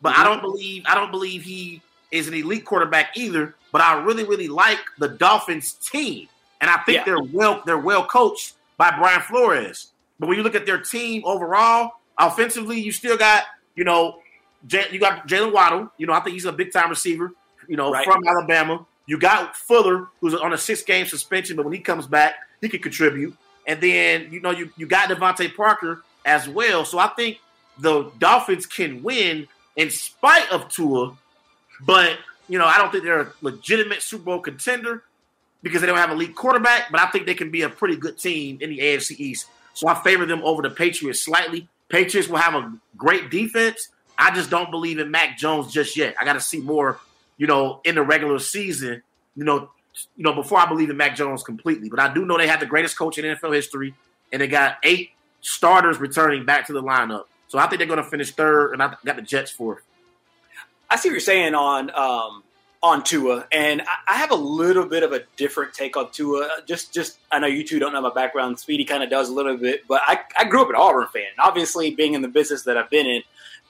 but 0.00 0.16
I 0.16 0.22
mhm. 0.22 0.24
don't 0.24 0.40
believe 0.40 0.84
I 0.86 0.94
don't 0.94 1.10
believe 1.10 1.42
he 1.42 1.82
is 2.10 2.28
an 2.28 2.34
elite 2.34 2.64
quarterback 2.64 3.16
either. 3.16 3.54
But 3.70 3.80
I 3.80 4.02
really 4.02 4.24
really 4.24 4.48
like 4.48 4.78
the 4.98 5.08
Dolphins 5.08 5.72
team, 5.74 6.28
and 6.60 6.70
I 6.70 6.78
think 6.84 6.98
Yeah. 6.98 7.04
they're 7.04 7.22
well 7.22 7.62
they're 7.66 7.78
well 7.78 8.06
coached 8.06 8.54
by 8.76 8.90
Brian 8.96 9.20
Flores. 9.20 9.88
But 10.18 10.28
when 10.28 10.36
you 10.38 10.42
look 10.44 10.54
at 10.54 10.64
their 10.64 10.78
team 10.80 11.22
overall, 11.24 11.92
offensively, 12.18 12.80
you 12.80 12.92
still 12.92 13.16
got 13.16 13.44
you 13.74 13.84
know 13.84 14.20
J- 14.66 14.86
you 14.92 14.98
got 14.98 15.26
Jaylen 15.28 15.52
Waddle. 15.52 15.90
You 15.98 16.06
know 16.06 16.12
I 16.12 16.20
think 16.20 16.34
he's 16.34 16.44
a 16.44 16.52
big 16.52 16.72
time 16.72 16.90
receiver. 16.90 17.32
You 17.68 17.76
know 17.76 17.90
Right. 17.92 18.04
from 18.04 18.26
Alabama. 18.26 18.86
You 19.06 19.18
got 19.18 19.54
Fuller, 19.56 20.08
who's 20.20 20.34
on 20.34 20.52
a 20.54 20.58
six 20.58 20.82
game 20.82 21.06
suspension, 21.06 21.56
but 21.56 21.64
when 21.64 21.74
he 21.74 21.80
comes 21.80 22.06
back, 22.06 22.36
he 22.60 22.68
can 22.70 22.80
contribute. 22.80 23.36
And 23.66 23.80
then 23.80 24.28
you 24.30 24.40
know 24.40 24.50
you 24.50 24.70
you 24.76 24.86
got 24.86 25.08
DeVante 25.08 25.54
Parker 25.54 26.02
as 26.24 26.48
well. 26.48 26.84
So 26.84 26.98
I 26.98 27.08
think 27.08 27.38
the 27.78 28.10
Dolphins 28.18 28.66
can 28.66 29.02
win 29.02 29.46
in 29.76 29.90
spite 29.90 30.50
of 30.50 30.68
Tua, 30.68 31.16
but 31.80 32.18
you 32.48 32.58
know 32.58 32.66
I 32.66 32.78
don't 32.78 32.90
think 32.92 33.04
they're 33.04 33.22
a 33.22 33.32
legitimate 33.42 34.02
Super 34.02 34.24
Bowl 34.24 34.40
contender 34.40 35.02
because 35.62 35.80
they 35.80 35.86
don't 35.86 35.96
have 35.98 36.10
a 36.10 36.14
elite 36.14 36.34
quarterback. 36.34 36.90
But 36.90 37.00
I 37.00 37.06
think 37.06 37.26
they 37.26 37.34
can 37.34 37.50
be 37.50 37.62
a 37.62 37.68
pretty 37.68 37.96
good 37.96 38.18
team 38.18 38.58
in 38.60 38.70
the 38.70 38.78
AFC 38.78 39.18
East. 39.18 39.46
So 39.74 39.88
I 39.88 39.94
favor 40.02 40.24
them 40.26 40.42
over 40.44 40.62
the 40.62 40.70
Patriots 40.70 41.20
slightly. 41.22 41.68
Patriots 41.88 42.28
will 42.28 42.38
have 42.38 42.54
a 42.54 42.72
great 42.96 43.30
defense, 43.30 43.88
I 44.18 44.34
just 44.34 44.50
don't 44.50 44.70
believe 44.70 44.98
in 44.98 45.10
Mac 45.10 45.36
Jones 45.36 45.72
just 45.72 45.96
yet. 45.96 46.14
I 46.20 46.24
got 46.24 46.34
to 46.34 46.40
see 46.40 46.60
more, 46.60 47.00
you 47.36 47.46
know, 47.46 47.80
in 47.84 47.94
the 47.96 48.02
regular 48.02 48.38
season, 48.38 49.02
you 49.34 49.44
know, 49.44 49.70
you 50.16 50.24
know, 50.24 50.34
before 50.34 50.58
I 50.58 50.66
believe 50.66 50.90
in 50.90 50.96
Mac 50.96 51.16
Jones 51.16 51.42
completely. 51.42 51.88
But 51.88 52.00
I 52.00 52.12
do 52.12 52.24
know 52.24 52.36
they 52.38 52.48
have 52.48 52.60
the 52.60 52.66
greatest 52.66 52.98
coach 52.98 53.18
in 53.18 53.24
NFL 53.24 53.54
history, 53.54 53.94
and 54.32 54.42
they 54.42 54.48
got 54.48 54.78
eight 54.82 55.10
starters 55.40 55.98
returning 55.98 56.44
back 56.44 56.66
to 56.66 56.72
the 56.72 56.82
lineup. 56.82 57.24
So 57.48 57.58
I 57.58 57.66
think 57.66 57.78
they're 57.78 57.88
going 57.88 58.02
to 58.02 58.08
finish 58.08 58.32
third, 58.32 58.72
and 58.72 58.82
I 58.82 58.96
got 59.04 59.16
the 59.16 59.22
Jets 59.22 59.50
fourth. 59.50 59.82
I 60.90 60.96
see 60.96 61.08
what 61.08 61.14
you're 61.14 61.20
saying 61.20 61.54
on 61.54 61.90
um, 61.94 62.42
on 62.82 63.02
Tua, 63.02 63.46
and 63.50 63.82
I, 64.06 64.16
have 64.18 64.30
a 64.30 64.36
little 64.36 64.84
bit 64.84 65.02
of 65.02 65.12
a 65.12 65.22
different 65.36 65.72
take 65.72 65.96
on 65.96 66.10
Tua. 66.10 66.48
Just, 66.66 66.92
just 66.92 67.18
I 67.32 67.38
know 67.38 67.46
you 67.46 67.64
two 67.64 67.78
don't 67.78 67.92
know 67.92 68.00
my 68.02 68.12
background. 68.12 68.58
Speedy 68.58 68.84
kind 68.84 69.02
of 69.02 69.08
does 69.08 69.30
a 69.30 69.32
little 69.32 69.56
bit, 69.56 69.88
but 69.88 70.02
I, 70.04 70.20
I 70.38 70.44
grew 70.44 70.62
up 70.62 70.68
an 70.68 70.76
Auburn 70.76 71.06
fan. 71.12 71.28
Obviously, 71.38 71.94
being 71.94 72.12
in 72.12 72.20
the 72.20 72.28
business 72.28 72.64
that 72.64 72.76
I've 72.76 72.90
been 72.90 73.06
in, 73.06 73.22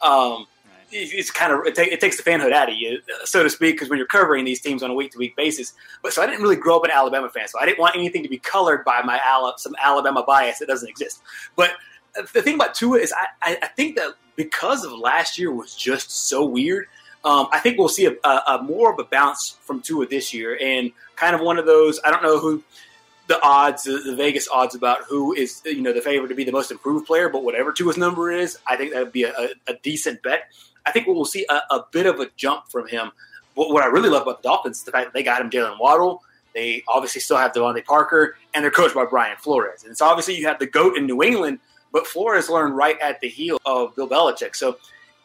um, 0.02 0.46
it, 0.90 1.12
it's 1.12 1.30
kind 1.30 1.52
of 1.52 1.66
it, 1.66 1.78
it, 1.78 2.00
takes 2.00 2.16
the 2.16 2.22
fanhood 2.22 2.52
out 2.52 2.70
of 2.70 2.76
you, 2.76 3.00
so 3.24 3.42
to 3.42 3.50
speak, 3.50 3.76
because 3.76 3.88
when 3.88 3.98
you're 3.98 4.06
covering 4.06 4.44
these 4.44 4.60
teams 4.60 4.82
on 4.82 4.90
a 4.90 4.94
week 4.94 5.12
to 5.12 5.18
week 5.18 5.36
basis. 5.36 5.72
But 6.02 6.12
so 6.12 6.22
I 6.22 6.26
didn't 6.26 6.42
really 6.42 6.56
grow 6.56 6.76
up 6.76 6.84
an 6.84 6.90
Alabama 6.90 7.28
fan, 7.28 7.48
so 7.48 7.58
I 7.60 7.66
didn't 7.66 7.78
want 7.78 7.96
anything 7.96 8.22
to 8.22 8.28
be 8.28 8.38
colored 8.38 8.84
by 8.84 9.02
my 9.02 9.20
some 9.56 9.74
Alabama 9.82 10.24
bias 10.26 10.58
that 10.58 10.68
doesn't 10.68 10.88
exist. 10.88 11.22
But 11.56 11.72
the 12.32 12.42
thing 12.42 12.54
about 12.54 12.74
Tua 12.74 12.98
is, 12.98 13.12
I, 13.42 13.58
I 13.60 13.66
think 13.68 13.96
that 13.96 14.14
because 14.36 14.84
of 14.84 14.92
last 14.92 15.38
year 15.38 15.52
was 15.52 15.74
just 15.74 16.10
so 16.10 16.44
weird 16.44 16.86
um, 17.24 17.48
I 17.50 17.58
think 17.58 17.78
we'll 17.78 17.88
see 17.88 18.04
a, 18.04 18.12
a, 18.22 18.42
a, 18.48 18.62
more 18.62 18.92
of 18.92 18.98
a 18.98 19.04
bounce 19.04 19.56
from 19.62 19.80
Tua 19.80 20.06
this 20.06 20.34
year, 20.34 20.58
and 20.60 20.92
kind 21.16 21.34
of 21.34 21.40
one 21.40 21.58
of 21.58 21.64
those. 21.64 21.98
I 22.04 22.10
don't 22.10 22.22
know 22.22 22.38
who 22.38 22.62
the 23.26 23.40
odds, 23.42 23.84
the, 23.84 24.14
Vegas 24.16 24.48
odds 24.48 24.74
about 24.74 25.04
who 25.08 25.32
is 25.32 25.62
you 25.64 25.80
know 25.80 25.92
the 25.92 26.00
favorite 26.00 26.28
to 26.28 26.34
be 26.34 26.44
the 26.44 26.52
most 26.52 26.70
improved 26.70 27.06
player, 27.06 27.28
but 27.28 27.42
whatever 27.42 27.72
Tua's 27.72 27.96
number 27.96 28.30
is, 28.30 28.58
I 28.66 28.76
think 28.76 28.92
that 28.92 29.02
would 29.02 29.12
be 29.12 29.24
a, 29.24 29.50
a, 29.66 29.74
decent 29.82 30.22
bet. 30.22 30.52
I 30.84 30.90
think 30.92 31.06
we'll 31.06 31.24
see 31.24 31.46
a, 31.48 31.80
bit 31.90 32.06
of 32.06 32.20
a 32.20 32.28
jump 32.36 32.68
from 32.68 32.86
him. 32.86 33.12
What, 33.54 33.70
what 33.70 33.82
I 33.82 33.86
really 33.86 34.10
love 34.10 34.22
about 34.22 34.42
the 34.42 34.48
Dolphins 34.48 34.78
is 34.78 34.84
the 34.84 34.90
fact 34.90 35.06
that 35.06 35.14
they 35.14 35.22
got 35.22 35.40
him 35.40 35.48
Jaylen 35.48 35.80
Waddle. 35.80 36.22
They 36.54 36.84
obviously 36.86 37.20
still 37.20 37.38
have 37.38 37.52
DeVante 37.52 37.84
Parker, 37.84 38.36
and 38.52 38.62
they're 38.62 38.70
coached 38.70 38.94
by 38.94 39.06
Brian 39.06 39.36
Flores. 39.38 39.82
And 39.82 39.90
it's 39.90 40.02
obviously 40.02 40.36
you 40.36 40.46
have 40.46 40.58
the 40.58 40.66
goat 40.66 40.96
in 40.96 41.06
New 41.06 41.22
England, 41.22 41.58
but 41.92 42.06
Flores 42.06 42.50
learned 42.50 42.76
right 42.76 42.98
at 43.00 43.20
the 43.20 43.28
heel 43.28 43.58
of 43.64 43.96
Bill 43.96 44.08
Belichick. 44.08 44.54
So 44.54 44.76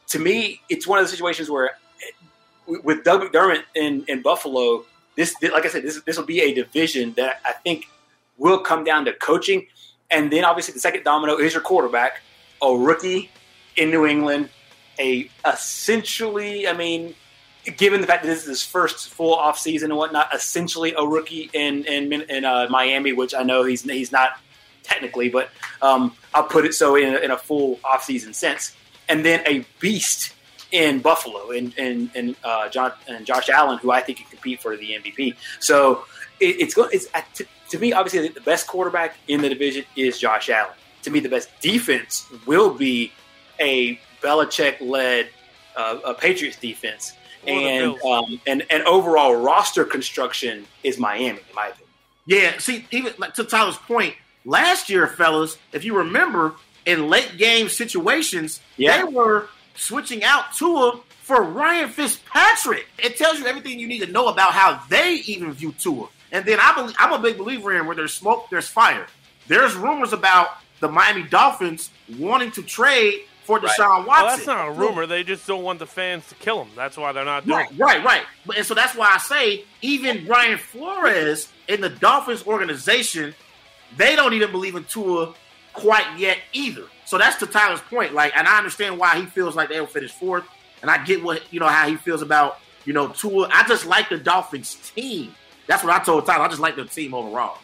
to 0.07 0.19
me, 0.19 0.61
it's 0.69 0.87
one 0.87 0.99
of 0.99 1.05
the 1.05 1.09
situations 1.09 1.49
where 1.49 1.71
eh, 1.71 2.77
with 2.83 3.03
Doug 3.03 3.21
McDermott 3.21 3.63
in, 3.75 4.05
in 4.07 4.21
Buffalo, 4.21 4.85
this 5.15 5.35
like 5.41 5.65
I 5.65 5.69
said, 5.69 5.83
this 5.83 6.01
this 6.01 6.17
will 6.17 6.25
be 6.25 6.41
a 6.41 6.53
division 6.53 7.13
that 7.13 7.41
I 7.45 7.53
think 7.53 7.87
will 8.37 8.59
come 8.59 8.83
down 8.83 9.05
to 9.05 9.13
coaching, 9.13 9.67
and 10.09 10.31
then 10.31 10.45
obviously 10.45 10.73
the 10.73 10.79
second 10.79 11.03
domino 11.03 11.37
is 11.37 11.53
your 11.53 11.61
quarterback, 11.61 12.21
a 12.61 12.73
rookie 12.73 13.29
in 13.75 13.89
New 13.89 14.05
England, 14.05 14.49
a 14.99 15.29
essentially, 15.45 16.67
I 16.67 16.73
mean, 16.73 17.15
given 17.77 18.01
the 18.01 18.07
fact 18.07 18.23
that 18.23 18.29
this 18.29 18.43
is 18.43 18.47
his 18.47 18.63
first 18.63 19.09
full 19.09 19.35
off 19.35 19.57
season 19.57 19.91
and 19.91 19.97
whatnot, 19.97 20.33
essentially 20.33 20.93
a 20.93 21.05
rookie 21.05 21.49
in 21.53 21.85
in, 21.85 22.13
in 22.13 22.45
uh, 22.45 22.67
Miami, 22.69 23.13
which 23.13 23.33
I 23.33 23.43
know 23.43 23.63
he's 23.63 23.83
he's 23.83 24.11
not 24.11 24.39
technically, 24.83 25.29
but 25.29 25.49
um, 25.81 26.15
I'll 26.33 26.43
put 26.43 26.65
it 26.65 26.73
so 26.73 26.95
in 26.95 27.13
a, 27.13 27.17
in 27.17 27.31
a 27.31 27.37
full 27.37 27.79
off 27.83 28.03
season 28.03 28.33
sense, 28.33 28.75
and 29.07 29.25
then 29.25 29.41
a 29.45 29.65
beast 29.79 30.33
in 30.71 30.99
Buffalo 30.99 31.51
and 31.51 31.73
and, 31.77 32.09
and 32.15 32.35
uh, 32.43 32.69
John 32.69 32.91
and 33.07 33.25
Josh 33.25 33.49
Allen, 33.49 33.77
who 33.79 33.91
I 33.91 34.01
think 34.01 34.19
can 34.19 34.27
compete 34.27 34.61
for 34.61 34.75
the 34.75 34.91
MVP. 34.91 35.35
So 35.59 36.05
it, 36.39 36.61
it's 36.61 36.73
going. 36.73 36.89
It's 36.93 37.07
to, 37.35 37.45
to, 37.69 37.79
me 37.79 37.93
obviously 37.93 38.27
the 38.27 38.41
best 38.41 38.67
quarterback 38.67 39.17
in 39.27 39.41
the 39.41 39.49
division 39.49 39.85
is 39.95 40.19
Josh 40.19 40.49
Allen. 40.49 40.73
To 41.03 41.11
me, 41.11 41.19
the 41.19 41.29
best 41.29 41.49
defense 41.61 42.25
will 42.45 42.73
be 42.73 43.11
a 43.59 43.99
Belichick 44.21 44.81
led 44.81 45.29
uh, 45.75 45.99
a 46.05 46.13
Patriots 46.13 46.57
defense, 46.57 47.13
and 47.47 47.99
um, 48.03 48.39
and 48.45 48.65
and 48.69 48.83
overall 48.83 49.35
roster 49.35 49.85
construction 49.85 50.65
is 50.83 50.97
Miami, 50.97 51.39
in 51.39 51.55
my 51.55 51.67
opinion. 51.67 51.89
Yeah, 52.25 52.57
see, 52.59 52.85
even 52.91 53.13
like 53.17 53.33
to 53.35 53.43
Tyler's 53.43 53.77
point, 53.77 54.13
last 54.45 54.89
year, 54.89 55.07
fellas, 55.07 55.57
if 55.73 55.83
you 55.83 55.97
remember, 55.97 56.53
in 56.85 57.09
late 57.09 57.37
game 57.37 57.69
situations, 57.69 58.61
yeah. 58.77 58.97
they 58.97 59.11
were 59.11 59.47
switching 59.79 60.23
out 60.23 60.53
Tua 60.55 60.99
for 61.21 61.43
Ryan 61.43 61.89
Fitzpatrick. 61.89 62.87
It 62.97 63.17
tells 63.17 63.39
you 63.39 63.45
everything 63.45 63.79
you 63.79 63.87
need 63.87 64.01
to 64.01 64.11
know 64.11 64.27
about 64.27 64.51
how 64.51 64.81
they 64.89 65.15
even 65.25 65.51
view 65.53 65.73
Tua. 65.79 66.07
And 66.31 66.45
then 66.45 66.59
I 66.61 66.73
believe, 66.75 66.95
I'm 66.99 67.13
a 67.13 67.19
big 67.19 67.37
believer 67.37 67.77
in 67.77 67.87
where 67.87 67.95
there's 67.95 68.13
smoke, 68.13 68.49
there's 68.49 68.67
fire. 68.67 69.07
There's 69.47 69.75
rumors 69.75 70.13
about 70.13 70.49
the 70.79 70.87
Miami 70.87 71.23
Dolphins 71.23 71.89
wanting 72.17 72.51
to 72.51 72.61
trade 72.61 73.21
for 73.43 73.59
Deshaun 73.59 73.79
right. 73.79 74.07
Watson. 74.07 74.07
Well, 74.07 74.25
that's 74.25 74.47
not 74.47 74.67
a 74.67 74.71
rumor. 74.71 75.07
They 75.07 75.23
just 75.23 75.47
don't 75.47 75.63
want 75.63 75.79
the 75.79 75.87
fans 75.87 76.27
to 76.27 76.35
kill 76.35 76.63
him. 76.63 76.69
That's 76.75 76.97
why 76.97 77.11
they're 77.11 77.25
not 77.25 77.45
doing 77.45 77.57
right, 77.57 77.71
it. 77.71 77.79
Right, 77.79 78.03
right. 78.03 78.23
And 78.55 78.65
so 78.65 78.75
that's 78.75 78.95
why 78.95 79.11
I 79.11 79.17
say 79.17 79.65
even 79.81 80.25
Brian 80.27 80.59
Flores 80.59 81.51
in 81.67 81.81
the 81.81 81.89
Dolphins 81.89 82.45
organization, 82.45 83.33
they 83.97 84.15
don't 84.15 84.33
even 84.33 84.51
believe 84.51 84.75
in 84.75 84.83
Tua 84.83 85.33
quite 85.73 86.05
yet 86.19 86.37
either. 86.53 86.83
So 87.09 87.17
that's 87.17 87.37
to 87.37 87.47
Tyler's 87.47 87.81
point. 87.81 88.13
Like, 88.13 88.37
and 88.37 88.47
I 88.47 88.59
understand 88.59 88.99
why 88.99 89.19
he 89.19 89.25
feels 89.25 89.55
like 89.55 89.69
they'll 89.69 89.87
finish 89.87 90.11
fourth, 90.11 90.43
and 90.83 90.91
I 90.91 91.03
get 91.03 91.23
what 91.23 91.41
you 91.51 91.59
know 91.59 91.65
how 91.65 91.89
he 91.89 91.95
feels 91.95 92.21
about 92.21 92.59
you 92.85 92.93
know 92.93 93.07
Tua. 93.07 93.49
I 93.51 93.67
just 93.67 93.87
like 93.87 94.09
the 94.09 94.19
Dolphins 94.19 94.75
team. 94.93 95.33
That's 95.65 95.83
what 95.83 95.91
I 95.91 96.03
told 96.03 96.27
Tyler. 96.27 96.43
I 96.45 96.47
just 96.49 96.59
like 96.59 96.75
the 96.75 96.85
team 96.85 97.15
overall. 97.15 97.57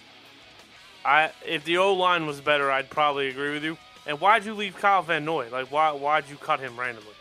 I 1.05 1.29
if 1.45 1.63
the 1.63 1.77
O 1.77 1.93
line 1.93 2.25
was 2.25 2.41
better, 2.41 2.71
I'd 2.71 2.89
probably 2.89 3.27
agree 3.27 3.53
with 3.53 3.63
you. 3.63 3.77
And 4.07 4.19
why'd 4.19 4.45
you 4.45 4.55
leave 4.55 4.77
Kyle 4.77 5.03
Van 5.03 5.23
Noy? 5.23 5.47
Like, 5.51 5.71
why 5.71 5.91
why'd 5.91 6.27
you 6.27 6.37
cut 6.37 6.59
him 6.59 6.75
randomly? 6.75 7.13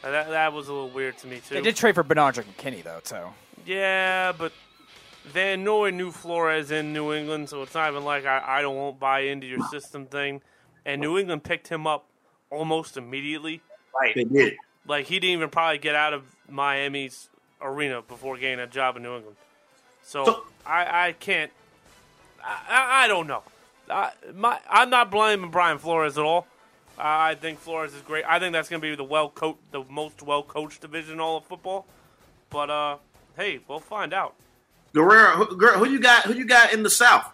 That 0.00 0.30
that 0.30 0.54
was 0.54 0.68
a 0.68 0.72
little 0.72 0.88
weird 0.88 1.18
to 1.18 1.26
me 1.26 1.42
too. 1.46 1.56
They 1.56 1.60
did 1.60 1.76
trade 1.76 1.94
for 1.94 2.02
Benardrick 2.02 2.44
McKinney 2.56 2.84
though, 2.84 3.00
so. 3.02 3.34
Yeah, 3.66 4.32
but 4.32 4.52
Van 5.26 5.62
Noy 5.62 5.90
knew 5.90 6.10
Flores 6.10 6.70
in 6.70 6.94
New 6.94 7.12
England, 7.12 7.50
so 7.50 7.62
it's 7.62 7.74
not 7.74 7.90
even 7.90 8.02
like 8.02 8.24
I, 8.24 8.42
I 8.46 8.62
don't 8.62 8.76
won't 8.76 8.98
buy 8.98 9.20
into 9.20 9.46
your 9.46 9.60
system 9.68 10.06
thing 10.06 10.40
and 10.86 11.00
New 11.00 11.18
England 11.18 11.42
picked 11.42 11.68
him 11.68 11.86
up 11.86 12.06
almost 12.48 12.96
immediately. 12.96 13.60
Right, 14.00 14.14
they 14.14 14.24
did. 14.24 14.56
Like 14.86 15.06
he 15.06 15.18
didn't 15.18 15.34
even 15.34 15.50
probably 15.50 15.78
get 15.78 15.94
out 15.94 16.14
of 16.14 16.22
Miami's 16.48 17.28
arena 17.60 18.00
before 18.00 18.38
getting 18.38 18.60
a 18.60 18.66
job 18.66 18.96
in 18.96 19.02
New 19.02 19.16
England. 19.16 19.36
So, 20.02 20.24
so 20.24 20.46
I, 20.64 21.08
I 21.08 21.12
can't. 21.12 21.50
I, 22.42 23.04
I 23.04 23.08
don't 23.08 23.26
know. 23.26 23.42
I, 23.90 24.12
my, 24.34 24.58
I'm 24.70 24.88
not 24.88 25.10
blaming 25.10 25.50
Brian 25.50 25.78
Flores 25.78 26.16
at 26.16 26.24
all. 26.24 26.46
I 26.98 27.34
think 27.34 27.58
Flores 27.58 27.92
is 27.92 28.00
great. 28.02 28.24
I 28.26 28.38
think 28.38 28.52
that's 28.52 28.68
going 28.68 28.80
to 28.80 28.88
be 28.88 28.94
the 28.94 29.04
well 29.04 29.28
coached, 29.28 29.58
the 29.72 29.84
most 29.90 30.22
well 30.22 30.44
coached 30.44 30.80
division 30.80 31.14
in 31.14 31.20
all 31.20 31.38
of 31.38 31.44
football. 31.44 31.84
But 32.48 32.70
uh, 32.70 32.96
hey, 33.36 33.58
we'll 33.66 33.80
find 33.80 34.14
out. 34.14 34.34
Guerrero, 34.94 35.44
who, 35.44 35.56
who 35.56 35.90
you 35.90 35.98
got? 35.98 36.24
Who 36.24 36.34
you 36.34 36.46
got 36.46 36.72
in 36.72 36.84
the 36.84 36.90
South? 36.90 37.28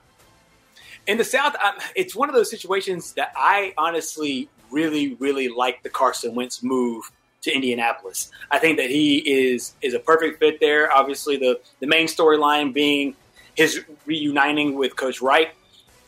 In 1.07 1.19
the 1.19 1.25
South, 1.25 1.57
it's 1.97 2.15
one 2.15 2.29
of 2.29 2.35
those 2.35 2.51
situations 2.51 3.13
that 3.15 3.33
I 3.37 3.75
honestly 3.77 4.49
really, 4.71 5.15
really 5.15 5.49
like 5.49 5.83
the 5.83 5.89
Carson 5.89 6.35
Wentz 6.35 6.63
move 6.63 7.11
to 7.43 7.53
Indianapolis. 7.53 8.31
I 8.51 8.59
think 8.59 8.79
that 8.79 8.89
he 8.89 9.19
is 9.19 9.75
is 9.83 9.95
a 9.95 9.99
perfect 9.99 10.39
fit 10.39 10.61
there. 10.61 10.93
Obviously, 10.93 11.37
the 11.37 11.61
the 11.81 11.87
main 11.87 12.07
storyline 12.07 12.73
being 12.73 13.17
his 13.55 13.85
reuniting 14.07 14.75
with 14.75 14.97
Coach 14.97 15.21
Reich, 15.21 15.55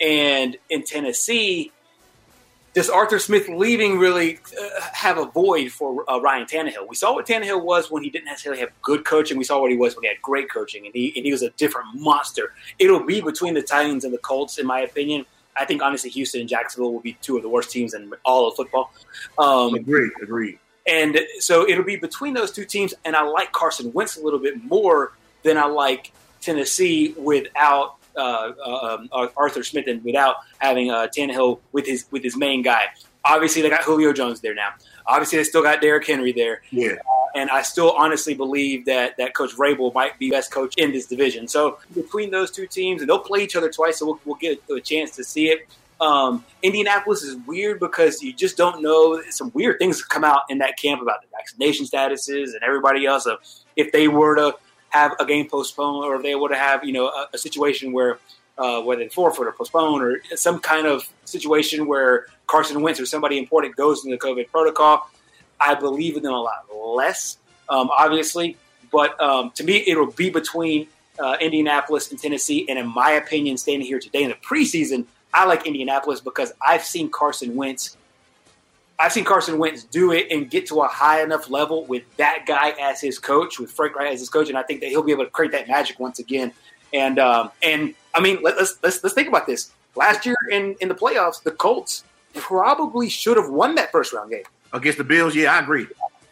and 0.01 0.57
in 0.71 0.85
Tennessee, 0.85 1.73
does 2.75 2.91
Arthur 2.91 3.21
Smith 3.21 3.49
leaving 3.49 3.99
really 3.99 4.41
uh, 4.61 4.81
have 4.93 5.17
a 5.17 5.27
void 5.27 5.71
for 5.71 6.09
uh, 6.11 6.21
Ryan 6.21 6.45
Tannehill? 6.47 6.89
We 6.89 6.97
saw 6.97 7.15
what 7.15 7.25
Tannehill 7.25 7.63
was 7.63 7.91
when 7.91 8.03
he 8.03 8.11
didn't 8.11 8.27
necessarily 8.27 8.61
have 8.61 8.71
good 8.83 9.05
coaching. 9.05 9.39
We 9.39 9.45
saw 9.45 9.61
what 9.61 9.71
he 9.71 9.77
was 9.77 9.95
when 9.95 10.03
he 10.03 10.09
had 10.09 10.21
great 10.21 10.51
coaching, 10.51 10.85
and 10.85 10.95
he 10.95 11.13
and 11.17 11.25
he 11.25 11.33
was 11.33 11.43
a 11.43 11.51
different 11.51 11.87
monster. 11.95 12.53
It'll 12.81 13.05
be 13.05 13.21
between 13.21 13.55
the 13.55 13.63
Titans 13.63 14.05
and 14.05 14.13
the 14.13 14.19
Colts, 14.19 14.59
in 14.59 14.67
my 14.67 14.81
opinion. 14.81 15.25
I 15.57 15.65
think 15.65 15.83
honestly, 15.83 16.11
Houston 16.11 16.41
and 16.41 16.49
Jacksonville 16.49 16.93
will 16.93 17.01
be 17.01 17.17
two 17.23 17.37
of 17.37 17.45
the 17.45 17.49
worst 17.49 17.71
teams 17.71 17.95
in 17.95 18.13
all 18.25 18.49
of 18.49 18.57
football. 18.57 18.93
Um, 19.39 19.75
agreed, 19.75 20.11
agreed. 20.21 20.59
And 20.87 21.21
so 21.39 21.67
it'll 21.67 21.85
be 21.85 21.97
between 21.97 22.35
those 22.35 22.51
two 22.51 22.65
teams, 22.65 22.93
and 23.05 23.15
I 23.15 23.23
like 23.23 23.53
Carson 23.53 23.93
Wentz 23.93 24.17
a 24.17 24.23
little 24.23 24.41
bit 24.41 24.63
more 24.65 25.13
than 25.45 25.57
I 25.57 25.67
like 25.67 26.13
Tennessee 26.41 27.15
without 27.17 27.97
uh, 28.17 28.53
uh, 28.65 28.97
um, 28.99 29.31
Arthur 29.37 29.63
Smith 29.63 29.87
and 29.87 30.03
without 30.05 30.37
having 30.59 30.91
uh, 30.91 31.09
Tannehill 31.17 31.61
with 31.73 31.87
his 31.87 32.07
with 32.11 32.23
his 32.23 32.37
main 32.37 32.63
guy. 32.63 32.87
Obviously, 33.25 33.63
they 33.63 33.71
got 33.71 33.83
Julio 33.83 34.13
Jones 34.13 34.41
there 34.41 34.55
now. 34.55 34.75
Obviously, 35.07 35.39
they 35.39 35.45
still 35.45 35.63
got 35.63 35.81
Derrick 35.81 36.07
Henry 36.07 36.33
there. 36.33 36.63
Yeah. 36.71 36.93
Uh, 36.93 37.25
and 37.35 37.51
I 37.51 37.63
still 37.63 37.93
honestly 37.93 38.35
believe 38.35 38.85
that, 38.85 39.17
that 39.17 39.35
Coach 39.35 39.51
Vrabel 39.57 39.93
might 39.93 40.19
be 40.19 40.31
best 40.31 40.53
coach 40.53 40.75
in 40.77 40.93
this 40.93 41.07
division. 41.07 41.49
So 41.49 41.79
between 41.95 42.31
those 42.31 42.51
two 42.51 42.67
teams, 42.67 43.01
and 43.01 43.09
they'll 43.09 43.19
play 43.19 43.43
each 43.43 43.57
other 43.57 43.71
twice, 43.71 43.99
so 43.99 44.07
we'll, 44.07 44.21
we'll 44.25 44.37
get 44.37 44.63
a 44.71 44.81
chance 44.81 45.17
to 45.17 45.25
see 45.25 45.49
it. 45.49 45.67
Um, 46.01 46.45
Indianapolis 46.63 47.23
is 47.23 47.37
weird 47.47 47.81
because 47.81 48.23
you 48.23 48.33
just 48.33 48.57
don't 48.57 48.83
know. 48.83 49.23
Some 49.31 49.51
weird 49.55 49.79
things 49.79 50.03
come 50.05 50.25
out 50.25 50.43
in 50.49 50.59
that 50.59 50.77
camp 50.77 51.01
about 51.01 51.23
the 51.23 51.29
vaccination 51.33 51.87
statuses 51.87 52.53
and 52.55 52.63
everybody 52.63 53.07
else. 53.07 53.27
Of 53.27 53.39
if 53.77 53.91
they 53.93 54.09
were 54.09 54.35
to 54.37 54.55
have 54.95 55.15
a 55.19 55.27
game 55.27 55.49
postponed, 55.49 56.05
or 56.05 56.23
they 56.23 56.33
to 56.33 56.55
have 56.55 56.85
you 56.85 56.93
know 56.93 57.07
a, 57.09 57.29
a 57.35 57.39
situation 57.39 57.93
where 57.93 58.19
uh, 58.57 58.81
whether 58.81 59.03
they 59.03 59.09
forfeit 59.09 59.47
or 59.47 59.53
postpone, 59.53 60.01
or 60.01 60.21
some 60.37 60.61
kind 60.61 60.87
of 60.87 61.09
situation 61.25 61.87
where 61.87 62.27
Carson 62.47 62.81
Wentz 62.83 63.01
or 63.01 63.07
somebody 63.07 63.37
important 63.39 63.77
goes 63.77 64.05
into 64.05 64.17
the 64.17 64.21
COVID 64.21 64.51
protocol. 64.51 65.11
I 65.61 65.75
believe 65.75 66.17
in 66.17 66.23
them 66.23 66.33
a 66.33 66.41
lot 66.41 66.67
less, 66.73 67.39
um, 67.69 67.91
obviously. 67.97 68.57
But 68.93 69.21
um, 69.21 69.51
to 69.57 69.65
me, 69.65 69.83
it'll 69.87 70.13
be 70.13 70.31
between 70.31 70.87
uh, 71.19 71.37
Indianapolis 71.41 72.11
and 72.11 72.21
Tennessee. 72.21 72.67
And 72.69 72.79
in 72.79 72.87
my 72.87 73.13
opinion, 73.13 73.57
standing 73.57 73.87
here 73.87 73.99
today 73.99 74.23
in 74.23 74.31
the 74.31 74.37
preseason, 74.37 75.07
I 75.33 75.47
like 75.47 75.67
Indianapolis 75.67 76.21
because 76.21 76.53
I've 76.65 76.85
seen 76.85 77.11
Carson 77.11 77.57
Wentz. 77.57 77.97
I've 78.99 79.13
seen 79.13 79.25
Carson 79.25 79.59
Wentz 79.59 79.85
do 79.85 80.13
it 80.13 80.29
and 80.31 80.49
get 80.49 80.67
to 80.67 80.81
a 80.81 80.87
high 80.87 81.23
enough 81.23 81.51
level 81.51 81.85
with 81.87 82.05
that 82.17 82.45
guy 82.47 82.71
as 82.81 83.01
his 83.01 83.19
coach, 83.19 83.59
with 83.59 83.71
Frank 83.71 83.97
Reich 83.97 84.13
as 84.13 84.21
his 84.21 84.29
coach, 84.29 84.49
and 84.49 84.57
I 84.57 84.63
think 84.63 84.81
that 84.81 84.89
he'll 84.89 85.03
be 85.03 85.13
able 85.13 85.25
to 85.25 85.31
create 85.31 85.53
that 85.53 85.67
magic 85.67 85.99
once 85.99 86.21
again. 86.21 86.53
And 86.93 87.19
um, 87.19 87.51
and 87.63 87.95
I 88.15 88.21
mean, 88.21 88.41
let, 88.43 88.57
us 88.57 88.79
let's 88.83 89.03
let's 89.03 89.15
think 89.15 89.29
about 89.29 89.47
this. 89.47 89.73
Last 89.97 90.25
year 90.25 90.37
in 90.51 90.77
in 90.81 90.89
the 90.89 90.95
playoffs, 90.95 91.43
the 91.43 91.51
Colts 91.51 92.05
probably 92.35 93.09
should 93.09 93.37
have 93.37 93.51
won 93.51 93.75
that 93.75 93.91
first 93.91 94.13
round 94.13 94.31
game 94.31 94.45
against 94.73 94.99
the 94.99 95.05
Bills. 95.05 95.35
Yeah, 95.35 95.55
I 95.55 95.61
agree. 95.61 95.87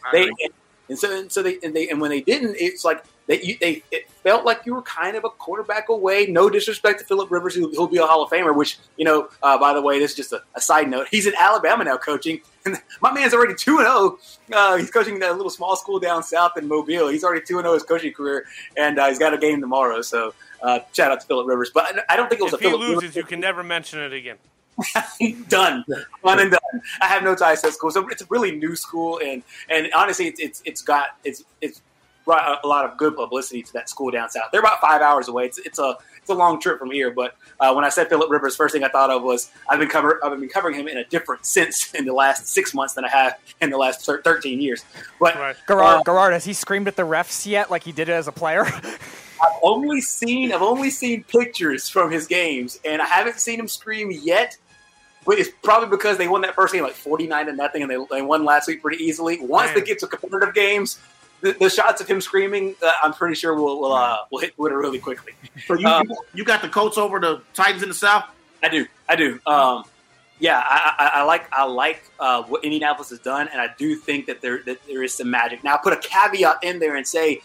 I 0.05 0.11
they 0.11 0.21
agree. 0.21 0.35
And, 0.43 0.53
and 0.89 0.99
so 0.99 1.19
and 1.19 1.31
so 1.31 1.43
they 1.43 1.59
and 1.63 1.75
they 1.75 1.89
and 1.89 1.99
when 1.99 2.11
they 2.11 2.21
didn't, 2.21 2.55
it's 2.57 2.85
like 2.85 3.03
they 3.27 3.41
you, 3.41 3.57
they 3.59 3.83
it 3.91 4.09
felt 4.09 4.45
like 4.45 4.65
you 4.65 4.73
were 4.73 4.81
kind 4.81 5.15
of 5.15 5.23
a 5.23 5.29
quarterback 5.29 5.89
away. 5.89 6.25
No 6.27 6.49
disrespect 6.49 6.99
to 6.99 7.05
Philip 7.05 7.31
Rivers, 7.31 7.55
who, 7.55 7.69
will 7.69 7.87
be 7.87 7.97
a 7.97 8.05
Hall 8.05 8.23
of 8.23 8.29
Famer. 8.29 8.55
Which 8.55 8.79
you 8.97 9.05
know, 9.05 9.29
uh, 9.41 9.57
by 9.57 9.73
the 9.73 9.81
way, 9.81 9.99
this 9.99 10.11
is 10.11 10.17
just 10.17 10.33
a, 10.33 10.41
a, 10.55 10.61
side 10.61 10.89
note. 10.89 11.07
He's 11.09 11.25
in 11.25 11.33
Alabama 11.35 11.83
now, 11.83 11.97
coaching. 11.97 12.41
And 12.65 12.81
my 13.01 13.11
man's 13.13 13.33
already 13.33 13.55
two 13.55 13.77
and 13.77 13.87
zero. 13.87 14.17
Uh, 14.51 14.77
he's 14.77 14.91
coaching 14.91 15.19
that 15.19 15.35
little 15.37 15.49
small 15.49 15.75
school 15.75 15.99
down 15.99 16.23
south 16.23 16.57
in 16.57 16.67
Mobile. 16.67 17.07
He's 17.07 17.23
already 17.23 17.45
two 17.45 17.57
and 17.57 17.65
zero 17.65 17.73
his 17.73 17.83
coaching 17.83 18.13
career, 18.13 18.45
and 18.77 18.99
uh, 18.99 19.07
he's 19.07 19.19
got 19.19 19.33
a 19.33 19.37
game 19.37 19.61
tomorrow. 19.61 20.01
So 20.01 20.33
uh, 20.61 20.79
shout 20.93 21.11
out 21.11 21.21
to 21.21 21.27
Philip 21.27 21.47
Rivers. 21.47 21.71
But 21.73 22.03
I 22.09 22.15
don't 22.15 22.29
think 22.29 22.41
it 22.41 22.45
was 22.45 22.53
if 22.53 22.59
a 22.59 22.63
Philip 22.63 22.81
he 22.81 22.87
loses, 22.87 23.01
Rivers. 23.01 23.15
you 23.15 23.23
can 23.23 23.39
never 23.39 23.63
mention 23.63 23.99
it 23.99 24.13
again. 24.13 24.37
done, 25.49 25.85
one 26.21 26.39
and 26.39 26.51
done. 26.51 26.81
I 26.99 27.05
have 27.05 27.23
no 27.23 27.35
ties 27.35 27.61
to 27.61 27.67
that 27.67 27.73
school, 27.73 27.91
so 27.91 28.07
it's 28.09 28.23
a 28.23 28.25
really 28.29 28.51
new 28.51 28.75
school, 28.75 29.19
and 29.23 29.43
and 29.69 29.89
honestly, 29.95 30.27
it's 30.27 30.39
it's, 30.39 30.61
it's 30.65 30.81
got 30.81 31.17
it's 31.23 31.43
it's 31.61 31.81
brought 32.25 32.63
a 32.63 32.67
lot 32.67 32.85
of 32.85 32.97
good 32.97 33.15
publicity 33.15 33.61
to 33.61 33.73
that 33.73 33.89
school 33.89 34.11
down 34.11 34.29
south. 34.29 34.45
They're 34.51 34.61
about 34.61 34.79
five 34.81 35.01
hours 35.01 35.27
away. 35.27 35.45
It's 35.45 35.57
it's 35.59 35.79
a 35.79 35.95
it's 36.17 36.29
a 36.29 36.33
long 36.33 36.59
trip 36.59 36.79
from 36.79 36.91
here, 36.91 37.11
but 37.11 37.35
uh, 37.59 37.73
when 37.73 37.83
I 37.83 37.89
said 37.89 38.07
Philip 38.07 38.29
Rivers, 38.29 38.55
first 38.55 38.73
thing 38.73 38.83
I 38.83 38.87
thought 38.87 39.09
of 39.09 39.23
was 39.23 39.51
I've 39.69 39.79
been 39.79 39.89
cover 39.89 40.23
I've 40.23 40.39
been 40.39 40.49
covering 40.49 40.75
him 40.75 40.87
in 40.87 40.97
a 40.97 41.03
different 41.05 41.45
sense 41.45 41.93
in 41.95 42.05
the 42.05 42.13
last 42.13 42.47
six 42.47 42.73
months 42.73 42.93
than 42.93 43.05
I 43.05 43.09
have 43.09 43.39
in 43.61 43.69
the 43.69 43.77
last 43.77 44.05
thir- 44.05 44.21
thirteen 44.21 44.61
years. 44.61 44.85
But 45.19 45.35
right. 45.35 45.55
Garrard, 45.67 46.07
uh, 46.07 46.31
has 46.31 46.45
he 46.45 46.53
screamed 46.53 46.87
at 46.87 46.95
the 46.95 47.03
refs 47.03 47.45
yet, 47.45 47.69
like 47.69 47.83
he 47.83 47.91
did 47.91 48.09
it 48.09 48.13
as 48.13 48.27
a 48.27 48.31
player? 48.31 48.65
I've 49.43 49.59
only 49.61 50.01
seen 50.01 50.53
I've 50.53 50.61
only 50.61 50.89
seen 50.89 51.23
pictures 51.23 51.89
from 51.89 52.11
his 52.11 52.27
games, 52.27 52.79
and 52.85 53.01
I 53.01 53.05
haven't 53.05 53.39
seen 53.39 53.59
him 53.59 53.67
scream 53.67 54.11
yet. 54.11 54.57
But 55.25 55.39
it's 55.39 55.49
probably 55.61 55.87
because 55.87 56.17
they 56.17 56.27
won 56.27 56.41
that 56.41 56.53
first 56.53 56.73
game 56.73 56.83
like 56.83 56.93
forty 56.93 57.27
nine 57.27 57.45
to 57.45 57.53
nothing, 57.53 57.81
and 57.81 57.91
they, 57.91 57.97
they 58.11 58.21
won 58.21 58.43
last 58.45 58.67
week 58.67 58.81
pretty 58.81 59.03
easily. 59.03 59.39
Once 59.39 59.67
Man. 59.67 59.75
they 59.75 59.81
get 59.81 59.99
to 59.99 60.07
competitive 60.07 60.53
games, 60.53 60.99
the, 61.43 61.51
the 61.59 61.69
shots 61.69 62.01
of 62.01 62.07
him 62.07 62.21
screaming, 62.21 62.75
uh, 62.81 62.91
I'm 63.03 63.13
pretty 63.13 63.35
sure 63.35 63.53
will 63.53 63.81
will, 63.81 63.93
uh, 63.93 64.19
will 64.31 64.39
hit 64.39 64.55
Twitter 64.55 64.77
really 64.77 64.99
quickly. 64.99 65.33
So 65.67 65.75
you, 65.75 65.85
Um, 65.87 66.11
you 66.33 66.43
got 66.43 66.61
the 66.61 66.69
Colts 66.69 66.97
over 66.97 67.19
the 67.19 67.41
Titans 67.53 67.83
in 67.83 67.89
the 67.89 67.95
South. 67.95 68.23
I 68.63 68.69
do, 68.69 68.87
I 69.09 69.15
do. 69.17 69.39
Um, 69.45 69.83
yeah, 70.39 70.63
I, 70.65 70.95
I, 70.97 71.19
I 71.19 71.23
like 71.23 71.53
I 71.53 71.65
like 71.65 72.03
uh, 72.19 72.43
what 72.43 72.63
Indianapolis 72.63 73.09
has 73.09 73.19
done, 73.19 73.49
and 73.51 73.61
I 73.61 73.67
do 73.77 73.95
think 73.95 74.25
that 74.27 74.41
there 74.41 74.63
that 74.63 74.79
there 74.87 75.03
is 75.03 75.13
some 75.13 75.29
magic. 75.29 75.63
Now, 75.63 75.77
put 75.77 75.93
a 75.93 75.97
caveat 75.97 76.63
in 76.63 76.79
there 76.79 76.95
and 76.95 77.05
say 77.05 77.41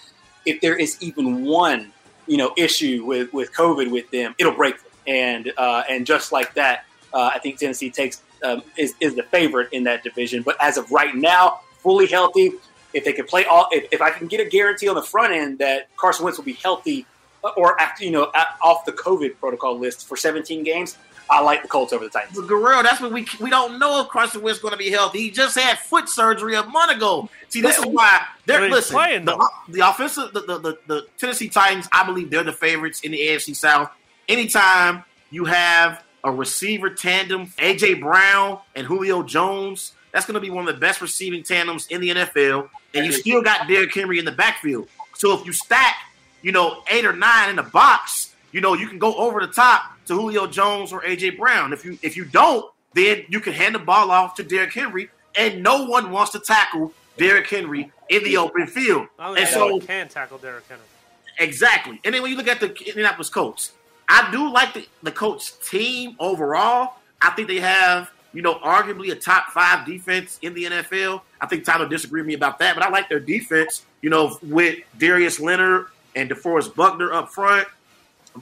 if 0.46 0.60
there 0.60 0.76
is 0.76 0.96
even 1.02 1.44
one 1.44 1.92
you 2.26 2.36
know 2.36 2.52
issue 2.56 3.04
with 3.04 3.32
with 3.32 3.52
COVID 3.52 3.90
with 3.90 4.10
them, 4.10 4.34
it'll 4.38 4.54
break 4.54 4.76
them, 4.76 4.92
and 5.06 5.52
uh, 5.58 5.82
and 5.90 6.06
just 6.06 6.32
like 6.32 6.54
that, 6.54 6.86
uh, 7.12 7.30
I 7.34 7.40
think 7.40 7.58
Tennessee 7.58 7.90
takes 7.90 8.22
um, 8.44 8.62
is 8.76 8.94
is 9.00 9.16
the 9.16 9.24
favorite 9.24 9.68
in 9.72 9.84
that 9.84 10.04
division. 10.04 10.42
But 10.42 10.56
as 10.60 10.78
of 10.78 10.90
right 10.90 11.14
now, 11.14 11.60
fully 11.78 12.06
healthy. 12.06 12.52
If 12.94 13.04
they 13.04 13.12
can 13.12 13.26
play 13.26 13.44
all, 13.44 13.68
if, 13.70 13.86
if 13.92 14.00
I 14.00 14.10
can 14.10 14.28
get 14.28 14.40
a 14.40 14.48
guarantee 14.48 14.88
on 14.88 14.94
the 14.94 15.02
front 15.02 15.32
end 15.32 15.58
that 15.58 15.94
Carson 15.96 16.24
Wentz 16.24 16.38
will 16.38 16.44
be 16.44 16.54
healthy 16.54 17.04
uh, 17.44 17.50
or 17.56 17.80
after 17.80 18.04
you 18.04 18.10
know 18.10 18.32
off 18.62 18.84
the 18.84 18.92
COVID 18.92 19.38
protocol 19.38 19.78
list 19.78 20.08
for 20.08 20.16
17 20.16 20.64
games, 20.64 20.96
I 21.30 21.40
like 21.42 21.62
the 21.62 21.68
Colts 21.68 21.92
over 21.92 22.04
the 22.04 22.10
Titans. 22.10 22.36
But 22.36 22.46
Guerrero, 22.46 22.82
that's 22.82 23.00
what 23.00 23.12
we 23.12 23.26
we 23.40 23.50
don't 23.50 23.78
know 23.78 24.00
if 24.00 24.08
Carson 24.08 24.42
Wentz 24.42 24.58
is 24.58 24.62
going 24.62 24.72
to 24.72 24.78
be 24.78 24.90
healthy. 24.90 25.20
He 25.20 25.30
just 25.30 25.58
had 25.58 25.78
foot 25.78 26.08
surgery 26.08 26.54
a 26.54 26.62
month 26.64 26.92
ago. 26.96 27.28
See, 27.48 27.60
this 27.60 27.78
is 27.78 27.84
why 27.86 28.22
they're 28.46 28.58
But 28.60 28.64
he's 28.66 28.74
listen. 28.74 28.96
playing, 28.96 29.24
the, 29.26 29.50
the 29.68 29.88
offensive, 29.88 30.32
the, 30.32 30.40
the, 30.40 30.58
the, 30.58 30.78
the 30.86 31.06
Tennessee 31.18 31.48
Titans, 31.48 31.88
I 31.92 32.04
believe 32.04 32.30
they're 32.30 32.44
the 32.44 32.52
favorites 32.52 33.00
in 33.00 33.12
the 33.12 33.18
AFC 33.18 33.54
South. 33.54 33.90
Anytime 34.28 35.04
you 35.30 35.44
have 35.46 36.02
a 36.24 36.30
receiver 36.30 36.90
tandem, 36.90 37.46
AJ 37.58 38.00
Brown 38.00 38.58
and 38.74 38.86
Julio 38.86 39.22
Jones, 39.22 39.92
that's 40.12 40.26
going 40.26 40.34
to 40.34 40.40
be 40.40 40.50
one 40.50 40.66
of 40.66 40.74
the 40.74 40.80
best 40.80 41.00
receiving 41.00 41.42
tandems 41.42 41.86
in 41.88 42.00
the 42.00 42.10
NFL. 42.10 42.68
And 42.94 43.06
you 43.06 43.12
still 43.12 43.42
got 43.42 43.68
Derrick 43.68 43.94
Henry 43.94 44.18
in 44.18 44.24
the 44.24 44.32
backfield. 44.32 44.88
So 45.14 45.38
if 45.38 45.44
you 45.44 45.52
stack, 45.52 45.96
you 46.42 46.52
know, 46.52 46.82
eight 46.90 47.04
or 47.04 47.12
nine 47.12 47.50
in 47.50 47.56
the 47.56 47.62
box, 47.62 48.34
you 48.52 48.60
know, 48.60 48.74
you 48.74 48.88
can 48.88 48.98
go 48.98 49.14
over 49.16 49.40
the 49.40 49.52
top 49.52 49.82
to 50.06 50.14
Julio 50.14 50.46
Jones 50.46 50.92
or 50.92 51.02
AJ 51.02 51.36
Brown. 51.36 51.72
If 51.72 51.84
you 51.84 51.98
if 52.02 52.16
you 52.16 52.24
don't, 52.24 52.64
then 52.94 53.24
you 53.28 53.40
can 53.40 53.52
hand 53.52 53.74
the 53.74 53.80
ball 53.80 54.10
off 54.10 54.34
to 54.36 54.42
Derrick 54.42 54.72
Henry, 54.72 55.10
and 55.36 55.62
no 55.62 55.84
one 55.84 56.10
wants 56.10 56.32
to 56.32 56.40
tackle 56.40 56.92
Derrick 57.18 57.48
Henry 57.48 57.92
in 58.08 58.24
the 58.24 58.36
open 58.36 58.66
field. 58.66 59.08
And 59.18 59.46
so 59.48 59.80
can 59.80 60.08
tackle 60.08 60.38
Derrick 60.38 60.64
Henry. 60.68 60.84
Exactly. 61.38 62.00
And 62.04 62.14
then 62.14 62.22
when 62.22 62.30
you 62.30 62.36
look 62.36 62.48
at 62.48 62.60
the 62.60 62.68
Indianapolis 62.68 63.28
Colts, 63.28 63.72
I 64.08 64.30
do 64.32 64.50
like 64.50 64.74
the, 64.74 64.86
the 65.02 65.12
Colts 65.12 65.58
team 65.68 66.16
overall. 66.18 66.94
I 67.20 67.30
think 67.30 67.48
they 67.48 67.60
have, 67.60 68.10
you 68.32 68.42
know, 68.42 68.56
arguably 68.56 69.10
a 69.10 69.14
top 69.14 69.48
five 69.50 69.86
defense 69.86 70.38
in 70.42 70.54
the 70.54 70.64
NFL. 70.64 71.22
I 71.40 71.46
think 71.46 71.64
Tyler 71.64 71.88
disagreed 71.88 72.22
with 72.22 72.28
me 72.28 72.34
about 72.34 72.58
that, 72.58 72.74
but 72.74 72.84
I 72.84 72.90
like 72.90 73.08
their 73.08 73.20
defense, 73.20 73.84
you 74.02 74.10
know, 74.10 74.38
with 74.42 74.78
Darius 74.98 75.40
Leonard 75.40 75.86
and 76.14 76.30
DeForest 76.30 76.74
Buckner 76.74 77.12
up 77.12 77.30
front. 77.30 77.66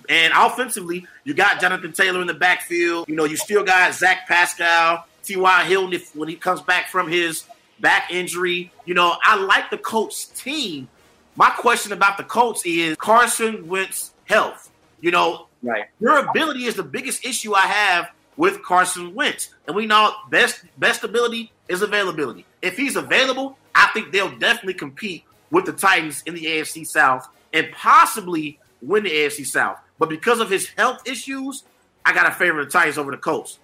And 0.08 0.32
offensively, 0.36 1.06
you 1.24 1.34
got 1.34 1.60
Jonathan 1.60 1.92
Taylor 1.92 2.20
in 2.20 2.26
the 2.26 2.34
backfield. 2.34 3.08
You 3.08 3.16
know, 3.16 3.24
you 3.24 3.36
still 3.36 3.64
got 3.64 3.94
Zach 3.94 4.26
Pascal, 4.28 5.06
T.Y. 5.22 5.64
Hilton 5.64 5.92
if, 5.94 6.14
when 6.14 6.28
he 6.28 6.34
comes 6.36 6.60
back 6.60 6.88
from 6.88 7.08
his 7.08 7.44
back 7.80 8.10
injury. 8.10 8.70
You 8.84 8.94
know, 8.94 9.16
I 9.22 9.36
like 9.36 9.70
the 9.70 9.78
Colts 9.78 10.26
team. 10.26 10.88
My 11.36 11.50
question 11.50 11.92
about 11.92 12.16
the 12.18 12.24
Colts 12.24 12.62
is 12.66 12.96
Carson 12.96 13.68
Wentz 13.68 14.12
health. 14.24 14.70
You 15.00 15.10
know, 15.12 15.46
Right. 15.62 15.84
durability 16.00 16.64
is 16.64 16.74
the 16.74 16.82
biggest 16.82 17.24
issue 17.24 17.54
I 17.54 17.62
have 17.62 18.10
with 18.36 18.62
Carson 18.62 19.14
Wentz. 19.14 19.54
And 19.66 19.76
we 19.76 19.86
know 19.86 20.12
best 20.30 20.64
best 20.78 21.04
ability 21.04 21.52
is 21.68 21.82
availability. 21.82 22.44
If 22.62 22.76
he's 22.76 22.96
available, 22.96 23.58
I 23.74 23.88
think 23.92 24.12
they'll 24.12 24.36
definitely 24.36 24.74
compete 24.74 25.24
with 25.50 25.66
the 25.66 25.72
Titans 25.72 26.22
in 26.26 26.34
the 26.34 26.44
AFC 26.44 26.86
South 26.86 27.28
and 27.52 27.70
possibly 27.72 28.58
win 28.82 29.04
the 29.04 29.10
AFC 29.10 29.46
South. 29.46 29.78
But 29.98 30.08
because 30.08 30.40
of 30.40 30.50
his 30.50 30.68
health 30.68 31.06
issues, 31.06 31.64
I 32.04 32.12
got 32.12 32.24
to 32.24 32.32
favor 32.32 32.64
the 32.64 32.70
Titans 32.70 32.98
over 32.98 33.10
the 33.10 33.16
Colts. 33.16 33.58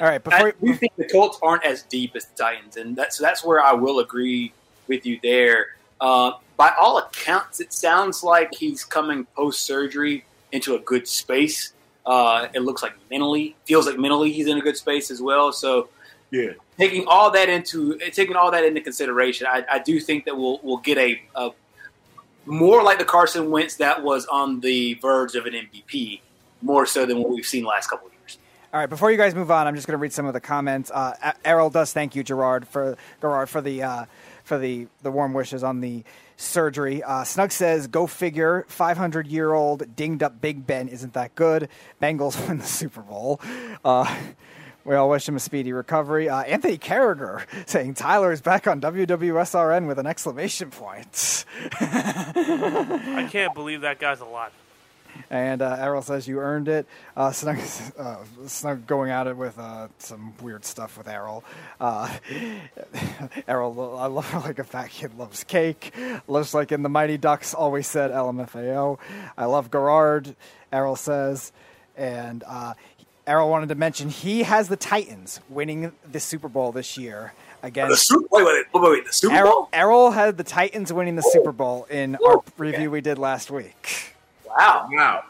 All 0.00 0.06
right, 0.06 0.22
before 0.22 0.48
I 0.48 0.52
do 0.64 0.74
think 0.74 0.96
the 0.96 1.08
Colts 1.08 1.38
aren't 1.42 1.64
as 1.64 1.82
deep 1.82 2.16
as 2.16 2.24
the 2.24 2.42
Titans, 2.42 2.76
and 2.78 2.96
that's 2.96 3.18
so 3.18 3.22
that's 3.22 3.44
where 3.44 3.62
I 3.62 3.74
will 3.74 3.98
agree 3.98 4.52
with 4.88 5.04
you 5.04 5.20
there. 5.22 5.76
Uh, 6.00 6.32
by 6.56 6.72
all 6.80 6.96
accounts, 6.98 7.60
it 7.60 7.72
sounds 7.72 8.24
like 8.24 8.54
he's 8.54 8.82
coming 8.82 9.26
post 9.36 9.62
surgery 9.62 10.24
into 10.52 10.74
a 10.74 10.78
good 10.78 11.06
space. 11.06 11.74
Uh, 12.06 12.48
it 12.54 12.60
looks 12.60 12.82
like 12.82 12.92
mentally, 13.10 13.56
feels 13.66 13.86
like 13.86 13.98
mentally 13.98 14.32
he's 14.32 14.46
in 14.46 14.56
a 14.58 14.60
good 14.60 14.76
space 14.76 15.10
as 15.10 15.20
well. 15.20 15.52
So, 15.52 15.88
Yeah. 16.30 16.52
taking 16.78 17.06
all 17.06 17.30
that 17.32 17.48
into 17.48 17.98
taking 18.12 18.36
all 18.36 18.50
that 18.52 18.64
into 18.64 18.80
consideration, 18.80 19.46
I, 19.46 19.64
I 19.70 19.78
do 19.80 20.00
think 20.00 20.24
that 20.24 20.36
we'll 20.36 20.60
we'll 20.62 20.78
get 20.78 20.96
a, 20.98 21.20
a 21.34 21.50
more 22.46 22.82
like 22.82 22.98
the 22.98 23.04
Carson 23.04 23.50
Wentz 23.50 23.76
that 23.76 24.02
was 24.02 24.26
on 24.26 24.60
the 24.60 24.94
verge 24.94 25.34
of 25.34 25.46
an 25.46 25.52
MVP, 25.52 26.20
more 26.62 26.86
so 26.86 27.04
than 27.06 27.18
what 27.18 27.30
we've 27.30 27.46
seen 27.46 27.64
last 27.64 27.88
couple 27.88 28.08
of 28.08 28.12
years. 28.14 28.38
All 28.72 28.80
right, 28.80 28.88
before 28.88 29.10
you 29.10 29.16
guys 29.18 29.34
move 29.34 29.50
on, 29.50 29.66
I'm 29.66 29.74
just 29.74 29.86
going 29.86 29.98
to 29.98 30.00
read 30.00 30.12
some 30.12 30.26
of 30.26 30.32
the 30.32 30.40
comments. 30.40 30.90
Uh, 30.92 31.32
Errol 31.44 31.70
does 31.70 31.92
thank 31.92 32.14
you, 32.16 32.22
Gerard, 32.22 32.66
for 32.66 32.96
Gerard 33.20 33.48
for 33.48 33.60
the 33.60 33.82
uh, 33.82 34.04
for 34.44 34.58
the 34.58 34.86
the 35.02 35.10
warm 35.10 35.34
wishes 35.34 35.62
on 35.62 35.80
the 35.80 36.02
surgery. 36.40 37.02
Uh, 37.02 37.24
Snug 37.24 37.52
says, 37.52 37.86
"Go 37.86 38.06
figure. 38.06 38.64
500 38.68 39.26
year 39.26 39.52
old 39.52 39.94
dinged 39.94 40.22
up 40.22 40.40
Big 40.40 40.66
Ben 40.66 40.88
isn't 40.88 41.12
that 41.14 41.34
good. 41.34 41.68
Bengals 42.02 42.36
win 42.48 42.58
the 42.58 42.64
Super 42.64 43.02
Bowl." 43.02 43.40
Uh, 43.84 44.14
we 44.84 44.94
all 44.96 45.10
wish 45.10 45.28
him 45.28 45.36
a 45.36 45.40
speedy 45.40 45.72
recovery. 45.72 46.28
Uh, 46.28 46.40
Anthony 46.40 46.78
Carragher 46.78 47.44
saying 47.68 47.94
Tyler 47.94 48.32
is 48.32 48.40
back 48.40 48.66
on 48.66 48.80
WWSRN 48.80 49.86
with 49.86 49.98
an 49.98 50.06
exclamation 50.06 50.70
point. 50.70 51.44
I 51.80 53.28
can't 53.30 53.54
believe 53.54 53.82
that 53.82 53.98
guy's 53.98 54.20
alive. 54.20 54.52
And 55.30 55.62
uh, 55.62 55.76
Errol 55.78 56.02
says 56.02 56.26
you 56.26 56.40
earned 56.40 56.68
it. 56.68 56.86
Uh, 57.16 57.30
Snug, 57.30 57.58
uh, 57.98 58.16
Snug 58.46 58.86
going 58.86 59.10
at 59.10 59.26
it 59.26 59.36
with 59.36 59.58
uh, 59.58 59.88
some 59.98 60.34
weird 60.42 60.64
stuff 60.64 60.98
with 60.98 61.06
Errol. 61.08 61.44
Uh, 61.80 62.12
Errol, 63.48 63.96
I 63.98 64.06
love 64.06 64.28
her 64.30 64.40
like 64.40 64.58
a 64.58 64.64
fat 64.64 64.90
kid 64.90 65.16
loves 65.16 65.44
cake. 65.44 65.94
Loves 66.26 66.54
like 66.54 66.72
in 66.72 66.82
the 66.82 66.88
Mighty 66.88 67.16
Ducks 67.16 67.54
always 67.54 67.86
said 67.86 68.10
LMFAO. 68.10 68.98
I 69.38 69.44
love 69.44 69.70
Gerard. 69.70 70.34
Errol 70.72 70.96
says, 70.96 71.52
and 71.96 72.42
uh, 72.46 72.74
Errol 73.26 73.50
wanted 73.50 73.68
to 73.68 73.74
mention 73.74 74.08
he 74.08 74.42
has 74.42 74.68
the 74.68 74.76
Titans 74.76 75.40
winning 75.48 75.92
the 76.10 76.20
Super 76.20 76.48
Bowl 76.48 76.72
this 76.72 76.96
year. 76.98 77.32
against 77.62 77.90
The 77.90 77.96
Super, 77.96 78.26
wait, 78.30 78.44
wait, 78.46 78.66
wait, 78.72 78.90
wait, 78.90 79.06
the 79.06 79.12
Super 79.12 79.34
Errol, 79.34 79.52
Bowl? 79.52 79.68
Errol 79.72 80.10
had 80.10 80.36
the 80.36 80.44
Titans 80.44 80.92
winning 80.92 81.16
the 81.16 81.22
Super 81.22 81.52
Bowl 81.52 81.86
in 81.90 82.16
our 82.26 82.42
review 82.58 82.90
we 82.90 83.00
did 83.00 83.18
last 83.18 83.50
week. 83.50 84.14
Wow. 84.56 84.88
Wow. 84.90 85.24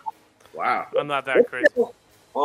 Wow. 0.55 0.87
I'm 0.99 1.07
not 1.07 1.25
that 1.27 1.47
crazy. 1.49 1.67
Well, 1.77 1.93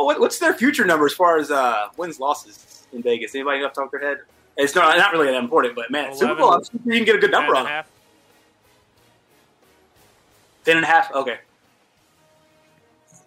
what, 0.05 0.19
what's 0.19 0.39
their 0.39 0.53
future 0.53 0.85
number 0.85 1.05
as 1.05 1.13
far 1.13 1.37
as 1.37 1.51
uh, 1.51 1.89
wins 1.97 2.19
losses 2.19 2.85
in 2.91 3.01
Vegas? 3.01 3.35
Anybody 3.35 3.63
off 3.63 3.73
the 3.73 3.81
top 3.81 3.93
of 3.93 3.99
their 3.99 4.09
head? 4.09 4.23
It's 4.57 4.73
not 4.73 4.97
not 4.97 5.11
really 5.11 5.27
that 5.27 5.35
important, 5.35 5.75
but 5.75 5.91
man, 5.91 6.15
Super 6.15 6.35
Bowl, 6.35 6.53
I'm 6.53 6.63
sure 6.63 6.79
you 6.85 6.93
can 6.93 7.05
get 7.05 7.15
a 7.15 7.19
good 7.19 7.31
number 7.31 7.55
on. 7.55 7.67
it. 7.67 7.85
Ten 10.63 10.77
and 10.77 10.85
a 10.85 10.87
half. 10.87 11.11
Okay. 11.13 11.37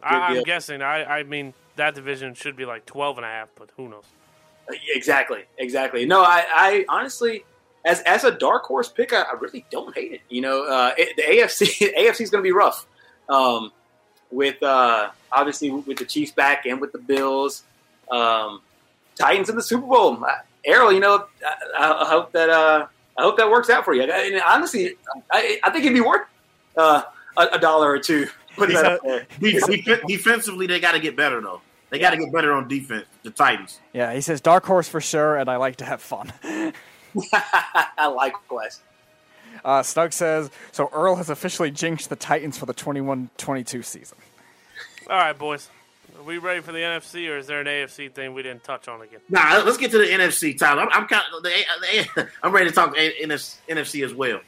I, 0.03 0.16
I'm 0.16 0.43
guessing. 0.43 0.81
I, 0.81 1.19
I 1.19 1.23
mean, 1.25 1.55
that 1.77 1.95
division 1.95 2.35
should 2.35 2.57
be 2.57 2.65
like 2.65 2.87
12 2.87 3.19
and 3.19 3.25
a 3.27 3.29
half, 3.29 3.49
but 3.57 3.70
who 3.77 3.89
knows? 3.89 4.05
Uh, 4.69 4.75
Exactly. 4.95 5.45
Exactly. 5.59 6.07
No, 6.07 6.23
I, 6.23 6.45
I 6.51 6.85
honestly, 6.89 7.45
as 7.85 8.01
as 8.03 8.25
a 8.25 8.31
dark 8.31 8.65
horse 8.65 8.89
pick, 8.89 9.12
I, 9.12 9.23
I 9.23 9.35
really 9.39 9.65
don't 9.70 9.95
hate 9.95 10.12
it. 10.12 10.20
You 10.29 10.41
know, 10.41 10.65
uh, 10.65 10.93
it, 10.97 11.16
the 11.16 11.23
AFC 11.23 11.95
AFC 11.95 12.20
is 12.23 12.31
going 12.31 12.43
to 12.43 12.47
be 12.47 12.53
rough. 12.53 12.87
Um, 13.28 13.72
with 14.30 14.62
uh, 14.62 15.10
obviously 15.32 15.70
with 15.70 15.98
the 15.98 16.05
Chiefs 16.05 16.32
back 16.32 16.66
and 16.66 16.80
with 16.80 16.92
the 16.92 16.98
Bills, 16.98 17.62
um, 18.10 18.60
Titans 19.16 19.48
in 19.48 19.56
the 19.56 19.62
Super 19.62 19.86
Bowl. 19.86 20.22
Uh, 20.24 20.28
Errol, 20.64 20.92
you 20.92 21.00
know, 21.00 21.26
I, 21.78 21.92
I 21.92 22.09
hope 22.09 22.32
that 22.32 22.50
uh, 22.50 22.86
I 23.16 23.22
hope 23.22 23.36
that 23.38 23.50
works 23.50 23.70
out 23.70 23.84
for 23.84 23.94
you. 23.94 24.02
And 24.02 24.42
honestly, 24.46 24.94
I, 25.30 25.60
I 25.62 25.70
think 25.70 25.84
it'd 25.84 25.94
be 25.94 26.00
worth 26.00 26.26
uh, 26.76 27.02
a, 27.36 27.42
a 27.52 27.59
dollar 27.59 27.90
or 27.90 27.98
two. 27.98 28.26
Putting 28.56 28.74
that 28.74 28.86
up 28.86 29.02
there. 29.02 29.26
Def- 29.40 29.84
def- 29.84 30.06
defensively, 30.06 30.66
they 30.66 30.80
got 30.80 30.92
to 30.92 30.98
get 30.98 31.16
better 31.16 31.40
though. 31.40 31.60
They 31.90 31.98
got 31.98 32.10
to 32.10 32.16
get 32.16 32.32
better 32.32 32.52
on 32.52 32.68
defense. 32.68 33.06
The 33.22 33.30
Titans. 33.30 33.78
Yeah, 33.92 34.12
he 34.12 34.20
says 34.20 34.40
dark 34.40 34.66
horse 34.66 34.88
for 34.88 35.00
sure, 35.00 35.36
and 35.36 35.48
I 35.48 35.56
like 35.56 35.76
to 35.76 35.84
have 35.84 36.02
fun. 36.02 36.32
I 37.32 38.09
likewise. 38.09 38.82
Uh, 39.64 39.82
Snug 39.82 40.12
says 40.12 40.51
so. 40.72 40.89
Earl 40.93 41.16
has 41.16 41.30
officially 41.30 41.70
jinxed 41.70 42.10
the 42.10 42.16
Titans 42.16 42.59
for 42.59 42.66
the 42.66 42.74
21-22 42.74 43.85
season. 43.85 44.18
All 45.09 45.16
right, 45.16 45.36
boys. 45.36 45.68
Are 46.18 46.24
we 46.24 46.39
ready 46.39 46.60
for 46.60 46.72
the 46.72 46.80
NFC, 46.80 47.30
or 47.30 47.39
is 47.39 47.47
there 47.47 47.60
an 47.60 47.66
AFC 47.66 48.12
thing 48.12 48.35
we 48.35 48.43
didn't 48.43 48.64
touch 48.64 48.89
on 48.89 49.01
again? 49.02 49.20
Nah, 49.28 49.62
let's 49.64 49.76
get 49.76 49.93
to 49.93 49.98
the 49.98 50.05
NFC, 50.05 50.59
Tyler. 50.59 50.82
I'm, 50.82 50.89
I'm 50.93 51.06
kind 51.06 51.22
of, 51.35 51.43
the, 51.44 51.51
the, 51.80 52.28
I'm 52.43 52.52
ready 52.52 52.68
to 52.68 52.74
talk 52.74 52.97
A- 52.97 53.24
NFC, 53.24 53.56
NFC 53.68 54.05
as 54.05 54.12
well. 54.12 54.40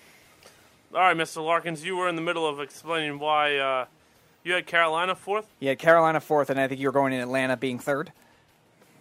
All 0.92 1.00
right, 1.00 1.16
Mr. 1.16 1.44
Larkins, 1.44 1.84
you 1.84 1.96
were 1.96 2.08
in 2.08 2.16
the 2.16 2.22
middle 2.22 2.46
of 2.46 2.58
explaining 2.58 3.20
why 3.20 3.56
uh, 3.58 3.84
you 4.42 4.52
had 4.52 4.66
Carolina 4.66 5.14
fourth. 5.14 5.46
Yeah, 5.60 5.76
Carolina 5.76 6.20
fourth, 6.20 6.50
and 6.50 6.58
I 6.58 6.66
think 6.66 6.80
you 6.80 6.88
were 6.88 6.92
going 6.92 7.12
in 7.12 7.20
Atlanta 7.20 7.56
being 7.56 7.78
third. 7.78 8.10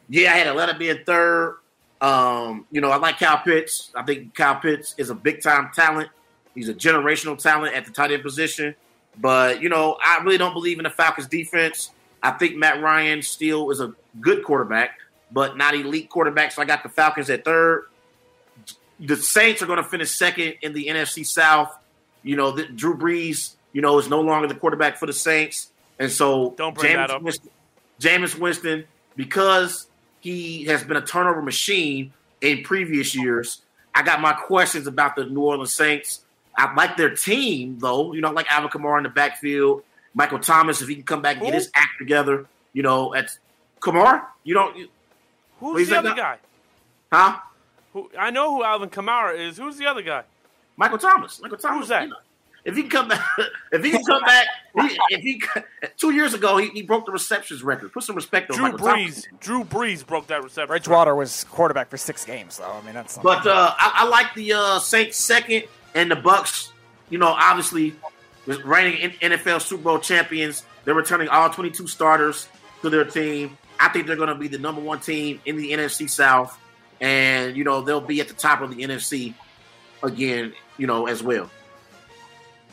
Yeah, 0.07 0.34
I 0.34 0.38
had 0.38 0.48
Atlanta 0.48 0.77
being 0.77 0.99
third. 1.03 1.57
Um, 2.02 2.66
you 2.72 2.82
know, 2.82 2.90
I 2.90 2.98
like 2.98 3.20
Kyle 3.20 3.42
Pitts. 3.44 3.92
I 3.96 4.04
think 4.04 4.34
Kyle 4.34 4.56
Pitts 4.56 4.96
is 4.98 5.10
a 5.10 5.16
big 5.16 5.42
time 5.42 5.72
talent. 5.74 6.10
He's 6.56 6.70
a 6.70 6.74
generational 6.74 7.38
talent 7.38 7.76
at 7.76 7.86
the 7.86 7.92
tight 7.92 8.12
end 8.12 8.24
position. 8.24 8.76
But, 9.18 9.62
you 9.62 9.70
know, 9.70 9.98
I 10.04 10.22
really 10.24 10.38
don't 10.38 10.54
believe 10.54 10.80
in 10.80 10.84
the 10.84 10.90
Falcons 10.90 11.28
defense. 11.28 11.92
I 12.24 12.32
think 12.32 12.56
Matt 12.56 12.82
Ryan 12.82 13.22
still 13.22 13.70
is 13.72 13.80
a 13.80 13.94
good 14.20 14.44
quarterback, 14.44 15.00
but 15.32 15.58
not 15.58 15.74
elite 15.74 16.10
quarterback. 16.10 16.52
So 16.52 16.62
I 16.62 16.66
got 16.66 16.84
the 16.84 16.90
Falcons 16.90 17.30
at 17.30 17.44
third. 17.44 17.86
The 19.00 19.16
Saints 19.16 19.62
are 19.62 19.66
going 19.66 19.82
to 19.82 19.90
finish 19.90 20.12
second 20.12 20.56
in 20.62 20.74
the 20.74 20.88
NFC 20.88 21.26
South. 21.26 21.74
You 22.24 22.36
know, 22.36 22.52
the, 22.52 22.66
Drew 22.66 22.98
Brees, 22.98 23.56
you 23.72 23.82
know, 23.82 23.98
is 24.00 24.10
no 24.10 24.22
longer 24.22 24.48
the 24.48 24.56
quarterback 24.56 24.98
for 24.98 25.06
the 25.06 25.14
Saints. 25.14 25.72
And 25.98 26.12
so 26.12 26.54
Don't 26.58 26.76
bring 26.76 26.96
that 26.96 27.12
up. 27.12 27.22
Winston, 27.22 27.50
Jameis 28.00 28.38
Winston, 28.38 28.86
because 29.16 29.88
he 30.20 30.66
has 30.66 30.84
been 30.84 30.98
a 30.98 31.02
turnover 31.02 31.41
machine 31.41 32.14
in 32.41 32.64
previous 32.64 33.16
years, 33.16 33.62
I 33.94 34.04
got 34.04 34.22
my 34.22 34.34
questions 34.34 34.88
about 34.88 35.16
the 35.16 35.26
New 35.26 35.41
Orleans 35.41 35.74
Saints. 35.74 36.24
I 36.58 36.74
like 36.74 36.98
their 36.98 37.16
team, 37.16 37.80
though. 37.80 38.14
You 38.14 38.22
know, 38.22 38.30
I 38.30 38.32
like 38.32 38.52
Alvin 38.52 38.70
Kamara 38.70 38.98
in 38.98 39.04
the 39.04 39.10
backfield. 39.10 39.84
Michael 40.14 40.40
Thomas, 40.40 40.82
if 40.82 40.88
he 40.88 40.96
can 40.96 41.04
come 41.04 41.22
back 41.22 41.38
and 41.38 41.46
get 41.46 41.54
his 41.54 41.72
act 41.76 41.94
together, 42.00 42.48
you 42.74 42.84
know, 42.84 43.14
at 43.14 43.38
Kamara, 43.80 44.26
you 44.44 44.54
don't. 44.54 44.76
You, 44.78 44.88
Who's 45.60 45.90
the 45.90 46.00
other 46.00 46.16
guy? 46.16 46.38
Huh? 47.12 47.40
Who 47.94 48.10
I 48.18 48.30
know 48.30 48.56
who 48.56 48.64
Alvin 48.64 48.90
Kamara 48.90 49.38
is. 49.38 49.58
Who's 49.58 49.78
the 49.78 49.88
other 49.88 50.02
guy? 50.02 50.24
Michael 50.78 50.98
Thomas. 50.98 51.41
Michael 51.41 51.58
Thomas. 51.58 51.80
Who's 51.80 51.90
that? 51.90 52.04
you 52.04 52.10
know, 52.10 52.16
if 52.70 52.76
he 52.76 52.84
can 52.84 52.91
come 52.91 53.08
back, 53.08 53.26
if 53.72 53.84
he 53.84 53.91
can 53.91 54.04
come 54.04 54.22
back, 54.24 54.48
he, 54.76 55.00
if 55.10 55.22
he 55.22 55.41
two 55.98 56.12
years 56.12 56.34
ago 56.34 56.58
he, 56.58 56.70
he 56.70 56.82
broke 56.82 57.06
the 57.06 57.12
receptions 57.12 57.64
record. 57.64 57.91
Put 57.91 58.04
some 58.04 58.16
respect 58.16 58.52
on 58.52 58.58
Drew 58.58 58.72
Michael 58.72 58.88
Thomas. 58.88 59.26
Brees. 59.26 59.40
Drew 59.40 59.64
Brees 59.64 60.06
broke 60.06 60.28
that 60.28 60.44
reception. 60.44 60.68
Bridgewater 60.68 61.16
was 61.16 61.46
quarterback 61.46 61.90
for 61.90 61.98
six 61.98 62.26
games, 62.26 62.58
though. 62.58 62.72
I 62.72 62.82
mean, 62.84 62.94
that's 62.94 63.14
something. 63.14 63.32
But 63.32 63.48
uh, 63.48 63.74
I, 63.78 63.91
I 63.96 64.08
like 64.08 64.34
the 64.36 64.54
uh, 64.54 64.80
Saints 64.80 65.18
second 65.18 65.64
and 65.96 66.12
the 66.12 66.16
Bucks. 66.16 66.72
You 67.10 67.18
know, 67.18 67.28
obviously, 67.28 67.96
reigning 68.46 69.12
NFL 69.22 69.62
Super 69.62 69.84
Bowl 69.84 70.00
champions. 70.00 70.64
They're 70.86 70.94
returning 70.94 71.28
all 71.28 71.50
22 71.50 71.88
starters 71.88 72.48
to 72.82 72.90
their 72.90 73.06
team. 73.06 73.58
I 73.80 73.90
think 73.90 74.08
they're 74.08 74.16
going 74.16 74.30
to 74.30 74.36
be 74.36 74.48
the 74.48 74.60
number 74.60 74.82
one 74.82 75.00
team 75.00 75.41
in 75.46 75.58
the 75.58 75.72
NFC 75.72 76.10
South, 76.10 76.58
and 77.02 77.56
you 77.56 77.64
know 77.64 77.82
they'll 77.82 78.02
be 78.02 78.22
at 78.22 78.28
the 78.28 78.34
top 78.34 78.62
of 78.62 78.76
the 78.76 78.84
NFC 78.84 79.34
again. 80.04 80.54
You 80.78 80.88
know, 80.88 81.08
as 81.08 81.24
well. 81.24 81.50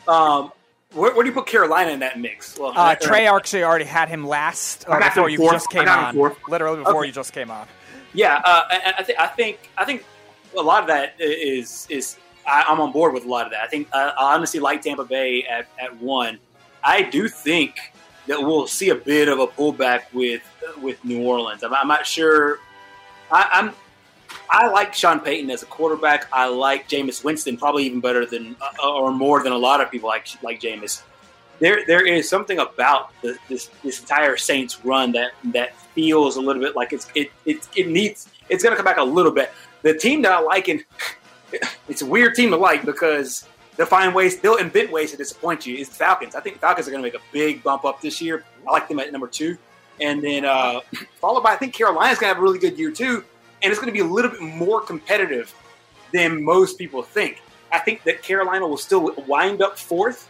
Um, 0.07 0.51
where, 0.93 1.13
where 1.13 1.23
do 1.23 1.29
you 1.29 1.33
put 1.33 1.45
Carolina 1.47 1.91
in 1.91 1.99
that 1.99 2.19
mix? 2.19 2.57
Well, 2.57 2.73
Uh, 2.75 2.95
Trey 2.95 3.27
actually 3.27 3.63
already 3.63 3.85
had 3.85 4.09
him 4.09 4.25
last 4.25 4.85
uh, 4.87 4.97
before 4.99 5.29
you 5.29 5.37
fourth. 5.37 5.53
just 5.53 5.69
came 5.69 5.87
on. 5.87 6.13
fourth. 6.15 6.37
Literally 6.47 6.77
before 6.77 6.97
Okay. 6.99 7.07
you 7.07 7.13
just 7.13 7.33
came 7.33 7.51
on. 7.51 7.67
Yeah, 8.13 8.41
uh, 8.43 8.63
I, 8.69 8.93
I 8.99 9.03
think 9.03 9.19
I 9.19 9.27
think 9.27 9.69
I 9.77 9.85
think 9.85 10.05
a 10.57 10.61
lot 10.61 10.81
of 10.81 10.87
that 10.87 11.15
is 11.19 11.85
is 11.89 12.17
I, 12.47 12.63
I'm 12.67 12.79
on 12.79 12.91
board 12.91 13.13
with 13.13 13.25
a 13.25 13.27
lot 13.27 13.45
of 13.45 13.51
that. 13.51 13.61
I 13.61 13.67
think 13.67 13.89
uh, 13.91 14.13
I 14.17 14.33
honestly 14.33 14.59
like 14.61 14.81
Tampa 14.81 15.03
Bay 15.03 15.43
at, 15.43 15.67
at 15.79 15.95
one. 16.01 16.39
I 16.83 17.01
do 17.03 17.27
think 17.27 17.75
that 18.27 18.41
we'll 18.41 18.65
see 18.65 18.89
a 18.89 18.95
bit 18.95 19.27
of 19.27 19.39
a 19.39 19.47
pullback 19.47 20.03
with 20.13 20.41
with 20.81 21.03
New 21.03 21.21
Orleans. 21.23 21.63
I'm, 21.63 21.73
I'm 21.73 21.87
not 21.89 22.07
sure. 22.07 22.59
I, 23.29 23.49
I'm 23.51 23.73
I 24.49 24.67
like 24.67 24.93
Sean 24.93 25.19
Payton 25.19 25.49
as 25.51 25.63
a 25.63 25.65
quarterback. 25.65 26.27
I 26.31 26.47
like 26.47 26.87
Jameis 26.87 27.23
Winston 27.23 27.57
probably 27.57 27.85
even 27.85 27.99
better 27.99 28.25
than 28.25 28.55
uh, 28.61 28.89
or 28.89 29.11
more 29.11 29.43
than 29.43 29.51
a 29.51 29.57
lot 29.57 29.81
of 29.81 29.91
people 29.91 30.07
like 30.07 30.27
like 30.43 30.59
Jameis. 30.59 31.03
There 31.59 31.85
there 31.85 32.05
is 32.05 32.29
something 32.29 32.59
about 32.59 33.11
the, 33.21 33.37
this 33.49 33.69
this 33.83 33.99
entire 33.99 34.37
Saints 34.37 34.83
run 34.85 35.11
that 35.13 35.31
that 35.45 35.75
feels 35.93 36.37
a 36.37 36.41
little 36.41 36.61
bit 36.61 36.75
like 36.75 36.93
it's 36.93 37.07
it 37.15 37.31
it, 37.45 37.67
it 37.75 37.87
needs 37.87 38.29
it's 38.49 38.63
going 38.63 38.71
to 38.71 38.77
come 38.77 38.85
back 38.85 38.97
a 38.97 39.03
little 39.03 39.31
bit. 39.31 39.51
The 39.81 39.93
team 39.93 40.21
that 40.21 40.31
I 40.31 40.39
like 40.39 40.67
and 40.67 40.83
it's 41.87 42.01
a 42.01 42.05
weird 42.05 42.35
team 42.35 42.49
to 42.51 42.57
like 42.57 42.85
because 42.85 43.47
they'll 43.75 43.85
find 43.85 44.13
ways 44.13 44.39
they'll 44.39 44.57
invent 44.57 44.91
ways 44.91 45.11
to 45.11 45.17
disappoint 45.17 45.65
you. 45.65 45.75
Is 45.75 45.89
the 45.89 45.95
Falcons? 45.95 46.35
I 46.35 46.41
think 46.41 46.55
the 46.55 46.61
Falcons 46.61 46.87
are 46.87 46.91
going 46.91 47.03
to 47.03 47.07
make 47.07 47.19
a 47.19 47.23
big 47.33 47.63
bump 47.63 47.85
up 47.85 48.01
this 48.01 48.21
year. 48.21 48.45
I 48.67 48.71
like 48.71 48.87
them 48.87 48.99
at 48.99 49.11
number 49.11 49.27
two, 49.27 49.57
and 49.99 50.23
then 50.23 50.45
uh, 50.45 50.81
followed 51.21 51.41
by 51.41 51.53
I 51.53 51.55
think 51.57 51.73
Carolina's 51.73 52.19
going 52.19 52.29
to 52.29 52.35
have 52.35 52.37
a 52.37 52.41
really 52.41 52.59
good 52.59 52.77
year 52.77 52.91
too, 52.91 53.23
and 53.61 53.71
it's 53.71 53.79
going 53.79 53.91
to 53.91 53.93
be 53.93 54.05
a 54.05 54.11
little 54.11 54.31
bit 54.31 54.41
more 54.41 54.81
competitive 54.81 55.53
than 56.13 56.43
most 56.43 56.77
people 56.77 57.03
think. 57.03 57.41
I 57.71 57.79
think 57.79 58.03
that 58.03 58.23
Carolina 58.23 58.67
will 58.67 58.77
still 58.77 59.13
wind 59.27 59.61
up 59.61 59.77
fourth, 59.77 60.29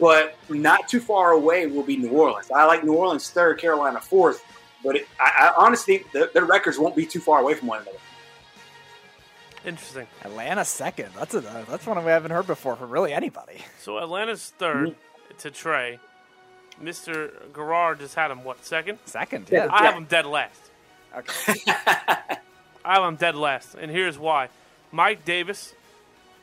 but 0.00 0.36
not 0.48 0.88
too 0.88 1.00
far 1.00 1.32
away 1.32 1.66
will 1.66 1.82
be 1.82 1.96
New 1.96 2.10
Orleans. 2.10 2.50
I 2.50 2.64
like 2.64 2.84
New 2.84 2.94
Orleans 2.94 3.30
third, 3.30 3.58
Carolina 3.60 4.00
fourth, 4.00 4.42
but 4.84 4.96
it, 4.96 5.08
I, 5.20 5.50
I 5.50 5.64
honestly 5.64 5.98
think 5.98 6.12
the, 6.12 6.30
their 6.32 6.44
records 6.44 6.78
won't 6.78 6.96
be 6.96 7.04
too 7.04 7.20
far 7.20 7.40
away 7.40 7.54
from 7.54 7.68
one 7.68 7.82
another. 7.82 7.98
Interesting. 9.64 10.06
Atlanta 10.24 10.64
second. 10.64 11.10
That's 11.16 11.34
a 11.34 11.40
that's 11.40 11.84
one 11.84 12.02
we 12.04 12.10
haven't 12.10 12.30
heard 12.30 12.46
before 12.46 12.76
from 12.76 12.90
really 12.90 13.12
anybody. 13.12 13.58
So 13.80 13.98
Atlanta's 13.98 14.52
third 14.56 14.90
mm-hmm. 14.90 15.38
to 15.38 15.50
Trey. 15.50 15.98
Mr. 16.82 17.32
Garrard 17.52 17.98
just 17.98 18.14
had 18.14 18.30
him 18.30 18.44
what 18.44 18.64
second? 18.64 18.98
Second, 19.04 19.48
Yeah. 19.50 19.66
I 19.70 19.82
yeah. 19.82 19.86
have 19.86 19.94
him 19.96 20.04
dead 20.04 20.26
last. 20.26 20.60
Okay. 21.16 21.54
I 22.88 22.94
have 23.00 23.18
dead 23.18 23.34
last, 23.36 23.74
and 23.74 23.90
here's 23.90 24.18
why. 24.18 24.48
Mike 24.90 25.24
Davis, 25.26 25.74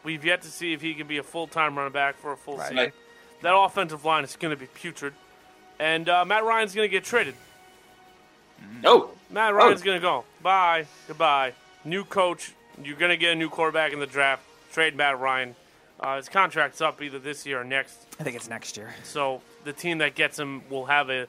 we've 0.03 0.24
yet 0.24 0.43
to 0.43 0.48
see 0.48 0.74
if 0.74 0.82
he 0.82 0.93
can 0.93 1.07
be 1.07 1.17
a 1.17 1.24
full 1.24 1.48
time 1.48 1.75
running 1.75 1.91
back 1.91 2.15
for 2.17 2.32
a 2.32 2.38
full 2.38 2.57
Right. 2.57 2.69
season. 2.69 2.91
That 3.41 3.56
offensive 3.57 4.06
line 4.06 4.24
is 4.24 4.35
going 4.35 4.51
to 4.56 4.59
be 4.59 4.67
putrid, 4.67 5.14
and 5.80 6.07
uh, 6.07 6.24
Matt 6.24 6.43
Ryan's 6.45 6.75
going 6.75 6.88
to 6.88 6.91
get 6.91 7.03
traded. 7.03 7.33
No, 8.82 9.09
Matt 9.30 9.53
Ryan's 9.53 9.82
going 9.82 9.98
to 9.98 10.01
go. 10.01 10.24
Bye, 10.41 10.85
goodbye. 11.07 11.53
New 11.83 12.03
coach. 12.06 12.53
You're 12.83 12.98
going 12.98 13.09
to 13.11 13.17
get 13.17 13.32
a 13.33 13.35
new 13.35 13.49
quarterback 13.49 13.91
in 13.93 13.99
the 13.99 14.06
draft. 14.07 14.43
Trade 14.72 14.95
Matt 14.95 15.19
Ryan. 15.19 15.56
Uh, 15.99 16.17
his 16.17 16.30
contract's 16.30 16.82
up 16.82 17.01
either 17.01 17.19
this 17.19 17.45
year 17.45 17.61
or 17.61 17.64
next. 17.64 18.06
I 18.19 18.24
think 18.24 18.35
it's 18.35 18.49
next 18.49 18.77
year. 18.77 18.93
So 19.03 19.41
the 19.64 19.74
team 19.74 19.98
that 19.99 20.14
gets 20.14 20.38
him 20.38 20.61
will 20.69 20.85
have 20.85 21.09
a 21.09 21.27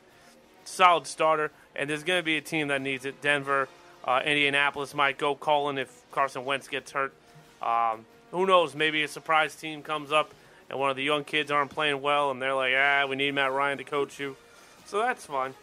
solid 0.64 1.06
starter, 1.06 1.50
and 1.74 1.88
there's 1.88 2.02
going 2.04 2.18
to 2.18 2.24
be 2.24 2.36
a 2.36 2.40
team 2.40 2.68
that 2.68 2.82
needs 2.82 3.04
it. 3.04 3.22
Denver, 3.22 3.68
uh, 4.06 4.20
Indianapolis 4.24 4.94
might 4.94 5.18
go 5.18 5.34
calling 5.34 5.78
if 5.78 6.02
Carson 6.12 6.44
Wentz 6.44 6.68
gets 6.68 6.92
hurt. 6.92 7.12
Um, 7.60 8.04
who 8.30 8.46
knows? 8.46 8.74
Maybe 8.74 9.02
a 9.02 9.08
surprise 9.08 9.54
team 9.54 9.82
comes 9.82 10.12
up, 10.12 10.32
and 10.70 10.78
one 10.78 10.90
of 10.90 10.96
the 10.96 11.02
young 11.02 11.24
kids 11.24 11.50
aren't 11.50 11.70
playing 11.70 12.02
well, 12.02 12.30
and 12.30 12.40
they're 12.40 12.54
like, 12.54 12.74
ah, 12.76 13.06
we 13.08 13.16
need 13.16 13.34
Matt 13.34 13.52
Ryan 13.52 13.78
to 13.78 13.84
coach 13.84 14.20
you. 14.20 14.36
So 14.84 14.98
that's 14.98 15.24
fine. 15.26 15.54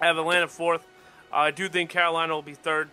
I 0.00 0.06
have 0.06 0.16
Atlanta 0.16 0.48
fourth. 0.48 0.82
Uh, 1.32 1.36
I 1.36 1.50
do 1.50 1.68
think 1.68 1.90
Carolina 1.90 2.34
will 2.34 2.42
be 2.42 2.54
third. 2.54 2.88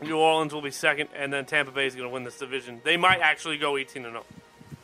New 0.00 0.16
Orleans 0.16 0.52
will 0.52 0.62
be 0.62 0.70
second, 0.70 1.08
and 1.16 1.32
then 1.32 1.44
Tampa 1.44 1.72
Bay 1.72 1.86
is 1.86 1.94
going 1.94 2.08
to 2.08 2.12
win 2.12 2.24
this 2.24 2.38
division. 2.38 2.80
They 2.84 2.96
might 2.96 3.20
actually 3.20 3.58
go 3.58 3.76
18 3.76 4.04
and 4.04 4.16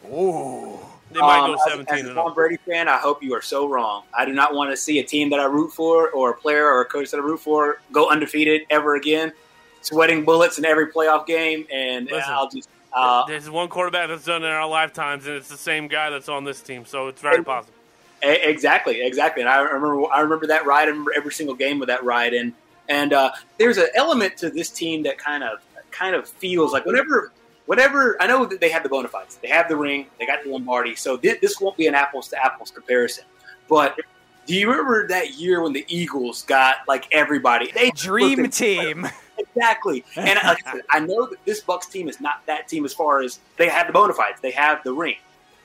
0. 0.02 0.12
Ooh. 0.12 0.80
They 1.14 1.20
might 1.20 1.38
Um, 1.38 1.50
go 1.52 1.54
as- 1.54 1.60
17 1.70 1.94
as, 1.94 2.00
and 2.02 2.10
a 2.10 2.14
Tom 2.14 2.34
Brady 2.34 2.58
fan, 2.66 2.88
I 2.88 2.98
hope 2.98 3.22
you 3.22 3.34
are 3.34 3.40
so 3.42 3.66
wrong. 3.68 4.02
I 4.12 4.24
do 4.24 4.32
not 4.32 4.52
want 4.54 4.70
to 4.70 4.76
see 4.76 4.98
a 4.98 5.04
team 5.04 5.30
that 5.30 5.40
I 5.40 5.44
root 5.44 5.70
for, 5.72 6.10
or 6.10 6.30
a 6.30 6.34
player 6.34 6.66
or 6.68 6.80
a 6.80 6.84
coach 6.84 7.10
that 7.12 7.18
I 7.18 7.20
root 7.20 7.40
for, 7.40 7.80
go 7.92 8.10
undefeated 8.10 8.62
ever 8.70 8.96
again, 8.96 9.32
sweating 9.80 10.24
bullets 10.24 10.58
in 10.58 10.64
every 10.64 10.88
playoff 10.92 11.26
game, 11.26 11.66
and 11.72 12.06
Listen, 12.10 12.32
I'll 12.32 12.48
just. 12.50 12.68
Uh, 12.92 13.24
There's 13.26 13.48
one 13.50 13.68
quarterback 13.68 14.08
that's 14.08 14.24
done 14.24 14.42
it 14.44 14.46
in 14.46 14.52
our 14.52 14.68
lifetimes, 14.68 15.26
and 15.26 15.36
it's 15.36 15.48
the 15.48 15.56
same 15.56 15.88
guy 15.88 16.10
that's 16.10 16.28
on 16.28 16.44
this 16.44 16.60
team, 16.60 16.84
so 16.84 17.08
it's 17.08 17.20
very 17.20 17.42
possible. 17.42 17.74
Exactly, 18.22 19.02
exactly. 19.04 19.42
And 19.42 19.50
I 19.50 19.60
remember, 19.60 20.06
I 20.12 20.20
remember 20.20 20.46
that 20.46 20.64
ride. 20.64 20.84
I 20.84 20.90
remember 20.90 21.12
every 21.14 21.32
single 21.32 21.54
game 21.54 21.78
with 21.78 21.88
that 21.88 22.02
ride. 22.04 22.32
And 22.34 22.52
and 22.88 23.12
uh, 23.12 23.32
there's 23.58 23.76
an 23.78 23.88
element 23.94 24.36
to 24.38 24.50
this 24.50 24.70
team 24.70 25.02
that 25.02 25.18
kind 25.18 25.44
of 25.44 25.58
kind 25.90 26.14
of 26.14 26.28
feels 26.28 26.72
like 26.72 26.86
whenever, 26.86 27.32
whenever 27.66 28.20
I 28.20 28.26
know 28.26 28.44
that 28.46 28.60
they 28.60 28.70
have 28.70 28.82
the 28.82 28.88
bona 28.88 29.08
fides, 29.08 29.36
they 29.36 29.48
have 29.48 29.68
the 29.68 29.76
ring, 29.76 30.06
they 30.18 30.26
got 30.26 30.44
the 30.44 30.50
Lombardi, 30.50 30.94
so 30.94 31.16
thi- 31.16 31.38
this 31.40 31.60
won't 31.60 31.76
be 31.76 31.86
an 31.86 31.94
apples 31.94 32.28
to 32.28 32.44
apples 32.44 32.70
comparison. 32.70 33.24
But 33.68 33.98
do 34.46 34.54
you 34.54 34.68
remember 34.68 35.08
that 35.08 35.34
year 35.34 35.62
when 35.62 35.72
the 35.72 35.84
Eagles 35.88 36.42
got 36.42 36.76
like 36.86 37.06
everybody? 37.12 37.72
They 37.72 37.90
Dream 37.90 38.48
team. 38.50 39.06
Exactly. 39.38 40.04
And 40.16 40.38
like 40.44 40.66
I, 40.66 40.72
said, 40.72 40.82
I 40.90 41.00
know 41.00 41.26
that 41.26 41.44
this 41.44 41.60
Bucks 41.60 41.86
team 41.86 42.08
is 42.08 42.20
not 42.20 42.44
that 42.46 42.68
team 42.68 42.84
as 42.84 42.92
far 42.92 43.20
as 43.20 43.40
they 43.56 43.68
have 43.68 43.86
the 43.86 43.92
bona 43.92 44.14
fides, 44.14 44.40
they 44.40 44.52
have 44.52 44.82
the 44.84 44.92
ring. 44.92 45.16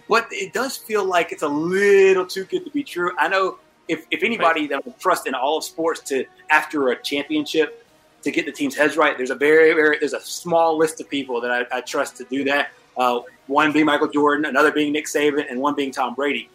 But 0.08 0.28
it 0.32 0.54
does 0.54 0.76
feel 0.76 1.06
like 1.06 1.32
it's 1.32 1.44
a 1.44 1.48
little 1.48 2.26
too 2.26 2.46
good 2.46 2.66
to 2.66 2.72
be 2.72 2.84
true. 2.84 3.12
I 3.20 3.28
know 3.28 3.60
if, 3.88 4.06
if 4.10 4.24
anybody 4.24 4.66
that 4.68 4.84
would 4.86 5.00
trust 5.00 5.28
in 5.28 5.36
all 5.36 5.58
of 5.58 5.64
sports 5.64 6.02
to 6.10 6.26
after 6.50 6.90
a 6.90 7.02
championship 7.02 7.86
to 8.24 8.32
get 8.32 8.46
the 8.46 8.52
team's 8.52 8.76
heads 8.76 8.98
right, 8.98 9.18
there's 9.18 9.30
a 9.30 9.36
very 9.36 9.74
very 9.74 10.00
there's 10.00 10.14
a 10.14 10.22
small 10.22 10.78
list 10.78 11.00
of 11.02 11.10
people 11.10 11.42
that 11.42 11.52
I, 11.52 11.78
I 11.78 11.82
trust 11.82 12.18
to 12.18 12.26
do 12.26 12.44
that. 12.46 12.72
Uh, 12.98 13.22
one 13.48 13.72
being 13.72 13.86
Michael 13.86 14.10
Jordan, 14.10 14.46
another 14.46 14.72
being 14.72 14.92
Nick 14.92 15.06
Saban, 15.06 15.50
and 15.50 15.60
one 15.60 15.76
being 15.76 15.92
Tom 15.92 16.16
Brady. 16.16 16.50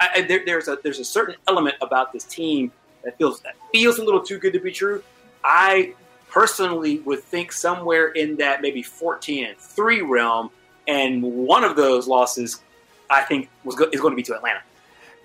I, 0.00 0.08
I, 0.16 0.22
there, 0.22 0.42
there's 0.44 0.68
a 0.68 0.78
there's 0.82 0.98
a 0.98 1.04
certain 1.04 1.36
element 1.46 1.76
about 1.80 2.12
this 2.12 2.24
team 2.24 2.72
that 3.04 3.18
feels 3.18 3.40
that 3.40 3.54
feels 3.72 3.98
a 3.98 4.04
little 4.04 4.22
too 4.22 4.38
good 4.38 4.52
to 4.54 4.60
be 4.60 4.72
true. 4.72 5.02
I 5.44 5.94
personally 6.30 7.00
would 7.00 7.22
think 7.22 7.52
somewhere 7.52 8.08
in 8.08 8.36
that 8.36 8.62
maybe 8.62 8.82
14 8.82 9.44
and 9.44 9.58
three 9.58 10.00
realm, 10.00 10.50
and 10.88 11.22
one 11.22 11.64
of 11.64 11.76
those 11.76 12.06
losses, 12.08 12.60
I 13.10 13.22
think, 13.22 13.50
was 13.64 13.74
go- 13.74 13.90
is 13.92 14.00
going 14.00 14.12
to 14.12 14.16
be 14.16 14.22
to 14.24 14.34
Atlanta. 14.34 14.62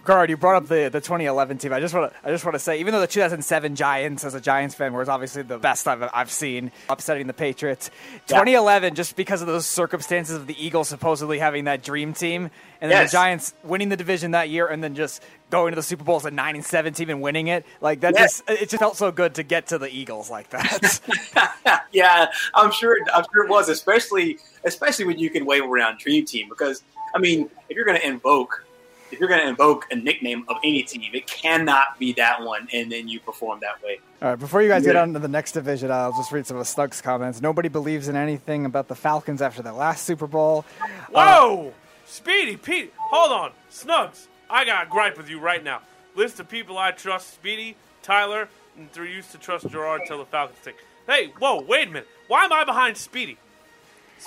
Guard, 0.05 0.29
you 0.29 0.37
brought 0.37 0.55
up 0.55 0.67
the, 0.69 0.89
the 0.89 1.01
2011 1.01 1.57
team. 1.57 1.73
I 1.73 1.79
just 1.79 1.93
want 1.93 2.13
to 2.13 2.17
I 2.23 2.31
just 2.31 2.45
want 2.45 2.55
to 2.55 2.59
say, 2.59 2.79
even 2.79 2.93
though 2.93 3.01
the 3.01 3.07
2007 3.07 3.75
Giants, 3.75 4.23
as 4.23 4.33
a 4.35 4.39
Giants 4.39 4.75
fan, 4.75 4.93
was 4.93 5.09
obviously 5.09 5.41
the 5.41 5.57
best 5.57 5.87
I've, 5.87 6.07
I've 6.13 6.31
seen, 6.31 6.71
upsetting 6.89 7.27
the 7.27 7.33
Patriots. 7.33 7.89
Yeah. 8.29 8.37
2011, 8.39 8.95
just 8.95 9.15
because 9.15 9.41
of 9.41 9.47
those 9.47 9.65
circumstances 9.65 10.35
of 10.35 10.47
the 10.47 10.63
Eagles 10.63 10.87
supposedly 10.87 11.39
having 11.39 11.65
that 11.65 11.83
dream 11.83 12.13
team, 12.13 12.49
and 12.81 12.91
then 12.91 13.01
Yes. 13.01 13.11
the 13.11 13.17
Giants 13.17 13.53
winning 13.63 13.89
the 13.89 13.97
division 13.97 14.31
that 14.31 14.49
year, 14.49 14.67
and 14.67 14.83
then 14.83 14.95
just 14.95 15.21
going 15.49 15.71
to 15.71 15.75
the 15.75 15.83
Super 15.83 16.03
Bowl 16.03 16.17
as 16.17 16.25
a 16.25 16.31
nine 16.31 16.55
and 16.55 16.63
seven 16.63 16.93
team 16.93 17.09
and 17.09 17.21
winning 17.21 17.47
it, 17.47 17.65
like 17.81 18.01
that 18.01 18.13
Yes. 18.15 18.41
just 18.47 18.61
it 18.61 18.69
just 18.69 18.79
felt 18.79 18.95
so 18.97 19.11
good 19.11 19.35
to 19.35 19.43
get 19.43 19.67
to 19.67 19.77
the 19.77 19.89
Eagles 19.89 20.29
like 20.29 20.49
that. 20.51 21.83
yeah, 21.91 22.27
I'm 22.53 22.71
sure. 22.71 22.97
I'm 23.13 23.25
sure 23.33 23.43
it 23.43 23.49
was, 23.49 23.69
especially 23.69 24.37
especially 24.63 25.05
when 25.05 25.17
you 25.19 25.29
can 25.29 25.45
wave 25.45 25.63
around 25.63 25.99
Dream 25.99 26.25
Team. 26.25 26.47
Because 26.49 26.83
I 27.13 27.19
mean, 27.19 27.49
if 27.69 27.75
you're 27.75 27.85
going 27.85 27.99
to 27.99 28.07
invoke, 28.07 28.65
if 29.11 29.19
you're 29.19 29.29
going 29.29 29.41
to 29.41 29.47
invoke 29.47 29.85
a 29.91 29.95
nickname 29.95 30.45
of 30.47 30.57
any 30.63 30.83
team, 30.83 31.11
it 31.13 31.27
cannot 31.27 31.99
be 31.99 32.13
that 32.13 32.41
one, 32.41 32.67
and 32.73 32.91
then 32.91 33.07
you 33.07 33.19
perform 33.19 33.59
that 33.61 33.81
way. 33.83 33.99
All 34.21 34.29
right, 34.29 34.39
before 34.39 34.61
you 34.61 34.69
guys 34.69 34.83
get 34.83 34.95
on 34.95 35.13
to 35.13 35.19
the 35.19 35.27
next 35.27 35.51
division, 35.53 35.91
I'll 35.91 36.11
just 36.11 36.31
read 36.31 36.47
some 36.47 36.57
of 36.57 36.67
Snug's 36.67 37.01
comments. 37.01 37.41
Nobody 37.41 37.69
believes 37.69 38.07
in 38.07 38.15
anything 38.15 38.65
about 38.65 38.87
the 38.87 38.95
Falcons 38.95 39.41
after 39.41 39.61
the 39.61 39.73
last 39.73 40.05
Super 40.05 40.27
Bowl. 40.27 40.65
Uh, 40.81 40.87
whoa! 41.11 41.73
Speedy, 42.05 42.57
Pete, 42.57 42.93
hold 42.97 43.31
on. 43.31 43.51
Snugs, 43.71 44.27
I 44.49 44.65
got 44.65 44.87
a 44.87 44.89
gripe 44.89 45.17
with 45.17 45.29
you 45.29 45.39
right 45.39 45.63
now. 45.63 45.81
List 46.15 46.39
of 46.39 46.47
people 46.47 46.77
I 46.77 46.91
trust 46.91 47.33
Speedy, 47.33 47.75
Tyler, 48.03 48.47
and 48.77 48.91
through 48.91 49.07
used 49.07 49.31
to 49.31 49.37
trust 49.37 49.67
Gerard 49.69 50.01
till 50.07 50.19
the 50.19 50.25
Falcons 50.25 50.59
take. 50.63 50.75
Hey, 51.07 51.33
whoa, 51.39 51.61
wait 51.61 51.87
a 51.87 51.91
minute. 51.91 52.07
Why 52.27 52.45
am 52.45 52.53
I 52.53 52.63
behind 52.63 52.97
Speedy? 52.97 53.37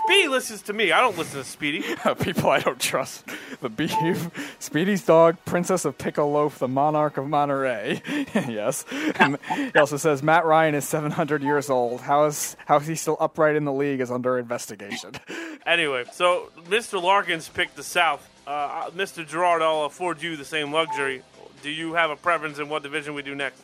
Speedy 0.04 0.28
listens 0.28 0.62
to 0.62 0.72
me. 0.72 0.92
I 0.92 1.00
don't 1.00 1.18
listen 1.18 1.40
to 1.40 1.44
Speedy. 1.44 1.82
People 2.20 2.50
I 2.50 2.60
don't 2.60 2.80
trust. 2.80 3.24
The 3.60 3.68
beef, 3.68 4.30
Speedy's 4.58 5.04
dog, 5.04 5.36
Princess 5.44 5.84
of 5.84 5.98
Pickle 5.98 6.30
Loaf, 6.30 6.58
the 6.58 6.68
Monarch 6.68 7.16
of 7.16 7.28
Monterey. 7.28 8.00
yes. 8.34 8.84
And 9.18 9.38
he 9.48 9.78
also 9.78 9.96
says 9.96 10.22
Matt 10.22 10.44
Ryan 10.44 10.74
is 10.74 10.86
700 10.86 11.42
years 11.42 11.68
old. 11.68 12.00
How 12.02 12.26
is 12.26 12.56
how 12.66 12.76
is 12.76 12.86
he 12.86 12.94
still 12.94 13.16
upright 13.18 13.56
in 13.56 13.64
the 13.64 13.72
league 13.72 14.00
is 14.00 14.10
under 14.10 14.38
investigation. 14.38 15.12
Anyway, 15.66 16.04
so 16.12 16.50
Mr. 16.68 17.02
Larkins 17.02 17.46
picked 17.46 17.76
the 17.76 17.82
South. 17.82 18.26
Uh, 18.46 18.88
Mr. 18.90 19.26
Gerard, 19.26 19.60
I'll 19.60 19.84
afford 19.84 20.22
you 20.22 20.34
the 20.34 20.44
same 20.44 20.72
luxury. 20.72 21.22
Do 21.62 21.68
you 21.70 21.92
have 21.92 22.08
a 22.08 22.16
preference 22.16 22.58
in 22.58 22.70
what 22.70 22.82
division 22.82 23.12
we 23.12 23.20
do 23.20 23.34
next? 23.34 23.60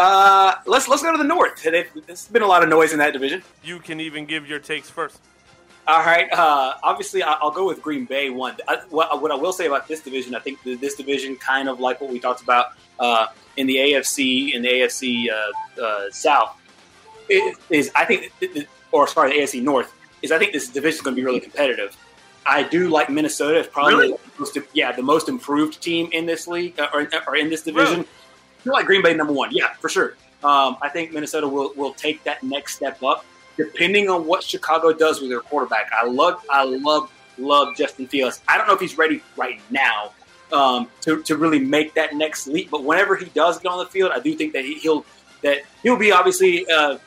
Uh, 0.00 0.54
let's 0.64 0.88
let's 0.88 1.02
go 1.02 1.12
to 1.12 1.18
the 1.18 1.24
North. 1.24 1.62
There's 1.62 2.26
been 2.28 2.40
a 2.40 2.46
lot 2.46 2.62
of 2.62 2.70
noise 2.70 2.92
in 2.92 2.98
that 3.00 3.12
division. 3.12 3.42
You 3.62 3.80
can 3.80 4.00
even 4.00 4.24
give 4.24 4.48
your 4.48 4.58
takes 4.58 4.88
first. 4.88 5.20
All 5.86 5.98
right. 5.98 6.26
Uh, 6.32 6.74
obviously, 6.82 7.22
I- 7.22 7.34
I'll 7.34 7.50
go 7.50 7.66
with 7.66 7.82
Green 7.82 8.06
Bay 8.06 8.30
one. 8.30 8.56
I, 8.66 8.78
what, 8.88 9.20
what 9.20 9.30
I 9.30 9.34
will 9.34 9.52
say 9.52 9.66
about 9.66 9.88
this 9.88 10.00
division, 10.00 10.34
I 10.34 10.38
think 10.38 10.58
this 10.62 10.94
division, 10.94 11.36
kind 11.36 11.68
of 11.68 11.80
like 11.80 12.00
what 12.00 12.10
we 12.10 12.18
talked 12.18 12.42
about 12.42 12.68
uh, 12.98 13.26
in 13.58 13.66
the 13.66 13.76
AFC 13.76 14.54
in 14.54 14.62
the 14.62 14.68
AFC 14.68 15.26
uh, 15.30 15.82
uh, 15.82 16.10
South, 16.10 16.56
is, 17.28 17.56
is 17.68 17.90
I 17.94 18.06
think, 18.06 18.32
or 18.92 19.06
sorry, 19.06 19.32
the 19.32 19.38
AFC 19.42 19.62
North 19.62 19.92
is 20.22 20.32
I 20.32 20.38
think 20.38 20.52
this 20.54 20.68
division 20.68 20.96
is 20.96 21.02
going 21.02 21.14
to 21.14 21.20
be 21.20 21.26
really 21.26 21.40
competitive. 21.40 21.94
I 22.46 22.62
do 22.62 22.88
like 22.88 23.10
Minnesota. 23.10 23.58
It's 23.58 23.68
probably 23.68 23.94
Really? 23.96 24.12
the 24.12 24.18
most, 24.38 24.58
yeah 24.72 24.92
the 24.92 25.02
most 25.02 25.28
improved 25.28 25.82
team 25.82 26.08
in 26.12 26.24
this 26.24 26.48
league 26.48 26.80
uh, 26.80 26.88
or, 26.94 27.06
or 27.26 27.36
in 27.36 27.50
this 27.50 27.62
division. 27.62 27.96
Really? 27.98 28.08
Feel 28.62 28.72
like 28.72 28.86
Green 28.86 29.02
Bay 29.02 29.14
number 29.14 29.32
one. 29.32 29.50
Yeah, 29.52 29.72
for 29.74 29.88
sure. 29.88 30.14
Um, 30.42 30.76
I 30.80 30.88
think 30.88 31.12
Minnesota 31.12 31.46
will, 31.46 31.72
will 31.76 31.92
take 31.92 32.24
that 32.24 32.42
next 32.42 32.76
step 32.76 33.02
up, 33.02 33.24
depending 33.56 34.08
on 34.08 34.26
what 34.26 34.42
Chicago 34.42 34.92
does 34.92 35.20
with 35.20 35.30
their 35.30 35.40
quarterback. 35.40 35.90
I 35.92 36.06
love, 36.06 36.42
I 36.50 36.64
love, 36.64 37.10
love 37.38 37.76
Justin 37.76 38.06
Fields. 38.06 38.40
I 38.48 38.56
don't 38.56 38.66
know 38.66 38.74
if 38.74 38.80
he's 38.80 38.96
ready 38.96 39.22
right 39.36 39.60
now 39.70 40.12
um, 40.52 40.88
to, 41.02 41.22
to 41.24 41.36
really 41.36 41.58
make 41.58 41.94
that 41.94 42.14
next 42.14 42.46
leap, 42.46 42.70
but 42.70 42.84
whenever 42.84 43.16
he 43.16 43.26
does 43.26 43.58
get 43.58 43.70
on 43.70 43.78
the 43.78 43.86
field, 43.86 44.12
I 44.14 44.20
do 44.20 44.34
think 44.34 44.52
that 44.54 44.64
he, 44.64 44.74
he'll 44.74 45.04
that 45.42 45.58
he'll 45.82 45.96
be 45.96 46.12
obviously 46.12 46.66
uh, 46.70 46.98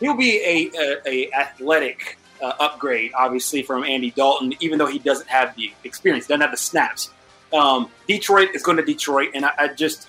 he'll 0.00 0.16
be 0.16 0.38
a, 0.38 0.70
a, 0.78 0.96
a 1.06 1.32
athletic 1.32 2.18
uh, 2.42 2.52
upgrade, 2.58 3.12
obviously 3.14 3.62
from 3.62 3.84
Andy 3.84 4.10
Dalton, 4.10 4.54
even 4.60 4.78
though 4.78 4.86
he 4.86 4.98
doesn't 4.98 5.28
have 5.28 5.54
the 5.56 5.72
experience, 5.84 6.26
doesn't 6.26 6.40
have 6.40 6.50
the 6.50 6.56
snaps. 6.56 7.10
Um, 7.52 7.90
Detroit 8.06 8.50
is 8.54 8.62
going 8.62 8.76
to 8.76 8.84
Detroit, 8.84 9.30
and 9.34 9.44
I, 9.44 9.52
I 9.58 9.68
just 9.68 10.08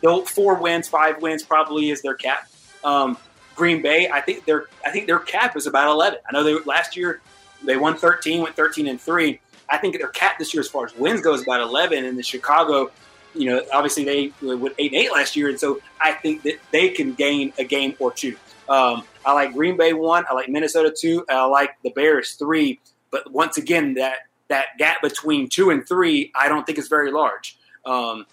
they'll 0.00 0.24
four 0.24 0.54
wins, 0.54 0.88
five 0.88 1.22
wins 1.22 1.42
probably 1.42 1.90
is 1.90 2.02
their 2.02 2.14
cap. 2.14 2.48
Um, 2.84 3.16
Green 3.54 3.80
Bay, 3.82 4.08
I 4.10 4.20
think 4.20 4.44
their 4.44 4.66
I 4.84 4.90
think 4.90 5.06
their 5.06 5.18
cap 5.18 5.56
is 5.56 5.66
about 5.66 5.88
eleven. 5.88 6.18
I 6.28 6.32
know 6.32 6.44
they 6.44 6.58
last 6.64 6.96
year 6.96 7.20
they 7.64 7.76
won 7.76 7.96
thirteen, 7.96 8.42
went 8.42 8.54
thirteen 8.54 8.86
and 8.86 9.00
three. 9.00 9.40
I 9.68 9.78
think 9.78 9.98
their 9.98 10.08
cap 10.08 10.38
this 10.38 10.54
year, 10.54 10.60
as 10.60 10.68
far 10.68 10.84
as 10.86 10.94
wins 10.94 11.22
goes, 11.22 11.42
about 11.42 11.60
eleven. 11.60 12.04
And 12.04 12.18
the 12.18 12.22
Chicago, 12.22 12.90
you 13.34 13.48
know, 13.50 13.62
obviously 13.72 14.04
they 14.04 14.32
went 14.42 14.74
eight 14.78 14.92
and 14.92 15.00
eight 15.00 15.12
last 15.12 15.36
year, 15.36 15.48
and 15.48 15.58
so 15.58 15.80
I 16.00 16.12
think 16.12 16.42
that 16.42 16.58
they 16.70 16.90
can 16.90 17.14
gain 17.14 17.52
a 17.58 17.64
game 17.64 17.96
or 17.98 18.12
two. 18.12 18.36
Um, 18.68 19.04
I 19.24 19.32
like 19.32 19.54
Green 19.54 19.76
Bay 19.76 19.92
one. 19.92 20.24
I 20.28 20.34
like 20.34 20.48
Minnesota 20.48 20.94
two. 20.96 21.24
I 21.28 21.46
like 21.46 21.76
the 21.82 21.90
Bears 21.90 22.34
three. 22.34 22.78
But 23.10 23.32
once 23.32 23.56
again, 23.56 23.94
that 23.94 24.18
that 24.48 24.76
gap 24.78 25.00
between 25.02 25.48
two 25.48 25.70
and 25.70 25.86
three, 25.88 26.30
I 26.38 26.48
don't 26.48 26.66
think 26.66 26.78
is 26.78 26.88
very 26.88 27.10
large. 27.10 27.56
Um, 27.84 28.26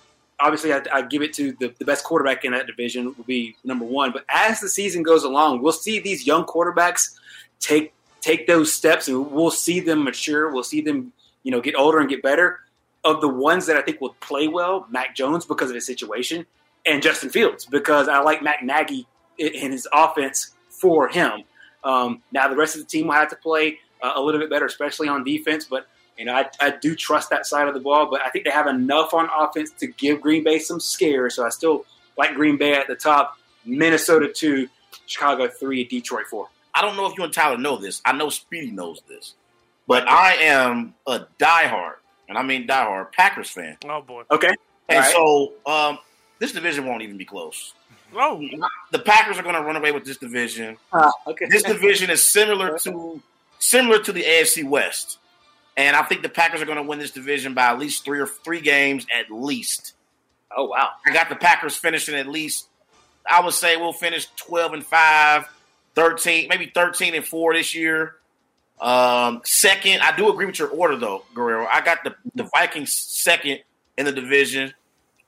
obviously, 0.43 0.73
I, 0.73 0.81
I 0.91 1.01
give 1.01 1.21
it 1.21 1.33
to 1.33 1.53
the, 1.53 1.73
the 1.79 1.85
best 1.85 2.03
quarterback 2.03 2.43
in 2.43 2.51
that 2.51 2.67
division 2.67 3.05
will 3.17 3.23
be 3.23 3.55
number 3.63 3.85
one. 3.85 4.11
But 4.11 4.25
as 4.29 4.59
the 4.59 4.69
season 4.69 5.01
goes 5.01 5.23
along, 5.23 5.61
we'll 5.61 5.71
see 5.71 5.99
these 5.99 6.27
young 6.27 6.45
quarterbacks 6.45 7.17
take 7.59 7.93
take 8.21 8.47
those 8.47 8.73
steps, 8.73 9.07
and 9.07 9.31
we'll 9.31 9.51
see 9.51 9.79
them 9.79 10.03
mature. 10.03 10.51
We'll 10.51 10.63
see 10.63 10.81
them, 10.81 11.13
you 11.43 11.51
know, 11.51 11.61
get 11.61 11.75
older 11.75 11.99
and 11.99 12.09
get 12.09 12.21
better. 12.21 12.59
Of 13.05 13.19
the 13.19 13.27
ones 13.27 13.65
that 13.65 13.75
I 13.75 13.81
think 13.81 13.99
will 13.99 14.15
play 14.21 14.47
well, 14.47 14.87
Mac 14.89 15.13
Jones 15.13 15.45
because 15.45 15.69
of 15.69 15.75
his 15.75 15.85
situation, 15.85 16.45
and 16.85 17.01
Justin 17.01 17.29
Fields 17.29 17.65
because 17.65 18.07
I 18.07 18.19
like 18.19 18.41
Mac 18.41 18.63
Nagy 18.63 19.07
in 19.37 19.71
his 19.71 19.87
offense 19.93 20.51
for 20.69 21.09
him. 21.09 21.43
Um, 21.83 22.21
now 22.31 22.47
the 22.47 22.55
rest 22.55 22.75
of 22.75 22.81
the 22.81 22.87
team 22.87 23.07
will 23.07 23.15
have 23.15 23.29
to 23.29 23.35
play 23.35 23.79
uh, 24.01 24.13
a 24.15 24.21
little 24.21 24.39
bit 24.39 24.49
better, 24.49 24.65
especially 24.65 25.07
on 25.07 25.23
defense. 25.23 25.65
But 25.65 25.87
you 26.17 26.25
know, 26.25 26.33
I, 26.33 26.49
I 26.59 26.71
do 26.71 26.95
trust 26.95 27.29
that 27.29 27.45
side 27.45 27.67
of 27.67 27.73
the 27.73 27.79
ball. 27.79 28.09
But 28.09 28.21
I 28.21 28.29
think 28.29 28.45
they 28.45 28.51
have 28.51 28.67
enough 28.67 29.13
on 29.13 29.29
offense 29.35 29.71
to 29.79 29.87
give 29.87 30.21
Green 30.21 30.43
Bay 30.43 30.59
some 30.59 30.79
scare. 30.79 31.29
So 31.29 31.45
I 31.45 31.49
still 31.49 31.85
like 32.17 32.35
Green 32.35 32.57
Bay 32.57 32.73
at 32.73 32.87
the 32.87 32.95
top, 32.95 33.37
Minnesota 33.65 34.31
two, 34.33 34.67
Chicago 35.05 35.47
three, 35.47 35.83
Detroit 35.83 36.27
four. 36.29 36.47
I 36.75 36.81
don't 36.81 36.95
know 36.95 37.05
if 37.05 37.17
you 37.17 37.23
and 37.23 37.33
Tyler 37.33 37.57
know 37.57 37.77
this. 37.77 38.01
I 38.05 38.13
know 38.13 38.29
Speedy 38.29 38.71
knows 38.71 39.01
this, 39.07 39.35
but 39.87 40.07
I 40.09 40.33
am 40.35 40.95
a 41.05 41.21
diehard, 41.39 41.95
and 42.27 42.37
I 42.37 42.43
mean 42.43 42.67
diehard 42.67 43.11
Packers 43.11 43.49
fan. 43.49 43.77
Oh 43.85 44.01
boy. 44.01 44.23
Okay. 44.31 44.53
And 44.89 44.97
All 44.97 45.03
right. 45.03 45.55
so 45.65 45.71
um, 45.71 45.99
this 46.39 46.51
division 46.51 46.85
won't 46.85 47.03
even 47.03 47.17
be 47.17 47.25
close. 47.25 47.73
Oh, 48.15 48.41
the 48.91 48.99
Packers 48.99 49.39
are 49.39 49.43
going 49.43 49.55
to 49.55 49.61
run 49.61 49.75
away 49.75 49.91
with 49.91 50.05
this 50.05 50.17
division. 50.17 50.77
Uh, 50.91 51.09
okay. 51.27 51.47
This 51.49 51.63
division 51.63 52.09
is 52.09 52.23
similar 52.23 52.77
to 52.79 53.21
similar 53.59 53.99
to 53.99 54.11
the 54.11 54.21
AFC 54.23 54.63
West, 54.67 55.19
and 55.75 55.95
I 55.95 56.03
think 56.03 56.21
the 56.21 56.29
Packers 56.29 56.61
are 56.61 56.65
going 56.65 56.77
to 56.77 56.83
win 56.83 56.99
this 56.99 57.11
division 57.11 57.53
by 57.53 57.63
at 57.65 57.79
least 57.79 58.05
three 58.05 58.19
or 58.19 58.27
three 58.27 58.61
games 58.61 59.05
at 59.13 59.31
least. 59.31 59.93
Oh 60.55 60.65
wow! 60.65 60.89
I 61.05 61.13
got 61.13 61.29
the 61.29 61.35
Packers 61.35 61.75
finishing 61.75 62.15
at 62.15 62.27
least. 62.27 62.67
I 63.29 63.41
would 63.43 63.53
say 63.53 63.77
we'll 63.77 63.93
finish 63.93 64.27
twelve 64.35 64.73
and 64.73 64.85
5, 64.85 65.47
13, 65.95 66.47
maybe 66.49 66.71
thirteen 66.73 67.15
and 67.15 67.25
four 67.25 67.53
this 67.53 67.73
year. 67.73 68.15
Um, 68.79 69.41
second, 69.45 70.01
I 70.01 70.15
do 70.15 70.29
agree 70.29 70.45
with 70.45 70.59
your 70.59 70.69
order 70.69 70.95
though, 70.95 71.23
Guerrero. 71.33 71.67
I 71.71 71.81
got 71.81 72.03
the 72.03 72.15
the 72.35 72.49
Vikings 72.55 72.93
second 72.93 73.59
in 73.97 74.05
the 74.05 74.11
division. 74.11 74.73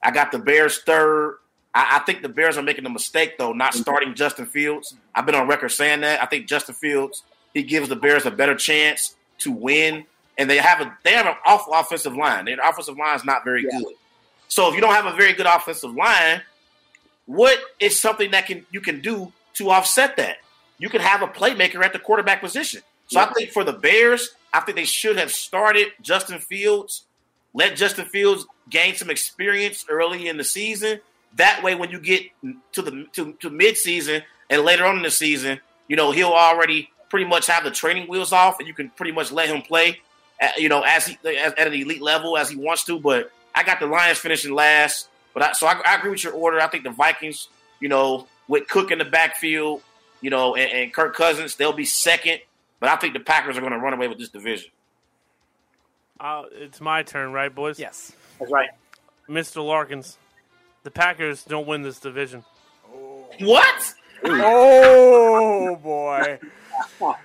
I 0.04 0.12
got 0.12 0.32
the 0.32 0.40
Bears 0.40 0.80
third. 0.80 1.38
I, 1.74 1.98
I 1.98 2.00
think 2.06 2.22
the 2.22 2.30
Bears 2.30 2.58
are 2.58 2.62
making 2.64 2.86
a 2.86 2.90
mistake 2.90 3.38
though, 3.38 3.54
not 3.54 3.74
starting 3.74 4.14
Justin 4.14 4.46
Fields. 4.46 4.96
I've 5.14 5.26
been 5.26 5.36
on 5.36 5.48
record 5.48 5.70
saying 5.70 6.02
that. 6.02 6.22
I 6.22 6.26
think 6.26 6.48
Justin 6.48 6.76
Fields 6.76 7.24
he 7.56 7.64
gives 7.64 7.90
the 7.90 7.96
Bears 7.96 8.26
a 8.26 8.32
better 8.32 8.54
chance 8.54 9.16
to 9.40 9.52
win, 9.52 10.06
and 10.38 10.50
they 10.50 10.58
have 10.58 10.82
a 10.82 10.98
they 11.04 11.14
have 11.14 11.26
an 11.26 11.36
awful 11.46 11.74
offensive 11.74 12.16
line. 12.16 12.46
Their 12.46 12.58
offensive 12.60 12.98
line 12.98 13.16
is 13.16 13.26
not 13.26 13.44
very 13.44 13.64
Yeah. 13.64 13.80
good. 13.80 13.94
So 14.48 14.70
if 14.70 14.76
you 14.76 14.82
don't 14.82 14.94
have 14.94 15.06
a 15.06 15.16
very 15.16 15.34
good 15.34 15.46
offensive 15.48 15.94
line, 15.96 16.42
what 17.26 17.58
is 17.80 18.00
something 18.00 18.32
that 18.32 18.46
can 18.46 18.66
you 18.72 18.82
can 18.82 19.02
do 19.02 19.32
to 19.56 19.70
offset 19.72 20.18
that? 20.18 20.38
You 20.78 20.90
can 20.90 21.02
have 21.02 21.22
a 21.22 21.28
playmaker 21.28 21.84
at 21.84 21.94
the 21.94 22.00
quarterback 22.00 22.42
position. 22.42 22.82
So 23.08 23.20
I 23.20 23.32
think 23.34 23.52
for 23.52 23.64
the 23.64 23.74
Bears, 23.74 24.32
I 24.52 24.62
think 24.62 24.78
they 24.78 24.86
should 24.86 25.18
have 25.18 25.32
started 25.32 25.90
Justin 26.02 26.40
Fields, 26.40 27.04
let 27.54 27.76
Justin 27.76 28.06
Fields 28.06 28.46
gain 28.70 28.96
some 28.96 29.10
experience 29.12 29.86
early 29.88 30.28
in 30.28 30.38
the 30.38 30.44
season. 30.44 31.00
That 31.36 31.62
way, 31.64 31.76
when 31.76 31.92
you 31.92 32.00
get 32.00 32.24
to 32.74 32.82
the 32.82 33.06
to, 33.14 33.34
to 33.42 33.50
midseason 33.50 34.24
and 34.50 34.64
later 34.64 34.86
on 34.86 34.98
in 34.98 35.04
the 35.04 35.12
season, 35.12 35.60
you 35.88 35.96
know 35.96 36.12
he'll 36.12 36.32
already 36.34 36.90
pretty 37.10 37.26
much 37.26 37.48
have 37.48 37.64
the 37.64 37.72
training 37.72 38.08
wheels 38.08 38.34
off, 38.34 38.60
and 38.60 38.68
you 38.68 38.74
can 38.74 38.90
pretty 38.90 39.12
much 39.12 39.32
let 39.32 39.48
him 39.50 39.62
play, 39.62 40.00
at, 40.40 40.58
you 40.58 40.70
know, 40.70 40.82
as 40.82 41.08
he 41.08 41.18
as, 41.38 41.54
at 41.54 41.68
an 41.68 41.74
elite 41.74 42.02
level 42.02 42.38
as 42.38 42.50
he 42.50 42.56
wants 42.56 42.84
to. 42.86 43.00
But 43.00 43.32
I 43.54 43.64
got 43.64 43.80
the 43.80 43.88
Lions 43.88 44.18
finishing 44.18 44.54
last, 44.54 45.10
but 45.34 45.44
I, 45.44 45.52
so 45.54 45.68
I, 45.68 45.82
I 45.86 45.96
agree 45.96 46.12
with 46.12 46.24
your 46.24 46.34
order. 46.34 46.60
I 46.60 46.68
think 46.68 46.84
the 46.84 46.92
Vikings, 46.92 47.48
you 47.80 47.90
know, 47.90 48.28
with 48.48 48.68
Cook 48.68 48.92
in 48.92 49.00
the 49.00 49.06
backfield, 49.06 49.82
you 50.22 50.30
know, 50.30 50.56
and, 50.56 50.72
and 50.72 50.94
Kirk 50.94 51.16
Cousins, 51.16 51.56
they'll 51.56 51.74
be 51.74 51.86
second. 51.86 52.40
But 52.80 52.90
I 52.90 52.98
think 52.98 53.14
the 53.14 53.20
Packers 53.20 53.58
are 53.58 53.62
going 53.62 53.74
to 53.74 53.80
run 53.80 53.94
away 53.94 54.08
with 54.08 54.18
this 54.18 54.30
division. 54.30 54.70
uh, 56.20 56.44
it's 56.52 56.82
my 56.82 57.04
turn, 57.04 57.32
right, 57.32 57.54
boys? 57.54 57.80
Yes. 57.80 58.12
That's 58.40 58.52
right. 58.52 58.70
Mr. 59.30 59.66
Larkins, 59.66 60.18
the 60.84 60.92
Packers 60.92 61.44
don't 61.44 61.66
win 61.66 61.82
this 61.82 62.00
division. 62.00 62.44
What? 63.40 63.94
Oh 64.24 65.76
boy. 65.82 66.40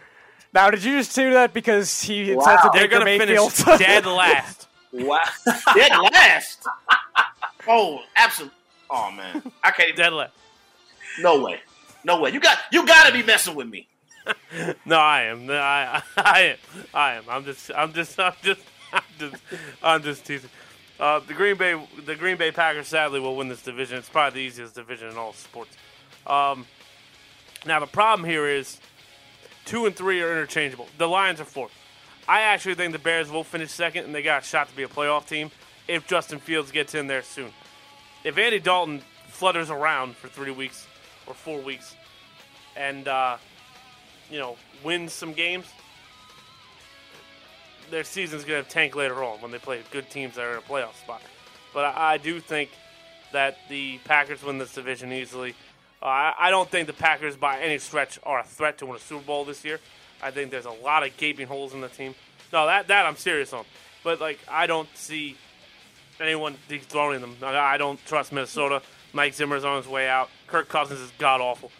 Now, 0.53 0.71
did 0.71 0.83
you 0.83 0.99
just 0.99 1.15
do 1.15 1.33
that 1.35 1.53
because 1.53 2.03
he 2.03 2.35
Wow. 2.35 2.41
insulted 2.43 2.73
They're 2.73 2.83
Baker 2.89 3.05
going 3.05 3.19
to 3.19 3.27
Mayfield? 3.27 3.53
finish 3.53 3.79
dead 3.79 4.07
last. 4.07 4.67
Wow. 4.93 5.21
Dead 5.75 5.93
last. 6.13 6.67
Oh, 7.69 8.01
absolutely. 8.17 8.57
Oh 8.89 9.11
man, 9.13 9.43
I 9.63 9.71
can't. 9.71 9.91
Even, 9.91 10.01
Dead 10.01 10.13
last. 10.15 10.33
no 11.21 11.41
way. 11.43 11.61
No 12.05 12.19
way. 12.21 12.31
You 12.31 12.41
got 12.41 12.59
you 12.73 12.87
got 12.87 13.07
to 13.07 13.13
be 13.13 13.23
messing 13.23 13.55
with 13.55 13.69
me. 13.69 13.87
No, 14.87 14.97
I 14.99 15.23
am. 15.25 15.47
No, 15.47 15.55
I, 15.59 16.03
I 16.17 16.41
am. 16.41 16.57
I 16.95 17.13
am. 17.15 17.25
I'm 17.29 17.45
just. 17.45 17.71
I'm 17.77 17.93
just. 17.93 18.19
I'm 18.19 18.33
just. 18.43 18.61
I'm 18.93 19.03
just. 19.19 19.43
I'm 19.83 20.03
just 20.03 20.25
teasing. 20.25 20.51
Uh, 20.99 21.21
the 21.21 21.35
Green 21.35 21.57
Bay. 21.57 21.81
The 22.07 22.17
Green 22.17 22.37
Bay 22.39 22.51
Packers 22.51 22.89
sadly 22.89 23.21
will 23.21 23.37
win 23.37 23.49
this 23.49 23.63
division. 23.63 23.99
It's 23.99 24.09
probably 24.09 24.41
the 24.41 24.47
easiest 24.47 24.75
division 24.75 25.09
in 25.11 25.17
all 25.19 25.35
sports. 25.35 25.77
Um, 26.27 26.67
now 27.67 27.79
the 27.79 27.87
problem 27.87 28.29
here 28.29 28.47
is 28.49 28.81
two 29.65 29.87
and 29.87 29.95
three 29.95 30.23
are 30.23 30.31
interchangeable. 30.31 30.89
The 30.99 31.09
Lions 31.09 31.41
are 31.41 31.45
fourth. 31.45 31.73
I 32.29 32.43
actually 32.43 32.75
think 32.75 32.93
the 32.93 32.99
Bears 32.99 33.31
will 33.31 33.45
finish 33.45 33.71
second, 33.71 34.05
and 34.05 34.15
they 34.15 34.23
got 34.23 34.43
a 34.43 34.47
shot 34.47 34.69
to 34.69 34.77
be 34.77 34.83
a 34.83 34.89
playoff 34.89 35.27
team 35.27 35.51
if 35.89 36.07
Justin 36.07 36.39
Fields 36.39 36.71
gets 36.71 36.95
in 36.95 37.07
there 37.07 37.23
soon. 37.23 37.51
If 38.23 38.39
Andy 38.39 38.61
Dalton 38.61 39.03
flutters 39.29 39.71
around 39.71 40.17
for 40.17 40.29
three 40.29 40.51
weeks 40.51 40.87
or 41.27 41.35
four 41.35 41.61
weeks, 41.61 41.95
and 42.77 43.09
uh, 43.09 43.39
you 44.31 44.39
know 44.39 44.57
wins 44.85 45.13
some 45.13 45.33
games, 45.33 45.67
their 47.91 48.05
season's 48.05 48.45
gonna 48.45 48.63
tank 48.63 48.95
later 48.95 49.25
on 49.25 49.41
when 49.41 49.51
they 49.51 49.59
play 49.59 49.81
good 49.91 50.09
teams 50.11 50.37
that 50.37 50.45
are 50.45 50.53
in 50.53 50.59
a 50.59 50.63
playoff 50.63 50.95
spot. 51.01 51.23
But 51.73 51.85
I, 51.97 52.13
I 52.13 52.17
do 52.19 52.41
think 52.41 52.71
that 53.33 53.59
the 53.69 53.99
Packers 54.05 54.43
win 54.43 54.59
this 54.59 54.75
division 54.75 55.13
easily. 55.13 55.55
Uh, 56.03 56.07
I, 56.07 56.35
I 56.39 56.51
don't 56.51 56.71
think 56.71 56.87
the 56.87 56.93
Packers, 56.93 57.37
by 57.37 57.61
any 57.61 57.79
stretch, 57.79 58.19
are 58.23 58.41
a 58.41 58.45
threat 58.45 58.79
to 58.79 58.87
win 58.87 58.97
a 58.97 59.01
Super 59.01 59.25
Bowl 59.25 59.45
this 59.45 59.65
year. 59.65 59.81
I 60.23 60.31
think 60.31 60.51
there's 60.51 60.65
a 60.67 60.71
lot 60.71 61.07
of 61.07 61.17
gaping 61.17 61.47
holes 61.47 61.75
in 61.75 61.81
the 61.81 61.89
team. 61.89 62.15
No, 62.53 62.67
that 62.67 62.89
that 62.89 63.07
I'm 63.07 63.17
serious 63.17 63.53
on. 63.53 63.65
But 64.03 64.21
like, 64.21 64.39
I 64.49 64.67
don't 64.67 64.89
see 64.95 65.37
anyone 66.21 66.57
dethroning 66.69 67.21
them. 67.21 67.37
I 67.43 67.57
I 67.57 67.77
don't 67.77 68.05
trust 68.07 68.33
Minnesota. 68.33 68.83
Mike 69.13 69.35
Zimmer's 69.35 69.65
on 69.65 69.77
his 69.83 69.89
way 69.91 70.09
out. 70.09 70.31
Kirk 70.47 70.69
Cousins 70.69 71.01
is 71.01 71.13
god 71.19 71.41
awful. 71.41 71.71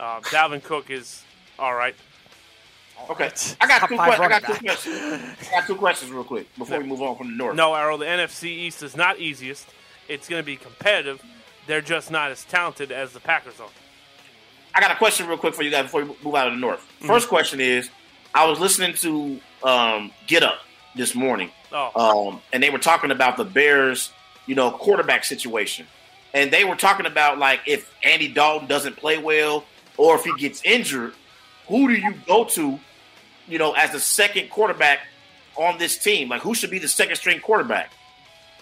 Uh, 0.00 0.20
Dalvin 0.20 0.62
Cook 0.62 0.90
is 0.90 1.22
all 1.58 1.74
right. 1.74 1.94
Okay, 3.10 3.30
I 3.60 3.66
got 3.66 3.88
two. 3.88 3.96
five 3.96 4.16
Que- 4.16 4.24
I 4.24 4.28
got 4.28 4.42
two 4.44 4.64
questions. 4.64 4.96
I 5.00 5.50
got 5.50 5.66
two 5.66 5.74
questions 5.74 6.10
real 6.12 6.24
quick 6.24 6.46
before 6.56 6.78
we 6.78 6.84
move 6.86 7.02
on 7.02 7.16
from 7.16 7.28
the 7.30 7.36
north. 7.36 7.56
No, 7.56 7.74
Errol, 7.74 7.98
the 7.98 8.04
NFC 8.06 8.44
East 8.44 8.82
is 8.82 8.96
not 8.96 9.18
easiest. 9.18 9.66
It's 10.08 10.28
going 10.28 10.40
to 10.40 10.46
be 10.46 10.56
competitive. 10.56 11.20
They're 11.66 11.80
just 11.80 12.10
not 12.10 12.30
as 12.30 12.44
talented 12.44 12.90
as 12.92 13.12
the 13.12 13.20
Packers 13.20 13.60
are. 13.60 13.68
I 14.74 14.80
got 14.80 14.90
a 14.90 14.96
question 14.96 15.26
real 15.26 15.38
quick 15.38 15.54
for 15.54 15.62
you 15.62 15.70
guys 15.70 15.84
before 15.84 16.04
we 16.04 16.14
move 16.24 16.34
out 16.34 16.46
of 16.48 16.54
the 16.54 16.58
north. 16.58 16.80
Mm-hmm. 16.80 17.06
First 17.06 17.28
question 17.28 17.60
is, 17.60 17.90
I 18.34 18.46
was 18.46 18.58
listening 18.58 18.94
to 18.94 19.40
um, 19.62 20.10
Get 20.26 20.42
Up 20.42 20.58
this 20.96 21.14
morning, 21.14 21.50
Oh, 21.70 22.28
um, 22.28 22.40
and 22.52 22.62
they 22.62 22.70
were 22.70 22.78
talking 22.78 23.10
about 23.10 23.36
the 23.36 23.44
Bears, 23.44 24.12
you 24.46 24.54
know, 24.54 24.70
quarterback 24.70 25.24
situation, 25.24 25.86
and 26.34 26.50
they 26.50 26.64
were 26.64 26.76
talking 26.76 27.06
about 27.06 27.38
like 27.38 27.60
if 27.66 27.94
Andy 28.02 28.28
Dalton 28.28 28.66
doesn't 28.68 28.96
play 28.96 29.18
well 29.18 29.64
or 29.98 30.14
if 30.16 30.24
he 30.24 30.34
gets 30.36 30.62
injured, 30.64 31.14
who 31.68 31.88
do 31.88 31.94
you 31.94 32.14
go 32.26 32.44
to, 32.44 32.78
you 33.46 33.58
know, 33.58 33.72
as 33.72 33.92
the 33.92 34.00
second 34.00 34.48
quarterback 34.50 35.00
on 35.56 35.78
this 35.78 35.98
team? 35.98 36.28
Like 36.30 36.40
who 36.42 36.54
should 36.54 36.70
be 36.70 36.78
the 36.78 36.88
second 36.88 37.16
string 37.16 37.40
quarterback? 37.40 37.92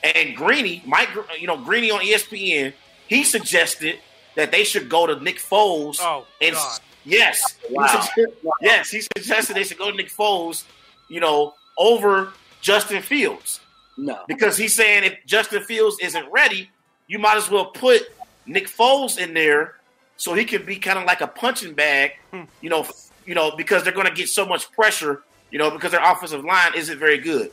And 0.02 0.34
Greeny, 0.34 0.82
Mike, 0.86 1.10
you 1.38 1.46
know, 1.46 1.56
Greeny 1.58 1.90
on 1.90 2.00
ESPN, 2.00 2.72
he 3.10 3.24
suggested 3.24 3.98
that 4.36 4.52
they 4.52 4.62
should 4.62 4.88
go 4.88 5.04
to 5.04 5.16
Nick 5.16 5.38
Foles. 5.38 5.98
Oh, 6.00 6.24
and 6.40 6.54
God. 6.54 6.80
yes, 7.04 7.56
he 7.68 7.74
suggested- 7.74 8.36
yes, 8.62 8.90
he 8.90 9.00
suggested 9.00 9.56
they 9.56 9.64
should 9.64 9.78
go 9.78 9.90
to 9.90 9.96
Nick 9.96 10.10
Foles, 10.10 10.62
you 11.08 11.18
know, 11.18 11.54
over 11.76 12.32
Justin 12.60 13.02
Fields 13.02 13.58
No. 13.96 14.20
because 14.28 14.56
he's 14.56 14.74
saying 14.74 15.02
if 15.02 15.18
Justin 15.26 15.64
Fields 15.64 15.96
isn't 16.00 16.30
ready, 16.30 16.70
you 17.08 17.18
might 17.18 17.36
as 17.36 17.50
well 17.50 17.66
put 17.66 18.02
Nick 18.46 18.68
Foles 18.68 19.18
in 19.18 19.34
there 19.34 19.74
so 20.16 20.34
he 20.34 20.44
can 20.44 20.64
be 20.64 20.76
kind 20.76 20.96
of 20.96 21.04
like 21.04 21.20
a 21.20 21.26
punching 21.26 21.74
bag, 21.74 22.12
hmm. 22.30 22.42
you 22.60 22.70
know, 22.70 22.86
you 23.26 23.34
know, 23.34 23.50
because 23.56 23.82
they're 23.82 23.92
going 23.92 24.06
to 24.06 24.14
get 24.14 24.28
so 24.28 24.46
much 24.46 24.70
pressure, 24.70 25.24
you 25.50 25.58
know, 25.58 25.68
because 25.68 25.90
their 25.90 26.04
offensive 26.04 26.44
line 26.44 26.74
isn't 26.76 26.98
very 26.98 27.18
good. 27.18 27.50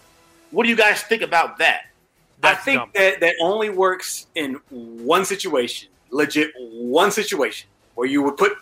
What 0.51 0.65
do 0.65 0.69
you 0.69 0.75
guys 0.75 1.01
think 1.01 1.23
about 1.23 1.57
that? 1.57 1.87
I 2.43 2.55
think 2.55 2.79
dumb. 2.79 2.89
that 2.95 3.19
that 3.21 3.35
only 3.41 3.69
works 3.69 4.27
in 4.35 4.59
one 4.69 5.25
situation, 5.25 5.89
legit 6.11 6.51
one 6.57 7.11
situation, 7.11 7.67
where 7.95 8.07
you 8.07 8.21
would 8.23 8.37
put 8.37 8.53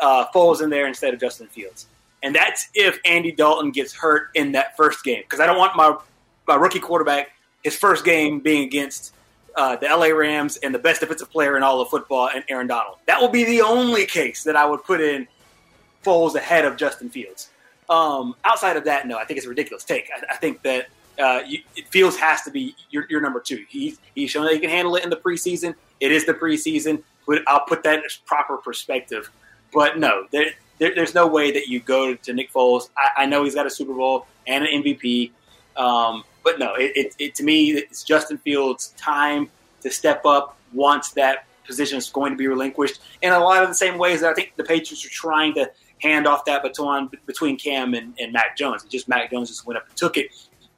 uh, 0.00 0.26
Foles 0.34 0.62
in 0.62 0.70
there 0.70 0.86
instead 0.86 1.14
of 1.14 1.20
Justin 1.20 1.48
Fields, 1.48 1.86
and 2.22 2.34
that's 2.34 2.68
if 2.74 2.98
Andy 3.04 3.32
Dalton 3.32 3.70
gets 3.70 3.92
hurt 3.92 4.28
in 4.34 4.52
that 4.52 4.76
first 4.76 5.02
game. 5.04 5.22
Because 5.22 5.40
I 5.40 5.46
don't 5.46 5.58
want 5.58 5.76
my 5.76 5.96
my 6.46 6.54
rookie 6.54 6.80
quarterback 6.80 7.30
his 7.64 7.76
first 7.76 8.04
game 8.04 8.40
being 8.40 8.62
against 8.64 9.14
uh, 9.56 9.76
the 9.76 9.86
LA 9.86 10.08
Rams 10.08 10.58
and 10.58 10.74
the 10.74 10.78
best 10.78 11.00
defensive 11.00 11.30
player 11.30 11.56
in 11.56 11.62
all 11.62 11.80
of 11.80 11.88
football, 11.88 12.28
and 12.32 12.44
Aaron 12.48 12.66
Donald. 12.66 12.98
That 13.06 13.20
will 13.20 13.28
be 13.28 13.44
the 13.44 13.62
only 13.62 14.06
case 14.06 14.44
that 14.44 14.54
I 14.54 14.66
would 14.66 14.84
put 14.84 15.00
in 15.00 15.26
Foles 16.04 16.34
ahead 16.34 16.64
of 16.64 16.76
Justin 16.76 17.08
Fields. 17.08 17.50
Um, 17.88 18.34
outside 18.44 18.76
of 18.76 18.84
that, 18.84 19.06
no, 19.06 19.16
I 19.16 19.24
think 19.24 19.38
it's 19.38 19.46
a 19.46 19.48
ridiculous 19.48 19.84
take. 19.84 20.10
I, 20.14 20.34
I 20.34 20.36
think 20.36 20.62
that 20.62 20.88
uh, 21.18 21.40
you, 21.46 21.60
Fields 21.90 22.16
has 22.16 22.42
to 22.42 22.50
be 22.50 22.74
your, 22.90 23.06
your 23.08 23.20
number 23.20 23.40
two. 23.40 23.64
He's 23.68 23.98
he's 24.14 24.30
shown 24.30 24.44
that 24.44 24.54
he 24.54 24.58
can 24.58 24.70
handle 24.70 24.96
it 24.96 25.04
in 25.04 25.10
the 25.10 25.16
preseason. 25.16 25.74
It 26.00 26.12
is 26.12 26.26
the 26.26 26.34
preseason, 26.34 27.02
but 27.26 27.42
I'll 27.46 27.64
put 27.64 27.82
that 27.84 27.98
in 27.98 28.04
proper 28.26 28.56
perspective. 28.56 29.30
But 29.72 29.98
no, 29.98 30.26
there, 30.30 30.46
there, 30.78 30.94
there's 30.94 31.14
no 31.14 31.26
way 31.26 31.50
that 31.52 31.66
you 31.66 31.80
go 31.80 32.14
to 32.14 32.32
Nick 32.32 32.52
Foles. 32.52 32.90
I, 32.96 33.22
I 33.22 33.26
know 33.26 33.44
he's 33.44 33.54
got 33.54 33.66
a 33.66 33.70
Super 33.70 33.94
Bowl 33.94 34.26
and 34.46 34.64
an 34.64 34.82
MVP, 34.82 35.30
um, 35.76 36.24
but 36.42 36.58
no, 36.58 36.74
it, 36.74 36.92
it, 36.94 37.14
it 37.18 37.34
to 37.36 37.42
me 37.42 37.72
it's 37.72 38.02
Justin 38.02 38.38
Fields' 38.38 38.88
time 38.96 39.50
to 39.82 39.90
step 39.90 40.24
up 40.24 40.56
once 40.72 41.10
that 41.12 41.46
position 41.66 41.98
is 41.98 42.10
going 42.10 42.32
to 42.32 42.36
be 42.36 42.46
relinquished. 42.46 43.00
In 43.22 43.32
a 43.32 43.38
lot 43.38 43.62
of 43.62 43.68
the 43.68 43.74
same 43.74 43.98
ways 43.98 44.20
that 44.20 44.30
I 44.30 44.34
think 44.34 44.52
the 44.56 44.64
Patriots 44.64 45.04
are 45.06 45.10
trying 45.10 45.54
to 45.54 45.70
hand 46.00 46.26
off 46.26 46.44
that 46.44 46.62
baton 46.62 47.10
between 47.26 47.56
Cam 47.56 47.94
and, 47.94 48.14
and 48.18 48.32
Mac 48.32 48.56
Jones. 48.56 48.82
And 48.82 48.90
just 48.90 49.08
Mac 49.08 49.30
Jones 49.30 49.48
just 49.48 49.66
went 49.66 49.78
up 49.78 49.88
and 49.88 49.96
took 49.96 50.16
it 50.16 50.28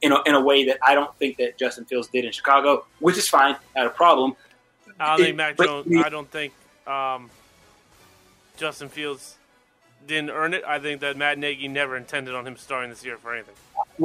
in 0.01 0.11
a, 0.11 0.21
in 0.25 0.35
a 0.35 0.41
way 0.41 0.65
that 0.65 0.77
I 0.85 0.93
don't 0.95 1.13
think 1.17 1.37
that 1.37 1.57
Justin 1.57 1.85
Fields 1.85 2.07
did 2.07 2.25
in 2.25 2.31
Chicago, 2.31 2.85
which 2.99 3.17
is 3.17 3.27
fine, 3.27 3.55
not 3.75 3.87
a 3.87 3.89
problem. 3.89 4.35
I 4.99 5.11
don't 5.11 5.19
It- 5.21 5.23
think 5.25 5.37
Mac 5.37 5.57
but 5.57 5.65
Jones. 5.67 5.87
me- 5.87 6.03
I 6.03 6.09
don't 6.09 6.29
think 6.29 6.53
um, 6.85 7.29
Justin 8.57 8.89
Fields 8.89 9.35
didn't 10.05 10.29
earn 10.29 10.53
it. 10.53 10.63
I 10.65 10.79
think 10.79 11.01
that 11.01 11.17
Matt 11.17 11.37
Nagy 11.37 11.67
never 11.67 11.97
intended 11.97 12.33
on 12.33 12.45
him 12.47 12.57
starting 12.57 12.89
this 12.89 13.03
year 13.03 13.17
for 13.17 13.33
anything. 13.33 13.55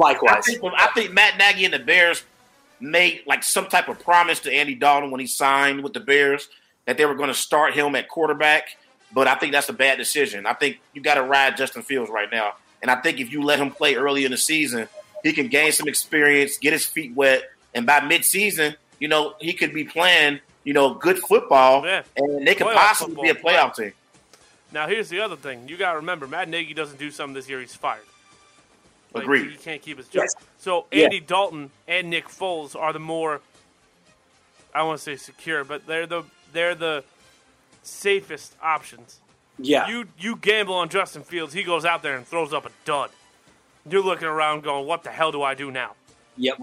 I 0.01 0.13
think, 0.41 0.61
I 0.63 0.87
think 0.93 1.11
Matt 1.13 1.37
Nagy 1.37 1.65
and 1.65 1.73
the 1.73 1.79
Bears 1.79 2.23
made 2.79 3.21
like 3.25 3.43
some 3.43 3.67
type 3.67 3.87
of 3.87 3.99
promise 3.99 4.39
to 4.41 4.51
Andy 4.53 4.75
Dalton 4.75 5.11
when 5.11 5.21
he 5.21 5.27
signed 5.27 5.83
with 5.83 5.93
the 5.93 5.99
Bears 5.99 6.49
that 6.85 6.97
they 6.97 7.05
were 7.05 7.15
going 7.15 7.29
to 7.29 7.33
start 7.35 7.73
him 7.73 7.95
at 7.95 8.09
quarterback. 8.09 8.77
But 9.13 9.27
I 9.27 9.35
think 9.35 9.53
that's 9.53 9.69
a 9.69 9.73
bad 9.73 9.97
decision. 9.97 10.45
I 10.45 10.53
think 10.53 10.79
you 10.93 11.01
got 11.01 11.15
to 11.15 11.23
ride 11.23 11.55
Justin 11.55 11.83
Fields 11.83 12.09
right 12.09 12.29
now. 12.31 12.55
And 12.81 12.91
I 12.91 12.95
think 12.95 13.19
if 13.19 13.31
you 13.31 13.43
let 13.43 13.59
him 13.59 13.71
play 13.71 13.95
early 13.95 14.25
in 14.25 14.31
the 14.31 14.37
season, 14.37 14.89
he 15.23 15.33
can 15.33 15.47
gain 15.47 15.71
some 15.71 15.87
experience, 15.87 16.57
get 16.57 16.73
his 16.73 16.85
feet 16.85 17.15
wet, 17.15 17.43
and 17.73 17.85
by 17.85 17.99
midseason, 18.01 18.75
you 18.99 19.07
know, 19.07 19.33
he 19.39 19.53
could 19.53 19.73
be 19.73 19.83
playing, 19.83 20.39
you 20.63 20.73
know, 20.73 20.93
good 20.93 21.17
football, 21.17 21.83
and 21.85 22.47
they 22.47 22.55
could 22.55 22.67
Playoff 22.67 22.75
possibly 22.75 23.21
be 23.23 23.29
a 23.29 23.35
playoff 23.35 23.75
team. 23.75 23.93
Now, 24.71 24.87
here's 24.87 25.09
the 25.09 25.19
other 25.21 25.35
thing. 25.35 25.67
You 25.67 25.77
got 25.77 25.91
to 25.91 25.97
remember, 25.97 26.27
Matt 26.27 26.49
Nagy 26.49 26.73
doesn't 26.73 26.99
do 26.99 27.11
something 27.11 27.33
this 27.33 27.47
year, 27.47 27.59
he's 27.59 27.75
fired. 27.75 28.01
Like, 29.13 29.23
Agreed. 29.23 29.51
He 29.51 29.57
can't 29.57 29.81
keep 29.81 29.97
his 29.97 30.07
job. 30.07 30.23
Yes. 30.23 30.33
So 30.57 30.85
Yeah. 30.91 31.03
Andy 31.03 31.19
Dalton 31.19 31.69
and 31.87 32.09
Nick 32.09 32.27
Foles 32.27 32.75
are 32.75 32.91
the 32.91 32.99
more, 32.99 33.41
I 34.73 34.83
want 34.83 34.97
to 34.97 35.03
say 35.03 35.15
secure, 35.15 35.63
but 35.63 35.85
they're 35.85 36.07
the 36.07 36.23
they're 36.51 36.75
the 36.75 37.03
safest 37.83 38.55
options. 38.61 39.19
Yeah. 39.59 39.87
You 39.87 40.07
you 40.17 40.35
gamble 40.35 40.73
on 40.73 40.89
Justin 40.89 41.21
Fields, 41.23 41.53
he 41.53 41.61
goes 41.63 41.85
out 41.85 42.01
there 42.01 42.15
and 42.17 42.25
throws 42.25 42.53
up 42.53 42.65
a 42.65 42.71
dud. 42.85 43.11
You're 43.89 44.03
looking 44.03 44.27
around 44.27 44.63
going, 44.63 44.87
what 44.87 45.03
the 45.03 45.09
hell 45.09 45.31
do 45.31 45.41
I 45.41 45.55
do 45.55 45.71
now? 45.71 45.95
Yep. 46.37 46.61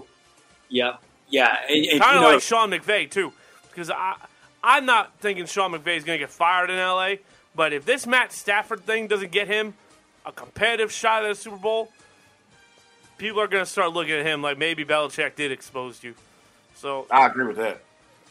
Yep. 0.69 1.01
Yeah. 1.29 1.57
And, 1.69 1.85
and, 1.85 2.01
kind 2.01 2.13
you 2.13 2.17
of 2.17 2.23
know, 2.23 2.33
like 2.33 2.41
Sean 2.41 2.71
McVay 2.71 3.09
too, 3.09 3.31
because 3.69 3.89
I 3.89 4.15
I'm 4.63 4.85
not 4.85 5.13
thinking 5.19 5.45
Sean 5.45 5.71
McVay 5.71 5.97
is 5.97 6.03
going 6.03 6.19
to 6.19 6.23
get 6.23 6.29
fired 6.29 6.69
in 6.69 6.77
LA. 6.77 7.15
But 7.55 7.73
if 7.73 7.85
this 7.85 8.05
Matt 8.05 8.31
Stafford 8.31 8.85
thing 8.85 9.07
doesn't 9.07 9.31
get 9.31 9.47
him 9.47 9.73
a 10.25 10.31
competitive 10.31 10.91
shot 10.91 11.23
at 11.23 11.29
the 11.29 11.35
Super 11.35 11.57
Bowl, 11.57 11.91
people 13.17 13.41
are 13.41 13.47
going 13.47 13.63
to 13.65 13.69
start 13.69 13.93
looking 13.93 14.13
at 14.13 14.25
him 14.25 14.41
like 14.41 14.57
maybe 14.57 14.85
Belichick 14.85 15.35
did 15.35 15.51
expose 15.51 16.03
you. 16.03 16.15
So 16.75 17.07
I 17.11 17.25
agree 17.27 17.45
with 17.47 17.57
that. 17.57 17.81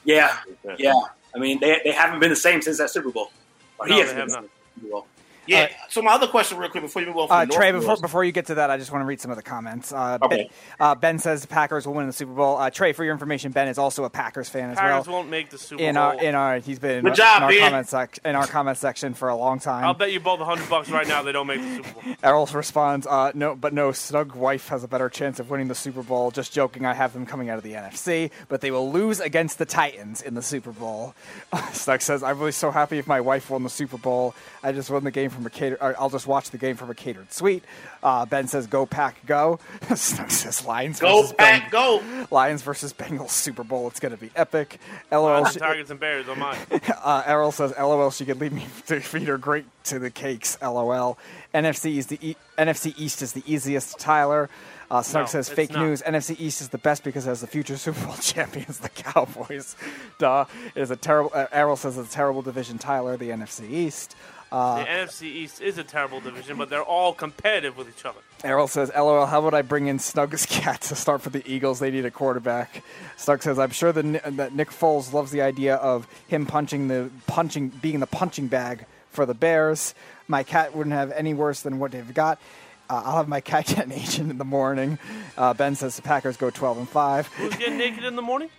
Yeah. 0.04 0.36
Yeah. 0.78 0.94
I 1.34 1.38
mean, 1.38 1.60
they, 1.60 1.80
they 1.84 1.92
haven't 1.92 2.20
been 2.20 2.30
the 2.30 2.36
same 2.36 2.62
since 2.62 2.78
that 2.78 2.90
Super 2.90 3.10
Bowl. 3.10 3.30
Or 3.78 3.86
No, 3.86 3.94
he 3.94 4.00
hasn't 4.00 4.18
have 4.18 4.28
been 4.28 4.34
not. 4.34 4.42
the 4.42 4.48
same 4.48 4.82
Super 4.82 4.90
Bowl. 4.92 5.06
Yeah. 5.50 5.68
So 5.88 6.02
my 6.02 6.12
other 6.12 6.26
question, 6.28 6.58
real 6.58 6.70
quick, 6.70 6.82
before 6.82 7.02
you 7.02 7.08
move 7.08 7.16
on 7.18 7.28
from 7.28 7.36
Uh, 7.36 7.44
the 7.44 7.52
Trey, 7.54 7.72
before, 7.72 7.96
before 7.96 8.24
you 8.24 8.32
get 8.32 8.46
to 8.46 8.54
that, 8.56 8.70
I 8.70 8.76
just 8.76 8.92
want 8.92 9.02
to 9.02 9.06
read 9.06 9.20
some 9.20 9.30
of 9.30 9.36
the 9.36 9.42
comments. 9.42 9.92
Uh, 9.92 10.18
Okay. 10.22 10.36
ben, 10.36 10.46
uh, 10.78 10.94
ben 10.94 11.18
says 11.18 11.42
the 11.42 11.48
Packers 11.48 11.86
will 11.86 11.94
win 11.94 12.06
the 12.06 12.12
Super 12.12 12.32
Bowl. 12.32 12.56
Uh, 12.58 12.70
Trey, 12.70 12.92
for 12.92 13.04
your 13.04 13.12
information, 13.12 13.52
Ben 13.52 13.68
is 13.68 13.78
also 13.78 14.04
a 14.04 14.10
Packers 14.10 14.48
fan 14.48 14.70
as 14.70 14.78
Packers 14.78 15.06
well. 15.06 15.16
won't 15.18 15.28
make 15.30 15.50
the 15.50 15.58
Super 15.58 15.82
in 15.82 15.94
Bowl. 15.96 16.04
our 16.04 16.14
in 16.22 16.34
our 16.34 16.58
he's 16.58 16.78
been 16.78 17.04
Good 17.04 17.14
job, 17.14 17.38
in 17.38 17.42
our 17.44 17.48
Ben. 17.50 17.60
comment 17.60 17.88
sec- 17.88 18.18
in 18.24 18.36
our 18.36 18.46
comment 18.46 18.78
section 18.78 19.14
for 19.14 19.28
a 19.28 19.36
long 19.36 19.58
time. 19.58 19.84
I'll 19.84 19.94
bet 19.94 20.12
you 20.12 20.20
both 20.20 20.40
a 20.40 20.44
hundred 20.44 20.68
bucks 20.70 20.88
right 20.90 21.06
now 21.08 21.22
they 21.22 21.32
don't 21.32 21.46
make 21.46 21.60
the 21.60 21.76
Super 21.76 21.92
Bowl. 21.92 22.02
Errol 22.22 22.46
responds, 22.52 23.06
uh, 23.06 23.32
"No, 23.34 23.56
but 23.56 23.72
no. 23.72 23.92
Snug 23.92 24.34
wife 24.34 24.68
has 24.68 24.84
a 24.84 24.88
better 24.88 25.08
chance 25.08 25.40
of 25.40 25.50
winning 25.50 25.68
the 25.68 25.74
Super 25.74 26.02
Bowl. 26.02 26.30
Just 26.30 26.52
joking. 26.52 26.86
I 26.86 26.94
have 26.94 27.12
them 27.12 27.26
coming 27.26 27.50
out 27.50 27.58
of 27.58 27.64
the 27.64 27.72
NFC, 27.74 28.30
but 28.48 28.60
they 28.60 28.70
will 28.70 28.90
lose 28.90 29.18
against 29.20 29.58
the 29.58 29.66
Titans 29.66 30.22
in 30.22 30.34
the 30.34 30.42
Super 30.42 30.70
Bowl." 30.72 31.14
Snug 31.72 32.00
says, 32.02 32.22
"I'm 32.22 32.38
really 32.38 32.52
so 32.52 32.70
happy 32.70 32.98
if 32.98 33.06
my 33.06 33.20
wife 33.20 33.50
won 33.50 33.62
the 33.62 33.70
Super 33.70 33.98
Bowl. 33.98 34.34
I 34.62 34.72
just 34.72 34.90
won 34.90 35.04
the 35.04 35.10
game 35.10 35.30
from 35.30 35.39
a 35.46 35.50
cater. 35.50 35.76
or 35.80 35.94
I'll 35.98 36.10
just 36.10 36.26
watch 36.26 36.50
the 36.50 36.58
game 36.58 36.76
from 36.76 36.90
a 36.90 36.94
catered 36.94 37.32
suite." 37.32 37.64
Uh, 38.02 38.26
ben 38.26 38.46
says, 38.48 38.66
"Go 38.66 38.86
Pack, 38.86 39.24
go." 39.26 39.58
Snug 39.94 40.30
says, 40.30 40.64
"Lions 40.64 41.00
Go 41.00 41.20
versus 41.22 41.34
Pack, 41.36 41.62
Beng- 41.64 41.70
go. 41.70 42.26
Lions 42.30 42.62
versus 42.62 42.92
Bengals 42.92 43.30
Super 43.30 43.64
Bowl. 43.64 43.88
It's 43.88 44.00
going 44.00 44.14
to 44.14 44.20
be 44.20 44.30
epic." 44.36 44.78
LOL. 45.10 45.24
Lions, 45.42 45.56
Tigers 45.56 45.90
and 45.90 46.00
Bears 46.00 46.28
on 46.28 46.38
mine. 46.38 46.58
Uh, 47.02 47.22
Errol 47.26 47.50
says, 47.52 47.72
"LOL, 47.78 48.10
she 48.10 48.24
could 48.24 48.40
leave 48.40 48.52
me 48.52 48.66
to 48.86 49.00
feed 49.00 49.28
her 49.28 49.38
great 49.38 49.64
to 49.84 49.98
the 49.98 50.10
cakes." 50.10 50.58
LOL. 50.62 51.18
NFC 51.54 51.96
is 51.96 52.06
the 52.08 52.18
e- 52.20 52.36
NFC 52.58 52.94
East 52.96 53.22
is 53.22 53.32
the 53.32 53.42
easiest. 53.46 53.98
Tyler. 53.98 54.48
Uh, 54.90 55.02
Snug 55.02 55.22
No, 55.22 55.26
says, 55.26 55.48
"Fake 55.48 55.70
not. 55.70 55.82
news. 55.84 56.02
NFC 56.02 56.34
East 56.40 56.60
is 56.60 56.70
the 56.70 56.78
best 56.78 57.04
because 57.04 57.24
it 57.24 57.28
has 57.28 57.40
the 57.40 57.46
future 57.46 57.76
Super 57.76 58.04
Bowl 58.06 58.14
champions, 58.20 58.78
the 58.80 58.88
Cowboys." 58.88 59.76
Duh. 60.18 60.46
It 60.74 60.80
is 60.82 60.90
a 60.90 60.96
terrible. 60.96 61.30
Uh, 61.32 61.46
Errol 61.52 61.76
says 61.76 61.96
it's 61.96 62.10
a 62.10 62.12
terrible 62.12 62.42
division. 62.42 62.76
Tyler, 62.78 63.16
the 63.16 63.30
NFC 63.30 63.70
East. 63.70 64.16
Uh, 64.52 64.82
the 64.82 64.90
NFC 64.90 65.22
East 65.22 65.60
is 65.60 65.78
a 65.78 65.84
terrible 65.84 66.20
division, 66.20 66.56
but 66.56 66.68
they're 66.70 66.82
all 66.82 67.14
competitive 67.14 67.76
with 67.76 67.88
each 67.88 68.04
other. 68.04 68.18
Errol 68.42 68.66
says, 68.66 68.90
"LOL, 68.96 69.26
how 69.26 69.40
would 69.42 69.54
I 69.54 69.62
bring 69.62 69.86
in 69.86 69.98
Snug's 69.98 70.44
cat 70.50 70.80
to 70.82 70.96
start 70.96 71.22
for 71.22 71.30
the 71.30 71.42
Eagles? 71.50 71.78
They 71.78 71.90
need 71.90 72.04
a 72.04 72.10
quarterback." 72.10 72.82
Snug 73.16 73.42
says, 73.42 73.58
"I'm 73.58 73.70
sure 73.70 73.92
that, 73.92 74.36
that 74.36 74.54
Nick 74.54 74.70
Foles 74.70 75.12
loves 75.12 75.30
the 75.30 75.42
idea 75.42 75.76
of 75.76 76.08
him 76.26 76.46
punching 76.46 76.88
the 76.88 77.10
punching 77.28 77.68
being 77.68 78.00
the 78.00 78.06
punching 78.08 78.48
bag 78.48 78.86
for 79.10 79.24
the 79.24 79.34
Bears. 79.34 79.94
My 80.26 80.42
cat 80.42 80.74
wouldn't 80.74 80.94
have 80.94 81.12
any 81.12 81.32
worse 81.34 81.62
than 81.62 81.78
what 81.78 81.92
they've 81.92 82.14
got." 82.14 82.40
Uh, 82.88 83.02
I'll 83.04 83.16
have 83.18 83.28
my 83.28 83.40
cat 83.40 83.66
get 83.76 83.92
agent 83.92 84.32
in 84.32 84.38
the 84.38 84.44
morning. 84.44 84.98
Uh, 85.38 85.54
ben 85.54 85.76
says 85.76 85.94
the 85.94 86.02
Packers 86.02 86.36
go 86.36 86.50
12 86.50 86.78
and 86.78 86.88
5. 86.88 87.26
Who's 87.28 87.54
getting 87.54 87.78
naked 87.78 88.02
in 88.02 88.16
the 88.16 88.22
morning? 88.22 88.50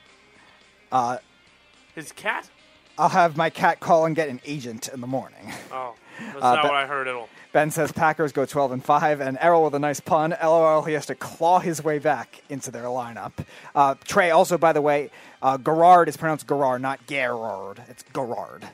Uh, 0.89 1.17
His 1.95 2.13
cat? 2.13 2.49
I'll 2.97 3.09
have 3.09 3.37
my 3.37 3.49
cat 3.49 3.79
call 3.79 4.05
and 4.05 4.15
get 4.15 4.29
an 4.29 4.41
agent 4.45 4.87
in 4.93 5.01
the 5.01 5.07
morning. 5.07 5.51
Oh, 5.71 5.95
that's 6.19 6.35
Uh, 6.41 6.55
not 6.55 6.61
but- 6.63 6.71
what 6.71 6.75
I 6.75 6.85
heard 6.87 7.07
at 7.07 7.15
all. 7.15 7.29
Ben 7.53 7.69
says 7.69 7.91
Packers 7.91 8.31
go 8.31 8.45
12 8.45 8.71
and 8.71 8.85
5, 8.85 9.19
and 9.19 9.37
Errol 9.41 9.65
with 9.65 9.75
a 9.75 9.79
nice 9.79 9.99
pun. 9.99 10.33
LOL, 10.41 10.83
he 10.83 10.93
has 10.93 11.05
to 11.07 11.15
claw 11.15 11.59
his 11.59 11.83
way 11.83 11.99
back 11.99 12.41
into 12.47 12.71
their 12.71 12.83
lineup. 12.85 13.33
Uh, 13.75 13.95
Trey, 14.05 14.29
also, 14.31 14.57
by 14.57 14.71
the 14.71 14.81
way, 14.81 15.09
uh, 15.41 15.57
Gerard 15.57 16.07
is 16.07 16.15
pronounced 16.15 16.47
Gerard, 16.47 16.81
not 16.81 17.05
Gerard. 17.07 17.81
It's 17.89 18.05
Gerard. 18.15 18.69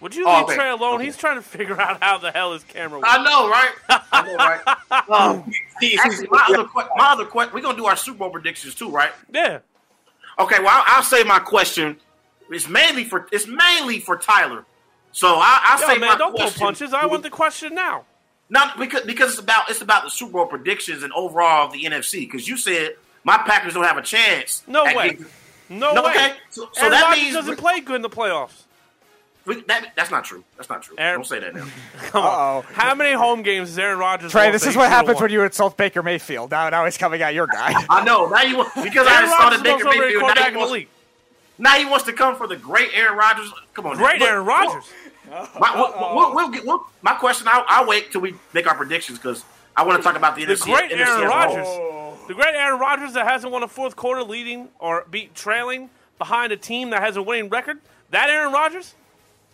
Would 0.00 0.16
you 0.16 0.26
Oh, 0.26 0.38
leave 0.38 0.44
okay. 0.46 0.54
Trey 0.56 0.70
alone? 0.70 1.00
He's 1.02 1.16
trying 1.16 1.36
to 1.36 1.42
figure 1.42 1.80
out 1.80 2.02
how 2.02 2.18
the 2.18 2.32
hell 2.32 2.52
his 2.52 2.64
camera 2.64 2.98
works. 2.98 3.08
I 3.12 3.22
know, 3.22 3.48
right? 3.48 3.72
I 4.10 4.22
know, 4.26 4.34
right? 4.34 5.08
Um, 5.08 5.52
actually, 6.04 6.26
my 6.32 6.44
other, 6.48 6.64
que- 6.64 6.88
my 6.96 7.12
other 7.12 7.26
question, 7.26 7.54
we're 7.54 7.60
gonna 7.60 7.76
do 7.78 7.86
our 7.86 7.94
Super 7.94 8.18
Bowl 8.18 8.30
predictions 8.30 8.74
too, 8.74 8.90
right? 8.90 9.12
Yeah. 9.32 9.60
Okay, 10.40 10.58
well, 10.58 10.68
I'll, 10.68 10.96
I'll 10.96 11.02
say 11.04 11.22
my 11.22 11.38
question 11.38 11.96
is 12.54 12.68
mainly 12.68 13.04
for 13.04 13.26
it's 13.32 13.46
mainly 13.46 14.00
for 14.00 14.16
Tyler. 14.16 14.64
So 15.12 15.28
I, 15.36 15.60
I'll 15.64 15.80
Yo, 15.80 15.86
say 15.88 15.98
man, 15.98 16.08
my 16.10 16.16
don't 16.16 16.32
question. 16.34 16.58
pull 16.58 16.66
punches. 16.68 16.94
I 16.94 17.06
want 17.06 17.22
the 17.22 17.30
question 17.30 17.74
now. 17.74 18.04
Not 18.48 18.78
because 18.78 19.02
because 19.02 19.30
it's 19.30 19.40
about 19.40 19.70
it's 19.70 19.80
about 19.82 20.04
the 20.04 20.10
Super 20.10 20.32
Bowl 20.32 20.46
predictions 20.46 21.02
and 21.02 21.12
overall 21.12 21.66
of 21.66 21.72
the 21.72 21.84
NFC. 21.84 22.20
Because 22.20 22.46
you 22.48 22.56
said 22.56 22.96
my 23.24 23.38
Packers 23.38 23.74
don't 23.74 23.84
have 23.84 23.98
a 23.98 24.02
chance. 24.02 24.62
No 24.66 24.84
way. 24.84 25.10
getting- 25.10 25.26
No, 25.68 25.92
No, 25.94 26.02
way. 26.02 26.10
okay. 26.10 26.34
So- 26.50 26.68
so 26.72 26.90
that 26.90 27.02
Rodgers 27.04 27.22
means- 27.22 27.34
doesn't 27.34 27.56
play 27.56 27.80
good 27.80 27.96
in 27.96 28.02
the 28.02 28.10
playoffs. 28.10 28.62
we- 29.46 29.62
that, 29.62 29.92
that's 29.96 30.10
not 30.10 30.24
true. 30.24 30.44
That's 30.56 30.68
not 30.68 30.82
true. 30.82 30.96
Aaron- 30.98 31.20
Don't 31.20 31.24
say 31.26 31.38
that 31.40 31.54
now. 31.54 31.64
Come 32.10 32.24
on. 32.24 32.62
How 32.74 32.94
many 32.94 33.12
home 33.12 33.42
games 33.42 33.68
has 33.70 33.78
Aaron 33.78 33.98
Rodgers 33.98 34.32
Trey, 34.32 34.50
this 34.50 34.66
is 34.66 34.76
what 34.76 34.88
happens 34.90 35.20
when 35.20 35.30
you 35.30 35.42
insult 35.42 35.76
Baker 35.76 36.02
Mayfield. 36.02 36.50
Now, 36.50 36.68
now 36.68 36.84
he's 36.84 36.98
coming 36.98 37.22
at 37.22 37.32
your 37.34 37.46
guy. 37.46 37.72
I 37.88 38.04
know. 38.04 38.26
Now 38.28 38.42
you 38.42 38.56
want 38.58 38.74
because 38.82 39.06
I 39.06 39.16
Aaron 39.18 39.28
saw 39.30 39.38
Rodgers 39.38 39.62
the 39.62 39.68
is 39.68 39.74
Baker 39.76 39.86
also 39.86 39.88
a 39.88 39.98
great 39.98 40.00
Mayfield. 40.00 40.22
Now 40.22 40.26
quarterback 40.34 40.52
he, 40.78 40.88
now 41.58 41.72
he 41.76 41.84
wants 41.84 42.04
to 42.06 42.12
come 42.12 42.36
for 42.36 42.46
the 42.46 42.56
great 42.56 42.90
Aaron 42.94 43.16
Rodgers. 43.16 43.52
Come 43.74 43.86
on, 43.86 43.96
Great 43.96 44.20
Look, 44.20 44.28
Aaron 44.28 44.46
look, 44.46 44.48
Rodgers. 44.48 44.90
My, 45.58 45.72
we'll, 45.74 46.14
we'll, 46.16 46.34
we'll 46.34 46.50
get, 46.50 46.64
we'll, 46.66 46.86
my 47.00 47.14
question, 47.14 47.46
I'll, 47.50 47.64
I'll 47.68 47.86
wait 47.86 48.12
till 48.12 48.20
we 48.20 48.34
make 48.52 48.66
our 48.66 48.74
predictions 48.74 49.18
because 49.18 49.44
I 49.76 49.82
want 49.84 49.98
to 49.98 50.02
talk 50.02 50.16
about 50.16 50.36
the, 50.36 50.44
The 50.44 50.54
NFC. 50.54 50.64
great 50.64 50.90
NFC 50.90 50.98
Aaron 50.98 51.08
as 51.08 51.18
a. 51.20 51.26
Rodgers. 51.28 51.66
Oh. 51.68 52.18
The 52.28 52.34
great 52.34 52.54
Aaron 52.54 52.78
Rodgers 52.78 53.14
that 53.14 53.26
hasn't 53.26 53.52
won 53.52 53.62
a 53.62 53.68
fourth 53.68 53.96
quarter 53.96 54.22
leading 54.22 54.68
or 54.78 55.06
beat 55.10 55.34
trailing 55.34 55.88
behind 56.18 56.52
a 56.52 56.56
team 56.56 56.90
that 56.90 57.02
has 57.02 57.16
a 57.16 57.22
winning 57.22 57.48
record. 57.48 57.78
That 58.10 58.28
Aaron 58.30 58.52
Rodgers? 58.52 58.94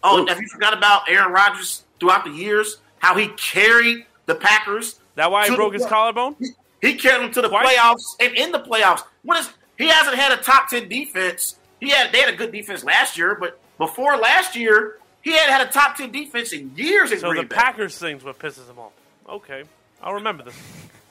Oh, 0.02 0.26
have 0.26 0.40
you 0.40 0.48
forgot 0.48 0.76
about 0.76 1.08
Aaron 1.08 1.32
Rodgers 1.32 1.84
throughout 2.00 2.24
the 2.24 2.30
years? 2.30 2.78
How 2.98 3.16
he 3.16 3.28
carried 3.28 4.04
the 4.26 4.34
Packers. 4.34 4.98
That 5.14 5.30
why 5.30 5.48
he 5.48 5.54
broke 5.56 5.72
the 5.72 5.78
his 5.78 5.82
play- 5.82 5.90
collarbone? 5.90 6.36
He 6.80 6.94
carried 6.94 7.22
them 7.24 7.32
to 7.32 7.42
the 7.42 7.48
Twice? 7.48 7.66
playoffs 7.76 8.02
and 8.20 8.36
in 8.36 8.52
the 8.52 8.60
playoffs. 8.60 9.02
What 9.22 9.38
is 9.38 9.50
he 9.76 9.88
hasn't 9.88 10.16
had 10.16 10.36
a 10.38 10.42
top 10.42 10.68
ten 10.68 10.88
defense. 10.88 11.56
He 11.80 11.90
had 11.90 12.12
they 12.12 12.20
had 12.20 12.32
a 12.32 12.36
good 12.36 12.52
defense 12.52 12.82
last 12.84 13.16
year, 13.18 13.34
but 13.34 13.58
before 13.78 14.16
last 14.16 14.56
year, 14.56 14.98
he 15.22 15.32
had 15.32 15.48
had 15.50 15.66
a 15.66 15.70
top 15.70 15.96
ten 15.96 16.10
defense 16.10 16.52
in 16.52 16.72
years 16.76 17.12
in 17.12 17.20
So 17.20 17.32
the 17.32 17.42
Bay. 17.42 17.48
Packers 17.48 17.96
thing's 17.98 18.24
what 18.24 18.38
pisses 18.38 18.68
him 18.68 18.78
off. 18.78 18.92
Okay, 19.28 19.64
I'll 20.02 20.14
remember 20.14 20.42
this. 20.44 20.56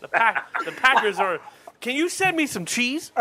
The 0.02 0.08
pack, 0.08 0.48
the 0.66 0.72
Packers 0.72 1.20
are. 1.20 1.40
Can 1.82 1.96
you 1.96 2.10
send 2.10 2.36
me 2.36 2.48
some 2.48 2.66
cheese? 2.66 3.12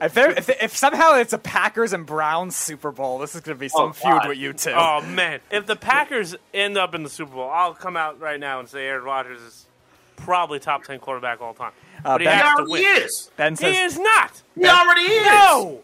if, 0.00 0.14
there, 0.14 0.30
if, 0.30 0.48
if 0.48 0.76
somehow 0.76 1.14
it's 1.14 1.32
a 1.32 1.38
Packers 1.38 1.92
and 1.92 2.04
Browns 2.06 2.54
Super 2.56 2.90
Bowl, 2.92 3.18
this 3.18 3.34
is 3.34 3.40
going 3.40 3.56
to 3.56 3.60
be 3.60 3.68
some 3.68 3.90
Oh, 3.90 3.92
feud 3.92 4.12
God. 4.20 4.28
with 4.28 4.38
you 4.38 4.52
two. 4.52 4.70
Oh 4.70 5.00
man, 5.02 5.40
if 5.50 5.66
the 5.66 5.76
Packers 5.76 6.34
end 6.54 6.76
up 6.78 6.94
in 6.94 7.02
the 7.02 7.08
Super 7.10 7.32
Bowl, 7.34 7.50
I'll 7.50 7.74
come 7.74 7.96
out 7.96 8.20
right 8.20 8.38
now 8.38 8.60
and 8.60 8.68
say 8.68 8.86
Aaron 8.86 9.04
Rodgers 9.04 9.40
is 9.40 9.66
probably 10.16 10.58
top 10.60 10.84
ten 10.84 10.98
quarterback 10.98 11.40
all 11.40 11.54
time. 11.54 11.72
Uh, 12.04 12.14
But 12.14 12.20
he 12.20 12.26
Ben- 12.26 12.38
has 12.38 12.42
He 12.44 12.56
to 12.56 12.62
already 12.70 12.84
win. 12.84 13.02
is. 13.04 13.30
Ben 13.36 13.56
says, 13.56 13.76
He 13.76 13.82
is 13.82 13.98
not. 13.98 14.42
He 14.54 14.66
already 14.66 15.02
is. 15.02 15.26
No, 15.26 15.80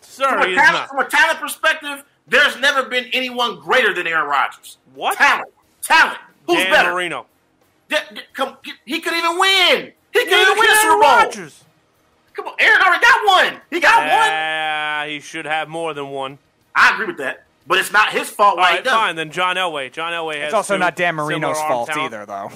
sir, 0.00 0.28
From 0.28 0.40
a, 0.42 0.54
talent, 0.54 0.72
not. 0.72 0.88
from 0.88 0.98
a 1.00 1.04
talent 1.08 1.38
perspective, 1.40 2.04
there's 2.26 2.58
never 2.58 2.84
been 2.84 3.06
anyone 3.12 3.58
greater 3.60 3.92
than 3.94 4.06
Aaron 4.06 4.28
Rodgers. 4.28 4.78
What? 4.94 5.16
Talent. 5.16 5.48
Talent. 5.82 6.18
Who's 6.46 6.56
Dan 6.58 6.70
better? 6.70 6.92
Marino. 6.92 7.26
Yeah, 7.88 8.00
yeah, 8.14 8.20
come, 8.32 8.56
he 8.84 9.00
could 9.00 9.14
even 9.14 9.38
win. 9.38 9.92
He 10.12 10.18
could 10.20 10.28
Neither 10.30 10.42
even 10.42 10.58
win 10.58 10.70
a 10.70 10.74
Super 10.76 10.90
Bowl. 10.92 11.00
Rodgers. 11.00 11.64
Come 12.34 12.46
on, 12.48 12.54
Aaron 12.60 12.80
already 12.82 13.04
got 13.04 13.26
one. 13.52 13.60
He 13.70 13.80
got 13.80 13.98
one. 13.98 14.06
Yeah, 14.08 15.06
he 15.06 15.20
should 15.20 15.44
have 15.46 15.68
more 15.68 15.92
than 15.94 16.08
one. 16.10 16.38
I 16.74 16.94
agree 16.94 17.06
with 17.06 17.18
that. 17.18 17.44
but 17.66 17.78
it's 17.78 17.92
not 17.92 18.10
his 18.12 18.30
fault 18.30 18.52
All 18.52 18.56
why 18.58 18.70
he 18.70 18.74
right, 18.76 18.84
does. 18.84 18.92
fine. 18.92 19.16
Then 19.16 19.30
John 19.32 19.56
Elway. 19.56 19.90
John 19.92 20.12
Elway 20.12 20.36
has. 20.36 20.44
It's 20.46 20.54
also 20.54 20.74
two 20.74 20.78
not 20.78 20.94
Dan 20.96 21.16
Marino's 21.16 21.58
fault 21.58 21.88
talent. 21.88 22.14
either, 22.14 22.26
though. 22.26 22.50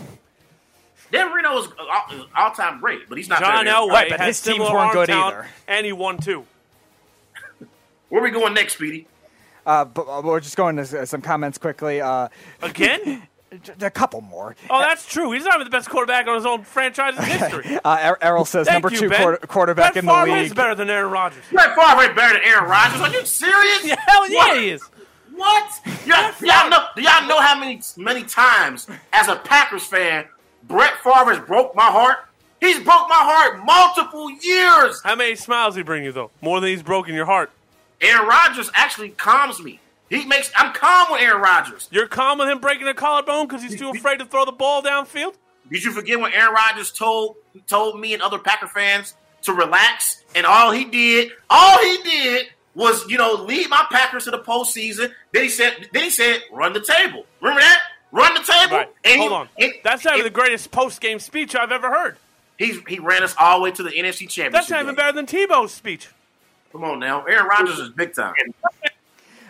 Dan 1.12 1.30
Marino 1.30 1.58
is 1.58 1.68
all, 1.78 2.26
all 2.36 2.50
time 2.52 2.80
great, 2.80 3.08
but 3.08 3.18
he's 3.18 3.28
not. 3.28 3.40
John 3.40 3.66
Elway 3.66 3.88
Right, 3.90 4.10
but 4.10 4.20
his 4.20 4.40
teams 4.40 4.60
weren't 4.60 4.92
good 4.92 5.06
talent, 5.08 5.36
either. 5.36 5.46
and 5.68 5.84
he 5.86 5.92
won 5.92 6.18
two. 6.18 6.44
Where 8.14 8.22
we 8.22 8.30
going 8.30 8.54
next, 8.54 8.74
Speedy? 8.74 9.08
Uh, 9.66 9.84
but 9.84 10.02
uh, 10.02 10.22
we're 10.24 10.38
just 10.38 10.56
going 10.56 10.76
to 10.76 11.04
some 11.04 11.20
comments 11.20 11.58
quickly. 11.58 12.00
Uh, 12.00 12.28
Again? 12.62 13.24
a 13.80 13.90
couple 13.90 14.20
more. 14.20 14.54
Oh, 14.70 14.78
that's 14.78 15.04
true. 15.04 15.32
He's 15.32 15.42
not 15.44 15.54
even 15.56 15.64
the 15.64 15.70
best 15.70 15.90
quarterback 15.90 16.28
on 16.28 16.36
his 16.36 16.46
own 16.46 16.62
franchise's 16.62 17.24
history. 17.24 17.76
Uh, 17.84 18.10
Er- 18.12 18.18
Errol 18.22 18.44
says 18.44 18.68
number 18.68 18.88
you, 18.88 19.00
two 19.00 19.08
Ben. 19.08 19.20
quarter- 19.20 19.46
quarterback 19.48 19.94
Brett 19.94 20.04
in 20.04 20.06
the 20.06 20.12
Favre 20.12 20.36
is 20.36 20.50
league. 20.50 20.56
better 20.56 20.76
than 20.76 20.90
Aaron 20.90 21.10
Rodgers. 21.10 21.42
Brett 21.50 21.74
Favre 21.74 22.02
ain't 22.04 22.14
better 22.14 22.34
than 22.34 22.42
Aaron 22.44 22.70
Rodgers. 22.70 23.00
Are 23.00 23.10
you 23.10 23.26
serious? 23.26 23.84
Yeah, 23.84 23.96
hell 24.06 24.30
yeah, 24.30 24.36
What? 24.38 24.60
he 24.60 24.68
is. 24.70 24.82
What? 25.34 25.80
Y'all, 26.06 26.32
y'all 26.40 26.70
know? 26.70 26.86
Do 26.94 27.02
y'all 27.02 27.26
know 27.26 27.40
how 27.40 27.58
many 27.58 27.80
many 27.96 28.22
times 28.22 28.86
as 29.12 29.26
a 29.26 29.34
Packers 29.34 29.84
fan 29.84 30.26
Brett 30.68 30.92
Favre 31.02 31.34
has 31.34 31.40
broke 31.40 31.74
my 31.74 31.86
heart? 31.90 32.18
He's 32.60 32.76
broke 32.76 33.08
my 33.08 33.18
heart 33.18 33.64
multiple 33.64 34.30
years. 34.30 35.00
How 35.02 35.16
many 35.16 35.34
smiles 35.34 35.74
he 35.74 35.82
bring 35.82 36.04
you 36.04 36.12
though? 36.12 36.30
More 36.40 36.60
than 36.60 36.70
he's 36.70 36.84
broken 36.84 37.12
your 37.16 37.26
heart. 37.26 37.50
Aaron 38.04 38.28
Rodgers 38.28 38.70
actually 38.74 39.10
calms 39.10 39.62
me. 39.62 39.80
He 40.10 40.24
makes 40.26 40.50
I'm 40.56 40.72
calm 40.72 41.08
with 41.12 41.22
Aaron 41.22 41.40
Rodgers. 41.42 41.88
You're 41.90 42.06
calm 42.06 42.38
with 42.38 42.48
him 42.48 42.58
breaking 42.60 42.86
a 42.88 42.94
collarbone 42.94 43.46
because 43.46 43.62
he's 43.62 43.78
too 43.78 43.90
afraid 43.90 44.18
to 44.18 44.26
throw 44.26 44.44
the 44.44 44.52
ball 44.52 44.82
downfield. 44.82 45.34
Did 45.70 45.82
you 45.82 45.92
forget 45.92 46.20
when 46.20 46.32
Aaron 46.32 46.54
Rodgers 46.54 46.92
told 46.92 47.36
told 47.66 47.98
me 47.98 48.12
and 48.12 48.22
other 48.22 48.38
Packer 48.38 48.66
fans 48.66 49.14
to 49.42 49.52
relax? 49.52 50.22
And 50.34 50.44
all 50.46 50.70
he 50.70 50.84
did, 50.84 51.30
all 51.48 51.78
he 51.78 51.98
did 52.02 52.46
was, 52.74 53.08
you 53.08 53.16
know, 53.16 53.32
lead 53.34 53.70
my 53.70 53.86
Packers 53.90 54.24
to 54.24 54.30
the 54.30 54.40
postseason. 54.40 55.10
Then 55.32 55.42
he 55.44 55.48
said, 55.48 55.88
then 55.92 56.02
he 56.04 56.10
said, 56.10 56.42
run 56.52 56.72
the 56.74 56.80
table. 56.80 57.24
Remember 57.40 57.60
that? 57.60 57.80
Run 58.12 58.34
the 58.34 58.40
table. 58.40 58.76
Right. 58.76 58.88
And 59.04 59.20
Hold 59.20 59.30
he, 59.30 59.36
on. 59.36 59.48
and- 59.58 59.72
That's 59.82 60.04
not 60.04 60.14
and 60.16 60.24
the 60.24 60.30
greatest 60.30 60.70
post 60.70 61.00
game 61.00 61.18
speech 61.18 61.56
I've 61.56 61.72
ever 61.72 61.90
heard. 61.90 62.16
He's 62.58 62.78
he 62.86 63.00
ran 63.00 63.22
us 63.24 63.34
all 63.38 63.58
the 63.58 63.64
way 63.64 63.70
to 63.72 63.82
the 63.82 63.90
NFC 63.90 64.28
Championship. 64.28 64.52
That's 64.52 64.70
not 64.70 64.82
even 64.82 64.94
better 64.94 65.12
than 65.12 65.26
Tebow's 65.26 65.72
speech. 65.72 66.08
Come 66.74 66.82
on 66.82 66.98
now, 66.98 67.22
Aaron 67.24 67.46
Rodgers 67.46 67.78
is 67.78 67.90
big 67.90 68.16
time. 68.16 68.34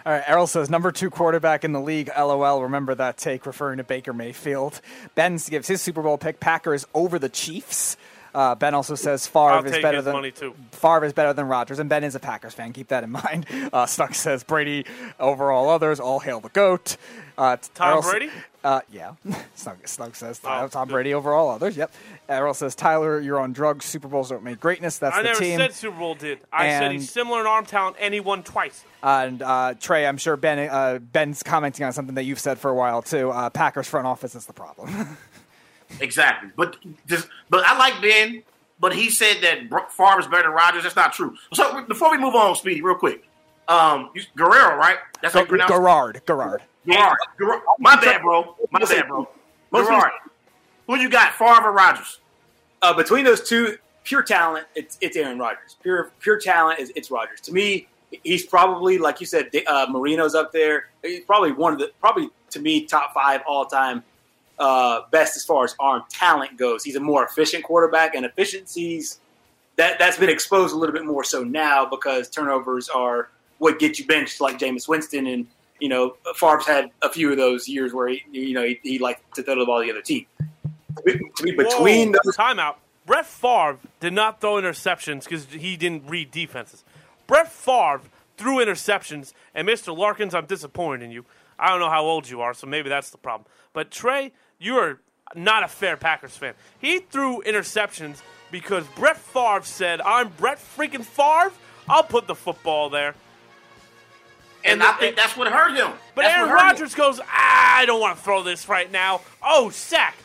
All 0.04 0.12
right, 0.12 0.22
Errol 0.26 0.46
says 0.46 0.68
number 0.68 0.92
two 0.92 1.08
quarterback 1.08 1.64
in 1.64 1.72
the 1.72 1.80
league. 1.80 2.10
LOL. 2.14 2.64
Remember 2.64 2.94
that 2.94 3.16
take 3.16 3.46
referring 3.46 3.78
to 3.78 3.84
Baker 3.84 4.12
Mayfield. 4.12 4.82
Ben 5.14 5.38
gives 5.48 5.66
his 5.66 5.80
Super 5.80 6.02
Bowl 6.02 6.18
pick 6.18 6.38
Packers 6.38 6.86
over 6.92 7.18
the 7.18 7.30
Chiefs. 7.30 7.96
Uh, 8.34 8.54
ben 8.54 8.74
also 8.74 8.94
says 8.94 9.30
I'll 9.34 9.56
Favre 9.62 9.66
is 9.66 9.72
take 9.72 9.82
better 9.82 10.02
than 10.02 10.12
money, 10.14 10.30
too. 10.32 10.54
Favre 10.72 11.04
is 11.04 11.12
better 11.12 11.32
than 11.32 11.46
Rodgers, 11.46 11.78
and 11.78 11.88
Ben 11.88 12.02
is 12.02 12.14
a 12.14 12.20
Packers 12.20 12.52
fan. 12.52 12.72
Keep 12.72 12.88
that 12.88 13.04
in 13.04 13.10
mind. 13.24 13.46
Uh, 13.72 13.86
Stuck 13.86 14.14
says 14.14 14.42
Brady 14.42 14.84
over 15.20 15.52
all 15.52 15.68
others. 15.70 16.00
All 16.00 16.18
hail 16.18 16.40
the 16.40 16.48
goat. 16.48 16.96
Uh, 17.38 17.56
Tom 17.74 17.88
Errol 17.88 18.02
Brady? 18.02 18.30
Uh, 18.62 18.80
yeah. 18.90 19.12
Snug, 19.54 19.86
Snug 19.86 20.16
says 20.16 20.40
Oh, 20.44 20.68
Tom 20.68 20.88
Brady 20.88 21.12
over 21.14 21.32
all 21.34 21.50
others. 21.50 21.76
Yep. 21.76 21.92
Errol 22.28 22.54
says 22.54 22.74
Tyler, 22.74 23.20
you're 23.20 23.38
on 23.38 23.52
drugs. 23.52 23.84
Super 23.84 24.08
Bowls 24.08 24.30
don't 24.30 24.42
make 24.42 24.58
greatness. 24.60 24.98
That's 24.98 25.16
I 25.16 25.22
the 25.22 25.28
never 25.28 25.44
said 25.44 25.72
Super 25.74 25.98
Bowl 25.98 26.14
did. 26.14 26.38
I 26.52 26.68
said 26.70 26.92
he's 26.92 27.10
similar 27.10 27.40
in 27.40 27.46
arm 27.46 27.66
talent 27.66 27.96
and 28.00 28.14
he 28.14 28.20
won 28.20 28.42
twice. 28.42 28.84
And 29.02 29.42
uh, 29.42 29.74
Trey, 29.78 30.06
I'm 30.06 30.16
sure 30.16 30.36
Ben 30.36 30.58
uh, 30.70 30.98
Ben's 30.98 31.42
commenting 31.42 31.84
on 31.84 31.92
something 31.92 32.14
that 32.14 32.22
you've 32.24 32.38
said 32.40 32.58
for 32.58 32.70
a 32.70 32.74
while 32.74 33.02
too. 33.02 33.30
Uh, 33.30 33.50
Packers 33.50 33.86
front 33.88 34.06
office 34.06 34.34
is 34.34 34.46
the 34.46 34.54
problem. 34.54 35.18
Exactly. 36.00 36.50
But 36.56 36.76
just, 37.06 37.28
but 37.50 37.64
I 37.66 37.76
like 37.78 38.00
Ben. 38.00 38.42
But 38.80 38.94
he 38.94 39.08
said 39.08 39.36
that 39.42 39.70
Bro- 39.70 39.86
Favre 39.88 40.20
is 40.20 40.26
better 40.26 40.42
than 40.42 40.52
Rodgers. 40.52 40.82
That's 40.82 40.96
not 40.96 41.12
true. 41.12 41.36
So 41.52 41.82
before 41.84 42.10
we 42.10 42.18
move 42.18 42.34
on, 42.34 42.54
Speedy, 42.56 42.82
real 42.82 42.96
quick, 42.96 43.24
um, 43.68 44.10
you, 44.14 44.22
Guerrero, 44.36 44.76
right? 44.76 44.98
That's 45.22 45.32
how 45.32 45.40
you 45.40 45.46
pronounce 45.46 45.70
it? 45.70 45.74
Gerard, 45.74 46.20
Gerard. 46.26 46.62
Gerard. 46.86 47.18
Gerard. 47.38 47.62
My 47.78 47.96
bad, 47.96 48.20
bro. 48.20 48.56
My 48.72 48.80
bad, 48.80 49.08
bro. 49.08 49.28
Gerard. 49.72 50.10
Who 50.86 50.96
you 50.96 51.08
got, 51.08 51.32
Favre 51.34 51.68
or 51.68 51.72
Rodgers? 51.72 52.20
Uh, 52.82 52.92
between 52.92 53.24
those 53.24 53.48
two, 53.48 53.78
pure 54.02 54.22
talent, 54.22 54.66
it's 54.74 54.98
it's 55.00 55.16
Aaron 55.16 55.38
Rodgers. 55.38 55.76
Pure 55.82 56.12
pure 56.20 56.38
talent 56.38 56.78
is 56.80 56.92
it's 56.94 57.10
Rodgers. 57.10 57.40
To 57.42 57.52
me, 57.52 57.86
he's 58.22 58.44
probably 58.44 58.98
like 58.98 59.20
you 59.20 59.26
said, 59.26 59.50
uh, 59.66 59.86
Marino's 59.88 60.34
up 60.34 60.52
there. 60.52 60.90
He's 61.02 61.24
probably 61.24 61.52
one 61.52 61.72
of 61.72 61.78
the 61.78 61.90
probably 62.00 62.28
to 62.50 62.60
me 62.60 62.84
top 62.84 63.14
five 63.14 63.40
all 63.46 63.64
time 63.64 64.02
uh, 64.58 65.02
best 65.10 65.36
as 65.36 65.44
far 65.44 65.64
as 65.64 65.74
arm 65.78 66.02
talent 66.08 66.56
goes. 66.56 66.84
He's 66.84 66.96
a 66.96 67.00
more 67.00 67.24
efficient 67.24 67.64
quarterback, 67.64 68.14
and 68.14 68.24
efficiencies 68.24 69.20
that 69.76 69.98
that's 69.98 70.18
been 70.18 70.30
exposed 70.30 70.74
a 70.74 70.78
little 70.78 70.94
bit 70.94 71.04
more 71.04 71.24
so 71.24 71.42
now 71.42 71.86
because 71.86 72.28
turnovers 72.28 72.88
are 72.88 73.30
what 73.58 73.78
get 73.78 73.98
you 73.98 74.06
benched, 74.06 74.40
like 74.40 74.58
Jameis 74.58 74.88
Winston 74.88 75.26
and. 75.26 75.46
You 75.80 75.88
know, 75.88 76.16
Favre's 76.36 76.66
had 76.66 76.92
a 77.02 77.10
few 77.10 77.32
of 77.32 77.36
those 77.36 77.68
years 77.68 77.92
where 77.92 78.06
he, 78.06 78.22
you 78.30 78.54
know, 78.54 78.62
he, 78.62 78.78
he 78.84 78.98
liked 79.00 79.34
to 79.34 79.42
throw 79.42 79.58
the 79.58 79.66
ball 79.66 79.80
to 79.80 79.84
the 79.84 79.90
other 79.90 80.00
team. 80.00 80.24
To 80.96 81.02
be, 81.42 81.50
between 81.50 82.12
Whoa, 82.12 82.20
those 82.24 82.36
timeout. 82.36 82.76
Brett 83.06 83.26
Favre 83.26 83.78
did 84.00 84.12
not 84.12 84.40
throw 84.40 84.54
interceptions 84.54 85.24
because 85.24 85.46
he 85.46 85.76
didn't 85.76 86.08
read 86.08 86.30
defenses. 86.30 86.84
Brett 87.26 87.50
Favre 87.50 88.02
threw 88.36 88.64
interceptions, 88.64 89.32
and 89.54 89.68
Mr. 89.68 89.96
Larkins, 89.96 90.34
I'm 90.34 90.46
disappointed 90.46 91.04
in 91.04 91.10
you. 91.10 91.24
I 91.58 91.68
don't 91.68 91.80
know 91.80 91.90
how 91.90 92.04
old 92.04 92.28
you 92.28 92.40
are, 92.40 92.54
so 92.54 92.66
maybe 92.66 92.88
that's 92.88 93.10
the 93.10 93.18
problem. 93.18 93.46
But 93.72 93.90
Trey, 93.90 94.32
you 94.58 94.76
are 94.78 95.00
not 95.34 95.62
a 95.62 95.68
fair 95.68 95.96
Packers 95.96 96.36
fan. 96.36 96.54
He 96.80 96.98
threw 97.00 97.42
interceptions 97.42 98.22
because 98.50 98.84
Brett 98.96 99.16
Favre 99.16 99.62
said, 99.64 100.00
"I'm 100.00 100.28
Brett 100.28 100.58
freaking 100.58 101.04
Favre. 101.04 101.52
I'll 101.88 102.02
put 102.04 102.26
the 102.26 102.34
football 102.34 102.88
there." 102.90 103.14
And 104.64 104.82
I 104.82 104.92
think 104.92 105.14
that's 105.16 105.36
what 105.36 105.46
hurt 105.52 105.74
him. 105.76 105.92
But 106.14 106.22
That's 106.22 106.34
Aaron 106.36 106.48
what 106.48 106.58
hurt 106.58 106.64
him. 106.70 106.72
Rodgers 106.72 106.94
goes, 106.94 107.20
I 107.30 107.84
don't 107.86 108.00
want 108.00 108.16
to 108.16 108.24
throw 108.24 108.42
this 108.42 108.66
right 108.66 108.90
now. 108.90 109.20
Oh, 109.42 109.68
sack. 109.68 110.16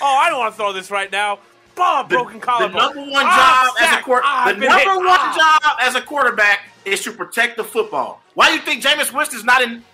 Oh, 0.00 0.16
I 0.16 0.30
don't 0.30 0.38
want 0.38 0.54
to 0.54 0.56
throw 0.56 0.72
this 0.72 0.90
right 0.90 1.12
now. 1.12 1.40
Bob, 1.74 2.08
broken 2.08 2.40
The 2.40 2.46
collarbone. 2.46 2.80
number 2.80 3.00
one 3.12 3.22
Ah, 3.26 3.66
job 3.66 3.76
as 3.86 3.96
a. 4.06 4.20
Ah, 4.24 4.44
the 4.46 4.52
number 4.60 4.78
hit. 4.78 4.86
one 4.96 5.06
Ah. 5.10 5.58
job 5.62 5.76
as 5.82 5.94
a 5.94 6.00
quarterback 6.00 6.60
is 6.86 7.02
to 7.04 7.12
protect 7.12 7.58
the 7.58 7.64
football. 7.64 8.22
Why 8.32 8.48
do 8.48 8.54
you 8.54 8.60
think 8.60 8.82
Jameis 8.82 9.12
Winston's 9.12 9.44
not 9.44 9.60
in 9.60 9.84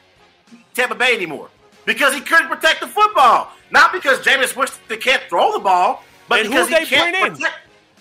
Tampa 0.75 0.95
Bay 0.95 1.15
anymore? 1.17 1.49
Because 1.87 2.13
he 2.13 2.21
couldn't 2.21 2.49
protect 2.49 2.81
the 2.81 2.89
football. 2.89 3.51
Not 3.71 3.93
because 3.93 4.19
Jameis 4.19 4.55
Winston 4.55 4.99
can't 5.01 5.23
throw 5.31 5.53
the 5.53 5.61
ball, 5.61 6.05
but 6.29 6.41
And 6.41 6.49
who 6.49 6.53
because 6.55 6.69
they 6.69 6.85
he 6.85 6.87
can't 6.95 7.13
bring 7.15 7.27
in? 7.27 7.33
protect. 7.37 7.55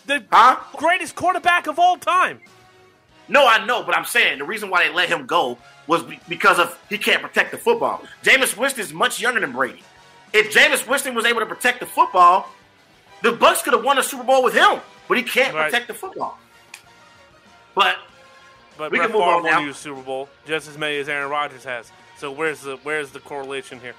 The 0.07 0.23
Huh? 0.31 0.57
greatest 0.75 1.15
quarterback 1.15 1.67
of 1.67 1.79
all 1.79 1.97
time. 1.97 2.41
No, 3.27 3.47
I 3.47 3.65
know, 3.65 3.81
but 3.83 3.95
I'm 3.97 4.05
saying 4.05 4.37
the 4.39 4.43
reason 4.43 4.69
why 4.69 4.87
they 4.87 4.93
let 4.93 5.07
him 5.09 5.25
go 5.25 5.57
was 5.87 6.03
because 6.27 6.59
of 6.59 6.77
he 6.89 6.97
can't 6.97 7.21
protect 7.21 7.51
the 7.51 7.57
football. 7.57 8.03
Jameis 8.23 8.55
Winston 8.57 8.81
is 8.81 8.91
much 8.93 9.19
younger 9.19 9.39
than 9.39 9.51
Brady. 9.51 9.81
If 10.33 10.51
Jameis 10.53 10.85
Winston 10.87 11.15
was 11.15 11.25
able 11.25 11.39
to 11.39 11.45
protect 11.45 11.79
the 11.79 11.85
football, 11.85 12.49
the 13.21 13.31
Bucs 13.31 13.63
could 13.63 13.73
have 13.73 13.83
won 13.83 13.97
a 13.97 14.03
Super 14.03 14.23
Bowl 14.23 14.43
with 14.43 14.53
him. 14.53 14.81
But 15.07 15.17
he 15.17 15.23
can't 15.23 15.53
Right. 15.55 15.65
protect 15.71 15.87
the 15.87 15.93
football. 15.93 16.37
But 17.75 17.97
But 18.77 18.91
We 18.91 18.97
Brett 18.97 19.09
can 19.09 19.17
move 19.17 19.23
Favre 19.25 19.35
on 19.37 19.43
won 19.43 19.51
now. 19.53 19.59
you 19.61 19.69
a 19.69 19.73
Super 19.73 20.01
Bowl 20.01 20.27
just 20.45 20.67
as 20.67 20.77
many 20.77 20.97
as 20.97 21.07
Aaron 21.07 21.29
Rodgers 21.29 21.63
has. 21.63 21.91
So 22.17 22.31
where's 22.31 22.61
the 22.61 22.77
where's 22.83 23.11
the 23.11 23.19
correlation 23.19 23.79
here? 23.79 23.95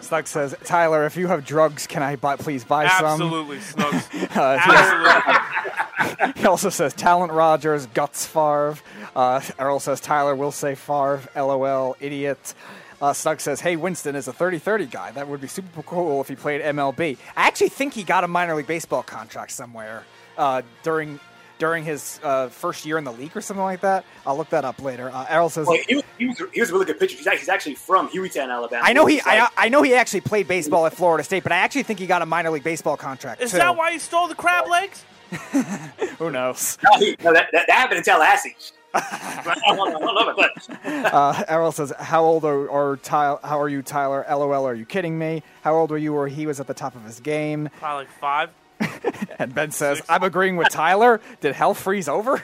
Snug 0.00 0.26
says, 0.26 0.54
Tyler, 0.64 1.04
if 1.06 1.16
you 1.16 1.26
have 1.26 1.44
drugs, 1.44 1.86
can 1.86 2.02
I 2.02 2.16
buy, 2.16 2.36
please 2.36 2.64
buy 2.64 2.88
some? 2.88 3.22
Absolutely, 3.22 3.58
Snugs. 3.58 4.30
Uh, 4.36 4.58
Absolutely. 4.60 6.32
He 6.36 6.46
also 6.46 6.68
says 6.70 6.92
Talent 6.94 7.32
Rodgers, 7.32 7.86
Guts 7.86 8.26
Favre. 8.26 8.76
Uh, 9.14 9.40
Errol 9.58 9.80
says 9.80 10.00
Tyler 10.00 10.34
will 10.36 10.52
say 10.52 10.74
Favre, 10.74 11.22
LOL, 11.34 11.96
idiot. 12.00 12.54
Uh, 13.00 13.12
Snug 13.12 13.40
says, 13.40 13.60
hey, 13.60 13.76
Winston 13.76 14.14
is 14.14 14.28
a 14.28 14.32
30-30 14.32 14.90
guy. 14.90 15.10
That 15.10 15.26
would 15.28 15.40
be 15.40 15.48
super 15.48 15.82
cool 15.82 16.20
if 16.20 16.28
he 16.28 16.36
played 16.36 16.62
MLB. 16.62 17.18
I 17.36 17.46
actually 17.46 17.70
think 17.70 17.92
he 17.94 18.02
got 18.04 18.24
a 18.24 18.28
minor 18.28 18.54
league 18.54 18.66
baseball 18.66 19.02
contract 19.02 19.52
somewhere 19.52 20.04
uh, 20.38 20.62
during 20.82 21.18
during 21.58 21.84
his 21.84 22.20
uh, 22.22 22.48
first 22.48 22.84
year 22.84 22.98
in 22.98 23.04
the 23.04 23.12
league 23.12 23.36
or 23.36 23.40
something 23.40 23.64
like 23.64 23.80
that. 23.80 24.04
I'll 24.26 24.36
look 24.36 24.50
that 24.50 24.64
up 24.64 24.80
later. 24.82 25.10
Uh, 25.10 25.24
Errol 25.28 25.48
says, 25.48 25.66
Well, 25.66 25.78
he, 25.88 25.94
was, 25.96 26.04
he, 26.18 26.26
was, 26.26 26.42
he 26.52 26.60
was 26.60 26.70
a 26.70 26.72
really 26.72 26.84
good 26.86 26.98
pitcher. 26.98 27.16
He's 27.16 27.26
actually, 27.26 27.40
he's 27.40 27.48
actually 27.48 27.74
from 27.76 28.08
Hueytown, 28.08 28.50
Alabama. 28.50 28.82
I 28.84 28.92
know 28.92 29.06
he, 29.06 29.16
like- 29.16 29.26
I, 29.26 29.48
I 29.56 29.68
know 29.68 29.82
he 29.82 29.94
actually 29.94 30.20
played 30.22 30.46
baseball 30.48 30.86
at 30.86 30.94
Florida 30.94 31.24
State, 31.24 31.42
but 31.42 31.52
I 31.52 31.56
actually 31.58 31.84
think 31.84 31.98
he 31.98 32.06
got 32.06 32.22
a 32.22 32.26
minor 32.26 32.50
league 32.50 32.64
baseball 32.64 32.96
contract 32.96 33.40
Is 33.40 33.52
too. 33.52 33.56
that 33.58 33.76
why 33.76 33.92
he 33.92 33.98
stole 33.98 34.28
the 34.28 34.34
crab 34.34 34.68
legs? 34.68 35.04
Who 36.18 36.30
knows? 36.30 36.78
No, 36.84 36.98
he, 36.98 37.16
no 37.24 37.32
that, 37.32 37.48
that, 37.52 37.66
that 37.66 37.70
happened 37.76 37.98
in 37.98 38.04
Tallahassee. 38.04 38.54
I 38.94 39.42
don't 39.64 39.76
know- 39.76 39.96
I 39.96 40.00
don't 40.00 40.14
know 40.14 40.32
about 40.32 40.54
that. 40.84 41.12
Uh, 41.14 41.44
Errol 41.48 41.72
says, 41.72 41.92
"How 41.98 42.24
old 42.24 42.44
are, 42.46 42.70
are 42.70 42.96
Ty- 42.96 43.38
How 43.44 43.60
are 43.60 43.68
you, 43.68 43.82
Tyler? 43.82 44.24
LOL. 44.30 44.66
Are 44.66 44.74
you 44.74 44.86
kidding 44.86 45.18
me? 45.18 45.42
How 45.62 45.74
old 45.74 45.90
were 45.90 45.98
you 45.98 46.14
where 46.14 46.28
he 46.28 46.46
was 46.46 46.60
at 46.60 46.66
the 46.66 46.72
top 46.74 46.94
of 46.94 47.04
his 47.04 47.20
game?" 47.20 47.68
Probably 47.78 48.04
like 48.06 48.12
five. 48.18 48.50
And 49.38 49.54
Ben 49.54 49.70
says, 49.70 50.00
"I'm 50.08 50.22
agreeing 50.22 50.56
with 50.56 50.70
Tyler. 50.70 51.20
Did 51.40 51.54
hell 51.54 51.74
freeze 51.74 52.08
over?" 52.08 52.42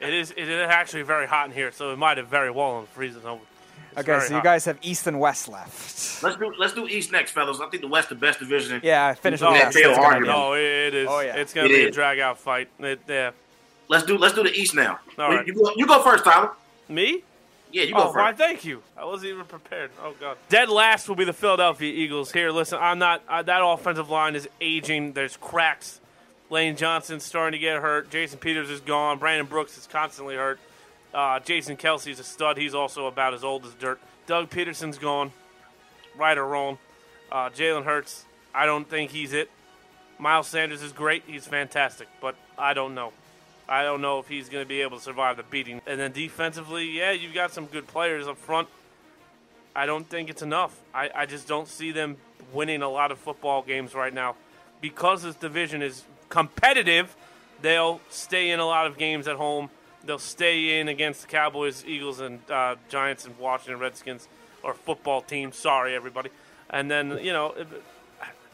It 0.00 0.14
is 0.14 0.30
it 0.32 0.48
is 0.48 0.68
actually 0.68 1.02
very 1.02 1.26
hot 1.26 1.46
in 1.46 1.52
here, 1.52 1.70
so 1.72 1.92
it 1.92 1.98
might 1.98 2.18
have 2.18 2.28
very 2.28 2.50
well 2.50 2.86
freezing 2.94 3.24
over. 3.24 3.40
It's 3.90 3.98
Okay, 4.00 4.06
very 4.06 4.20
so 4.22 4.28
you 4.28 4.34
hot. 4.36 4.44
guys 4.44 4.64
have 4.64 4.78
East 4.82 5.06
and 5.06 5.18
West 5.20 5.48
left. 5.48 6.22
let's 6.22 6.36
do 6.36 6.52
let's 6.58 6.72
do 6.72 6.86
East 6.88 7.10
next, 7.12 7.32
fellas. 7.32 7.60
I 7.60 7.68
think 7.68 7.82
the 7.82 7.88
West 7.88 8.08
the 8.08 8.14
best 8.14 8.38
division. 8.40 8.80
Yeah, 8.82 9.14
finish 9.14 9.40
oh, 9.42 9.46
No, 9.46 9.52
with 9.52 9.62
West. 9.62 9.76
Taylor 9.76 9.94
That's 9.94 10.04
gonna 10.08 10.20
be- 10.20 10.26
no, 10.26 10.54
it, 10.54 10.62
it 10.62 10.94
is. 10.94 11.08
Oh, 11.10 11.20
yeah. 11.20 11.36
It's 11.36 11.52
gonna 11.54 11.66
It 11.68 11.72
be 11.72 11.84
a 11.84 11.90
drag 11.90 12.18
out 12.20 12.38
fight. 12.38 12.68
It, 12.80 13.00
yeah. 13.08 13.30
Let's 13.88 14.04
do 14.04 14.18
let's 14.18 14.34
do 14.34 14.42
the 14.42 14.52
East 14.52 14.74
now. 14.74 14.98
All 15.18 15.28
right. 15.30 15.46
you, 15.46 15.54
go, 15.54 15.72
you 15.76 15.86
go 15.86 16.02
first, 16.02 16.24
Tyler. 16.24 16.50
Me? 16.88 17.22
Yeah, 17.70 17.82
you 17.84 17.94
go 17.94 18.08
oh, 18.08 18.12
why? 18.12 18.32
Thank 18.32 18.64
you. 18.64 18.82
I 18.96 19.04
wasn't 19.04 19.32
even 19.32 19.44
prepared. 19.44 19.90
Oh 20.02 20.14
god. 20.18 20.38
Dead 20.48 20.68
last 20.68 21.08
will 21.08 21.16
be 21.16 21.24
the 21.24 21.32
Philadelphia 21.32 21.92
Eagles. 21.92 22.32
Here, 22.32 22.50
listen, 22.50 22.78
I'm 22.80 22.98
not. 22.98 23.22
Uh, 23.28 23.42
that 23.42 23.60
offensive 23.62 24.08
line 24.10 24.34
is 24.34 24.48
aging. 24.60 25.12
There's 25.12 25.36
cracks. 25.36 26.00
Lane 26.50 26.76
Johnson's 26.76 27.24
starting 27.24 27.58
to 27.58 27.62
get 27.62 27.80
hurt. 27.82 28.10
Jason 28.10 28.38
Peters 28.38 28.70
is 28.70 28.80
gone. 28.80 29.18
Brandon 29.18 29.46
Brooks 29.46 29.76
is 29.76 29.86
constantly 29.86 30.34
hurt. 30.34 30.58
Uh, 31.12 31.40
Jason 31.40 31.76
Kelce's 31.76 32.18
a 32.18 32.24
stud. 32.24 32.56
He's 32.56 32.74
also 32.74 33.06
about 33.06 33.34
as 33.34 33.44
old 33.44 33.66
as 33.66 33.74
dirt. 33.74 34.00
Doug 34.26 34.50
Pederson's 34.50 34.98
gone. 34.98 35.32
Right 36.16 36.36
or 36.36 36.46
wrong. 36.46 36.78
Uh, 37.30 37.50
Jalen 37.50 37.84
Hurts. 37.84 38.24
I 38.54 38.66
don't 38.66 38.88
think 38.88 39.10
he's 39.10 39.32
it. 39.32 39.50
Miles 40.18 40.48
Sanders 40.48 40.82
is 40.82 40.92
great. 40.92 41.22
He's 41.26 41.46
fantastic, 41.46 42.08
but 42.20 42.34
I 42.56 42.74
don't 42.74 42.94
know. 42.94 43.12
I 43.68 43.82
don't 43.82 44.00
know 44.00 44.18
if 44.18 44.28
he's 44.28 44.48
going 44.48 44.64
to 44.64 44.68
be 44.68 44.80
able 44.80 44.96
to 44.96 45.02
survive 45.02 45.36
the 45.36 45.42
beating. 45.42 45.82
And 45.86 46.00
then 46.00 46.12
defensively, 46.12 46.86
yeah, 46.86 47.12
you've 47.12 47.34
got 47.34 47.52
some 47.52 47.66
good 47.66 47.86
players 47.86 48.26
up 48.26 48.38
front. 48.38 48.68
I 49.76 49.84
don't 49.84 50.08
think 50.08 50.30
it's 50.30 50.42
enough. 50.42 50.78
I, 50.94 51.10
I 51.14 51.26
just 51.26 51.46
don't 51.46 51.68
see 51.68 51.92
them 51.92 52.16
winning 52.52 52.82
a 52.82 52.88
lot 52.88 53.12
of 53.12 53.18
football 53.18 53.62
games 53.62 53.94
right 53.94 54.12
now. 54.12 54.36
Because 54.80 55.22
this 55.22 55.34
division 55.34 55.82
is 55.82 56.04
competitive, 56.28 57.14
they'll 57.60 58.00
stay 58.08 58.50
in 58.50 58.60
a 58.60 58.64
lot 58.64 58.86
of 58.86 58.96
games 58.96 59.28
at 59.28 59.36
home. 59.36 59.68
They'll 60.04 60.18
stay 60.18 60.80
in 60.80 60.88
against 60.88 61.22
the 61.22 61.26
Cowboys, 61.26 61.84
Eagles, 61.84 62.20
and 62.20 62.40
uh, 62.50 62.76
Giants 62.88 63.26
and 63.26 63.38
Washington 63.38 63.80
Redskins, 63.80 64.28
or 64.62 64.72
football 64.72 65.20
teams. 65.20 65.56
Sorry, 65.56 65.94
everybody. 65.94 66.30
And 66.70 66.90
then, 66.90 67.18
you 67.22 67.32
know, 67.32 67.54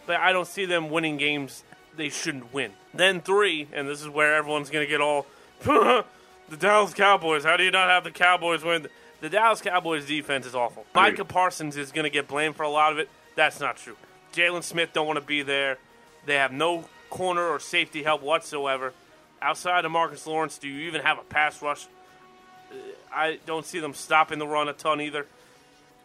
but 0.06 0.16
I 0.16 0.32
don't 0.32 0.48
see 0.48 0.64
them 0.64 0.90
winning 0.90 1.16
games 1.16 1.62
they 1.96 2.08
shouldn't 2.08 2.52
win. 2.52 2.72
Then 2.92 3.20
three, 3.20 3.68
and 3.72 3.88
this 3.88 4.00
is 4.00 4.08
where 4.08 4.34
everyone's 4.34 4.70
going 4.70 4.84
to 4.84 4.90
get 4.90 5.00
all 5.00 5.26
the 5.64 6.04
Dallas 6.58 6.94
Cowboys. 6.94 7.44
How 7.44 7.56
do 7.56 7.64
you 7.64 7.70
not 7.70 7.88
have 7.88 8.04
the 8.04 8.10
Cowboys 8.10 8.62
win? 8.62 8.86
The 9.20 9.28
Dallas 9.28 9.60
Cowboys 9.60 10.06
defense 10.06 10.46
is 10.46 10.54
awful. 10.54 10.84
Micah 10.94 11.24
Parsons 11.24 11.76
is 11.76 11.92
going 11.92 12.04
to 12.04 12.10
get 12.10 12.28
blamed 12.28 12.56
for 12.56 12.62
a 12.62 12.68
lot 12.68 12.92
of 12.92 12.98
it. 12.98 13.08
That's 13.36 13.60
not 13.60 13.76
true. 13.76 13.96
Jaylon 14.32 14.62
Smith 14.62 14.90
don't 14.92 15.06
want 15.06 15.18
to 15.18 15.24
be 15.24 15.42
there. 15.42 15.78
They 16.26 16.34
have 16.34 16.52
no 16.52 16.84
corner 17.10 17.46
or 17.48 17.60
safety 17.60 18.02
help 18.02 18.22
whatsoever. 18.22 18.92
Outside 19.40 19.84
of 19.84 19.92
Marcus 19.92 20.26
Lawrence, 20.26 20.58
do 20.58 20.68
you 20.68 20.88
even 20.88 21.02
have 21.02 21.18
a 21.18 21.22
pass 21.22 21.62
rush? 21.62 21.86
Uh, 22.70 22.74
I 23.12 23.38
don't 23.46 23.64
see 23.64 23.78
them 23.78 23.94
stopping 23.94 24.38
the 24.38 24.46
run 24.46 24.68
a 24.68 24.72
ton 24.72 25.00
either. 25.00 25.26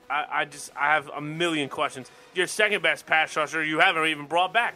I, 0.09 0.25
I 0.31 0.45
just 0.45 0.71
I 0.75 0.93
have 0.93 1.09
a 1.09 1.21
million 1.21 1.69
questions. 1.69 2.09
Your 2.33 2.47
second 2.47 2.81
best 2.81 3.05
pass 3.05 3.35
rusher 3.35 3.63
you 3.63 3.79
haven't 3.79 4.05
even 4.07 4.25
brought 4.25 4.53
back. 4.53 4.75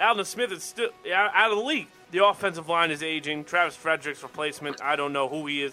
Aldon 0.00 0.24
Smith 0.24 0.52
is 0.52 0.62
still 0.62 0.90
out 1.12 1.50
of 1.50 1.58
the 1.58 1.64
league. 1.64 1.88
The 2.10 2.24
offensive 2.24 2.68
line 2.68 2.90
is 2.90 3.02
aging. 3.02 3.44
Travis 3.44 3.76
Frederick's 3.76 4.22
replacement, 4.22 4.80
I 4.82 4.96
don't 4.96 5.12
know 5.12 5.28
who 5.28 5.46
he 5.46 5.62
is. 5.62 5.72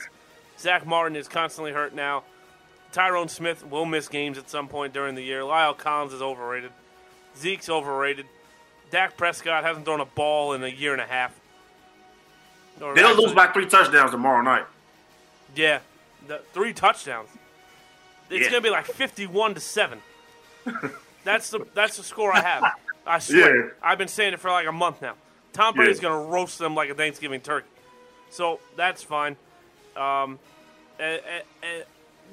Zack 0.60 0.86
Martin 0.86 1.16
is 1.16 1.28
constantly 1.28 1.72
hurt 1.72 1.94
now. 1.94 2.24
Tyron 2.94 3.30
Smith 3.30 3.66
will 3.66 3.86
miss 3.86 4.08
games 4.08 4.38
at 4.38 4.50
some 4.50 4.68
point 4.68 4.94
during 4.94 5.16
the 5.16 5.22
year. 5.22 5.42
La'el 5.42 5.78
Collins 5.78 6.14
is 6.14 6.22
overrated. 6.22 6.72
Zeke's 7.38 7.70
overrated. 7.70 8.26
Dak 8.92 9.18
Prescott 9.18 9.64
hasn't 9.64 9.86
thrown 9.86 10.00
a 10.00 10.06
ball 10.06 10.54
in 10.54 10.64
a 10.64 10.68
year 10.68 10.94
and 10.94 11.02
a 11.02 11.06
half. 11.06 11.38
Or 12.82 12.94
They'll 12.96 13.08
actually- 13.08 13.26
lose 13.26 13.34
by 13.36 13.48
three 13.48 13.66
touchdowns 13.68 14.12
tomorrow 14.12 14.42
night. 14.42 14.66
Yeah, 15.56 15.80
the, 16.28 16.40
three 16.54 16.74
touchdowns. 16.74 17.30
It's 18.30 18.46
Yeah. 18.46 18.50
gonna 18.52 18.62
be 18.62 18.70
like 18.70 18.86
fifty-one 18.86 19.54
to 19.54 19.60
seven. 19.60 20.02
that's 21.24 21.50
the 21.52 21.66
that's 21.74 21.98
the 21.98 22.04
score 22.04 22.36
I 22.36 22.42
have. 22.42 22.64
I 23.06 23.20
swear. 23.20 23.66
Yeah. 23.68 23.72
I've 23.84 23.98
been 23.98 24.08
saying 24.08 24.34
it 24.34 24.40
for 24.40 24.50
like 24.52 24.68
a 24.68 24.72
month 24.72 25.02
now. 25.02 25.14
Tom 25.54 25.74
Brady's 25.76 25.98
Yeah. 25.98 26.10
gonna 26.10 26.26
roast 26.26 26.60
them 26.60 26.76
like 26.76 26.90
a 26.90 26.96
Thanksgiving 26.96 27.42
turkey. 27.42 27.68
So 28.30 28.60
that's 28.76 29.04
fine. 29.04 29.38
Um, 29.96 30.40
eh, 31.00 31.18
eh, 31.26 31.42
eh, 31.64 31.82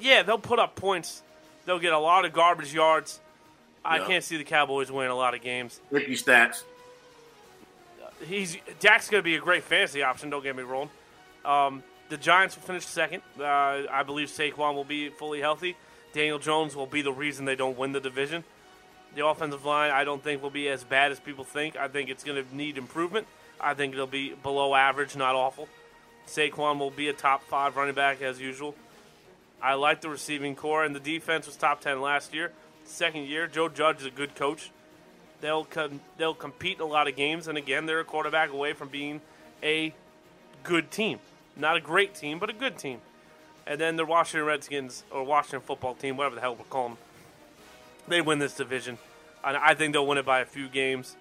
yeah, 0.01 0.23
they'll 0.23 0.39
put 0.39 0.59
up 0.59 0.75
points. 0.75 1.23
They'll 1.67 1.79
get 1.79 1.93
a 1.93 1.99
lot 1.99 2.25
of 2.25 2.33
garbage 2.33 2.73
yards. 2.75 3.21
I 3.85 3.99
Yeah. 3.99 4.07
can't 4.07 4.25
see 4.25 4.37
the 4.37 4.45
Cowboys 4.45 4.91
winning 4.91 5.11
a 5.13 5.17
lot 5.17 5.35
of 5.35 5.43
games. 5.43 5.81
Ricky 5.91 6.15
stats. 6.15 6.65
He's 8.27 8.57
Dak's 8.81 9.09
going 9.11 9.21
to 9.21 9.25
be 9.25 9.35
a 9.37 9.41
great 9.41 9.65
fantasy 9.65 10.03
option. 10.03 10.31
Don't 10.31 10.43
get 10.43 10.55
me 10.55 10.63
wrong. 10.63 10.91
Um, 11.45 11.83
the 12.09 12.17
Giants 12.17 12.55
will 12.57 12.63
finish 12.63 12.85
second. 12.87 13.23
Uh, 13.39 13.45
I 13.91 14.03
believe 14.05 14.29
Saquon 14.29 14.75
will 14.75 14.85
be 14.85 15.09
fully 15.09 15.41
healthy. 15.41 15.77
Daniel 16.13 16.39
Jones 16.39 16.77
will 16.77 16.87
be 16.87 17.03
the 17.03 17.13
reason 17.13 17.45
they 17.47 17.57
don't 17.57 17.77
win 17.77 17.93
the 17.93 18.01
division. 18.01 18.45
The 19.15 19.27
offensive 19.27 19.65
line, 19.65 19.91
I 19.91 20.05
don't 20.05 20.23
think 20.23 20.43
will 20.43 20.51
be 20.51 20.69
as 20.69 20.85
bad 20.85 21.13
as 21.13 21.21
people 21.21 21.45
think. 21.45 21.77
I 21.77 21.89
think 21.89 22.09
it's 22.09 22.25
going 22.25 22.43
to 22.43 22.57
need 22.57 22.79
improvement. 22.79 23.27
I 23.61 23.75
think 23.75 23.93
it'll 23.93 24.07
be 24.07 24.31
below 24.31 24.75
average, 24.75 25.17
not 25.17 25.35
awful. 25.35 25.69
Saquon 26.27 26.79
will 26.79 26.91
be 26.91 27.09
a 27.09 27.13
top 27.13 27.43
five 27.45 27.77
running 27.77 27.95
back 27.95 28.23
as 28.23 28.41
usual. 28.41 28.75
I 29.61 29.75
like 29.75 30.01
the 30.01 30.09
receiving 30.09 30.57
corps, 30.57 30.85
and 30.85 30.95
the 30.95 31.01
defense 31.01 31.47
was 31.47 31.57
top 31.57 31.81
ten 31.81 32.01
last 32.01 32.35
year. 32.35 32.53
Second 32.85 33.29
year, 33.29 33.47
Joe 33.47 33.69
Judge 33.69 34.01
is 34.01 34.07
a 34.07 34.11
good 34.11 34.35
coach. 34.35 34.71
They'll 35.41 35.65
com- 35.65 36.01
they'll 36.17 36.35
compete 36.35 36.79
in 36.79 36.83
a 36.83 36.87
lot 36.87 37.07
of 37.07 37.17
games, 37.17 37.49
and 37.49 37.59
again, 37.59 37.87
they're 37.87 38.01
a 38.01 38.05
quarterback 38.05 38.51
away 38.51 38.73
from 38.73 38.89
being 38.89 39.21
a 39.63 39.95
good 40.65 40.91
team. 40.91 41.19
Not 41.57 41.77
a 41.77 41.81
great 41.81 42.15
team, 42.15 42.39
but 42.39 42.51
a 42.51 42.53
good 42.53 42.79
team. 42.79 43.01
And 43.67 43.81
then 43.81 43.97
the 43.97 44.05
Washington 44.05 44.47
Redskins 44.47 45.05
or 45.11 45.23
Washington 45.23 45.61
football 45.61 45.95
team, 45.95 46.17
whatever 46.17 46.35
the 46.35 46.41
hell 46.41 46.57
we 46.57 46.65
call 46.65 46.89
them, 46.89 46.99
they 48.09 48.21
win 48.21 48.39
this 48.39 48.55
division. 48.55 48.99
And 49.45 49.57
I 49.57 49.75
think 49.75 49.93
they'll 49.93 50.07
win 50.07 50.19
it 50.19 50.27
by 50.27 50.41
a 50.41 50.45
few 50.45 50.69
games. 50.69 51.17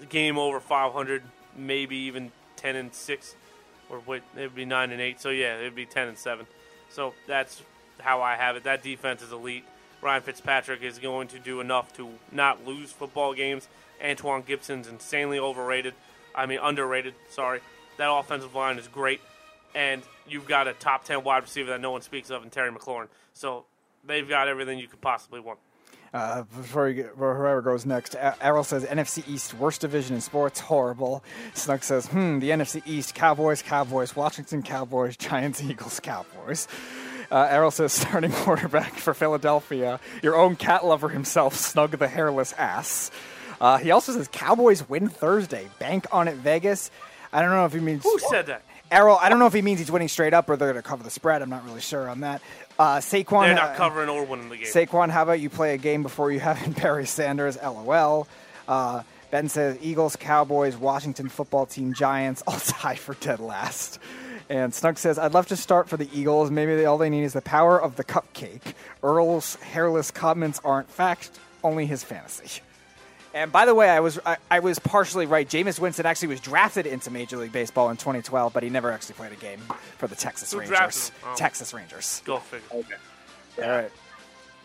The 0.00 0.06
game 0.06 0.38
over 0.38 0.60
500, 0.60 1.22
maybe 1.56 1.96
even 1.96 2.30
10 2.56 2.76
and 2.76 2.94
six, 2.94 3.34
or 3.88 4.00
wait, 4.06 4.22
it 4.36 4.42
would 4.42 4.54
be 4.54 4.64
nine 4.64 4.90
and 4.92 5.00
eight. 5.00 5.20
So 5.20 5.30
yeah, 5.30 5.58
it 5.58 5.64
would 5.64 5.74
be 5.74 5.86
10 5.86 6.08
and 6.08 6.18
seven. 6.18 6.46
So 6.90 7.14
that's 7.26 7.62
how 7.98 8.22
I 8.22 8.36
have 8.36 8.56
it. 8.56 8.64
That 8.64 8.82
defense 8.82 9.22
is 9.22 9.32
elite. 9.32 9.64
Ryan 10.02 10.22
Fitzpatrick 10.22 10.82
is 10.82 10.98
going 10.98 11.28
to 11.28 11.38
do 11.38 11.60
enough 11.60 11.92
to 11.96 12.10
not 12.30 12.66
lose 12.66 12.92
football 12.92 13.34
games. 13.34 13.68
Antonio 14.00 14.44
Gibson's 14.46 14.88
insanely 14.88 15.38
overrated. 15.38 15.94
I 16.34 16.46
mean, 16.46 16.58
underrated. 16.62 17.14
Sorry. 17.30 17.60
That 17.96 18.12
offensive 18.12 18.54
line 18.54 18.78
is 18.78 18.88
great. 18.88 19.20
And 19.74 20.02
you've 20.28 20.46
got 20.46 20.68
a 20.68 20.74
top 20.74 21.04
10 21.04 21.24
wide 21.24 21.42
receiver 21.42 21.70
that 21.70 21.80
no 21.80 21.90
one 21.90 22.02
speaks 22.02 22.30
of 22.30 22.42
in 22.42 22.50
Terry 22.50 22.70
McLaurin. 22.70 23.08
So 23.32 23.64
they've 24.04 24.28
got 24.28 24.48
everything 24.48 24.78
you 24.78 24.86
could 24.86 25.00
possibly 25.00 25.40
want. 25.40 25.58
Uh, 26.16 26.44
before, 26.44 26.90
get, 26.94 27.08
whoever 27.14 27.60
goes 27.60 27.84
next, 27.84 28.16
Errol 28.40 28.64
says 28.64 28.86
NFC 28.86 29.22
East 29.28 29.52
worst 29.52 29.82
division 29.82 30.14
in 30.14 30.22
sports, 30.22 30.60
horrible. 30.60 31.22
Snug 31.52 31.82
says, 31.82 32.06
hmm, 32.06 32.38
the 32.38 32.48
NFC 32.48 32.80
East 32.86 33.14
Cowboys, 33.14 33.60
Cowboys, 33.60 34.16
Washington 34.16 34.62
Cowboys, 34.62 35.18
Giants, 35.18 35.62
Eagles, 35.70 36.00
Cowboys. 36.00 36.68
Uh, 37.30 37.48
Errol 37.50 37.70
says 37.70 37.92
starting 37.92 38.32
quarterback 38.44 38.94
for 38.94 39.12
Philadelphia, 39.12 40.00
your 40.22 40.36
own 40.36 40.56
cat 40.56 40.86
lover 40.86 41.10
himself, 41.10 41.54
Snug 41.54 41.90
the 41.90 42.08
hairless 42.08 42.54
ass. 42.54 43.10
Uh, 43.60 43.76
he 43.76 43.90
also 43.90 44.12
says 44.12 44.26
Cowboys 44.32 44.88
win 44.88 45.10
Thursday, 45.10 45.68
bank 45.78 46.06
on 46.12 46.28
it, 46.28 46.36
Vegas. 46.36 46.90
I 47.30 47.42
don't 47.42 47.50
know 47.50 47.66
if 47.66 47.74
he 47.74 47.80
means 47.80 48.04
Who 48.04 48.18
said 48.30 48.46
that? 48.46 48.62
Errol. 48.90 49.18
I 49.20 49.28
don't 49.28 49.38
know 49.38 49.46
if 49.46 49.52
he 49.52 49.62
means 49.62 49.80
he's 49.80 49.90
winning 49.90 50.08
straight 50.08 50.32
up 50.32 50.48
or 50.48 50.56
they're 50.56 50.72
going 50.72 50.82
to 50.82 50.88
cover 50.88 51.02
the 51.02 51.10
spread. 51.10 51.42
I'm 51.42 51.50
not 51.50 51.64
really 51.64 51.80
sure 51.80 52.08
on 52.08 52.20
that. 52.20 52.40
Uh, 52.78 52.98
Saquon, 52.98 53.46
They're 53.46 53.54
not 53.54 53.76
covering 53.76 54.08
or 54.08 54.24
winning 54.24 54.48
the 54.48 54.56
game. 54.56 54.66
Saquon, 54.66 55.10
how 55.10 55.22
about 55.22 55.40
you 55.40 55.48
play 55.48 55.74
a 55.74 55.78
game 55.78 56.02
before 56.02 56.30
you 56.30 56.40
have 56.40 56.62
in 56.64 56.72
Barry 56.80 57.06
Sanders? 57.06 57.56
LOL. 57.62 58.28
Uh, 58.68 59.02
ben 59.30 59.48
says 59.48 59.78
Eagles, 59.80 60.16
Cowboys, 60.16 60.76
Washington 60.76 61.28
football 61.28 61.66
team, 61.66 61.94
Giants, 61.94 62.42
all 62.46 62.58
tied 62.58 62.98
for 62.98 63.14
dead 63.14 63.40
last. 63.40 63.98
And 64.48 64.72
Snug 64.72 64.98
says, 64.98 65.18
I'd 65.18 65.34
love 65.34 65.48
to 65.48 65.56
start 65.56 65.88
for 65.88 65.96
the 65.96 66.08
Eagles. 66.12 66.50
Maybe 66.50 66.84
all 66.84 66.98
they 66.98 67.10
need 67.10 67.24
is 67.24 67.32
the 67.32 67.40
power 67.40 67.80
of 67.80 67.96
the 67.96 68.04
cupcake. 68.04 68.74
Earl's 69.02 69.56
hairless 69.56 70.10
comments 70.12 70.60
aren't 70.64 70.88
fact, 70.88 71.30
only 71.64 71.86
his 71.86 72.04
fantasy. 72.04 72.62
And 73.36 73.52
by 73.52 73.66
the 73.66 73.74
way, 73.74 73.90
I 73.90 74.00
was 74.00 74.18
I, 74.24 74.38
I 74.50 74.60
was 74.60 74.78
partially 74.78 75.26
right. 75.26 75.46
Jameis 75.46 75.78
Winston 75.78 76.06
actually 76.06 76.28
was 76.28 76.40
drafted 76.40 76.86
into 76.86 77.10
Major 77.10 77.36
League 77.36 77.52
Baseball 77.52 77.90
in 77.90 77.98
2012, 77.98 78.50
but 78.54 78.62
he 78.62 78.70
never 78.70 78.90
actually 78.90 79.14
played 79.16 79.32
a 79.32 79.36
game 79.36 79.60
for 79.98 80.06
the 80.06 80.14
Texas 80.14 80.52
Who 80.52 80.60
Rangers. 80.60 80.78
drafted 80.78 81.14
him? 81.14 81.28
Oh. 81.30 81.34
Texas 81.36 81.74
Rangers. 81.74 82.22
Go 82.24 82.38
figure. 82.38 82.66
Okay. 82.72 82.94
All 83.62 83.68
right. 83.68 83.90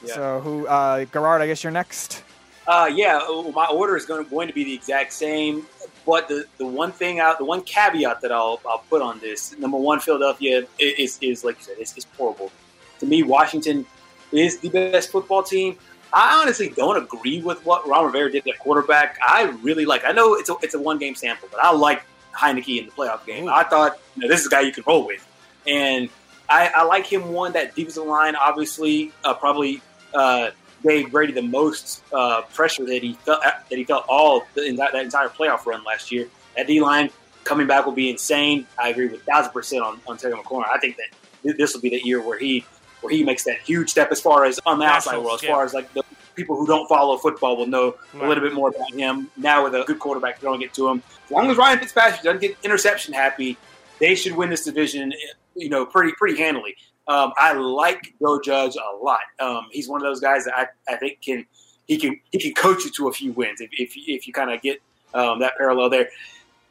Yeah. 0.05 0.13
So 0.13 0.39
who? 0.39 0.67
Uh, 0.67 1.03
Gerard, 1.03 1.41
I 1.41 1.47
guess 1.47 1.65
you're 1.65 1.71
next. 1.71 2.23
Uh, 2.65 2.89
yeah, 2.93 3.19
my 3.53 3.65
order 3.65 3.97
is 3.97 4.05
going 4.05 4.23
to, 4.23 4.29
going 4.31 4.47
to 4.47 4.53
be 4.53 4.63
the 4.63 4.73
exact 4.73 5.11
same. 5.11 5.65
But 6.05 6.29
the, 6.29 6.45
the 6.57 6.65
one 6.65 6.93
thing 6.93 7.19
out, 7.19 7.39
the 7.39 7.45
one 7.45 7.63
caveat 7.63 8.21
that 8.21 8.31
I'll, 8.31 8.61
I'll 8.65 8.85
put 8.89 9.01
on 9.01 9.19
this, 9.19 9.57
number 9.59 9.77
one, 9.77 9.99
Philadelphia 9.99 10.65
is, 10.79 10.97
is, 10.97 11.19
is 11.21 11.43
like 11.43 11.57
you 11.57 11.65
said, 11.65 11.75
it's, 11.77 11.97
it's 11.97 12.07
horrible. 12.17 12.51
To 12.99 13.05
me, 13.05 13.23
Washington 13.23 13.85
is 14.31 14.59
the 14.59 14.69
best 14.69 15.11
football 15.11 15.43
team. 15.43 15.77
I 16.13 16.41
honestly 16.41 16.69
don't 16.69 16.97
agree 17.01 17.41
with 17.41 17.65
what 17.65 17.87
Ron 17.87 18.05
Rivera 18.05 18.31
did 18.31 18.47
at 18.47 18.59
quarterback. 18.59 19.17
I 19.25 19.43
really 19.61 19.85
like. 19.85 20.03
I 20.05 20.11
know 20.11 20.35
it's 20.35 20.49
a, 20.49 20.55
it's 20.61 20.73
a 20.73 20.79
one 20.79 20.97
game 20.97 21.15
sample, 21.15 21.47
but 21.51 21.63
I 21.63 21.71
like 21.71 22.03
Heinicke 22.35 22.79
in 22.79 22.85
the 22.85 22.91
playoff 22.91 23.25
game. 23.25 23.47
I 23.47 23.63
thought 23.63 23.97
you 24.15 24.23
know, 24.23 24.27
this 24.27 24.41
is 24.41 24.47
a 24.47 24.49
guy 24.49 24.61
you 24.61 24.71
can 24.71 24.83
roll 24.85 25.05
with, 25.05 25.25
and 25.67 26.09
I, 26.49 26.71
I 26.75 26.83
like 26.83 27.05
him. 27.05 27.31
One 27.31 27.53
that 27.53 27.75
defensive 27.75 28.05
line, 28.05 28.35
obviously, 28.35 29.13
uh, 29.23 29.33
probably 29.33 29.81
uh, 30.13 30.51
gave 30.83 31.11
Brady 31.11 31.33
the 31.33 31.41
most 31.41 32.03
uh, 32.11 32.41
pressure 32.53 32.85
that 32.85 33.01
he 33.01 33.13
felt 33.13 33.41
that 33.41 33.63
he 33.69 33.85
felt 33.85 34.05
all 34.09 34.43
in 34.57 34.75
that, 34.77 34.91
that 34.91 35.03
entire 35.03 35.29
playoff 35.29 35.65
run 35.65 35.83
last 35.85 36.11
year. 36.11 36.27
That 36.57 36.67
D 36.67 36.81
line 36.81 37.09
coming 37.45 37.67
back 37.67 37.85
will 37.85 37.93
be 37.93 38.09
insane. 38.09 38.67
I 38.77 38.89
agree 38.89 39.07
with 39.07 39.23
thousand 39.23 39.53
percent 39.53 39.81
on 39.81 40.01
on 40.07 40.17
Terry 40.17 40.33
McLaurin. 40.33 40.67
I 40.69 40.77
think 40.79 40.97
that 40.97 41.57
this 41.57 41.73
will 41.73 41.81
be 41.81 41.89
the 41.89 42.03
year 42.03 42.21
where 42.21 42.37
he 42.37 42.65
where 43.01 43.13
he 43.13 43.23
makes 43.23 43.43
that 43.43 43.59
huge 43.59 43.89
step 43.89 44.11
as 44.11 44.21
far 44.21 44.45
as 44.45 44.59
on 44.65 44.79
the 44.79 44.85
outside 44.85 45.17
world, 45.17 45.33
as 45.35 45.39
scale. 45.39 45.55
far 45.55 45.65
as 45.65 45.73
like 45.73 45.91
the 45.93 46.03
people 46.35 46.55
who 46.55 46.65
don't 46.65 46.87
follow 46.87 47.17
football 47.17 47.57
will 47.57 47.67
know 47.67 47.95
a 48.13 48.27
little 48.27 48.43
bit 48.43 48.53
more 48.53 48.69
about 48.69 48.93
him 48.93 49.29
now 49.37 49.63
with 49.63 49.75
a 49.75 49.83
good 49.85 49.99
quarterback 49.99 50.39
throwing 50.39 50.61
it 50.61 50.73
to 50.73 50.87
him. 50.87 51.03
As 51.25 51.31
long 51.31 51.49
as 51.51 51.57
Ryan 51.57 51.79
Fitzpatrick 51.79 52.21
doesn't 52.21 52.41
get 52.41 52.57
interception 52.63 53.13
happy, 53.13 53.57
they 53.99 54.15
should 54.15 54.35
win 54.35 54.49
this 54.49 54.63
division. 54.63 55.13
You 55.55 55.69
know, 55.69 55.85
pretty 55.85 56.13
pretty 56.13 56.37
handily. 56.41 56.75
Um, 57.07 57.33
I 57.37 57.53
like 57.53 58.13
Joe 58.21 58.39
Judge 58.39 58.75
a 58.75 59.03
lot. 59.03 59.19
Um, 59.39 59.67
he's 59.71 59.89
one 59.89 60.01
of 60.01 60.05
those 60.05 60.19
guys 60.19 60.45
that 60.45 60.55
I, 60.55 60.67
I 60.87 60.97
think 60.97 61.21
can 61.21 61.45
he 61.87 61.97
can 61.97 62.19
he 62.31 62.39
can 62.39 62.53
coach 62.53 62.85
you 62.85 62.91
to 62.91 63.07
a 63.09 63.11
few 63.11 63.33
wins 63.33 63.59
if 63.59 63.69
if, 63.73 63.93
if 63.95 64.27
you 64.27 64.33
kind 64.33 64.51
of 64.51 64.61
get 64.61 64.81
um, 65.13 65.39
that 65.39 65.57
parallel 65.57 65.89
there. 65.89 66.09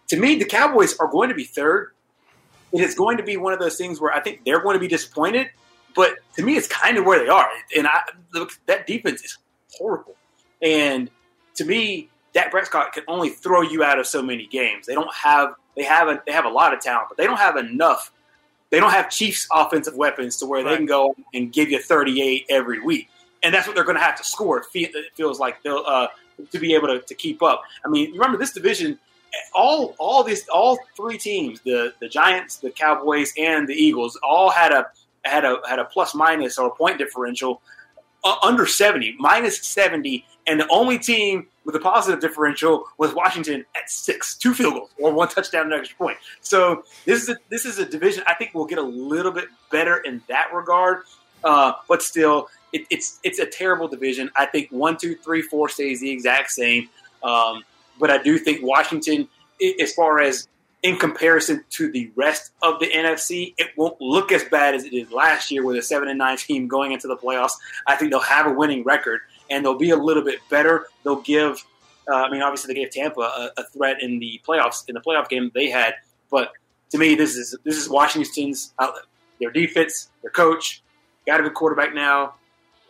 To 0.09 0.17
me, 0.19 0.37
the 0.37 0.45
Cowboys 0.45 0.97
are 0.99 1.09
going 1.09 1.29
to 1.29 1.35
be 1.35 1.45
third. 1.45 1.93
It 2.73 2.81
is 2.81 2.95
going 2.95 3.17
to 3.17 3.23
be 3.23 3.37
one 3.37 3.53
of 3.53 3.59
those 3.59 3.77
things 3.77 4.01
where 4.01 4.13
I 4.13 4.21
think 4.21 4.45
they're 4.45 4.63
going 4.63 4.75
to 4.75 4.81
be 4.81 4.89
disappointed, 4.89 5.51
but 5.95 6.17
to 6.37 6.43
me, 6.45 6.57
it's 6.57 6.69
kind 6.69 6.97
of 6.97 7.05
where 7.05 7.19
they 7.19 7.29
are. 7.29 7.49
And 7.77 7.87
I 7.87 8.03
look, 8.33 8.53
that 8.67 8.87
defense 8.87 9.23
is 9.23 9.39
horrible. 9.73 10.15
And 10.63 11.11
to 11.55 11.65
me, 11.65 12.09
Dak 12.33 12.51
Prescott 12.51 12.93
can 12.93 13.05
only 13.09 13.31
throw 13.31 13.63
you 13.63 13.83
out 13.83 13.99
of 13.99 14.07
so 14.07 14.23
many 14.23 14.47
games. 14.47 14.87
They 14.87 14.95
don't 14.95 15.13
have 15.15 15.55
they 15.77 15.85
have 15.85 16.09
a, 16.09 16.23
they 16.27 16.33
have 16.33 16.45
a 16.45 16.51
lot 16.51 16.75
of 16.75 16.81
talent, 16.81 17.09
but 17.09 17.19
they 17.19 17.27
don't 17.27 17.39
have 17.39 17.57
enough. 17.57 18.13
They 18.71 18.79
don't 18.79 18.91
have 18.91 19.11
Chiefs 19.11 19.49
offensive 19.53 19.97
weapons 19.97 20.37
to 20.39 20.47
where 20.47 20.63
they 20.63 20.77
can 20.77 20.87
go 20.87 21.15
and 21.35 21.53
give 21.53 21.71
you 21.71 21.81
38 21.81 22.47
every 22.49 22.81
week, 22.81 23.09
and 23.43 23.53
that's 23.53 23.67
what 23.67 23.75
they're 23.75 23.85
going 23.85 23.97
to 23.97 24.03
have 24.03 24.17
to 24.17 24.25
score. 24.25 24.59
It 24.59 24.67
it 24.75 25.13
feels 25.15 25.41
like 25.41 25.63
they'll 25.63 25.85
uh, 25.87 26.09
to 26.53 26.59
be 26.59 26.75
able 26.75 26.89
to, 26.89 27.01
to 27.01 27.15
keep 27.15 27.43
up. 27.43 27.63
I 27.85 27.89
mean, 27.89 28.13
remember 28.13 28.39
this 28.39 28.53
division. 28.53 28.99
All 29.55 29.95
all 29.99 30.25
these 30.25 30.49
all 30.49 30.79
three 30.97 31.19
teams 31.19 31.61
the 31.61 31.95
the 32.01 32.09
Giants, 32.09 32.57
the 32.57 32.71
Cowboys, 32.71 33.33
and 33.39 33.69
the 33.69 33.75
Eagles 33.75 34.19
all 34.23 34.51
had 34.51 34.73
a 34.73 34.87
had 35.25 35.45
a 35.45 35.59
had 35.69 35.79
a 35.79 35.85
plus 35.85 36.15
minus 36.15 36.59
or 36.59 36.69
a 36.69 36.75
point 36.75 36.99
differential 36.99 37.61
uh, 38.25 38.37
under 38.43 38.67
70, 38.67 39.17
minus 39.19 39.63
70, 39.67 40.25
and 40.47 40.61
the 40.61 40.69
only 40.69 40.99
team 40.99 41.47
with 41.65 41.75
a 41.75 41.81
positive 41.81 42.21
differential 42.21 42.85
was 42.99 43.15
Washington 43.15 43.65
at 43.77 43.91
six, 43.91 44.35
two 44.35 44.55
field 44.55 44.75
goals 44.75 44.91
or 44.99 45.13
one 45.13 45.29
touchdown 45.29 45.65
and 45.65 45.75
extra 45.75 45.97
point. 45.97 46.19
So 46.41 46.85
this 47.05 47.23
is 47.23 47.29
a, 47.31 47.37
this 47.49 47.65
is 47.65 47.79
a 47.79 47.87
division 47.87 48.25
I 48.27 48.35
think 48.35 48.55
will 48.55 48.67
get 48.67 48.79
a 48.79 48.83
little 48.83 49.33
bit 49.33 49.47
better 49.71 49.99
in 49.99 50.23
that 50.29 50.53
regard, 50.53 51.03
uh, 51.45 51.73
but 51.89 52.03
still, 52.03 52.49
it, 52.73 52.87
it's 52.91 53.21
it's 53.23 53.39
a 53.39 53.47
terrible 53.47 53.89
division. 53.89 54.31
I 54.37 54.47
think 54.47 54.71
one, 54.71 54.97
two, 54.97 55.17
three, 55.17 55.43
four 55.43 55.69
stays 55.69 56.01
the 56.01 56.11
exact 56.11 56.51
same, 56.51 56.89
um, 57.23 57.65
but 57.99 58.11
I 58.11 58.23
do 58.23 58.39
think 58.39 58.63
Washington, 58.63 59.29
as 59.81 59.93
far 59.95 60.21
as 60.21 60.49
in 60.83 60.97
comparison 60.97 61.65
to 61.71 61.91
the 61.91 62.11
rest 62.17 62.53
of 62.63 62.81
the 62.81 62.87
NFC, 62.87 63.55
it 63.59 63.69
won't 63.77 64.01
look 64.01 64.33
as 64.33 64.45
bad 64.45 64.75
as 64.75 64.85
it 64.85 64.91
did 64.91 65.13
last 65.13 65.51
year 65.51 65.65
with 65.65 65.77
a 65.77 65.83
seven 65.83 66.09
and 66.09 66.19
nine 66.19 66.39
team 66.39 66.69
going 66.69 66.93
into 66.93 67.07
the 67.07 67.17
playoffs. 67.17 67.53
I 67.87 67.97
think 67.97 68.11
they'll 68.11 68.21
have 68.21 68.47
a 68.47 68.53
winning 68.53 68.83
record 68.85 69.21
and 69.51 69.65
they'll 69.65 69.79
be 69.79 69.91
a 69.91 69.97
little 69.97 70.25
bit 70.25 70.41
better. 70.49 70.87
They'll 71.05 71.21
give, 71.21 71.63
uh, 72.11 72.15
I 72.15 72.31
mean, 72.31 72.43
obviously 72.43 72.73
they 72.73 72.81
gave 72.81 72.91
Tampa 72.91 73.21
a, 73.21 73.51
a 73.59 73.65
threat 73.65 74.03
in 74.03 74.19
the 74.19 74.41
playoffs 74.47 74.89
in 74.89 74.95
the 74.95 75.01
playoff 75.01 75.29
game 75.29 75.51
they 75.55 75.69
had, 75.69 75.95
but 76.31 76.53
to 76.91 76.99
me, 76.99 77.15
this 77.15 77.37
is 77.37 77.57
this 77.65 77.77
is 77.77 77.89
Washington's 77.89 78.75
outlet. 78.79 79.05
Their 79.41 79.51
defense, 79.51 80.11
their 80.23 80.31
coach, 80.31 80.83
got 81.27 81.41
a 81.41 81.43
good 81.43 81.55
quarterback 81.55 81.95
now, 81.95 82.35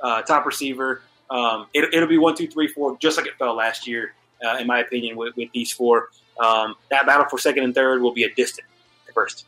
uh, 0.02 0.22
top 0.22 0.46
receiver. 0.46 1.02
Um, 1.28 1.66
it, 1.72 1.94
it'll 1.94 2.08
be 2.08 2.18
one, 2.18 2.34
two, 2.34 2.48
three, 2.48 2.66
four, 2.66 2.96
just 2.98 3.16
like 3.16 3.26
it 3.26 3.34
fell 3.38 3.54
last 3.54 3.86
year, 3.86 4.14
uh, 4.44 4.56
in 4.56 4.66
my 4.66 4.80
opinion, 4.80 5.16
with, 5.16 5.36
with 5.36 5.50
these 5.52 5.70
four. 5.70 6.08
Um, 6.40 6.74
that 6.90 7.06
battle 7.06 7.26
for 7.28 7.38
second 7.38 7.64
and 7.64 7.74
third 7.74 8.00
will 8.00 8.14
be 8.14 8.24
a 8.24 8.34
distant 8.34 8.66
first. 9.14 9.44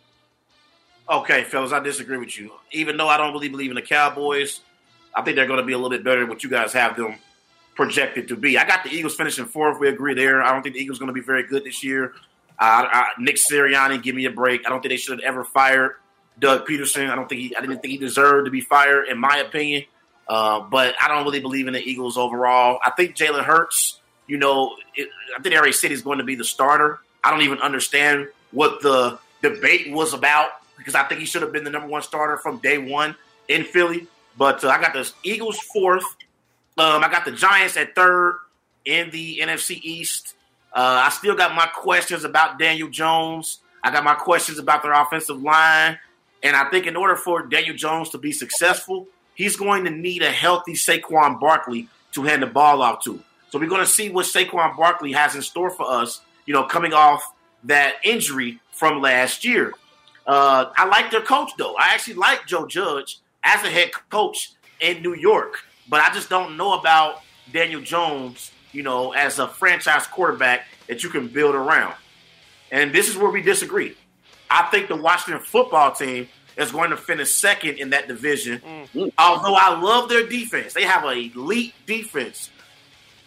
Okay, 1.09 1.45
fellas, 1.45 1.73
I 1.73 1.81
disagree 1.81 2.19
with 2.19 2.39
you. 2.39 2.53
Even 2.71 2.97
though 2.97 3.09
I 3.09 3.17
don't 3.17 3.33
really 3.33 3.49
believe 3.49 3.71
in 3.71 3.77
the 3.77 3.83
Cowboys, 3.83 4.61
I 5.15 5.23
think 5.23 5.37
they're 5.37 5.47
going 5.47 5.59
to 5.59 5.67
be 5.67 5.73
a 5.73 5.77
little 5.77 5.91
bit 5.91 6.05
better 6.05 6.21
than 6.21 6.29
what 6.29 6.45
you 6.45 6.51
guys 6.51 6.73
have 6.75 6.97
them 6.97 7.17
projected 7.75 8.29
to 8.29 8.37
be. 8.37 8.59
I 8.59 8.67
got 8.67 8.85
the 8.85 8.91
Eagles 8.91 9.17
finishing 9.17 9.47
fourth. 9.47 9.81
We 9.81 9.89
agree 9.89 10.15
there. 10.15 10.43
I 10.43 10.53
don't 10.53 10.63
think 10.63 10.75
the 10.75 10.81
Eagles 10.81 10.99
are 10.99 11.01
going 11.01 11.15
to 11.15 11.21
be 11.21 11.25
very 11.25 11.47
good 11.47 11.65
this 11.65 11.83
year. 11.83 12.13
Uh, 12.59 12.87
I, 12.91 13.09
Nick 13.19 13.37
Sirianni, 13.37 14.03
give 14.03 14.15
me 14.15 14.27
a 14.27 14.31
break. 14.31 14.63
I 14.67 14.71
don't 14.71 14.81
think 14.81 14.91
they 14.91 14.97
should 14.97 15.19
have 15.19 15.27
ever 15.27 15.45
fired 15.45 15.93
Doug 16.39 16.67
Pederson. 16.67 17.11
I 17.11 17.15
don't 17.15 17.29
think 17.29 17.41
he. 17.41 17.57
I 17.57 17.61
didn't 17.61 17.81
think 17.81 17.93
he 17.93 17.99
deserved 17.99 18.45
to 18.45 18.51
be 18.51 18.61
fired, 18.61 19.09
in 19.09 19.19
my 19.19 19.39
opinion. 19.39 19.85
Uh, 20.29 20.61
but 20.61 20.95
I 21.01 21.09
don't 21.09 21.25
really 21.25 21.41
believe 21.41 21.67
in 21.67 21.73
the 21.73 21.83
Eagles 21.83 22.17
overall. 22.17 22.79
I 22.85 22.91
think 22.91 23.17
Jalen 23.17 23.45
Hurts. 23.45 24.01
You 24.27 24.39
know, 24.39 24.77
it, 24.95 25.09
I 25.37 25.43
think 25.43 25.55
they 25.55 25.73
City 25.73 25.95
is 25.95 26.03
going 26.03 26.19
to 26.19 26.25
be 26.25 26.35
the 26.35 26.45
starter. 26.45 27.01
I 27.25 27.31
don't 27.31 27.43
even 27.43 27.59
understand 27.59 28.29
what 28.51 28.83
the 28.83 29.19
debate 29.43 29.93
was 29.93 30.15
about 30.15 30.51
because 30.77 30.95
I 30.95 31.05
think 31.05 31.21
he 31.21 31.27
should 31.27 31.43
have 31.43 31.53
been 31.53 31.65
the 31.65 31.71
number 31.71 31.89
one 31.89 32.03
starter 32.03 32.37
from 32.37 32.59
day 32.59 32.79
one 32.79 33.15
in 33.49 33.65
Philly. 33.65 34.07
But 34.37 34.65
uh, 34.65 34.69
I 34.69 34.81
got 34.81 34.93
the 34.93 35.11
Eagles 35.23 35.59
fourth. 35.59 36.05
Um, 36.79 37.05
I 37.05 37.11
got 37.11 37.25
the 37.25 37.33
Giants 37.33 37.77
at 37.77 37.95
third 37.95 38.39
in 38.85 39.11
the 39.11 39.39
NFC 39.39 39.81
East. 39.83 40.35
Uh, 40.73 41.03
I 41.05 41.11
still 41.11 41.35
got 41.35 41.55
my 41.55 41.67
questions 41.67 42.25
about 42.25 42.59
Daniel 42.59 42.89
Jones. 42.89 43.59
I 43.85 43.91
got 43.91 44.05
my 44.05 44.15
questions 44.15 44.59
about 44.59 44.83
their 44.83 44.93
offensive 44.93 45.43
line. 45.43 45.99
And 46.43 46.57
I 46.57 46.69
think 46.71 46.87
in 46.87 46.97
order 46.97 47.15
for 47.15 47.43
Daniel 47.43 47.77
Jones 47.77 48.09
to 48.11 48.19
be 48.19 48.33
successful, 48.33 49.07
he's 49.35 49.57
going 49.57 49.85
to 49.85 49.91
need 49.91 50.23
a 50.23 50.31
healthy 50.31 50.73
Saquon 50.73 51.39
Barkley 51.39 51.89
to 52.13 52.23
hand 52.23 52.43
the 52.43 52.47
ball 52.47 52.83
off 52.83 53.05
to. 53.05 53.23
So 53.53 53.59
we're 53.59 53.69
going 53.69 53.83
to 53.83 53.87
see 53.87 54.09
what 54.09 54.25
Saquon 54.25 54.75
Barkley 54.79 55.13
has 55.13 55.35
in 55.35 55.43
store 55.43 55.69
for 55.69 55.87
us, 55.87 56.23
you 56.47 56.55
know, 56.55 56.65
coming 56.65 56.95
off 56.95 57.23
that 57.65 57.97
injury 58.03 58.59
from 58.71 59.03
last 59.03 59.45
year. 59.45 59.75
Uh, 60.27 60.73
I 60.75 60.87
like 60.87 61.11
their 61.11 61.21
coach, 61.21 61.51
though. 61.59 61.77
I 61.77 61.89
actually 61.93 62.15
like 62.15 62.47
Joe 62.47 62.67
Judge 62.67 63.19
as 63.45 63.63
a 63.63 63.69
head 63.69 63.93
coach 64.09 64.53
in 64.81 65.03
New 65.03 65.15
York, 65.15 65.63
but 65.87 66.01
I 66.01 66.11
just 66.15 66.31
don't 66.31 66.57
know 66.57 66.79
about 66.79 67.21
Daniel 67.53 67.83
Jones, 67.83 68.53
you 68.73 68.83
know, 68.83 69.13
as 69.13 69.39
a 69.39 69.47
franchise 69.47 70.07
quarterback 70.07 70.67
that 70.89 71.03
you 71.03 71.11
can 71.11 71.29
build 71.29 71.55
around. 71.55 71.95
And 72.71 72.91
this 72.91 73.11
is 73.11 73.19
where 73.19 73.31
we 73.31 73.43
disagree. 73.43 73.95
I 74.51 74.63
think 74.71 74.89
the 74.89 74.97
Washington 74.97 75.45
football 75.45 75.93
team 75.93 76.27
is 76.57 76.73
going 76.73 76.89
to 76.89 76.97
finish 76.97 77.31
second 77.31 77.77
in 77.77 77.91
that 77.91 78.09
division. 78.09 78.63
Although 79.19 79.57
I 79.57 79.79
love 79.79 80.09
their 80.09 80.27
defense, 80.27 80.73
they 80.73 80.85
have 80.85 81.05
an 81.05 81.19
elite 81.19 81.75
defense. 81.87 82.49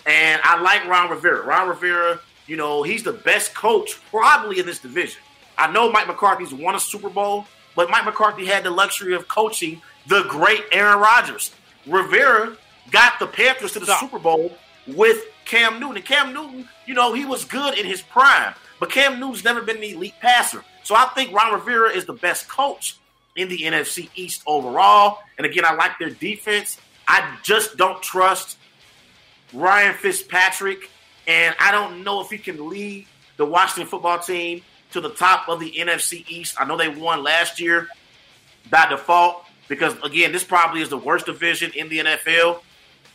And 0.06 0.42
I 0.44 0.62
like 0.62 0.86
Ron 0.86 1.10
Rivera. 1.10 1.46
Ron 1.46 1.68
Rivera, 1.68 2.20
you 2.48 2.58
know, 2.58 2.84
he's 2.84 3.04
the 3.04 3.14
best 3.14 3.56
coach 3.56 4.00
probably 4.10 4.60
in 4.60 4.66
this 4.66 4.80
division. 4.80 5.22
I 5.58 5.72
know 5.72 5.92
Mike 5.92 6.08
McCarthy's 6.08 6.54
won 6.54 6.76
a 6.76 6.80
Super 6.80 7.10
Bowl, 7.10 7.46
but 7.76 7.90
Mike 7.90 8.06
McCarthy 8.06 8.46
had 8.46 8.64
the 8.64 8.72
luxury 8.72 9.16
of 9.16 9.28
coaching 9.28 9.82
the 10.08 10.24
great 10.24 10.64
Aaron 10.72 11.00
Rodgers. 11.00 11.52
Rivera 11.88 12.56
got 12.92 13.20
the 13.20 13.28
Panthers 13.28 13.72
to 13.74 13.80
the 13.80 13.96
Super 13.98 14.20
Bowl 14.20 14.56
with 14.88 15.24
Cam 15.46 15.80
Newton. 15.80 15.98
And 15.98 16.06
Cam 16.06 16.34
Newton, 16.34 16.68
you 16.86 16.94
know, 16.94 17.14
he 17.14 17.26
was 17.26 17.46
good 17.46 17.78
in 17.78 17.86
his 17.86 18.02
prime, 18.02 18.54
but 18.80 18.92
Cam 18.92 19.20
Newton's 19.20 19.44
never 19.44 19.62
been 19.62 19.78
an 19.78 19.84
elite 19.84 20.16
passer. 20.22 20.64
So 20.84 20.96
I 20.96 21.06
think 21.16 21.34
Ron 21.34 21.54
Rivera 21.54 21.90
is 21.90 22.06
the 22.06 22.14
best 22.14 22.48
coach 22.48 22.98
in 23.36 23.50
the 23.50 23.60
NFC 23.60 24.10
East 24.16 24.44
overall. 24.46 25.20
And 25.38 25.46
again, 25.46 25.66
I 25.66 25.74
like 25.74 25.98
their 26.00 26.12
defense. 26.12 26.80
I 27.08 27.38
just 27.44 27.78
don't 27.78 28.02
trust 28.02 28.58
Ryan 29.56 29.96
Fitzpatrick, 29.96 30.90
and 31.28 31.56
I 31.60 31.72
don't 31.72 32.04
know 32.04 32.22
if 32.22 32.30
he 32.30 32.38
can 32.38 32.70
lead 32.70 33.08
the 33.38 33.46
Washington 33.46 33.88
football 33.88 34.20
team 34.20 34.62
to 34.92 35.02
the 35.02 35.10
top 35.10 35.50
of 35.50 35.60
the 35.60 35.72
NFC 35.72 36.26
East. 36.28 36.56
I 36.60 36.66
know 36.66 36.78
they 36.78 36.90
won 36.90 37.24
last 37.24 37.60
year 37.60 37.88
by 38.70 38.88
default 38.90 39.46
because, 39.68 39.96
again, 40.04 40.32
this 40.32 40.44
probably 40.44 40.82
is 40.82 40.90
the 40.90 40.98
worst 40.98 41.26
division 41.26 41.72
in 41.76 41.90
the 41.90 42.00
NFL. 42.00 42.62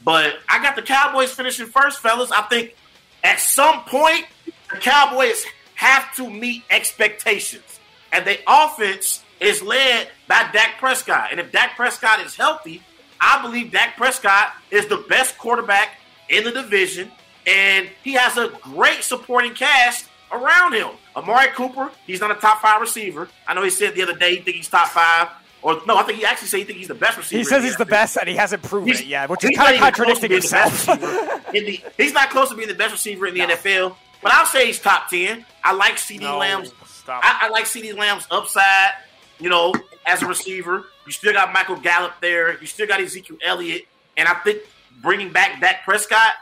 But 0.02 0.38
I 0.48 0.62
got 0.62 0.76
the 0.76 0.82
Cowboys 0.82 1.32
finishing 1.32 1.66
first, 1.66 2.00
fellas. 2.00 2.30
I 2.30 2.42
think 2.42 2.74
at 3.22 3.38
some 3.38 3.82
point, 3.84 4.26
the 4.70 4.78
Cowboys 4.78 5.44
have 5.74 6.14
to 6.16 6.28
meet 6.28 6.64
expectations. 6.70 7.80
And 8.12 8.26
the 8.26 8.38
offense 8.46 9.22
is 9.40 9.62
led 9.62 10.08
by 10.26 10.48
Dak 10.52 10.78
Prescott. 10.78 11.28
And 11.30 11.40
if 11.40 11.52
Dak 11.52 11.76
Prescott 11.76 12.20
is 12.20 12.34
healthy, 12.34 12.82
I 13.20 13.42
believe 13.42 13.70
Dak 13.70 13.96
Prescott 13.96 14.52
is 14.70 14.86
the 14.86 15.04
best 15.08 15.38
quarterback 15.38 15.99
in 16.30 16.44
the 16.44 16.52
division. 16.52 17.10
And 17.46 17.88
he 18.02 18.12
has 18.14 18.36
a 18.36 18.48
great 18.62 19.02
supporting 19.02 19.52
cast 19.54 20.06
around 20.32 20.74
him. 20.74 20.88
Amari 21.16 21.48
Cooper, 21.48 21.90
he's 22.06 22.20
not 22.20 22.30
a 22.30 22.34
top 22.34 22.60
five 22.62 22.80
receiver. 22.80 23.28
I 23.46 23.54
know 23.54 23.62
he 23.62 23.70
said 23.70 23.94
the 23.94 24.02
other 24.02 24.16
day 24.16 24.36
he 24.36 24.42
think 24.42 24.56
he's 24.56 24.68
top 24.68 24.88
five. 24.88 25.28
Or 25.62 25.80
no, 25.86 25.96
I 25.98 26.04
think 26.04 26.18
he 26.18 26.24
actually 26.24 26.48
said 26.48 26.58
he 26.58 26.64
think 26.64 26.78
he's 26.78 26.88
the 26.88 26.94
best 26.94 27.18
receiver. 27.18 27.38
He 27.38 27.44
says 27.44 27.62
he's 27.62 27.76
the 27.76 27.84
best, 27.84 28.16
and 28.16 28.26
he 28.28 28.34
hasn't 28.36 28.62
proven 28.62 28.86
He's- 28.88 29.00
it 29.00 29.06
yet, 29.08 29.28
which 29.28 29.44
is 29.44 29.50
kind 29.56 29.74
of 29.74 29.80
not 29.80 29.92
even 29.98 30.04
close 30.06 30.20
to 30.20 30.28
contradicting 30.28 30.28
being 30.28 30.40
the 30.40 30.48
best 30.48 30.86
himself. 30.86 31.52
the- 31.96 32.02
he's 32.02 32.12
not 32.14 32.30
close 32.30 32.48
to 32.48 32.54
being 32.54 32.68
the 32.68 32.74
best 32.74 32.92
receiver 32.92 33.26
in 33.26 33.34
the 33.34 33.40
NFL, 33.40 33.94
but 34.22 34.32
I'll 34.32 34.46
say 34.46 34.66
he's 34.66 34.78
top 34.78 35.10
ten. 35.10 35.44
I 35.62 35.72
like 35.74 35.98
CD 35.98 36.24
No, 36.24 36.38
Lamb's. 36.38 36.72
I, 37.08 37.40
I 37.42 37.48
like 37.48 37.64
CeeDee 37.64 37.96
Lamb's 37.96 38.26
upside. 38.30 38.92
You 39.38 39.48
know, 39.50 39.74
as 40.06 40.22
a 40.22 40.26
receiver, 40.26 40.84
you 41.06 41.12
still 41.12 41.32
got 41.32 41.52
Michael 41.52 41.76
Gallup 41.76 42.12
there. 42.20 42.58
You 42.60 42.66
still 42.66 42.86
got 42.86 43.00
Ezekiel 43.00 43.36
Elliott, 43.44 43.84
and 44.16 44.28
I 44.28 44.34
think 44.34 44.60
bringing 45.02 45.32
back 45.32 45.60
Dak 45.60 45.84
Prescott, 45.84 46.32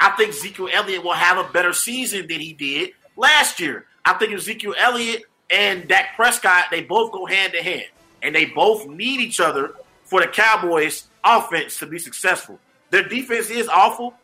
I 0.00 0.10
think 0.10 0.30
Ezekiel 0.30 0.68
Elliott 0.72 1.02
will 1.02 1.12
have 1.12 1.38
a 1.38 1.50
better 1.52 1.72
season 1.72 2.26
than 2.28 2.40
he 2.40 2.52
did 2.52 2.90
last 3.16 3.60
year. 3.60 3.86
I 4.04 4.14
think 4.14 4.32
Ezekiel 4.32 4.74
Elliott 4.78 5.24
and 5.50 5.88
Dak 5.88 6.14
Prescott, 6.16 6.66
they 6.70 6.82
both 6.82 7.12
go 7.12 7.26
hand 7.26 7.52
to 7.54 7.62
hand. 7.62 7.86
and 8.22 8.34
they 8.34 8.46
both 8.46 8.86
need 8.86 9.20
each 9.20 9.38
other 9.40 9.74
for 10.04 10.20
the 10.20 10.26
Cowboys 10.26 11.06
offense 11.24 11.78
to 11.78 11.86
be 11.86 11.98
successful. 11.98 12.58
Their 12.90 13.06
defense 13.06 13.48
is 13.50 13.68
awful, 13.68 14.14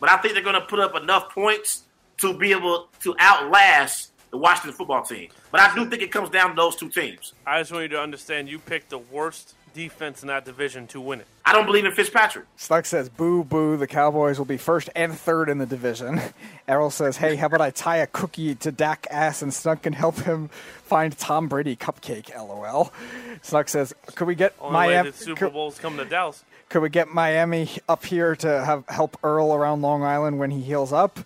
but 0.00 0.08
I 0.10 0.16
think 0.18 0.34
they're 0.34 0.42
going 0.42 0.54
to 0.54 0.66
put 0.66 0.80
up 0.80 0.94
enough 0.96 1.30
points 1.30 1.82
to 2.18 2.36
be 2.36 2.52
able 2.52 2.88
to 3.00 3.14
outlast 3.20 4.12
the 4.30 4.38
Washington 4.38 4.72
football 4.72 5.02
team. 5.02 5.28
But 5.50 5.60
I 5.60 5.74
do 5.74 5.88
think 5.90 6.02
it 6.02 6.10
comes 6.10 6.30
down 6.30 6.50
to 6.50 6.56
those 6.56 6.76
two 6.76 6.88
teams. 6.88 7.34
I 7.46 7.60
just 7.60 7.72
want 7.72 7.82
you 7.82 7.88
to 7.90 8.00
understand 8.00 8.48
you 8.48 8.58
picked 8.58 8.90
the 8.90 8.98
worst 8.98 9.54
defense 9.74 10.22
in 10.22 10.28
that 10.28 10.44
division 10.46 10.86
to 10.88 11.00
win 11.00 11.20
it. 11.20 11.26
I 11.44 11.52
don't 11.52 11.66
believe 11.66 11.84
in 11.84 11.92
Fitzpatrick. 11.92 12.46
Stuck 12.56 12.86
says, 12.86 13.10
boo, 13.10 13.44
boo, 13.44 13.76
the 13.76 13.86
Cowboys 13.86 14.38
will 14.38 14.46
be 14.46 14.56
first 14.56 14.88
and 14.96 15.12
third 15.12 15.50
in 15.50 15.58
the 15.58 15.66
division. 15.66 16.20
Errol 16.68 16.90
says, 16.90 17.18
hey, 17.18 17.36
how 17.36 17.46
about 17.46 17.60
I 17.60 17.70
tie 17.70 17.98
a 17.98 18.06
cookie 18.06 18.54
to 18.54 18.72
Dak 18.72 19.06
ass 19.10 19.42
and 19.42 19.52
Snuck 19.52 19.82
can 19.82 19.92
help 19.92 20.16
him 20.20 20.48
find 20.84 21.16
Tom 21.18 21.48
Brady 21.48 21.76
cupcake, 21.76 22.34
lol. 22.34 22.90
Snuck 23.42 23.68
says, 23.68 23.94
could 24.14 24.26
we 24.26 24.34
get 24.34 24.54
Only 24.60 24.72
Miami? 24.72 25.10
that 25.10 25.18
Super 25.18 25.50
Bowl's 25.50 25.78
coming 25.78 25.98
to 25.98 26.04
Dallas. 26.06 26.42
Could 26.70 26.80
we 26.80 26.88
get 26.88 27.08
Miami 27.08 27.68
up 27.88 28.04
here 28.06 28.34
to 28.36 28.64
have 28.64 28.84
help 28.88 29.18
Earl 29.22 29.52
around 29.54 29.82
Long 29.82 30.02
Island 30.02 30.38
when 30.38 30.50
he 30.50 30.62
heals 30.62 30.92
up? 30.92 31.18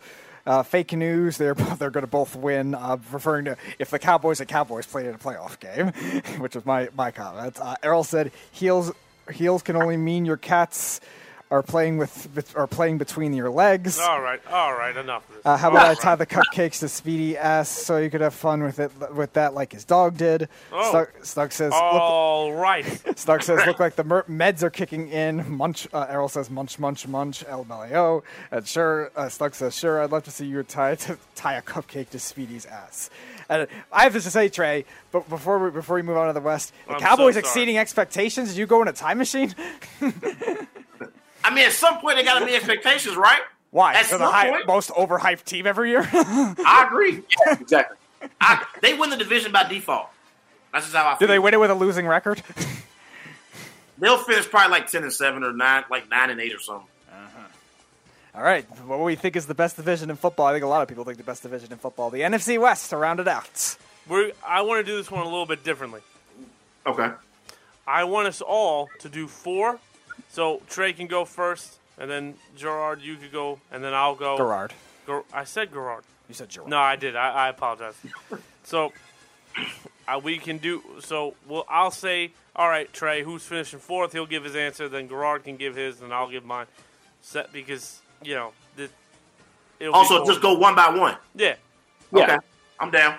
Uh, 0.48 0.62
fake 0.62 0.94
news. 0.94 1.36
They're 1.36 1.52
they're 1.52 1.90
going 1.90 2.04
to 2.04 2.10
both 2.10 2.34
win. 2.34 2.74
Uh, 2.74 2.96
referring 3.12 3.44
to 3.44 3.56
if 3.78 3.90
the 3.90 3.98
Cowboys 3.98 4.40
and 4.40 4.48
Cowboys 4.48 4.86
played 4.86 5.04
in 5.04 5.14
a 5.14 5.18
playoff 5.18 5.60
game, 5.60 5.92
which 6.40 6.54
was 6.54 6.64
my 6.64 6.88
my 6.96 7.10
comment. 7.10 7.60
Uh, 7.60 7.76
Errol 7.82 8.02
said 8.02 8.32
heels 8.50 8.90
heels 9.30 9.62
can 9.62 9.76
only 9.76 9.98
mean 9.98 10.24
your 10.24 10.38
cats 10.38 11.02
are 11.50 11.62
playing 11.62 11.96
with 11.96 12.52
are 12.56 12.66
playing 12.66 12.98
between 12.98 13.32
your 13.32 13.48
legs. 13.50 13.98
All 13.98 14.20
right, 14.20 14.40
all 14.50 14.74
right, 14.74 14.96
enough 14.96 15.28
of 15.28 15.36
this. 15.36 15.46
Uh, 15.46 15.56
how 15.56 15.70
about 15.70 15.86
I 15.86 15.88
All 15.90 15.94
tie 15.96 16.14
the 16.16 16.26
cupcakes 16.26 16.80
to 16.80 16.88
Speedy 16.88 17.38
ass 17.38 17.68
so 17.68 17.96
you 17.98 18.10
could 18.10 18.20
have 18.20 18.34
fun 18.34 18.62
with 18.62 18.78
it 18.78 18.90
with 19.14 19.32
that 19.32 19.54
like 19.54 19.72
his 19.72 19.84
dog 19.84 20.16
did? 20.16 20.48
Oh. 20.72 20.88
Stuck, 20.90 21.24
Stuck 21.24 21.52
says. 21.52 21.72
look- 21.72 21.82
All 21.82 22.52
right. 22.52 22.84
Stark 23.18 23.42
says, 23.42 23.64
"Look 23.66 23.80
like 23.80 23.96
the 23.96 24.04
mer- 24.04 24.24
meds 24.24 24.62
are 24.62 24.70
kicking 24.70 25.08
in." 25.08 25.50
Munch. 25.50 25.88
Uh, 25.92 26.06
Errol 26.08 26.28
says, 26.28 26.50
"Munch, 26.50 26.78
munch, 26.78 27.08
munch." 27.08 27.44
LMLAO. 27.46 28.22
And 28.50 28.66
sure, 28.66 29.10
uh, 29.16 29.28
Stuck 29.28 29.54
says, 29.54 29.74
"Sure, 29.74 30.02
I'd 30.02 30.10
love 30.12 30.24
to 30.24 30.30
see 30.30 30.44
you 30.46 30.62
tie 30.62 30.96
to 30.96 31.16
tie 31.34 31.54
a 31.54 31.62
cupcake 31.62 32.10
to 32.10 32.18
Speedy's 32.18 32.66
ass." 32.66 33.08
And 33.50 33.66
I 33.90 34.02
have 34.02 34.12
this 34.12 34.24
to 34.24 34.30
say, 34.30 34.50
Trey, 34.50 34.84
but 35.10 35.26
before 35.30 35.58
we 35.58 35.70
before 35.70 35.96
we 35.96 36.02
move 36.02 36.18
on 36.18 36.26
to 36.26 36.34
the 36.34 36.40
West, 36.40 36.74
the 36.86 36.92
I'm 36.94 37.00
Cowboys 37.00 37.32
sorry. 37.34 37.40
exceeding 37.40 37.78
expectations. 37.78 38.50
Did 38.50 38.58
you 38.58 38.66
go 38.66 38.82
in 38.82 38.88
a 38.88 38.92
time 38.92 39.16
machine? 39.16 39.54
I 41.44 41.54
mean, 41.54 41.66
at 41.66 41.72
some 41.72 41.98
point 42.00 42.16
they 42.16 42.24
got 42.24 42.38
to 42.40 42.46
be 42.46 42.54
expectations, 42.54 43.16
right? 43.16 43.40
Why? 43.70 43.94
At 43.94 44.06
They're 44.08 44.18
the 44.18 44.26
high, 44.30 44.50
point- 44.50 44.66
most 44.66 44.90
overhyped 44.90 45.44
team 45.44 45.66
every 45.66 45.90
year. 45.90 46.08
I 46.12 46.84
agree. 46.86 47.22
exactly. 47.46 47.96
I, 48.40 48.64
they 48.82 48.94
win 48.94 49.10
the 49.10 49.16
division 49.16 49.52
by 49.52 49.64
default. 49.68 50.08
That's 50.72 50.86
just 50.86 50.96
how 50.96 51.06
I 51.06 51.12
Do 51.14 51.18
feel. 51.20 51.28
they 51.28 51.38
win 51.38 51.54
it 51.54 51.60
with 51.60 51.70
a 51.70 51.74
losing 51.74 52.06
record? 52.06 52.42
They'll 53.98 54.18
finish 54.18 54.48
probably 54.48 54.70
like 54.70 54.86
ten 54.88 55.02
and 55.02 55.12
seven 55.12 55.42
or 55.42 55.52
nine, 55.52 55.84
like 55.90 56.08
nine 56.08 56.30
and 56.30 56.40
eight 56.40 56.54
or 56.54 56.60
something. 56.60 56.86
Uh-huh. 57.10 57.40
All 58.36 58.42
right, 58.42 58.64
what 58.86 59.00
we 59.00 59.16
think 59.16 59.34
is 59.34 59.46
the 59.46 59.54
best 59.54 59.76
division 59.76 60.08
in 60.10 60.16
football? 60.16 60.46
I 60.46 60.52
think 60.52 60.64
a 60.64 60.68
lot 60.68 60.82
of 60.82 60.88
people 60.88 61.04
think 61.04 61.18
the 61.18 61.24
best 61.24 61.42
division 61.42 61.72
in 61.72 61.78
football, 61.78 62.10
the 62.10 62.20
NFC 62.20 62.60
West, 62.60 62.90
to 62.90 62.96
round 62.96 63.18
it 63.18 63.26
out. 63.26 63.76
We're, 64.08 64.32
I 64.46 64.62
want 64.62 64.84
to 64.84 64.90
do 64.90 64.96
this 64.96 65.10
one 65.10 65.20
a 65.22 65.24
little 65.24 65.46
bit 65.46 65.64
differently. 65.64 66.00
Okay. 66.86 67.10
I 67.86 68.04
want 68.04 68.28
us 68.28 68.40
all 68.40 68.88
to 69.00 69.08
do 69.08 69.26
four. 69.26 69.78
So 70.28 70.62
Trey 70.68 70.92
can 70.92 71.06
go 71.06 71.24
first, 71.24 71.78
and 71.98 72.10
then 72.10 72.34
Gerard, 72.56 73.00
you 73.00 73.16
could 73.16 73.32
go, 73.32 73.60
and 73.72 73.82
then 73.82 73.94
I'll 73.94 74.14
go. 74.14 74.36
Gerard. 74.36 74.72
Ger- 75.06 75.24
I 75.32 75.44
said 75.44 75.72
Gerard. 75.72 76.04
You 76.28 76.34
said 76.34 76.48
Gerard. 76.50 76.68
No, 76.68 76.78
I 76.78 76.96
did. 76.96 77.16
I, 77.16 77.30
I 77.30 77.48
apologize. 77.48 77.94
so 78.64 78.92
uh, 80.06 80.20
we 80.22 80.38
can 80.38 80.58
do. 80.58 80.82
So 81.00 81.34
well, 81.48 81.64
I'll 81.68 81.90
say, 81.90 82.32
all 82.54 82.68
right, 82.68 82.92
Trey, 82.92 83.22
who's 83.22 83.42
finishing 83.42 83.78
fourth? 83.78 84.12
He'll 84.12 84.26
give 84.26 84.44
his 84.44 84.54
answer. 84.54 84.88
Then 84.88 85.08
Gerard 85.08 85.44
can 85.44 85.56
give 85.56 85.74
his, 85.74 86.02
and 86.02 86.12
I'll 86.12 86.30
give 86.30 86.44
mine. 86.44 86.66
Set 87.22 87.52
because 87.52 88.00
you 88.22 88.34
know. 88.34 88.52
The, 88.76 88.88
it'll 89.80 89.94
Also, 89.94 90.24
just 90.26 90.40
go 90.40 90.54
one 90.54 90.74
by 90.74 90.90
one. 90.90 91.16
Yeah. 91.34 91.56
Okay, 92.12 92.38
I'm 92.78 92.90
down. 92.90 93.18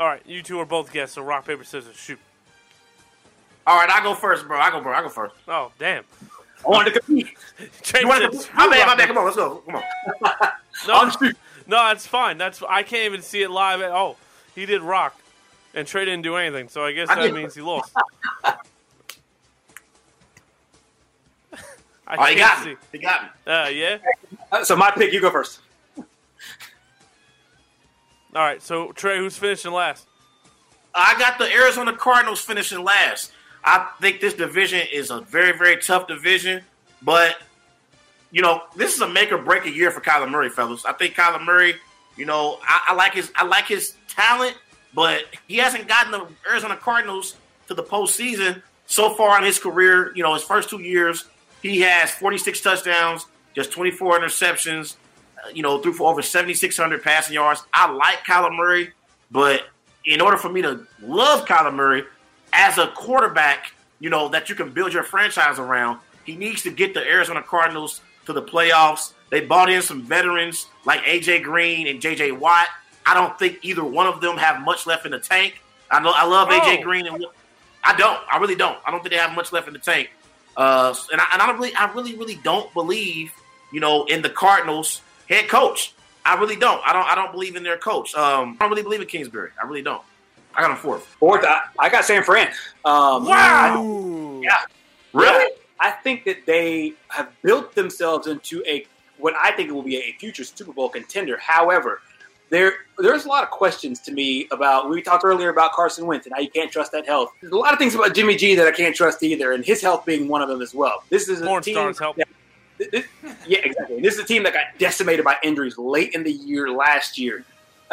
All 0.00 0.06
right, 0.06 0.22
you 0.26 0.42
two 0.42 0.58
are 0.60 0.64
both 0.66 0.92
guests. 0.92 1.14
So 1.14 1.22
rock 1.22 1.46
paper 1.46 1.64
scissors 1.64 1.96
shoot. 1.96 2.18
All 3.66 3.78
right, 3.78 3.88
I 3.90 4.02
go 4.02 4.14
first, 4.14 4.46
bro. 4.46 4.58
I 4.60 4.70
go, 4.70 4.80
bro. 4.80 4.92
I 4.92 5.02
go 5.02 5.08
first. 5.08 5.34
Oh 5.48 5.72
damn. 5.78 6.04
I 6.64 6.68
wanted 6.68 6.94
to 6.94 7.00
compete. 7.00 7.36
Trey 7.82 8.00
You 8.02 8.08
wanted 8.08 8.32
said, 8.34 8.50
to, 8.50 8.56
my 8.56 8.66
bad, 8.68 8.76
"Screw 8.78 8.86
my 8.86 8.96
bad. 8.96 9.08
Come 9.08 9.18
on, 9.18 9.24
let's 9.24 9.36
go. 9.36 9.56
Come 9.66 9.76
on. 9.76 9.82
No, 10.88 11.04
no, 11.68 11.76
that's 11.88 12.04
fine. 12.06 12.36
That's 12.36 12.60
I 12.68 12.82
can't 12.82 13.04
even 13.04 13.22
see 13.22 13.42
it 13.42 13.50
live. 13.50 13.80
Oh, 13.80 14.16
he 14.56 14.66
did 14.66 14.82
rock, 14.82 15.16
and 15.72 15.86
Trey 15.86 16.04
didn't 16.04 16.22
do 16.22 16.34
anything. 16.36 16.68
So 16.68 16.84
I 16.84 16.92
guess 16.92 17.08
I 17.08 17.14
that 17.14 17.22
did. 17.22 17.34
means 17.34 17.54
he 17.54 17.62
lost. 17.62 17.92
I 18.44 18.56
Oh, 22.18 22.24
he 22.24 22.34
got 22.36 22.58
see. 22.62 22.70
me. 22.70 22.76
He 22.92 22.98
got 22.98 23.22
me. 23.22 23.28
Uh, 23.52 23.68
yeah. 23.68 23.98
Uh, 24.52 24.64
so 24.64 24.76
my 24.76 24.90
pick, 24.90 25.12
you 25.12 25.20
go 25.20 25.30
first. 25.30 25.60
All 25.96 26.04
right. 28.34 28.60
So 28.60 28.92
Trey, 28.92 29.18
who's 29.18 29.38
finishing 29.38 29.72
last? 29.72 30.06
I 30.94 31.16
got 31.18 31.38
the 31.38 31.50
Arizona 31.50 31.96
Cardinals 31.96 32.40
finishing 32.40 32.82
last. 32.84 33.32
I 33.64 33.88
think 34.00 34.20
this 34.20 34.34
division 34.34 34.82
is 34.92 35.10
a 35.10 35.20
very, 35.20 35.56
very 35.56 35.78
tough 35.78 36.06
division, 36.06 36.62
but 37.02 37.36
you 38.30 38.42
know 38.42 38.62
this 38.76 38.94
is 38.94 39.00
a 39.00 39.08
make 39.08 39.32
or 39.32 39.38
break 39.38 39.64
a 39.64 39.70
year 39.70 39.90
for 39.90 40.00
Kyler 40.00 40.30
Murray, 40.30 40.50
fellas. 40.50 40.84
I 40.84 40.92
think 40.92 41.14
Kyler 41.14 41.42
Murray, 41.44 41.76
you 42.16 42.26
know, 42.26 42.58
I, 42.62 42.88
I 42.88 42.94
like 42.94 43.14
his, 43.14 43.32
I 43.34 43.44
like 43.44 43.66
his 43.66 43.94
talent, 44.08 44.56
but 44.94 45.22
he 45.48 45.56
hasn't 45.56 45.88
gotten 45.88 46.12
the 46.12 46.26
Arizona 46.48 46.76
Cardinals 46.76 47.36
to 47.68 47.74
the 47.74 47.82
postseason 47.82 48.62
so 48.86 49.14
far 49.14 49.38
in 49.38 49.44
his 49.44 49.58
career. 49.58 50.12
You 50.14 50.22
know, 50.24 50.34
his 50.34 50.42
first 50.42 50.68
two 50.68 50.80
years, 50.82 51.24
he 51.62 51.80
has 51.80 52.10
46 52.10 52.60
touchdowns, 52.60 53.26
just 53.54 53.72
24 53.72 54.20
interceptions. 54.20 54.96
uh, 55.44 55.48
You 55.54 55.62
know, 55.62 55.78
threw 55.78 55.92
for 55.94 56.10
over 56.10 56.20
7,600 56.20 57.02
passing 57.02 57.34
yards. 57.34 57.62
I 57.72 57.90
like 57.90 58.18
Kyler 58.26 58.54
Murray, 58.54 58.92
but 59.30 59.62
in 60.04 60.20
order 60.20 60.36
for 60.36 60.50
me 60.50 60.60
to 60.62 60.86
love 61.00 61.46
Kyler 61.46 61.72
Murray 61.74 62.04
as 62.54 62.78
a 62.78 62.88
quarterback, 62.88 63.72
you 64.00 64.10
know, 64.10 64.28
that 64.28 64.48
you 64.48 64.54
can 64.54 64.70
build 64.72 64.92
your 64.92 65.02
franchise 65.02 65.58
around, 65.58 66.00
he 66.24 66.36
needs 66.36 66.62
to 66.62 66.70
get 66.70 66.94
the 66.94 67.00
Arizona 67.00 67.42
Cardinals 67.42 68.00
to 68.26 68.32
the 68.32 68.42
playoffs. 68.42 69.12
They 69.30 69.40
bought 69.40 69.70
in 69.70 69.82
some 69.82 70.02
veterans 70.02 70.66
like 70.84 71.00
AJ 71.00 71.42
Green 71.42 71.86
and 71.86 72.00
JJ 72.00 72.38
Watt. 72.38 72.66
I 73.04 73.12
don't 73.14 73.38
think 73.38 73.58
either 73.62 73.84
one 73.84 74.06
of 74.06 74.20
them 74.20 74.36
have 74.38 74.62
much 74.62 74.86
left 74.86 75.04
in 75.04 75.12
the 75.12 75.18
tank. 75.18 75.60
I 75.90 76.00
know 76.00 76.12
I 76.14 76.24
love 76.26 76.48
Oh. 76.50 76.58
AJ 76.60 76.82
Green 76.82 77.06
and 77.06 77.24
I 77.82 77.94
don't. 77.96 78.18
I 78.32 78.38
really 78.38 78.54
don't. 78.54 78.78
I 78.86 78.90
don't 78.90 79.00
think 79.02 79.12
they 79.12 79.18
have 79.20 79.34
much 79.34 79.52
left 79.52 79.66
in 79.68 79.74
the 79.74 79.78
tank. 79.78 80.10
Uh, 80.56 80.94
and 81.12 81.20
I, 81.20 81.24
and 81.32 81.42
I 81.42 81.46
don't 81.46 81.56
really, 81.56 81.74
I 81.74 81.92
really, 81.92 82.14
really 82.16 82.36
don't 82.36 82.72
believe, 82.72 83.30
you 83.72 83.80
know, 83.80 84.04
in 84.04 84.22
the 84.22 84.30
Cardinals 84.30 85.02
head 85.28 85.48
coach. 85.48 85.92
I 86.24 86.36
really 86.40 86.56
don't. 86.56 86.80
I 86.86 86.94
don't. 86.94 87.06
I 87.06 87.14
don't 87.14 87.32
believe 87.32 87.56
in 87.56 87.62
their 87.62 87.76
coach. 87.76 88.14
Um, 88.14 88.56
I 88.58 88.62
don't 88.64 88.70
really 88.70 88.82
believe 88.82 89.02
in 89.02 89.06
Kingsbury. 89.06 89.50
I 89.62 89.66
really 89.66 89.82
don't. 89.82 90.00
I 90.56 90.60
got 90.62 90.70
him 90.70 90.76
fourth. 90.76 91.04
Fourth, 91.18 91.44
I, 91.44 91.62
I 91.78 91.88
got 91.88 92.04
San 92.04 92.22
Fran. 92.22 92.48
Um, 92.84 93.24
Wow. 93.26 94.40
yeah. 94.42 94.58
Really? 95.12 95.52
I 95.80 95.90
think 95.90 96.24
that 96.24 96.46
they 96.46 96.94
have 97.08 97.30
built 97.42 97.74
themselves 97.74 98.26
into 98.26 98.62
a 98.66 98.86
what 99.18 99.34
I 99.40 99.52
think 99.52 99.70
will 99.70 99.82
be 99.82 99.96
a 99.96 100.12
future 100.18 100.44
Super 100.44 100.72
Bowl 100.72 100.88
contender. 100.88 101.36
However, 101.38 102.00
there 102.50 102.74
there's 102.98 103.24
a 103.24 103.28
lot 103.28 103.42
of 103.42 103.50
questions 103.50 104.00
to 104.00 104.12
me 104.12 104.46
about. 104.50 104.88
We 104.88 105.02
talked 105.02 105.24
earlier 105.24 105.48
about 105.50 105.72
Carson 105.72 106.06
Wentz 106.06 106.26
and 106.26 106.34
how 106.34 106.40
you 106.40 106.50
can't 106.50 106.70
trust 106.70 106.92
that 106.92 107.06
health. 107.06 107.32
There's 107.40 107.52
a 107.52 107.56
lot 107.56 107.72
of 107.72 107.78
things 107.78 107.94
about 107.94 108.14
Jimmy 108.14 108.36
G 108.36 108.54
that 108.54 108.66
I 108.66 108.70
can't 108.72 108.94
trust 108.94 109.22
either, 109.22 109.52
and 109.52 109.64
his 109.64 109.80
health 109.82 110.04
being 110.04 110.28
one 110.28 110.42
of 110.42 110.48
them 110.48 110.62
as 110.62 110.74
well. 110.74 111.02
This 111.10 111.28
is 111.28 111.40
a 111.40 111.44
Porn 111.46 111.62
team. 111.62 111.74
stars 111.74 111.98
help. 111.98 112.16
that- 112.16 112.28
this- 112.90 113.06
yeah, 113.46 113.58
exactly. 113.62 114.00
This 114.00 114.14
is 114.14 114.20
a 114.20 114.24
team 114.24 114.42
that 114.44 114.52
got 114.52 114.64
decimated 114.78 115.24
by 115.24 115.36
injuries 115.44 115.78
late 115.78 116.12
in 116.14 116.22
the 116.24 116.32
year 116.32 116.70
last 116.70 117.18
year. 117.18 117.44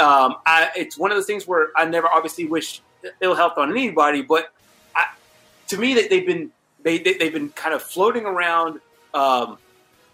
Um, 0.02 0.38
I, 0.48 0.72
it's 0.76 0.98
one 0.98 1.12
of 1.12 1.18
those 1.18 1.28
things 1.28 1.48
where 1.48 1.70
I 1.78 1.86
never 1.86 2.08
obviously 2.08 2.46
wish 2.46 2.82
ill 3.22 3.36
health 3.36 3.58
on 3.58 3.70
anybody, 3.70 4.24
but 4.24 4.52
I, 4.96 5.06
to 5.68 5.78
me, 5.78 5.94
that 5.94 6.10
they've 6.10 6.26
been 6.26 6.52
they, 6.82 6.98
they 6.98 7.14
they've 7.14 7.32
been 7.32 7.50
kind 7.50 7.76
of 7.76 7.84
floating 7.84 8.26
around 8.26 8.82
um, 9.14 9.60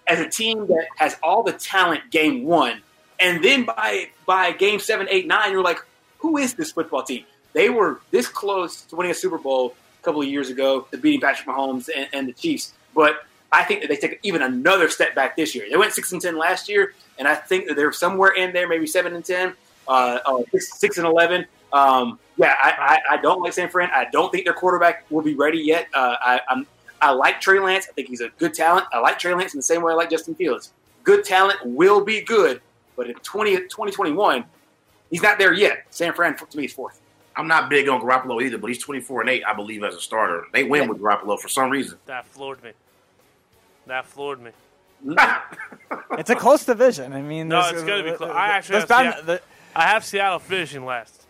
as 0.05 0.19
a 0.19 0.29
team 0.29 0.67
that 0.67 0.87
has 0.97 1.15
all 1.23 1.41
the 1.43 1.53
talent 1.53 2.11
game 2.11 2.43
one, 2.43 2.81
and 3.17 3.41
then 3.41 3.63
by 3.63 4.09
by 4.25 4.51
game 4.51 4.79
seven, 4.79 5.07
eight, 5.09 5.25
nine, 5.25 5.51
you're 5.53 5.63
like, 5.63 5.79
who 6.19 6.37
is 6.37 6.55
this 6.55 6.73
football 6.73 7.03
team? 7.03 7.23
They 7.53 7.69
were 7.69 8.01
this 8.11 8.27
close 8.27 8.81
to 8.83 8.95
winning 8.97 9.11
a 9.11 9.15
Super 9.15 9.37
Bowl 9.37 9.73
a 10.01 10.03
couple 10.03 10.21
of 10.21 10.27
years 10.27 10.49
ago, 10.49 10.81
to 10.91 10.97
beating 10.97 11.21
Patrick 11.21 11.47
Mahomes 11.47 11.89
and, 11.95 12.09
and 12.11 12.27
the 12.27 12.33
Chiefs, 12.33 12.73
but 12.93 13.25
I 13.53 13.63
think 13.63 13.81
that 13.81 13.87
they 13.87 13.95
take 13.95 14.19
even 14.23 14.41
another 14.41 14.89
step 14.89 15.15
back 15.15 15.37
this 15.37 15.55
year. 15.55 15.65
They 15.69 15.77
went 15.77 15.93
six 15.93 16.11
and 16.11 16.21
ten 16.21 16.37
last 16.37 16.67
year, 16.67 16.93
and 17.17 17.25
I 17.27 17.35
think 17.35 17.67
that 17.67 17.75
they're 17.75 17.93
somewhere 17.93 18.31
in 18.31 18.51
there, 18.51 18.67
maybe 18.67 18.85
seven 18.85 19.15
and 19.15 19.23
ten, 19.23 19.53
uh, 19.87 20.19
uh, 20.25 20.43
six, 20.51 20.79
six 20.79 20.97
and 20.97 21.07
eleven. 21.07 21.45
Um, 21.73 22.19
yeah, 22.37 22.53
I, 22.61 22.97
I, 23.09 23.15
I 23.15 23.21
don't 23.21 23.41
like 23.41 23.53
San 23.53 23.69
Fran. 23.69 23.89
I 23.93 24.05
don't 24.11 24.31
think 24.31 24.45
their 24.45 24.53
quarterback 24.53 25.05
will 25.09 25.21
be 25.23 25.35
ready 25.35 25.59
yet. 25.59 25.87
Uh, 25.93 26.15
I, 26.21 26.41
I'm 26.49 26.67
I 27.01 27.11
like 27.11 27.41
Trey 27.41 27.59
Lance. 27.59 27.87
I 27.89 27.93
think 27.93 28.07
he's 28.07 28.21
a 28.21 28.29
good 28.37 28.53
talent. 28.53 28.85
I 28.91 28.99
like 28.99 29.19
Trey 29.19 29.33
Lance 29.33 29.53
in 29.53 29.59
the 29.59 29.63
same 29.63 29.81
way 29.81 29.91
I 29.91 29.95
like 29.95 30.09
Justin 30.09 30.35
Fields. 30.35 30.73
Good 31.03 31.23
talent 31.23 31.59
will 31.65 32.03
be 32.03 32.21
good, 32.21 32.61
but 32.95 33.07
in 33.07 33.13
20, 33.15 33.55
2021, 33.55 34.43
he's 35.09 35.21
not 35.21 35.37
there 35.39 35.53
yet. 35.53 35.85
San 35.89 36.13
Fran 36.13 36.35
to 36.35 36.57
me 36.57 36.65
is 36.65 36.73
fourth. 36.73 36.99
I'm 37.35 37.47
not 37.47 37.69
big 37.69 37.87
on 37.87 38.01
Garoppolo 38.01 38.41
either, 38.41 38.57
but 38.57 38.67
he's 38.67 38.79
24 38.81 39.21
and 39.21 39.29
eight, 39.29 39.43
I 39.45 39.53
believe, 39.53 39.83
as 39.83 39.93
a 39.95 40.01
starter. 40.01 40.45
They 40.53 40.63
win 40.63 40.89
with 40.89 40.99
Garoppolo 40.99 41.39
for 41.39 41.47
some 41.49 41.69
reason. 41.69 41.99
That 42.07 42.25
floored 42.25 42.63
me. 42.63 42.71
That 43.85 44.05
floored 44.05 44.41
me. 44.41 44.51
It's 46.11 46.29
a 46.31 46.35
close 46.35 46.65
division. 46.65 47.13
I 47.13 47.21
mean, 47.21 47.47
No, 47.47 47.59
it's 47.69 47.83
going 47.83 48.03
to 48.03 48.11
be 48.11 48.17
close. 48.17 48.31
I 48.31 48.47
actually 48.47 48.79
there's 48.79 48.83
have, 48.83 48.89
bound- 48.89 49.13
Seattle, 49.13 49.25
the- 49.25 49.41
I 49.77 49.89
have 49.89 50.03
Seattle 50.03 50.39
finishing 50.39 50.85
last. 50.85 51.27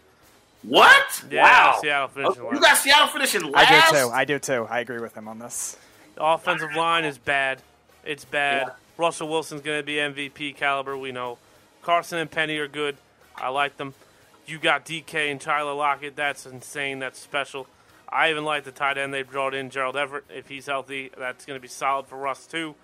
What? 0.63 1.25
Yeah, 1.29 1.43
wow. 1.43 1.79
Seattle 1.81 2.09
oh, 2.09 2.13
finishing 2.13 2.43
You 2.43 2.49
last. 2.51 2.61
got 2.61 2.77
Seattle 2.77 3.07
finishing 3.07 3.51
last? 3.51 3.71
I 3.71 3.91
do 3.91 3.97
too. 3.97 4.09
I 4.09 4.25
do 4.25 4.39
too. 4.39 4.67
I 4.69 4.79
agree 4.79 4.99
with 4.99 5.17
him 5.17 5.27
on 5.27 5.37
this. 5.37 5.75
The 6.15 6.23
offensive 6.23 6.73
line 6.73 7.03
is 7.03 7.17
bad. 7.17 7.61
It's 8.05 8.23
bad. 8.23 8.71
Russell 8.97 9.27
Wilson's 9.27 9.61
going 9.61 9.79
to 9.79 9.85
be 9.85 9.95
MVP 9.95 10.55
caliber. 10.55 10.97
We 10.97 11.11
know. 11.11 11.37
Carson 11.81 12.19
and 12.19 12.31
Penny 12.31 12.57
are 12.57 12.69
good. 12.69 12.95
I 13.35 13.49
like 13.49 13.75
them. 13.75 13.93
You 14.45 14.59
got 14.59 14.85
DK 14.85 15.29
and 15.29 15.41
Tyler 15.41 15.73
Lockett. 15.73 16.15
That's 16.15 16.45
insane. 16.45 16.99
That's 16.99 17.19
special. 17.19 17.67
I 18.07 18.29
even 18.29 18.45
like 18.45 18.63
the 18.63 18.71
tight 18.71 18.97
end 18.97 19.13
they 19.13 19.23
brought 19.23 19.55
in, 19.55 19.69
Gerald 19.69 19.97
Everett. 19.97 20.23
If 20.33 20.47
he's 20.47 20.67
healthy, 20.67 21.11
that's 21.17 21.45
going 21.45 21.57
to 21.57 21.61
be 21.61 21.67
solid 21.67 22.07
for 22.07 22.17
Russ 22.17 22.47
too. 22.47 22.75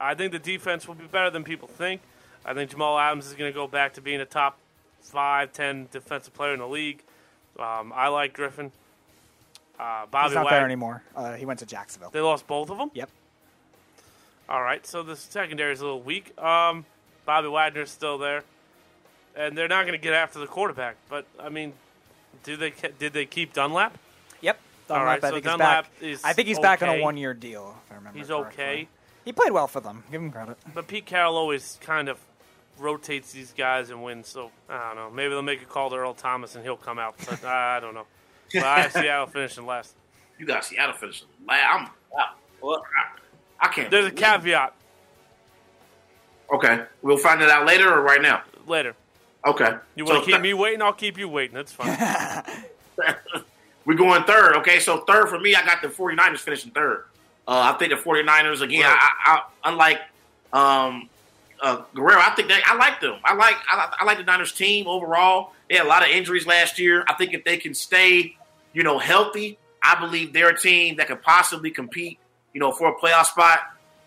I 0.00 0.16
think 0.16 0.32
the 0.32 0.40
defense 0.40 0.88
will 0.88 0.96
be 0.96 1.06
better 1.06 1.30
than 1.30 1.44
people 1.44 1.68
think. 1.68 2.02
I 2.44 2.52
think 2.52 2.70
Jamal 2.70 2.98
Adams 2.98 3.28
is 3.28 3.34
going 3.34 3.52
to 3.52 3.54
go 3.54 3.68
back 3.68 3.94
to 3.94 4.00
being 4.00 4.20
a 4.20 4.24
top 4.24 4.58
five, 5.00 5.52
ten 5.52 5.88
defensive 5.90 6.34
player 6.34 6.52
in 6.54 6.60
the 6.60 6.68
league. 6.68 7.02
Um, 7.58 7.92
I 7.94 8.08
like 8.08 8.32
Griffin. 8.34 8.72
Uh, 9.78 10.06
Bobby 10.10 10.28
He's 10.30 10.34
not 10.34 10.44
Wag- 10.46 10.52
there 10.54 10.64
anymore. 10.64 11.02
Uh, 11.14 11.34
he 11.34 11.44
went 11.46 11.60
to 11.60 11.66
Jacksonville. 11.66 12.10
They 12.10 12.20
lost 12.20 12.46
both 12.46 12.70
of 12.70 12.78
them. 12.78 12.90
Yep. 12.94 13.10
All 14.48 14.62
right, 14.62 14.84
so 14.86 15.02
the 15.02 15.14
secondary 15.14 15.72
is 15.72 15.80
a 15.80 15.84
little 15.84 16.00
weak. 16.00 16.36
Um, 16.40 16.86
Bobby 17.26 17.48
Wagner's 17.48 17.90
still 17.90 18.16
there, 18.16 18.42
and 19.36 19.56
they're 19.56 19.68
not 19.68 19.82
going 19.82 19.92
to 19.92 20.02
get 20.02 20.14
after 20.14 20.38
the 20.38 20.46
quarterback. 20.46 20.96
But 21.10 21.26
I 21.38 21.50
mean, 21.50 21.74
do 22.44 22.56
they 22.56 22.72
did 22.98 23.12
they 23.12 23.26
keep 23.26 23.52
Dunlap? 23.52 23.98
Yep. 24.40 24.58
All 24.88 24.96
Dunlap, 24.96 25.06
right, 25.06 25.24
I 25.24 25.28
so 25.28 25.34
think 25.34 25.44
he's 25.44 25.50
Dunlap 25.52 25.84
back. 25.84 25.92
is 26.02 26.24
I 26.24 26.32
think 26.32 26.48
he's 26.48 26.58
back 26.58 26.82
on 26.82 26.88
a 26.88 27.02
one-year 27.02 27.34
deal. 27.34 27.76
If 27.86 27.92
I 27.92 27.96
remember. 27.96 28.18
He's 28.18 28.28
correctly. 28.28 28.64
okay, 28.64 28.88
He 29.26 29.32
played 29.32 29.52
well 29.52 29.66
for 29.68 29.80
them. 29.80 30.02
Give 30.10 30.22
him 30.22 30.30
credit. 30.32 30.56
but 30.74 30.86
Pete 30.88 31.04
Carroll 31.04 31.36
always 31.36 31.78
kind 31.82 32.08
of 32.08 32.18
rotates 32.80 33.32
these 33.32 33.52
guys 33.56 33.90
and 33.90 34.02
wins. 34.02 34.28
So 34.28 34.50
I 34.68 34.88
don't 34.88 34.96
know. 34.96 35.10
Maybe 35.10 35.30
they'll 35.30 35.42
make 35.42 35.62
a 35.62 35.66
call 35.66 35.90
to 35.90 35.96
Earl 35.96 36.14
Thomas 36.14 36.54
and 36.54 36.64
he'll 36.64 36.76
come 36.76 36.98
out. 36.98 37.16
But 37.28 37.44
I 37.44 37.80
don't 37.80 37.94
know. 37.94 38.06
But 38.52 38.64
I 38.64 38.80
have 38.82 38.92
Seattle 38.92 39.26
finishing 39.32 39.66
last. 39.66 39.94
You 40.38 40.46
got 40.46 40.64
Seattle 40.64 40.94
finishing 40.94 41.28
last. 41.46 41.64
I'm, 41.70 41.90
wow. 42.12 42.24
Well, 42.62 42.82
I, 43.60 43.66
I 43.66 43.68
can't. 43.72 43.90
There's 43.90 44.06
a 44.06 44.10
believe- 44.10 44.22
caveat 44.24 44.74
Okay, 46.50 46.82
we'll 47.02 47.18
find 47.18 47.42
it 47.42 47.50
out 47.50 47.66
later 47.66 47.92
or 47.92 48.00
right 48.00 48.22
now. 48.22 48.42
later. 48.66 48.94
Okay. 49.46 49.74
You 49.96 50.06
So 50.06 50.12
want 50.14 50.24
to 50.24 50.30
keep 50.30 50.36
th- 50.36 50.42
me 50.42 50.54
waiting? 50.54 50.80
I'll 50.80 50.94
keep 50.94 51.18
you 51.18 51.28
waiting. 51.28 51.54
That's 51.54 51.72
fine. 51.72 51.94
We're 53.84 53.94
going 53.94 54.24
third. 54.24 54.56
Okay, 54.56 54.80
so 54.80 54.98
third 55.04 55.28
for 55.28 55.38
me, 55.38 55.54
I 55.54 55.64
got 55.64 55.82
the 55.82 55.88
49ers 55.88 56.38
finishing 56.38 56.70
third. 56.72 57.04
Uh, 57.46 57.72
I 57.74 57.78
think 57.78 57.90
the 57.92 57.96
49ers, 58.00 58.60
again, 58.62 58.84
I, 58.86 58.94
I, 59.24 59.40
I, 59.64 59.70
unlike 59.70 60.00
um, 60.52 61.08
uh, 61.60 61.82
Guerrero, 61.94 62.20
I 62.20 62.30
think 62.30 62.48
they, 62.48 62.58
I 62.64 62.74
like 62.76 63.00
them. 63.00 63.18
I 63.24 63.34
like 63.34 63.56
I, 63.70 63.96
I 64.00 64.04
like 64.04 64.18
the 64.18 64.24
Niners 64.24 64.52
team 64.52 64.86
overall. 64.86 65.52
They 65.68 65.76
had 65.76 65.86
a 65.86 65.88
lot 65.88 66.02
of 66.02 66.08
injuries 66.08 66.46
last 66.46 66.78
year. 66.78 67.04
I 67.08 67.14
think 67.14 67.34
if 67.34 67.44
they 67.44 67.56
can 67.56 67.74
stay, 67.74 68.36
you 68.72 68.82
know, 68.82 68.98
healthy, 68.98 69.58
I 69.82 69.98
believe 70.00 70.32
they're 70.32 70.50
a 70.50 70.58
team 70.58 70.96
that 70.96 71.08
could 71.08 71.22
possibly 71.22 71.70
compete, 71.70 72.18
you 72.54 72.60
know, 72.60 72.72
for 72.72 72.88
a 72.88 72.94
playoff 72.94 73.26
spot. 73.26 73.60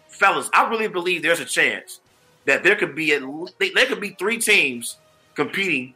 Fellas, 0.09 0.49
I 0.53 0.69
really 0.69 0.87
believe 0.87 1.21
there's 1.21 1.39
a 1.39 1.45
chance 1.45 1.99
that 2.45 2.63
there 2.63 2.75
could 2.75 2.95
be 2.95 3.13
at, 3.13 3.21
le- 3.21 3.49
there 3.59 3.85
could 3.85 4.01
be 4.01 4.09
three 4.09 4.37
teams 4.39 4.97
competing 5.35 5.93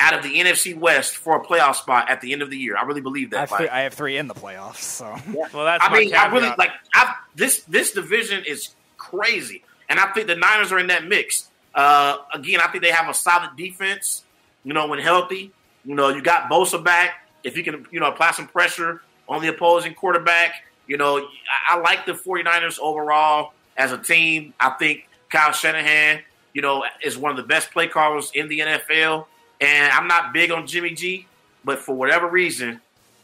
out 0.00 0.14
of 0.14 0.22
the 0.22 0.38
NFC 0.38 0.76
West 0.78 1.16
for 1.16 1.36
a 1.36 1.44
playoff 1.44 1.74
spot 1.74 2.08
at 2.08 2.20
the 2.20 2.32
end 2.32 2.40
of 2.40 2.50
the 2.50 2.56
year. 2.56 2.76
I 2.76 2.84
really 2.84 3.00
believe 3.00 3.28
I 3.28 3.30
that. 3.30 3.40
have, 3.40 3.50
Like, 3.50 3.58
three, 3.60 3.68
I 3.68 3.80
have 3.80 3.94
three 3.94 4.16
in 4.16 4.28
the 4.28 4.34
playoffs. 4.34 4.76
So 4.76 5.06
Well, 5.32 5.64
that's 5.64 5.82
I 5.84 5.88
my 5.90 5.98
mean, 5.98 6.14
I 6.14 6.26
really 6.32 6.52
like 6.56 6.70
I 6.94 7.14
this 7.34 7.62
this 7.64 7.92
division 7.92 8.44
is 8.46 8.74
crazy, 8.96 9.64
and 9.88 9.98
I 9.98 10.12
think 10.12 10.26
the 10.26 10.36
Niners 10.36 10.72
are 10.72 10.78
in 10.78 10.88
that 10.88 11.06
mix. 11.06 11.48
Uh, 11.74 12.18
again, 12.34 12.60
I 12.60 12.68
think 12.68 12.82
they 12.82 12.90
have 12.90 13.08
a 13.08 13.14
solid 13.14 13.50
defense. 13.56 14.24
You 14.64 14.72
know, 14.72 14.86
when 14.86 14.98
healthy, 14.98 15.52
you 15.84 15.94
know, 15.94 16.08
you 16.08 16.22
got 16.22 16.50
Bosa 16.50 16.82
back. 16.82 17.26
If 17.44 17.56
you 17.56 17.64
can, 17.64 17.86
you 17.90 18.00
know, 18.00 18.06
apply 18.06 18.32
some 18.32 18.48
pressure 18.48 19.02
on 19.28 19.42
the 19.42 19.48
opposing 19.48 19.94
quarterback, 19.94 20.64
you 20.86 20.96
know, 20.96 21.18
I, 21.18 21.76
I 21.76 21.80
like 21.80 22.06
the 22.06 22.12
49ers 22.12 22.78
overall 22.80 23.52
as 23.76 23.92
a 23.92 23.98
team. 23.98 24.54
I 24.58 24.70
think 24.70 25.08
Kyle 25.30 25.52
Shanahan, 25.52 26.20
you 26.52 26.62
know, 26.62 26.84
is 27.02 27.16
one 27.16 27.30
of 27.30 27.36
the 27.36 27.42
best 27.44 27.70
play 27.70 27.86
callers 27.86 28.30
in 28.34 28.48
the 28.48 28.60
NFL. 28.60 29.26
And 29.60 29.92
I'm 29.92 30.08
not 30.08 30.32
big 30.32 30.50
on 30.50 30.66
Jimmy 30.66 30.90
G, 30.90 31.26
but 31.64 31.78
for 31.78 31.94
whatever 31.94 32.28
reason, 32.28 32.80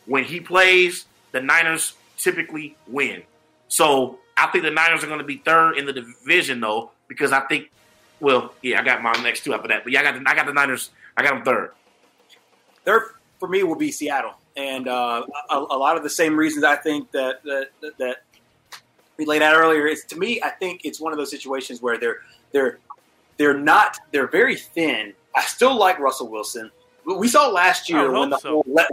when 0.06 0.24
he 0.24 0.40
plays, 0.40 1.06
the 1.32 1.40
Niners 1.40 1.94
typically 2.16 2.76
win. 2.86 3.22
So 3.68 4.18
I 4.36 4.48
think 4.48 4.64
the 4.64 4.70
Niners 4.70 5.04
are 5.04 5.06
going 5.06 5.18
to 5.18 5.24
be 5.24 5.38
third 5.38 5.78
in 5.78 5.86
the 5.86 5.92
division, 5.92 6.60
though, 6.60 6.90
because 7.08 7.32
I 7.32 7.40
think, 7.40 7.70
well, 8.20 8.54
yeah, 8.62 8.80
I 8.80 8.84
got 8.84 9.02
my 9.02 9.12
next 9.22 9.44
two 9.44 9.54
after 9.54 9.68
that, 9.68 9.84
but 9.84 9.92
yeah, 9.92 10.00
I 10.00 10.02
got 10.02 10.14
the, 10.14 10.30
I 10.30 10.34
got 10.34 10.46
the 10.46 10.52
Niners, 10.52 10.90
I 11.16 11.22
got 11.22 11.34
them 11.34 11.44
third. 11.44 11.70
Third 12.84 13.02
for 13.38 13.48
me 13.48 13.62
will 13.62 13.76
be 13.76 13.90
Seattle, 13.90 14.34
and 14.56 14.88
uh, 14.88 15.24
a, 15.50 15.56
a 15.56 15.78
lot 15.78 15.96
of 15.96 16.02
the 16.02 16.10
same 16.10 16.36
reasons 16.36 16.64
I 16.64 16.76
think 16.76 17.10
that 17.12 17.42
that, 17.44 17.68
that, 17.80 17.98
that 17.98 18.16
we 19.16 19.24
laid 19.24 19.42
out 19.42 19.56
earlier. 19.56 19.86
Is 19.86 20.04
to 20.06 20.18
me, 20.18 20.40
I 20.42 20.50
think 20.50 20.82
it's 20.84 21.00
one 21.00 21.12
of 21.12 21.18
those 21.18 21.30
situations 21.30 21.80
where 21.80 21.98
they're 21.98 22.18
they're 22.52 22.78
they're 23.36 23.58
not 23.58 23.98
they're 24.12 24.26
very 24.26 24.56
thin. 24.56 25.12
I 25.34 25.42
still 25.42 25.76
like 25.76 25.98
Russell 25.98 26.28
Wilson. 26.28 26.70
We 27.04 27.28
saw 27.28 27.48
last 27.48 27.90
year 27.90 28.10
when 28.10 28.30
the 28.30 28.38
so. 28.38 28.50
whole 28.50 28.64
let 28.66 28.88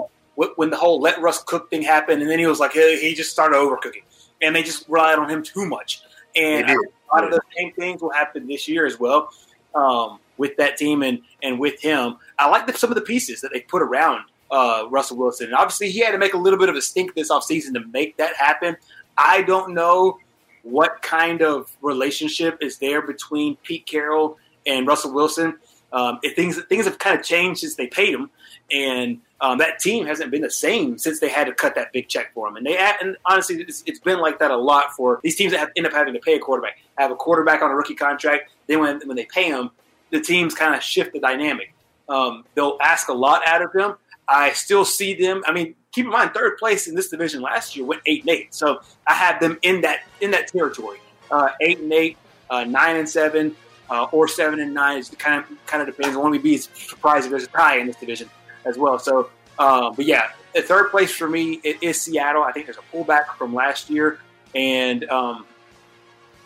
when 0.58 0.70
the 0.70 0.78
whole 0.78 1.00
let 1.00 1.22
Russ 1.22 1.44
cook 1.44 1.70
thing 1.70 1.82
happened, 1.82 2.22
and 2.22 2.30
then 2.30 2.40
he 2.40 2.48
was 2.48 2.60
like, 2.60 2.74
hey, 2.74 3.00
he 3.00 3.14
just 3.14 3.32
started 3.32 3.56
overcooking, 3.56 4.03
and 4.42 4.56
they 4.56 4.64
just 4.64 4.88
relied 4.90 5.20
on 5.20 5.30
him 5.30 5.44
too 5.44 5.66
much. 5.66 6.02
And 6.36 6.70
a 6.70 6.76
lot 7.14 7.24
of 7.24 7.32
the 7.32 7.42
same 7.58 7.74
things 7.74 8.02
will 8.02 8.11
happen 8.11 8.48
this 8.48 8.68
year 8.68 8.86
as 8.86 9.00
well 9.00 9.30
um, 9.76 10.20
with 10.38 10.56
that 10.58 10.78
team 10.78 11.03
and 11.03 11.22
and 11.44 11.60
with 11.60 11.82
him. 11.82 12.18
I 12.40 12.50
like 12.50 12.68
the, 12.68 12.74
some 12.74 12.90
of 12.90 12.95
the 12.95 13.02
pieces 13.02 13.42
that 13.42 13.52
they 13.53 13.61
put 13.61 13.82
around 13.82 14.24
uh, 14.50 14.86
Russell 14.90 15.18
Wilson, 15.18 15.48
and 15.48 15.56
obviously 15.56 15.90
he 15.90 16.00
had 16.00 16.11
to 16.11 16.18
make 16.18 16.34
a 16.34 16.38
little 16.38 16.60
bit 16.60 16.70
of 16.70 16.76
a 16.76 16.82
stink 16.82 17.14
this 17.16 17.30
offseason 17.30 17.74
to 17.74 17.86
make 17.88 18.18
that 18.18 18.36
happen. 18.36 18.78
I 19.18 19.42
don't 19.44 19.74
know 19.74 20.20
what 20.64 21.02
kind 21.02 21.42
of 21.42 21.76
relationship 21.82 22.58
is 22.61 22.78
there 22.78 23.02
between 23.02 23.58
Pete 23.58 23.86
Carroll 23.86 24.38
and 24.66 24.88
Russell 24.88 25.14
Wilson. 25.14 25.58
Um, 25.92 26.20
if 26.24 26.36
things 26.36 26.61
things 26.70 26.86
have 26.86 27.00
kind 27.00 27.20
of 27.20 27.26
changed 27.26 27.61
since 27.61 27.76
they 27.76 27.88
paid 27.88 28.14
him, 28.14 28.30
and 28.72 29.19
um, 29.41 29.58
that 29.58 29.80
team 29.80 30.06
hasn't 30.06 30.30
been 30.30 30.41
the 30.41 30.51
same 30.51 30.98
since 30.98 31.19
they 31.19 31.30
had 31.30 31.45
to 31.45 31.53
cut 31.53 31.75
that 31.75 31.91
big 31.91 32.08
check 32.08 32.33
for 32.33 32.48
him. 32.48 32.56
And 32.56 32.66
they 32.66 32.77
and 32.77 33.17
honestly, 33.25 33.61
it's, 33.61 33.83
it's 33.88 34.00
been 34.00 34.19
like 34.19 34.40
that 34.40 34.51
a 34.51 34.58
lot 34.58 34.95
for 34.95 35.19
these 35.24 35.35
teams 35.35 35.51
that 35.51 35.59
have, 35.59 35.72
end 35.75 35.88
up 35.88 35.93
having 35.93 36.14
to 36.14 36.19
pay 36.19 36.35
a 36.35 36.40
quarterback. 36.40 36.80
Have 36.98 37.11
a 37.11 37.16
quarterback 37.16 37.61
on 37.61 37.72
a 37.72 37.75
rookie 37.75 37.95
contract. 37.95 38.51
Then 38.67 38.80
when 38.80 39.01
when 39.08 39.17
they 39.17 39.25
pay 39.25 39.45
him, 39.45 39.72
the 40.11 40.22
teams 40.22 40.53
kind 40.53 40.75
of 40.75 40.83
shift 40.83 41.14
the 41.14 41.19
dynamic. 41.19 41.74
Um, 42.08 42.45
they'll 42.56 42.77
ask 42.82 43.09
a 43.09 43.14
lot 43.14 43.41
out 43.48 43.61
of 43.61 43.72
them. 43.74 43.95
I 44.27 44.51
still 44.51 44.85
see 44.85 45.16
them. 45.16 45.43
I 45.45 45.51
mean, 45.51 45.75
keep 45.91 46.06
in 46.06 46.11
mind, 46.11 46.32
third 46.33 46.58
place 46.58 46.88
in 46.88 46.95
this 46.95 47.09
division 47.09 47.41
last 47.41 47.75
year 47.75 47.85
went 47.85 48.01
eight 48.06 48.22
and 48.22 48.30
eight. 48.30 48.53
So 48.53 48.82
I 49.08 49.14
have 49.14 49.40
them 49.40 49.58
in 49.64 49.82
that 49.82 50.01
in 50.22 50.32
that 50.32 50.50
territory. 50.50 51.00
Uh, 51.32 51.50
eight 51.61 51.80
and 51.80 51.91
eight, 51.91 52.17
uh, 52.50 52.64
nine 52.66 52.98
and 52.98 53.09
seven, 53.09 53.56
uh, 53.90 54.03
or 54.11 54.27
seven 54.27 54.59
and 54.59 54.74
nine. 54.74 55.00
It 55.00 55.17
kind 55.17 55.43
of 55.43 55.66
kind 55.66 55.82
of 55.82 55.95
depends. 55.95 56.16
I 56.16 56.19
won't 56.19 56.43
be 56.43 56.58
surprised 56.58 57.25
if 57.25 57.32
there's 57.32 57.45
a 57.45 57.48
tie 57.48 57.77
in 57.77 57.88
this 57.88 57.95
division 57.95 58.30
as 58.66 58.78
well. 58.78 59.00
So, 59.00 59.30
uh, 59.60 59.92
but 59.92 60.06
yeah, 60.06 60.32
the 60.54 60.62
third 60.62 60.92
place 60.92 61.12
for 61.12 61.28
me 61.28 61.60
it 61.64 61.82
is 61.82 62.02
Seattle. 62.02 62.44
I 62.44 62.52
think 62.52 62.66
there's 62.66 62.78
a 62.78 62.96
pullback 62.96 63.36
from 63.38 63.54
last 63.54 63.90
year, 63.90 64.20
and 64.56 65.04
um, 65.10 65.46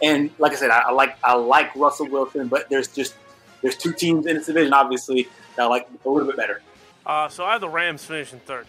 and 0.01 0.29
like 0.39 0.51
I 0.51 0.55
said, 0.55 0.69
I, 0.69 0.83
I 0.87 0.91
like 0.91 1.17
I 1.23 1.35
like 1.35 1.75
Russell 1.75 2.07
Wilson, 2.07 2.47
but 2.47 2.69
there's 2.69 2.87
just 2.87 3.15
there's 3.61 3.77
two 3.77 3.93
teams 3.93 4.25
in 4.25 4.35
this 4.37 4.45
division, 4.45 4.73
obviously, 4.73 5.27
that 5.55 5.63
I 5.63 5.65
like 5.65 5.87
a 6.05 6.09
little 6.09 6.27
bit 6.27 6.37
better. 6.37 6.61
Uh, 7.05 7.29
so 7.29 7.45
I 7.45 7.53
have 7.53 7.61
the 7.61 7.69
Rams 7.69 8.03
finishing 8.03 8.39
third. 8.39 8.67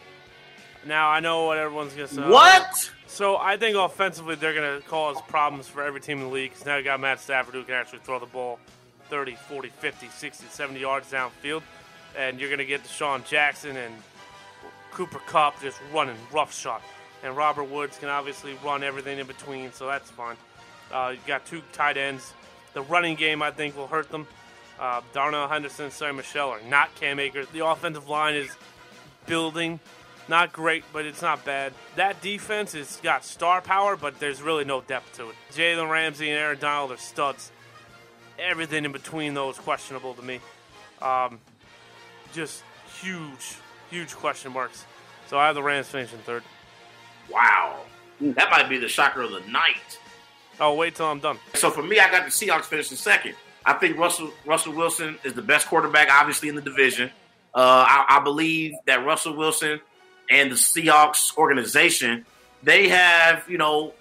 Now 0.86 1.08
I 1.08 1.20
know 1.20 1.46
what 1.46 1.58
everyone's 1.58 1.94
gonna 1.94 2.08
say. 2.08 2.22
What? 2.22 2.90
So 3.06 3.36
I 3.36 3.56
think 3.56 3.76
offensively 3.76 4.36
they're 4.36 4.54
gonna 4.54 4.80
cause 4.82 5.16
problems 5.28 5.66
for 5.66 5.82
every 5.82 6.00
team 6.00 6.18
in 6.18 6.24
the 6.24 6.30
league. 6.30 6.52
Cause 6.52 6.64
now 6.64 6.76
you 6.76 6.84
got 6.84 7.00
Matt 7.00 7.20
Stafford 7.20 7.54
who 7.54 7.64
can 7.64 7.74
actually 7.74 8.00
throw 8.00 8.18
the 8.18 8.26
ball 8.26 8.58
30, 9.08 9.34
40, 9.34 9.68
50, 9.68 10.08
60, 10.08 10.46
70 10.48 10.80
yards 10.80 11.10
downfield, 11.10 11.62
and 12.16 12.40
you're 12.40 12.50
gonna 12.50 12.64
get 12.64 12.82
DeSean 12.84 13.26
Jackson 13.26 13.76
and 13.76 13.94
Cooper 14.90 15.20
Kupp 15.26 15.60
just 15.60 15.78
running 15.92 16.16
roughshod, 16.32 16.80
and 17.22 17.36
Robert 17.36 17.64
Woods 17.64 17.98
can 17.98 18.08
obviously 18.08 18.56
run 18.64 18.82
everything 18.82 19.18
in 19.18 19.26
between, 19.26 19.72
so 19.72 19.86
that's 19.86 20.10
fun. 20.10 20.36
Uh, 20.92 21.12
you 21.14 21.20
got 21.26 21.44
two 21.46 21.62
tight 21.72 21.96
ends. 21.96 22.32
The 22.72 22.82
running 22.82 23.16
game 23.16 23.42
I 23.42 23.50
think 23.50 23.76
will 23.76 23.86
hurt 23.86 24.10
them. 24.10 24.26
Uh, 24.78 25.00
Darrell 25.12 25.48
Henderson 25.48 25.86
and 25.86 25.94
Sony 25.94 26.16
Michel 26.16 26.50
are 26.50 26.60
not 26.68 26.94
Cam 26.96 27.18
Akers. 27.18 27.46
The 27.52 27.66
offensive 27.66 28.08
line 28.08 28.34
is 28.34 28.50
building. 29.26 29.80
Not 30.28 30.52
great, 30.52 30.84
but 30.92 31.06
it's 31.06 31.22
not 31.22 31.44
bad. 31.44 31.72
That 31.94 32.20
defense 32.20 32.72
has 32.72 32.96
got 33.02 33.24
star 33.24 33.60
power, 33.60 33.96
but 33.96 34.18
there's 34.18 34.42
really 34.42 34.64
no 34.64 34.80
depth 34.80 35.16
to 35.18 35.30
it. 35.30 35.36
Jalen 35.52 35.90
Ramsey 35.90 36.28
and 36.30 36.38
Aaron 36.38 36.58
Donald 36.58 36.90
are 36.92 36.96
studs. 36.96 37.52
Everything 38.38 38.84
in 38.84 38.92
between 38.92 39.34
those 39.34 39.56
questionable 39.56 40.14
to 40.14 40.22
me. 40.22 40.40
Um, 41.00 41.38
just 42.36 42.62
huge 43.00 43.56
huge 43.90 44.14
question 44.14 44.52
marks. 44.52 44.84
So 45.28 45.38
I 45.38 45.46
have 45.46 45.54
the 45.54 45.62
Rams 45.62 45.88
finishing 45.88 46.18
third. 46.20 46.42
Wow. 47.30 47.80
That 48.20 48.50
might 48.50 48.68
be 48.68 48.78
the 48.78 48.88
shocker 48.88 49.22
of 49.22 49.30
the 49.30 49.40
night. 49.40 49.98
Oh, 50.60 50.74
wait 50.74 50.94
till 50.94 51.06
I'm 51.06 51.20
done. 51.20 51.38
So 51.54 51.70
for 51.70 51.82
me, 51.82 51.98
I 51.98 52.10
got 52.10 52.24
the 52.24 52.30
Seahawks 52.30 52.64
finishing 52.64 52.96
second. 52.96 53.34
I 53.64 53.74
think 53.74 53.98
Russell 53.98 54.30
Russell 54.44 54.72
Wilson 54.72 55.18
is 55.24 55.34
the 55.34 55.42
best 55.42 55.66
quarterback, 55.66 56.08
obviously 56.10 56.48
in 56.48 56.54
the 56.54 56.62
division. 56.62 57.10
Uh, 57.54 57.84
I, 57.88 58.18
I 58.18 58.20
believe 58.22 58.74
that 58.86 59.04
Russell 59.04 59.36
Wilson 59.36 59.80
and 60.30 60.50
the 60.50 60.56
Seahawks 60.56 61.36
organization, 61.36 62.26
they 62.62 62.88
have, 62.88 63.44
you 63.48 63.58
know, 63.58 63.92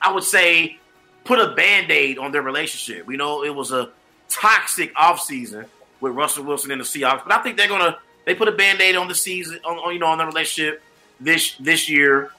I 0.00 0.12
would 0.12 0.24
say, 0.24 0.78
put 1.24 1.38
a 1.38 1.54
band 1.54 1.90
aid 1.90 2.18
on 2.18 2.32
their 2.32 2.42
relationship. 2.42 3.10
You 3.10 3.16
know, 3.16 3.44
it 3.44 3.54
was 3.54 3.72
a 3.72 3.90
toxic 4.28 4.94
offseason 4.94 5.66
with 6.02 6.12
Russell 6.12 6.44
Wilson 6.44 6.70
and 6.70 6.80
the 6.80 6.84
Seahawks, 6.84 7.24
but 7.24 7.32
I 7.32 7.42
think 7.42 7.56
they're 7.56 7.68
gonna 7.68 7.96
they 8.24 8.34
put 8.34 8.48
a 8.48 8.52
band 8.52 8.80
aid 8.80 8.96
on 8.96 9.08
the 9.08 9.14
season, 9.14 9.58
on, 9.64 9.78
on, 9.78 9.92
you 9.94 9.98
know, 9.98 10.06
on 10.06 10.18
the 10.18 10.26
relationship 10.26 10.82
this 11.20 11.54
this 11.56 11.88
year. 11.88 12.30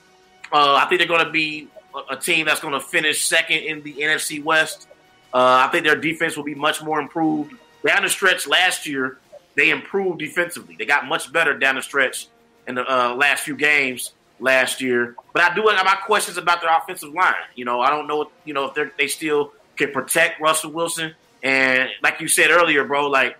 Uh, 0.51 0.75
I 0.75 0.85
think 0.85 0.99
they're 0.99 1.07
to 1.25 1.31
be 1.31 1.67
a, 1.95 2.13
a 2.13 2.17
team 2.17 2.45
that's 2.45 2.59
to 2.73 2.79
finish 2.79 3.25
second 3.25 3.59
in 3.59 3.81
the 3.81 3.93
NFC 3.93 4.43
West. 4.43 4.87
Uh, 5.33 5.65
I 5.67 5.69
think 5.71 5.83
their 5.83 5.95
defense 5.95 6.37
will 6.37 6.43
be 6.43 6.55
much 6.55 6.83
more 6.83 6.99
improved. 6.99 7.55
Down 7.85 8.03
the 8.03 8.09
stretch 8.09 8.47
last 8.47 8.85
year, 8.85 9.17
they 9.55 9.71
improved 9.71 10.19
defensively. 10.19 10.75
They 10.77 10.85
got 10.85 11.07
much 11.07 11.33
better 11.33 11.57
down 11.57 11.75
the 11.75 11.81
stretch 11.81 12.27
in 12.67 12.75
the 12.75 12.85
uh, 12.89 13.15
last 13.15 13.43
few 13.43 13.55
games 13.55 14.13
last 14.39 14.79
year. 14.79 15.15
But 15.33 15.41
I 15.41 15.55
do 15.55 15.67
have 15.67 15.85
my 15.85 15.95
questions 16.05 16.37
about 16.37 16.61
their 16.61 16.75
offensive 16.75 17.13
line. 17.13 17.33
You 17.55 17.65
know, 17.65 17.81
I 17.81 17.89
don't 17.89 18.07
know, 18.07 18.29
you 18.45 18.53
know, 18.53 18.71
if 18.75 18.97
they 18.97 19.07
still 19.07 19.53
can 19.75 19.91
protect 19.91 20.39
Russell 20.39 20.71
Wilson. 20.71 21.13
And 21.41 21.89
like 22.01 22.21
you 22.21 22.27
said 22.27 22.51
earlier, 22.51 22.83
bro, 22.83 23.07
like 23.07 23.37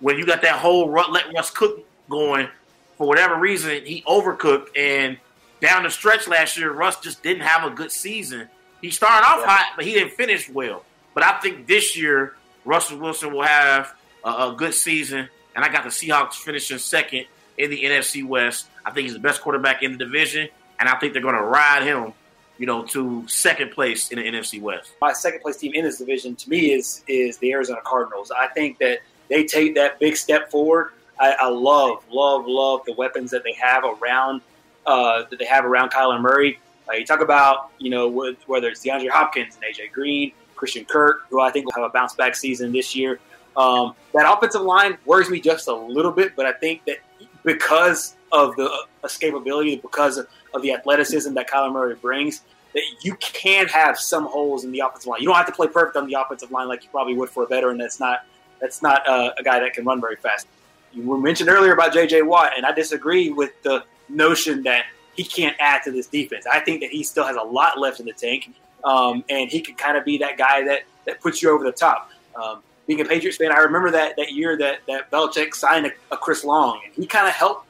when 0.00 0.18
you 0.18 0.26
got 0.26 0.42
that 0.42 0.58
whole 0.58 0.90
let 0.90 1.32
Russ 1.32 1.50
cook 1.50 1.84
going, 2.08 2.48
for 2.96 3.06
whatever 3.06 3.36
reason, 3.36 3.84
he 3.84 4.02
overcooked. 4.02 4.68
And 4.76 5.18
down 5.60 5.84
the 5.84 5.90
stretch 5.90 6.28
last 6.28 6.56
year, 6.56 6.72
Russ 6.72 7.00
just 7.00 7.22
didn't 7.22 7.42
have 7.42 7.70
a 7.70 7.74
good 7.74 7.92
season. 7.92 8.48
He 8.80 8.90
started 8.90 9.26
off 9.26 9.40
yeah. 9.40 9.46
hot, 9.46 9.72
but 9.76 9.84
he 9.84 9.92
didn't 9.92 10.12
finish 10.12 10.48
well. 10.48 10.84
But 11.14 11.24
I 11.24 11.38
think 11.40 11.66
this 11.66 11.96
year, 11.96 12.36
Russell 12.64 12.98
Wilson 12.98 13.32
will 13.32 13.42
have 13.42 13.94
a, 14.24 14.28
a 14.28 14.54
good 14.56 14.74
season. 14.74 15.28
And 15.54 15.64
I 15.64 15.68
got 15.72 15.84
the 15.84 15.90
Seahawks 15.90 16.34
finishing 16.34 16.78
second 16.78 17.26
in 17.56 17.70
the 17.70 17.84
NFC 17.84 18.26
West. 18.26 18.66
I 18.84 18.90
think 18.90 19.04
he's 19.04 19.14
the 19.14 19.20
best 19.20 19.40
quarterback 19.40 19.82
in 19.82 19.92
the 19.92 19.98
division. 19.98 20.48
And 20.78 20.88
I 20.88 20.98
think 20.98 21.14
they're 21.14 21.22
going 21.22 21.36
to 21.36 21.42
ride 21.42 21.84
him, 21.84 22.12
you 22.58 22.66
know, 22.66 22.84
to 22.88 23.26
second 23.28 23.70
place 23.70 24.10
in 24.10 24.18
the 24.18 24.24
NFC 24.24 24.60
West. 24.60 24.92
My 25.00 25.14
second 25.14 25.40
place 25.40 25.56
team 25.56 25.72
in 25.74 25.84
this 25.84 25.98
division, 25.98 26.36
to 26.36 26.50
me, 26.50 26.72
is 26.72 27.02
is 27.08 27.38
the 27.38 27.52
Arizona 27.52 27.80
Cardinals. 27.82 28.30
I 28.30 28.48
think 28.48 28.78
that 28.78 28.98
they 29.28 29.44
take 29.44 29.74
that 29.74 29.98
big 29.98 30.16
step 30.16 30.50
forward. 30.50 30.92
I, 31.18 31.36
I 31.40 31.48
love, 31.48 32.04
love, 32.10 32.44
love 32.46 32.82
the 32.86 32.92
weapons 32.92 33.30
that 33.30 33.42
they 33.42 33.52
have 33.54 33.84
around 33.84 34.42
uh, 34.86 35.24
that 35.30 35.38
they 35.38 35.46
have 35.46 35.64
around 35.64 35.90
Kyler 35.90 36.20
Murray. 36.20 36.58
Uh, 36.88 36.94
you 36.94 37.04
talk 37.04 37.20
about, 37.20 37.70
you 37.78 37.90
know, 37.90 38.08
whether 38.46 38.68
it's 38.68 38.84
DeAndre 38.84 39.08
Hopkins 39.08 39.56
and 39.56 39.64
AJ 39.64 39.92
Green, 39.92 40.32
Christian 40.54 40.84
Kirk, 40.84 41.26
who 41.30 41.40
I 41.40 41.50
think 41.50 41.66
will 41.66 41.82
have 41.82 41.90
a 41.90 41.92
bounce 41.92 42.14
back 42.14 42.36
season 42.36 42.72
this 42.72 42.94
year. 42.94 43.18
Um, 43.56 43.94
that 44.12 44.30
offensive 44.30 44.62
line 44.62 44.98
worries 45.04 45.30
me 45.30 45.40
just 45.40 45.66
a 45.68 45.74
little 45.74 46.12
bit, 46.12 46.36
but 46.36 46.46
I 46.46 46.52
think 46.52 46.84
that 46.84 46.98
because 47.42 48.16
of 48.32 48.54
the 48.56 48.70
escapability, 49.02 49.80
because 49.80 50.18
of, 50.18 50.28
of 50.54 50.62
the 50.62 50.72
athleticism 50.72 51.32
that 51.34 51.48
Kyler 51.48 51.72
Murray 51.72 51.94
brings, 51.94 52.42
that 52.74 52.82
you 53.02 53.14
can 53.16 53.66
have 53.68 53.98
some 53.98 54.26
holes 54.26 54.64
in 54.64 54.72
the 54.72 54.80
offensive 54.80 55.08
line. 55.08 55.20
You 55.20 55.28
don't 55.28 55.36
have 55.36 55.46
to 55.46 55.52
play 55.52 55.66
perfect 55.66 55.96
on 55.96 56.06
the 56.06 56.14
offensive 56.14 56.50
line 56.50 56.68
like 56.68 56.84
you 56.84 56.90
probably 56.90 57.14
would 57.14 57.30
for 57.30 57.44
a 57.44 57.46
veteran 57.46 57.78
that's 57.78 57.98
not 57.98 58.26
that's 58.60 58.82
not 58.82 59.06
uh, 59.08 59.32
a 59.38 59.42
guy 59.42 59.60
that 59.60 59.72
can 59.72 59.84
run 59.84 60.00
very 60.00 60.16
fast. 60.16 60.46
You 60.92 61.16
mentioned 61.18 61.50
earlier 61.50 61.72
about 61.72 61.92
J.J. 61.92 62.22
Watt, 62.22 62.52
and 62.56 62.64
I 62.64 62.72
disagree 62.72 63.30
with 63.30 63.50
the 63.62 63.84
notion 64.08 64.62
that 64.62 64.86
he 65.14 65.24
can't 65.24 65.56
add 65.58 65.82
to 65.84 65.90
this 65.90 66.06
defense. 66.06 66.46
I 66.46 66.60
think 66.60 66.80
that 66.80 66.90
he 66.90 67.02
still 67.02 67.24
has 67.24 67.36
a 67.36 67.42
lot 67.42 67.78
left 67.78 68.00
in 68.00 68.06
the 68.06 68.12
tank, 68.12 68.54
um, 68.84 69.24
and 69.28 69.50
he 69.50 69.60
could 69.60 69.76
kind 69.76 69.96
of 69.96 70.04
be 70.04 70.18
that 70.18 70.38
guy 70.38 70.64
that, 70.64 70.82
that 71.04 71.20
puts 71.20 71.42
you 71.42 71.50
over 71.50 71.64
the 71.64 71.72
top. 71.72 72.10
Um, 72.40 72.62
being 72.86 73.00
a 73.00 73.04
Patriots 73.04 73.36
fan, 73.36 73.52
I 73.52 73.58
remember 73.58 73.90
that 73.90 74.16
that 74.16 74.32
year 74.32 74.56
that 74.58 74.80
that 74.86 75.10
Belichick 75.10 75.54
signed 75.54 75.86
a, 75.86 75.92
a 76.14 76.16
Chris 76.16 76.44
Long, 76.44 76.80
and 76.84 76.94
he 76.94 77.06
kind 77.06 77.26
of 77.26 77.34
helped 77.34 77.66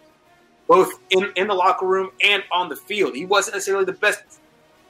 both 0.66 0.92
in, 1.10 1.32
in 1.36 1.46
the 1.46 1.54
locker 1.54 1.86
room 1.86 2.10
and 2.22 2.42
on 2.52 2.68
the 2.68 2.76
field. 2.76 3.14
He 3.14 3.24
wasn't 3.24 3.54
necessarily 3.54 3.84
the 3.84 3.92
best 3.92 4.22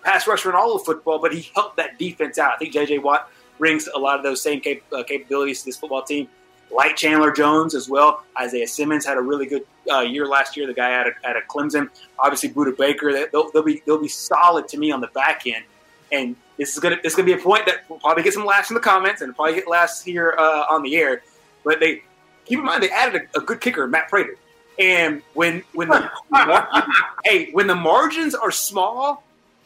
pass 0.02 0.26
rusher 0.26 0.49
in 0.49 0.55
all 0.55 0.75
of 0.75 0.84
football, 0.84 1.18
but 1.18 1.33
he 1.33 1.50
helped 1.55 1.76
that 1.76 1.99
defense 1.99 2.39
out. 2.39 2.52
I 2.55 2.57
think 2.57 2.73
J.J. 2.73 2.99
Watt 2.99 3.31
brings 3.58 3.88
a 3.88 3.98
lot 3.98 4.16
of 4.16 4.22
those 4.22 4.40
same 4.40 4.60
cap- 4.60 4.82
uh, 4.92 5.02
capabilities 5.02 5.60
to 5.60 5.66
this 5.66 5.76
football 5.76 6.02
team. 6.02 6.28
Like 6.70 6.96
Chandler 6.96 7.30
Jones 7.30 7.74
as 7.74 7.88
well. 7.88 8.24
Isaiah 8.40 8.66
Simmons 8.66 9.06
had 9.06 9.16
a 9.16 9.20
really 9.20 9.46
good 9.46 9.64
uh, 9.90 10.00
year 10.00 10.26
last 10.26 10.56
year. 10.56 10.66
The 10.66 10.74
guy 10.74 10.94
out 10.94 11.06
of, 11.06 11.14
out 11.24 11.36
of 11.36 11.44
Clemson, 11.44 11.88
obviously 12.18 12.48
Budda 12.48 12.76
Baker. 12.76 13.28
They'll, 13.30 13.50
they'll, 13.52 13.62
be 13.62 13.82
they'll 13.86 14.00
be 14.00 14.08
solid 14.08 14.66
to 14.68 14.76
me 14.76 14.90
on 14.90 15.00
the 15.00 15.06
back 15.08 15.46
end. 15.46 15.64
And 16.10 16.36
this 16.56 16.74
is 16.74 16.80
gonna 16.80 16.96
this 17.02 17.12
is 17.12 17.16
gonna 17.16 17.26
be 17.26 17.34
a 17.34 17.38
point 17.38 17.66
that 17.66 17.88
will 17.88 17.98
probably 17.98 18.22
get 18.22 18.32
some 18.32 18.44
laughs 18.44 18.70
in 18.70 18.74
the 18.74 18.80
comments 18.80 19.22
and 19.22 19.34
probably 19.34 19.54
get 19.54 19.68
laughs 19.68 20.02
here 20.02 20.34
uh, 20.36 20.64
on 20.70 20.82
the 20.82 20.96
air. 20.96 21.22
But 21.64 21.80
they 21.80 22.02
keep 22.44 22.58
in 22.58 22.64
mind 22.64 22.82
they 22.82 22.90
added 22.90 23.28
a, 23.34 23.38
a 23.38 23.42
good 23.42 23.60
kicker, 23.60 23.86
Matt 23.86 24.08
Prater. 24.08 24.36
And 24.78 25.22
when 25.34 25.62
when 25.72 25.88
the 25.88 26.10
hey 27.24 27.50
when 27.52 27.66
the 27.66 27.74
margins 27.74 28.34
are 28.34 28.50
small, 28.50 29.22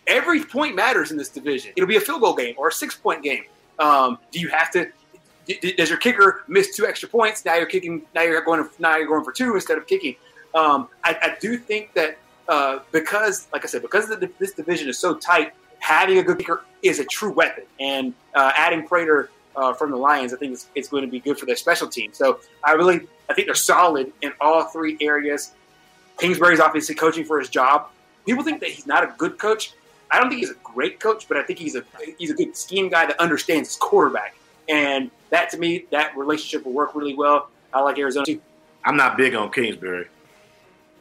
every 0.07 0.43
point 0.45 0.75
matters 0.75 1.11
in 1.11 1.17
this 1.17 1.29
division. 1.29 1.73
It'll 1.77 1.89
be 1.89 1.97
a 1.97 2.01
field 2.01 2.21
goal 2.21 2.35
game 2.35 2.55
or 2.59 2.69
a 2.69 2.73
six 2.73 2.95
point 2.95 3.23
game. 3.23 3.45
Um, 3.81 4.19
do 4.31 4.39
you 4.39 4.49
have 4.49 4.71
to? 4.73 4.91
Does 5.77 5.89
your 5.89 5.99
kicker 5.99 6.45
miss 6.47 6.77
two 6.77 6.87
extra 6.87 7.09
points? 7.09 7.45
Now 7.45 7.57
you're 7.57 7.67
kicking. 7.67 8.03
Now 8.15 8.23
you're 8.23 8.41
going. 8.43 8.69
Now 8.79 8.97
you're 8.97 9.09
going 9.09 9.25
for 9.25 9.33
two 9.33 9.55
instead 9.55 9.79
of 9.79 9.87
kicking. 9.87 10.15
Um, 10.55 10.89
I, 11.05 11.17
I, 11.23 11.37
do 11.41 11.57
think 11.57 11.95
that 11.95 12.19
uh, 12.49 12.81
because, 12.91 13.47
like 13.53 13.65
I 13.65 13.69
said, 13.69 13.83
because 13.83 14.09
the, 14.09 14.31
this 14.41 14.53
division 14.53 14.89
is 14.89 14.99
so 14.99 15.15
tight, 15.15 15.53
having 15.79 16.19
a 16.19 16.25
good 16.25 16.39
kicker 16.39 16.65
is 16.83 16.99
a 16.99 17.05
true 17.05 17.33
weapon. 17.33 17.65
And 17.79 18.15
uh, 18.35 18.53
adding 18.57 18.87
Prater 18.87 19.31
uh, 19.55 19.73
from 19.75 19.93
the 19.93 19.97
Lions, 19.97 20.35
I 20.35 20.39
think 20.39 20.55
it's, 20.55 20.69
it's, 20.75 20.89
going 20.89 21.05
to 21.05 21.11
be 21.11 21.21
good 21.21 21.39
for 21.39 21.47
their 21.47 21.57
special 21.57 21.87
team. 21.87 22.13
So 22.13 22.41
I 22.65 22.73
really, 22.73 23.01
I 23.29 23.35
think 23.35 23.47
they're 23.47 23.55
solid 23.55 24.13
in 24.23 24.33
all 24.41 24.65
three 24.65 24.97
areas. 25.01 25.53
Kingsbury's 26.19 26.61
obviously 26.61 26.97
coaching 26.97 27.25
for 27.25 27.39
his 27.39 27.49
job. 27.49 27.89
People 28.27 28.43
think 28.43 28.61
that 28.61 28.71
he's 28.71 28.87
not 28.87 29.05
a 29.05 29.15
good 29.17 29.39
coach. 29.39 29.73
I 30.11 30.19
don't 30.19 30.29
think 30.29 30.41
he's 30.41 30.51
a 30.51 30.57
great 30.65 31.01
coach, 31.01 31.29
but 31.29 31.37
I 31.37 31.43
think 31.43 31.59
he's 31.59 31.77
a 31.77 31.85
he's 32.19 32.31
a 32.31 32.35
good 32.35 32.57
scheme 32.57 32.89
guy 32.89 33.07
that 33.07 33.19
understands 33.21 33.69
his 33.69 33.77
quarterback. 33.77 34.35
And 34.69 35.11
that 35.31 35.51
to 35.51 35.59
me, 35.59 35.87
that 35.91 36.17
relationship 36.17 36.65
will 36.65 36.73
work 36.73 36.95
really 36.95 37.15
well. 37.15 37.49
I 37.73 37.81
like 37.81 37.99
Arizona 37.99 38.27
too. 38.27 38.41
I'm 38.85 38.97
not 38.97 39.17
big 39.17 39.35
on 39.35 39.51
Kingsbury. 39.51 40.07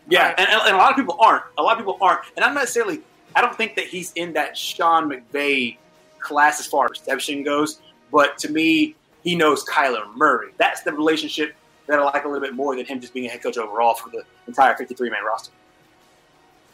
Yeah, 0.07 0.33
and, 0.37 0.49
and, 0.49 0.75
a 0.75 0.77
lot 0.77 0.89
of 0.89 0.97
people 0.97 1.17
aren't. 1.19 1.43
A 1.57 1.61
lot 1.61 1.73
of 1.73 1.77
people 1.77 1.97
aren't. 2.01 2.21
And 2.35 2.43
I'm 2.43 2.53
not 2.53 2.61
necessarily. 2.61 3.01
I 3.35 3.41
don't 3.41 3.55
think 3.55 3.75
that 3.75 3.85
he's 3.85 4.11
in 4.13 4.33
that 4.33 4.57
Sean 4.57 5.09
McVay 5.09 5.77
class 6.19 6.59
as 6.59 6.65
far 6.65 6.85
as 6.85 6.97
perception 6.97 7.43
goes. 7.43 7.79
But 8.11 8.37
to 8.39 8.51
me, 8.51 8.95
he 9.23 9.35
knows 9.35 9.63
Kyler 9.65 10.13
Murray. 10.15 10.51
That's 10.57 10.81
the 10.81 10.91
relationship 10.91 11.55
that 11.87 11.99
I 11.99 12.03
like 12.03 12.25
a 12.25 12.27
little 12.27 12.41
bit 12.41 12.55
more 12.55 12.75
than 12.75 12.85
him 12.85 12.99
just 12.99 13.13
being 13.13 13.27
a 13.27 13.29
head 13.29 13.43
coach 13.43 13.57
overall 13.57 13.93
for 13.93 14.09
the 14.09 14.23
entire 14.47 14.75
53 14.75 15.09
man 15.09 15.23
roster. 15.23 15.51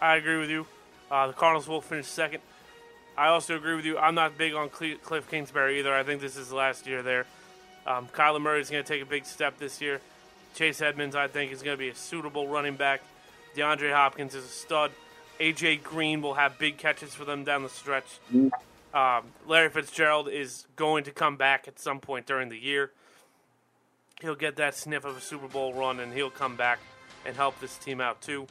I 0.02 0.16
agree 0.16 0.38
with 0.38 0.50
you. 0.50 0.66
Uh, 1.10 1.28
the 1.28 1.34
Cardinals 1.34 1.68
will 1.68 1.82
finish 1.82 2.08
second. 2.08 2.42
I 3.18 3.28
also 3.28 3.56
agree 3.56 3.76
with 3.76 3.86
you. 3.86 3.98
I'm 3.98 4.16
not 4.16 4.38
big 4.38 4.54
on 4.54 4.70
Cliff 4.70 5.30
Kingsbury 5.30 5.80
either. 5.80 5.94
I 5.94 6.04
think 6.04 6.20
this 6.20 6.36
is 6.36 6.50
the 6.50 6.56
last 6.56 6.86
year 6.86 7.02
there. 7.02 7.26
Um, 7.88 8.08
Kyler 8.14 8.42
Murray 8.42 8.62
is 8.62 8.70
going 8.70 8.84
to 8.84 8.88
take 8.88 9.02
a 9.02 9.06
big 9.06 9.26
step 9.26 9.58
this 9.58 9.80
year. 9.80 10.02
Chase 10.56 10.82
Edmonds, 10.82 11.16
I 11.16 11.28
think, 11.28 11.52
is 11.52 11.62
going 11.62 11.78
to 11.78 11.80
be 11.80 11.90
a 11.90 11.96
suitable 11.96 12.48
running 12.48 12.76
back. 12.76 13.02
DeAndre 13.56 13.94
Hopkins 13.94 14.36
is 14.36 14.44
a 14.44 14.48
stud. 14.48 14.92
AJ 15.40 15.84
Green 15.84 16.22
will 16.22 16.34
have 16.34 16.58
big 16.58 16.78
catches 16.78 17.14
for 17.14 17.26
them 17.26 17.44
down 17.44 17.64
the 17.64 17.70
stretch. 17.70 18.20
Um, 18.94 19.24
Larry 19.48 19.70
Fitzgerald 19.70 20.30
is 20.30 20.66
going 20.76 21.04
to 21.04 21.12
come 21.12 21.36
back 21.36 21.68
at 21.68 21.80
some 21.80 22.00
point 22.00 22.26
during 22.26 22.50
the 22.50 22.58
year. 22.58 22.92
He'll 24.22 24.36
get 24.36 24.56
that 24.56 24.76
sniff 24.76 25.04
of 25.06 25.18
a 25.18 25.22
Super 25.22 25.48
Bowl 25.48 25.74
run, 25.74 26.00
and 26.00 26.14
he'll 26.14 26.30
come 26.30 26.56
back 26.56 26.80
and 27.26 27.36
help 27.36 27.60
this 27.60 27.78
team 27.78 28.00
out 28.00 28.22
too 28.22 28.48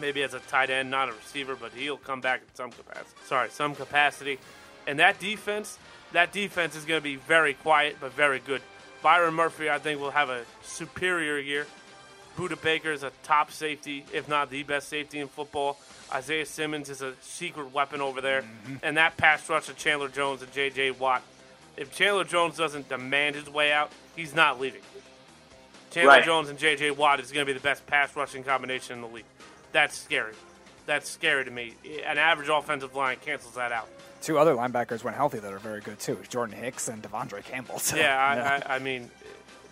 maybe 0.00 0.22
as 0.22 0.34
a 0.34 0.40
tight 0.40 0.70
end, 0.70 0.90
not 0.90 1.08
a 1.08 1.12
receiver, 1.12 1.56
but 1.56 1.72
he'll 1.72 1.96
come 1.96 2.20
back 2.20 2.40
in 2.40 2.54
some 2.54 2.70
capacity. 2.70 3.16
Sorry, 3.26 3.50
some 3.50 3.74
capacity. 3.74 4.38
And 4.86 4.98
that 4.98 5.18
defense, 5.18 5.78
that 6.12 6.32
defense 6.32 6.76
is 6.76 6.84
going 6.84 6.98
to 6.98 7.04
be 7.04 7.16
very 7.16 7.54
quiet 7.54 7.96
but 8.00 8.12
very 8.12 8.38
good. 8.38 8.62
Byron 9.02 9.34
Murphy, 9.34 9.70
I 9.70 9.78
think, 9.78 10.00
will 10.00 10.10
have 10.10 10.30
a 10.30 10.44
superior 10.62 11.38
year. 11.38 11.66
Budda 12.36 12.60
Baker 12.62 12.92
is 12.92 13.02
a 13.02 13.10
top 13.24 13.50
safety, 13.50 14.04
if 14.12 14.28
not 14.28 14.50
the 14.50 14.62
best 14.62 14.88
safety 14.88 15.18
in 15.18 15.28
football. 15.28 15.76
Isaiah 16.12 16.46
Simmons 16.46 16.88
is 16.88 17.02
a 17.02 17.14
secret 17.20 17.72
weapon 17.72 18.00
over 18.00 18.20
there. 18.20 18.42
Mm-hmm. 18.42 18.76
And 18.82 18.96
that 18.96 19.16
pass 19.16 19.48
rush 19.48 19.68
of 19.68 19.76
Chandler 19.76 20.08
Jones 20.08 20.42
and 20.42 20.52
J.J. 20.52 20.92
Watt. 20.92 21.22
If 21.76 21.94
Chandler 21.94 22.24
Jones 22.24 22.56
doesn't 22.56 22.88
demand 22.88 23.36
his 23.36 23.48
way 23.50 23.72
out, 23.72 23.92
he's 24.16 24.34
not 24.34 24.60
leaving. 24.60 24.82
Chandler 25.90 26.12
right. 26.12 26.24
Jones 26.24 26.48
and 26.48 26.58
J.J. 26.58 26.92
Watt 26.92 27.20
is 27.20 27.32
going 27.32 27.46
to 27.46 27.52
be 27.52 27.56
the 27.56 27.62
best 27.62 27.86
pass 27.86 28.14
rushing 28.14 28.44
combination 28.44 28.96
in 28.96 29.02
the 29.02 29.08
league. 29.08 29.24
That's 29.72 29.96
scary. 29.96 30.34
That's 30.86 31.08
scary 31.08 31.44
to 31.44 31.50
me. 31.50 31.74
An 32.06 32.18
average 32.18 32.48
offensive 32.48 32.94
line 32.94 33.18
cancels 33.24 33.54
that 33.54 33.72
out. 33.72 33.88
Two 34.22 34.38
other 34.38 34.54
linebackers 34.54 35.04
went 35.04 35.16
healthy 35.16 35.38
that 35.38 35.52
are 35.52 35.58
very 35.58 35.80
good 35.80 35.98
too: 35.98 36.18
Jordan 36.28 36.56
Hicks 36.56 36.88
and 36.88 37.02
De'Vondre 37.02 37.44
Campbell. 37.44 37.78
So, 37.78 37.96
yeah, 37.96 38.16
I. 38.66 38.72
I, 38.72 38.76
I, 38.76 38.78
mean, 38.78 39.10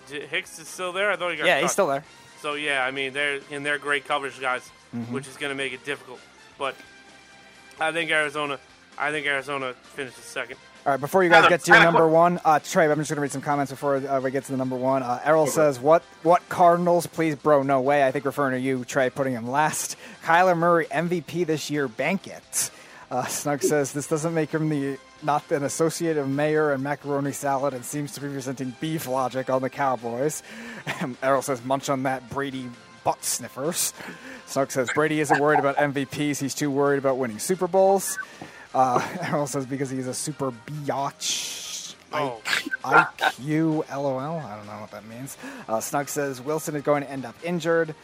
Hicks 0.09 0.59
is 0.59 0.69
still 0.69 0.93
there. 0.93 1.11
I 1.11 1.17
thought 1.17 1.31
he 1.31 1.37
got. 1.37 1.47
Yeah, 1.47 1.57
cut. 1.57 1.63
he's 1.63 1.73
still 1.73 1.87
there. 1.89 2.05
So 2.41 2.55
yeah, 2.55 2.85
I 2.85 2.91
mean 2.91 3.13
they're 3.13 3.41
and 3.51 3.65
they're 3.65 3.79
great 3.79 4.07
coverage 4.07 4.39
guys, 4.41 4.71
Mhm. 4.95 5.11
which 5.11 5.27
is 5.27 5.37
going 5.37 5.51
to 5.51 5.57
make 5.57 5.73
it 5.73 5.85
difficult. 5.85 6.21
But 6.59 6.75
I 7.81 7.93
think 7.93 8.11
Arizona, 8.11 8.59
I 8.99 9.11
think 9.11 9.27
Arizona 9.27 9.73
finishes 9.95 10.23
second. 10.23 10.59
All 10.87 10.93
right, 10.93 11.01
before 11.01 11.25
you 11.25 11.31
guys 11.31 11.49
get 11.49 11.65
to 11.65 11.73
your 11.73 11.83
number 11.83 12.07
one, 12.07 12.39
uh, 12.45 12.61
Trey, 12.61 12.89
I'm 12.89 12.97
just 12.99 13.11
going 13.11 13.17
to 13.17 13.21
read 13.21 13.33
some 13.33 13.43
comments 13.43 13.73
before 13.73 13.97
uh, 13.97 14.21
we 14.21 14.31
get 14.31 14.45
to 14.45 14.53
the 14.53 14.57
number 14.57 14.77
one. 14.77 15.03
Uh, 15.03 15.21
Errol 15.25 15.49
says, 15.49 15.81
"What? 15.81 16.05
What 16.23 16.49
Cardinals? 16.49 17.09
Please, 17.09 17.35
bro, 17.35 17.65
no 17.65 17.81
way." 17.81 18.07
I 18.07 18.13
think 18.13 18.25
referring 18.25 18.53
to 18.53 18.61
you, 18.61 18.85
Trey, 18.85 19.11
putting 19.11 19.33
him 19.33 19.51
last. 19.51 19.97
Kyler 20.23 20.57
Murray 20.57 20.87
MVP 20.87 21.45
this 21.45 21.71
year, 21.73 21.89
bank 21.89 22.29
it. 22.29 22.71
Uh, 23.11 23.25
Snug 23.27 23.63
says 23.63 23.93
this 23.93 24.07
doesn't 24.07 24.33
make 24.33 24.53
him 24.53 24.69
the 24.69 24.97
not 25.25 25.51
an 25.51 25.65
associate 25.65 26.19
of 26.19 26.29
mayor 26.29 26.71
and 26.71 26.85
macaroni 26.85 27.33
salad, 27.33 27.75
and 27.75 27.85
seems 27.85 28.13
to 28.13 28.21
be 28.21 28.29
presenting 28.29 28.73
beef 28.79 29.09
logic 29.09 29.51
on 29.51 29.63
the 29.63 29.71
Cowboys. 29.71 30.45
Errol 31.21 31.43
says, 31.43 31.65
"Munch 31.65 31.89
on 31.89 32.05
that 32.05 32.31
Brady 32.31 32.71
butt 33.03 33.25
sniffers." 33.25 33.93
Snug 34.47 34.71
says 34.71 34.89
Brady 34.95 35.19
isn't 35.19 35.41
worried 35.41 35.59
about 35.59 35.75
MVPs; 35.79 36.39
he's 36.39 36.55
too 36.55 36.71
worried 36.71 36.99
about 36.99 37.19
winning 37.19 37.41
Super 37.41 37.67
Bowls. 37.67 38.17
Uh, 38.77 39.01
Errol 39.23 39.47
says 39.47 39.65
because 39.67 39.89
he's 39.91 40.07
a 40.07 40.15
super 40.15 40.51
biatch. 40.51 41.95
Oh. 42.13 42.41
IQ 42.85 43.89
LOL. 43.91 44.19
I 44.19 44.57
don't 44.57 44.67
know 44.67 44.81
what 44.81 44.91
that 44.93 45.07
means. 45.07 45.37
Uh, 45.69 45.81
Snug 45.81 46.09
says 46.09 46.41
Wilson 46.41 46.77
is 46.77 46.83
going 46.83 47.03
to 47.03 47.11
end 47.11 47.25
up 47.25 47.35
injured. 47.43 47.95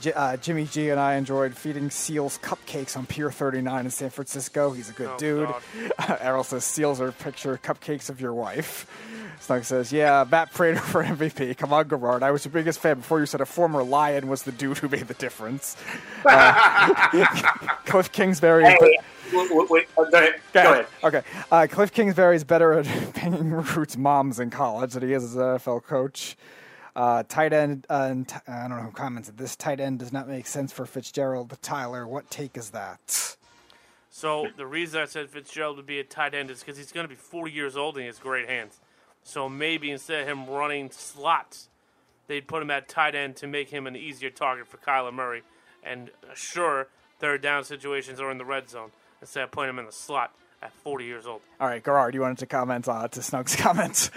J- 0.00 0.12
uh, 0.12 0.36
Jimmy 0.36 0.64
G 0.66 0.90
and 0.90 1.00
I 1.00 1.16
enjoyed 1.16 1.54
feeding 1.56 1.90
seals 1.90 2.38
cupcakes 2.38 2.96
on 2.96 3.06
Pier 3.06 3.30
39 3.30 3.84
in 3.86 3.90
San 3.90 4.10
Francisco. 4.10 4.70
He's 4.72 4.88
a 4.88 4.92
good 4.92 5.10
Oh, 5.10 5.18
dude. 5.18 5.48
Errol 6.20 6.44
says 6.44 6.64
seals 6.64 7.00
are 7.00 7.12
picture 7.12 7.58
cupcakes 7.62 8.08
of 8.08 8.20
your 8.20 8.32
wife. 8.32 8.86
Snug 9.40 9.64
says, 9.64 9.92
yeah, 9.92 10.24
Matt 10.30 10.52
Prater 10.52 10.78
for 10.80 11.02
MVP. 11.02 11.56
Come 11.56 11.72
on, 11.72 11.88
Gerard. 11.88 12.22
I 12.22 12.30
was 12.30 12.44
your 12.44 12.52
biggest 12.52 12.78
fan 12.78 12.98
before 12.98 13.20
you 13.20 13.26
said 13.26 13.40
a 13.40 13.46
former 13.46 13.82
Lion 13.82 14.28
was 14.28 14.42
the 14.44 14.52
dude 14.52 14.78
who 14.78 14.88
made 14.88 15.08
the 15.08 15.14
difference. 15.14 15.76
Uh, 16.24 17.74
Cliff 17.86 18.12
Kingsbury. 18.12 18.64
is 18.64 18.74
Hey, 18.78 18.98
wait, 19.32 19.50
wait, 19.50 19.70
wait, 19.70 19.88
uh, 19.96 20.04
go 20.04 20.18
ahead. 20.18 20.40
Go 20.52 20.60
ahead. 20.60 20.86
Okay. 21.04 21.22
Uh, 21.50 21.66
Cliff 21.70 21.92
Kingsbury 21.92 22.36
is 22.36 22.44
better 22.44 22.72
at 22.72 22.86
banging 23.14 23.50
recruits' 23.50 23.96
moms 23.96 24.40
in 24.40 24.50
college 24.50 24.92
than 24.92 25.02
he 25.02 25.12
is 25.12 25.24
as 25.24 25.36
an 25.36 25.42
NFL 25.42 25.84
coach. 25.84 26.36
Uh, 26.96 27.22
tight 27.28 27.52
end, 27.52 27.86
uh, 27.88 28.08
and 28.10 28.28
t- 28.28 28.36
I 28.48 28.68
don't 28.68 28.76
know 28.76 28.82
who 28.82 28.90
commented 28.90 29.38
this. 29.38 29.54
Tight 29.54 29.80
end 29.80 30.00
does 30.00 30.12
not 30.12 30.28
make 30.28 30.46
sense 30.46 30.72
for 30.72 30.86
Fitzgerald. 30.86 31.56
Tyler, 31.62 32.06
what 32.06 32.30
take 32.30 32.56
is 32.56 32.70
that? 32.70 33.36
So 34.10 34.48
the 34.56 34.66
reason 34.66 35.00
I 35.00 35.04
said 35.04 35.30
Fitzgerald 35.30 35.76
would 35.76 35.86
be 35.86 36.00
a 36.00 36.04
tight 36.04 36.34
end 36.34 36.50
is 36.50 36.60
because 36.60 36.76
he's 36.76 36.90
going 36.90 37.04
to 37.04 37.08
be 37.08 37.14
40 37.14 37.52
years 37.52 37.76
old 37.76 37.94
and 37.94 38.02
he 38.02 38.06
has 38.06 38.18
great 38.18 38.48
hands. 38.48 38.80
So 39.22 39.48
maybe 39.48 39.90
instead 39.90 40.22
of 40.22 40.28
him 40.28 40.46
running 40.46 40.90
slots, 40.90 41.68
they'd 42.26 42.46
put 42.46 42.60
him 42.60 42.70
at 42.70 42.88
tight 42.88 43.14
end 43.14 43.36
to 43.36 43.46
make 43.46 43.70
him 43.70 43.86
an 43.86 43.94
easier 43.94 44.30
target 44.30 44.66
for 44.66 44.78
Kyler 44.78 45.12
Murray. 45.12 45.42
And 45.84 46.10
uh, 46.24 46.34
sure, 46.34 46.88
third 47.20 47.40
down 47.40 47.64
situations 47.64 48.20
or 48.20 48.30
in 48.30 48.38
the 48.38 48.44
red 48.44 48.68
zone 48.68 48.90
instead 49.20 49.44
of 49.44 49.50
putting 49.50 49.70
him 49.70 49.78
in 49.78 49.86
the 49.86 49.92
slot 49.92 50.32
at 50.62 50.72
40 50.84 51.04
years 51.04 51.26
old. 51.26 51.40
All 51.60 51.66
right, 51.66 51.82
Gerard, 51.82 52.14
you 52.14 52.20
wanted 52.20 52.38
to 52.38 52.46
comment 52.46 52.88
uh, 52.88 53.08
to 53.08 53.22
Snug's 53.22 53.56
comments. 53.56 54.10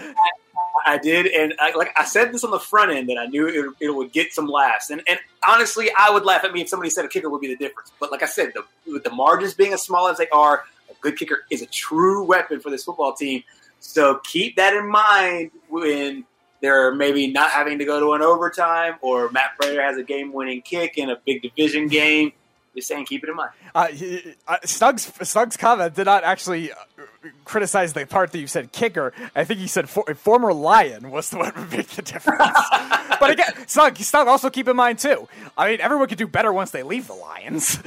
I 0.86 0.98
did, 0.98 1.26
and 1.26 1.54
I, 1.58 1.74
like 1.74 1.92
I 1.96 2.04
said 2.04 2.32
this 2.32 2.44
on 2.44 2.50
the 2.50 2.58
front 2.58 2.90
end 2.90 3.08
that 3.08 3.16
I 3.16 3.26
knew 3.26 3.46
it, 3.46 3.86
it 3.86 3.90
would 3.90 4.12
get 4.12 4.34
some 4.34 4.46
laughs. 4.46 4.90
And, 4.90 5.02
and 5.08 5.18
honestly, 5.48 5.90
I 5.98 6.10
would 6.10 6.24
laugh 6.24 6.44
at 6.44 6.52
me 6.52 6.60
if 6.60 6.68
somebody 6.68 6.90
said 6.90 7.06
a 7.06 7.08
kicker 7.08 7.30
would 7.30 7.40
be 7.40 7.48
the 7.48 7.56
difference. 7.56 7.90
But 7.98 8.12
like 8.12 8.22
I 8.22 8.26
said, 8.26 8.52
the, 8.54 8.64
with 8.90 9.02
the 9.02 9.10
margins 9.10 9.54
being 9.54 9.72
as 9.72 9.82
small 9.82 10.08
as 10.08 10.18
they 10.18 10.28
are, 10.28 10.64
a 10.90 10.94
good 11.00 11.18
kicker 11.18 11.44
is 11.50 11.62
a 11.62 11.66
true 11.66 12.24
weapon 12.24 12.60
for 12.60 12.70
this 12.70 12.84
football 12.84 13.14
team. 13.14 13.44
So 13.80 14.20
keep 14.24 14.56
that 14.56 14.74
in 14.74 14.86
mind 14.90 15.52
when 15.68 16.24
they're 16.60 16.94
maybe 16.94 17.26
not 17.28 17.50
having 17.50 17.78
to 17.78 17.84
go 17.84 18.00
to 18.00 18.12
an 18.12 18.22
overtime, 18.22 18.94
or 19.00 19.30
Matt 19.30 19.56
Prater 19.58 19.82
has 19.82 19.98
a 19.98 20.02
game-winning 20.02 20.62
kick 20.62 20.96
in 20.96 21.10
a 21.10 21.16
big 21.24 21.42
division 21.42 21.88
game. 21.88 22.32
Just 22.74 22.88
saying, 22.88 23.06
keep 23.06 23.22
it 23.22 23.30
in 23.30 23.36
mind. 23.36 23.50
Uh, 23.74 23.86
he, 23.88 24.34
uh, 24.48 24.56
Snug's 24.64 25.12
Snug's 25.28 25.56
comment 25.56 25.94
did 25.94 26.06
not 26.06 26.24
actually 26.24 26.72
uh, 26.72 26.76
criticize 27.44 27.92
the 27.92 28.04
part 28.04 28.32
that 28.32 28.38
you 28.38 28.46
said 28.46 28.72
kicker. 28.72 29.12
I 29.34 29.44
think 29.44 29.60
he 29.60 29.66
said 29.66 29.88
for, 29.88 30.02
former 30.14 30.52
Lion 30.52 31.10
was 31.10 31.30
the 31.30 31.38
one 31.38 31.52
who 31.52 31.76
made 31.76 31.86
the 31.86 32.02
difference. 32.02 32.40
but 33.20 33.30
again, 33.30 33.52
Snug, 33.66 33.96
Snug, 33.98 34.26
also 34.26 34.50
keep 34.50 34.66
in 34.66 34.76
mind 34.76 34.98
too. 34.98 35.28
I 35.56 35.70
mean, 35.70 35.80
everyone 35.80 36.08
could 36.08 36.18
do 36.18 36.26
better 36.26 36.52
once 36.52 36.72
they 36.72 36.82
leave 36.82 37.06
the 37.06 37.14
Lions. 37.14 37.80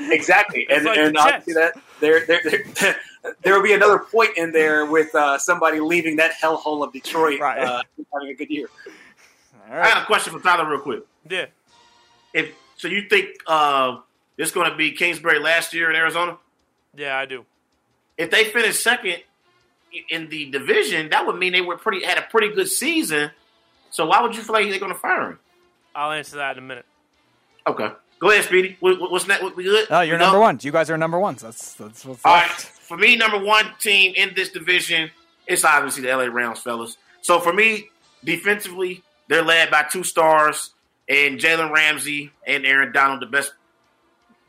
Exactly, 0.00 0.66
and, 0.70 0.84
like 0.84 0.98
and 0.98 1.16
obviously 1.16 1.54
that 1.54 1.80
there 2.00 2.24
there 2.26 2.40
there, 2.44 2.96
there 3.42 3.54
will 3.54 3.62
be 3.62 3.72
another 3.72 3.98
point 3.98 4.36
in 4.36 4.52
there 4.52 4.86
with 4.86 5.12
uh, 5.14 5.38
somebody 5.38 5.80
leaving 5.80 6.16
that 6.16 6.32
hellhole 6.40 6.84
of 6.84 6.92
Detroit, 6.92 7.40
uh, 7.40 7.82
having 8.12 8.28
a 8.28 8.34
good 8.34 8.50
year. 8.50 8.68
I 9.70 9.88
have 9.88 10.02
a 10.04 10.06
question 10.06 10.32
for 10.32 10.40
Tyler, 10.40 10.68
real 10.68 10.80
quick. 10.80 11.02
Yeah. 11.28 11.46
If 12.32 12.54
so, 12.76 12.88
you 12.88 13.08
think 13.08 13.30
uh, 13.46 13.98
this 14.38 14.50
going 14.52 14.70
to 14.70 14.76
be 14.76 14.92
Kingsbury 14.92 15.38
last 15.40 15.74
year 15.74 15.90
in 15.90 15.96
Arizona? 15.96 16.38
Yeah, 16.96 17.18
I 17.18 17.26
do. 17.26 17.44
If 18.16 18.30
they 18.30 18.44
finish 18.44 18.78
second 18.82 19.16
in 20.08 20.28
the 20.30 20.50
division, 20.50 21.10
that 21.10 21.26
would 21.26 21.36
mean 21.36 21.52
they 21.52 21.60
were 21.60 21.76
pretty 21.76 22.04
had 22.04 22.16
a 22.18 22.22
pretty 22.22 22.54
good 22.54 22.68
season. 22.68 23.30
So 23.90 24.06
why 24.06 24.22
would 24.22 24.34
you 24.34 24.42
feel 24.42 24.54
like 24.54 24.70
they're 24.70 24.78
going 24.80 24.92
to 24.92 24.98
fire 24.98 25.32
him? 25.32 25.38
I'll 25.94 26.12
answer 26.12 26.36
that 26.36 26.56
in 26.56 26.64
a 26.64 26.66
minute. 26.66 26.86
Okay, 27.66 27.90
go 28.18 28.30
ahead, 28.30 28.44
Speedy. 28.44 28.76
What, 28.80 28.98
what- 29.00 29.10
what's 29.10 29.24
that? 29.26 29.42
We 29.56 29.64
good? 29.64 29.86
Oh, 29.90 30.00
you're 30.00 30.16
We 30.16 30.18
go? 30.20 30.24
number 30.26 30.40
one. 30.40 30.58
You 30.62 30.72
guys 30.72 30.88
are 30.90 30.96
number 30.96 31.18
ones. 31.18 31.42
That's 31.42 31.74
that's 31.74 32.04
what's 32.04 32.24
All 32.24 32.34
right, 32.34 32.48
for 32.50 32.96
me, 32.96 33.16
number 33.16 33.38
one 33.38 33.66
team 33.80 34.14
in 34.16 34.32
this 34.34 34.48
division, 34.50 35.10
it's 35.46 35.64
obviously 35.64 36.02
the 36.02 36.16
LA 36.16 36.24
Rams, 36.24 36.60
fellas. 36.60 36.96
So 37.20 37.40
for 37.40 37.52
me, 37.52 37.88
defensively, 38.24 39.02
they're 39.28 39.42
led 39.44 39.70
by 39.70 39.84
two 39.90 40.04
stars 40.04 40.70
and 41.08 41.38
Jalen 41.38 41.72
Ramsey 41.72 42.30
and 42.46 42.64
Aaron 42.66 42.92
Donald, 42.92 43.20
the 43.22 43.26
best 43.26 43.52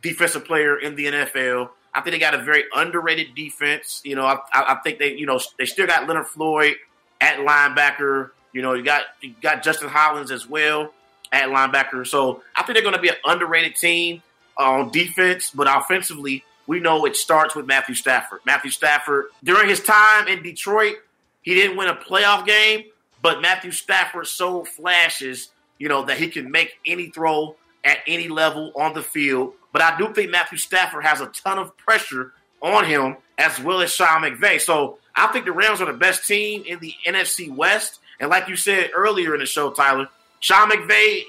defensive 0.01 0.45
player 0.45 0.79
in 0.79 0.95
the 0.95 1.05
NFL. 1.05 1.69
I 1.93 2.01
think 2.01 2.13
they 2.13 2.19
got 2.19 2.33
a 2.33 2.43
very 2.43 2.63
underrated 2.75 3.35
defense. 3.35 4.01
You 4.03 4.15
know, 4.15 4.25
I, 4.25 4.37
I 4.53 4.73
I 4.73 4.75
think 4.83 4.99
they, 4.99 5.15
you 5.15 5.25
know, 5.25 5.39
they 5.57 5.65
still 5.65 5.87
got 5.87 6.07
Leonard 6.07 6.27
Floyd 6.27 6.75
at 7.19 7.37
linebacker. 7.37 8.31
You 8.53 8.61
know, 8.61 8.73
you 8.73 8.83
got 8.83 9.03
you 9.21 9.33
got 9.41 9.63
Justin 9.63 9.89
Hollins 9.89 10.31
as 10.31 10.47
well 10.47 10.93
at 11.31 11.49
linebacker. 11.49 12.05
So 12.05 12.43
I 12.55 12.63
think 12.63 12.75
they're 12.75 12.83
going 12.83 12.95
to 12.95 13.01
be 13.01 13.09
an 13.09 13.15
underrated 13.25 13.75
team 13.75 14.21
uh, 14.57 14.63
on 14.63 14.91
defense, 14.91 15.51
but 15.51 15.67
offensively, 15.69 16.43
we 16.67 16.79
know 16.79 17.05
it 17.05 17.15
starts 17.15 17.55
with 17.55 17.65
Matthew 17.65 17.95
Stafford. 17.95 18.41
Matthew 18.45 18.71
Stafford, 18.71 19.25
during 19.43 19.69
his 19.69 19.81
time 19.81 20.27
in 20.27 20.43
Detroit, 20.43 20.95
he 21.41 21.55
didn't 21.55 21.77
win 21.77 21.87
a 21.87 21.95
playoff 21.95 22.45
game, 22.45 22.85
but 23.21 23.41
Matthew 23.41 23.71
Stafford 23.71 24.27
so 24.27 24.63
flashes, 24.63 25.49
you 25.77 25.89
know, 25.89 26.05
that 26.05 26.17
he 26.17 26.29
can 26.29 26.51
make 26.51 26.77
any 26.85 27.09
throw 27.09 27.55
at 27.83 27.99
any 28.07 28.27
level 28.27 28.71
on 28.75 28.93
the 28.93 29.01
field. 29.01 29.53
But 29.71 29.81
I 29.81 29.97
do 29.97 30.13
think 30.13 30.31
Matthew 30.31 30.57
Stafford 30.57 31.03
has 31.05 31.21
a 31.21 31.27
ton 31.27 31.59
of 31.59 31.75
pressure 31.77 32.33
on 32.61 32.85
him 32.85 33.17
as 33.37 33.59
well 33.59 33.81
as 33.81 33.91
Sean 33.93 34.21
McVay. 34.21 34.59
So 34.59 34.97
I 35.15 35.27
think 35.27 35.45
the 35.45 35.51
Rams 35.51 35.81
are 35.81 35.85
the 35.91 35.97
best 35.97 36.27
team 36.27 36.63
in 36.65 36.79
the 36.79 36.93
NFC 37.05 37.53
West. 37.53 37.99
And 38.19 38.29
like 38.29 38.47
you 38.49 38.55
said 38.55 38.91
earlier 38.95 39.33
in 39.33 39.39
the 39.39 39.45
show, 39.45 39.71
Tyler, 39.71 40.07
Sean 40.39 40.69
McVay 40.69 41.23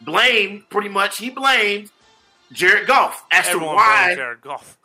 blamed 0.00 0.68
pretty 0.70 0.88
much 0.88 1.18
he 1.18 1.30
blamed 1.30 1.90
Jared 2.52 2.86
Goff 2.86 3.26
as 3.30 3.46
Everyone 3.48 3.68
to 3.68 3.74
why 3.74 4.14
Jared 4.14 4.40
Goff. 4.40 4.78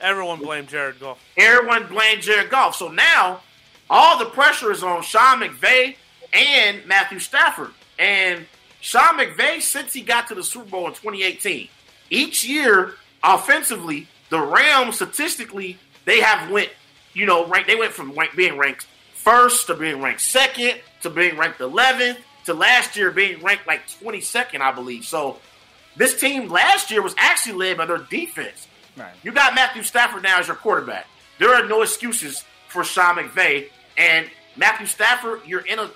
Everyone 0.00 0.38
blamed 0.40 0.68
Jared 0.68 1.00
Goff. 1.00 1.18
everyone 1.38 1.86
blamed 1.86 2.22
Jared 2.22 2.50
Goff. 2.50 2.76
So 2.76 2.88
now 2.88 3.40
all 3.88 4.18
the 4.18 4.26
pressure 4.26 4.70
is 4.70 4.82
on 4.82 5.02
Sean 5.02 5.40
McVay 5.40 5.96
and 6.32 6.84
Matthew 6.86 7.18
Stafford. 7.18 7.70
And 7.98 8.46
Sean 8.80 9.18
McVay, 9.18 9.60
since 9.60 9.92
he 9.92 10.02
got 10.02 10.28
to 10.28 10.34
the 10.34 10.44
Super 10.44 10.68
Bowl 10.68 10.86
in 10.86 10.92
2018, 10.92 11.68
each 12.10 12.44
year 12.44 12.94
offensively, 13.22 14.08
the 14.30 14.40
Rams 14.40 14.96
statistically 14.96 15.78
they 16.04 16.20
have 16.20 16.50
went, 16.50 16.70
you 17.12 17.26
know, 17.26 17.46
rank. 17.46 17.66
They 17.66 17.76
went 17.76 17.92
from 17.92 18.16
being 18.36 18.56
ranked 18.56 18.86
first 19.14 19.66
to 19.66 19.74
being 19.74 20.00
ranked 20.00 20.20
second 20.20 20.80
to 21.02 21.10
being 21.10 21.36
ranked 21.36 21.58
11th 21.58 22.16
to 22.44 22.54
last 22.54 22.96
year 22.96 23.10
being 23.10 23.42
ranked 23.42 23.66
like 23.66 23.86
22nd, 23.88 24.60
I 24.60 24.72
believe. 24.72 25.04
So 25.04 25.38
this 25.96 26.18
team 26.18 26.48
last 26.48 26.90
year 26.90 27.02
was 27.02 27.14
actually 27.18 27.54
led 27.54 27.76
by 27.76 27.86
their 27.86 27.98
defense. 27.98 28.68
Right. 28.96 29.12
You 29.22 29.32
got 29.32 29.54
Matthew 29.54 29.82
Stafford 29.82 30.22
now 30.22 30.38
as 30.38 30.46
your 30.46 30.56
quarterback. 30.56 31.06
There 31.38 31.52
are 31.52 31.66
no 31.66 31.82
excuses 31.82 32.44
for 32.68 32.84
Sean 32.84 33.16
McVay. 33.16 33.68
And 33.98 34.30
Matthew 34.56 34.86
Stafford, 34.86 35.40
you're 35.44 35.66
in 35.66 35.78
a 35.78 35.90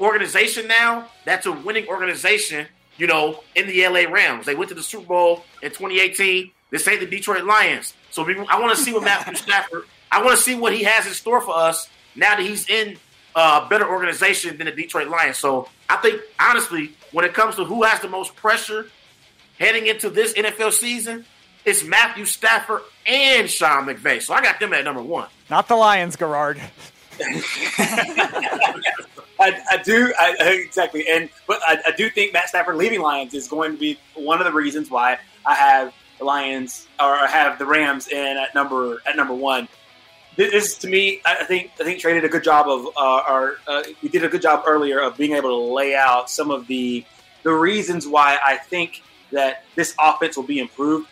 organization 0.00 0.66
now 0.66 1.08
that's 1.24 1.46
a 1.46 1.52
winning 1.52 1.86
organization, 1.88 2.66
you 2.96 3.06
know, 3.06 3.42
in 3.54 3.66
the 3.66 3.86
LA 3.86 4.10
Rams. 4.10 4.46
They 4.46 4.54
went 4.54 4.68
to 4.70 4.74
the 4.74 4.82
Super 4.82 5.06
Bowl 5.06 5.44
in 5.62 5.70
2018. 5.70 6.50
This 6.70 6.86
ain't 6.88 7.00
the 7.00 7.06
Detroit 7.06 7.44
Lions. 7.44 7.94
So 8.10 8.24
we, 8.24 8.36
I 8.46 8.58
want 8.58 8.76
to 8.76 8.82
see 8.82 8.92
what 8.92 9.04
Matthew 9.04 9.34
Stafford, 9.36 9.84
I 10.10 10.22
want 10.22 10.36
to 10.36 10.42
see 10.42 10.54
what 10.54 10.72
he 10.72 10.84
has 10.84 11.06
in 11.06 11.12
store 11.12 11.40
for 11.40 11.54
us 11.56 11.88
now 12.16 12.36
that 12.36 12.40
he's 12.40 12.68
in 12.68 12.96
uh, 13.34 13.62
a 13.64 13.68
better 13.68 13.88
organization 13.88 14.56
than 14.58 14.66
the 14.66 14.72
Detroit 14.72 15.08
Lions. 15.08 15.36
So 15.36 15.68
I 15.88 15.96
think, 15.96 16.20
honestly, 16.38 16.92
when 17.12 17.24
it 17.24 17.34
comes 17.34 17.56
to 17.56 17.64
who 17.64 17.82
has 17.82 18.00
the 18.00 18.08
most 18.08 18.34
pressure 18.36 18.86
heading 19.58 19.86
into 19.86 20.10
this 20.10 20.32
NFL 20.34 20.72
season, 20.72 21.24
it's 21.64 21.84
Matthew 21.84 22.24
Stafford 22.24 22.82
and 23.06 23.48
Sean 23.48 23.86
McVay. 23.86 24.22
So 24.22 24.34
I 24.34 24.42
got 24.42 24.58
them 24.60 24.72
at 24.72 24.84
number 24.84 25.02
one. 25.02 25.28
Not 25.50 25.68
the 25.68 25.76
Lions, 25.76 26.16
Gerard. 26.16 26.60
I, 29.40 29.60
I 29.70 29.82
do 29.82 30.12
I, 30.18 30.36
exactly, 30.64 31.08
and 31.08 31.28
but 31.46 31.60
I, 31.66 31.78
I 31.86 31.90
do 31.92 32.10
think 32.10 32.32
Matt 32.32 32.48
Stafford 32.48 32.76
leaving 32.76 33.00
Lions 33.00 33.34
is 33.34 33.48
going 33.48 33.72
to 33.72 33.78
be 33.78 33.98
one 34.14 34.40
of 34.40 34.46
the 34.46 34.52
reasons 34.52 34.90
why 34.90 35.18
I 35.46 35.54
have 35.54 35.94
the 36.18 36.24
Lions 36.24 36.86
or 36.98 37.06
I 37.06 37.26
have 37.26 37.58
the 37.58 37.66
Rams 37.66 38.08
in 38.08 38.36
at 38.36 38.54
number 38.54 38.98
at 39.06 39.16
number 39.16 39.34
one. 39.34 39.68
This, 40.36 40.78
to 40.78 40.88
me, 40.88 41.20
I 41.26 41.44
think 41.44 41.72
I 41.80 41.84
think 41.84 42.00
Trey 42.00 42.14
did 42.14 42.24
a 42.24 42.28
good 42.28 42.44
job 42.44 42.68
of 42.68 42.86
uh, 42.96 43.00
our 43.00 43.56
uh, 43.66 43.82
we 44.02 44.08
did 44.08 44.24
a 44.24 44.28
good 44.28 44.42
job 44.42 44.64
earlier 44.66 45.00
of 45.00 45.16
being 45.16 45.32
able 45.32 45.50
to 45.50 45.74
lay 45.74 45.94
out 45.94 46.30
some 46.30 46.50
of 46.50 46.66
the 46.66 47.04
the 47.42 47.52
reasons 47.52 48.06
why 48.06 48.38
I 48.44 48.56
think 48.56 49.02
that 49.32 49.64
this 49.74 49.94
offense 49.98 50.36
will 50.36 50.44
be 50.44 50.58
improved. 50.58 51.08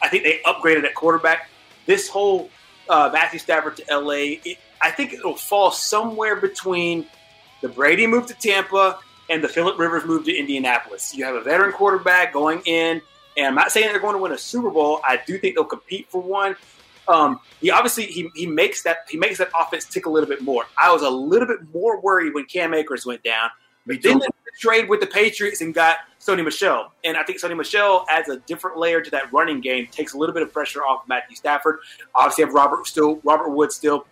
I 0.00 0.08
think 0.08 0.24
they 0.24 0.40
upgraded 0.44 0.84
at 0.84 0.94
quarterback. 0.94 1.48
This 1.86 2.08
whole 2.08 2.50
uh, 2.88 3.10
Matthew 3.12 3.38
Stafford 3.38 3.76
to 3.76 3.84
LA, 3.90 4.38
it, 4.44 4.58
I 4.82 4.90
think 4.90 5.12
it 5.12 5.24
will 5.24 5.36
fall 5.36 5.70
somewhere 5.70 6.36
between 6.36 7.06
the 7.60 7.68
Brady 7.68 8.06
move 8.06 8.26
to 8.26 8.34
Tampa 8.34 8.98
and 9.30 9.42
the 9.42 9.48
Philip 9.48 9.78
Rivers 9.78 10.04
move 10.04 10.24
to 10.24 10.36
Indianapolis. 10.36 11.14
You 11.14 11.24
have 11.24 11.34
a 11.34 11.40
veteran 11.40 11.72
quarterback 11.72 12.32
going 12.32 12.60
in, 12.66 13.00
and 13.36 13.46
I'm 13.46 13.54
not 13.54 13.70
saying 13.70 13.86
they're 13.88 14.00
going 14.00 14.16
to 14.16 14.22
win 14.22 14.32
a 14.32 14.38
Super 14.38 14.70
Bowl. 14.70 15.00
I 15.06 15.20
do 15.26 15.38
think 15.38 15.54
they'll 15.54 15.64
compete 15.64 16.08
for 16.10 16.20
one. 16.20 16.56
Um, 17.08 17.40
he 17.60 17.70
obviously 17.70 18.06
he, 18.06 18.30
he 18.34 18.46
makes 18.46 18.82
that 18.84 19.06
he 19.08 19.16
makes 19.16 19.38
that 19.38 19.48
offense 19.58 19.86
tick 19.86 20.06
a 20.06 20.10
little 20.10 20.28
bit 20.28 20.42
more. 20.42 20.64
I 20.80 20.92
was 20.92 21.02
a 21.02 21.10
little 21.10 21.48
bit 21.48 21.58
more 21.72 22.00
worried 22.00 22.34
when 22.34 22.44
Cam 22.44 22.74
Akers 22.74 23.06
went 23.06 23.22
down. 23.22 23.50
But 23.86 24.02
then 24.02 24.20
they 24.20 24.26
trade 24.60 24.88
with 24.88 25.00
the 25.00 25.06
Patriots 25.08 25.60
and 25.60 25.74
got 25.74 25.98
Sony 26.20 26.44
Michel. 26.44 26.92
And 27.04 27.16
I 27.16 27.24
think 27.24 27.40
Sony 27.40 27.56
Michel 27.56 28.06
adds 28.08 28.28
a 28.28 28.38
different 28.38 28.78
layer 28.78 29.00
to 29.00 29.10
that 29.10 29.32
running 29.32 29.60
game, 29.60 29.88
takes 29.90 30.14
a 30.14 30.18
little 30.18 30.32
bit 30.32 30.42
of 30.42 30.52
pressure 30.52 30.82
off 30.82 31.08
Matthew 31.08 31.34
Stafford. 31.34 31.80
Obviously, 32.14 32.44
have 32.44 32.54
Robert 32.54 32.86
still, 32.86 33.16
Robert 33.24 33.50
Wood 33.50 33.72
still, 33.72 34.06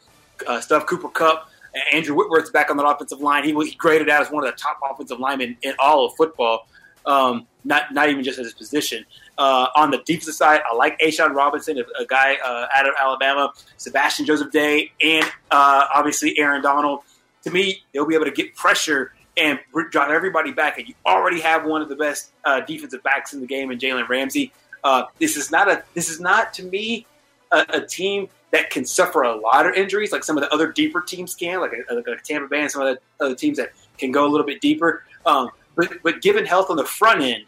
uh, 0.47 0.61
Stuff 0.61 0.87
Cooper 0.87 1.09
Kupp. 1.09 1.49
Andrew 1.93 2.17
Whitworth's 2.17 2.51
back 2.51 2.69
on 2.71 2.77
the 2.77 2.85
offensive 2.85 3.21
line. 3.21 3.45
He 3.45 3.53
was 3.53 3.73
graded 3.77 4.09
out 4.09 4.23
as 4.23 4.31
one 4.31 4.45
of 4.45 4.51
the 4.51 4.57
top 4.57 4.81
offensive 4.83 5.21
linemen 5.21 5.57
in 5.63 5.75
all 5.79 6.07
of 6.07 6.15
football. 6.17 6.67
Um, 7.07 7.47
not 7.65 7.93
not 7.95 8.09
even 8.09 8.25
just 8.25 8.39
at 8.39 8.45
his 8.45 8.55
position. 8.55 9.05
Uh, 9.39 9.69
on 9.77 9.91
the 9.91 9.99
defensive 9.99 10.35
side, 10.35 10.61
I 10.71 10.75
like 10.75 10.99
A'Shawn 10.99 11.35
Robinson, 11.35 11.79
a, 11.79 12.03
a 12.03 12.07
guy 12.07 12.37
uh, 12.45 12.67
out 12.75 12.87
of 12.87 12.95
Alabama, 13.01 13.53
Sebastian 13.77 14.27
Joseph 14.27 14.51
Day, 14.51 14.93
and 15.03 15.25
uh, 15.51 15.87
obviously 15.95 16.39
Aaron 16.39 16.63
Donald. 16.63 17.01
To 17.45 17.51
me, 17.51 17.83
they'll 17.93 18.07
be 18.07 18.15
able 18.15 18.27
to 18.27 18.33
get 18.33 18.55
pressure 18.55 19.13
and 19.37 19.59
drive 19.91 20.11
everybody 20.11 20.53
back. 20.53 20.79
And 20.79 20.89
you 20.89 20.95
already 21.07 21.41
have 21.41 21.65
one 21.65 21.81
of 21.81 21.89
the 21.89 21.97
best 21.97 22.33
uh, 22.45 22.61
defensive 22.61 23.03
backs 23.03 23.33
in 23.33 23.41
the 23.41 23.47
game 23.47 23.71
in 23.71 23.79
Jalen 23.79 24.09
Ramsey. 24.09 24.53
Uh, 24.85 25.05
this 25.19 25.37
is 25.37 25.51
not 25.51 25.71
a 25.71 25.85
this 25.95 26.09
is 26.09 26.21
not 26.21 26.53
to 26.55 26.63
me 26.63 27.07
a, 27.53 27.65
a, 27.69 27.87
team 27.87 28.29
that 28.53 28.71
can 28.71 28.85
suffer 28.85 29.23
a 29.23 29.35
lot 29.35 29.67
of 29.67 29.75
injuries 29.75 30.13
like 30.13 30.25
some 30.25 30.37
of 30.37 30.43
the 30.43 30.53
other 30.53 30.73
deeper 30.73 31.01
teams 31.01 31.35
can, 31.35 31.61
like 31.61 31.73
a, 31.73 31.95
like 31.95 32.07
a 32.07 32.17
Tampa 32.17 32.49
Bay 32.49 32.63
and 32.63 32.71
some 32.71 32.83
of 32.83 32.97
the 32.97 33.25
other 33.25 33.35
teams 33.35 33.57
that 33.59 33.73
can 33.99 34.11
go 34.11 34.27
a 34.27 34.29
little 34.29 34.47
bit 34.47 34.61
deeper. 34.61 35.05
Um, 35.27 35.51
but 35.77 36.03
but 36.03 36.23
given 36.23 36.45
health 36.45 36.71
on 36.71 36.77
the 36.77 36.85
front 36.85 37.23
end, 37.23 37.45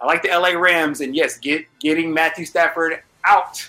I 0.00 0.06
like 0.06 0.22
the 0.22 0.28
LA 0.28 0.50
Rams, 0.50 1.00
and 1.00 1.14
yes, 1.14 1.38
get 1.38 1.66
getting 1.80 2.12
Matthew 2.12 2.44
Stafford 2.44 3.02
out 3.24 3.68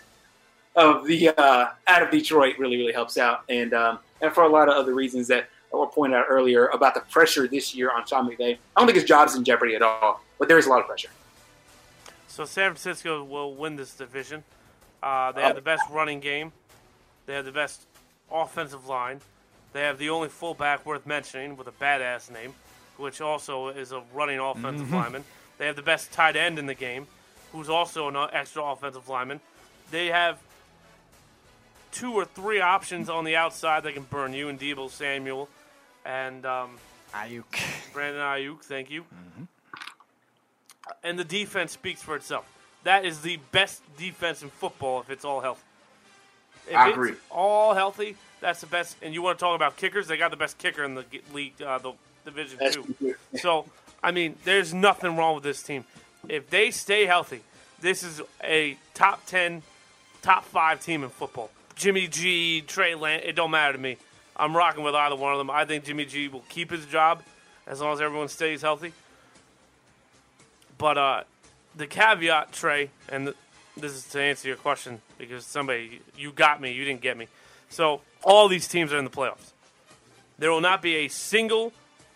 of 0.76 1.06
the 1.06 1.30
uh, 1.30 1.68
out 1.88 2.04
of 2.04 2.12
Detroit 2.12 2.58
really 2.58 2.78
really 2.78 2.94
helps 2.94 3.18
out, 3.18 3.44
and 3.50 3.74
um, 3.74 4.00
and 4.22 4.34
for 4.34 4.44
a 4.44 4.50
lot 4.50 4.70
of 4.70 4.76
other 4.76 4.94
reasons 4.94 5.28
that 5.28 5.50
were 5.72 5.88
pointed 5.88 6.16
out 6.16 6.26
earlier 6.30 6.68
about 6.68 6.94
the 6.94 7.02
pressure 7.02 7.48
this 7.48 7.76
year 7.76 7.92
on 7.92 8.06
Sean 8.06 8.30
McVay. 8.30 8.58
I 8.76 8.80
don't 8.80 8.88
think 8.88 8.96
his 8.96 9.06
job's 9.06 9.36
in 9.36 9.44
jeopardy 9.44 9.76
at 9.76 9.82
all, 9.82 10.24
but 10.38 10.48
there 10.48 10.58
is 10.58 10.66
a 10.66 10.70
lot 10.70 10.80
of 10.80 10.88
pressure. 10.88 11.10
So 12.28 12.46
San 12.46 12.72
Francisco 12.72 13.24
will 13.24 13.54
win 13.54 13.76
this 13.76 13.94
division. 13.94 14.44
Uh, 15.04 15.32
they 15.32 15.42
have 15.42 15.56
the 15.56 15.62
best 15.62 15.84
running 15.92 16.20
game. 16.20 16.52
They 17.30 17.36
have 17.36 17.46
the 17.46 17.52
best 17.52 17.84
offensive 18.32 18.88
line. 18.88 19.22
They 19.72 19.82
have 19.82 20.00
the 20.00 20.10
only 20.10 20.30
fullback 20.30 20.84
worth 20.84 21.06
mentioning 21.06 21.58
with 21.58 21.68
a 21.68 21.72
badass 21.72 22.32
name, 22.32 22.56
which 22.98 23.22
also 23.22 23.68
is 23.68 23.92
a 23.92 24.02
running 24.16 24.40
offensive 24.40 24.88
Mhm. 24.88 24.94
lineman. 24.94 25.26
They 25.60 25.68
have 25.68 25.76
the 25.76 25.84
best 25.84 26.12
tight 26.12 26.36
end 26.36 26.58
in 26.58 26.66
the 26.66 26.74
game, 26.74 27.08
who's 27.52 27.70
also 27.70 28.08
an 28.08 28.16
extra 28.34 28.64
offensive 28.64 29.08
lineman. 29.08 29.42
They 29.92 30.08
have 30.08 30.40
two 31.92 32.14
or 32.14 32.26
three 32.26 32.62
options 32.62 33.12
on 33.12 33.26
the 33.26 33.36
outside 33.36 33.84
that 33.84 33.94
can 33.94 34.06
burn 34.06 34.34
you, 34.34 34.50
and 34.50 34.60
Deebo 34.60 34.90
Samuel 34.90 35.50
and 36.04 36.48
um, 36.48 36.80
Aiyuk. 37.14 37.46
Brandon 37.94 38.24
Aiyuk, 38.24 38.64
thank 38.64 38.90
you. 38.90 39.06
And 41.04 41.20
the 41.20 41.24
defense 41.24 41.74
speaks 41.74 42.02
for 42.02 42.16
itself. 42.16 42.48
That 42.86 43.06
is 43.06 43.22
the 43.22 43.38
best 43.52 43.84
defense 43.98 44.42
in 44.42 44.50
football 44.50 45.00
if 45.02 45.12
it's 45.12 45.24
all 45.24 45.42
healthy. 45.42 45.62
If 46.70 46.76
I 46.76 46.88
it's 46.90 46.96
agree. 46.96 47.14
all 47.30 47.74
healthy, 47.74 48.16
that's 48.42 48.62
the 48.62 48.68
best. 48.68 48.96
And 49.02 49.14
you 49.14 49.22
want 49.22 49.38
to 49.40 49.44
talk 49.44 49.56
about 49.56 49.78
kickers? 49.78 50.08
They 50.08 50.18
got 50.18 50.32
the 50.32 50.38
best 50.38 50.58
kicker 50.58 50.84
in 50.84 50.96
the 50.96 51.06
league, 51.34 51.62
uh, 51.62 51.78
the 51.80 51.94
division 52.26 52.58
That's 52.60 52.76
too. 52.76 53.16
So, 53.40 53.66
I 54.04 54.12
mean, 54.12 54.36
there's 54.46 54.74
nothing 54.74 55.18
wrong 55.18 55.36
with 55.36 55.44
this 55.44 55.62
team. 55.64 55.86
If 56.28 56.50
they 56.50 56.72
stay 56.72 57.06
healthy, 57.06 57.42
this 57.82 58.04
is 58.04 58.22
a 58.44 58.78
top 58.94 59.26
ten, 59.26 59.62
top 60.22 60.46
five 60.46 60.82
team 60.84 61.04
in 61.04 61.10
football. 61.10 61.50
Jimmy 61.76 62.08
G, 62.08 62.62
Trey 62.62 62.94
Lance, 62.96 63.24
it 63.26 63.36
don't 63.36 63.52
matter 63.52 63.74
to 63.74 63.80
me. 63.80 63.98
I'm 64.36 64.56
rocking 64.56 64.84
with 64.84 64.96
either 64.96 65.16
one 65.16 65.32
of 65.32 65.38
them. 65.38 65.50
I 65.50 65.66
think 65.66 65.86
Jimmy 65.86 66.06
G 66.06 66.28
will 66.28 66.44
keep 66.50 66.72
his 66.72 66.86
job 66.86 67.24
as 67.68 67.82
long 67.82 67.94
as 67.94 68.02
everyone 68.02 68.28
stays 68.30 68.62
healthy. 68.62 68.94
But 70.78 70.98
uh, 70.98 71.24
the 71.76 71.88
caveat, 71.88 72.52
Trey, 72.54 72.90
and 73.10 73.28
th- 73.28 73.38
this 73.80 73.94
is 73.94 74.06
to 74.10 74.22
answer 74.22 74.48
your 74.48 74.58
question 74.58 75.02
because 75.18 75.46
somebody 75.46 76.02
you 76.18 76.32
got 76.32 76.62
me, 76.62 76.72
you 76.72 76.86
didn't 76.86 77.02
get 77.02 77.18
me. 77.18 77.28
So 77.70 78.02
all 78.24 78.48
these 78.48 78.68
teams 78.68 78.92
are 78.94 78.98
in 78.98 79.04
the 79.06 79.12
playoffs. 79.12 79.52
There 80.38 80.52
will 80.52 80.62
not 80.62 80.82
be 80.82 80.96
a 80.98 81.08
single 81.08 81.74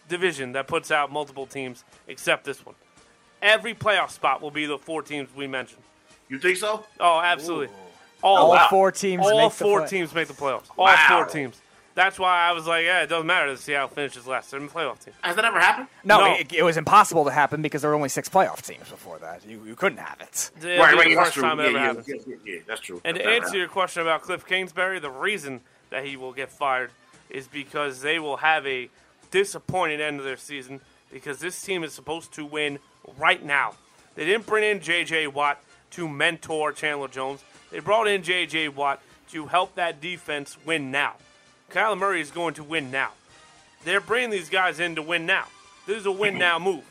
division 0.09 0.53
that 0.53 0.67
puts 0.67 0.92
out 0.92 1.11
multiple 1.11 1.45
teams 1.45 1.83
except 2.08 2.45
this 2.45 2.66
one. 2.66 2.75
Every 3.42 3.74
playoff 3.74 4.11
spot 4.11 4.42
will 4.42 4.51
be 4.51 4.66
the 4.66 4.77
four 4.77 5.01
teams 5.01 5.30
we 5.35 5.48
mentioned. 5.48 5.82
You 6.30 6.40
think 6.40 6.58
so? 6.58 6.85
Oh, 7.00 7.19
absolutely. 7.19 7.69
All 8.22 8.58
four 8.69 8.92
teams 8.92 9.25
All 9.25 9.38
make 9.38 9.51
four 9.51 9.80
play- 9.82 9.90
teams 9.90 10.14
make 10.16 10.27
the 10.30 10.33
playoffs. 10.33 10.69
All 10.77 10.85
Wow. 10.85 11.06
four 11.09 11.25
teams. 11.25 11.59
That's 11.96 12.18
why 12.18 12.48
I 12.48 12.54
was 12.54 12.66
like, 12.66 12.86
yeah, 12.86 13.04
it 13.04 13.08
doesn't 13.08 13.28
matter 13.28 13.48
to 13.48 13.58
see 13.58 13.74
how 13.74 13.88
finishes 13.88 14.26
last. 14.26 14.50
They're 14.50 14.60
in 14.60 14.66
the 14.66 14.72
playoff 14.72 15.04
team. 15.04 15.14
Has 15.22 15.36
that 15.36 15.46
ever 15.46 15.60
happened? 15.60 15.88
No, 16.04 16.20
No. 16.20 16.34
It, 16.34 16.52
it 16.52 16.64
was 16.64 16.76
impossible 16.78 17.26
to 17.26 17.32
happen 17.32 17.62
because 17.62 17.82
there 17.82 17.92
were 17.92 17.96
only 17.96 18.10
six 18.10 18.28
playoff 18.30 18.62
teams 18.62 18.90
before 18.90 19.20
that. 19.20 19.46
You, 19.48 19.62
you 19.66 19.76
couldn't 19.76 20.00
have 20.00 20.20
it. 20.20 20.50
It'll 20.58 21.04
be 21.04 21.14
the 21.14 21.22
first 21.22 21.36
time 21.36 21.60
it 21.60 21.64
yeah, 21.64 21.68
ever 21.70 21.78
yeah, 21.78 21.84
happens. 21.86 22.08
yeah, 22.08 22.16
yeah, 22.26 22.36
yeah, 22.46 22.60
that's 22.66 22.82
true. 22.82 23.00
And 23.06 23.18
to 23.18 23.24
That's 23.24 23.46
answer 23.46 23.58
your 23.58 23.68
question 23.68 24.02
about 24.02 24.24
Cliff 24.24 24.46
Kingsbury, 24.46 25.00
the 25.00 25.12
reason 25.12 25.62
that 25.92 26.04
he 26.06 26.18
will 26.18 26.34
get 26.34 26.50
fired 26.52 26.90
is 27.30 27.48
because 27.48 28.02
they 28.02 28.18
will 28.18 28.38
have 28.38 28.66
a 28.66 28.90
disappointing 29.30 30.02
end 30.02 30.20
of 30.20 30.26
their 30.26 30.38
season 30.38 30.82
because 31.12 31.40
this 31.40 31.62
team 31.62 31.84
is 31.84 31.94
supposed 31.94 32.32
to 32.34 32.46
win 32.46 32.80
right 33.18 33.44
now. 33.44 33.74
They 34.16 34.26
didn't 34.26 34.46
bring 34.48 34.64
in 34.64 34.80
J.J. 34.82 35.28
Watt 35.28 35.60
to 35.92 36.08
mentor 36.10 36.72
Chandler 36.72 37.08
Jones. 37.08 37.44
They 37.72 37.80
brought 37.80 38.08
in 38.08 38.24
J.J. 38.24 38.70
Watt 38.70 39.02
to 39.32 39.46
help 39.48 39.76
that 39.76 40.02
defense 40.02 40.58
win 40.66 40.92
now. 40.92 41.14
Kyler 41.74 41.98
Murray 41.98 42.22
is 42.22 42.32
going 42.32 42.53
to 42.56 42.64
win 42.64 42.92
now. 42.92 43.11
They're 43.84 44.00
bringing 44.00 44.30
these 44.30 44.50
guys 44.50 44.80
in 44.80 44.95
to 44.95 45.02
win 45.02 45.26
now. 45.26 45.45
This 45.88 45.98
is 45.98 46.06
a 46.06 46.11
win 46.11 46.38
now 46.38 46.60
move. 46.60 46.84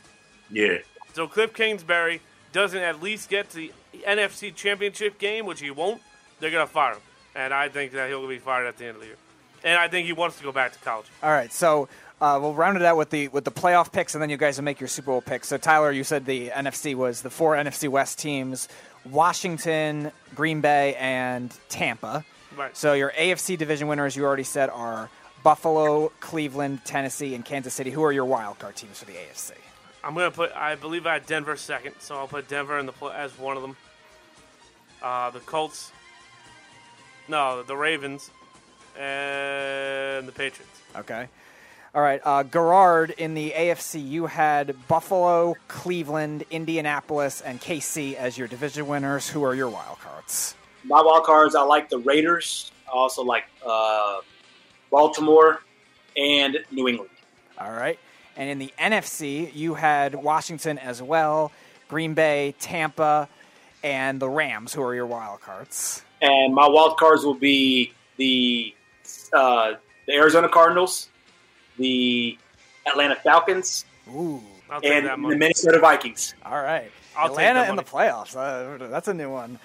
Yeah. 0.51 0.79
So 1.13 1.27
Cliff 1.27 1.53
Kingsbury 1.53 2.21
doesn't 2.51 2.79
at 2.79 3.01
least 3.01 3.29
get 3.29 3.49
to 3.51 3.55
the 3.55 3.71
NFC 4.05 4.53
Championship 4.53 5.17
game, 5.17 5.45
which 5.45 5.61
he 5.61 5.71
won't, 5.71 6.01
they're 6.39 6.51
going 6.51 6.67
to 6.67 6.71
fire 6.71 6.93
him. 6.93 7.01
And 7.33 7.53
I 7.53 7.69
think 7.69 7.93
that 7.93 8.09
he'll 8.09 8.27
be 8.27 8.37
fired 8.37 8.67
at 8.67 8.77
the 8.77 8.85
end 8.85 8.95
of 8.95 9.01
the 9.01 9.07
year. 9.07 9.15
And 9.63 9.79
I 9.79 9.87
think 9.87 10.05
he 10.05 10.13
wants 10.13 10.37
to 10.37 10.43
go 10.43 10.51
back 10.51 10.73
to 10.73 10.79
college. 10.79 11.07
All 11.23 11.31
right, 11.31 11.51
so 11.51 11.87
uh, 12.19 12.37
we'll 12.41 12.53
round 12.53 12.75
it 12.75 12.83
out 12.83 12.97
with 12.97 13.09
the 13.09 13.29
with 13.29 13.45
the 13.45 13.51
playoff 13.51 13.91
picks, 13.91 14.13
and 14.13 14.21
then 14.21 14.29
you 14.29 14.35
guys 14.35 14.57
will 14.57 14.65
make 14.65 14.81
your 14.81 14.89
Super 14.89 15.07
Bowl 15.07 15.21
picks. 15.21 15.47
So 15.47 15.57
Tyler, 15.57 15.91
you 15.91 16.03
said 16.03 16.25
the 16.25 16.49
NFC 16.49 16.95
was 16.95 17.21
the 17.21 17.29
four 17.29 17.55
NFC 17.55 17.87
West 17.87 18.19
teams: 18.19 18.67
Washington, 19.09 20.11
Green 20.35 20.59
Bay, 20.59 20.95
and 20.95 21.53
Tampa. 21.69 22.25
Right. 22.57 22.75
So 22.75 22.93
your 22.93 23.11
AFC 23.11 23.57
division 23.57 23.87
winners, 23.87 24.15
you 24.15 24.25
already 24.25 24.43
said, 24.43 24.69
are 24.69 25.09
Buffalo, 25.43 26.11
Cleveland, 26.19 26.85
Tennessee, 26.85 27.35
and 27.35 27.43
Kansas 27.43 27.73
City. 27.73 27.91
Who 27.91 28.03
are 28.03 28.11
your 28.11 28.25
wild 28.25 28.59
card 28.59 28.75
teams 28.75 28.99
for 28.99 29.05
the 29.05 29.13
AFC? 29.13 29.51
I'm 30.03 30.15
to 30.15 30.31
put, 30.31 30.51
I 30.53 30.75
believe 30.75 31.07
I 31.07 31.13
had 31.13 31.25
Denver 31.25 31.55
second, 31.55 31.95
so 31.99 32.15
I'll 32.15 32.27
put 32.27 32.47
Denver 32.47 32.77
in 32.77 32.85
the 32.85 32.91
pl- 32.91 33.11
as 33.11 33.37
one 33.37 33.55
of 33.55 33.61
them. 33.61 33.77
Uh, 35.01 35.29
the 35.31 35.39
Colts, 35.39 35.91
no, 37.27 37.63
the 37.63 37.75
Ravens, 37.75 38.29
and 38.97 40.27
the 40.27 40.31
Patriots. 40.31 40.81
Okay. 40.95 41.27
All 41.95 42.01
right, 42.01 42.21
uh, 42.23 42.43
Gerard 42.43 43.11
in 43.11 43.33
the 43.33 43.51
AFC, 43.55 44.05
you 44.05 44.25
had 44.25 44.75
Buffalo, 44.87 45.55
Cleveland, 45.67 46.43
Indianapolis, 46.49 47.39
and 47.41 47.61
KC 47.61 48.15
as 48.15 48.37
your 48.37 48.47
division 48.47 48.87
winners. 48.87 49.29
Who 49.29 49.43
are 49.43 49.53
your 49.53 49.69
wild 49.69 49.99
cards? 49.99 50.55
My 50.83 51.01
wild 51.01 51.23
cards, 51.23 51.55
I 51.55 51.63
like 51.63 51.89
the 51.89 51.99
Raiders. 51.99 52.71
I 52.87 52.91
also 52.91 53.23
like 53.23 53.45
uh, 53.65 54.19
Baltimore 54.91 55.61
and 56.17 56.59
New 56.71 56.87
England. 56.87 57.09
All 57.57 57.71
right. 57.71 57.99
And 58.35 58.49
in 58.49 58.59
the 58.59 58.73
NFC, 58.79 59.53
you 59.53 59.75
had 59.75 60.15
Washington 60.15 60.77
as 60.77 61.01
well, 61.01 61.51
Green 61.87 62.13
Bay, 62.13 62.55
Tampa, 62.59 63.29
and 63.83 64.19
the 64.19 64.29
Rams, 64.29 64.73
who 64.73 64.81
are 64.81 64.95
your 64.95 65.05
wild 65.05 65.41
cards. 65.41 66.03
And 66.21 66.53
my 66.55 66.67
wild 66.67 66.97
cards 66.97 67.23
will 67.23 67.35
be 67.35 67.93
the 68.17 68.73
uh, 69.33 69.73
the 70.07 70.13
Arizona 70.13 70.49
Cardinals, 70.49 71.09
the 71.77 72.37
Atlanta 72.87 73.15
Falcons, 73.15 73.85
Ooh. 74.09 74.41
And 74.83 75.05
the. 75.05 75.17
Minnesota 75.17 75.79
Vikings. 75.79 76.33
All 76.43 76.61
right. 76.61 76.89
I'll 77.15 77.27
Atlanta 77.27 77.69
in 77.69 77.75
the 77.75 77.83
playoffs. 77.83 78.35
Uh, 78.35 78.87
that's 78.87 79.07
a 79.07 79.13
new 79.13 79.29
one. 79.29 79.59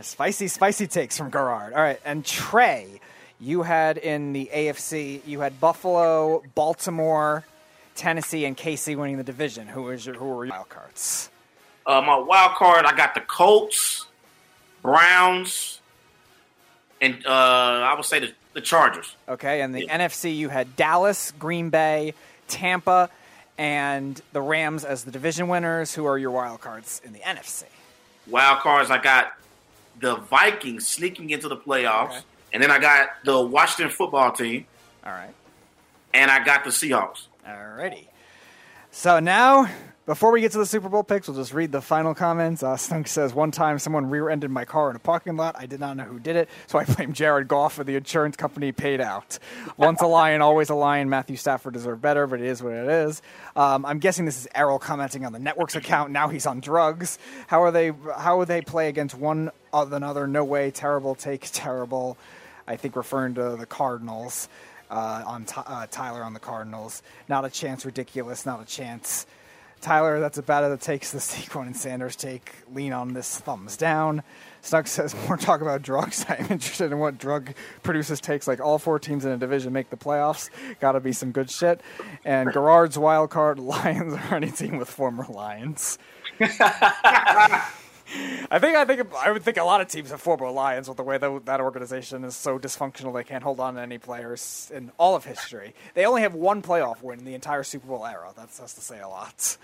Spicy, 0.00 0.48
spicy 0.48 0.86
takes 0.86 1.18
from 1.18 1.30
Gerard. 1.30 1.72
All 1.72 1.82
right. 1.82 2.00
And 2.04 2.24
Trey, 2.24 3.00
you 3.40 3.62
had 3.62 3.98
in 3.98 4.32
the 4.32 4.48
AFC, 4.52 5.20
you 5.26 5.40
had 5.40 5.60
Buffalo, 5.60 6.42
Baltimore, 6.54 7.44
Tennessee, 7.94 8.44
and 8.44 8.56
KC 8.56 8.96
winning 8.96 9.16
the 9.16 9.24
division. 9.24 9.66
Who 9.66 9.84
was 9.84 10.06
your 10.06 10.14
who 10.14 10.26
were 10.26 10.44
your 10.44 10.54
wild 10.54 10.68
cards? 10.68 11.30
Uh, 11.86 12.00
my 12.02 12.16
wild 12.16 12.54
card, 12.54 12.84
I 12.84 12.94
got 12.94 13.14
the 13.14 13.20
Colts, 13.20 14.06
Browns, 14.82 15.80
and 17.00 17.24
uh, 17.26 17.30
I 17.30 17.94
would 17.96 18.04
say 18.04 18.20
the, 18.20 18.32
the 18.52 18.60
Chargers. 18.60 19.16
Okay, 19.28 19.62
and 19.62 19.74
the 19.74 19.86
NFC 19.88 20.36
you 20.36 20.48
had 20.48 20.76
Dallas, 20.76 21.32
Green 21.38 21.70
Bay, 21.70 22.14
Tampa, 22.46 23.08
and 23.56 24.20
the 24.32 24.42
Rams 24.42 24.84
as 24.84 25.04
the 25.04 25.10
division 25.10 25.48
winners. 25.48 25.94
Who 25.94 26.04
are 26.04 26.18
your 26.18 26.30
wild 26.30 26.60
cards 26.60 27.00
in 27.04 27.12
the 27.12 27.20
NFC? 27.20 27.64
Wild 28.26 28.58
cards, 28.60 28.90
I 28.90 28.98
got 28.98 29.32
the 30.00 30.16
Vikings 30.16 30.86
sneaking 30.86 31.30
into 31.30 31.48
the 31.48 31.56
playoffs, 31.56 32.22
and 32.52 32.62
then 32.62 32.70
I 32.70 32.78
got 32.78 33.10
the 33.24 33.40
Washington 33.40 33.94
football 33.94 34.32
team, 34.32 34.66
All 35.04 35.12
right. 35.12 35.34
and 36.14 36.30
I 36.30 36.44
got 36.44 36.64
the 36.64 36.70
Seahawks. 36.70 37.26
All 37.46 37.54
righty. 37.76 38.08
So 38.90 39.20
now, 39.20 39.68
before 40.08 40.32
we 40.32 40.40
get 40.40 40.52
to 40.52 40.58
the 40.58 40.64
Super 40.64 40.88
Bowl 40.88 41.04
picks, 41.04 41.28
we'll 41.28 41.36
just 41.36 41.52
read 41.52 41.70
the 41.70 41.82
final 41.82 42.14
comments. 42.14 42.62
Uh, 42.62 42.78
Stunk 42.78 43.06
says, 43.08 43.34
One 43.34 43.50
time 43.50 43.78
someone 43.78 44.08
rear 44.08 44.30
ended 44.30 44.50
my 44.50 44.64
car 44.64 44.88
in 44.88 44.96
a 44.96 44.98
parking 44.98 45.36
lot. 45.36 45.54
I 45.58 45.66
did 45.66 45.80
not 45.80 45.98
know 45.98 46.04
who 46.04 46.18
did 46.18 46.34
it, 46.34 46.48
so 46.66 46.78
I 46.78 46.84
blame 46.86 47.12
Jared 47.12 47.46
Goff 47.46 47.74
for 47.74 47.84
the 47.84 47.94
insurance 47.94 48.34
company 48.34 48.72
paid 48.72 49.02
out. 49.02 49.38
Once 49.76 50.00
a 50.00 50.06
lion, 50.06 50.40
always 50.40 50.70
a 50.70 50.74
lion. 50.74 51.10
Matthew 51.10 51.36
Stafford 51.36 51.74
deserved 51.74 52.00
better, 52.00 52.26
but 52.26 52.40
it 52.40 52.46
is 52.46 52.62
what 52.62 52.72
it 52.72 52.88
is. 52.88 53.20
Um, 53.54 53.84
I'm 53.84 53.98
guessing 53.98 54.24
this 54.24 54.38
is 54.38 54.48
Errol 54.54 54.78
commenting 54.78 55.26
on 55.26 55.34
the 55.34 55.38
network's 55.38 55.76
account. 55.76 56.10
Now 56.10 56.28
he's 56.28 56.46
on 56.46 56.60
drugs. 56.60 57.18
How 57.46 57.62
are 57.62 57.70
they? 57.70 57.92
How 58.16 58.38
would 58.38 58.48
they 58.48 58.62
play 58.62 58.88
against 58.88 59.14
one 59.14 59.50
other 59.74 59.94
another? 59.96 60.26
No 60.26 60.42
way. 60.42 60.70
Terrible 60.70 61.16
take. 61.16 61.50
Terrible. 61.52 62.16
I 62.66 62.76
think 62.76 62.96
referring 62.96 63.34
to 63.34 63.56
the 63.56 63.66
Cardinals 63.66 64.48
uh, 64.90 65.22
on 65.26 65.44
Ty- 65.44 65.64
uh, 65.66 65.86
Tyler 65.90 66.22
on 66.22 66.32
the 66.32 66.40
Cardinals. 66.40 67.02
Not 67.28 67.44
a 67.44 67.50
chance. 67.50 67.84
Ridiculous. 67.84 68.46
Not 68.46 68.62
a 68.62 68.64
chance. 68.64 69.26
Tyler, 69.80 70.20
that's 70.20 70.38
a 70.38 70.40
it. 70.40 70.44
that 70.46 70.80
takes 70.80 71.12
the 71.12 71.18
Saquon 71.20 71.66
and 71.66 71.76
Sanders 71.76 72.16
take. 72.16 72.52
Lean 72.72 72.92
on 72.92 73.14
this. 73.14 73.38
Thumbs 73.40 73.76
down. 73.76 74.22
Snuck 74.60 74.86
says 74.86 75.14
more 75.28 75.36
talk 75.36 75.60
about 75.60 75.82
drugs. 75.82 76.24
I'm 76.28 76.46
interested 76.50 76.92
in 76.92 76.98
what 76.98 77.18
drug 77.18 77.54
produces 77.82 78.20
takes. 78.20 78.46
Like 78.48 78.60
all 78.60 78.78
four 78.78 78.98
teams 78.98 79.24
in 79.24 79.32
a 79.32 79.36
division 79.36 79.72
make 79.72 79.90
the 79.90 79.96
playoffs. 79.96 80.50
Got 80.80 80.92
to 80.92 81.00
be 81.00 81.12
some 81.12 81.32
good 81.32 81.50
shit. 81.50 81.80
And 82.24 82.52
Gerard's 82.52 82.98
wild 82.98 83.30
card: 83.30 83.58
Lions 83.58 84.14
or 84.14 84.34
any 84.34 84.50
team 84.50 84.78
with 84.78 84.88
former 84.90 85.26
Lions. 85.28 85.98
I 88.50 88.58
think 88.58 88.76
I 88.76 88.84
think 88.84 89.12
I 89.14 89.30
would 89.30 89.42
think 89.42 89.56
a 89.56 89.64
lot 89.64 89.80
of 89.80 89.88
teams 89.88 90.10
have 90.10 90.20
former 90.20 90.50
Lions 90.50 90.88
with 90.88 90.96
the 90.96 91.02
way 91.02 91.18
that 91.18 91.46
that 91.46 91.60
organization 91.60 92.24
is 92.24 92.36
so 92.36 92.58
dysfunctional 92.58 93.12
they 93.14 93.24
can't 93.24 93.42
hold 93.42 93.60
on 93.60 93.74
to 93.74 93.80
any 93.80 93.98
players 93.98 94.70
in 94.74 94.90
all 94.98 95.14
of 95.14 95.24
history. 95.24 95.74
They 95.94 96.06
only 96.06 96.22
have 96.22 96.34
one 96.34 96.62
playoff 96.62 97.02
win 97.02 97.18
in 97.18 97.24
the 97.24 97.34
entire 97.34 97.62
Super 97.62 97.86
Bowl 97.86 98.06
era. 98.06 98.32
That's 98.36 98.58
has 98.58 98.74
to 98.74 98.80
say 98.80 99.00
a 99.00 99.08
lot. 99.08 99.56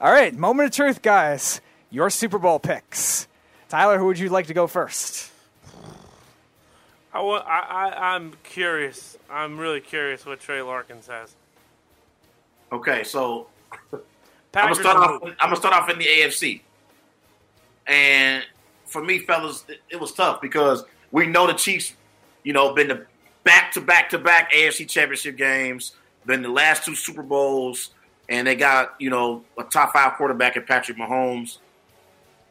All 0.00 0.12
right, 0.12 0.34
moment 0.34 0.68
of 0.68 0.74
truth, 0.74 1.02
guys. 1.02 1.60
Your 1.90 2.10
Super 2.10 2.38
Bowl 2.38 2.58
picks. 2.58 3.26
Tyler, 3.68 3.98
who 3.98 4.06
would 4.06 4.18
you 4.18 4.28
like 4.28 4.46
to 4.48 4.54
go 4.54 4.66
first? 4.66 5.30
I, 7.12 7.22
wa- 7.22 7.44
I, 7.46 7.58
I, 7.88 8.14
I'm 8.14 8.34
curious. 8.44 9.16
I'm 9.30 9.58
really 9.58 9.80
curious 9.80 10.26
what 10.26 10.40
Trey 10.40 10.60
Larkins 10.62 11.06
has. 11.06 11.34
Okay, 12.70 13.02
so 13.04 13.46
I'm 13.92 14.00
gonna 14.52 14.74
start 14.74 14.96
off. 14.98 15.22
I'm 15.22 15.34
gonna 15.40 15.56
start 15.56 15.74
off 15.74 15.88
in 15.88 15.98
the 15.98 16.04
AFC, 16.04 16.60
and 17.88 18.44
for 18.84 19.02
me, 19.02 19.18
fellas, 19.20 19.64
it, 19.68 19.80
it 19.90 20.00
was 20.00 20.12
tough 20.12 20.40
because 20.40 20.84
we 21.10 21.26
know 21.26 21.46
the 21.46 21.54
Chiefs, 21.54 21.94
you 22.44 22.52
know, 22.52 22.74
been 22.74 22.88
the 22.88 23.06
back 23.44 23.72
to 23.72 23.80
back 23.80 24.10
to 24.10 24.18
back 24.18 24.52
AFC 24.52 24.88
Championship 24.88 25.36
games, 25.36 25.92
been 26.26 26.42
the 26.42 26.48
last 26.50 26.84
two 26.84 26.94
Super 26.94 27.22
Bowls, 27.22 27.90
and 28.28 28.46
they 28.46 28.54
got 28.54 28.94
you 28.98 29.10
know 29.10 29.44
a 29.56 29.64
top 29.64 29.92
five 29.92 30.14
quarterback 30.14 30.56
in 30.56 30.64
Patrick 30.64 30.98
Mahomes. 30.98 31.58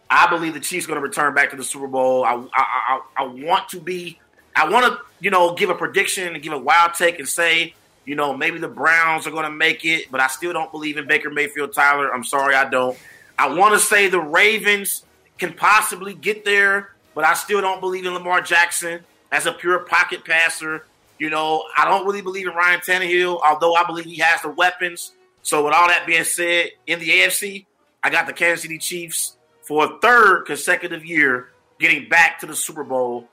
I 0.10 0.28
believe 0.28 0.54
the 0.54 0.60
Chiefs 0.60 0.86
going 0.86 1.00
to 1.00 1.06
return 1.06 1.34
back 1.34 1.50
to 1.52 1.56
the 1.56 1.64
Super 1.64 1.88
Bowl. 1.88 2.24
I, 2.24 2.34
I, 2.34 2.40
I, 2.56 3.02
I 3.18 3.28
want 3.28 3.70
to 3.70 3.80
be, 3.82 4.20
I 4.56 4.70
want 4.70 4.86
to, 4.86 5.00
you 5.20 5.30
know, 5.30 5.54
give 5.54 5.70
a 5.70 5.76
prediction 5.76 6.34
and 6.34 6.42
give 6.42 6.54
a 6.54 6.58
wild 6.58 6.94
take 6.94 7.20
and 7.20 7.28
say, 7.28 7.74
you 8.06 8.16
know, 8.16 8.36
maybe 8.36 8.58
the 8.58 8.70
Browns 8.70 9.28
are 9.28 9.32
going 9.32 9.44
to 9.44 9.52
make 9.52 9.84
it, 9.84 10.10
but 10.10 10.22
I 10.22 10.28
still 10.28 10.54
don't 10.54 10.72
believe 10.72 10.96
in 10.96 11.08
Baker 11.08 11.30
Mayfield, 11.30 11.74
Tyler. 11.74 12.14
I'm 12.14 12.24
sorry, 12.24 12.56
I 12.56 12.70
don't. 12.70 12.98
I 13.38 13.54
want 13.54 13.74
to 13.74 13.80
say 13.80 14.08
the 14.08 14.22
Ravens 14.22 15.04
can 15.38 15.54
possibly 15.54 16.14
get 16.14 16.46
there, 16.46 16.94
but 17.16 17.24
I 17.24 17.34
still 17.34 17.62
don't 17.62 17.80
believe 17.80 18.06
in 18.06 18.14
Lamar 18.14 18.42
Jackson 18.42 19.02
as 19.32 19.46
a 19.46 19.52
pure 19.52 19.80
pocket 19.80 20.26
passer. 20.26 20.86
You 21.20 21.30
know, 21.30 21.64
I 21.76 21.86
don't 21.86 22.06
really 22.06 22.22
believe 22.22 22.48
in 22.48 22.54
Ryan 22.54 22.80
Tannehill, 22.80 23.42
although 23.46 23.76
I 23.76 23.84
believe 23.86 24.06
he 24.06 24.18
has 24.18 24.42
the 24.42 24.50
weapons. 24.50 25.14
So, 25.42 25.66
with 25.66 25.74
all 25.74 25.88
that 25.88 26.06
being 26.06 26.24
said, 26.24 26.72
in 26.86 27.00
the 27.00 27.10
AFC, 27.10 27.66
I 28.04 28.10
got 28.10 28.28
the 28.28 28.34
Kansas 28.34 28.64
City 28.64 28.78
Chiefs 28.78 29.38
for 29.62 29.86
a 29.86 30.00
third 30.00 30.46
consecutive 30.46 31.06
year 31.06 31.50
getting 31.80 32.10
back 32.10 32.40
to 32.40 32.46
the 32.46 32.56
Super 32.56 32.84
Bowl. 32.84 33.28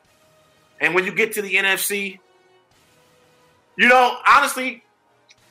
And 0.80 0.94
when 0.94 1.04
you 1.04 1.14
get 1.14 1.32
to 1.34 1.42
the 1.42 1.54
NFC, 1.54 2.18
you 3.76 3.88
know, 3.88 4.18
honestly, 4.26 4.82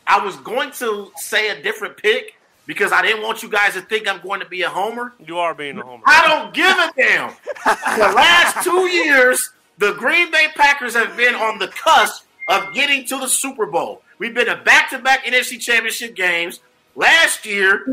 I 0.05 0.23
was 0.23 0.35
going 0.37 0.71
to 0.73 1.11
say 1.17 1.49
a 1.49 1.61
different 1.61 1.97
pick 1.97 2.35
because 2.65 2.91
I 2.91 3.01
didn't 3.01 3.23
want 3.23 3.43
you 3.43 3.49
guys 3.49 3.73
to 3.73 3.81
think 3.81 4.07
I'm 4.07 4.21
going 4.21 4.39
to 4.39 4.45
be 4.47 4.61
a 4.61 4.69
homer. 4.69 5.13
You 5.25 5.37
are 5.37 5.53
being 5.53 5.77
a 5.77 5.83
homer. 5.83 6.03
I 6.05 6.27
don't 6.27 6.53
give 6.53 6.77
a 6.77 6.91
damn. 6.95 7.33
the 7.65 8.13
last 8.13 8.63
two 8.63 8.87
years, 8.87 9.51
the 9.77 9.93
Green 9.93 10.31
Bay 10.31 10.47
Packers 10.55 10.95
have 10.95 11.15
been 11.17 11.35
on 11.35 11.59
the 11.59 11.67
cusp 11.67 12.25
of 12.49 12.73
getting 12.73 13.05
to 13.07 13.17
the 13.17 13.27
Super 13.27 13.65
Bowl. 13.65 14.01
We've 14.19 14.33
been 14.33 14.47
to 14.47 14.57
back-to-back 14.57 15.25
NFC 15.25 15.59
Championship 15.59 16.15
games. 16.15 16.59
Last 16.95 17.45
year, 17.45 17.85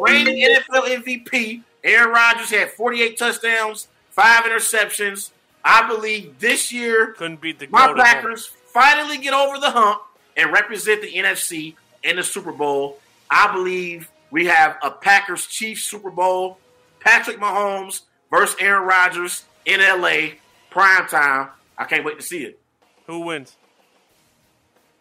reigning 0.00 0.36
NFL 0.36 1.02
MVP 1.02 1.62
Aaron 1.86 2.10
Rodgers 2.10 2.50
had 2.50 2.70
48 2.70 3.16
touchdowns, 3.16 3.86
five 4.10 4.42
interceptions. 4.44 5.30
I 5.64 5.86
believe 5.86 6.38
this 6.40 6.72
year, 6.72 7.12
Couldn't 7.12 7.40
beat 7.40 7.60
the 7.60 7.68
my 7.68 7.86
goat 7.86 7.98
at 8.00 8.06
home. 8.06 8.14
Packers 8.22 8.46
finally 8.46 9.18
get 9.18 9.32
over 9.32 9.58
the 9.58 9.70
hump 9.70 10.02
and 10.36 10.52
represent 10.52 11.00
the 11.00 11.12
NFC 11.12 11.74
in 12.02 12.16
the 12.16 12.24
Super 12.24 12.52
Bowl. 12.52 12.98
I 13.30 13.52
believe 13.52 14.08
we 14.30 14.46
have 14.46 14.76
a 14.82 14.90
Packers 14.90 15.46
Chiefs 15.46 15.84
Super 15.84 16.10
Bowl. 16.10 16.58
Patrick 17.00 17.38
Mahomes 17.38 18.02
versus 18.30 18.56
Aaron 18.58 18.86
Rodgers 18.86 19.44
in 19.64 19.80
LA, 19.80 20.34
prime 20.70 21.06
time. 21.06 21.50
I 21.78 21.84
can't 21.84 22.04
wait 22.04 22.18
to 22.18 22.22
see 22.24 22.42
it. 22.42 22.58
Who 23.06 23.20
wins? 23.20 23.56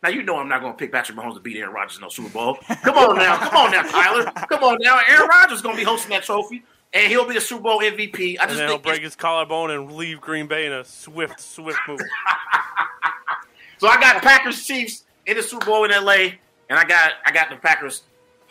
Now 0.04 0.10
you 0.10 0.22
know 0.22 0.38
I'm 0.38 0.48
not 0.48 0.62
going 0.62 0.74
to 0.74 0.78
pick 0.78 0.92
Patrick 0.92 1.18
Mahomes 1.18 1.34
to 1.34 1.40
beat 1.40 1.58
Aaron 1.58 1.74
Rodgers 1.74 1.98
in 1.98 2.02
no 2.04 2.10
Super 2.10 2.30
Bowl. 2.30 2.58
Come 2.84 2.96
on 2.98 3.18
now, 3.18 3.38
come 3.38 3.56
on 3.56 3.72
now, 3.72 3.82
Tyler. 3.82 4.26
Come 4.48 4.64
on 4.64 4.78
now. 4.82 5.00
Aaron 5.10 5.28
Rodgers 5.28 5.58
is 5.58 5.62
going 5.64 5.76
to 5.76 5.82
be 5.82 5.86
hosting 5.86 6.12
that 6.12 6.24
trophy, 6.24 6.64
and 6.94 7.12
he'll 7.12 7.28
be 7.28 7.34
the 7.34 7.42
Super 7.42 7.64
Bowl 7.64 7.80
MVP. 7.80 8.38
I 8.40 8.44
And 8.44 8.52
just 8.52 8.62
he'll 8.62 8.78
break 8.78 9.02
his 9.02 9.16
collarbone 9.16 9.72
and 9.72 9.92
leave 9.94 10.22
Green 10.22 10.46
Bay 10.46 10.68
in 10.68 10.74
a 10.74 10.84
swift, 10.86 11.40
swift 11.40 11.80
move. 11.88 12.00
So 13.78 13.90
I 13.90 14.00
got 14.00 14.22
Packers 14.22 14.66
Chiefs 14.66 15.04
in 15.26 15.36
the 15.36 15.44
Super 15.44 15.66
Bowl 15.66 15.84
in 15.84 15.92
LA, 15.92 16.14
and 16.70 16.80
I 16.80 16.86
got 16.86 17.12
I 17.26 17.32
got 17.32 17.50
the 17.50 17.58
Packers 17.58 18.04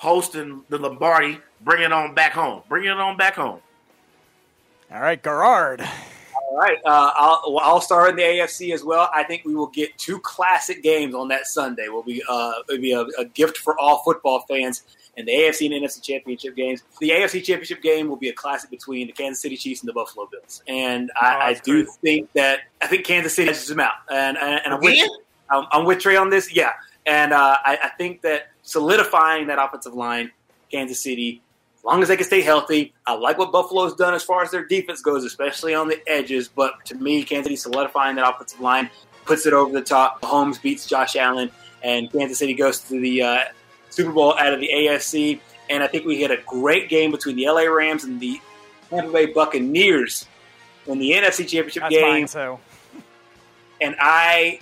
hosting 0.05 0.63
the 0.69 0.77
Lombardi, 0.79 1.39
bringing 1.63 1.87
it 1.87 1.93
on 1.93 2.15
back 2.15 2.33
home, 2.33 2.63
bringing 2.69 2.91
it 2.91 2.99
on 3.01 3.17
back 3.17 3.35
home. 3.35 3.61
All 4.93 5.01
right, 5.01 5.21
Gerard. 5.23 5.81
All 5.81 6.59
right, 6.59 6.77
uh, 6.85 7.11
I'll, 7.17 7.43
well, 7.55 7.65
I'll 7.65 7.81
start 7.81 8.11
in 8.11 8.17
the 8.17 8.23
AFC 8.23 8.73
as 8.75 8.85
well. 8.85 9.11
I 9.13 9.25
think 9.25 9.45
we 9.45 9.55
will 9.55 9.69
get 9.69 9.97
two 9.99 10.21
classic 10.21 10.83
games 10.83 11.15
on 11.15 11.27
that 11.29 11.47
Sunday. 11.47 11.89
Will 11.89 12.03
be 12.03 12.23
uh, 12.29 12.53
it'll 12.69 12.81
be 12.83 12.93
a, 12.93 13.01
a 13.19 13.25
gift 13.25 13.57
for 13.59 13.79
all 13.81 14.03
football 14.05 14.45
fans. 14.47 14.83
And 15.17 15.29
the 15.29 15.33
AFC 15.33 15.67
and 15.73 15.85
NFC 15.85 16.03
championship 16.03 16.57
games. 16.57 16.83
The 17.01 17.11
AFC 17.11 17.35
championship 17.45 17.81
game 17.83 18.09
will 18.09 18.17
be 18.17 18.31
a 18.31 18.33
classic 18.33 18.69
between 18.69 19.07
the 19.07 19.13
Kansas 19.13 19.41
City 19.41 19.57
Chiefs 19.57 19.81
and 19.83 19.89
the 19.89 19.93
Buffalo 19.93 20.27
Bills. 20.31 20.61
And 20.67 21.09
Oh, 21.15 21.25
I, 21.25 21.47
I 21.51 21.55
do 21.55 21.85
crazy. 21.85 21.99
think 22.03 22.33
that 22.33 22.61
I 22.83 22.89
think 22.89 23.05
Kansas 23.07 23.33
City 23.35 23.49
edges 23.49 23.69
them 23.69 23.79
out. 23.81 23.93
And 24.11 24.37
and, 24.37 24.61
and 24.65 24.75
I'm 24.75 24.81
with 24.81 25.09
I'm, 25.51 25.67
I'm 25.73 25.85
with 25.87 26.01
Trey 26.01 26.17
on 26.17 26.31
this. 26.31 26.53
Yeah, 26.55 26.73
and 27.07 27.33
uh, 27.33 27.57
I, 27.65 27.79
I 27.85 27.89
think 27.97 28.23
that 28.23 28.49
solidifying 28.65 29.47
that 29.47 29.63
offensive 29.63 29.95
line, 29.95 30.33
Kansas 30.73 31.01
City, 31.01 31.41
as 31.79 31.85
long 31.85 32.03
as 32.03 32.09
they 32.09 32.17
can 32.17 32.27
stay 32.27 32.41
healthy. 32.41 32.93
I 33.07 33.15
like 33.15 33.39
what 33.39 33.53
Buffalo's 33.53 33.95
done 33.95 34.15
as 34.15 34.25
far 34.25 34.43
as 34.43 34.51
their 34.51 34.65
defense 34.67 35.01
goes, 35.03 35.25
especially 35.25 35.75
on 35.75 35.87
the 35.87 36.01
edges. 36.09 36.49
But 36.49 36.85
to 36.87 36.97
me, 36.97 37.23
Kansas 37.23 37.45
City 37.45 37.57
solidifying 37.57 38.17
that 38.17 38.29
offensive 38.29 38.61
line 38.61 38.91
puts 39.25 39.47
it 39.47 39.53
over 39.53 39.73
the 39.73 39.83
top. 39.83 40.25
Holmes 40.25 40.59
beats 40.59 40.87
Josh 40.87 41.15
Allen, 41.15 41.51
and 41.83 42.11
Kansas 42.11 42.39
City 42.39 42.55
goes 42.55 42.81
to 42.89 43.01
the 43.01 43.23
uh, 43.23 43.39
Super 43.91 44.11
Bowl 44.13 44.37
out 44.39 44.53
of 44.53 44.61
the 44.61 44.71
AFC. 44.75 45.41
And 45.71 45.83
I 45.83 45.87
think 45.87 46.05
we 46.05 46.17
get 46.19 46.31
a 46.31 46.39
great 46.47 46.89
game 46.89 47.11
between 47.11 47.37
the 47.37 47.47
LA 47.47 47.63
Rams 47.63 48.05
and 48.05 48.21
the 48.21 48.41
Tampa 48.91 49.11
Bay 49.13 49.27
Buccaneers 49.27 50.27
in 50.87 50.99
the 50.99 51.13
NFC 51.13 51.49
Championship 51.49 51.85
That's 51.85 51.95
game 51.95 52.03
mine 52.03 52.27
too. 52.27 52.59
and 53.81 53.97
I 53.99 54.61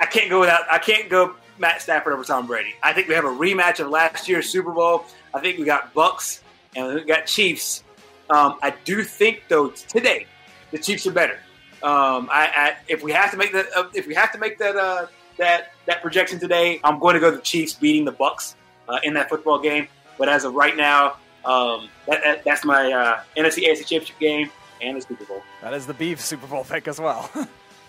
I 0.00 0.06
can't 0.06 0.28
go 0.28 0.40
without. 0.40 0.62
I 0.70 0.78
can't 0.78 1.08
go 1.08 1.36
Matt 1.58 1.82
Stafford 1.82 2.12
over 2.12 2.24
Tom 2.24 2.46
Brady. 2.46 2.74
I 2.82 2.92
think 2.92 3.08
we 3.08 3.14
have 3.14 3.24
a 3.24 3.28
rematch 3.28 3.80
of 3.80 3.88
last 3.90 4.28
year's 4.28 4.48
Super 4.48 4.72
Bowl. 4.72 5.04
I 5.34 5.40
think 5.40 5.58
we 5.58 5.64
got 5.64 5.94
Bucks 5.94 6.42
and 6.74 6.94
we 6.94 7.04
got 7.04 7.26
Chiefs. 7.26 7.82
Um, 8.28 8.58
I 8.62 8.74
do 8.84 9.02
think 9.02 9.44
though 9.48 9.70
today 9.70 10.26
the 10.70 10.78
Chiefs 10.78 11.06
are 11.06 11.12
better. 11.12 11.38
Um, 11.82 12.28
I, 12.32 12.50
I, 12.54 12.76
if 12.88 13.02
we 13.02 13.12
have 13.12 13.30
to 13.30 13.36
make 13.36 13.52
that, 13.52 13.66
uh, 13.76 13.88
if 13.94 14.06
we 14.06 14.14
have 14.14 14.32
to 14.32 14.38
make 14.38 14.58
that 14.58 14.76
uh, 14.76 15.06
that 15.38 15.72
that 15.86 16.02
projection 16.02 16.40
today, 16.40 16.80
I'm 16.82 16.98
going 16.98 17.14
to 17.14 17.20
go 17.20 17.30
the 17.30 17.40
Chiefs 17.40 17.74
beating 17.74 18.04
the 18.04 18.12
Bucks 18.12 18.56
uh, 18.88 18.98
in 19.02 19.14
that 19.14 19.28
football 19.28 19.60
game. 19.60 19.88
But 20.18 20.28
as 20.28 20.44
of 20.44 20.54
right 20.54 20.76
now, 20.76 21.16
um, 21.44 21.88
that, 22.06 22.22
that, 22.24 22.44
that's 22.44 22.64
my 22.64 22.90
uh, 22.90 23.20
NFC 23.36 23.68
AFC 23.68 23.80
Championship 23.80 24.18
game 24.18 24.50
and 24.80 24.96
the 24.96 25.02
Super 25.02 25.24
Bowl. 25.24 25.42
That 25.62 25.74
is 25.74 25.86
the 25.86 25.94
beef 25.94 26.20
Super 26.20 26.46
Bowl 26.46 26.64
pick 26.64 26.88
as 26.88 26.98
well. 26.98 27.30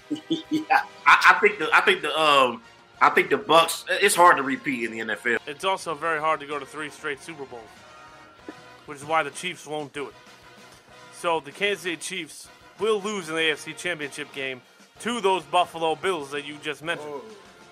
yeah, 0.29 0.81
I, 1.05 1.35
I 1.35 1.37
think 1.41 1.59
the 1.59 1.69
I 1.73 1.81
think 1.81 2.01
the 2.01 2.17
um 2.17 2.61
I 2.99 3.09
think 3.09 3.29
the 3.29 3.37
Bucks. 3.37 3.85
It's 3.89 4.15
hard 4.15 4.37
to 4.37 4.43
repeat 4.43 4.83
in 4.83 4.91
the 4.91 5.15
NFL. 5.15 5.39
It's 5.45 5.63
also 5.63 5.93
very 5.93 6.19
hard 6.19 6.39
to 6.39 6.47
go 6.47 6.57
to 6.57 6.65
three 6.65 6.89
straight 6.89 7.21
Super 7.21 7.45
Bowls, 7.45 7.61
which 8.85 8.97
is 8.97 9.05
why 9.05 9.23
the 9.23 9.29
Chiefs 9.29 9.67
won't 9.67 9.93
do 9.93 10.07
it. 10.07 10.15
So 11.13 11.39
the 11.39 11.51
Kansas 11.51 11.83
City 11.83 11.97
Chiefs 11.97 12.47
will 12.79 13.01
lose 13.01 13.29
in 13.29 13.35
the 13.35 13.41
AFC 13.41 13.75
Championship 13.77 14.33
game 14.33 14.61
to 15.01 15.21
those 15.21 15.43
Buffalo 15.43 15.95
Bills 15.95 16.31
that 16.31 16.45
you 16.45 16.57
just 16.61 16.83
mentioned. 16.83 17.13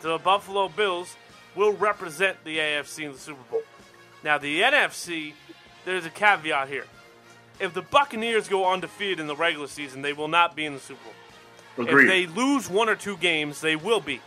The 0.02 0.20
Buffalo 0.20 0.70
Bills 0.70 1.16
will 1.56 1.74
represent 1.74 2.38
the 2.44 2.58
AFC 2.58 3.06
in 3.06 3.14
the 3.14 3.18
Super 3.18 3.42
Bowl. 3.50 3.62
Now 4.24 4.38
the 4.38 4.62
NFC, 4.62 5.34
there's 5.86 6.06
a 6.06 6.10
caveat 6.10 6.68
here. 6.68 6.86
If 7.60 7.74
the 7.74 7.82
Buccaneers 7.82 8.48
go 8.48 8.72
undefeated 8.72 9.20
in 9.20 9.28
the 9.28 9.36
regular 9.36 9.68
season, 9.68 10.02
they 10.02 10.14
will 10.14 10.28
not 10.28 10.56
be 10.56 10.66
in 10.66 10.74
the 10.74 10.80
Super 10.80 11.00
Bowl. 11.04 11.86
Agreed. 11.88 12.04
If 12.04 12.10
they 12.10 12.28
lose 12.28 12.70
one 12.70 12.90
or 12.90 12.96
two 12.96 13.18
games, 13.18 13.62
they 13.62 13.76
will 13.76 14.02
be. 14.02 14.22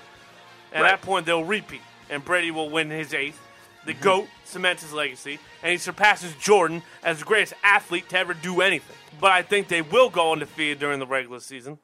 At 0.72 0.82
Right. 0.82 0.90
that 0.90 1.02
point, 1.02 1.26
they'll 1.26 1.44
repeat, 1.44 1.82
and 2.10 2.24
Brady 2.24 2.50
will 2.50 2.70
win 2.70 2.90
his 2.90 3.14
eighth. 3.14 3.40
The 3.84 3.94
mm-hmm. 3.94 4.02
GOAT 4.02 4.28
cements 4.44 4.82
his 4.82 4.92
legacy, 4.92 5.38
and 5.62 5.72
he 5.72 5.78
surpasses 5.78 6.34
Jordan 6.34 6.82
as 7.02 7.20
the 7.20 7.24
greatest 7.24 7.54
athlete 7.62 8.08
to 8.10 8.18
ever 8.18 8.34
do 8.34 8.60
anything. 8.60 8.96
But 9.20 9.32
I 9.32 9.42
think 9.42 9.68
they 9.68 9.82
will 9.82 10.10
go 10.10 10.32
undefeated 10.32 10.78
during 10.78 10.98
the 10.98 11.06
regular 11.06 11.40
season, 11.40 11.78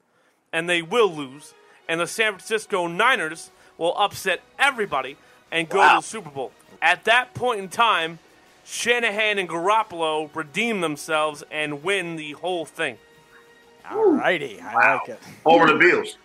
and 0.53 0.69
they 0.69 0.81
will 0.81 1.11
lose, 1.13 1.53
and 1.87 1.99
the 1.99 2.07
San 2.07 2.33
Francisco 2.33 2.87
Niners 2.87 3.51
will 3.77 3.97
upset 3.97 4.41
everybody 4.59 5.17
and 5.51 5.67
go 5.67 5.81
to 5.81 5.95
the 5.97 6.01
Super 6.01 6.29
Bowl. 6.29 6.51
At 6.81 7.05
that 7.05 7.33
point 7.33 7.59
in 7.59 7.69
time, 7.69 8.19
Shanahan 8.65 9.37
and 9.37 9.47
Garoppolo 9.47 10.29
redeem 10.35 10.81
themselves 10.81 11.43
and 11.51 11.83
win 11.83 12.15
the 12.15 12.33
whole 12.33 12.65
thing. 12.65 12.97
Alrighty, 13.85 14.61
I 14.61 14.95
like 14.95 15.09
it. 15.09 15.19
Over 15.45 15.67
the 15.67 15.75
Bills. 15.75 16.17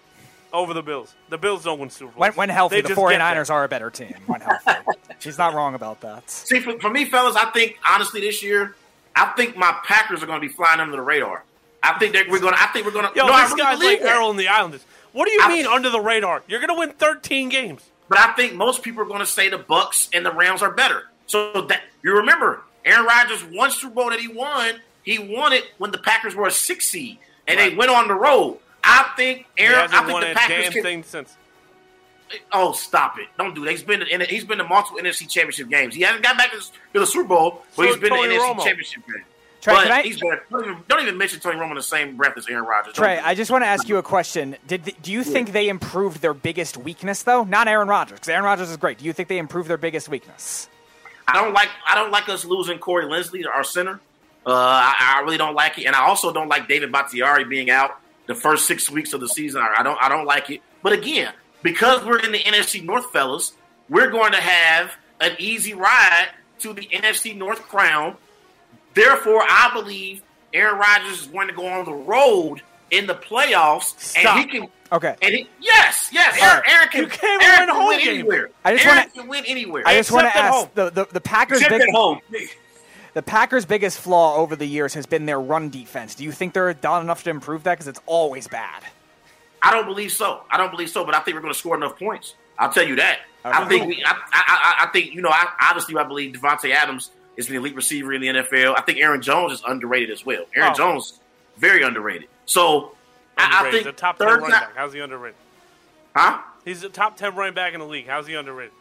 Over 0.53 0.75
the 0.75 0.83
Bills. 0.83 1.15
The 1.29 1.39
Bills 1.39 1.65
don't 1.65 1.79
win 1.79 1.91
Super 1.91 2.11
Bowls. 2.13 2.21
When, 2.21 2.33
when 2.33 2.49
healthy, 2.49 2.77
They 2.77 2.83
the 2.83 2.89
just 2.89 3.01
get 3.01 3.21
49ers 3.21 3.51
are 3.51 3.65
a 3.65 3.69
better 3.69 3.91
team. 3.91 4.15
When 4.27 4.41
healthy. 4.41 4.71
She's 5.21 5.39
not 5.39 5.55
wrong 5.55 5.75
about 5.75 6.01
that. 6.01 6.29
See, 6.31 6.61
for, 6.61 6.79
for 6.81 6.91
me, 6.91 7.05
fellas, 7.05 7.37
I 7.37 7.51
think 7.51 7.77
honestly 7.87 8.21
this 8.21 8.43
year, 8.43 8.75
I 9.15 9.27
think 9.37 9.57
my 9.57 9.77
Packers 9.85 10.23
are 10.23 10.27
going 10.27 10.41
to 10.41 10.47
be 10.47 10.53
flying 10.53 10.81
under 10.81 10.93
the 10.97 11.03
radar. 11.03 11.45
I 11.83 11.99
think 11.99 12.15
that 12.15 12.29
we're 12.29 12.41
going. 12.41 12.55
to 12.55 12.63
I 12.63 12.67
think 12.69 12.85
we're 12.87 12.93
going 12.93 13.09
to. 13.09 13.13
Yo, 13.17 13.27
no, 13.27 13.33
I 13.33 13.43
this 13.45 13.53
really 13.53 13.63
guy's 13.63 13.79
like 13.81 14.03
that. 14.03 14.09
Errol 14.17 14.31
in 14.31 14.37
the 14.37 14.49
Islanders. 14.49 14.85
What 15.13 15.27
do 15.27 15.33
you 15.33 15.41
I- 15.43 15.49
mean 15.49 15.67
under 15.67 15.91
the 15.91 16.01
radar? 16.01 16.43
You're 16.47 16.61
going 16.61 16.69
to 16.75 16.79
win 16.79 16.91
13 16.93 17.49
games. 17.49 17.83
But 18.09 18.19
I 18.19 18.33
think 18.33 18.55
most 18.55 18.83
people 18.83 19.03
are 19.03 19.07
going 19.07 19.21
to 19.21 19.27
say 19.27 19.49
the 19.49 19.59
Bucks 19.59 20.09
and 20.13 20.27
the 20.27 20.33
Rams 20.33 20.63
are 20.63 20.73
better. 20.73 21.05
So 21.27 21.63
that 21.69 21.83
you 22.03 22.17
remember, 22.17 22.61
Aaron 22.85 23.07
Rodgers 23.07 23.43
one 23.45 23.71
Super 23.71 23.95
Bowl 23.95 24.11
that 24.11 24.19
he 24.21 24.27
won, 24.29 24.75
he 25.05 25.19
won 25.19 25.53
it 25.53 25.65
when 25.79 25.91
the 25.93 25.99
Packers 25.99 26.35
were 26.35 26.47
a 26.47 26.51
six 26.51 26.87
seed, 26.89 27.19
and 27.47 27.59
they 27.59 27.75
went 27.75 27.91
on 27.91 28.09
the 28.09 28.15
road. 28.15 28.59
I 28.85 29.11
think 29.17 29.47
He 29.57 29.65
Aaron. 29.65 29.81
hasn't 29.91 29.95
I 29.95 30.05
think 30.05 30.13
won 30.13 30.23
the 30.23 30.31
a 30.33 30.35
Packers 30.35 30.65
damn 30.65 30.73
can, 30.73 30.83
thing 30.83 31.03
since. 31.05 31.37
Oh, 32.53 32.73
stop 32.73 33.19
it! 33.19 33.27
Don't 33.39 33.55
do 33.55 33.65
that. 33.65 33.73
He's 33.73 33.83
been 33.83 34.03
in. 34.03 34.21
He's 34.21 34.45
been 34.45 34.59
to 34.59 34.65
multiple 34.65 35.01
NFC 35.01 35.29
Championship 35.29 35.69
games. 35.69 35.97
He 35.97 36.03
hasn't 36.03 36.23
got 36.23 36.39
back 36.39 36.53
to 36.53 36.61
the 36.93 37.05
Super 37.05 37.29
Bowl, 37.29 37.63
but 37.77 37.83
So 37.83 37.89
he's 37.89 37.97
been 38.01 38.11
Tony 38.11 38.29
to 38.29 38.41
NFC 38.41 38.41
Romo. 38.55 38.65
Championship 38.65 39.03
game. 39.07 39.25
Trey, 39.61 39.75
but 39.75 39.91
I- 39.91 40.03
he's. 40.03 40.21
Don't 40.21 40.41
even, 40.65 40.77
don't 40.89 41.03
even 41.03 41.19
mention 41.19 41.41
Tony 41.41 41.59
Romo 41.59 41.71
in 41.71 41.75
the 41.77 41.83
same 41.83 42.17
breath 42.17 42.39
as 42.39 42.47
Aaron 42.49 42.65
Rodgers. 42.67 42.95
Trey, 42.95 43.17
do 43.17 43.23
I 43.25 43.35
just 43.35 43.51
want 43.51 43.63
to 43.65 43.67
ask 43.67 43.89
you 43.89 43.97
a 43.99 44.03
question. 44.03 44.57
Did 44.67 44.85
the, 44.85 44.95
do 45.03 45.11
you 45.13 45.25
think 45.25 45.51
they 45.51 45.69
improved 45.69 46.23
their 46.23 46.33
biggest 46.33 46.77
weakness 46.77 47.25
though? 47.25 47.43
Not 47.43 47.67
Aaron 47.67 47.89
Rodgers, 47.89 48.21
because 48.21 48.29
Aaron 48.29 48.45
Rodgers 48.45 48.71
is 48.71 48.77
great. 48.77 48.99
Do 48.99 49.05
you 49.07 49.13
think 49.13 49.29
they 49.29 49.39
improved 49.39 49.69
their 49.69 49.77
biggest 49.77 50.09
weakness? 50.09 50.69
I 51.27 51.35
don't 51.35 51.53
like 51.53 51.69
I 51.87 51.97
don't 51.97 52.13
like 52.13 52.29
us 52.29 52.45
losing 52.45 52.79
Corey 52.79 53.05
Linsley, 53.07 53.45
our 53.45 53.65
center. 53.65 54.01
Uh, 54.47 54.51
I, 54.55 55.17
I 55.19 55.23
really 55.25 55.37
don't 55.37 55.55
like 55.57 55.79
it, 55.79 55.85
and 55.85 55.95
I 55.97 56.03
also 56.07 56.33
don't 56.33 56.49
like 56.49 56.67
David 56.69 56.91
Bakhtiari 56.93 57.45
being 57.45 57.71
out 57.71 58.01
the 58.31 58.35
first 58.41 58.67
six 58.67 58.89
weeks 58.91 59.13
of 59.13 59.21
the 59.21 59.29
season. 59.29 59.61
I, 59.61 59.75
I 59.79 59.83
don't 59.83 59.99
I 60.01 60.09
don't 60.09 60.25
like 60.25 60.49
it. 60.51 60.63
But 60.83 60.93
again, 60.95 61.33
because 61.63 62.05
we're 62.05 62.21
in 62.21 62.33
the 62.33 62.39
NFC 62.39 62.83
North, 62.85 63.11
fellas, 63.13 63.53
we're 63.89 64.11
going 64.11 64.33
to 64.33 64.41
have 64.41 64.93
an 65.21 65.33
easy 65.39 65.75
ride 65.75 66.29
to 66.61 66.73
the 66.73 66.83
NFC 66.93 67.37
North 67.37 67.61
crown. 67.63 68.17
Therefore, 68.95 69.43
I 69.43 69.71
believe 69.75 70.23
Aaron 70.53 70.79
Rodgers 70.79 71.23
is 71.23 71.27
going 71.27 71.49
to 71.49 71.55
go 71.55 71.67
on 71.67 71.85
the 71.85 71.93
road 71.93 72.63
in 72.91 73.07
the 73.07 73.15
playoffs, 73.15 73.99
Stop. 74.01 74.37
and 74.37 74.51
he 74.51 74.59
can. 74.61 74.69
Okay. 74.93 75.15
And 75.23 75.35
he, 75.35 75.49
yes, 75.61 76.09
yes, 76.13 76.37
All 76.43 76.49
Aaron, 76.49 76.63
right. 76.67 76.73
Aaron 76.75 76.89
can, 76.89 77.01
You 77.03 77.07
can't 77.09 77.43
Aaron 77.45 77.59
win 77.61 77.69
can 77.69 77.77
home 77.77 77.87
win 77.89 77.99
games. 77.99 78.09
anywhere. 78.09 78.51
I 78.65 78.75
just 78.77 78.87
wanna- 79.17 79.29
win 79.31 79.45
anywhere. 79.47 79.83
I 79.87 79.95
just 79.95 80.11
want 80.11 80.25
to 80.25 80.29
Except 80.29 80.45
ask 80.45 80.55
home. 80.55 80.69
the, 80.75 80.91
the 80.91 81.07
the 81.13 81.21
Packers' 81.21 81.59
Except 81.59 81.79
big, 81.79 81.89
at 81.89 81.95
home. 81.95 82.19
The 83.15 83.23
Packers' 83.23 83.65
biggest 83.65 83.99
flaw 83.99 84.37
over 84.37 84.55
the 84.57 84.67
years 84.67 84.95
has 84.95 85.07
been 85.07 85.27
their 85.27 85.41
run 85.41 85.69
defense. 85.71 86.15
Do 86.15 86.25
you 86.25 86.33
think 86.33 86.53
they're 86.55 86.73
done 86.75 87.03
enough 87.03 87.25
to 87.25 87.31
improve 87.31 87.65
that? 87.65 87.73
Because 87.75 87.89
it's 87.89 88.01
always 88.07 88.47
bad. 88.47 88.83
I 89.63 89.73
don't 89.73 89.87
believe 89.87 90.13
so. 90.13 90.43
I 90.51 90.57
don't 90.57 90.71
believe 90.71 90.91
so, 90.91 91.05
but 91.05 91.15
I 91.15 91.21
think 91.21 91.35
we're 91.35 91.41
going 91.43 91.53
to 91.53 91.59
score 91.59 91.77
enough 91.77 91.99
points. 91.99 92.35
I'll 92.59 92.73
tell 92.73 92.87
you 92.87 92.97
that. 92.97 93.21
I 93.45 93.67
think 93.69 93.87
we. 93.89 94.03
I, 94.05 94.11
I, 94.11 94.15
I, 94.33 94.85
I 94.87 94.91
think 94.93 95.15
you 95.15 95.23
know. 95.23 95.31
I, 95.31 95.47
obviously, 95.61 95.97
I 95.97 96.05
believe 96.05 96.35
Davante 96.35 96.71
Adams 96.73 97.11
is 97.37 97.49
an 97.49 97.57
elite 97.57 97.75
receiver 97.75 98.13
in 98.13 98.21
the 98.21 98.29
NFL. 98.29 98.75
I 98.79 98.83
think 98.83 98.99
Aaron 98.99 99.23
Jones 99.23 99.53
is 99.55 99.63
underrated 99.67 100.11
as 100.11 100.25
well. 100.27 100.45
Aaron 100.55 100.73
Oh. 100.73 100.77
Jones 100.77 101.21
very 101.57 101.83
underrated. 101.83 102.29
So 102.47 102.93
I, 103.39 103.67
I 103.67 103.71
think 103.71 103.85
the 103.85 103.93
top 103.93 104.19
10 104.19 104.27
third 104.29 104.35
running 104.43 104.51
back. 104.51 104.73
How's 104.77 104.93
he 104.93 105.01
underrated? 105.01 105.37
huh? 106.15 106.43
He's 106.65 106.83
the 106.83 106.89
top 106.91 107.17
10 107.17 107.35
running 107.35 107.55
back 107.55 107.73
in 107.73 107.81
the 107.81 107.87
league. 107.87 108.07
How's 108.07 108.27
he 108.27 108.35
underrated? 108.35 108.73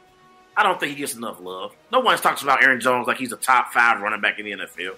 I 0.60 0.64
don't 0.64 0.78
think 0.80 0.92
he 0.92 0.98
gets 0.98 1.16
enough 1.16 1.40
love. 1.40 1.74
No 1.90 2.02
one 2.02 2.18
talks 2.18 2.42
about 2.44 2.62
Aaron 2.62 2.82
Jones 2.82 3.08
like 3.08 3.18
he's 3.18 3.32
a 3.32 3.38
top 3.38 3.72
five 3.72 4.02
running 4.02 4.20
back 4.20 4.40
in 4.40 4.46
the 4.46 4.52
NFL. 4.52 4.96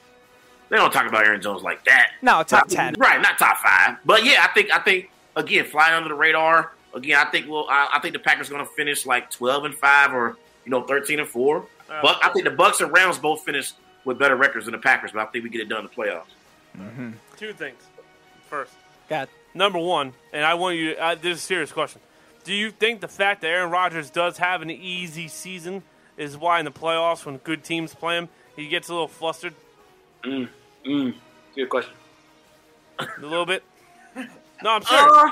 They 0.70 0.78
don't 0.78 0.92
talk 0.92 1.08
about 1.08 1.24
Aaron 1.26 1.40
Jones 1.42 1.62
like 1.62 1.86
that. 1.86 2.14
No, 2.24 2.42
top 2.44 2.68
But 2.68 2.76
10. 2.76 2.96
right? 2.98 3.22
Not 3.22 3.38
top 3.38 3.58
five, 3.58 3.98
but 4.04 4.24
yeah, 4.26 4.44
I 4.50 4.54
think 4.54 4.72
I 4.74 4.80
think 4.80 5.12
again 5.36 5.66
flying 5.66 5.94
under 5.94 6.10
the 6.10 6.16
radar. 6.16 6.72
Again, 6.96 7.18
I 7.26 7.30
think 7.30 7.48
we'll. 7.48 7.68
I, 7.70 7.90
I 7.94 8.00
think 8.00 8.14
the 8.14 8.20
Packers 8.20 8.50
going 8.50 8.66
to 8.66 8.72
finish 8.74 9.06
like 9.06 9.30
twelve 9.30 9.66
and 9.66 9.76
five 9.76 10.14
or 10.14 10.36
you 10.66 10.72
know 10.72 10.82
thirteen 10.82 11.20
and 11.20 11.28
four. 11.30 11.66
Uh, 11.90 12.00
but 12.02 12.18
I 12.24 12.30
think 12.30 12.46
the 12.46 12.52
Bucks 12.52 12.82
and 12.82 12.92
Rams 12.92 13.20
both 13.20 13.44
finish 13.44 13.74
with 14.04 14.18
better 14.18 14.36
records 14.36 14.66
than 14.66 14.72
the 14.72 14.78
Packers. 14.80 15.12
But 15.12 15.20
I 15.28 15.32
think 15.32 15.44
we 15.44 15.50
get 15.52 15.62
it 15.62 15.70
done 15.70 15.82
in 15.82 15.86
the 15.86 15.92
playoffs. 15.92 17.14
Two 17.38 17.54
things. 17.54 17.82
First, 18.50 18.74
God. 19.10 19.30
number 19.54 19.80
one, 19.80 20.14
and 20.34 20.44
I 20.44 20.54
want 20.56 20.78
you 20.78 20.96
to, 20.96 21.02
uh, 21.04 21.16
this 21.16 21.38
is 21.38 21.44
a 21.44 21.46
serious 21.48 21.72
question. 21.72 22.02
Do 22.44 22.54
you 22.54 22.72
think 22.72 23.02
the 23.02 23.08
fact 23.08 23.42
that 23.42 23.48
Aaron 23.48 23.72
Rodgers 23.72 24.10
does 24.10 24.38
have 24.38 24.62
an 24.62 24.72
easy 24.72 25.28
season 25.28 25.84
is 26.18 26.38
why 26.38 26.60
in 26.60 26.66
the 26.66 26.72
playoffs, 26.72 27.26
when 27.26 27.38
good 27.38 27.64
teams 27.64 27.94
play 27.94 28.18
him, 28.18 28.30
he 28.56 28.68
gets 28.68 28.90
a 28.90 28.94
little 28.94 29.08
flustered? 29.08 29.54
Mm, 30.24 30.50
mm, 30.86 31.14
good 31.56 31.70
question. 31.70 31.94
A 33.00 33.08
little 33.22 33.46
bit? 33.46 33.64
No, 34.64 34.70
I'm 34.70 34.84
serious. 34.84 35.12
Uh, 35.12 35.32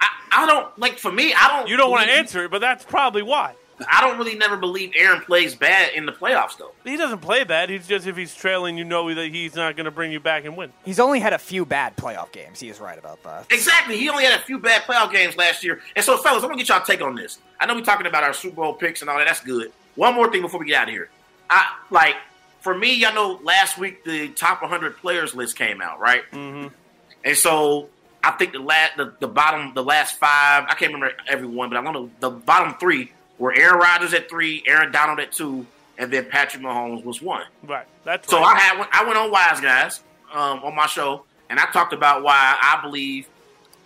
I, 0.00 0.08
I 0.32 0.46
don't 0.46 0.76
like 0.80 0.98
for 0.98 1.12
me. 1.12 1.32
I 1.32 1.46
don't. 1.46 1.68
you 1.68 1.76
don't 1.76 1.92
want 1.92 2.08
to 2.08 2.12
answer 2.12 2.44
it, 2.44 2.50
but 2.50 2.60
that's 2.60 2.84
probably 2.84 3.22
why. 3.22 3.54
I 3.90 4.00
don't 4.00 4.18
really 4.18 4.36
never 4.36 4.56
believe 4.56 4.92
Aaron 4.96 5.20
plays 5.20 5.54
bad 5.54 5.92
in 5.94 6.06
the 6.06 6.12
playoffs 6.12 6.56
though. 6.56 6.72
He 6.84 6.96
doesn't 6.96 7.18
play 7.18 7.44
bad. 7.44 7.68
He's 7.68 7.86
just 7.86 8.06
if 8.06 8.16
he's 8.16 8.34
trailing, 8.34 8.78
you 8.78 8.84
know 8.84 9.12
that 9.14 9.28
he's 9.28 9.54
not 9.54 9.76
going 9.76 9.84
to 9.84 9.90
bring 9.90 10.12
you 10.12 10.20
back 10.20 10.44
and 10.44 10.56
win. 10.56 10.72
He's 10.84 10.98
only 10.98 11.20
had 11.20 11.32
a 11.32 11.38
few 11.38 11.66
bad 11.66 11.96
playoff 11.96 12.32
games. 12.32 12.60
He 12.60 12.68
is 12.68 12.80
right 12.80 12.98
about 12.98 13.22
that. 13.24 13.46
Exactly. 13.50 13.98
He 13.98 14.08
only 14.08 14.24
had 14.24 14.38
a 14.38 14.42
few 14.42 14.58
bad 14.58 14.82
playoff 14.82 15.12
games 15.12 15.36
last 15.36 15.62
year. 15.62 15.80
And 15.94 16.04
so, 16.04 16.16
fellas, 16.16 16.42
I'm 16.42 16.48
gonna 16.48 16.58
get 16.58 16.68
y'all 16.68 16.84
take 16.84 17.02
on 17.02 17.14
this. 17.14 17.38
I 17.60 17.66
know 17.66 17.74
we're 17.74 17.82
talking 17.82 18.06
about 18.06 18.22
our 18.22 18.32
Super 18.32 18.56
Bowl 18.56 18.74
picks 18.74 19.02
and 19.02 19.10
all 19.10 19.18
that. 19.18 19.26
That's 19.26 19.40
good. 19.40 19.72
One 19.94 20.14
more 20.14 20.30
thing 20.30 20.42
before 20.42 20.60
we 20.60 20.66
get 20.66 20.82
out 20.82 20.88
of 20.88 20.94
here. 20.94 21.10
I 21.50 21.76
like 21.90 22.16
for 22.60 22.76
me, 22.76 22.94
y'all 22.94 23.14
know 23.14 23.40
last 23.44 23.78
week 23.78 24.04
the 24.04 24.28
top 24.30 24.60
100 24.62 24.96
players 24.96 25.34
list 25.34 25.56
came 25.56 25.80
out, 25.80 26.00
right? 26.00 26.22
Mm-hmm. 26.32 26.74
And 27.24 27.36
so 27.36 27.88
I 28.24 28.32
think 28.32 28.52
the 28.52 28.58
last, 28.58 28.96
the, 28.96 29.14
the 29.20 29.28
bottom, 29.28 29.72
the 29.74 29.84
last 29.84 30.16
five. 30.16 30.64
I 30.68 30.74
can't 30.74 30.92
remember 30.92 31.14
everyone, 31.28 31.68
but 31.68 31.78
I 31.78 31.92
know 31.92 32.10
the 32.18 32.30
bottom 32.30 32.74
three 32.80 33.12
were 33.38 33.52
Aaron 33.54 33.78
Rodgers 33.78 34.14
at 34.14 34.28
three, 34.28 34.62
Aaron 34.66 34.92
Donald 34.92 35.20
at 35.20 35.32
two, 35.32 35.66
and 35.98 36.12
then 36.12 36.26
Patrick 36.26 36.62
Mahomes 36.62 37.04
was 37.04 37.20
one. 37.22 37.42
Right. 37.62 37.86
That's 38.04 38.28
So 38.28 38.40
right. 38.40 38.56
I 38.56 38.58
had 38.58 38.88
I 38.92 39.04
went 39.04 39.18
on 39.18 39.30
Wise 39.30 39.60
Guys 39.60 40.00
um, 40.32 40.60
on 40.64 40.74
my 40.74 40.86
show, 40.86 41.24
and 41.50 41.58
I 41.60 41.66
talked 41.72 41.92
about 41.92 42.22
why 42.22 42.56
I 42.60 42.80
believe 42.82 43.26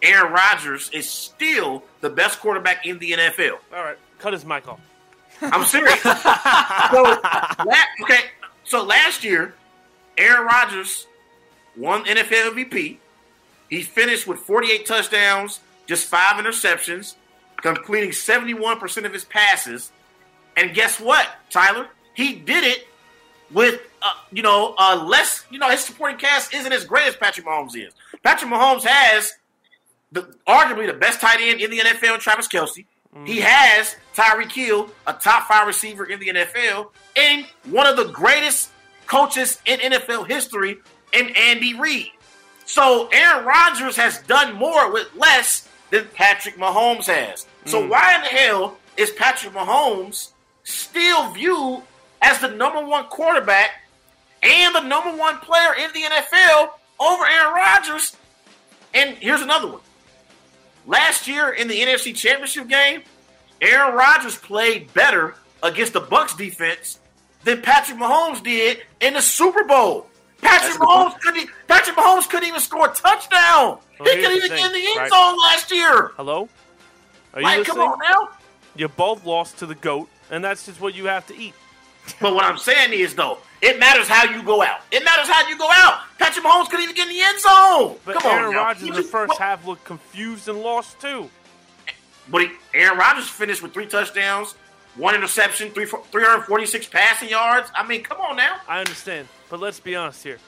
Aaron 0.02 0.32
Rodgers 0.32 0.90
is 0.92 1.08
still 1.08 1.82
the 2.00 2.10
best 2.10 2.40
quarterback 2.40 2.86
in 2.86 2.98
the 2.98 3.12
NFL. 3.12 3.58
All 3.74 3.82
right. 3.84 3.98
Cut 4.18 4.32
his 4.32 4.44
mic 4.44 4.66
off. 4.68 4.80
I'm 5.42 5.64
serious. 5.64 6.00
so, 6.02 6.10
la- 6.12 7.84
okay, 8.02 8.20
so 8.64 8.82
last 8.84 9.24
year, 9.24 9.54
Aaron 10.18 10.46
Rodgers 10.46 11.06
won 11.76 12.04
NFL 12.04 12.52
MVP. 12.52 12.96
He 13.70 13.82
finished 13.82 14.26
with 14.26 14.38
48 14.40 14.84
touchdowns, 14.84 15.60
just 15.86 16.08
five 16.08 16.34
interceptions. 16.44 17.14
Completing 17.62 18.10
71% 18.10 19.04
of 19.04 19.12
his 19.12 19.24
passes. 19.24 19.92
And 20.56 20.74
guess 20.74 21.00
what, 21.00 21.28
Tyler? 21.50 21.88
He 22.14 22.34
did 22.34 22.64
it 22.64 22.86
with, 23.50 23.80
uh, 24.02 24.12
you 24.32 24.42
know, 24.42 24.74
uh, 24.78 25.04
less, 25.06 25.44
you 25.50 25.58
know, 25.58 25.68
his 25.68 25.80
supporting 25.80 26.18
cast 26.18 26.54
isn't 26.54 26.72
as 26.72 26.84
great 26.84 27.06
as 27.06 27.16
Patrick 27.16 27.46
Mahomes 27.46 27.76
is. 27.76 27.92
Patrick 28.22 28.50
Mahomes 28.50 28.84
has 28.84 29.32
the, 30.12 30.22
arguably 30.46 30.86
the 30.86 30.94
best 30.94 31.20
tight 31.20 31.40
end 31.40 31.60
in 31.60 31.70
the 31.70 31.78
NFL, 31.78 32.18
Travis 32.18 32.48
Kelce. 32.48 32.84
He 33.24 33.40
has 33.40 33.96
Tyreek 34.14 34.52
Hill, 34.52 34.88
a 35.06 35.12
top 35.12 35.48
five 35.48 35.66
receiver 35.66 36.04
in 36.04 36.20
the 36.20 36.28
NFL, 36.28 36.90
and 37.16 37.44
one 37.64 37.86
of 37.86 37.96
the 37.96 38.04
greatest 38.12 38.70
coaches 39.06 39.60
in 39.66 39.80
NFL 39.80 40.28
history, 40.28 40.78
in 41.12 41.30
Andy 41.36 41.74
Reid. 41.74 42.12
So 42.66 43.08
Aaron 43.12 43.44
Rodgers 43.44 43.96
has 43.96 44.22
done 44.22 44.54
more 44.54 44.92
with 44.92 45.08
less 45.16 45.68
than 45.90 46.06
Patrick 46.14 46.56
Mahomes 46.56 47.06
has. 47.06 47.46
So 47.66 47.82
mm. 47.82 47.88
why 47.88 48.16
in 48.16 48.22
the 48.22 48.28
hell 48.28 48.76
is 48.96 49.10
Patrick 49.10 49.52
Mahomes 49.52 50.30
still 50.64 51.30
viewed 51.32 51.82
as 52.22 52.38
the 52.38 52.48
number 52.48 52.84
one 52.84 53.04
quarterback 53.06 53.70
and 54.42 54.74
the 54.74 54.80
number 54.80 55.16
one 55.16 55.38
player 55.38 55.74
in 55.74 55.90
the 55.92 56.00
NFL 56.00 56.70
over 56.98 57.24
Aaron 57.26 57.54
Rodgers? 57.54 58.16
And 58.94 59.16
here's 59.16 59.42
another 59.42 59.68
one. 59.68 59.80
Last 60.86 61.28
year 61.28 61.50
in 61.50 61.68
the 61.68 61.78
NFC 61.78 62.14
Championship 62.14 62.68
game, 62.68 63.02
Aaron 63.60 63.94
Rodgers 63.94 64.36
played 64.36 64.92
better 64.94 65.34
against 65.62 65.92
the 65.92 66.00
Bucks 66.00 66.34
defense 66.34 66.98
than 67.44 67.62
Patrick 67.62 67.98
Mahomes 67.98 68.42
did 68.42 68.78
in 69.00 69.14
the 69.14 69.22
Super 69.22 69.64
Bowl. 69.64 70.06
Patrick 70.42 70.78
Mahomes 70.78 71.18
couldn't. 71.20 71.48
Patrick 71.68 71.96
Mahomes 71.96 72.28
couldn't 72.28 72.48
even 72.48 72.60
score 72.60 72.88
a 72.90 72.92
touchdown. 72.94 73.78
Well, 73.98 74.08
he 74.14 74.16
couldn't 74.22 74.36
even 74.36 74.48
get 74.50 74.66
in 74.66 74.72
the 74.72 74.86
end 74.86 74.96
right? 74.98 75.10
zone 75.10 75.36
last 75.38 75.70
year. 75.70 76.12
Hello? 76.16 76.48
Are 77.34 77.40
you 77.40 77.44
Like, 77.46 77.58
listening? 77.58 77.76
come 77.76 77.92
on 77.92 77.98
now. 77.98 78.28
You 78.76 78.88
both 78.88 79.24
lost 79.26 79.58
to 79.58 79.66
the 79.66 79.74
GOAT, 79.74 80.08
and 80.30 80.42
that's 80.42 80.66
just 80.66 80.80
what 80.80 80.94
you 80.94 81.06
have 81.06 81.26
to 81.26 81.36
eat. 81.36 81.54
But 82.20 82.34
what 82.34 82.44
I'm 82.44 82.56
saying 82.58 82.92
is, 82.92 83.14
though, 83.14 83.38
it 83.60 83.78
matters 83.78 84.08
how 84.08 84.24
you 84.34 84.42
go 84.42 84.62
out. 84.62 84.80
It 84.90 85.04
matters 85.04 85.28
how 85.28 85.46
you 85.48 85.58
go 85.58 85.68
out. 85.70 86.00
Patrick 86.18 86.44
Mahomes 86.44 86.68
couldn't 86.70 86.84
even 86.84 86.94
get 86.96 87.08
in 87.08 87.14
the 87.14 87.20
end 87.22 87.40
zone. 87.40 87.96
But 88.04 88.16
Come 88.20 88.32
Aaron 88.32 88.46
on. 88.46 88.54
Rodgers 88.54 88.88
in 88.88 88.94
the 88.94 89.02
first 89.02 89.36
half 89.38 89.66
looked 89.66 89.84
confused 89.84 90.48
and 90.48 90.60
lost 90.62 91.00
too. 91.00 91.28
But 92.28 92.42
he, 92.42 92.48
Aaron 92.74 92.96
Rodgers 92.98 93.28
finished 93.28 93.62
with 93.62 93.72
three 93.74 93.86
touchdowns, 93.86 94.54
one 94.96 95.14
interception, 95.14 95.70
three, 95.70 95.86
346 95.86 96.88
passing 96.88 97.28
yards. 97.28 97.70
I 97.74 97.86
mean, 97.86 98.02
come 98.02 98.20
on 98.20 98.36
now. 98.36 98.56
I 98.68 98.80
understand, 98.80 99.28
but 99.48 99.60
let's 99.60 99.80
be 99.80 99.96
honest 99.96 100.22
here. 100.22 100.38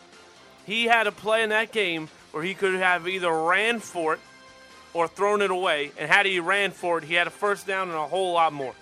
He 0.67 0.85
had 0.85 1.07
a 1.07 1.13
play 1.13 1.43
in 1.43 1.51
that 1.51 1.73
game 1.73 2.09
where 2.33 2.43
he 2.43 2.55
could 2.55 2.75
have 2.75 3.09
either 3.09 3.33
ran 3.33 3.81
for 3.81 4.15
it 4.15 4.21
or 4.95 5.09
thrown 5.09 5.43
it 5.43 5.51
away, 5.51 5.91
and 5.99 6.11
had 6.11 6.27
he 6.27 6.39
ran 6.39 6.71
for 6.71 6.99
it, 6.99 7.05
he 7.05 7.15
had 7.15 7.27
a 7.27 7.31
first 7.31 7.67
down 7.67 7.89
and 7.89 7.97
a 7.97 8.07
whole 8.07 8.33
lot 8.35 8.53
more. 8.53 8.75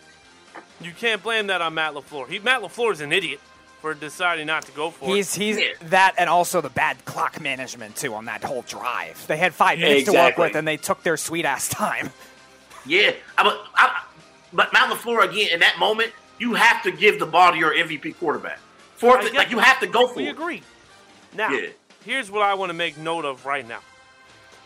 You 0.81 0.93
can't 0.93 1.23
blame 1.23 1.49
that 1.49 1.61
on 1.61 1.75
Matt 1.75 1.95
LaFleur. 1.95 2.29
He, 2.29 2.39
Matt 2.41 2.63
LaFleur 2.63 2.93
is 2.93 3.01
an 3.01 3.13
idiot 3.13 3.41
for 3.81 3.95
deciding 3.95 4.47
not 4.47 4.65
to 4.67 4.73
go 4.73 4.91
for 4.91 5.15
He's 5.15 5.37
it. 5.37 5.41
he's 5.41 5.59
that 5.89 6.15
and 6.19 6.29
also 6.29 6.61
the 6.61 6.69
bad 6.69 7.03
clock 7.05 7.41
management 7.41 7.97
too 7.97 8.13
on 8.15 8.27
that 8.27 8.45
whole 8.45 8.63
drive. 8.63 9.27
They 9.27 9.37
had 9.39 9.55
five 9.55 9.79
minutes 9.79 10.11
to 10.11 10.13
work 10.13 10.37
with 10.37 10.55
and 10.55 10.69
they 10.69 10.77
took 10.77 11.03
their 11.03 11.17
sweet 11.17 11.45
ass 11.45 11.69
time. 11.69 12.11
Yeah, 12.87 13.13
I, 13.39 13.43
but, 13.43 13.61
I, 13.75 14.03
but 14.53 14.73
Matt 14.73 14.91
LaFleur 14.91 15.25
again 15.29 15.49
in 15.53 15.61
that 15.61 15.79
moment, 15.79 16.13
you 16.39 16.55
have 16.55 16.83
to 16.85 16.91
give 16.93 17.19
the 17.19 17.27
ball 17.27 17.53
to 17.53 17.59
your 17.59 17.75
MVP 17.75 18.17
quarterback. 18.19 18.59
Fourth, 18.97 19.33
like 19.35 19.51
you 19.51 19.59
have 19.59 19.81
to 19.81 19.87
go 19.87 20.09
for 20.09 20.17
We 20.17 20.23
it. 20.25 20.27
We 20.27 20.31
agree. 20.31 20.63
Now, 21.35 21.51
Yeah. 21.51 21.69
here's 22.05 22.31
what 22.31 22.43
I 22.43 22.55
want 22.55 22.71
to 22.71 22.75
make 22.75 22.97
note 22.99 23.25
of 23.25 23.47
right 23.47 23.67
now: 23.67 23.81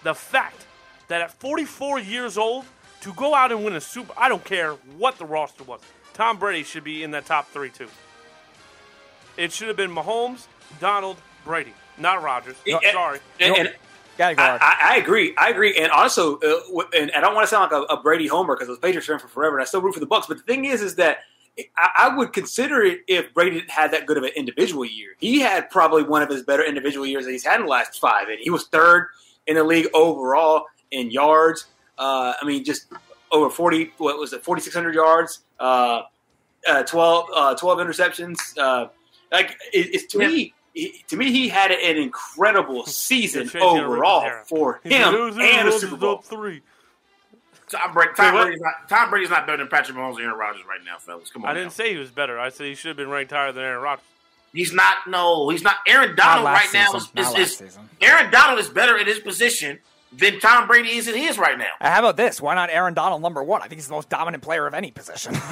the 0.02 0.14
fact 0.14 0.66
that 1.08 1.20
at 1.20 1.32
44 1.32 1.98
years 2.00 2.36
old, 2.38 2.64
to 3.02 3.12
go 3.12 3.34
out 3.34 3.52
and 3.52 3.64
win 3.64 3.74
a 3.74 3.80
Super, 3.80 4.12
I 4.16 4.28
don't 4.28 4.44
care 4.44 4.72
what 4.96 5.18
the 5.18 5.26
roster 5.26 5.62
was. 5.64 5.80
Tom 6.14 6.38
Brady 6.38 6.62
should 6.64 6.84
be 6.84 7.02
in 7.02 7.10
that 7.10 7.26
top 7.26 7.50
three 7.50 7.70
too. 7.70 7.88
It 9.36 9.52
should 9.52 9.68
have 9.68 9.76
been 9.76 9.90
Mahomes, 9.94 10.46
Donald, 10.80 11.16
Brady, 11.44 11.74
not 11.98 12.22
Rodgers. 12.22 12.56
No, 12.66 12.80
sorry. 12.92 13.20
and- 13.40 13.56
and 13.56 13.74
I, 14.38 14.58
I, 14.60 14.94
I 14.94 14.96
agree. 14.96 15.34
I 15.36 15.50
agree. 15.50 15.76
And 15.76 15.90
also, 15.90 16.36
uh, 16.36 16.60
w- 16.68 16.88
and 16.96 17.10
I 17.12 17.20
don't 17.20 17.34
want 17.34 17.44
to 17.44 17.48
sound 17.48 17.70
like 17.70 17.82
a, 17.90 17.94
a 17.94 18.02
Brady 18.02 18.26
homer 18.26 18.54
because 18.54 18.68
I 18.68 18.72
was 18.72 18.78
Patriots 18.78 19.06
fan 19.06 19.18
for 19.18 19.28
forever, 19.28 19.56
and 19.56 19.62
I 19.62 19.66
still 19.66 19.82
root 19.82 19.94
for 19.94 20.00
the 20.00 20.06
Bucks. 20.06 20.26
But 20.26 20.38
the 20.38 20.42
thing 20.44 20.64
is, 20.64 20.82
is 20.82 20.96
that 20.96 21.18
I, 21.76 21.88
I 21.98 22.16
would 22.16 22.32
consider 22.32 22.82
it 22.82 23.00
if 23.08 23.32
Brady 23.34 23.56
didn't 23.56 23.70
have 23.70 23.90
that 23.92 24.06
good 24.06 24.16
of 24.16 24.22
an 24.24 24.30
individual 24.36 24.84
year. 24.84 25.10
He 25.18 25.40
had 25.40 25.70
probably 25.70 26.02
one 26.02 26.22
of 26.22 26.28
his 26.28 26.42
better 26.42 26.64
individual 26.64 27.06
years 27.06 27.24
that 27.24 27.32
he's 27.32 27.44
had 27.44 27.60
in 27.60 27.66
the 27.66 27.70
last 27.70 28.00
five, 28.00 28.28
and 28.28 28.38
he 28.40 28.50
was 28.50 28.66
third 28.68 29.08
in 29.46 29.56
the 29.56 29.64
league 29.64 29.86
overall 29.94 30.66
in 30.90 31.10
yards. 31.10 31.66
Uh, 31.98 32.34
I 32.40 32.44
mean, 32.44 32.64
just 32.64 32.86
over 33.32 33.50
forty. 33.50 33.92
What 33.98 34.18
was 34.18 34.32
it? 34.32 34.44
Forty 34.44 34.62
six 34.62 34.74
hundred 34.74 34.94
yards. 34.94 35.40
Uh, 35.58 36.02
uh, 36.66 36.82
12, 36.82 37.26
uh, 37.34 37.54
12 37.54 37.78
interceptions. 37.78 38.38
Uh, 38.58 38.88
like 39.30 39.50
it, 39.72 39.94
it's 39.94 40.06
to 40.12 40.18
me. 40.18 40.54
He- 40.74 41.02
To 41.08 41.16
me, 41.16 41.32
he 41.32 41.48
had 41.48 41.70
an 41.70 41.96
incredible 41.96 42.84
season 42.86 43.48
Trey's 43.48 43.62
gonna 43.62 43.88
rip 43.88 43.90
his 43.90 43.94
overall 44.04 44.44
for 44.46 44.80
He's 44.82 44.92
him 44.92 45.12
losing, 45.14 45.42
and 45.42 45.68
a 45.68 45.72
Super 45.78 45.96
Bowl. 45.96 46.14
up 46.16 46.24
three. 46.24 46.60
Tom, 47.70 47.92
Brady, 47.94 48.12
Tom, 48.14 48.34
Brady's 48.34 48.60
not, 48.60 48.88
Tom 48.88 49.10
Brady's 49.10 49.30
not 49.30 49.46
better 49.46 49.58
than 49.58 49.68
Patrick 49.68 49.96
Mahomes 49.96 50.16
and 50.16 50.24
Aaron 50.26 50.36
Rodgers 50.36 50.62
right 50.68 50.80
now, 50.84 50.98
fellas. 50.98 51.30
Come 51.30 51.44
on. 51.44 51.50
I 51.50 51.54
didn't 51.54 51.72
say 51.72 51.92
he 51.92 51.98
was 51.98 52.10
better. 52.10 52.38
I 52.38 52.50
said 52.50 52.66
he 52.66 52.74
should 52.74 52.88
have 52.88 52.96
been 52.98 53.08
ranked 53.08 53.32
higher 53.32 53.52
than 53.52 53.64
Aaron 53.64 53.82
Rodgers. 53.82 54.04
He's 54.52 54.72
not. 54.72 54.98
No, 55.08 55.48
he's 55.48 55.62
not. 55.62 55.76
Aaron 55.88 56.14
Donald 56.14 56.44
last 56.44 56.72
right 56.72 56.86
now 56.92 56.96
is, 56.96 57.14
Not 57.14 57.38
is, 57.38 57.60
is. 57.60 57.78
Aaron 58.02 58.30
Donald 58.30 58.60
is 58.60 58.68
better 58.68 58.96
in 58.98 59.06
his 59.06 59.18
position 59.18 59.78
than 60.12 60.38
Tom 60.38 60.68
Brady 60.68 60.90
is 60.90 61.08
in 61.08 61.16
his 61.16 61.38
right 61.38 61.58
now. 61.58 61.72
Uh, 61.80 61.90
How 61.90 61.98
about 62.00 62.16
this? 62.16 62.40
Why 62.40 62.54
not 62.54 62.70
Aaron 62.70 62.94
Donald 62.94 63.20
number 63.22 63.42
one? 63.42 63.62
I 63.62 63.66
think 63.66 63.80
he's 63.80 63.88
the 63.88 63.94
most 63.94 64.08
dominant 64.10 64.42
player 64.44 64.66
of 64.66 64.74
any 64.74 64.90
position. 64.90 65.34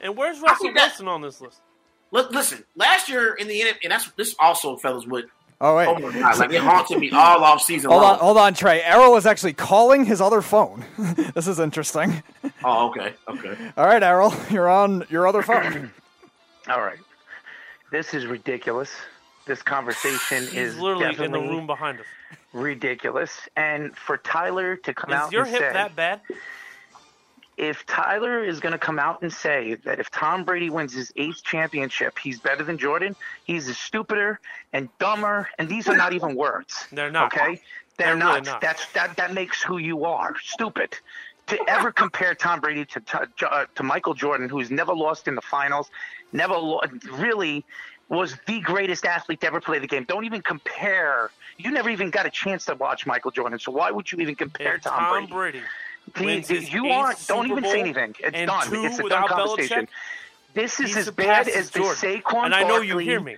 And 0.00 0.16
where's 0.16 0.38
Russell 0.38 0.72
Wilson 0.72 1.08
on 1.08 1.22
this 1.22 1.40
list? 1.40 1.58
Look, 2.10 2.30
listen. 2.30 2.64
Last 2.76 3.08
year 3.08 3.34
in 3.34 3.48
the 3.48 3.62
end, 3.62 3.76
and 3.82 3.92
that's 3.92 4.10
this 4.12 4.34
also, 4.38 4.76
fellas, 4.76 5.06
would 5.06 5.28
oh 5.60 5.76
wait, 5.76 5.86
oh 5.88 5.98
my 5.98 6.18
god, 6.18 6.38
like 6.38 6.52
it 6.52 6.60
haunted 6.62 6.98
me 6.98 7.10
all 7.10 7.44
off 7.44 7.62
season 7.62 7.90
hold 7.90 8.02
long. 8.02 8.12
on, 8.14 8.18
hold 8.18 8.36
on, 8.38 8.54
Trey. 8.54 8.82
Errol 8.82 9.16
is 9.16 9.26
actually 9.26 9.52
calling 9.52 10.04
his 10.04 10.20
other 10.20 10.40
phone. 10.42 10.84
this 11.34 11.46
is 11.46 11.58
interesting. 11.58 12.22
Oh, 12.64 12.88
okay, 12.88 13.14
okay. 13.28 13.56
All 13.76 13.86
right, 13.86 14.02
Errol, 14.02 14.32
you're 14.50 14.68
on 14.68 15.04
your 15.10 15.26
other 15.28 15.42
phone. 15.42 15.90
All 16.68 16.80
right. 16.80 16.98
This 17.90 18.12
is 18.14 18.26
ridiculous. 18.26 18.90
This 19.46 19.62
conversation 19.62 20.44
is 20.54 20.78
literally 20.78 21.24
in 21.24 21.32
the 21.32 21.40
room 21.40 21.66
behind 21.66 22.00
us. 22.00 22.06
ridiculous. 22.52 23.30
And 23.56 23.96
for 23.96 24.18
Tyler 24.18 24.76
to 24.76 24.92
come 24.92 25.10
out 25.12 25.28
Is 25.28 25.32
your 25.32 25.42
and 25.44 25.50
hip 25.50 25.60
say, 25.60 25.72
that 25.72 25.96
bad? 25.96 26.20
If 27.58 27.84
Tyler 27.86 28.44
is 28.44 28.60
going 28.60 28.72
to 28.72 28.78
come 28.78 29.00
out 29.00 29.20
and 29.22 29.32
say 29.32 29.74
that 29.84 29.98
if 29.98 30.10
Tom 30.10 30.44
Brady 30.44 30.70
wins 30.70 30.94
his 30.94 31.12
eighth 31.16 31.42
championship, 31.42 32.16
he's 32.18 32.38
better 32.38 32.62
than 32.62 32.78
Jordan, 32.78 33.16
he's 33.44 33.76
stupider 33.76 34.38
and 34.72 34.88
dumber, 35.00 35.48
and 35.58 35.68
these 35.68 35.88
are 35.88 35.96
not 35.96 36.12
even 36.12 36.36
words. 36.36 36.86
They're 36.92 37.10
not. 37.10 37.32
Okay, 37.34 37.60
they're, 37.96 38.06
They're 38.06 38.16
really 38.16 38.40
not. 38.40 38.46
not. 38.46 38.60
That's 38.60 38.90
that. 38.92 39.16
That 39.16 39.34
makes 39.34 39.60
who 39.60 39.78
you 39.78 40.04
are. 40.04 40.34
Stupid. 40.40 40.96
To 41.48 41.58
ever 41.66 41.90
compare 41.90 42.34
Tom 42.34 42.60
Brady 42.60 42.84
to 42.84 43.00
to, 43.00 43.50
uh, 43.50 43.66
to 43.74 43.82
Michael 43.82 44.14
Jordan, 44.14 44.48
who's 44.48 44.70
never 44.70 44.94
lost 44.94 45.26
in 45.26 45.34
the 45.34 45.42
finals, 45.42 45.90
never 46.32 46.54
lo- 46.54 46.82
really 47.12 47.64
was 48.08 48.36
the 48.46 48.60
greatest 48.60 49.04
athlete 49.04 49.40
to 49.40 49.46
ever 49.48 49.60
play 49.60 49.78
the 49.80 49.86
game. 49.86 50.04
Don't 50.04 50.24
even 50.24 50.42
compare. 50.42 51.30
You 51.56 51.72
never 51.72 51.90
even 51.90 52.10
got 52.10 52.24
a 52.24 52.30
chance 52.30 52.66
to 52.66 52.74
watch 52.76 53.04
Michael 53.04 53.32
Jordan, 53.32 53.58
so 53.58 53.72
why 53.72 53.90
would 53.90 54.12
you 54.12 54.18
even 54.20 54.36
compare 54.36 54.78
Tom, 54.78 54.92
Tom 54.98 55.26
Brady? 55.26 55.32
Brady 55.32 55.62
He- 56.16 56.24
wins 56.24 56.48
his 56.48 56.72
you 56.72 56.88
aren't. 56.88 57.26
Don't 57.26 57.50
even 57.50 57.64
say 57.64 57.80
anything. 57.80 58.14
It's 58.20 58.46
done. 58.46 58.68
It's 58.84 58.98
a 58.98 59.08
done 59.08 59.28
conversation. 59.28 59.86
Belichick, 59.86 59.88
This 60.54 60.80
is 60.80 60.96
as 60.96 61.10
bad 61.10 61.48
as 61.48 61.70
the 61.70 61.80
Jordan. 61.80 62.22
Saquon 62.22 62.44
And 62.46 62.54
I 62.54 62.62
know 62.62 62.80
you 62.80 62.94
Barkley- 62.94 63.04
hear 63.04 63.20
me. 63.20 63.36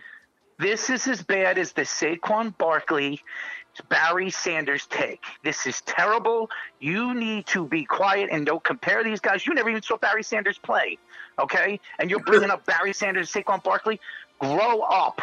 This 0.58 0.90
is 0.90 1.07
as 1.08 1.23
bad 1.23 1.58
as 1.58 1.73
the 1.73 1.82
Saquon 1.82 2.57
Barkley 2.58 3.23
Barry 3.89 4.31
Sanders 4.31 4.86
take. 4.86 5.23
This 5.42 5.66
is 5.66 5.81
terrible. 5.82 6.50
You 6.81 7.15
need 7.15 7.47
to 7.47 7.66
be 7.66 7.84
quiet 7.84 8.28
and 8.31 8.44
don't 8.44 8.62
compare 8.62 9.02
these 9.02 9.20
guys. 9.20 9.47
You 9.47 9.55
never 9.55 9.70
even 9.70 9.82
saw 9.82 9.97
Barry 9.97 10.23
Sanders 10.23 10.58
play, 10.58 10.99
okay? 11.39 11.81
And 11.99 12.10
you're 12.10 12.20
bringing 12.20 12.50
up 12.50 12.66
Barry 12.66 12.92
Sanders, 12.92 13.32
Saquon 13.32 13.62
Barkley. 13.62 13.99
Grow 14.39 14.81
up. 14.82 15.20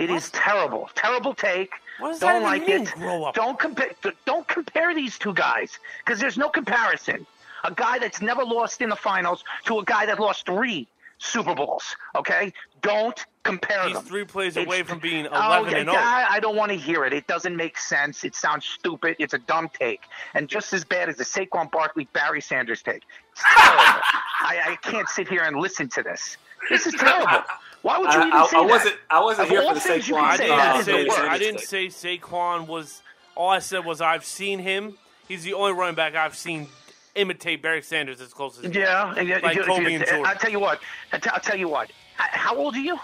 It 0.00 0.08
is 0.10 0.30
terrible. 0.30 0.88
Terrible 0.94 1.34
take. 1.34 1.72
Don't 2.20 2.42
like 2.42 2.66
mean, 2.66 2.86
it. 2.86 3.34
Don't 3.34 3.58
compare. 3.58 3.90
Don't 4.24 4.48
compare 4.48 4.94
these 4.94 5.18
two 5.18 5.34
guys 5.34 5.78
because 6.04 6.18
there's 6.18 6.38
no 6.38 6.48
comparison. 6.48 7.26
A 7.64 7.70
guy 7.72 7.98
that's 7.98 8.22
never 8.22 8.42
lost 8.42 8.80
in 8.80 8.88
the 8.88 8.96
finals 8.96 9.44
to 9.66 9.78
a 9.80 9.84
guy 9.84 10.06
that 10.06 10.18
lost 10.18 10.46
three 10.46 10.88
Super 11.18 11.54
Bowls. 11.54 11.94
Okay, 12.16 12.54
don't 12.80 13.22
compare 13.42 13.84
He's 13.84 13.92
them. 13.92 14.04
three 14.04 14.24
plays 14.24 14.56
It's- 14.56 14.66
away 14.66 14.82
from 14.82 14.98
being 15.00 15.26
Oh, 15.30 15.36
11 15.62 15.74
and 15.74 15.90
0. 15.90 16.00
I, 16.02 16.26
I 16.30 16.40
don't 16.40 16.56
want 16.56 16.72
to 16.72 16.78
hear 16.78 17.04
it. 17.04 17.12
It 17.12 17.26
doesn't 17.26 17.54
make 17.54 17.76
sense. 17.76 18.24
It 18.24 18.34
sounds 18.34 18.64
stupid. 18.64 19.16
It's 19.18 19.34
a 19.34 19.38
dumb 19.38 19.68
take, 19.78 20.00
and 20.32 20.48
just 20.48 20.72
as 20.72 20.82
bad 20.82 21.10
as 21.10 21.16
the 21.16 21.24
Saquon 21.24 21.70
Barkley 21.70 22.08
Barry 22.14 22.40
Sanders 22.40 22.80
take. 22.80 23.02
It's 23.32 23.42
terrible. 23.54 23.82
I, 24.42 24.60
I 24.70 24.76
can't 24.80 25.10
sit 25.10 25.28
here 25.28 25.42
and 25.42 25.56
listen 25.58 25.90
to 25.90 26.02
this. 26.02 26.38
This 26.70 26.86
is 26.86 26.94
terrible. 26.94 27.42
Why 27.82 27.98
would 27.98 28.12
you 28.12 28.20
I- 28.20 28.26
even 28.26 28.32
I- 28.38 28.46
say 28.46 28.56
I 28.56 28.60
that? 28.60 28.68
wasn't- 28.68 28.96
I 29.10 29.20
wasn't 29.20 29.44
Of 29.46 29.50
here 29.50 29.62
for 29.62 29.74
the 29.74 29.80
things 29.80 30.08
you 30.08 30.14
Saquon, 30.16 30.22
I 30.22 30.36
say, 30.36 30.42
didn't, 30.44 30.56
that 30.58 30.76
is 30.80 30.84
say, 30.84 31.04
the 31.04 31.30
I 31.30 31.38
didn't 31.38 31.60
say 31.60 31.86
Saquon 31.86 32.66
was. 32.66 33.02
All 33.36 33.48
I 33.48 33.58
said 33.60 33.84
was 33.86 34.00
I've 34.02 34.24
seen 34.24 34.58
him. 34.58 34.98
He's 35.28 35.44
the 35.44 35.54
only 35.54 35.72
running 35.72 35.94
back 35.94 36.14
I've 36.14 36.36
seen 36.36 36.68
imitate 37.14 37.62
Barry 37.62 37.80
Sanders 37.82 38.20
as 38.20 38.32
close 38.34 38.58
as 38.62 38.74
Yeah, 38.74 39.14
and, 39.16 39.28
like 39.42 39.56
you- 39.56 39.62
Kobe 39.64 39.82
you- 39.90 39.96
and 39.98 40.06
Jordan. 40.06 40.26
I'll 40.26 40.34
tell 40.36 40.50
you 40.50 40.60
what. 40.60 40.80
I'll, 41.12 41.40
tell 41.40 41.56
you 41.56 41.68
what. 41.68 41.90
How 42.16 42.54
old 42.56 42.74
are 42.76 42.80
you? 42.80 42.98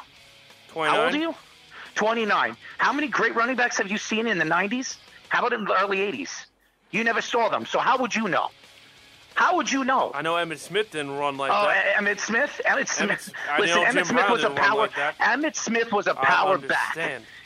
Twenty. 0.69 0.91
How 0.95 1.05
old 1.05 1.15
are 1.15 1.19
you? 1.19 1.35
29. 1.95 2.57
How 2.79 2.93
many 2.93 3.09
great 3.09 3.35
running 3.35 3.57
backs 3.57 3.79
have 3.79 3.91
you 3.91 3.97
seen 3.99 4.27
in 4.27 4.37
the 4.39 4.45
90s? 4.45 4.99
How 5.31 5.39
about 5.41 5.55
in 5.55 5.65
the 5.65 5.75
early 5.81 5.99
80s? 5.99 6.47
You 6.91 7.03
never 7.05 7.23
saw 7.23 7.49
them, 7.49 7.65
so 7.65 7.79
how 7.79 7.97
would 7.99 8.15
you 8.15 8.29
know? 8.29 8.51
How 9.37 9.55
would 9.57 9.71
you 9.71 9.85
know? 9.85 10.11
I 10.15 10.23
know 10.23 10.35
Emmitt 10.35 10.59
Smith 10.59 10.91
didn't 10.93 11.17
run 11.17 11.37
like 11.37 11.53
Oh, 11.55 11.67
that. 11.67 11.95
Emmitt 11.97 12.21
Smith. 12.21 12.59
Emmitt 12.65 12.89
Smith. 12.89 13.11
Emmett- 13.11 13.33
I 13.51 13.61
Listen, 13.61 13.79
Emmett 13.83 13.95
Jim 13.95 14.05
Smith 14.07 14.17
Brown 14.25 14.33
was 14.33 14.45
a 14.45 14.51
power. 14.51 14.79
like. 14.81 14.93
Emmitt 15.19 15.57
Smith 15.57 15.93
was 15.93 16.07
a 16.07 16.15
power 16.15 16.57
back. 16.59 16.97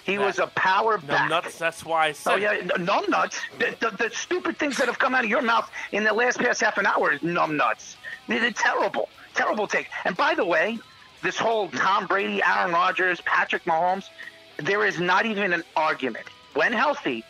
He 0.04 0.16
that. 0.16 0.24
was 0.24 0.38
a 0.38 0.46
power 0.48 0.98
No 1.02 1.06
back. 1.08 1.28
nuts. 1.30 1.58
That's 1.58 1.84
why 1.84 2.06
I 2.06 2.12
said. 2.12 2.32
Oh 2.32 2.36
yeah, 2.36 2.60
numb 2.78 3.04
nuts. 3.08 3.40
The, 3.58 3.76
the, 3.80 3.90
the 4.08 4.10
stupid 4.14 4.56
things 4.56 4.76
that 4.78 4.86
have 4.86 4.98
come 5.00 5.14
out 5.16 5.24
of 5.24 5.30
your 5.30 5.42
mouth 5.42 5.68
in 5.90 6.04
the 6.04 6.12
last 6.14 6.38
past 6.38 6.60
half 6.60 6.78
an 6.78 6.86
hour 6.86 7.12
is 7.12 7.22
numb 7.24 7.56
nuts. 7.56 7.96
They're 8.28 8.50
terrible, 8.52 9.08
terrible 9.34 9.66
take. 9.66 9.88
And 10.04 10.16
by 10.16 10.34
the 10.36 10.44
way, 10.44 10.78
this 11.22 11.36
whole 11.38 11.68
Tom 11.70 12.06
Brady, 12.06 12.40
Aaron 12.42 12.72
Rodgers, 12.72 13.20
Patrick 13.22 13.64
Mahomes, 13.64 14.08
there 14.58 14.86
is 14.86 15.00
not 15.00 15.26
even 15.26 15.52
an 15.52 15.64
argument. 15.74 16.26
When 16.54 16.72
healthy, 16.72 17.24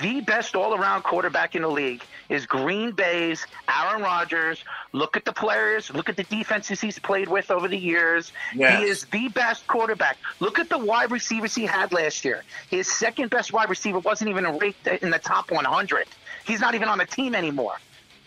the 0.00 0.22
best 0.22 0.56
all-around 0.56 1.02
quarterback 1.02 1.54
in 1.54 1.62
the 1.62 1.68
league 1.68 2.02
is 2.28 2.46
Green 2.46 2.92
Bay's 2.92 3.46
Aaron 3.68 4.02
Rodgers. 4.02 4.62
Look 4.92 5.16
at 5.16 5.24
the 5.24 5.32
players. 5.32 5.90
Look 5.92 6.08
at 6.08 6.16
the 6.16 6.24
defenses 6.24 6.80
he's 6.80 6.98
played 6.98 7.28
with 7.28 7.50
over 7.50 7.68
the 7.68 7.76
years. 7.78 8.32
Yes. 8.54 8.78
He 8.82 8.88
is 8.88 9.04
the 9.06 9.28
best 9.28 9.66
quarterback. 9.66 10.18
Look 10.40 10.58
at 10.58 10.68
the 10.68 10.78
wide 10.78 11.10
receivers 11.10 11.54
he 11.54 11.64
had 11.66 11.92
last 11.92 12.24
year. 12.24 12.44
His 12.70 12.90
second 12.92 13.30
best 13.30 13.52
wide 13.52 13.70
receiver 13.70 13.98
wasn't 14.00 14.30
even 14.30 14.44
ranked 14.58 14.86
in 14.86 15.10
the 15.10 15.18
top 15.18 15.50
100. 15.50 16.06
He's 16.46 16.60
not 16.60 16.74
even 16.74 16.88
on 16.88 16.98
the 16.98 17.06
team 17.06 17.34
anymore. 17.34 17.74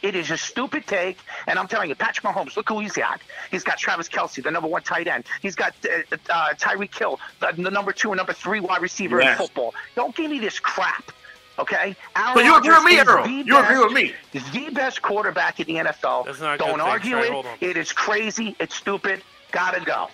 It 0.02 0.16
is 0.16 0.32
a 0.32 0.38
stupid 0.38 0.88
take, 0.88 1.20
and 1.46 1.60
I'm 1.60 1.68
telling 1.68 1.88
you, 1.90 1.94
Patrick 1.94 2.26
Mahomes, 2.26 2.56
look 2.58 2.68
who 2.70 2.80
he's 2.80 2.94
got. 2.94 3.22
He's 3.52 3.64
got 3.64 3.78
Travis 3.78 4.10
Kelce, 4.10 4.42
the 4.44 4.50
number 4.50 4.68
one 4.68 4.82
tight 4.82 5.08
end. 5.08 5.26
He's 5.44 5.54
got 5.54 5.76
uh, 5.86 6.16
uh, 6.28 6.54
Tyreek 6.56 6.98
Hill, 6.98 7.20
the, 7.40 7.54
the 7.56 7.70
number 7.70 7.92
two 7.94 8.10
and 8.10 8.18
number 8.18 8.34
three 8.34 8.60
wide 8.62 8.82
receiver 8.82 9.22
Yes. 9.22 9.40
in 9.40 9.46
football. 9.46 9.76
Don't 9.96 10.16
give 10.16 10.32
me 10.32 10.40
this 10.40 10.60
crap, 10.60 11.12
okay? 11.62 11.96
Aaron 12.16 12.34
So 12.34 12.40
you 12.42 12.56
agree 12.58 12.70
with 12.72 12.84
me, 12.84 12.98
Rodgers 13.00 13.08
is 13.08 13.08
Earl? 13.08 13.24
the 13.24 13.32
You 13.46 13.58
agree 13.60 13.80
with 13.80 13.94
me? 13.94 14.14
best- 14.34 14.54
The 14.54 14.70
best 14.70 15.02
quarterback 15.02 15.60
in 15.60 15.68
the 15.68 15.76
NFL. 15.90 16.26
That's 16.26 16.40
not 16.42 16.60
Don't 16.60 16.72
thing, 16.72 16.82
argue 16.82 17.12
Trey. 17.16 17.28
it. 17.28 17.32
Hold. 17.32 17.46
It 17.62 17.78
is 17.78 17.92
crazy. 17.92 18.56
It's 18.60 18.76
stupid. 18.76 19.22
Gotta 19.52 19.82
go. 19.82 20.10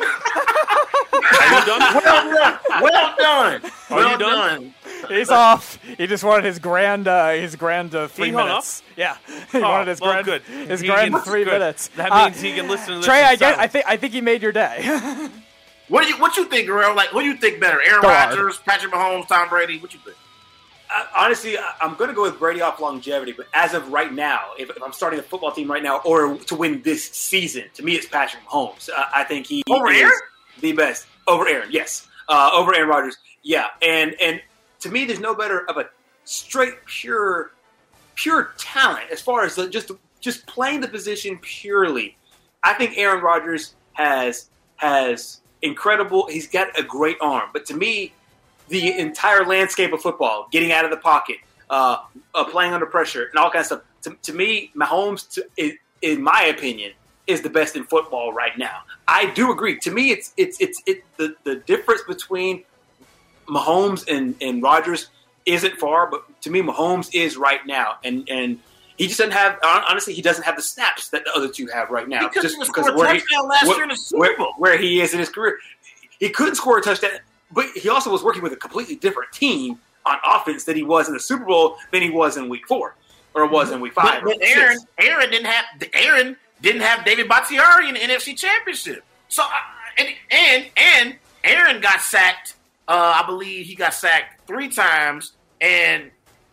Are 0.00 1.60
you 1.60 1.66
done? 1.66 1.94
Well 2.04 2.34
done. 2.36 2.58
Well 2.82 3.14
done. 3.16 3.62
Are 3.64 3.96
well 3.96 4.10
you 4.12 4.18
done? 4.18 4.74
He's 5.08 5.30
off. 5.30 5.78
He 5.96 6.06
just 6.06 6.24
wanted 6.24 6.44
his 6.44 6.58
grand, 6.58 7.06
uh, 7.06 7.30
his 7.30 7.54
grand 7.56 7.94
uh, 7.94 8.08
three 8.08 8.26
He 8.28 8.32
hung 8.32 8.48
minutes. 8.48 8.82
Yeah, 8.96 9.16
he 9.52 9.58
Oh, 9.58 9.60
wanted 9.62 9.88
his 9.88 10.00
well, 10.00 10.12
grand, 10.22 10.26
good. 10.26 10.42
his 10.68 10.80
He 10.80 10.86
grand 10.88 11.14
three 11.24 11.44
good. 11.44 11.52
minutes. 11.52 11.88
That 11.96 12.10
Uh, 12.10 12.24
means 12.26 12.40
he 12.40 12.52
can 12.54 12.66
listen 12.68 13.00
to 13.00 13.06
Trey, 13.06 13.20
this 13.20 13.28
I 13.28 13.32
in 13.34 13.38
guess 13.38 13.58
I 13.58 13.66
think 13.68 13.84
I 13.86 13.96
think 13.96 14.12
he 14.12 14.20
made 14.20 14.42
your 14.42 14.52
day. 14.52 14.82
What 15.88 16.04
do 16.04 16.08
you 16.08 16.16
what 16.16 16.34
you 16.38 16.46
think, 16.46 16.66
Earl? 16.68 16.94
Like, 16.96 17.12
what 17.12 17.20
do 17.20 17.26
you 17.28 17.36
think 17.36 17.60
better, 17.60 17.78
Aaron 17.82 18.00
Go. 18.00 18.08
Rodgers, 18.08 18.56
Patrick 18.64 18.90
Mahomes, 18.90 19.28
Tom 19.28 19.50
Brady? 19.50 19.78
What 19.78 19.92
you 19.92 20.00
think? 20.00 20.16
Honestly, 21.16 21.56
I'm 21.80 21.94
going 21.96 22.08
to 22.08 22.14
go 22.14 22.22
with 22.22 22.38
Brady 22.38 22.60
off 22.60 22.80
longevity, 22.80 23.32
but 23.32 23.46
as 23.52 23.74
of 23.74 23.92
right 23.92 24.12
now, 24.12 24.50
if, 24.58 24.70
if 24.70 24.82
I'm 24.82 24.92
starting 24.92 25.18
a 25.18 25.22
football 25.22 25.50
team 25.52 25.70
right 25.70 25.82
now, 25.82 25.98
or 26.04 26.36
to 26.36 26.54
win 26.54 26.82
this 26.82 27.10
season, 27.10 27.64
to 27.74 27.82
me, 27.82 27.94
it's 27.94 28.06
Patrick 28.06 28.44
Mahomes. 28.44 28.88
Uh, 28.88 29.04
I 29.14 29.24
think 29.24 29.46
he 29.46 29.62
Over 29.68 29.90
is 29.90 30.02
Aaron? 30.02 30.18
the 30.60 30.72
best 30.72 31.06
over 31.26 31.48
Aaron. 31.48 31.68
Yes, 31.70 32.06
uh, 32.28 32.50
over 32.52 32.74
Aaron 32.74 32.88
Rodgers. 32.88 33.16
Yeah, 33.42 33.66
and 33.82 34.14
and 34.20 34.40
to 34.80 34.90
me, 34.90 35.04
there's 35.04 35.20
no 35.20 35.34
better 35.34 35.68
of 35.68 35.76
a 35.76 35.88
straight 36.24 36.84
pure 36.86 37.52
pure 38.14 38.52
talent 38.58 39.10
as 39.10 39.20
far 39.20 39.44
as 39.44 39.56
the, 39.56 39.68
just 39.68 39.90
just 40.20 40.46
playing 40.46 40.80
the 40.80 40.88
position 40.88 41.38
purely. 41.38 42.16
I 42.62 42.74
think 42.74 42.96
Aaron 42.96 43.22
Rodgers 43.22 43.74
has 43.94 44.48
has 44.76 45.40
incredible. 45.62 46.28
He's 46.28 46.46
got 46.46 46.78
a 46.78 46.82
great 46.82 47.16
arm, 47.20 47.50
but 47.52 47.66
to 47.66 47.74
me, 47.74 48.12
the 48.68 48.98
entire 48.98 49.44
landscape 49.44 49.92
of 49.92 50.00
football, 50.00 50.48
getting 50.50 50.72
out 50.72 50.84
of 50.84 50.90
the 50.90 50.96
pocket, 50.96 51.36
uh, 51.70 51.98
uh, 52.34 52.44
playing 52.44 52.72
under 52.72 52.86
pressure, 52.86 53.24
and 53.24 53.38
all 53.38 53.50
kinds 53.50 53.70
of 53.70 53.82
stuff. 54.02 54.14
To, 54.22 54.32
to 54.32 54.36
me, 54.36 54.70
Mahomes, 54.76 55.30
to, 55.32 55.46
in, 55.56 55.78
in 56.02 56.22
my 56.22 56.42
opinion, 56.44 56.92
is 57.26 57.40
the 57.42 57.48
best 57.50 57.74
in 57.76 57.84
football 57.84 58.32
right 58.32 58.56
now. 58.58 58.80
I 59.08 59.26
do 59.30 59.50
agree. 59.50 59.78
To 59.80 59.90
me, 59.90 60.10
it's 60.10 60.32
it's 60.36 60.60
it's 60.60 60.82
it 60.86 61.04
the, 61.16 61.34
the 61.44 61.56
difference 61.56 62.02
between 62.06 62.64
Mahomes 63.48 64.06
and 64.08 64.34
and 64.40 64.62
Rodgers 64.62 65.08
isn't 65.46 65.76
far, 65.78 66.10
but 66.10 66.24
to 66.42 66.50
me, 66.50 66.60
Mahomes 66.62 67.14
is 67.14 67.36
right 67.36 67.64
now, 67.66 67.96
and 68.04 68.28
and 68.28 68.58
he 68.96 69.06
just 69.06 69.18
doesn't 69.18 69.32
have. 69.32 69.58
Honestly, 69.62 70.14
he 70.14 70.22
doesn't 70.22 70.44
have 70.44 70.56
the 70.56 70.62
snaps 70.62 71.08
that 71.10 71.24
the 71.24 71.32
other 71.34 71.48
two 71.48 71.66
have 71.68 71.90
right 71.90 72.08
now. 72.08 72.20
He 72.20 72.28
couldn't 72.28 72.42
just 72.42 72.60
because 72.72 72.94
where 72.94 73.14
he- 73.14 73.22
last 73.42 73.66
where- 73.66 73.76
year 73.76 73.82
in 73.84 73.88
the 73.90 73.96
Super 73.96 74.20
where- 74.20 74.36
Bowl. 74.36 74.54
where 74.58 74.76
he 74.78 75.00
is 75.00 75.12
in 75.12 75.18
his 75.18 75.28
career, 75.28 75.58
he 76.18 76.28
couldn't 76.30 76.54
score 76.56 76.78
a 76.78 76.82
touchdown, 76.82 77.10
but 77.52 77.66
he 77.74 77.88
also 77.88 78.10
was 78.10 78.22
working 78.22 78.42
with 78.42 78.52
a 78.52 78.56
completely 78.56 78.96
different 78.96 79.32
team 79.32 79.78
on 80.06 80.18
offense 80.24 80.64
than 80.64 80.76
he 80.76 80.82
was 80.82 81.08
in 81.08 81.14
the 81.14 81.20
Super 81.20 81.44
Bowl 81.44 81.76
than 81.92 82.02
he 82.02 82.10
was 82.10 82.36
in 82.36 82.48
Week 82.48 82.66
Four 82.66 82.94
or 83.34 83.46
was 83.46 83.70
in 83.70 83.80
Week 83.80 83.92
Five. 83.92 84.22
But, 84.22 84.38
but 84.38 84.48
Aaron. 84.48 84.78
Aaron 84.98 85.30
didn't 85.30 85.46
have 85.46 85.64
Aaron 85.92 86.36
didn't 86.60 86.82
have 86.82 87.04
David 87.04 87.28
Bakhtiari 87.28 87.88
in 87.88 87.94
the 87.94 88.00
NFC 88.00 88.36
Championship. 88.36 89.04
So 89.28 89.42
uh, 89.42 89.48
and 89.98 90.08
and 90.30 90.66
and 90.76 91.16
Aaron 91.42 91.80
got 91.80 92.00
sacked. 92.00 92.54
Uh, 92.86 93.20
I 93.22 93.26
believe 93.26 93.66
he 93.66 93.74
got 93.74 93.94
sacked 93.94 94.46
three 94.46 94.68
times. 94.68 95.32
And 95.60 96.10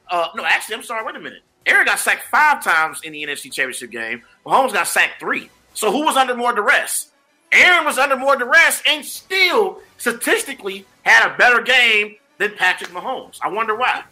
uh, 0.10 0.28
no, 0.36 0.46
actually, 0.46 0.76
I'm 0.76 0.84
sorry. 0.84 1.06
Wait 1.06 1.16
a 1.16 1.20
minute. 1.20 1.42
Aaron 1.66 1.86
got 1.86 2.00
sacked 2.00 2.24
five 2.24 2.64
times 2.64 3.02
in 3.04 3.14
the 3.14 3.24
NFC 3.24 3.52
Championship 3.52 3.92
game. 3.92 4.24
Mahomes 4.46 4.74
got 4.74 4.88
sacked 4.88 5.20
three. 5.20 5.50
So 5.74 5.92
who 5.92 6.04
was 6.04 6.18
under 6.18 6.36
more 6.36 6.54
duress? 6.54 7.11
Aaron 7.52 7.86
was 7.86 7.98
under 7.98 8.16
more 8.16 8.36
duress 8.36 8.82
and 8.88 9.06
still 9.06 9.80
statistically 9.98 10.86
had 11.04 11.30
a 11.30 11.38
better 11.38 11.62
game 11.62 12.16
than 12.38 12.52
Patrick 12.56 12.92
Mahomes. 12.92 13.40
I 13.42 13.50
wonder 13.50 13.76
why. 13.76 14.04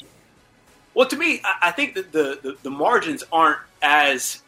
Well, 0.94 1.08
to 1.08 1.18
me, 1.18 1.42
I, 1.62 1.72
think 1.72 1.94
that 1.96 2.12
the, 2.12 2.40
the 2.42 2.58
the 2.64 2.70
margins 2.70 3.24
aren't 3.32 3.60
as 3.82 4.42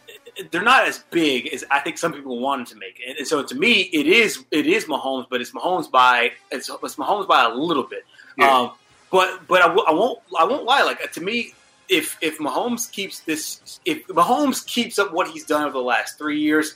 they're 0.49 0.63
not 0.63 0.87
as 0.87 0.99
big 1.11 1.47
as 1.47 1.63
I 1.69 1.79
think 1.79 1.97
some 1.97 2.13
people 2.13 2.39
wanted 2.39 2.67
to 2.67 2.75
make 2.75 2.99
it. 2.99 3.17
And 3.17 3.27
so 3.27 3.43
to 3.43 3.55
me, 3.55 3.81
it 3.93 4.07
is 4.07 4.43
it 4.51 4.67
is 4.67 4.85
Mahomes, 4.85 5.27
but 5.29 5.41
it's 5.41 5.51
Mahomes 5.51 5.89
by 5.89 6.31
it's, 6.51 6.69
it's 6.69 6.95
Mahomes 6.95 7.27
by 7.27 7.45
a 7.45 7.53
little 7.53 7.83
bit. 7.83 8.05
Yeah. 8.37 8.59
Um, 8.59 8.71
but 9.11 9.47
but 9.47 9.61
I, 9.61 9.67
w- 9.67 9.85
I 9.87 9.91
won't 9.91 10.19
I 10.37 10.43
won't 10.45 10.65
lie. 10.65 10.83
Like 10.83 11.11
to 11.11 11.21
me, 11.21 11.53
if 11.89 12.17
if 12.21 12.39
Mahomes 12.39 12.91
keeps 12.91 13.19
this, 13.21 13.79
if 13.85 14.07
Mahomes 14.07 14.65
keeps 14.65 14.97
up 14.99 15.13
what 15.13 15.27
he's 15.27 15.45
done 15.45 15.63
over 15.63 15.73
the 15.73 15.79
last 15.79 16.17
three 16.17 16.39
years, 16.39 16.75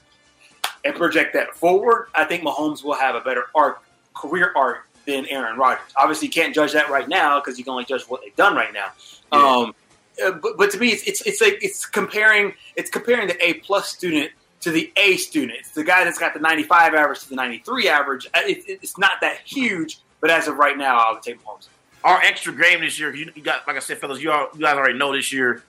and 0.86 0.96
project 0.96 1.34
that 1.34 1.56
forward, 1.56 2.08
I 2.16 2.24
think 2.26 2.44
Mahomes 2.44 2.84
will 2.84 2.94
have 2.96 3.16
a 3.16 3.22
better 3.22 3.46
arc, 3.54 3.82
career 4.14 4.54
arc 4.56 4.88
than 5.06 5.26
Aaron 5.28 5.58
Rodgers. 5.58 5.84
Obviously, 5.98 6.28
you 6.28 6.34
can't 6.34 6.54
judge 6.56 6.72
that 6.74 6.90
right 6.90 7.08
now 7.10 7.40
because 7.40 7.58
you 7.58 7.64
can 7.64 7.72
only 7.72 7.86
judge 7.86 8.04
what 8.04 8.22
they've 8.22 8.36
done 8.36 8.56
right 8.56 8.74
now. 8.74 8.92
Um, 9.32 9.76
uh, 10.24 10.32
but, 10.32 10.58
but 10.58 10.72
to 10.72 10.78
me, 10.80 10.90
it's, 10.90 11.04
it's 11.04 11.22
it's 11.28 11.42
like 11.42 11.58
it's 11.62 11.86
comparing 11.86 12.54
it's 12.76 12.90
comparing 12.90 13.28
the 13.28 13.46
A 13.46 13.56
plus 13.56 13.90
student 13.90 14.32
to 14.62 14.72
the 14.72 14.92
A 14.96 15.18
student. 15.18 15.60
It's 15.60 15.72
the 15.72 15.84
guy 15.84 16.04
that's 16.06 16.18
got 16.18 16.34
the 16.34 16.40
95 16.40 16.94
average 16.94 17.20
to 17.22 17.30
the 17.30 17.36
93 17.36 17.90
average. 17.90 18.26
Uh, 18.34 18.40
It, 18.46 18.58
it- 18.70 18.80
it's 18.82 18.98
not 18.98 19.20
that 19.22 19.40
huge, 19.46 20.00
but 20.22 20.30
as 20.32 20.48
of 20.48 20.56
right 20.58 20.78
now, 20.78 20.98
I 20.98 21.12
would 21.12 21.22
take 21.22 21.44
Mahomes. 21.44 21.68
Our 22.04 22.22
extra 22.22 22.54
game 22.54 22.82
this 22.82 23.00
year, 23.00 23.14
you, 23.14 23.32
you 23.36 23.42
got 23.42 23.68
like 23.68 23.76
I 23.76 23.80
said, 23.80 23.98
fellas, 23.98 24.22
you 24.22 24.32
all 24.32 24.48
you 24.54 24.62
guys 24.62 24.76
already 24.78 24.98
know 24.98 25.12
this 25.14 25.34
year 25.34 25.64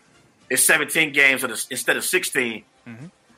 is 0.48 0.64
17 0.64 1.12
games 1.12 1.42
instead 1.70 1.96
of 1.96 2.04
16. 2.04 2.62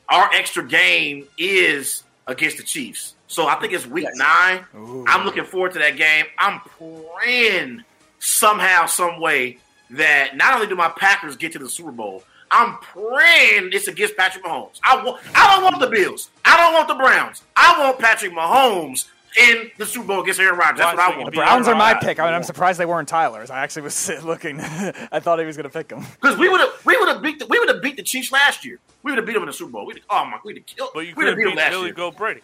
Our 0.09 0.29
extra 0.33 0.63
game 0.63 1.27
is 1.37 2.03
against 2.27 2.57
the 2.57 2.63
Chiefs, 2.63 3.15
so 3.27 3.47
I 3.47 3.55
think 3.55 3.73
it's 3.73 3.85
week 3.85 4.07
nine. 4.15 4.65
I'm 5.07 5.25
looking 5.25 5.45
forward 5.45 5.73
to 5.73 5.79
that 5.79 5.97
game. 5.97 6.25
I'm 6.37 6.59
praying 6.61 7.83
somehow, 8.19 8.85
some 8.85 9.19
way 9.19 9.57
that 9.91 10.35
not 10.35 10.53
only 10.55 10.67
do 10.67 10.75
my 10.75 10.89
Packers 10.89 11.35
get 11.35 11.51
to 11.53 11.59
the 11.59 11.69
Super 11.69 11.91
Bowl, 11.91 12.23
I'm 12.51 12.77
praying 12.79 13.69
it's 13.73 13.87
against 13.87 14.17
Patrick 14.17 14.43
Mahomes. 14.43 14.79
I 14.83 15.03
want, 15.03 15.21
I 15.35 15.55
don't 15.55 15.63
want 15.63 15.79
the 15.79 15.87
Bills. 15.87 16.29
I 16.45 16.57
don't 16.57 16.73
want 16.73 16.87
the 16.87 16.95
Browns. 16.95 17.43
I 17.55 17.79
want 17.79 17.99
Patrick 17.99 18.31
Mahomes 18.31 19.07
in 19.37 19.71
the 19.77 19.85
Super 19.85 20.07
Bowl 20.07 20.21
against 20.21 20.39
Aaron 20.39 20.57
Rodgers. 20.57 20.79
That's 20.79 20.97
what 20.97 21.13
I 21.13 21.17
want. 21.17 21.31
The 21.31 21.37
Browns 21.37 21.67
are 21.67 21.75
my 21.75 21.93
pick. 21.93 22.19
I 22.19 22.25
mean, 22.25 22.33
I'm 22.33 22.43
surprised 22.43 22.79
they 22.79 22.85
weren't 22.85 23.07
Tyler's. 23.07 23.49
I 23.49 23.59
actually 23.59 23.83
was 23.83 24.09
looking. 24.23 24.59
I 24.61 25.19
thought 25.19 25.39
he 25.39 25.45
was 25.45 25.57
going 25.57 25.69
to 25.69 25.73
pick 25.73 25.89
them. 25.89 26.05
Because 26.21 26.37
we 26.37 26.49
would 26.49 26.59
have 26.59 26.85
we 26.85 26.97
would 26.97 27.09
have 27.09 27.21
beat 27.21 27.39
the, 27.39 27.45
we 27.47 27.59
would 27.59 27.69
have 27.69 27.81
beat 27.81 27.97
the 27.97 28.03
Chiefs 28.03 28.31
last 28.31 28.65
year. 28.65 28.79
We 29.03 29.11
would 29.11 29.17
have 29.17 29.25
beat 29.25 29.33
them 29.33 29.43
in 29.43 29.47
the 29.47 29.53
Super 29.53 29.71
Bowl. 29.71 29.85
We'd 29.85 30.01
oh 30.09 30.25
my, 30.25 30.39
we'd 30.43 30.57
have 30.57 30.65
killed. 30.65 30.91
But 30.93 31.07
you 31.07 31.13
we'd 31.15 31.27
have 31.27 31.35
couldn't 31.35 31.51
beat 31.51 31.55
beat 31.55 31.57
last 31.57 31.71
Billy 31.71 31.85
year. 31.85 31.93
Goat 31.93 32.17
Brady. 32.17 32.41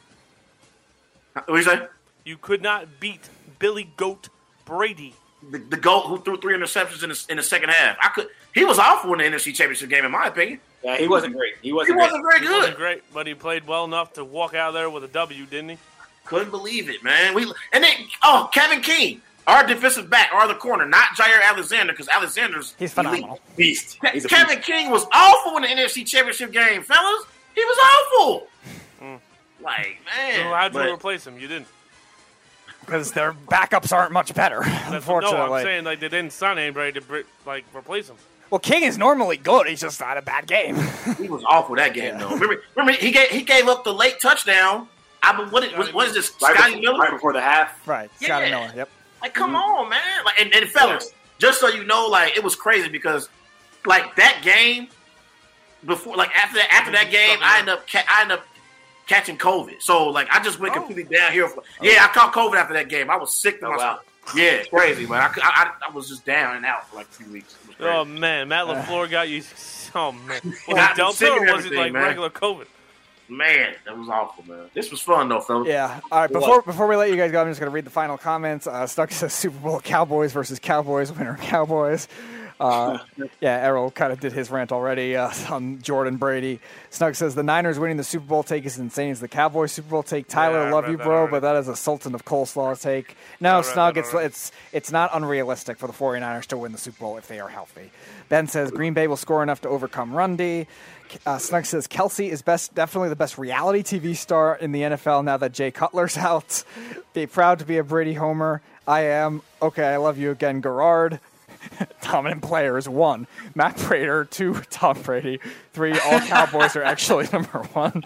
What 1.33 1.47
do 1.47 1.55
you 1.55 1.64
say? 1.64 1.88
You 2.23 2.38
could 2.38 2.61
not 2.61 2.99
beat 2.99 3.30
Billy 3.59 3.91
Goat 3.97 4.30
Brady. 4.65 5.15
The, 5.51 5.59
the 5.59 5.77
goat 5.77 6.07
who 6.07 6.19
threw 6.22 6.38
three 6.38 6.55
interceptions 6.55 7.03
in 7.03 7.09
the, 7.09 7.25
in 7.30 7.38
the 7.38 7.43
second 7.43 7.69
half. 7.69 7.97
I 8.01 8.09
could. 8.09 8.27
He 8.53 8.64
was 8.64 8.80
awful 8.80 9.11
in 9.14 9.19
the 9.19 9.25
NFC 9.25 9.53
Championship 9.53 9.89
game, 9.89 10.05
in 10.05 10.11
my 10.11 10.27
opinion. 10.27 10.59
Yeah, 10.83 10.97
he 10.97 11.07
wasn't 11.07 11.35
great. 11.35 11.55
He 11.61 11.73
wasn't. 11.73 11.99
He 11.99 12.01
wasn't 12.01 12.23
very 12.23 12.39
good. 12.39 12.41
He 12.41 12.47
good. 12.47 12.59
wasn't 12.59 12.77
great, 12.77 13.14
but 13.14 13.27
he 13.27 13.35
played 13.35 13.67
well 13.67 13.85
enough 13.85 14.14
to 14.14 14.23
walk 14.23 14.55
out 14.55 14.72
there 14.72 14.89
with 14.89 15.03
a 15.03 15.07
W, 15.07 15.45
didn't 15.45 15.69
he? 15.69 15.77
Couldn't 16.26 16.52
believe 16.52 16.90
it, 16.90 17.04
man. 17.04 17.34
We 17.34 17.44
and 17.72 17.84
then 17.84 17.94
oh 18.24 18.50
Kevin 18.54 18.82
King. 18.82 19.22
our 19.48 19.66
defensive 19.66 20.10
back, 20.10 20.32
our 20.34 20.48
the 20.48 20.56
corner, 20.56 20.86
not 20.88 21.10
Jaire 21.18 21.42
Alexander, 21.48 21.94
because 21.94 22.08
Alexander's 22.10 22.74
He's 22.80 22.94
phenomenal. 22.94 23.40
Beast. 23.56 24.00
He's 24.12 24.26
a 24.26 24.28
Kevin 24.28 24.60
King 24.60 24.90
was 24.90 25.06
awful 25.14 25.56
in 25.58 25.64
the 25.64 25.68
NFC 25.70 26.06
Championship 26.06 26.52
game, 26.52 26.82
fellas. 26.82 27.26
He 27.54 27.62
was 27.64 27.78
awful. 27.84 28.48
Hmm. 29.00 29.16
Like 29.64 29.98
man, 30.06 30.36
So 30.36 30.44
how'd 30.44 30.74
you 30.74 30.80
but- 30.80 30.92
replace 30.94 31.26
him? 31.28 31.40
You 31.40 31.48
didn't. 31.48 31.68
because 32.82 33.12
their 33.14 33.34
backups 33.34 33.92
aren't 33.95 34.12
much 34.12 34.34
better. 34.34 34.62
Unfortunately, 34.64 35.38
no, 35.38 35.54
I'm 35.54 35.64
saying 35.64 35.84
like 35.86 36.00
they 36.00 36.10
didn't 36.10 36.34
sign 36.34 36.58
anybody 36.58 37.00
to 37.00 37.24
like 37.45 37.66
replace 37.76 38.10
him. 38.10 38.16
well, 38.50 38.60
King 38.60 38.84
is 38.84 38.98
normally 38.98 39.38
good. 39.38 39.68
He's 39.68 39.82
just 39.82 40.00
had 40.02 40.18
a 40.18 40.22
bad 40.22 40.48
game. 40.48 40.76
he 41.20 41.30
was 41.30 41.44
awful 41.48 41.76
that 41.76 41.94
game 41.94 42.18
though. 42.20 42.30
Remember, 42.30 42.62
remember 42.76 43.00
he 43.00 43.12
gave 43.12 43.30
he 43.30 43.42
gave 43.44 43.68
up 43.68 43.84
the 43.84 43.94
late 43.94 44.20
touchdown. 44.22 44.88
I 45.26 45.44
be- 45.44 45.50
what, 45.50 45.64
is- 45.64 45.78
what, 45.78 45.94
what 45.94 46.08
is 46.08 46.14
this? 46.14 46.34
Right 46.42 46.56
Scotty 46.56 46.80
Miller? 46.80 47.00
right 47.00 47.12
before 47.12 47.34
the 47.34 47.42
half. 47.42 47.88
right, 47.88 48.10
Yeah. 48.20 48.28
Scotty 48.28 48.52
Miller. 48.52 48.72
Yep. 48.76 48.90
Like, 49.22 49.34
come 49.34 49.52
mm-hmm. 49.52 49.58
on, 49.58 49.90
man. 49.90 50.26
Like, 50.26 50.40
and, 50.40 50.54
and 50.54 50.70
fellas, 50.70 51.14
just 51.40 51.60
so 51.60 51.68
you 51.68 51.84
know, 51.84 52.08
like, 52.08 52.38
it 52.38 52.44
was 52.44 52.56
crazy 52.56 52.90
because, 52.90 53.30
like, 53.86 54.16
that 54.16 54.42
game 54.44 54.88
before, 55.86 56.16
like, 56.16 56.36
after 56.36 56.58
that, 56.58 56.72
after 56.72 56.92
that 56.92 57.08
mm-hmm. 57.08 57.12
game, 57.12 57.40
I 57.42 57.60
end 57.60 57.70
up, 57.70 57.88
ca- 57.88 58.06
I 58.08 58.22
ended 58.24 58.40
up 58.40 58.45
catching 59.08 59.38
COVID. 59.38 59.82
So, 59.82 60.08
like, 60.08 60.28
I 60.30 60.44
just 60.44 60.60
went 60.60 60.76
oh. 60.76 60.82
completely 60.82 61.16
downhill. 61.16 61.48
For, 61.48 61.62
oh. 61.62 61.64
yeah, 61.82 62.06
I 62.06 62.08
caught 62.10 62.34
COVID 62.34 62.56
after 62.56 62.74
that 62.74 62.90
game. 62.90 63.10
I 63.10 63.18
was 63.18 63.34
sick 63.34 63.60
to 63.62 63.68
Oh, 63.68 63.72
wow. 63.72 64.00
Yeah, 64.36 64.64
crazy, 64.64 65.06
man. 65.06 65.22
I, 65.22 65.26
I, 65.26 65.32
I, 65.44 65.72
I 65.88 65.92
was 65.92 66.10
just 66.10 66.26
down 66.26 66.56
and 66.56 66.66
out 66.66 66.90
for 66.90 66.95
like 66.95 67.08
a 67.08 67.12
few 67.12 67.32
weeks. 67.32 67.56
It 67.64 67.68
was 67.68 67.76
oh, 67.80 67.84
crazy. 67.84 67.98
Oh 67.98 68.06
man, 68.06 68.48
Matt 68.48 68.66
LaFleur 68.68 69.10
got 69.10 69.30
you. 69.30 69.44
Oh 69.98 70.12
man, 70.12 70.42
was 70.44 70.54
it 70.68 70.76
me 70.76 70.88
Delta 70.98 71.32
or 71.32 71.56
was 71.56 71.66
it 71.66 71.72
like 71.72 71.94
man. 71.94 72.04
regular 72.04 72.30
COVID? 72.30 72.66
Man, 73.28 73.74
that 73.86 73.98
was 73.98 74.08
awful, 74.10 74.45
man. 74.48 74.66
This 74.74 74.92
was 74.92 75.02
fun 75.02 75.30
though, 75.30 75.42
fellas. 75.42 75.68
Yeah. 75.68 76.00
All 76.12 76.22
right. 76.22 76.32
Before 76.32 76.62
before 76.62 76.88
we 76.88 76.95
let 76.95 77.10
you 77.10 77.16
guys 77.18 77.32
go, 77.32 77.42
I'm 77.42 77.48
just 77.50 77.60
going 77.60 77.72
to 77.72 77.74
read 77.74 77.86
the 77.86 77.90
final 77.90 78.18
comments. 78.18 78.68
Uh, 78.68 78.86
Stuck 78.88 79.12
says 79.12 79.34
Super 79.34 79.58
Bowl 79.60 79.80
Cowboys 79.80 80.32
versus 80.32 80.60
Cowboys 80.60 81.12
winner 81.12 81.38
Cowboys. 81.42 82.08
Uh, 82.58 83.00
yeah, 83.42 83.58
Errol 83.66 83.92
kind 83.92 84.14
of 84.14 84.20
did 84.22 84.32
his 84.32 84.50
rant 84.50 84.72
already 84.72 85.18
uh, 85.18 85.30
on 85.50 85.82
Jordan 85.82 86.16
Brady. 86.16 86.62
Snug 86.90 87.16
says 87.16 87.36
the 87.36 87.44
Niners 87.44 87.78
winning 87.78 87.98
the 87.98 88.04
Super 88.04 88.26
Bowl 88.28 88.44
take 88.44 88.66
is 88.66 88.78
insane. 88.78 89.10
Is 89.10 89.20
the 89.20 89.28
Cowboys 89.28 89.74
Super 89.74 89.90
Bowl 89.90 90.04
take? 90.04 90.28
Tyler, 90.30 90.66
Yeah, 90.68 90.74
love 90.74 90.88
you, 90.90 90.95
bro, 90.95 91.18
already. 91.18 91.32
but 91.32 91.40
that 91.42 91.58
is 91.58 91.68
a 91.68 91.76
Sultan 91.76 92.16
of 92.16 92.24
Coleslaw 92.24 92.80
take. 92.82 93.18
No, 93.42 93.62
Snug, 93.62 93.98
it's 93.98 94.14
already. 94.14 94.28
it's 94.28 94.52
it's 94.72 94.92
not 94.92 95.10
unrealistic 95.14 95.78
for 95.78 95.88
the 95.88 95.94
49ers 95.94 96.45
to 96.45 96.58
win 96.58 96.72
the 96.72 96.78
Super 96.78 97.00
Bowl 97.00 97.18
if 97.18 97.28
they 97.28 97.42
are 97.42 97.50
healthy. 97.50 97.92
Ben 98.30 98.48
says 98.48 98.72
Green 98.72 98.94
Bay 98.94 99.08
will 99.08 99.18
score 99.18 99.44
enough 99.44 99.60
to 99.62 99.70
overcome 99.70 100.14
Rundy. 100.14 100.68
Uh, 101.25 101.38
Snug 101.38 101.66
says 101.66 101.88
Kelce 101.88 102.30
is 102.30 102.42
best, 102.42 102.74
definitely 102.75 103.09
the 103.09 103.16
best 103.16 103.38
reality 103.38 103.82
TV 103.84 104.16
star 104.16 104.56
in 104.56 104.72
the 104.72 104.82
NFL 104.82 105.24
now 105.24 105.38
that 105.38 105.51
Jay 105.53 105.72
Cutler's 105.72 106.17
out. 106.19 106.64
Be 107.14 107.25
proud 107.25 107.59
to 107.59 107.66
be 107.66 107.77
a 107.77 107.84
Brady 107.84 108.14
homer. 108.14 108.61
I 108.88 109.01
am. 109.01 109.42
Okay, 109.61 109.85
I 109.85 109.98
love 109.98 110.17
you 110.17 110.32
again, 110.32 110.61
Gerard. 110.61 111.19
Dominant 112.02 112.42
players 112.42 112.88
one. 112.88 113.27
Matt 113.56 113.77
Prater 113.77 114.26
two. 114.26 114.53
Tom 114.69 115.02
Brady 115.02 115.40
three. 115.74 115.92
All 116.00 116.19
Cowboys 116.22 116.76
are 116.76 116.84
actually 116.84 117.27
number 117.34 117.60
one. 117.74 118.03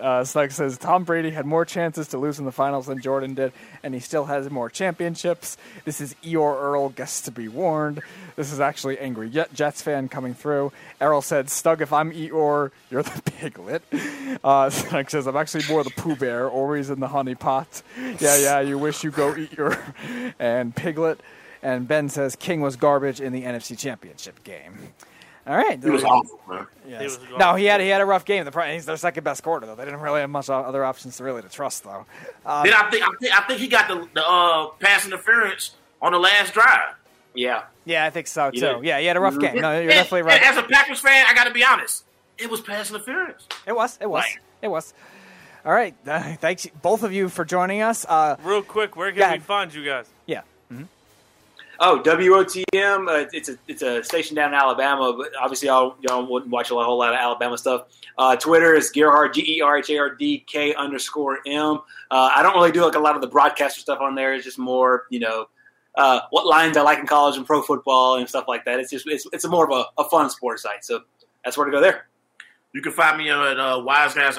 uh, 0.00 0.24
Snug 0.24 0.50
says 0.50 0.78
Tom 0.78 1.04
Brady 1.04 1.30
had 1.30 1.46
more 1.46 1.64
chances 1.64 2.08
to 2.08 2.18
lose 2.18 2.38
in 2.38 2.44
the 2.44 2.52
finals 2.52 2.86
than 2.86 3.00
Jordan 3.00 3.34
did, 3.34 3.52
and 3.82 3.94
he 3.94 4.00
still 4.00 4.26
has 4.26 4.50
more 4.50 4.68
championships. 4.68 5.56
This 5.84 6.00
is 6.00 6.14
Eeyore 6.22 6.60
Earl 6.60 6.88
gets 6.90 7.22
to 7.22 7.30
be 7.30 7.48
warned. 7.48 8.00
This 8.36 8.52
is 8.52 8.60
actually 8.60 8.98
angry 8.98 9.28
Jet- 9.30 9.52
Jets 9.54 9.82
fan 9.82 10.08
coming 10.08 10.34
through. 10.34 10.72
Errol 11.00 11.22
said, 11.22 11.46
"Stug, 11.46 11.80
if 11.80 11.92
I'm 11.92 12.12
Eeyore, 12.12 12.70
you're 12.90 13.02
the 13.02 13.22
piglet." 13.22 13.82
Uh, 14.42 14.70
Snug 14.70 15.10
says, 15.10 15.26
"I'm 15.26 15.36
actually 15.36 15.64
more 15.68 15.84
the 15.84 15.90
Pooh 15.90 16.16
Bear, 16.16 16.48
always 16.48 16.90
in 16.90 17.00
the 17.00 17.08
honey 17.08 17.34
pot." 17.34 17.82
Yeah, 18.18 18.36
yeah. 18.38 18.60
You 18.60 18.78
wish 18.78 19.04
you 19.04 19.10
go 19.10 19.36
eat 19.36 19.52
your 19.52 19.78
and 20.38 20.74
piglet. 20.74 21.20
And 21.62 21.86
Ben 21.86 22.08
says 22.08 22.34
King 22.36 22.60
was 22.60 22.76
garbage 22.76 23.20
in 23.20 23.32
the 23.32 23.42
NFC 23.44 23.78
Championship 23.78 24.42
game. 24.44 24.88
All 25.46 25.56
right, 25.56 25.82
He 25.82 25.90
was 25.90 26.04
awful, 26.04 26.40
man. 26.48 26.66
Yes. 26.86 27.18
No, 27.36 27.54
he 27.56 27.64
had 27.64 27.80
he 27.80 27.88
had 27.88 28.00
a 28.00 28.04
rough 28.04 28.24
game. 28.24 28.44
The 28.44 28.52
pro- 28.52 28.72
he's 28.72 28.86
their 28.86 28.96
second 28.96 29.24
best 29.24 29.42
quarter 29.42 29.66
though. 29.66 29.74
They 29.74 29.84
didn't 29.84 30.00
really 30.00 30.20
have 30.20 30.30
much 30.30 30.48
other 30.48 30.84
options 30.84 31.16
to 31.16 31.24
really 31.24 31.42
to 31.42 31.48
trust 31.48 31.82
though. 31.82 32.06
Um, 32.46 32.64
then 32.64 32.74
I 32.74 32.88
think 32.90 33.04
I 33.04 33.08
think 33.20 33.38
I 33.40 33.46
think 33.46 33.58
he 33.60 33.66
got 33.66 33.88
the, 33.88 34.08
the 34.14 34.24
uh, 34.24 34.68
pass 34.78 35.04
interference 35.04 35.72
on 36.00 36.12
the 36.12 36.18
last 36.20 36.54
drive. 36.54 36.94
Yeah. 37.34 37.62
yeah, 37.86 38.04
I 38.04 38.10
think 38.10 38.26
so 38.28 38.50
too. 38.52 38.60
did. 38.60 38.84
Yeah, 38.84 39.00
he 39.00 39.06
had 39.06 39.16
a 39.16 39.20
rough 39.20 39.38
game. 39.38 39.56
No, 39.56 39.72
you're 39.72 39.82
And- 39.82 39.90
definitely 39.90 40.22
right. 40.22 40.42
As 40.42 40.56
a 40.58 40.62
Packers 40.64 41.00
fan, 41.00 41.24
I 41.28 41.34
got 41.34 41.44
to 41.44 41.52
be 41.52 41.64
honest. 41.64 42.04
It 42.38 42.48
was 42.50 42.60
pass 42.60 42.90
interference. 42.90 43.46
It 43.66 43.72
was. 43.74 43.98
It 44.00 44.06
was. 44.10 44.22
Like- 44.24 44.40
It 44.62 44.68
was. 44.68 44.92
All 45.64 45.72
right. 45.72 45.94
Uh, 46.06 46.20
thanks 46.40 46.66
both 46.82 47.02
of 47.02 47.12
you 47.12 47.28
for 47.28 47.44
joining 47.44 47.82
us. 47.82 48.04
Uh, 48.08 48.36
Real 48.44 48.62
quick, 48.62 48.94
where 48.96 49.10
can 49.10 49.18
Yeah. 49.20 49.32
we 49.32 49.38
find 49.40 49.72
you 49.74 49.84
guys? 49.84 50.06
yeah. 50.26 50.42
Oh, 51.84 52.00
WOTM. 52.00 53.08
Uh, 53.08 53.28
it's 53.32 53.48
a 53.48 53.58
it's 53.66 53.82
a 53.82 54.04
station 54.04 54.36
down 54.36 54.50
in 54.50 54.54
Alabama, 54.54 55.14
but 55.18 55.32
obviously 55.36 55.66
y'all 55.66 55.96
y'all 56.00 56.24
wouldn't 56.24 56.52
watch 56.52 56.70
a 56.70 56.74
whole 56.74 56.96
lot 56.96 57.12
of 57.12 57.18
Alabama 57.18 57.58
stuff. 57.58 57.86
Uh, 58.16 58.36
Twitter 58.36 58.72
is 58.72 58.90
Gerhard 58.90 59.34
G 59.34 59.56
E 59.56 59.60
R 59.62 59.78
H 59.78 59.90
A 59.90 59.98
R 59.98 60.14
D 60.14 60.44
K 60.46 60.74
underscore 60.76 61.40
M. 61.44 61.80
Uh, 62.08 62.30
I 62.36 62.40
don't 62.44 62.54
really 62.54 62.70
do 62.70 62.84
like 62.84 62.94
a 62.94 63.00
lot 63.00 63.16
of 63.16 63.20
the 63.20 63.26
broadcaster 63.26 63.80
stuff 63.80 63.98
on 64.00 64.14
there. 64.14 64.32
It's 64.32 64.44
just 64.44 64.60
more 64.60 65.06
you 65.10 65.18
know 65.18 65.46
uh, 65.96 66.20
what 66.30 66.46
lines 66.46 66.76
I 66.76 66.82
like 66.82 67.00
in 67.00 67.06
college 67.08 67.36
and 67.36 67.44
pro 67.44 67.62
football 67.62 68.16
and 68.16 68.28
stuff 68.28 68.44
like 68.46 68.64
that. 68.66 68.78
It's 68.78 68.92
just 68.92 69.08
it's, 69.08 69.26
it's 69.32 69.48
more 69.48 69.68
of 69.68 69.76
a, 69.76 70.02
a 70.02 70.08
fun 70.08 70.30
sports 70.30 70.62
site, 70.62 70.84
so 70.84 71.00
that's 71.44 71.56
where 71.56 71.66
to 71.66 71.72
go 71.72 71.80
there. 71.80 72.06
You 72.72 72.80
can 72.80 72.92
find 72.92 73.18
me 73.18 73.28
at 73.28 73.58
uh, 73.58 73.82
Wise 73.84 74.14
Guys 74.14 74.38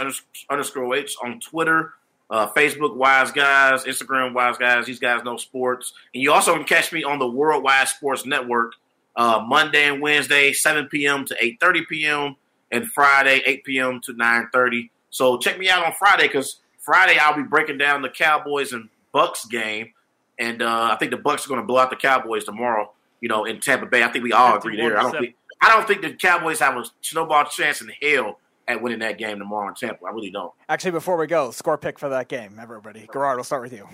underscore 0.49 0.95
H 0.95 1.17
on 1.21 1.41
Twitter, 1.41 1.93
uh, 2.33 2.51
Facebook 2.51 2.95
Wise 2.95 3.31
Guys, 3.31 3.83
Instagram 3.83 4.33
Wise 4.33 4.57
Guys. 4.57 4.87
These 4.87 4.99
guys 4.99 5.23
know 5.23 5.37
sports, 5.37 5.93
and 6.15 6.23
you 6.23 6.33
also 6.33 6.55
can 6.55 6.63
catch 6.63 6.91
me 6.91 7.03
on 7.03 7.19
the 7.19 7.27
Worldwide 7.27 7.87
Sports 7.87 8.25
Network 8.25 8.73
uh, 9.15 9.45
Monday 9.47 9.87
and 9.87 10.01
Wednesday, 10.01 10.51
7 10.51 10.87
p.m. 10.87 11.25
to 11.25 11.35
8:30 11.35 11.87
p.m. 11.87 12.35
and 12.71 12.87
Friday, 12.91 13.43
8 13.45 13.63
p.m. 13.63 14.01
to 14.01 14.13
9:30. 14.15 14.89
So 15.11 15.37
check 15.37 15.59
me 15.59 15.69
out 15.69 15.85
on 15.85 15.93
Friday 15.93 16.23
because 16.23 16.59
Friday 16.79 17.19
I'll 17.19 17.35
be 17.35 17.43
breaking 17.43 17.77
down 17.77 18.01
the 18.01 18.09
Cowboys 18.09 18.73
and 18.73 18.89
Bucks 19.11 19.45
game, 19.45 19.93
and 20.39 20.63
uh, 20.63 20.89
I 20.91 20.95
think 20.95 21.11
the 21.11 21.17
Bucks 21.17 21.45
are 21.45 21.49
going 21.49 21.61
to 21.61 21.67
blow 21.67 21.77
out 21.77 21.91
the 21.91 21.95
Cowboys 21.95 22.45
tomorrow. 22.45 22.91
You 23.21 23.29
know, 23.29 23.45
in 23.45 23.59
Tampa 23.59 23.85
Bay. 23.85 24.01
I 24.03 24.07
think 24.07 24.23
we 24.23 24.33
all 24.33 24.57
agree 24.57 24.75
there. 24.75 24.97
I 24.97 25.03
don't 25.03 25.11
think 25.11 25.35
I 25.61 25.69
don't 25.69 25.87
think 25.87 26.01
the 26.01 26.15
Cowboys 26.15 26.59
have 26.59 26.75
a 26.77 26.83
snowball 27.01 27.45
chance 27.45 27.79
in 27.79 27.91
hell 28.01 28.39
at 28.67 28.81
winning 28.81 28.99
that 28.99 29.17
game 29.17 29.39
tomorrow 29.39 29.67
in 29.67 29.75
Tampa. 29.75 30.05
I 30.05 30.11
really 30.11 30.31
don't. 30.31 30.51
Actually, 30.69 30.91
before 30.91 31.17
we 31.17 31.27
go, 31.27 31.51
score 31.51 31.77
pick 31.77 31.99
for 31.99 32.09
that 32.09 32.27
game, 32.27 32.57
everybody. 32.61 33.07
Gerard, 33.11 33.37
we'll 33.37 33.43
start 33.43 33.63
with 33.63 33.73
you. 33.73 33.87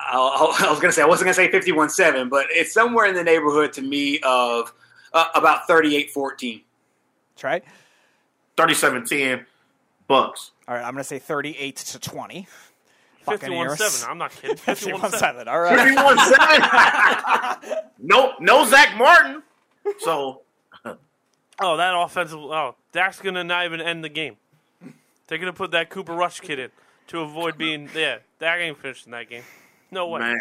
I'll, 0.00 0.32
I'll, 0.34 0.70
was 0.70 0.80
going 0.80 0.90
to 0.90 0.92
say 0.92 1.02
I 1.02 1.06
wasn't 1.06 1.26
going 1.26 1.34
to 1.34 1.42
say 1.42 1.50
fifty-one 1.50 1.88
seven, 1.88 2.28
but 2.28 2.46
it's 2.50 2.72
somewhere 2.72 3.06
in 3.06 3.14
the 3.14 3.24
neighborhood 3.24 3.72
to 3.74 3.82
me 3.82 4.20
of 4.22 4.72
uh, 5.14 5.28
about 5.34 5.66
38-14. 5.68 6.62
That's 7.34 7.44
right. 7.44 7.64
37-10 8.56 9.46
Bucks. 10.06 10.50
All 10.68 10.74
right, 10.74 10.84
I'm 10.84 10.92
going 10.92 11.02
to 11.02 11.04
say 11.04 11.18
38 11.18 11.76
to 11.76 11.98
20. 11.98 12.46
51-7. 13.26 14.08
I'm 14.08 14.18
not 14.18 14.32
kidding. 14.32 14.56
51 14.58 15.00
51 15.00 15.10
7. 15.12 15.46
7. 15.46 15.48
All 15.48 15.60
right. 15.60 15.96
51-7. 15.96 17.84
no, 18.02 18.34
no 18.40 18.66
Zach 18.66 18.96
Martin. 18.98 19.42
So 20.00 20.42
Oh, 21.60 21.76
that 21.76 21.94
offensive. 21.94 22.38
Oh, 22.38 22.74
Dak's 22.92 23.20
going 23.20 23.34
to 23.34 23.44
not 23.44 23.64
even 23.64 23.80
end 23.80 24.02
the 24.02 24.08
game. 24.08 24.36
They're 25.26 25.38
going 25.38 25.52
to 25.52 25.56
put 25.56 25.70
that 25.70 25.90
Cooper 25.90 26.14
Rush 26.14 26.40
kid 26.40 26.58
in 26.58 26.70
to 27.08 27.20
avoid 27.20 27.56
being. 27.56 27.88
Yeah, 27.94 28.18
Dak 28.40 28.60
ain't 28.60 28.78
finishing 28.78 29.12
that 29.12 29.28
game. 29.28 29.42
No 29.90 30.08
way. 30.08 30.20
man, 30.20 30.36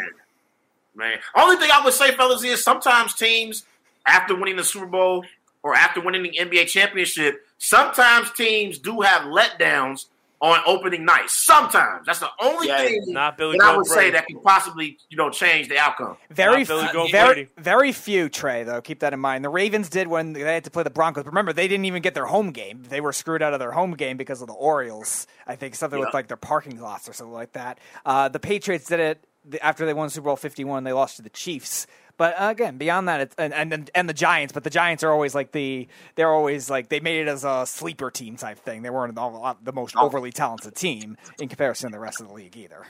man. 0.95 1.17
Only 1.35 1.57
thing 1.57 1.69
I 1.71 1.83
would 1.83 1.93
say, 1.93 2.11
fellas, 2.15 2.43
is 2.43 2.63
sometimes 2.63 3.13
teams 3.13 3.65
after 4.05 4.35
winning 4.35 4.57
the 4.57 4.63
Super 4.63 4.85
Bowl 4.85 5.23
or 5.61 5.75
after 5.75 6.01
winning 6.01 6.23
the 6.23 6.37
NBA 6.39 6.67
championship, 6.67 7.45
sometimes 7.57 8.31
teams 8.31 8.77
do 8.77 9.01
have 9.01 9.23
letdowns 9.23 10.07
on 10.43 10.59
opening 10.65 11.05
night. 11.05 11.29
Sometimes 11.29 12.05
that's 12.05 12.19
the 12.19 12.27
only 12.41 12.67
Yeah, 12.67 12.83
thing 12.83 13.03
not 13.07 13.37
Billy 13.37 13.57
that 13.57 13.63
I 13.63 13.71
Goat 13.71 13.77
would 13.77 13.87
say 13.87 14.11
that 14.11 14.25
could 14.27 14.43
possibly 14.43 14.97
you 15.09 15.15
know 15.15 15.29
change 15.29 15.69
the 15.69 15.77
outcome. 15.77 16.17
Very, 16.29 16.65
Not 16.65 16.93
f- 16.95 17.11
very, 17.11 17.49
very 17.57 17.93
few, 17.93 18.27
Trey, 18.27 18.63
though. 18.63 18.81
Keep 18.81 18.99
that 18.99 19.13
in 19.13 19.21
mind. 19.21 19.45
The 19.45 19.49
Ravens 19.49 19.87
did 19.87 20.07
when 20.07 20.33
they 20.33 20.41
had 20.41 20.65
to 20.65 20.69
play 20.69 20.83
the 20.83 20.89
Broncos. 20.89 21.25
Remember, 21.25 21.53
they 21.53 21.69
didn't 21.69 21.85
even 21.85 22.01
get 22.01 22.13
their 22.13 22.25
home 22.25 22.51
game. 22.51 22.83
They 22.89 22.99
were 22.99 23.13
screwed 23.13 23.41
out 23.41 23.53
of 23.53 23.59
their 23.59 23.71
home 23.71 23.93
game 23.93 24.17
because 24.17 24.41
of 24.41 24.47
the 24.47 24.53
Orioles. 24.53 25.27
I 25.47 25.55
think 25.55 25.75
something 25.75 25.99
with 25.99 26.13
like 26.13 26.27
their 26.27 26.37
parking 26.37 26.79
lots 26.79 27.07
or 27.07 27.13
something 27.13 27.33
like 27.33 27.53
that. 27.53 27.79
Uh, 28.05 28.27
the 28.27 28.39
Patriots 28.39 28.87
did 28.87 28.99
it 28.99 29.23
after 29.61 29.85
they 29.85 29.93
won 29.93 30.09
Super 30.09 30.25
Bowl 30.25 30.35
51. 30.35 30.83
They 30.83 30.91
lost 30.93 31.15
to 31.17 31.21
the 31.21 31.29
Chiefs. 31.29 31.87
But 32.17 32.35
uh, 32.39 32.49
again, 32.49 32.77
beyond 32.77 33.07
that, 33.07 33.21
it's, 33.21 33.35
and, 33.37 33.53
and 33.53 33.89
and 33.95 34.07
the 34.07 34.13
Giants. 34.13 34.53
But 34.53 34.63
the 34.63 34.69
Giants 34.69 35.03
are 35.03 35.11
always 35.11 35.33
like 35.33 35.51
the 35.51 35.87
they're 36.15 36.31
always 36.31 36.69
like 36.69 36.89
they 36.89 36.99
made 36.99 37.21
it 37.21 37.27
as 37.27 37.43
a 37.43 37.65
sleeper 37.65 38.11
team 38.11 38.37
type 38.37 38.59
thing. 38.59 38.83
They 38.83 38.89
weren't 38.91 39.17
all, 39.17 39.57
the 39.63 39.73
most 39.73 39.95
overly 39.95 40.31
talented 40.31 40.75
team 40.75 41.17
in 41.39 41.49
comparison 41.49 41.89
to 41.89 41.95
the 41.95 41.99
rest 41.99 42.21
of 42.21 42.27
the 42.27 42.33
league 42.33 42.55
either. 42.55 42.85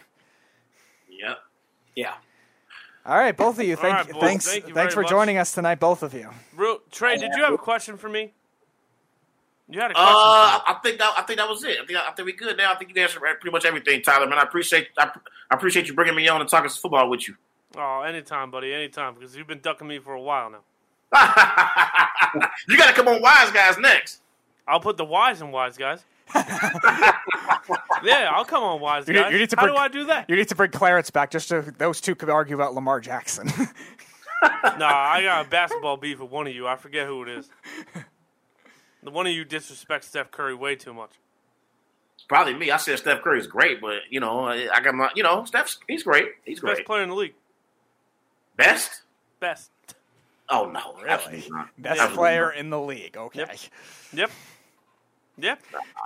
Yep. 1.10 1.38
Yeah. 1.96 2.14
All 3.06 3.18
right, 3.18 3.36
both 3.36 3.60
of 3.60 3.66
you. 3.66 3.76
All 3.76 3.82
Thank, 3.82 3.98
right, 3.98 4.12
boys. 4.12 4.22
thanks, 4.22 4.46
Thank 4.48 4.68
you 4.68 4.74
thanks 4.74 4.94
for 4.94 5.02
much. 5.02 5.10
joining 5.10 5.38
us 5.38 5.52
tonight, 5.52 5.80
both 5.80 6.04
of 6.04 6.14
you. 6.14 6.30
Real, 6.56 6.80
Trey, 6.90 7.18
did 7.18 7.32
you 7.36 7.44
have 7.44 7.54
a 7.54 7.58
question 7.58 7.98
for 7.98 8.08
me? 8.08 8.34
You 9.70 9.80
had 9.80 9.92
a 9.92 9.94
question. 9.94 10.14
Uh, 10.16 10.52
for 10.52 10.58
me. 10.58 10.64
I 10.68 10.80
think 10.82 11.00
that 11.00 11.14
I 11.18 11.22
think 11.24 11.40
that 11.40 11.50
was 11.50 11.64
it. 11.64 11.80
I 11.82 11.86
think 11.86 12.00
I 12.00 12.12
think 12.12 12.26
we 12.26 12.34
good 12.34 12.58
now. 12.58 12.74
I 12.74 12.76
think 12.76 12.96
you 12.96 13.02
answered 13.02 13.22
pretty 13.22 13.52
much 13.52 13.66
everything, 13.66 14.02
Tyler. 14.02 14.28
Man, 14.28 14.38
I 14.38 14.44
appreciate 14.44 14.90
I, 14.98 15.10
I 15.50 15.56
appreciate 15.56 15.88
you 15.88 15.94
bringing 15.94 16.16
me 16.16 16.28
on 16.28 16.42
and 16.42 16.50
talking 16.50 16.70
football 16.70 17.10
with 17.10 17.28
you. 17.28 17.36
Oh, 17.76 18.02
anytime, 18.02 18.52
buddy, 18.52 18.74
anytime, 18.74 19.14
because 19.16 19.36
you've 19.36 19.48
been 19.48 19.60
ducking 19.60 19.88
me 19.88 20.00
for 20.00 20.14
a 20.14 20.22
while 20.22 20.50
now. 20.50 20.60
You 22.68 22.78
got 22.78 22.88
to 22.88 22.94
come 22.94 23.08
on 23.08 23.22
Wise 23.22 23.52
Guys 23.52 23.78
next. 23.78 24.22
I'll 24.68 24.80
put 24.80 24.98
the 24.98 25.06
wise 25.06 25.42
in 25.42 25.52
wise 25.52 25.78
guys. 25.78 26.04
yeah, 28.04 28.32
I'll 28.34 28.46
come 28.46 28.64
on 28.64 28.80
wise 28.80 29.08
You 29.08 29.14
guys. 29.14 29.26
need, 29.26 29.34
you 29.34 29.40
need 29.40 29.50
to 29.52 29.56
How 29.56 29.64
bring, 29.64 29.76
do 29.76 29.80
I 29.80 29.88
do 29.88 30.06
that? 30.06 30.30
You 30.30 30.36
need 30.36 30.48
to 30.48 30.56
bring 30.56 30.72
Clarence 30.72 31.12
back 31.12 31.32
just 31.32 31.48
so 31.48 31.62
those 31.62 32.02
two 32.02 32.16
could 32.16 32.30
argue 32.30 32.56
about 32.56 32.74
Lamar 32.74 33.00
Jackson. 33.02 33.48
nah, 34.42 34.88
I 34.88 35.22
got 35.24 35.46
a 35.46 35.50
basketball 35.50 35.98
beef 35.98 36.20
with 36.20 36.32
one 36.32 36.48
of 36.48 36.56
you. 36.56 36.66
I 36.68 36.76
forget 36.76 37.06
who 37.06 37.24
it 37.24 37.30
is. 37.30 37.50
The 39.04 39.12
one 39.12 39.28
of 39.28 39.34
you 39.34 39.46
disrespects 39.46 40.06
Steph 40.06 40.32
Curry 40.32 40.56
way 40.56 40.76
too 40.76 40.94
much. 40.94 41.12
Probably 42.30 42.54
me. 42.54 42.72
I 42.72 42.78
said 42.78 42.98
Steph 43.00 43.22
Curry's 43.22 43.48
great, 43.48 43.82
but 43.82 43.98
you 44.10 44.22
know, 44.22 44.46
I 44.48 44.80
got 44.82 44.96
my, 44.96 45.12
you 45.14 45.24
know, 45.24 45.44
Steph's 45.44 45.78
he's 45.88 46.04
great. 46.04 46.30
He's 46.46 46.62
great. 46.62 46.78
Best 46.78 46.88
player 46.88 47.04
in 47.04 47.10
the 47.10 47.16
league. 47.16 47.34
Best? 48.56 49.02
Best. 49.40 49.72
Oh 50.50 50.70
no, 50.70 50.96
really? 51.02 51.44
Best 51.78 52.00
Absolutely 52.00 52.16
player 52.16 52.46
not. 52.48 52.58
in 52.58 52.70
the 52.70 52.80
league. 52.80 53.18
Okay. 53.18 53.46
Yep. 54.14 54.32
Yep. 55.38 55.60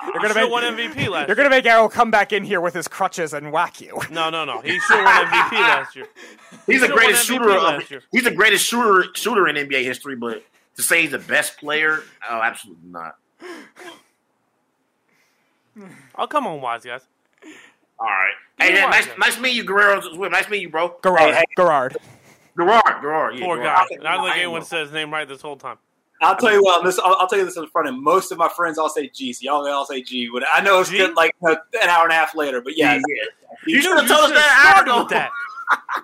You're 0.06 0.22
gonna 0.22 0.34
make 0.35 0.50
won 0.50 0.64
MVP 0.64 1.09
last 1.09 1.27
You're 1.27 1.35
gonna 1.35 1.50
make 1.50 1.66
Arrow 1.66 1.90
come 1.90 2.11
back 2.11 2.32
in 2.32 2.45
here 2.45 2.61
with 2.61 2.74
his 2.74 2.88
crutches 2.88 3.34
and 3.34 3.51
whack 3.51 3.82
you. 3.82 4.00
No, 4.09 4.30
no, 4.30 4.45
no. 4.45 4.61
He 4.61 4.80
still 4.80 5.03
won 5.03 5.26
MVP 5.26 5.51
last 5.51 5.95
year. 5.95 6.08
He's 6.66 6.82
the 6.82 6.88
greatest 6.88 7.24
MVP 7.24 7.34
shooter. 7.34 7.50
Of, 7.50 7.64
last 7.64 7.92
year. 7.92 8.01
he's 8.11 8.24
the 8.24 8.32
greatest 8.32 8.66
shooter 8.66 9.09
shooter 9.16 9.48
in 9.50 9.56
NBA 9.56 9.84
history, 9.84 10.16
but 10.16 10.43
to 10.77 10.82
say 10.84 11.01
he's 11.01 11.11
the 11.11 11.19
best 11.19 11.58
player, 11.58 12.03
oh, 12.30 12.42
absolutely 12.42 12.90
not. 12.90 13.16
I'll 16.16 16.27
come 16.27 16.48
on, 16.48 16.61
wise 16.61 16.84
guys. 16.84 17.01
All 18.00 18.08
right. 18.08 18.34
Hey, 18.59 18.74
You 18.74 18.90
nice, 18.90 19.08
nice 19.17 19.35
to 19.35 19.42
meet 19.42 19.53
you, 19.53 19.64
Guerrero. 19.64 20.00
Nice 20.30 20.45
to 20.45 20.51
meet 20.51 20.61
you, 20.61 20.69
bro. 20.69 20.95
Gerard. 21.03 21.34
Hey, 21.34 21.40
hey, 21.40 21.45
Gerard. 21.58 21.98
Gerard. 22.57 23.01
Gerard. 23.01 23.37
Yeah, 23.37 23.45
Poor 23.45 23.57
Gerard. 23.57 23.87
guy. 23.89 23.95
Not 24.03 24.23
like 24.23 24.37
anyone 24.37 24.59
know. 24.61 24.65
said 24.65 24.81
his 24.81 24.91
name 24.91 25.11
right 25.13 25.27
this 25.27 25.41
whole 25.41 25.55
time. 25.57 25.77
I'll 26.21 26.35
tell 26.35 26.51
you 26.51 26.63
what. 26.63 26.83
This, 26.83 26.97
I'll, 26.97 27.15
I'll 27.19 27.27
tell 27.27 27.37
you 27.37 27.45
this 27.45 27.55
in 27.57 27.61
the 27.61 27.67
front 27.69 27.87
end. 27.87 28.01
Most 28.01 28.31
of 28.31 28.39
my 28.39 28.49
friends 28.49 28.79
all 28.79 28.89
say 28.89 29.07
G. 29.09 29.33
So 29.33 29.41
y'all 29.43 29.67
all 29.67 29.85
say 29.85 30.01
G. 30.01 30.29
But 30.33 30.43
I 30.51 30.61
know 30.61 30.79
it's 30.79 30.89
G? 30.89 30.97
good, 30.97 31.15
like 31.15 31.35
you 31.43 31.49
know, 31.49 31.57
an 31.81 31.89
hour 31.89 32.03
and 32.05 32.11
a 32.11 32.15
half 32.15 32.33
later. 32.35 32.59
But 32.61 32.75
yeah, 32.75 32.95
Yeah, 32.95 33.01
You 33.67 33.81
should 33.81 33.97
have 33.99 34.07
told 34.07 34.25
us 34.25 34.31
that 34.31 34.83
an 34.83 34.89
hour 34.89 34.99
started 34.99 35.15
ago. 35.15 35.29
that. 35.89 36.03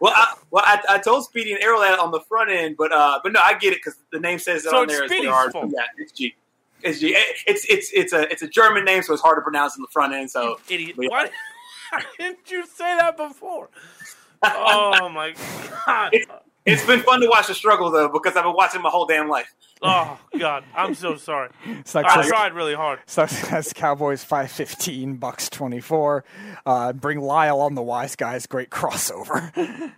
Well, 0.00 0.12
I, 0.14 0.34
well, 0.50 0.64
I, 0.66 0.80
I 0.88 0.98
told 0.98 1.24
Speedy 1.24 1.52
and 1.52 1.62
Arrow 1.62 1.78
that 1.80 1.98
on 2.00 2.10
the 2.10 2.20
front 2.22 2.50
end, 2.50 2.76
but 2.76 2.92
uh, 2.92 3.20
but 3.22 3.32
no, 3.32 3.40
I 3.42 3.54
get 3.54 3.72
it 3.72 3.76
because 3.78 3.94
the 4.12 4.18
name 4.18 4.38
says 4.40 4.66
it 4.66 4.70
So 4.70 4.78
on 4.78 4.84
it's 4.84 4.92
there. 4.92 5.04
as 5.04 5.08
Speedy's 5.10 5.26
Gerard. 5.28 5.52
fault. 5.52 5.70
Yeah, 5.72 5.84
it's 5.96 6.12
G. 6.12 6.34
It's 6.82 6.98
G. 6.98 7.14
It- 7.14 7.36
It's 7.46 7.64
it's 7.70 7.90
it's 7.94 8.12
a 8.12 8.30
it's 8.30 8.42
a 8.42 8.48
German 8.48 8.84
name, 8.84 9.02
so 9.02 9.12
it's 9.14 9.22
hard 9.22 9.38
to 9.38 9.42
pronounce 9.42 9.76
in 9.76 9.82
the 9.82 9.88
front 9.88 10.12
end. 10.12 10.30
So 10.30 10.58
Idiot. 10.68 10.96
yeah. 10.98 11.08
Why 11.08 11.30
didn't 12.18 12.50
you 12.50 12.66
say 12.66 12.96
that 12.98 13.16
before? 13.16 13.70
Oh 14.42 15.08
my 15.08 15.34
god. 15.86 16.10
It, 16.14 16.28
it's 16.66 16.84
been 16.86 17.00
fun 17.00 17.20
to 17.20 17.28
watch 17.28 17.48
the 17.48 17.54
struggle 17.54 17.90
though 17.90 18.08
because 18.08 18.36
I've 18.36 18.44
been 18.44 18.54
watching 18.54 18.82
my 18.82 18.88
whole 18.90 19.06
damn 19.06 19.28
life. 19.28 19.52
Oh 19.82 20.18
god. 20.38 20.64
I'm 20.74 20.94
so 20.94 21.16
sorry. 21.16 21.50
Sucks 21.84 22.10
I 22.10 22.26
tried 22.26 22.54
really 22.54 22.74
hard. 22.74 23.00
sucks 23.06 23.52
as 23.52 23.72
Cowboys 23.72 24.24
five 24.24 24.50
fifteen 24.50 25.16
bucks 25.16 25.50
twenty 25.50 25.80
four. 25.80 26.24
Uh, 26.64 26.92
bring 26.92 27.20
Lyle 27.20 27.60
on 27.60 27.74
the 27.74 27.82
wise 27.82 28.16
guys. 28.16 28.46
Great 28.46 28.70
crossover. 28.70 29.52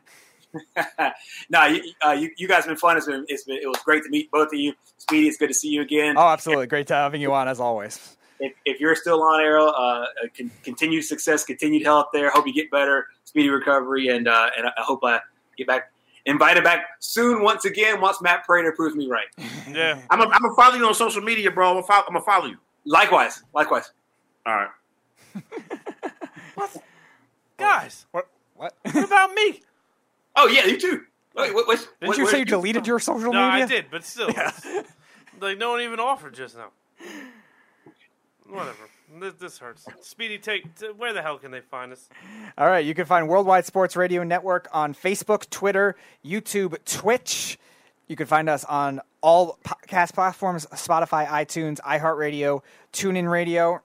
no, 1.51 1.65
you, 1.67 1.83
uh, 2.05 2.13
you, 2.13 2.31
you 2.37 2.49
guys 2.49 2.59
have 2.65 2.67
been 2.67 2.77
fun. 2.77 2.97
It's 2.97 3.07
been, 3.07 3.25
it's 3.29 3.45
been 3.45 3.59
it 3.63 3.67
was 3.67 3.81
great 3.85 4.03
to 4.05 4.09
meet 4.09 4.31
both 4.31 4.49
of 4.49 4.59
you. 4.59 4.75
Speedy, 4.99 5.29
it's 5.29 5.37
good 5.37 5.49
to 5.49 5.55
see 5.55 5.69
you 5.69 5.83
again. 5.83 6.17
oh, 6.17 6.29
absolutely. 6.29 6.67
Great 6.67 6.87
to 6.89 6.95
having 6.95 7.21
you 7.21 7.33
on 7.33 7.47
as 7.49 7.61
always. 7.61 8.17
If, 8.41 8.53
if 8.65 8.81
you're 8.81 8.95
still 8.95 9.23
on 9.23 9.41
Arrow, 9.41 9.67
uh, 9.67 9.71
uh, 9.71 10.07
con- 10.37 10.51
continued 10.63 11.05
success, 11.05 11.45
continued 11.45 11.83
health 11.85 12.09
there. 12.13 12.31
Hope 12.31 12.47
you 12.47 12.53
get 12.53 12.71
better, 12.71 13.07
speedy 13.25 13.49
recovery, 13.49 14.09
and 14.09 14.29
uh, 14.29 14.51
and 14.57 14.67
I 14.67 14.73
hope 14.79 15.01
I 15.05 15.21
get 15.57 15.67
back 15.67 15.91
invited 16.27 16.65
back 16.65 16.87
soon 16.99 17.43
once 17.43 17.65
again 17.65 18.01
once 18.01 18.21
Matt 18.21 18.45
Prater 18.45 18.73
proves 18.73 18.95
me 18.97 19.09
right. 19.09 19.27
Yeah. 19.71 20.01
I'm 20.11 20.19
gonna 20.21 20.31
I'm 20.33 20.55
follow 20.55 20.77
you 20.77 20.87
on 20.87 20.95
social 20.95 21.23
media, 21.23 21.51
bro. 21.51 21.69
I'm 21.69 21.75
gonna 21.75 21.87
follow, 21.87 22.21
follow 22.21 22.47
you. 22.47 22.57
Likewise, 22.85 23.43
likewise. 23.55 23.91
All 24.45 24.55
right. 24.55 24.69
What? 26.55 26.77
Guys, 27.59 28.07
What? 28.13 28.29
What? 28.55 28.75
what 28.83 29.05
about 29.05 29.33
me? 29.35 29.63
Oh 30.39 30.49
yeah, 30.49 30.67
you 30.67 30.79
too. 30.79 31.01
Wait, 31.35 31.55
what, 31.55 31.67
what, 31.67 31.79
Didn't 32.01 32.09
what- 32.09 32.19
you 32.19 32.27
say 32.29 32.41
you 32.41 32.45
deleted 32.45 32.87
your 32.87 32.99
social 32.99 33.33
No, 33.33 33.49
media? 33.51 33.65
I 33.65 33.67
did, 33.67 33.87
but 33.91 34.05
still. 34.05 34.31
yeah. 34.31 34.53
Like 35.41 35.57
no 35.59 35.71
one 35.71 35.81
even 35.81 35.99
offered 35.99 36.35
just 36.35 36.57
now. 36.57 36.69
Whatever. 38.49 38.89
This, 39.21 39.35
this 39.35 39.59
hurts. 39.59 39.87
Speedy, 40.03 40.39
take. 40.39 40.75
t- 40.77 40.87
Where 40.97 41.13
the 41.13 41.23
hell 41.23 41.39
can 41.39 41.51
they 41.51 41.61
find 41.61 41.93
us? 41.93 42.09
All 42.59 42.67
right, 42.67 42.85
you 42.85 42.95
can 42.95 43.07
find 43.07 43.29
Worldwide 43.29 43.65
Sports 43.65 43.97
Radio 43.97 44.23
Network 44.25 44.69
on 44.73 44.95
Facebook, 44.95 45.49
Twitter, 45.51 45.97
YouTube, 46.25 46.77
Twitch. 46.85 47.59
You 48.09 48.17
can 48.17 48.27
find 48.27 48.49
us 48.49 48.65
on 48.65 49.01
all 49.21 49.59
podcast 49.65 50.15
platforms 50.15 50.67
Spotify, 50.73 51.27
iTunes, 51.27 51.81
iHeartRadio, 51.81 52.63
TuneIn 52.93 53.31
Radio. 53.31 53.81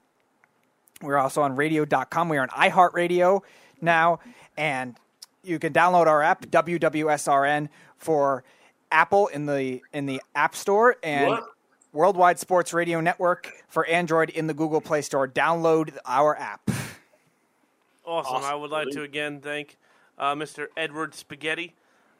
We're 1.01 1.17
also 1.17 1.41
on 1.41 1.55
radio.com. 1.55 2.29
We 2.29 2.37
are 2.37 2.41
on 2.43 2.49
iHeartRadio 2.49 3.41
now. 3.81 4.19
And 4.57 4.95
you 5.43 5.57
can 5.57 5.73
download 5.73 6.05
our 6.05 6.21
app, 6.21 6.45
WWSRN, 6.45 7.69
for 7.97 8.43
Apple 8.91 9.27
in 9.27 9.45
the 9.47 9.81
in 9.93 10.05
the 10.05 10.21
App 10.35 10.55
Store 10.55 10.97
and 11.01 11.27
What? 11.29 11.45
Worldwide 11.93 12.39
Sports 12.39 12.73
Radio 12.73 13.01
Network 13.01 13.51
for 13.67 13.85
Android 13.85 14.29
in 14.29 14.47
the 14.47 14.53
Google 14.53 14.79
Play 14.79 15.01
Store. 15.01 15.27
Download 15.27 15.97
our 16.05 16.37
app. 16.37 16.69
Awesome. 18.05 18.35
Awesome. 18.35 18.43
I 18.49 18.55
would 18.55 18.71
like 18.71 18.89
to 18.91 19.03
again 19.03 19.41
thank 19.41 19.77
uh, 20.17 20.33
Mr. 20.33 20.67
Edward 20.77 21.13
Spaghetti 21.13 21.73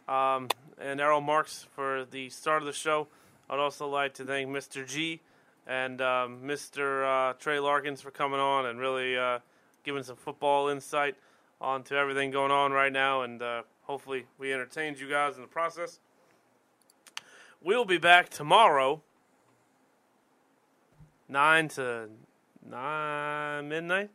um, 0.08 0.50
and 0.77 1.00
Errol 1.00 1.22
Marks 1.22 1.67
for 1.74 2.06
the 2.09 2.30
start 2.30 2.61
of 2.61 2.66
the 2.66 2.74
show. 2.74 3.08
I'd 3.50 3.59
also 3.59 3.88
like 3.88 4.14
to 4.16 4.25
thank 4.25 4.50
Mr. 4.50 4.88
G 4.88 5.22
and 5.67 6.01
um, 6.01 6.41
Mr. 6.43 7.32
Uh, 7.32 7.33
Trey 7.33 7.59
Larkins 7.59 8.01
for 8.01 8.11
coming 8.11 8.40
on 8.40 8.66
and 8.66 8.80
really 8.80 9.17
uh, 9.17 9.40
giving 9.83 10.03
some 10.03 10.17
football 10.17 10.67
insight 10.67 11.16
onto 11.59 11.95
everything 11.95 12.32
going 12.32 12.51
on 12.51 12.72
right 12.72 12.91
now. 12.91 13.22
And 13.22 13.41
uh, 13.41 13.64
hopefully, 13.83 14.25
we 14.38 14.51
entertained 14.51 15.00
you 15.00 15.08
guys 15.09 15.35
in 15.35 15.41
the 15.41 15.48
process. 15.48 16.00
We'll 17.64 17.85
be 17.85 17.98
back 17.98 18.30
tomorrow, 18.30 19.01
nine 21.32 21.68
to 21.69 22.10
nine 22.69 23.68
midnight. 23.69 24.10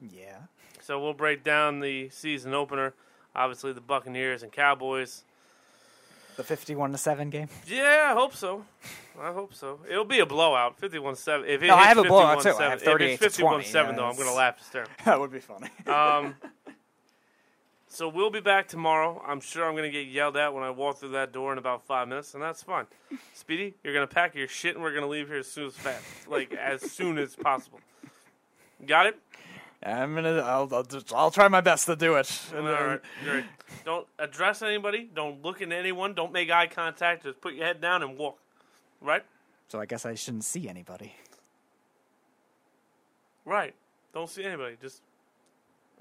Yeah. 0.00 0.38
So 0.80 1.00
we'll 1.00 1.12
break 1.14 1.44
down 1.44 1.80
the 1.80 2.08
season 2.08 2.54
opener. 2.54 2.94
Obviously, 3.36 3.72
the 3.72 3.80
Buccaneers 3.80 4.42
and 4.42 4.50
Cowboys. 4.50 5.22
The 6.36 6.42
51 6.44 6.92
to 6.92 6.98
7 6.98 7.28
game. 7.28 7.48
Yeah, 7.66 8.08
I 8.10 8.14
hope 8.14 8.34
so. 8.34 8.64
I 9.20 9.32
hope 9.32 9.52
so. 9.52 9.80
It'll 9.88 10.06
be 10.06 10.20
a 10.20 10.26
blowout, 10.26 10.80
51-7. 10.80 11.46
If 11.46 11.62
it 11.62 11.66
No, 11.66 11.74
I 11.74 11.78
hits 11.78 11.88
have 11.88 11.98
a 11.98 12.04
blowout, 12.04 12.40
too. 12.40 12.48
I 12.48 12.52
51-7 12.52 12.70
have 12.70 12.78
If 12.78 12.84
38 12.84 13.22
it's 13.22 13.36
to 13.36 13.42
20, 13.42 13.64
51-7, 13.64 13.72
yeah, 13.74 13.92
though, 13.92 14.04
I'm 14.06 14.16
going 14.16 14.28
to 14.28 14.34
laugh 14.34 14.58
hysterically. 14.58 14.94
That 15.04 15.20
would 15.20 15.30
be 15.32 15.40
funny. 15.40 15.68
Um, 15.86 16.34
so 17.92 18.08
we'll 18.08 18.30
be 18.30 18.40
back 18.40 18.68
tomorrow. 18.68 19.20
I'm 19.26 19.40
sure 19.40 19.66
I'm 19.66 19.72
going 19.72 19.82
to 19.82 19.90
get 19.90 20.06
yelled 20.06 20.36
at 20.36 20.54
when 20.54 20.62
I 20.62 20.70
walk 20.70 20.98
through 20.98 21.10
that 21.10 21.32
door 21.32 21.50
in 21.50 21.58
about 21.58 21.84
five 21.84 22.06
minutes, 22.06 22.34
and 22.34 22.42
that's 22.42 22.62
fine. 22.62 22.86
Speedy, 23.34 23.74
you're 23.82 23.92
going 23.92 24.06
to 24.06 24.14
pack 24.14 24.36
your 24.36 24.46
shit, 24.46 24.76
and 24.76 24.82
we're 24.82 24.92
going 24.92 25.02
to 25.02 25.08
leave 25.08 25.26
here 25.26 25.38
as 25.38 25.48
soon 25.48 25.66
as 25.66 25.74
fast, 25.74 26.04
like 26.28 26.54
as 26.54 26.80
soon 26.82 27.18
as 27.18 27.34
possible. 27.34 27.80
Got 28.86 29.06
it? 29.06 29.18
I'm 29.82 30.14
gonna. 30.14 30.38
I'll. 30.40 30.68
I'll, 30.72 30.82
just, 30.82 31.12
I'll 31.12 31.30
try 31.30 31.48
my 31.48 31.62
best 31.62 31.86
to 31.86 31.96
do 31.96 32.16
it. 32.16 32.30
All 32.54 32.62
right, 32.62 33.00
great. 33.24 33.44
Don't 33.84 34.06
address 34.18 34.60
anybody. 34.60 35.08
Don't 35.12 35.42
look 35.42 35.62
at 35.62 35.72
anyone. 35.72 36.12
Don't 36.12 36.32
make 36.32 36.50
eye 36.50 36.66
contact. 36.66 37.24
Just 37.24 37.40
put 37.40 37.54
your 37.54 37.64
head 37.64 37.80
down 37.80 38.02
and 38.02 38.18
walk. 38.18 38.38
Right? 39.00 39.24
So 39.68 39.80
I 39.80 39.86
guess 39.86 40.04
I 40.04 40.14
shouldn't 40.14 40.44
see 40.44 40.68
anybody. 40.68 41.14
Right. 43.46 43.74
Don't 44.12 44.28
see 44.28 44.44
anybody. 44.44 44.76
Just. 44.80 45.00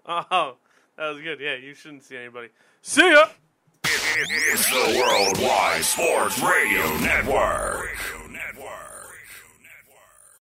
Oh, 0.06 0.56
that 1.00 1.14
was 1.14 1.24
good. 1.24 1.40
Yeah, 1.40 1.56
you 1.56 1.74
shouldn't 1.74 2.04
see 2.04 2.18
anybody. 2.18 2.50
See 2.82 3.10
ya. 3.10 3.28
It's 3.86 4.70
the 4.70 5.00
Worldwide 5.00 5.84
Sports 5.84 6.40
Radio 6.42 6.98
Network. 6.98 7.96